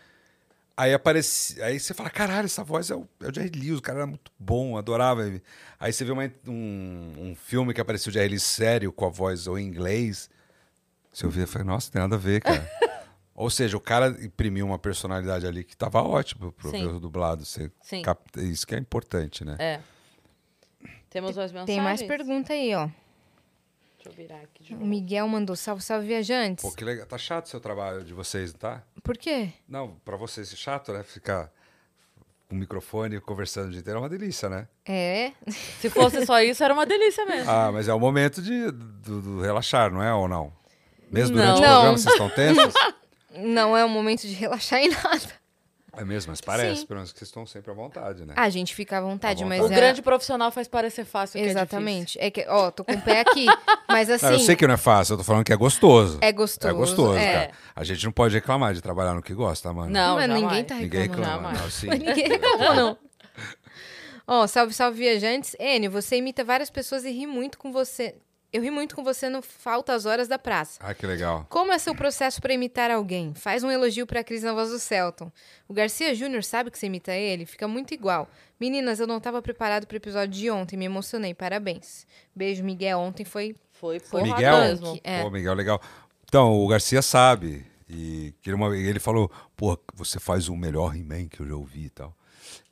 Aí 0.76 0.94
aparece, 0.94 1.60
aí 1.62 1.80
você 1.80 1.94
fala, 1.94 2.10
caralho, 2.10 2.46
essa 2.46 2.64
voz 2.64 2.90
é 2.92 2.96
o, 2.96 3.08
é 3.22 3.28
o 3.30 3.34
Jerry 3.34 3.50
Lewis, 3.60 3.80
o 3.80 3.82
cara 3.82 4.00
era 4.00 4.08
muito 4.08 4.32
bom, 4.38 4.78
adorava 4.78 5.26
ele. 5.26 5.42
Aí 5.80 5.92
você 5.92 6.06
vê 6.06 6.12
uma- 6.12 6.32
um, 6.48 7.14
um 7.18 7.36
filme 7.36 7.74
que 7.74 7.82
apareceu 7.82 8.10
o 8.10 8.14
Jerry 8.14 8.30
Lewis 8.30 8.44
sério, 8.44 8.92
com 8.92 9.06
a 9.06 9.10
voz 9.10 9.48
ou 9.48 9.58
em 9.58 9.66
inglês. 9.66 10.30
Você 11.12 11.26
ouvia 11.26 11.44
e 11.46 11.48
falei, 11.48 11.68
nossa, 11.68 11.92
tem 11.92 12.00
nada 12.02 12.16
a 12.16 12.20
ver, 12.20 12.42
cara. 12.42 12.70
ou 13.34 13.50
seja, 13.50 13.76
o 13.76 13.80
cara 13.82 14.10
imprimiu 14.24 14.66
uma 14.68 14.78
personalidade 14.78 15.48
ali 15.48 15.64
que 15.64 15.76
tava 15.76 16.02
ótimo 16.04 16.52
pro 16.52 16.70
Sim. 16.70 16.86
ver 16.88 16.94
o 16.94 17.00
dublado. 17.00 17.44
Você 17.44 17.72
Sim. 17.82 18.04
capta- 18.04 18.42
isso 18.42 18.66
que 18.68 18.76
é 18.76 18.80
importante, 18.80 19.44
né? 19.44 19.56
É. 19.60 19.80
Temos 21.10 21.36
mais 21.36 21.52
mensagens? 21.52 21.76
Tem 21.76 21.82
mais 21.84 22.04
pergunta 22.04 22.54
aí, 22.54 22.76
ó. 22.76 22.88
Deixa 24.08 24.22
eu 24.22 24.28
virar 24.28 24.42
aqui 24.44 24.64
de 24.64 24.74
O 24.74 24.78
novo. 24.78 24.88
Miguel 24.88 25.28
mandou 25.28 25.56
salve, 25.56 25.82
salve, 25.84 26.08
viajantes. 26.08 26.64
Pô, 26.64 26.72
que 26.76 26.84
legal. 26.84 27.06
Tá 27.06 27.18
chato 27.18 27.46
o 27.46 27.50
seu 27.50 27.60
trabalho 27.60 28.04
de 28.04 28.14
vocês, 28.14 28.54
não 28.54 28.60
tá? 28.60 28.84
Por 29.04 29.18
quê? 29.18 29.50
Não, 29.68 29.96
pra 30.06 30.16
vocês 30.18 30.52
é 30.52 30.56
chato, 30.56 30.92
né? 30.94 31.04
Ficar 31.04 31.52
com 32.50 32.56
o 32.56 32.58
microfone 32.58 33.20
conversando 33.20 33.68
o 33.68 33.72
dia 33.72 33.80
inteiro 33.80 33.98
é 34.00 34.02
uma 34.02 34.10
delícia, 34.10 34.50
né? 34.50 34.68
É. 34.86 35.32
Se 35.82 35.90
fosse 35.90 36.26
só 36.26 36.42
isso, 36.42 36.64
era 36.64 36.74
uma 36.74 36.86
delícia 36.86 37.26
mesmo. 37.26 37.50
Ah, 37.52 37.72
mas 37.72 37.88
é 37.88 37.94
o 37.94 38.00
momento 38.00 38.42
de, 38.42 38.72
do, 38.72 39.22
do 39.22 39.42
relaxar, 39.42 39.92
não 39.92 40.02
é 40.02 40.14
ou 40.14 40.28
não? 40.28 40.52
Mesmo 41.12 41.36
Não. 41.38 41.44
durante 41.44 41.60
o 41.60 41.62
Não. 41.62 41.72
programa 41.74 41.98
vocês 41.98 42.14
estão 42.14 42.30
tensos? 42.30 42.74
Não 43.40 43.78
é 43.78 43.86
o 43.86 43.90
momento 43.90 44.22
de 44.22 44.34
relaxar 44.34 44.80
em 44.80 44.90
nada. 44.90 45.22
É 45.98 46.06
mesmo, 46.06 46.32
mas 46.32 46.40
parece, 46.40 46.82
Sim. 46.82 46.86
pelo 46.86 47.00
menos 47.00 47.12
que 47.12 47.18
vocês 47.18 47.28
estão 47.28 47.46
sempre 47.46 47.72
à 47.72 47.74
vontade, 47.74 48.24
né? 48.24 48.34
A 48.38 48.50
gente 48.50 48.76
fica 48.76 49.00
à 49.00 49.02
vontade, 49.02 49.44
À 49.44 49.48
mas 49.48 49.62
o 49.62 49.66
é... 49.74 49.76
grande 49.76 50.02
profissional 50.02 50.52
faz 50.52 50.68
parecer 50.68 51.06
fácil. 51.06 51.42
que 51.42 51.46
é 51.48 51.50
Exatamente. 51.50 52.20
É, 52.22 52.30
que, 52.30 52.46
ó, 52.48 52.70
tô 52.70 52.86
com 52.86 52.94
o 52.94 53.02
pé 53.02 53.22
aqui. 53.22 53.48
Mas 53.90 54.10
assim. 54.10 54.26
Não, 54.28 54.34
eu 54.34 54.40
sei 54.40 54.56
que 54.56 54.68
não 54.68 54.76
é 54.76 54.78
fácil, 54.78 55.14
eu 55.14 55.18
tô 55.18 55.24
falando 55.24 55.44
que 55.44 55.52
é 55.52 55.56
gostoso. 55.58 56.20
É 56.22 56.32
gostoso, 56.32 56.72
É 56.72 56.78
gostoso, 56.78 57.18
é. 57.18 57.34
cara. 57.34 57.52
A 57.76 57.84
gente 57.84 58.06
não 58.06 58.12
pode 58.12 58.36
reclamar 58.36 58.74
de 58.76 58.82
trabalhar 58.82 59.16
no 59.16 59.22
que 59.24 59.34
gosta, 59.34 59.74
mano. 59.74 59.92
Não, 59.92 60.16
Mas 60.18 60.30
ninguém 60.30 60.64
tá 60.64 60.76
Ninguém 60.76 61.02
reclamando. 61.02 61.32
reclama. 61.32 61.56
Jamais. 61.56 61.62
Não, 61.62 61.70
sim. 61.72 61.88
Mas 61.88 62.00
ninguém 62.00 62.28
reclamou, 62.30 62.76
não. 62.76 62.98
Ó, 64.30 64.46
salve, 64.46 64.74
salve, 64.74 64.98
viajantes. 65.00 65.56
Enio, 65.60 65.90
você 65.90 66.18
imita 66.18 66.44
várias 66.44 66.70
pessoas 66.70 67.06
e 67.06 67.12
ri 67.12 67.26
muito 67.26 67.58
com 67.58 67.72
você. 67.72 68.16
Eu 68.58 68.64
ri 68.64 68.72
muito 68.72 68.96
com 68.96 69.04
você 69.04 69.30
no 69.30 69.44
Falta 69.44 69.94
as 69.94 70.08
Horas 70.08 70.28
da 70.28 70.40
Praça. 70.40 70.80
Ah, 70.82 70.92
que 70.92 71.06
legal. 71.06 71.46
Como 71.48 71.72
é 71.72 71.78
seu 71.78 71.94
processo 71.94 72.42
pra 72.42 72.52
imitar 72.52 72.90
alguém? 72.90 73.32
Faz 73.36 73.64
um 73.64 73.70
elogio 73.70 74.08
pra 74.08 74.24
Cris 74.24 74.42
na 74.42 74.52
voz 74.52 74.72
do 74.72 74.80
Celton. 74.80 75.32
O 75.68 75.76
Garcia 75.76 76.16
Júnior 76.16 76.44
sabe 76.44 76.72
que 76.72 76.80
você 76.80 76.88
imita 76.88 77.14
ele? 77.14 77.46
Fica 77.46 77.68
muito 77.68 77.94
igual. 77.94 78.28
Meninas, 78.60 79.00
eu 79.00 79.06
não 79.06 79.20
tava 79.20 79.44
preparado 79.44 79.86
pro 79.86 79.98
episódio 79.98 80.34
de 80.34 80.50
ontem, 80.50 80.76
me 80.76 80.86
emocionei. 80.86 81.36
Parabéns. 81.36 82.08
Beijo, 82.36 82.64
Miguel. 82.64 82.98
Ontem 82.98 83.24
foi. 83.24 83.56
Foi, 83.74 84.00
foi 84.00 84.24
Miguel? 84.24 84.58
mesmo. 84.58 85.00
É. 85.04 85.22
Pô, 85.22 85.30
Miguel, 85.30 85.54
legal. 85.54 85.80
Então, 86.24 86.56
o 86.56 86.68
Garcia 86.68 87.04
sabe. 87.04 87.64
E 87.88 88.34
ele 88.44 89.00
falou, 89.00 89.32
pô, 89.56 89.80
você 89.94 90.20
faz 90.20 90.50
o 90.50 90.56
melhor 90.56 90.96
He-Man 90.96 91.28
que 91.28 91.42
eu 91.42 91.48
já 91.48 91.56
ouvi 91.56 91.86
e 91.86 91.90
tal. 91.92 92.12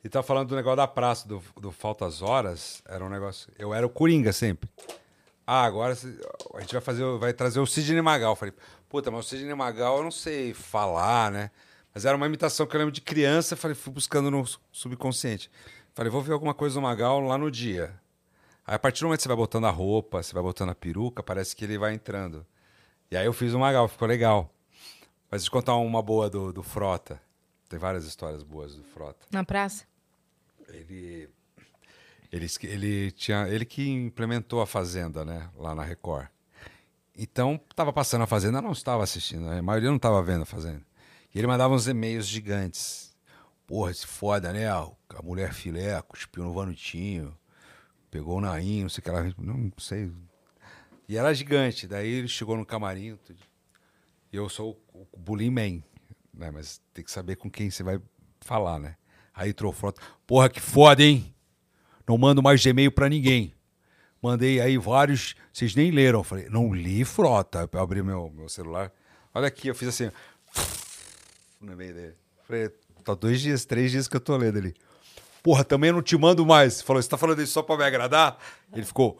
E 0.02 0.08
tá 0.08 0.20
falando 0.20 0.48
do 0.48 0.56
negócio 0.56 0.78
da 0.78 0.88
praça, 0.88 1.28
do, 1.28 1.40
do 1.60 1.70
Faltas 1.70 2.22
Horas. 2.22 2.82
Era 2.88 3.04
um 3.04 3.08
negócio. 3.08 3.52
Eu 3.56 3.72
era 3.72 3.86
o 3.86 3.88
Coringa 3.88 4.32
sempre. 4.32 4.68
Ah, 5.46 5.64
agora 5.64 5.92
a 5.92 6.60
gente 6.60 6.72
vai 6.72 6.80
fazer, 6.80 7.04
vai 7.18 7.32
trazer 7.32 7.60
o 7.60 7.66
Sidney 7.66 8.02
Magal. 8.02 8.32
Eu 8.32 8.36
falei, 8.36 8.54
puta, 8.88 9.10
mas 9.10 9.26
o 9.26 9.28
Sidney 9.28 9.54
Magal 9.54 9.98
eu 9.98 10.02
não 10.02 10.10
sei 10.10 10.52
falar, 10.52 11.30
né? 11.30 11.50
Mas 11.94 12.04
era 12.04 12.16
uma 12.16 12.26
imitação 12.26 12.66
que 12.66 12.74
eu 12.74 12.78
lembro 12.78 12.92
de 12.92 13.00
criança, 13.00 13.56
falei, 13.56 13.74
fui 13.74 13.92
buscando 13.92 14.30
no 14.30 14.44
subconsciente. 14.72 15.50
Falei, 15.94 16.10
vou 16.10 16.20
ver 16.20 16.32
alguma 16.32 16.52
coisa 16.52 16.74
do 16.74 16.82
Magal 16.82 17.20
lá 17.20 17.38
no 17.38 17.50
dia. 17.50 17.98
Aí 18.66 18.74
a 18.74 18.78
partir 18.78 19.00
do 19.00 19.06
momento 19.06 19.18
que 19.18 19.22
você 19.22 19.28
vai 19.28 19.36
botando 19.36 19.66
a 19.66 19.70
roupa, 19.70 20.22
você 20.22 20.34
vai 20.34 20.42
botando 20.42 20.70
a 20.70 20.74
peruca, 20.74 21.22
parece 21.22 21.54
que 21.54 21.64
ele 21.64 21.78
vai 21.78 21.94
entrando. 21.94 22.44
E 23.10 23.16
aí 23.16 23.24
eu 23.24 23.32
fiz 23.32 23.54
o 23.54 23.58
Magal, 23.58 23.86
ficou 23.86 24.08
legal. 24.08 24.50
Mas 25.30 25.42
deixa 25.42 25.48
eu 25.48 25.52
contar 25.52 25.76
uma 25.76 26.02
boa 26.02 26.28
do, 26.28 26.52
do 26.52 26.62
Frota. 26.62 27.20
Tem 27.68 27.78
várias 27.78 28.04
histórias 28.04 28.42
boas 28.42 28.74
do 28.74 28.82
Frota. 28.82 29.24
Na 29.30 29.44
praça? 29.44 29.84
Ele, 30.68 31.28
ele, 32.32 32.46
ele, 32.62 33.10
tinha, 33.12 33.48
ele 33.48 33.64
que 33.64 33.88
implementou 33.88 34.60
a 34.60 34.66
Fazenda, 34.66 35.24
né? 35.24 35.48
Lá 35.56 35.74
na 35.74 35.82
Record. 35.82 36.28
Então, 37.16 37.60
estava 37.70 37.92
passando 37.92 38.22
a 38.22 38.26
Fazenda, 38.26 38.60
não 38.60 38.72
estava 38.72 39.02
assistindo. 39.02 39.46
né, 39.46 39.58
A 39.58 39.62
maioria 39.62 39.88
não 39.88 39.96
estava 39.96 40.22
vendo 40.22 40.42
a 40.42 40.46
Fazenda. 40.46 40.82
E 41.34 41.38
ele 41.38 41.46
mandava 41.46 41.74
uns 41.74 41.86
e-mails 41.86 42.26
gigantes. 42.26 43.14
Porra, 43.66 43.90
esse 43.90 44.06
foda, 44.06 44.52
né? 44.52 44.68
A 44.68 44.90
mulher 45.22 45.52
filé, 45.52 46.00
cuspiu 46.02 46.44
no 46.44 46.52
vanutinho, 46.52 47.36
pegou 48.10 48.38
o 48.38 48.40
nainho, 48.40 48.82
não 48.82 48.88
sei 48.88 49.00
o 49.00 49.02
que 49.02 49.10
lá. 49.10 49.34
Não 49.38 49.72
sei. 49.78 50.12
E 51.08 51.16
era 51.16 51.32
gigante. 51.34 51.86
Daí 51.86 52.08
ele 52.08 52.28
chegou 52.28 52.56
no 52.56 52.66
camarim. 52.66 53.18
E 54.32 54.36
eu 54.36 54.48
sou 54.48 54.80
o 54.92 55.18
bullying 55.18 55.50
man, 55.50 55.82
né? 56.32 56.50
Mas 56.50 56.80
tem 56.92 57.04
que 57.04 57.10
saber 57.10 57.36
com 57.36 57.50
quem 57.50 57.70
você 57.70 57.82
vai 57.82 58.00
falar, 58.40 58.78
né? 58.78 58.96
Aí 59.34 59.54
Frota. 59.74 60.00
Porra, 60.26 60.48
que 60.48 60.60
foda, 60.60 61.02
hein? 61.02 61.34
Não 62.08 62.16
mando 62.16 62.42
mais 62.42 62.64
Gmail 62.64 62.92
pra 62.92 63.08
ninguém. 63.08 63.52
Mandei 64.22 64.60
aí 64.60 64.78
vários, 64.78 65.34
vocês 65.52 65.74
nem 65.74 65.90
leram. 65.90 66.20
Eu 66.20 66.24
falei, 66.24 66.48
não 66.48 66.72
li, 66.74 67.04
Frota. 67.04 67.68
Eu 67.70 67.80
abri 67.80 68.02
meu, 68.02 68.30
meu 68.34 68.48
celular. 68.48 68.90
Olha 69.34 69.48
aqui, 69.48 69.68
eu 69.68 69.74
fiz 69.74 69.88
assim, 69.88 70.10
no 71.60 71.72
e-mail 71.72 71.94
dele. 71.94 72.14
Falei, 72.46 72.70
tá 73.04 73.14
dois 73.14 73.40
dias, 73.40 73.64
três 73.64 73.90
dias 73.90 74.08
que 74.08 74.16
eu 74.16 74.20
tô 74.20 74.36
lendo 74.36 74.58
ali. 74.58 74.74
Porra, 75.42 75.62
também 75.64 75.92
não 75.92 76.02
te 76.02 76.16
mando 76.16 76.44
mais. 76.46 76.80
Falou, 76.82 77.00
você 77.02 77.08
tá 77.08 77.16
falando 77.18 77.40
isso 77.42 77.52
só 77.52 77.62
pra 77.62 77.76
me 77.76 77.84
agradar? 77.84 78.38
Ele 78.72 78.84
ficou. 78.84 79.18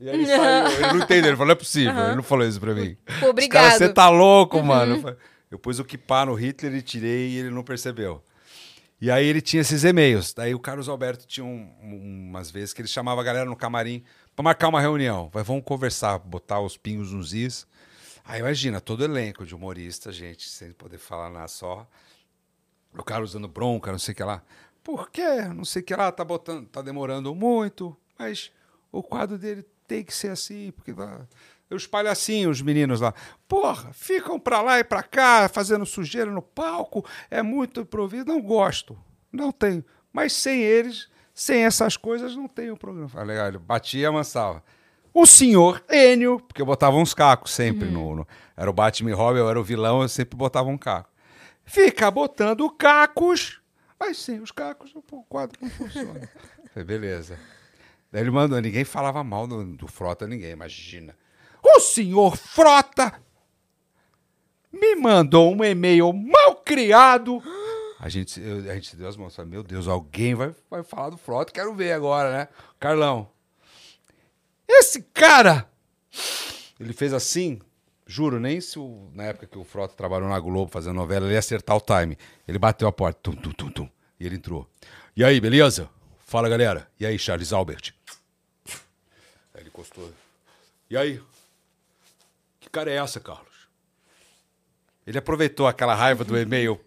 E 0.00 0.08
aí 0.08 0.14
ele 0.16 0.26
saiu. 0.26 0.66
Ele 0.72 0.86
não 0.92 0.98
entendeu. 0.98 1.28
Ele 1.30 1.36
falou, 1.36 1.46
não 1.46 1.52
é 1.52 1.56
possível. 1.56 2.04
Ele 2.06 2.16
não 2.16 2.22
falou 2.22 2.46
isso 2.46 2.60
pra 2.60 2.74
mim. 2.74 2.96
Obrigado. 3.28 3.78
Você 3.78 3.88
tá 3.88 4.08
louco, 4.08 4.58
Uhum. 4.58 4.64
mano. 4.64 5.16
Eu, 5.50 5.58
pus 5.58 5.78
o 5.78 5.84
kipá 5.84 6.26
no 6.26 6.34
Hitler 6.34 6.74
e 6.74 6.82
tirei 6.82 7.30
e 7.30 7.38
ele 7.38 7.50
não 7.50 7.62
percebeu. 7.62 8.22
E 9.00 9.10
aí 9.10 9.26
ele 9.26 9.40
tinha 9.40 9.60
esses 9.60 9.84
e-mails. 9.84 10.32
Daí 10.34 10.54
o 10.54 10.58
Carlos 10.58 10.88
Alberto 10.88 11.26
tinha 11.26 11.44
um- 11.46 11.70
um- 11.80 12.28
umas 12.30 12.50
vezes 12.50 12.72
que 12.74 12.80
ele 12.80 12.88
chamava 12.88 13.20
a 13.20 13.24
galera 13.24 13.44
no 13.48 13.54
camarim 13.56 14.02
pra 14.34 14.42
marcar 14.42 14.68
uma 14.68 14.80
reunião. 14.80 15.28
Vai, 15.32 15.42
vamos 15.44 15.62
conversar, 15.64 16.18
botar 16.18 16.60
os 16.60 16.76
pingos 16.76 17.12
nos 17.12 17.32
is. 17.32 17.66
Aí 18.24 18.40
imagina, 18.40 18.80
todo 18.80 19.04
elenco 19.04 19.46
de 19.46 19.54
humorista, 19.54 20.12
gente, 20.12 20.48
sem 20.48 20.72
poder 20.72 20.98
falar 20.98 21.30
nada 21.30 21.48
só. 21.48 21.88
O 22.92 23.02
Carlos 23.04 23.32
dando 23.32 23.46
bronca, 23.48 23.92
não 23.92 23.98
sei 23.98 24.12
o 24.12 24.16
que 24.16 24.24
lá. 24.24 24.42
Por 24.82 25.10
quê? 25.10 25.42
Não 25.54 25.64
sei 25.64 25.82
o 25.82 25.84
que 25.84 25.94
lá, 25.94 26.10
tá, 26.10 26.24
botando, 26.24 26.66
tá 26.66 26.82
demorando 26.82 27.34
muito, 27.34 27.96
mas 28.18 28.50
o 28.90 29.02
quadro 29.02 29.38
dele 29.38 29.64
tem 29.86 30.02
que 30.02 30.14
ser 30.14 30.28
assim, 30.30 30.72
porque. 30.72 30.92
Os 31.70 31.86
palhacinhos, 31.86 32.58
os 32.58 32.62
meninos 32.62 33.00
lá. 33.00 33.12
Porra, 33.46 33.92
ficam 33.92 34.38
pra 34.40 34.62
lá 34.62 34.78
e 34.78 34.84
pra 34.84 35.02
cá, 35.02 35.48
fazendo 35.48 35.84
sujeira 35.84 36.30
no 36.30 36.40
palco. 36.40 37.04
É 37.30 37.42
muito 37.42 37.80
improviso. 37.80 38.24
Não 38.24 38.40
gosto. 38.40 38.98
Não 39.30 39.52
tenho. 39.52 39.84
Mas 40.12 40.32
sem 40.32 40.62
eles, 40.62 41.08
sem 41.34 41.64
essas 41.66 41.96
coisas, 41.96 42.34
não 42.34 42.48
tem 42.48 42.70
o 42.70 42.76
programa. 42.76 43.10
Ah, 43.14 43.22
legal, 43.22 43.48
ele 43.48 43.58
batia 43.58 44.00
e 44.02 44.06
amansava. 44.06 44.64
O 45.12 45.26
senhor 45.26 45.82
Enio, 45.90 46.40
porque 46.40 46.62
eu 46.62 46.66
botava 46.66 46.96
uns 46.96 47.12
cacos 47.12 47.50
sempre 47.52 47.88
no, 47.90 48.14
no- 48.16 48.28
Era 48.56 48.70
o 48.70 48.72
Batman 48.72 49.10
e 49.10 49.14
Robin, 49.14 49.40
eu 49.40 49.48
era 49.50 49.58
o 49.60 49.64
vilão, 49.64 50.00
eu 50.02 50.08
sempre 50.08 50.36
botava 50.36 50.68
um 50.68 50.78
caco. 50.78 51.10
Fica 51.64 52.10
botando 52.10 52.70
cacos, 52.70 53.60
mas 54.00 54.16
sem 54.18 54.40
os 54.40 54.50
cacos 54.50 54.92
o 54.94 55.02
quadro 55.28 55.58
não 55.60 55.68
funciona. 55.70 56.28
Falei, 56.72 56.86
beleza. 56.86 57.38
Daí 58.10 58.22
ele 58.22 58.30
mandou, 58.30 58.58
ninguém 58.60 58.84
falava 58.84 59.22
mal 59.22 59.46
do, 59.46 59.64
do 59.76 59.86
Frota, 59.88 60.26
ninguém, 60.26 60.50
imagina. 60.52 61.14
O 61.76 61.80
senhor 61.80 62.36
Frota 62.36 63.20
me 64.72 64.94
mandou 64.96 65.54
um 65.54 65.64
e-mail 65.64 66.12
mal 66.12 66.56
criado. 66.56 67.42
A 68.00 68.08
gente, 68.08 68.40
a 68.70 68.74
gente 68.74 68.96
deu 68.96 69.08
as 69.08 69.16
mãos, 69.16 69.36
meu 69.38 69.62
Deus, 69.62 69.88
alguém 69.88 70.34
vai, 70.34 70.54
vai 70.70 70.82
falar 70.82 71.10
do 71.10 71.16
Frota, 71.18 71.52
quero 71.52 71.74
ver 71.74 71.92
agora, 71.92 72.32
né? 72.32 72.48
Carlão, 72.78 73.28
esse 74.68 75.02
cara, 75.02 75.68
ele 76.78 76.92
fez 76.92 77.12
assim, 77.12 77.60
juro, 78.06 78.38
nem 78.38 78.60
se 78.60 78.78
o- 78.78 79.10
na 79.12 79.24
época 79.24 79.46
que 79.48 79.58
o 79.58 79.64
Frota 79.64 79.94
trabalhou 79.94 80.28
na 80.28 80.38
Globo 80.38 80.70
fazendo 80.70 80.94
novela, 80.94 81.26
ele 81.26 81.32
ia 81.34 81.38
acertar 81.40 81.76
o 81.76 81.80
time. 81.80 82.16
Ele 82.46 82.58
bateu 82.58 82.86
a 82.86 82.92
porta, 82.92 83.18
tum, 83.20 83.32
tum, 83.34 83.50
tum, 83.52 83.70
tum, 83.70 83.90
e 84.20 84.26
ele 84.26 84.36
entrou. 84.36 84.68
E 85.16 85.24
aí, 85.24 85.40
beleza? 85.40 85.90
Fala, 86.18 86.48
galera. 86.48 86.88
E 87.00 87.06
aí, 87.06 87.18
Charles 87.18 87.52
Albert? 87.52 87.92
Aí 89.54 89.60
ele 89.62 89.68
encostou. 89.68 90.12
E 90.88 90.96
aí? 90.96 91.20
Cara 92.78 92.92
é 92.92 92.94
essa, 92.94 93.18
Carlos? 93.18 93.66
Ele 95.04 95.18
aproveitou 95.18 95.66
aquela 95.66 95.96
raiva 95.96 96.22
do 96.22 96.38
e-mail 96.38 96.80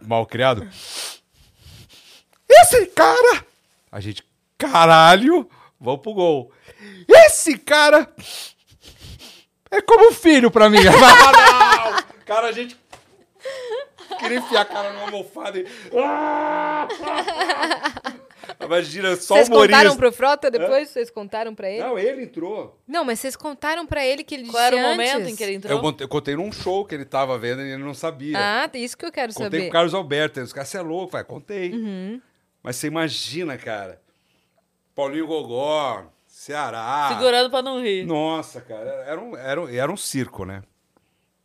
mal 0.00 0.24
criado. 0.24 0.62
Esse 2.48 2.86
cara! 2.86 3.44
A 3.90 3.98
gente, 3.98 4.22
caralho, 4.56 5.50
vamos 5.80 6.00
pro 6.00 6.14
gol. 6.14 6.52
Esse 7.08 7.58
cara 7.58 8.08
é 9.68 9.82
como 9.82 10.10
um 10.10 10.12
filho 10.12 10.48
pra 10.48 10.70
mim. 10.70 10.78
Ah, 10.86 11.90
não! 11.90 12.02
Cara, 12.24 12.46
a 12.46 12.52
gente 12.52 12.78
queria 14.20 14.38
enfiar 14.38 14.60
a 14.60 14.64
cara 14.64 14.92
numa 14.92 15.06
almofada 15.06 15.58
e... 15.58 15.66
Imagina, 18.66 19.16
só 19.16 19.34
Vocês 19.34 19.48
humorista. 19.48 19.76
contaram 19.78 19.96
pro 19.96 20.12
Frota 20.12 20.50
depois? 20.50 20.88
Vocês 20.90 21.10
contaram 21.10 21.54
pra 21.54 21.70
ele? 21.70 21.82
Não, 21.82 21.98
ele 21.98 22.24
entrou. 22.24 22.78
Não, 22.86 23.04
mas 23.04 23.18
vocês 23.20 23.34
contaram 23.36 23.86
pra 23.86 24.04
ele 24.04 24.22
que 24.22 24.34
ele 24.34 24.46
Qual 24.48 24.62
era 24.62 24.76
o 24.76 24.78
disse 24.78 24.90
momento 24.90 25.16
antes? 25.16 25.32
em 25.32 25.36
que 25.36 25.42
ele 25.42 25.54
entrou? 25.54 25.72
Eu 25.76 25.80
contei, 25.80 26.04
eu 26.04 26.08
contei 26.08 26.36
num 26.36 26.52
show 26.52 26.84
que 26.84 26.94
ele 26.94 27.04
tava 27.04 27.38
vendo 27.38 27.62
e 27.62 27.70
ele 27.72 27.82
não 27.82 27.94
sabia. 27.94 28.36
Ah, 28.38 28.70
isso 28.74 28.96
que 28.96 29.04
eu 29.06 29.12
quero 29.12 29.32
contei 29.32 29.44
saber. 29.46 29.62
pro 29.64 29.72
Carlos 29.72 29.94
Alberto. 29.94 30.40
Os 30.40 30.52
caras, 30.52 30.68
você 30.68 30.78
é 30.78 30.82
louco, 30.82 31.12
vai, 31.12 31.24
contei. 31.24 31.72
Uhum. 31.72 32.20
Mas 32.62 32.76
você 32.76 32.86
imagina, 32.88 33.56
cara. 33.56 34.00
Paulinho 34.94 35.26
Gogó, 35.26 36.06
Ceará. 36.26 37.08
Segurando 37.12 37.50
pra 37.50 37.62
não 37.62 37.80
rir. 37.82 38.04
Nossa, 38.06 38.60
cara, 38.60 38.88
era 39.06 39.20
um, 39.20 39.36
era, 39.36 39.60
um, 39.60 39.68
era 39.68 39.92
um 39.92 39.96
circo, 39.96 40.44
né? 40.44 40.62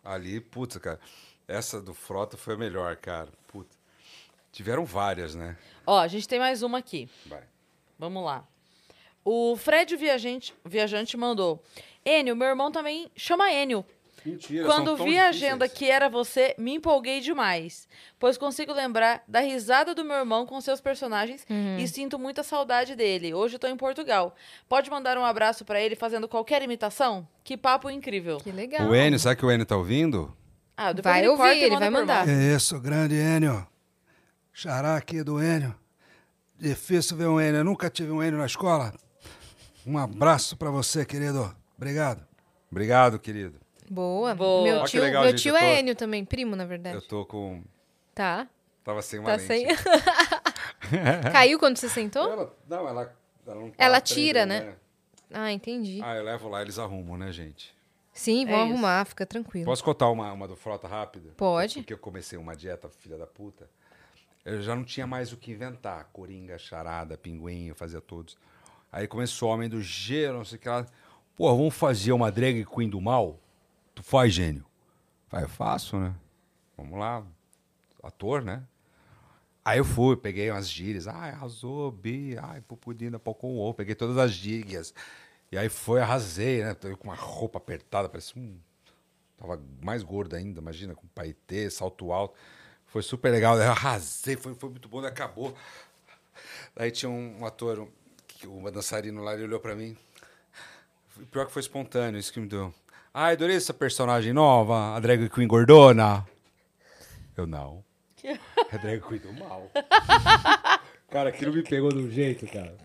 Ali, 0.04 0.40
putz, 0.40 0.78
cara. 0.78 1.00
Essa 1.48 1.82
do 1.82 1.94
Frota 1.94 2.38
foi 2.38 2.54
a 2.56 2.58
melhor, 2.58 2.96
cara. 2.96 3.28
Puta. 3.48 3.76
Tiveram 4.52 4.84
várias, 4.86 5.36
né? 5.36 5.58
Ó, 5.86 6.00
a 6.00 6.08
gente 6.08 6.28
tem 6.28 6.40
mais 6.40 6.62
uma 6.64 6.78
aqui. 6.78 7.10
Vai. 7.26 7.44
Vamos 7.98 8.24
lá. 8.24 8.44
O 9.24 9.56
Fred 9.56 9.96
Viajante, 9.96 10.54
Viajante 10.66 11.16
mandou. 11.18 11.62
Enio, 12.06 12.36
meu 12.36 12.48
irmão 12.48 12.72
também 12.72 13.10
chama 13.16 13.52
Enio. 13.52 13.86
Mentira, 14.24 14.66
Quando 14.66 14.96
vi 14.96 15.18
a 15.18 15.32
difíceis. 15.32 15.44
agenda 15.52 15.68
que 15.68 15.90
era 15.90 16.08
você, 16.08 16.54
me 16.56 16.76
empolguei 16.76 17.20
demais. 17.22 17.88
Pois 18.20 18.38
consigo 18.38 18.72
lembrar 18.72 19.24
da 19.28 19.40
risada 19.40 19.96
do 19.96 20.04
meu 20.06 20.16
irmão 20.18 20.46
com 20.46 20.62
seus 20.62 20.80
personagens 20.80 21.44
Uhum. 21.50 21.78
e 21.80 21.88
sinto 21.88 22.20
muita 22.20 22.44
saudade 22.44 22.96
dele. 22.96 23.34
Hoje 23.34 23.58
tô 23.58 23.66
em 23.68 23.76
Portugal. 23.76 24.36
Pode 24.70 24.92
mandar 24.92 25.18
um 25.18 25.26
abraço 25.26 25.66
pra 25.66 25.82
ele 25.82 25.96
fazendo 25.96 26.28
qualquer 26.28 26.62
imitação? 26.62 27.28
Que 27.44 27.58
papo 27.58 27.90
incrível. 27.90 28.38
Que 28.38 28.52
legal. 28.52 28.88
O 28.90 28.96
Enio, 28.96 29.18
sabe 29.20 29.38
que 29.38 29.46
o 29.46 29.52
Enio 29.52 29.66
tá 29.66 29.76
ouvindo? 29.76 30.36
Ah, 30.78 30.94
depois 30.94 31.12
Vai 31.14 31.22
ele 31.22 31.30
ouvir, 31.30 31.42
corta 31.42 31.56
ele 31.58 31.78
vai 31.78 31.90
mandar. 31.90 32.26
Que 32.26 32.32
isso, 32.32 32.80
grande 32.80 33.16
Enio. 33.16 33.66
Xará 34.62 34.96
aqui 34.96 35.24
do 35.24 35.42
Enio. 35.44 35.74
Difícil 36.56 37.18
ver 37.18 37.26
um 37.26 37.42
Enio. 37.42 37.62
Eu 37.62 37.64
nunca 37.64 37.90
tive 37.90 38.12
um 38.12 38.22
Enio 38.22 38.38
na 38.38 38.46
escola. 38.46 38.94
Um 39.88 39.98
abraço 39.98 40.56
pra 40.56 40.70
você, 40.70 41.04
querido. 41.04 41.52
Obrigado. 41.76 42.24
Obrigado, 42.70 43.18
querido. 43.18 43.60
Boa. 43.90 44.36
Boa. 44.36 44.62
Meu 44.64 44.84
tio, 44.86 45.02
legal, 45.02 45.24
meu 45.24 45.32
gente, 45.32 45.42
tio 45.42 45.56
eu 45.56 45.60
tô- 45.60 45.66
é 45.66 45.80
Enio 45.80 45.96
também, 45.96 46.24
primo, 46.24 46.56
na 46.56 46.64
verdade. 46.64 46.96
Eu 46.96 47.02
tô 47.02 47.26
com. 47.26 47.64
Tá. 48.14 48.48
Tava 48.84 49.02
sem 49.02 49.18
uma 49.20 49.32
Tá 49.32 49.36
lente. 49.38 49.48
sem. 49.48 49.66
Caiu 51.34 51.58
quando 51.58 51.78
você 51.78 51.90
sentou? 51.90 52.32
Ela, 52.32 52.56
não, 52.70 52.88
ela. 52.88 53.16
Ela, 53.48 53.56
não 53.56 53.70
tá 53.72 53.84
Ela 53.84 54.00
tira, 54.00 54.46
prendendo, 54.46 54.68
né? 54.68 54.76
Ah, 55.34 55.52
entendi. 55.52 56.00
Ah, 56.04 56.16
eu 56.18 56.24
levo 56.24 56.48
lá, 56.50 56.62
eles 56.62 56.78
arrumam, 56.78 57.18
né, 57.18 57.32
gente? 57.32 57.74
Sim, 58.14 58.46
vão 58.46 58.54
É 58.54 58.64
isso. 58.66 58.74
arrumar, 58.74 59.06
fica 59.06 59.26
tranquilo. 59.26 59.66
Posso 59.66 59.84
contar 59.84 60.08
uma, 60.10 60.32
uma 60.32 60.48
do 60.48 60.56
Frota 60.56 60.88
rápida? 60.88 61.32
Pode. 61.36 61.80
Porque 61.80 61.94
eu 61.94 61.98
comecei 61.98 62.38
uma 62.38 62.56
dieta, 62.56 62.90
filha 62.90 63.18
da 63.18 63.26
puta. 63.26 63.68
Eu 64.44 64.62
já 64.62 64.76
não 64.76 64.84
tinha 64.84 65.06
mais 65.06 65.32
o 65.32 65.38
que 65.38 65.52
inventar. 65.52 66.06
Coringa, 66.12 66.58
charada, 66.58 67.18
pinguim, 67.18 67.68
eu 67.68 67.76
fazia 67.76 68.02
todos. 68.02 68.38
Aí 68.92 69.08
começou 69.08 69.50
o 69.50 69.54
Homem 69.54 69.70
do 69.70 69.82
Gelo, 69.82 70.40
não 70.40 70.46
sei 70.46 70.58
o 70.58 70.62
que 70.62 70.68
lá. 70.68 70.86
Pô, 71.36 71.56
vamos 71.56 71.76
fazer 71.76 72.12
uma 72.12 72.32
drag 72.32 72.66
queen 72.66 72.90
do 72.90 73.00
mal? 73.00 73.40
Tu 73.94 74.04
faz, 74.04 74.34
gênio? 74.34 74.66
Vai, 75.30 75.44
eu 75.44 75.50
faço, 75.50 75.98
né? 75.98 76.14
Vamos 76.76 77.00
lá. 77.00 77.26
Ator, 78.04 78.44
né? 78.44 78.64
Aí 79.64 79.78
eu 79.78 79.86
fui, 79.86 80.18
peguei 80.18 80.50
umas 80.50 80.70
gírias. 80.70 81.08
Ai, 81.08 81.30
arrasou, 81.30 81.92
bi. 81.92 82.36
Ai, 82.42 82.62
pupudina, 82.62 83.20
pau 83.20 83.36
com 83.36 83.58
ovo. 83.58 83.76
Peguei 83.76 83.96
todas 83.96 84.18
as 84.18 84.32
gírias. 84.32 84.94
E 85.52 85.58
aí 85.58 85.70
foi, 85.70 86.02
arrasei, 86.02 86.64
né? 86.64 86.74
Tô 86.74 86.96
com 86.98 87.10
uma 87.10 87.16
roupa 87.16 87.60
apertada, 87.60 88.10
parecia 88.10 88.42
um... 88.42 88.58
Tava 89.38 89.62
mais 89.84 90.04
gordo 90.04 90.36
ainda, 90.36 90.62
imagina, 90.62 90.94
com 90.94 91.08
paetê, 91.08 91.70
salto 91.70 92.12
alto. 92.12 92.38
Foi 92.92 93.02
super 93.02 93.32
legal. 93.32 93.58
Daí 93.58 93.68
Eu 93.68 93.72
arrasei, 93.72 94.36
foi, 94.36 94.54
foi 94.54 94.70
muito 94.70 94.88
bom, 94.90 95.02
daí 95.02 95.10
acabou. 95.12 95.56
Daí 96.76 96.92
tinha 96.92 97.10
um, 97.10 97.40
um 97.40 97.46
ator, 97.46 97.80
um, 97.80 97.88
que- 98.28 98.48
um 98.48 98.64
dançarino 98.72 99.22
lá, 99.22 99.34
ele 99.34 99.44
olhou 99.44 99.60
pra 99.60 99.76
mim. 99.76 99.96
Pior 101.32 101.46
que 101.46 101.52
foi 101.52 101.62
espontâneo, 101.62 102.20
isso 102.20 102.32
que 102.34 102.40
me 102.40 102.48
deu. 102.48 102.74
Ai, 103.14 103.34
adorei 103.34 103.56
essa 103.58 103.74
personagem 103.74 104.34
nova, 104.34 104.96
a 104.96 105.00
drag 105.00 105.30
queen 105.30 105.48
gordona. 105.48 106.26
Eu 107.36 107.46
não. 107.46 107.84
É 108.24 108.78
drag 108.78 109.02
queen 109.02 109.20
do 109.20 109.34
mal. 109.34 109.70
cara, 111.10 111.30
aquilo 111.30 111.54
me 111.54 111.64
pegou 111.64 111.90
de 111.90 111.98
um 112.00 112.10
jeito, 112.10 112.46
cara. 112.48 112.76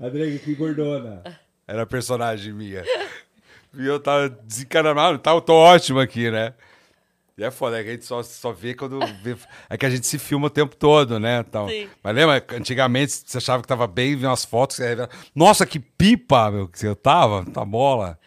A 0.00 0.08
drag 0.08 0.38
queen 0.38 0.54
gordona. 0.56 1.22
Era 1.66 1.82
a 1.82 1.86
personagem 1.86 2.52
minha. 2.52 2.84
E 3.74 3.86
eu 3.86 3.98
tava 3.98 4.28
desencanado, 4.28 5.18
tá, 5.18 5.30
eu 5.32 5.40
tô 5.40 5.54
ótimo 5.54 5.98
aqui, 5.98 6.30
né? 6.30 6.54
E 7.36 7.42
é 7.42 7.50
foda, 7.50 7.80
é 7.80 7.82
que 7.82 7.88
a 7.88 7.92
gente 7.92 8.04
só, 8.04 8.22
só 8.22 8.52
vê 8.52 8.74
quando 8.74 8.98
vê. 9.22 9.34
É 9.70 9.76
que 9.78 9.86
a 9.86 9.90
gente 9.90 10.06
se 10.06 10.18
filma 10.18 10.48
o 10.48 10.50
tempo 10.50 10.76
todo, 10.76 11.18
né? 11.18 11.42
Então, 11.48 11.66
Sim. 11.68 11.88
Mas 12.02 12.14
lembra, 12.14 12.44
antigamente 12.50 13.22
você 13.24 13.38
achava 13.38 13.62
que 13.62 13.68
tava 13.68 13.86
bem, 13.86 14.14
via 14.16 14.28
umas 14.28 14.44
fotos, 14.44 14.76
você 14.76 14.94
nossa, 15.34 15.64
que 15.64 15.78
pipa, 15.80 16.50
meu, 16.50 16.68
que 16.68 16.86
eu 16.86 16.94
tava, 16.94 17.44
tá 17.46 17.64
bola. 17.64 18.18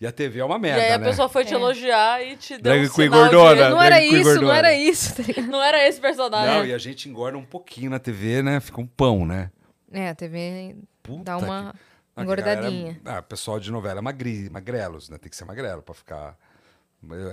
E 0.00 0.06
a 0.06 0.10
TV 0.12 0.40
é 0.40 0.44
uma 0.44 0.56
E 0.56 0.60
merda, 0.60 0.82
aí 0.82 0.92
a 0.92 0.98
né? 0.98 1.06
pessoa 1.08 1.28
foi 1.28 1.44
te 1.44 1.54
elogiar 1.54 2.24
e 2.24 2.36
te 2.36 2.54
deu 2.54 2.62
Drag 2.72 2.86
um 2.86 2.88
queen 2.92 3.08
sinal 3.08 3.24
de- 3.28 3.34
gordona. 3.36 3.70
Não 3.70 3.82
era 3.82 4.02
isso, 4.04 4.14
não 4.16 4.22
gordona. 4.24 4.58
era 4.58 4.74
isso. 4.74 5.14
tá? 5.14 5.42
Não 5.42 5.62
era 5.62 5.88
esse 5.88 6.00
personagem. 6.00 6.54
Não, 6.58 6.66
e 6.66 6.72
a 6.74 6.78
gente 6.78 7.08
engorda 7.08 7.38
um 7.38 7.44
pouquinho 7.44 7.88
na 7.90 7.98
TV, 8.00 8.42
né? 8.42 8.58
Fica 8.60 8.80
um 8.80 8.86
pão, 8.86 9.24
né? 9.26 9.50
É, 9.92 10.08
a 10.08 10.14
TV 10.14 10.74
Puta 11.02 11.22
dá 11.24 11.36
uma 11.36 11.72
que- 12.16 12.22
engordadinha. 12.22 12.98
galera- 13.04 13.18
ah, 13.18 13.22
pessoal 13.22 13.60
de 13.60 13.70
novela 13.70 13.98
é 13.98 14.02
magri, 14.02 14.48
magrelos, 14.50 15.08
né? 15.08 15.18
Tem 15.18 15.28
que 15.30 15.36
ser 15.36 15.44
magrelo 15.44 15.82
pra 15.82 15.94
ficar. 15.94 16.36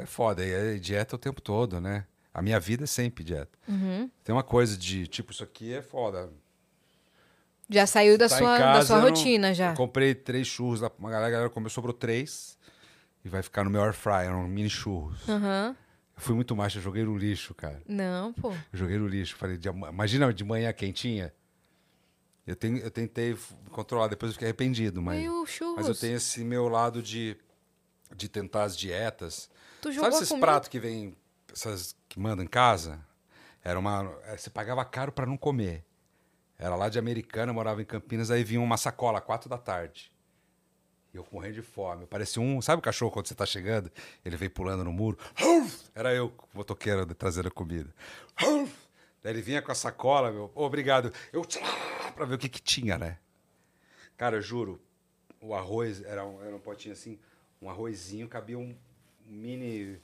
É 0.02 0.06
foda, 0.06 0.44
é 0.46 0.76
dieta 0.76 1.16
o 1.16 1.20
tempo 1.20 1.42
todo, 1.42 1.80
né? 1.80 2.06
A 2.34 2.42
minha 2.42 2.60
vida 2.60 2.84
é 2.86 2.88
sempre 2.88 3.24
dieta. 3.24 3.58
Uhum. 3.68 4.10
Tem 4.24 4.34
uma 4.34 4.44
coisa 4.44 4.78
de, 4.78 5.06
tipo, 5.08 5.32
isso 5.32 5.44
aqui 5.44 5.74
é 5.74 5.82
foda. 5.82 6.30
Já 7.70 7.86
saiu 7.86 8.18
da 8.18 8.28
Tá 8.28 8.38
sua, 8.38 8.58
da 8.58 8.64
casa, 8.64 8.88
sua 8.88 8.96
eu 8.98 9.02
não- 9.02 9.10
rotina 9.10 9.54
já. 9.54 9.72
Eu 9.72 9.76
comprei 9.76 10.16
três 10.16 10.48
churros, 10.48 10.82
uma 10.98 11.10
galera, 11.12 11.28
a 11.28 11.32
galera 11.32 11.50
comeu, 11.50 11.70
sobrou 11.70 11.94
três. 11.94 12.58
E 13.24 13.30
vai 13.30 13.44
ficar 13.44 13.64
no 13.64 13.70
meu 13.70 13.84
air 13.84 13.94
fryer, 13.94 14.34
um 14.36 14.48
mini 14.48 14.70
churros. 14.70 15.28
Aham. 15.28 15.76
Eu 16.16 16.22
fui 16.22 16.34
muito 16.36 16.56
macho, 16.56 16.78
eu 16.78 16.82
joguei 16.82 17.04
no 17.04 17.18
lixo, 17.18 17.54
cara. 17.54 17.82
Não, 17.88 18.34
pô. 18.34 18.52
Eu 18.52 18.58
joguei 18.80 18.98
no 18.98 19.08
lixo. 19.08 19.36
Falei, 19.36 19.58
de- 19.58 19.68
imagina 19.70 20.34
de 20.34 20.44
manhã 20.44 20.72
quentinha. 20.74 21.34
Eu, 22.48 22.56
tenho, 22.56 22.78
eu 22.78 22.90
tentei 22.90 23.38
controlar, 23.72 24.08
depois 24.08 24.30
eu 24.32 24.34
fiquei 24.34 24.48
arrependido, 24.48 25.02
mas, 25.02 25.24
mas 25.76 25.88
eu 25.88 25.94
tenho 25.94 26.16
esse 26.16 26.44
meu 26.44 26.68
lado 26.68 27.04
de, 27.04 27.38
de 28.16 28.28
tentar 28.28 28.64
as 28.64 28.76
dietas. 28.76 29.50
Tu 29.82 29.88
Sabe 29.90 29.96
jogou 29.96 30.10
esses 30.10 30.28
comigo? 30.30 30.46
pratos 30.46 30.70
que 30.70 30.80
vem, 30.80 31.16
essas 31.52 31.96
que 32.08 32.20
mandam 32.20 32.44
em 32.44 32.48
casa? 32.48 33.00
Era 33.64 33.78
uma, 33.80 34.14
eh, 34.26 34.38
você 34.38 34.50
pagava 34.50 34.84
caro 34.86 35.12
para 35.12 35.26
não 35.26 35.38
comer. 35.38 35.84
Era 36.58 36.76
lá 36.76 36.90
de 36.90 37.00
Americana, 37.00 37.54
morava 37.54 37.82
em 37.82 37.86
Campinas, 37.86 38.30
aí 38.32 38.44
vinha 38.44 38.60
uma 38.60 38.78
sacola, 38.78 39.22
quatro 39.22 39.50
da 39.50 39.58
tarde. 39.58 40.12
E 41.14 41.18
eu 41.18 41.26
morrendo 41.32 41.56
de 41.56 41.62
fome. 41.62 42.06
Parecia 42.06 42.42
um. 42.42 42.62
Sabe 42.62 42.80
o 42.80 42.84
cachorro 42.84 43.12
quando 43.12 43.28
você 43.28 43.34
tá 43.34 43.46
chegando? 43.46 43.90
Ele 44.24 44.36
veio 44.38 44.52
pulando 44.52 44.84
no 44.84 44.92
muro. 44.92 45.18
Era 45.96 46.14
eu, 46.14 46.28
o 46.54 46.58
motoqueiro, 46.58 47.06
trazendo 47.16 47.48
a 47.48 47.52
comida. 47.52 47.90
Daí 48.38 49.34
ele 49.34 49.42
vinha 49.42 49.62
com 49.62 49.72
a 49.72 49.76
sacola, 49.76 50.32
meu. 50.32 50.52
"Ô, 50.54 50.64
obrigado. 50.66 51.12
Eu. 51.34 51.44
Pra 52.16 52.26
ver 52.26 52.36
o 52.36 52.38
que 52.38 52.50
que 52.50 52.62
tinha, 52.62 52.98
né? 52.98 53.18
Cara, 54.18 54.36
eu 54.38 54.42
juro. 54.42 54.80
O 55.42 55.56
arroz 55.56 56.04
era 56.04 56.24
um, 56.26 56.44
era 56.44 56.56
um 56.56 56.60
potinho 56.60 56.94
assim. 56.94 57.18
Um 57.62 57.70
arrozinho, 57.70 58.28
cabia 58.28 58.58
um 58.60 58.76
mini 59.30 60.02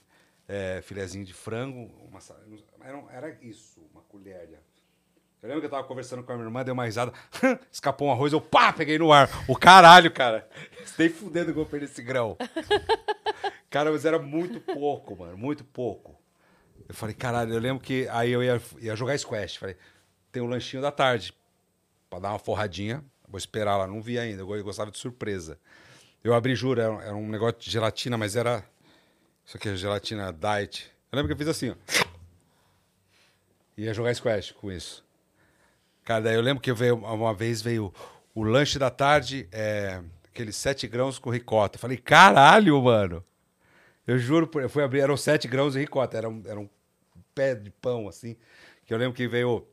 é, 0.48 0.80
filezinho 0.82 1.24
de 1.24 1.34
frango. 1.34 1.90
Uma, 2.08 2.20
era, 2.80 3.04
era 3.10 3.38
isso, 3.42 3.80
uma 3.92 4.02
colher. 4.02 4.60
Eu 5.42 5.48
lembro 5.48 5.60
que 5.60 5.66
eu 5.66 5.70
tava 5.70 5.86
conversando 5.86 6.22
com 6.22 6.32
a 6.32 6.34
minha 6.34 6.46
irmã, 6.46 6.64
deu 6.64 6.74
uma 6.74 6.84
risada. 6.84 7.12
Escapou 7.70 8.08
um 8.08 8.12
arroz, 8.12 8.32
eu 8.32 8.40
pá, 8.40 8.72
peguei 8.72 8.98
no 8.98 9.12
ar. 9.12 9.28
O 9.48 9.56
caralho, 9.56 10.10
cara. 10.10 10.48
Tem 10.96 11.08
fudendo 11.08 11.52
que 11.52 11.58
eu 11.58 11.66
perdi 11.66 11.86
esse 11.86 12.02
grão. 12.02 12.36
Cara, 13.68 13.90
mas 13.90 14.04
era 14.04 14.18
muito 14.18 14.60
pouco, 14.60 15.16
mano. 15.16 15.36
Muito 15.36 15.62
pouco. 15.64 16.18
Eu 16.88 16.94
falei, 16.94 17.14
caralho, 17.14 17.52
eu 17.52 17.58
lembro 17.58 17.82
que 17.82 18.08
aí 18.08 18.30
eu 18.30 18.42
ia, 18.42 18.62
ia 18.78 18.96
jogar 18.96 19.18
squash. 19.18 19.56
Falei, 19.56 19.76
tem 20.32 20.42
um 20.42 20.46
lanchinho 20.46 20.80
da 20.80 20.90
tarde. 20.90 21.34
Pra 22.08 22.18
dar 22.18 22.30
uma 22.30 22.38
forradinha. 22.38 23.04
Vou 23.28 23.36
esperar 23.36 23.76
lá. 23.76 23.86
Não 23.86 24.00
vi 24.00 24.18
ainda. 24.18 24.42
Eu 24.42 24.64
gostava 24.64 24.90
de 24.90 24.96
surpresa. 24.96 25.58
Eu 26.24 26.32
abri, 26.32 26.54
juro, 26.54 26.80
era 26.80 27.14
um 27.14 27.28
negócio 27.28 27.60
de 27.60 27.70
gelatina, 27.70 28.16
mas 28.16 28.34
era. 28.34 28.64
Isso 29.46 29.56
aqui 29.56 29.68
é 29.68 29.76
gelatina 29.76 30.32
diet. 30.32 30.90
Eu 31.12 31.16
lembro 31.16 31.28
que 31.28 31.32
eu 31.34 31.38
fiz 31.38 31.46
assim, 31.46 31.70
ó. 31.70 31.76
Ia 33.76 33.94
jogar 33.94 34.12
squash 34.12 34.50
com 34.50 34.72
isso. 34.72 35.04
Cara, 36.04 36.24
daí 36.24 36.34
eu 36.34 36.40
lembro 36.40 36.60
que 36.60 36.72
veio, 36.72 36.96
uma 36.96 37.32
vez 37.32 37.62
veio 37.62 37.94
o 38.34 38.42
lanche 38.42 38.76
da 38.76 38.90
tarde, 38.90 39.48
é, 39.52 40.02
aqueles 40.24 40.56
sete 40.56 40.88
grãos 40.88 41.20
com 41.20 41.30
ricota. 41.30 41.76
Eu 41.76 41.80
falei, 41.80 41.96
caralho, 41.96 42.82
mano. 42.82 43.24
Eu 44.04 44.18
juro, 44.18 44.50
eu 44.60 44.68
fui 44.68 44.82
abrir, 44.82 45.00
eram 45.00 45.16
sete 45.16 45.46
grãos 45.46 45.74
de 45.74 45.80
ricota, 45.80 46.16
era 46.16 46.28
um, 46.28 46.42
era 46.44 46.58
um 46.58 46.68
pé 47.32 47.54
de 47.54 47.70
pão, 47.70 48.08
assim. 48.08 48.36
Que 48.84 48.92
eu 48.92 48.98
lembro 48.98 49.14
que 49.14 49.28
veio. 49.28 49.64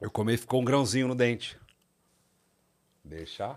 Eu 0.00 0.10
comi 0.10 0.34
e 0.34 0.38
ficou 0.38 0.60
um 0.60 0.64
grãozinho 0.64 1.06
no 1.06 1.14
dente. 1.14 1.56
Deixa. 3.04 3.56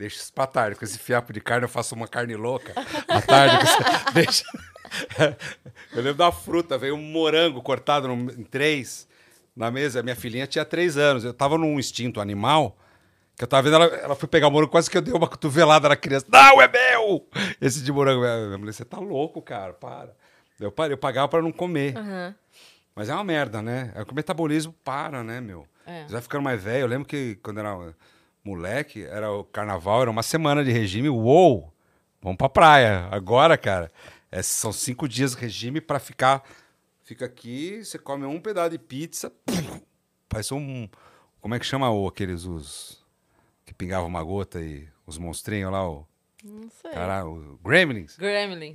Deixa 0.00 0.16
isso 0.16 0.32
pra 0.32 0.46
tarde. 0.46 0.76
Com 0.78 0.84
esse 0.84 0.98
fiapo 0.98 1.30
de 1.30 1.40
carne, 1.42 1.64
eu 1.64 1.68
faço 1.68 1.94
uma 1.94 2.08
carne 2.08 2.34
louca. 2.34 2.72
À 3.06 3.20
tarde, 3.20 3.56
esse- 3.64 3.76
deixa. 4.14 4.44
Eu 5.92 5.98
lembro 6.02 6.14
da 6.14 6.32
fruta, 6.32 6.76
veio 6.78 6.94
um 6.96 7.02
morango 7.02 7.62
cortado 7.62 8.08
em 8.10 8.42
três 8.44 9.06
na 9.54 9.70
mesa. 9.70 10.02
Minha 10.02 10.16
filhinha 10.16 10.46
tinha 10.46 10.64
três 10.64 10.96
anos. 10.96 11.22
Eu 11.22 11.32
tava 11.34 11.56
num 11.58 11.78
instinto 11.78 12.20
animal. 12.20 12.76
Que 13.36 13.44
eu 13.44 13.48
tava 13.48 13.62
vendo 13.62 13.74
ela, 13.76 13.86
ela 13.96 14.14
foi 14.16 14.28
pegar 14.28 14.48
o 14.48 14.50
morango, 14.50 14.70
quase 14.72 14.90
que 14.90 14.96
eu 14.96 15.02
dei 15.02 15.12
uma 15.14 15.28
cotovelada 15.28 15.88
na 15.88 15.96
criança. 15.96 16.26
Não, 16.30 16.60
é 16.60 16.66
meu! 16.66 17.26
Esse 17.60 17.82
de 17.82 17.92
morango. 17.92 18.24
Eu 18.24 18.58
falei, 18.58 18.72
você 18.72 18.84
tá 18.84 18.98
louco, 18.98 19.40
cara, 19.42 19.72
para. 19.74 20.14
Eu, 20.58 20.74
eu 20.88 20.96
pagava 20.98 21.28
pra 21.28 21.42
não 21.42 21.52
comer. 21.52 21.96
Aham. 21.96 22.34
Mas 22.94 23.08
é 23.08 23.14
uma 23.14 23.24
merda, 23.24 23.62
né? 23.62 23.92
É, 23.94 24.02
o 24.02 24.14
metabolismo 24.14 24.74
para, 24.82 25.22
né, 25.22 25.40
meu? 25.40 25.66
É. 25.86 26.04
Você 26.06 26.12
vai 26.12 26.22
ficando 26.22 26.42
mais 26.42 26.62
velho. 26.62 26.82
Eu 26.82 26.88
lembro 26.88 27.06
que 27.06 27.36
quando 27.42 27.60
era 27.60 27.94
moleque, 28.44 29.04
era 29.04 29.30
o 29.32 29.44
carnaval, 29.44 30.02
era 30.02 30.10
uma 30.10 30.22
semana 30.22 30.64
de 30.64 30.70
regime. 30.72 31.08
Uou! 31.08 31.72
Vamos 32.22 32.36
pra 32.36 32.48
praia. 32.48 33.08
Agora, 33.10 33.56
cara, 33.56 33.90
é- 34.30 34.42
são 34.42 34.72
cinco 34.72 35.08
dias 35.08 35.32
de 35.34 35.38
regime 35.40 35.80
pra 35.80 35.98
ficar. 35.98 36.42
Fica 37.02 37.24
aqui, 37.26 37.82
você 37.84 37.98
come 37.98 38.24
um 38.24 38.40
pedaço 38.40 38.70
de 38.70 38.78
pizza. 38.78 39.32
Parece 40.28 40.54
um. 40.54 40.88
Como 41.40 41.54
é 41.54 41.58
que 41.58 41.66
chama 41.66 41.90
o, 41.90 42.06
aqueles 42.06 42.44
os. 42.44 43.04
Que 43.64 43.74
pingavam 43.74 44.06
uma 44.08 44.22
gota 44.22 44.60
e 44.60 44.86
os 45.06 45.18
monstrinhos 45.18 45.72
lá, 45.72 45.88
o. 45.88 46.06
Não 46.44 46.70
sei. 46.70 46.92
Caralho, 46.92 47.30
o 47.54 47.58
Gremlins. 47.68 48.16
Gremlin. 48.16 48.72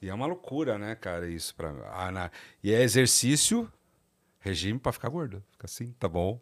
E 0.00 0.08
é 0.08 0.14
uma 0.14 0.26
loucura, 0.26 0.76
né, 0.78 0.94
cara, 0.94 1.26
isso 1.28 1.54
pra 1.54 1.72
ah, 1.92 2.10
na- 2.12 2.30
E 2.62 2.72
é 2.72 2.82
exercício, 2.82 3.70
regime 4.40 4.78
pra 4.78 4.92
ficar 4.92 5.08
gordo. 5.08 5.42
Fica 5.52 5.66
assim, 5.66 5.92
tá 5.98 6.08
bom. 6.08 6.40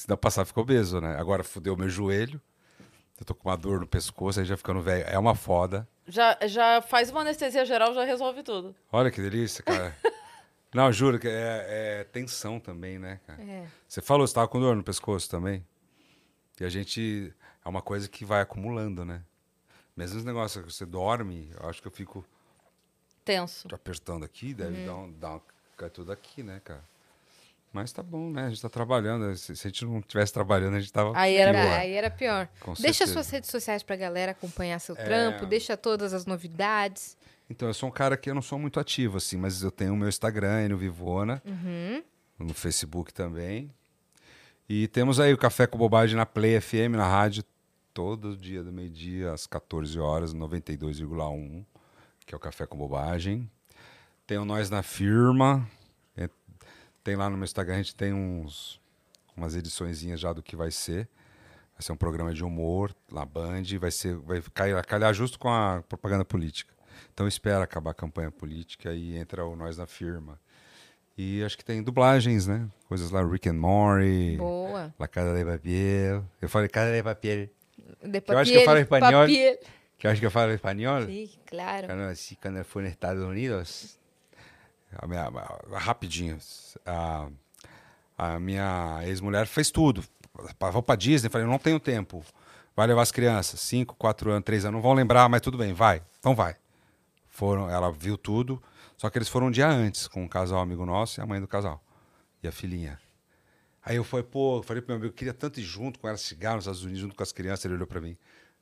Se 0.00 0.06
dá 0.06 0.16
pra 0.16 0.28
passar, 0.28 0.46
fica 0.46 0.58
obeso, 0.58 0.98
né? 0.98 1.14
Agora 1.18 1.44
fudeu 1.44 1.76
meu 1.76 1.90
joelho. 1.90 2.40
Eu 3.18 3.26
tô 3.26 3.34
com 3.34 3.50
uma 3.50 3.56
dor 3.56 3.80
no 3.80 3.86
pescoço, 3.86 4.40
aí 4.40 4.46
já 4.46 4.56
ficando 4.56 4.80
velho. 4.80 5.04
É 5.06 5.18
uma 5.18 5.34
foda. 5.34 5.86
Já, 6.08 6.38
já 6.46 6.80
faz 6.80 7.10
uma 7.10 7.20
anestesia 7.20 7.66
geral, 7.66 7.92
já 7.92 8.02
resolve 8.02 8.42
tudo. 8.42 8.74
Olha 8.90 9.10
que 9.10 9.20
delícia, 9.20 9.62
cara. 9.62 9.94
Não, 10.72 10.90
juro 10.90 11.18
que 11.18 11.28
é, 11.28 11.66
é 12.00 12.04
tensão 12.04 12.58
também, 12.58 12.98
né, 12.98 13.20
cara? 13.26 13.42
É. 13.42 13.66
Você 13.86 14.00
falou, 14.00 14.26
você 14.26 14.32
tava 14.32 14.48
com 14.48 14.58
dor 14.58 14.74
no 14.74 14.82
pescoço 14.82 15.28
também? 15.28 15.66
E 16.58 16.64
a 16.64 16.70
gente. 16.70 17.30
É 17.62 17.68
uma 17.68 17.82
coisa 17.82 18.08
que 18.08 18.24
vai 18.24 18.40
acumulando, 18.40 19.04
né? 19.04 19.22
Mesmo 19.94 20.16
os 20.16 20.24
negócios 20.24 20.64
que 20.64 20.72
você 20.72 20.86
dorme, 20.86 21.52
eu 21.60 21.68
acho 21.68 21.82
que 21.82 21.88
eu 21.88 21.92
fico 21.92 22.24
Tenso. 23.22 23.68
apertando 23.70 24.24
aqui, 24.24 24.54
deve 24.54 24.86
dar, 24.86 24.94
um, 24.94 25.12
dar 25.12 25.32
uma. 25.32 25.42
Cai 25.76 25.90
tudo 25.90 26.10
aqui, 26.10 26.42
né, 26.42 26.58
cara? 26.64 26.88
Mas 27.72 27.92
tá 27.92 28.02
bom, 28.02 28.30
né? 28.30 28.46
A 28.46 28.48
gente 28.48 28.60
tá 28.60 28.68
trabalhando. 28.68 29.36
Se, 29.36 29.54
se 29.54 29.66
a 29.66 29.70
gente 29.70 29.84
não 29.84 30.00
estivesse 30.00 30.32
trabalhando, 30.32 30.74
a 30.76 30.80
gente 30.80 30.92
tava. 30.92 31.12
Aí 31.16 31.36
era 31.36 31.52
pior. 31.52 31.78
Aí 31.78 31.92
era 31.92 32.10
pior. 32.10 32.48
Com 32.60 32.72
Deixa 32.74 32.98
certeza. 32.98 33.12
suas 33.12 33.30
redes 33.30 33.48
sociais 33.50 33.82
pra 33.82 33.94
galera 33.96 34.32
acompanhar 34.32 34.78
seu 34.80 34.96
É. 34.96 35.04
trampo, 35.04 35.46
deixa 35.46 35.76
todas 35.76 36.12
as 36.12 36.26
novidades. 36.26 37.16
Então, 37.48 37.68
eu 37.68 37.74
sou 37.74 37.88
um 37.88 37.92
cara 37.92 38.16
que 38.16 38.28
eu 38.30 38.34
não 38.34 38.42
sou 38.42 38.58
muito 38.58 38.78
ativo, 38.80 39.16
assim, 39.18 39.36
mas 39.36 39.62
eu 39.62 39.70
tenho 39.70 39.92
o 39.92 39.96
meu 39.96 40.08
Instagram, 40.08 40.68
no 40.68 40.76
Vivona, 40.76 41.42
Uhum. 41.44 42.02
no 42.38 42.54
Facebook 42.54 43.12
também. 43.12 43.70
E 44.68 44.86
temos 44.88 45.18
aí 45.18 45.32
o 45.34 45.38
Café 45.38 45.66
com 45.66 45.76
Bobagem 45.78 46.16
na 46.16 46.24
Play 46.26 46.60
FM, 46.60 46.94
na 46.96 47.08
rádio, 47.08 47.42
todo 47.92 48.36
dia 48.36 48.62
do 48.62 48.72
meio-dia, 48.72 49.32
às 49.32 49.46
14 49.48 49.98
horas, 49.98 50.32
92,1, 50.32 51.64
que 52.24 52.34
é 52.34 52.36
o 52.36 52.40
Café 52.40 52.66
com 52.66 52.76
Bobagem. 52.78 53.50
Tem 54.28 54.38
o 54.38 54.44
Nós 54.44 54.70
na 54.70 54.82
Firma. 54.82 55.68
Tem 57.10 57.16
lá 57.16 57.28
no 57.28 57.36
meu 57.36 57.42
Instagram, 57.42 57.74
a 57.74 57.78
gente 57.78 57.92
tem 57.92 58.12
uns, 58.12 58.80
umas 59.36 59.56
ediçõezinhas 59.56 60.20
já 60.20 60.32
do 60.32 60.40
que 60.40 60.54
vai 60.54 60.70
ser. 60.70 61.08
Vai 61.74 61.82
ser 61.82 61.90
um 61.90 61.96
programa 61.96 62.32
de 62.32 62.44
humor 62.44 62.94
na 63.10 63.24
Band, 63.24 63.64
vai 63.80 63.90
ser 63.90 64.14
vai 64.14 64.40
cair, 64.54 64.80
calhar 64.84 65.12
justo 65.12 65.36
com 65.36 65.48
a 65.48 65.82
propaganda 65.88 66.24
política. 66.24 66.72
Então 67.12 67.26
espera 67.26 67.64
acabar 67.64 67.90
a 67.90 67.94
campanha 67.94 68.30
política 68.30 68.92
e 68.94 69.16
entra 69.16 69.44
o 69.44 69.56
Nós 69.56 69.76
na 69.76 69.88
Firma. 69.88 70.38
E 71.18 71.42
acho 71.42 71.58
que 71.58 71.64
tem 71.64 71.82
dublagens, 71.82 72.46
né? 72.46 72.68
Coisas 72.86 73.10
lá, 73.10 73.26
Rick 73.26 73.48
and 73.48 73.54
Morty, 73.54 74.36
Boa. 74.36 74.94
La 74.96 75.08
Casa 75.08 75.34
de 75.36 75.44
Papel. 75.44 76.24
Eu 76.40 76.48
falei 76.48 76.68
Casa 76.68 76.92
de 76.92 77.02
Papel, 77.02 77.48
De 78.04 78.22
eu 78.28 78.38
acho 78.38 78.52
que 78.52 78.56
eu 78.58 78.64
falo 78.64 78.86
papel, 78.86 78.98
espanhol. 78.98 79.22
papel. 79.26 79.58
que 79.98 80.06
eu 80.06 80.10
acho 80.12 80.20
que 80.20 80.26
eu 80.26 80.30
falo 80.30 80.52
espanhol. 80.52 81.02
Sim, 81.06 81.28
claro. 81.44 81.88
Quando, 81.88 82.02
assim, 82.02 82.36
quando 82.40 82.58
eu 82.58 82.64
fui 82.64 82.84
nos 82.84 82.92
Estados 82.92 83.20
Unidos, 83.20 83.98
a 84.96 85.06
minha, 85.06 85.30
rapidinho, 85.72 86.38
a, 86.84 87.28
a 88.18 88.40
minha 88.40 89.00
ex-mulher 89.04 89.46
fez 89.46 89.70
tudo. 89.70 90.04
Vou 90.72 90.82
pra 90.82 90.96
Disney, 90.96 91.28
falei, 91.28 91.46
não 91.46 91.58
tenho 91.58 91.78
tempo. 91.78 92.24
Vai 92.74 92.86
levar 92.86 93.02
as 93.02 93.12
crianças, 93.12 93.60
5, 93.60 93.94
4 93.96 94.30
anos, 94.30 94.44
3 94.44 94.64
anos, 94.64 94.74
não 94.76 94.82
vão 94.82 94.92
lembrar, 94.92 95.28
mas 95.28 95.40
tudo 95.40 95.58
bem, 95.58 95.72
vai. 95.72 96.02
Então 96.18 96.34
vai. 96.34 96.56
Foram, 97.28 97.68
ela 97.68 97.90
viu 97.90 98.16
tudo, 98.16 98.62
só 98.96 99.10
que 99.10 99.18
eles 99.18 99.28
foram 99.28 99.48
um 99.48 99.50
dia 99.50 99.68
antes, 99.68 100.08
com 100.08 100.22
um 100.22 100.28
casal 100.28 100.60
amigo 100.60 100.84
nosso 100.86 101.20
e 101.20 101.22
a 101.22 101.26
mãe 101.26 101.40
do 101.40 101.48
casal. 101.48 101.82
E 102.42 102.48
a 102.48 102.52
filhinha. 102.52 102.98
Aí 103.82 103.96
eu 103.96 104.04
falei, 104.04 104.24
pô, 104.24 104.62
falei 104.62 104.82
pro 104.82 104.92
meu 104.92 104.96
amigo, 104.96 105.12
eu 105.12 105.16
queria 105.16 105.32
tanto 105.34 105.58
ir 105.58 105.62
junto 105.62 105.98
com 105.98 106.06
ela, 106.06 106.16
chegar 106.16 106.54
nos 106.54 106.64
Estados 106.64 106.82
Unidos, 106.82 107.00
junto 107.00 107.14
com 107.14 107.22
as 107.22 107.32
crianças. 107.32 107.64
Ele 107.64 107.74
olhou 107.74 107.86
pra 107.86 108.00
mim, 108.00 108.16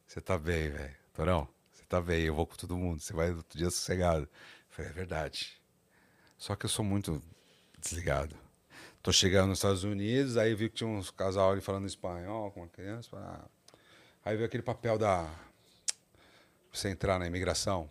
você 0.06 0.20
tá 0.20 0.38
bem, 0.38 0.70
velho. 0.70 0.94
Torão, 1.12 1.48
você 1.72 1.84
tá 1.84 2.00
bem, 2.00 2.22
eu 2.22 2.34
vou 2.34 2.46
com 2.46 2.54
todo 2.56 2.76
mundo, 2.76 3.00
você 3.00 3.12
vai 3.12 3.32
outro 3.32 3.58
dia 3.58 3.70
sossegado. 3.70 4.22
Eu 4.22 4.28
falei, 4.68 4.90
é 4.90 4.94
verdade. 4.94 5.57
Só 6.38 6.54
que 6.56 6.64
eu 6.66 6.70
sou 6.70 6.84
muito 6.84 7.22
desligado. 7.78 8.36
Tô 9.02 9.12
chegando 9.12 9.48
nos 9.48 9.58
Estados 9.58 9.84
Unidos, 9.84 10.36
aí 10.36 10.54
vi 10.54 10.68
que 10.68 10.76
tinha 10.76 10.88
uns 10.88 11.10
casal 11.10 11.52
ali 11.52 11.60
falando 11.60 11.86
espanhol 11.86 12.50
com 12.50 12.60
uma 12.60 12.68
criança. 12.68 13.16
ah. 13.16 13.44
Aí 14.24 14.36
veio 14.36 14.46
aquele 14.46 14.62
papel 14.62 14.98
da. 14.98 15.24
pra 15.24 15.36
você 16.72 16.90
entrar 16.90 17.18
na 17.18 17.26
imigração, 17.26 17.88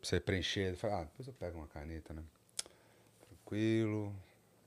pra 0.00 0.08
você 0.08 0.20
preencher. 0.20 0.72
Eu 0.72 0.76
falei, 0.76 0.96
ah, 0.96 1.04
depois 1.04 1.28
eu 1.28 1.34
pego 1.34 1.58
uma 1.58 1.68
caneta, 1.68 2.12
né? 2.12 2.22
Tranquilo, 3.28 4.14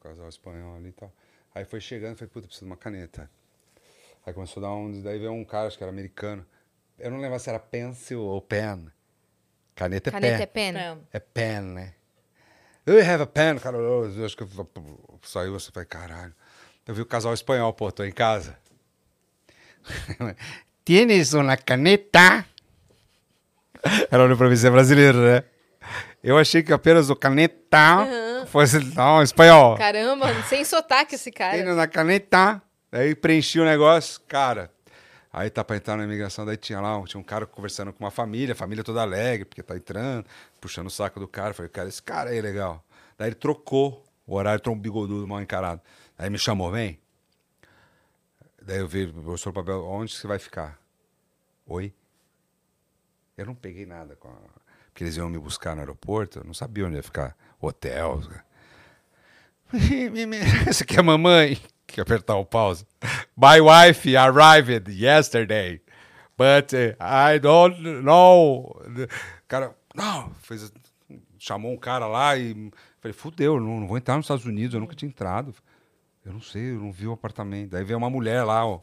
casal 0.01 0.29
espanhol 0.29 0.75
ali 0.77 0.89
e 0.89 0.93
tal. 0.93 1.11
Aí 1.53 1.65
foi 1.65 1.81
chegando, 1.81 2.15
falei, 2.17 2.29
puta, 2.29 2.47
preciso 2.47 2.65
de 2.65 2.71
uma 2.71 2.77
caneta. 2.77 3.29
Aí 4.25 4.33
começou 4.33 4.63
a 4.63 4.67
dar 4.67 4.73
um. 4.73 5.01
Daí 5.01 5.19
veio 5.19 5.31
um 5.31 5.43
cara, 5.43 5.67
acho 5.67 5.77
que 5.77 5.83
era 5.83 5.91
americano. 5.91 6.45
Eu 6.97 7.11
não 7.11 7.19
lembro 7.19 7.37
se 7.39 7.49
era 7.49 7.59
pencil 7.59 8.21
ou 8.21 8.41
pen. 8.41 8.91
Caneta 9.75 10.09
é 10.09 10.11
Caneta 10.11 10.47
pen. 10.47 10.69
é 10.69 10.73
pen. 10.73 10.73
Pen. 10.95 11.07
É 11.13 11.19
pen, 11.19 11.61
né? 11.61 11.93
You 12.87 12.99
have 13.01 13.21
a 13.21 13.25
pen, 13.25 13.59
cara. 13.59 13.77
Eu, 13.77 14.25
acho 14.25 14.37
que 14.37 14.45
saiu 15.23 15.55
assim, 15.55 15.71
falei, 15.73 15.87
caralho. 15.87 16.33
Eu 16.87 16.95
vi 16.95 17.01
o 17.01 17.05
casal 17.05 17.33
espanhol, 17.33 17.73
pô, 17.73 17.91
tô 17.91 18.03
em 18.05 18.13
casa. 18.13 18.57
Tienes 20.85 21.33
uma 21.33 21.57
caneta? 21.57 22.45
Mim, 24.39 24.55
você 24.55 24.67
é 24.67 24.71
brasileiro, 24.71 25.17
né? 25.17 25.43
Eu 26.23 26.37
achei 26.37 26.63
que 26.63 26.71
apenas 26.71 27.09
o 27.09 27.15
caneta 27.15 28.07
fosse 28.47 28.79
não, 28.95 29.21
espanhol. 29.21 29.77
Caramba, 29.77 30.33
sem 30.43 30.63
sotaque 30.63 31.15
esse 31.15 31.29
cara. 31.29 31.55
Tienes 31.55 31.73
uma 31.73 31.87
caneta? 31.87 32.61
Aí 32.89 33.13
preenchi 33.13 33.59
o 33.59 33.65
negócio, 33.65 34.21
cara. 34.27 34.71
Aí 35.37 35.51
tá 35.51 35.63
pra 35.63 35.75
entrar 35.75 35.95
na 35.95 36.03
imigração, 36.03 36.47
daí 36.47 36.57
tinha 36.57 36.81
lá, 36.81 36.99
tinha 37.05 37.21
um 37.21 37.23
cara 37.23 37.45
conversando 37.45 37.93
com 37.93 38.03
uma 38.03 38.09
família, 38.09 38.53
a 38.53 38.55
família 38.55 38.83
toda 38.83 39.03
alegre, 39.03 39.45
porque 39.45 39.61
tá 39.61 39.77
entrando, 39.77 40.25
puxando 40.59 40.87
o 40.87 40.89
saco 40.89 41.19
do 41.19 41.27
cara. 41.27 41.53
Falei, 41.53 41.69
cara, 41.69 41.87
esse 41.87 42.01
cara 42.01 42.31
aí 42.31 42.39
é 42.39 42.41
legal. 42.41 42.83
Daí 43.19 43.27
ele 43.27 43.35
trocou 43.35 44.03
o 44.25 44.33
horário, 44.33 44.59
trocou 44.59 44.75
um 44.75 44.81
bigodudo 44.81 45.27
mal 45.27 45.39
encarado. 45.39 45.79
Aí 46.17 46.27
me 46.27 46.39
chamou, 46.39 46.71
vem. 46.71 46.99
Daí 48.59 48.79
eu 48.79 48.87
vi, 48.87 49.03
o 49.05 49.53
papel, 49.53 49.85
onde 49.85 50.15
você 50.15 50.25
vai 50.25 50.39
ficar? 50.39 50.81
Oi? 51.67 51.93
Eu 53.37 53.45
não 53.45 53.53
peguei 53.53 53.85
nada 53.85 54.15
com 54.15 54.29
a... 54.29 54.37
Porque 54.87 55.03
eles 55.03 55.17
iam 55.17 55.29
me 55.29 55.37
buscar 55.37 55.75
no 55.75 55.81
aeroporto, 55.81 56.39
eu 56.39 56.45
não 56.45 56.53
sabia 56.55 56.87
onde 56.87 56.95
ia 56.95 57.03
ficar. 57.03 57.37
Hotel. 57.61 58.23
Você 60.65 60.83
quer 60.83 61.03
mamãe? 61.03 61.61
Que 61.87 62.01
apertar 62.01 62.35
o 62.35 62.45
pause. 62.45 62.85
My 63.35 63.59
wife 63.61 64.15
arrived 64.15 64.91
yesterday, 64.91 65.81
but 66.37 66.73
uh, 66.73 66.95
I 66.99 67.39
don't 67.39 67.81
know. 68.01 68.79
Cara, 69.47 69.73
não, 69.95 70.31
fez, 70.41 70.71
chamou 71.39 71.71
um 71.71 71.77
cara 71.77 72.05
lá 72.07 72.37
e 72.37 72.71
falei, 72.99 73.13
fudeu, 73.13 73.55
eu 73.55 73.61
não, 73.61 73.79
não 73.79 73.87
vou 73.87 73.97
entrar 73.97 74.15
nos 74.17 74.25
Estados 74.25 74.45
Unidos, 74.45 74.73
eu 74.73 74.79
nunca 74.79 74.95
tinha 74.95 75.09
entrado. 75.09 75.55
Eu 76.25 76.33
não 76.33 76.41
sei, 76.41 76.71
eu 76.71 76.79
não 76.79 76.91
vi 76.91 77.07
o 77.07 77.13
apartamento. 77.13 77.71
Daí 77.71 77.83
veio 77.83 77.97
uma 77.97 78.09
mulher 78.09 78.43
lá, 78.43 78.65
ó, 78.65 78.81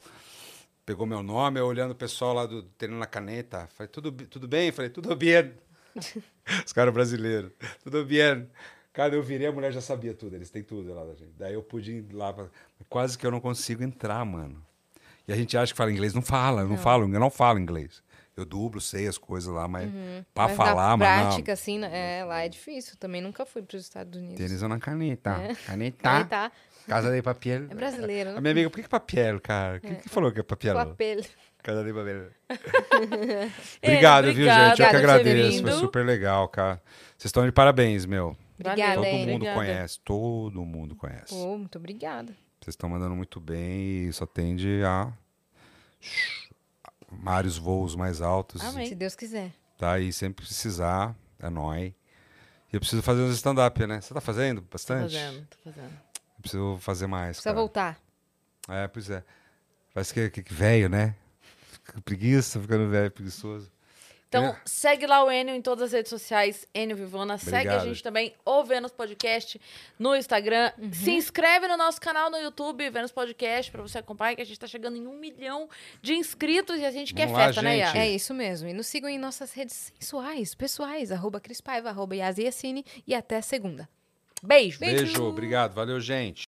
pegou 0.86 1.06
meu 1.06 1.22
nome, 1.22 1.60
eu 1.60 1.66
olhando 1.66 1.90
o 1.90 1.94
pessoal 1.94 2.32
lá 2.32 2.47
do 2.47 2.62
tendo 2.62 2.94
na 2.94 3.06
caneta. 3.06 3.68
Falei, 3.74 3.89
tudo, 3.89 4.10
tudo 4.12 4.48
bem? 4.48 4.72
Falei, 4.72 4.90
tudo 4.90 5.14
bem. 5.14 5.52
Os 6.64 6.72
caras 6.72 6.93
brasileiros, 6.93 7.52
tudo 7.82 8.05
bem. 8.05 8.48
Cara, 8.94 9.12
eu 9.12 9.22
virei, 9.22 9.48
a 9.48 9.52
mulher 9.52 9.72
já 9.72 9.80
sabia 9.80 10.14
tudo, 10.14 10.36
eles 10.36 10.50
têm 10.50 10.62
tudo 10.62 10.94
lá 10.94 11.04
da 11.04 11.14
gente. 11.14 11.32
Daí 11.36 11.52
eu 11.52 11.62
pude 11.64 11.92
ir 11.92 12.12
lá, 12.12 12.32
pra... 12.32 12.46
quase 12.88 13.18
que 13.18 13.26
eu 13.26 13.30
não 13.32 13.40
consigo 13.40 13.82
entrar, 13.82 14.24
mano. 14.24 14.64
E 15.26 15.32
a 15.32 15.36
gente 15.36 15.56
acha 15.58 15.72
que 15.72 15.76
fala 15.76 15.90
inglês, 15.90 16.14
não 16.14 16.22
fala, 16.22 16.62
eu 16.62 16.68
não, 16.68 16.78
falo, 16.78 17.02
eu 17.02 17.20
não 17.20 17.28
falo 17.28 17.58
inglês. 17.58 18.04
Eu 18.36 18.44
dublo, 18.44 18.80
sei 18.80 19.08
as 19.08 19.18
coisas 19.18 19.52
lá, 19.52 19.66
mas 19.66 19.90
pra 20.32 20.48
Mas 20.48 20.56
falar, 20.56 20.96
mas 20.96 21.08
não. 21.08 21.28
prática, 21.28 21.52
assim, 21.52 21.78
né, 21.78 22.20
é, 22.20 22.24
lá 22.24 22.44
é 22.44 22.48
difícil. 22.48 22.96
Também 22.96 23.20
nunca 23.20 23.44
fui 23.44 23.62
para 23.62 23.76
os 23.76 23.82
Estados 23.82 24.16
Unidos. 24.16 24.36
Tênis 24.36 24.62
na 24.62 24.78
caneta. 24.78 25.30
É. 25.30 25.54
Caneta. 25.54 26.02
Caneta. 26.02 26.52
Casa 26.86 27.10
de 27.10 27.22
papel. 27.22 27.64
É 27.70 27.74
brasileiro, 27.74 28.30
A 28.30 28.32
né? 28.34 28.40
minha 28.40 28.52
amiga, 28.52 28.70
por 28.70 28.76
que, 28.76 28.82
que 28.82 28.88
papel, 28.88 29.40
cara? 29.40 29.80
Quem 29.80 29.94
que 29.96 30.08
falou 30.08 30.30
que 30.30 30.40
é 30.40 30.42
papel? 30.42 30.74
Papel. 30.74 31.20
Casa 31.62 31.82
de 31.82 31.92
papel. 31.92 32.28
Obrigado, 33.82 34.32
viu, 34.32 34.46
gente? 34.46 34.82
Eu 34.82 34.88
que 34.90 34.96
agradeço. 34.96 35.62
Foi 35.62 35.72
super 35.72 36.04
legal, 36.04 36.46
cara. 36.48 36.80
Vocês 37.16 37.26
estão 37.26 37.44
de 37.44 37.52
parabéns, 37.52 38.04
meu. 38.04 38.36
Obrigada, 38.59 38.94
Todo 38.94 39.05
hein? 39.05 39.20
mundo 39.26 39.35
Obrigada. 39.35 39.56
conhece, 39.59 40.01
todo 40.01 40.64
mundo 40.64 40.94
conhece. 40.97 41.35
Pô, 41.35 41.59
muito 41.59 41.76
obrigada. 41.78 42.32
Vocês 42.60 42.72
estão 42.74 42.89
mandando 42.89 43.14
muito 43.14 43.40
bem 43.40 44.09
e 44.09 44.12
só 44.12 44.24
tende 44.26 44.82
a 44.85 45.12
vários 47.10 47.59
voos 47.59 47.94
mais 47.94 48.20
altos. 48.20 48.62
Amém. 48.62 48.86
Se 48.86 48.94
Deus 48.94 49.14
quiser. 49.14 49.52
Tá? 49.76 49.98
E 49.98 50.12
sempre 50.12 50.44
precisar, 50.47 51.14
é 51.40 51.51
nóis. 51.51 51.93
E 52.72 52.76
eu 52.76 52.81
preciso 52.81 53.02
fazer 53.02 53.22
uns 53.22 53.35
stand-up, 53.36 53.86
né? 53.86 54.01
Você 54.01 54.14
tá 54.14 54.20
fazendo 54.20 54.60
Tô 54.62 54.68
bastante? 54.72 55.14
fazendo, 55.14 55.47
tô 55.47 55.70
fazendo. 55.70 55.93
Eu 55.93 56.40
preciso 56.40 56.78
fazer 56.81 57.06
mais. 57.06 57.36
Precisa 57.36 57.51
cara. 57.51 57.56
voltar. 57.56 58.01
É, 58.68 58.89
pois 58.89 59.10
é. 59.10 59.22
Parece 59.93 60.14
que, 60.14 60.31
que, 60.31 60.43
que 60.43 60.55
velho, 60.55 60.89
né? 60.89 61.14
Fica 61.85 62.01
preguiça, 62.01 62.60
ficando 62.60 62.89
velho, 62.89 63.10
preguiçoso. 63.10 63.70
Então, 64.39 64.47
É. 64.51 64.56
segue 64.65 65.06
lá 65.06 65.24
o 65.24 65.31
Enio 65.31 65.55
em 65.55 65.62
todas 65.62 65.85
as 65.85 65.93
redes 65.93 66.11
sociais, 66.11 66.66
Enio 66.74 66.97
Vivona. 66.97 67.39
Segue 67.39 67.56
a 67.56 67.61
Obrigado. 67.61 67.85
gente 67.85 68.02
também, 68.02 68.35
o 68.44 68.65
Vênus 68.65 68.90
Podcast, 68.90 69.61
no 69.98 70.15
Instagram. 70.16 70.73
Uhum. 70.77 70.93
Se 70.93 71.11
inscreve 71.12 71.69
no 71.69 71.77
nosso 71.77 72.01
canal 72.01 72.31
no 72.31 72.36
YouTube, 72.39 72.90
Vênus 72.90 73.12
Podcast, 73.12 73.70
pra 73.70 73.82
você 73.82 73.98
acompanhar, 73.98 74.35
que 74.35 74.43
a 74.43 74.47
gente 74.47 74.59
tá 74.59 74.66
chegando 74.66 74.97
em 74.97 75.06
um 75.06 75.16
milhão 75.19 75.69
de 76.02 76.15
inscritos 76.15 76.78
e 76.81 76.85
a 76.85 76.90
gente 76.90 77.15
quer 77.15 77.27
Vamos 77.27 77.39
lá, 77.39 77.47
festa, 77.47 77.62
né, 77.62 77.86
gente. 77.86 77.98
É 77.98 78.11
isso 78.11 78.35
mesmo. 78.35 78.69
E 78.69 78.73
nos 78.73 78.86
sigam 78.86 79.09
em 79.09 79.19
nossas 79.19 79.52
redes 79.52 79.93
sensuais, 80.01 80.55
pessoais, 80.55 81.12
arroba 81.12 81.40
Cris 81.40 81.61
Paiva, 81.61 81.90
arroba 81.90 82.15
e 82.16 83.15
até 83.15 83.40
segunda. 83.40 83.89
Beijo. 84.43 84.78
Beijo. 84.78 85.05
Beijo, 85.05 85.24
obrigado. 85.24 85.74
Valeu, 85.74 86.01
gente. 86.01 86.43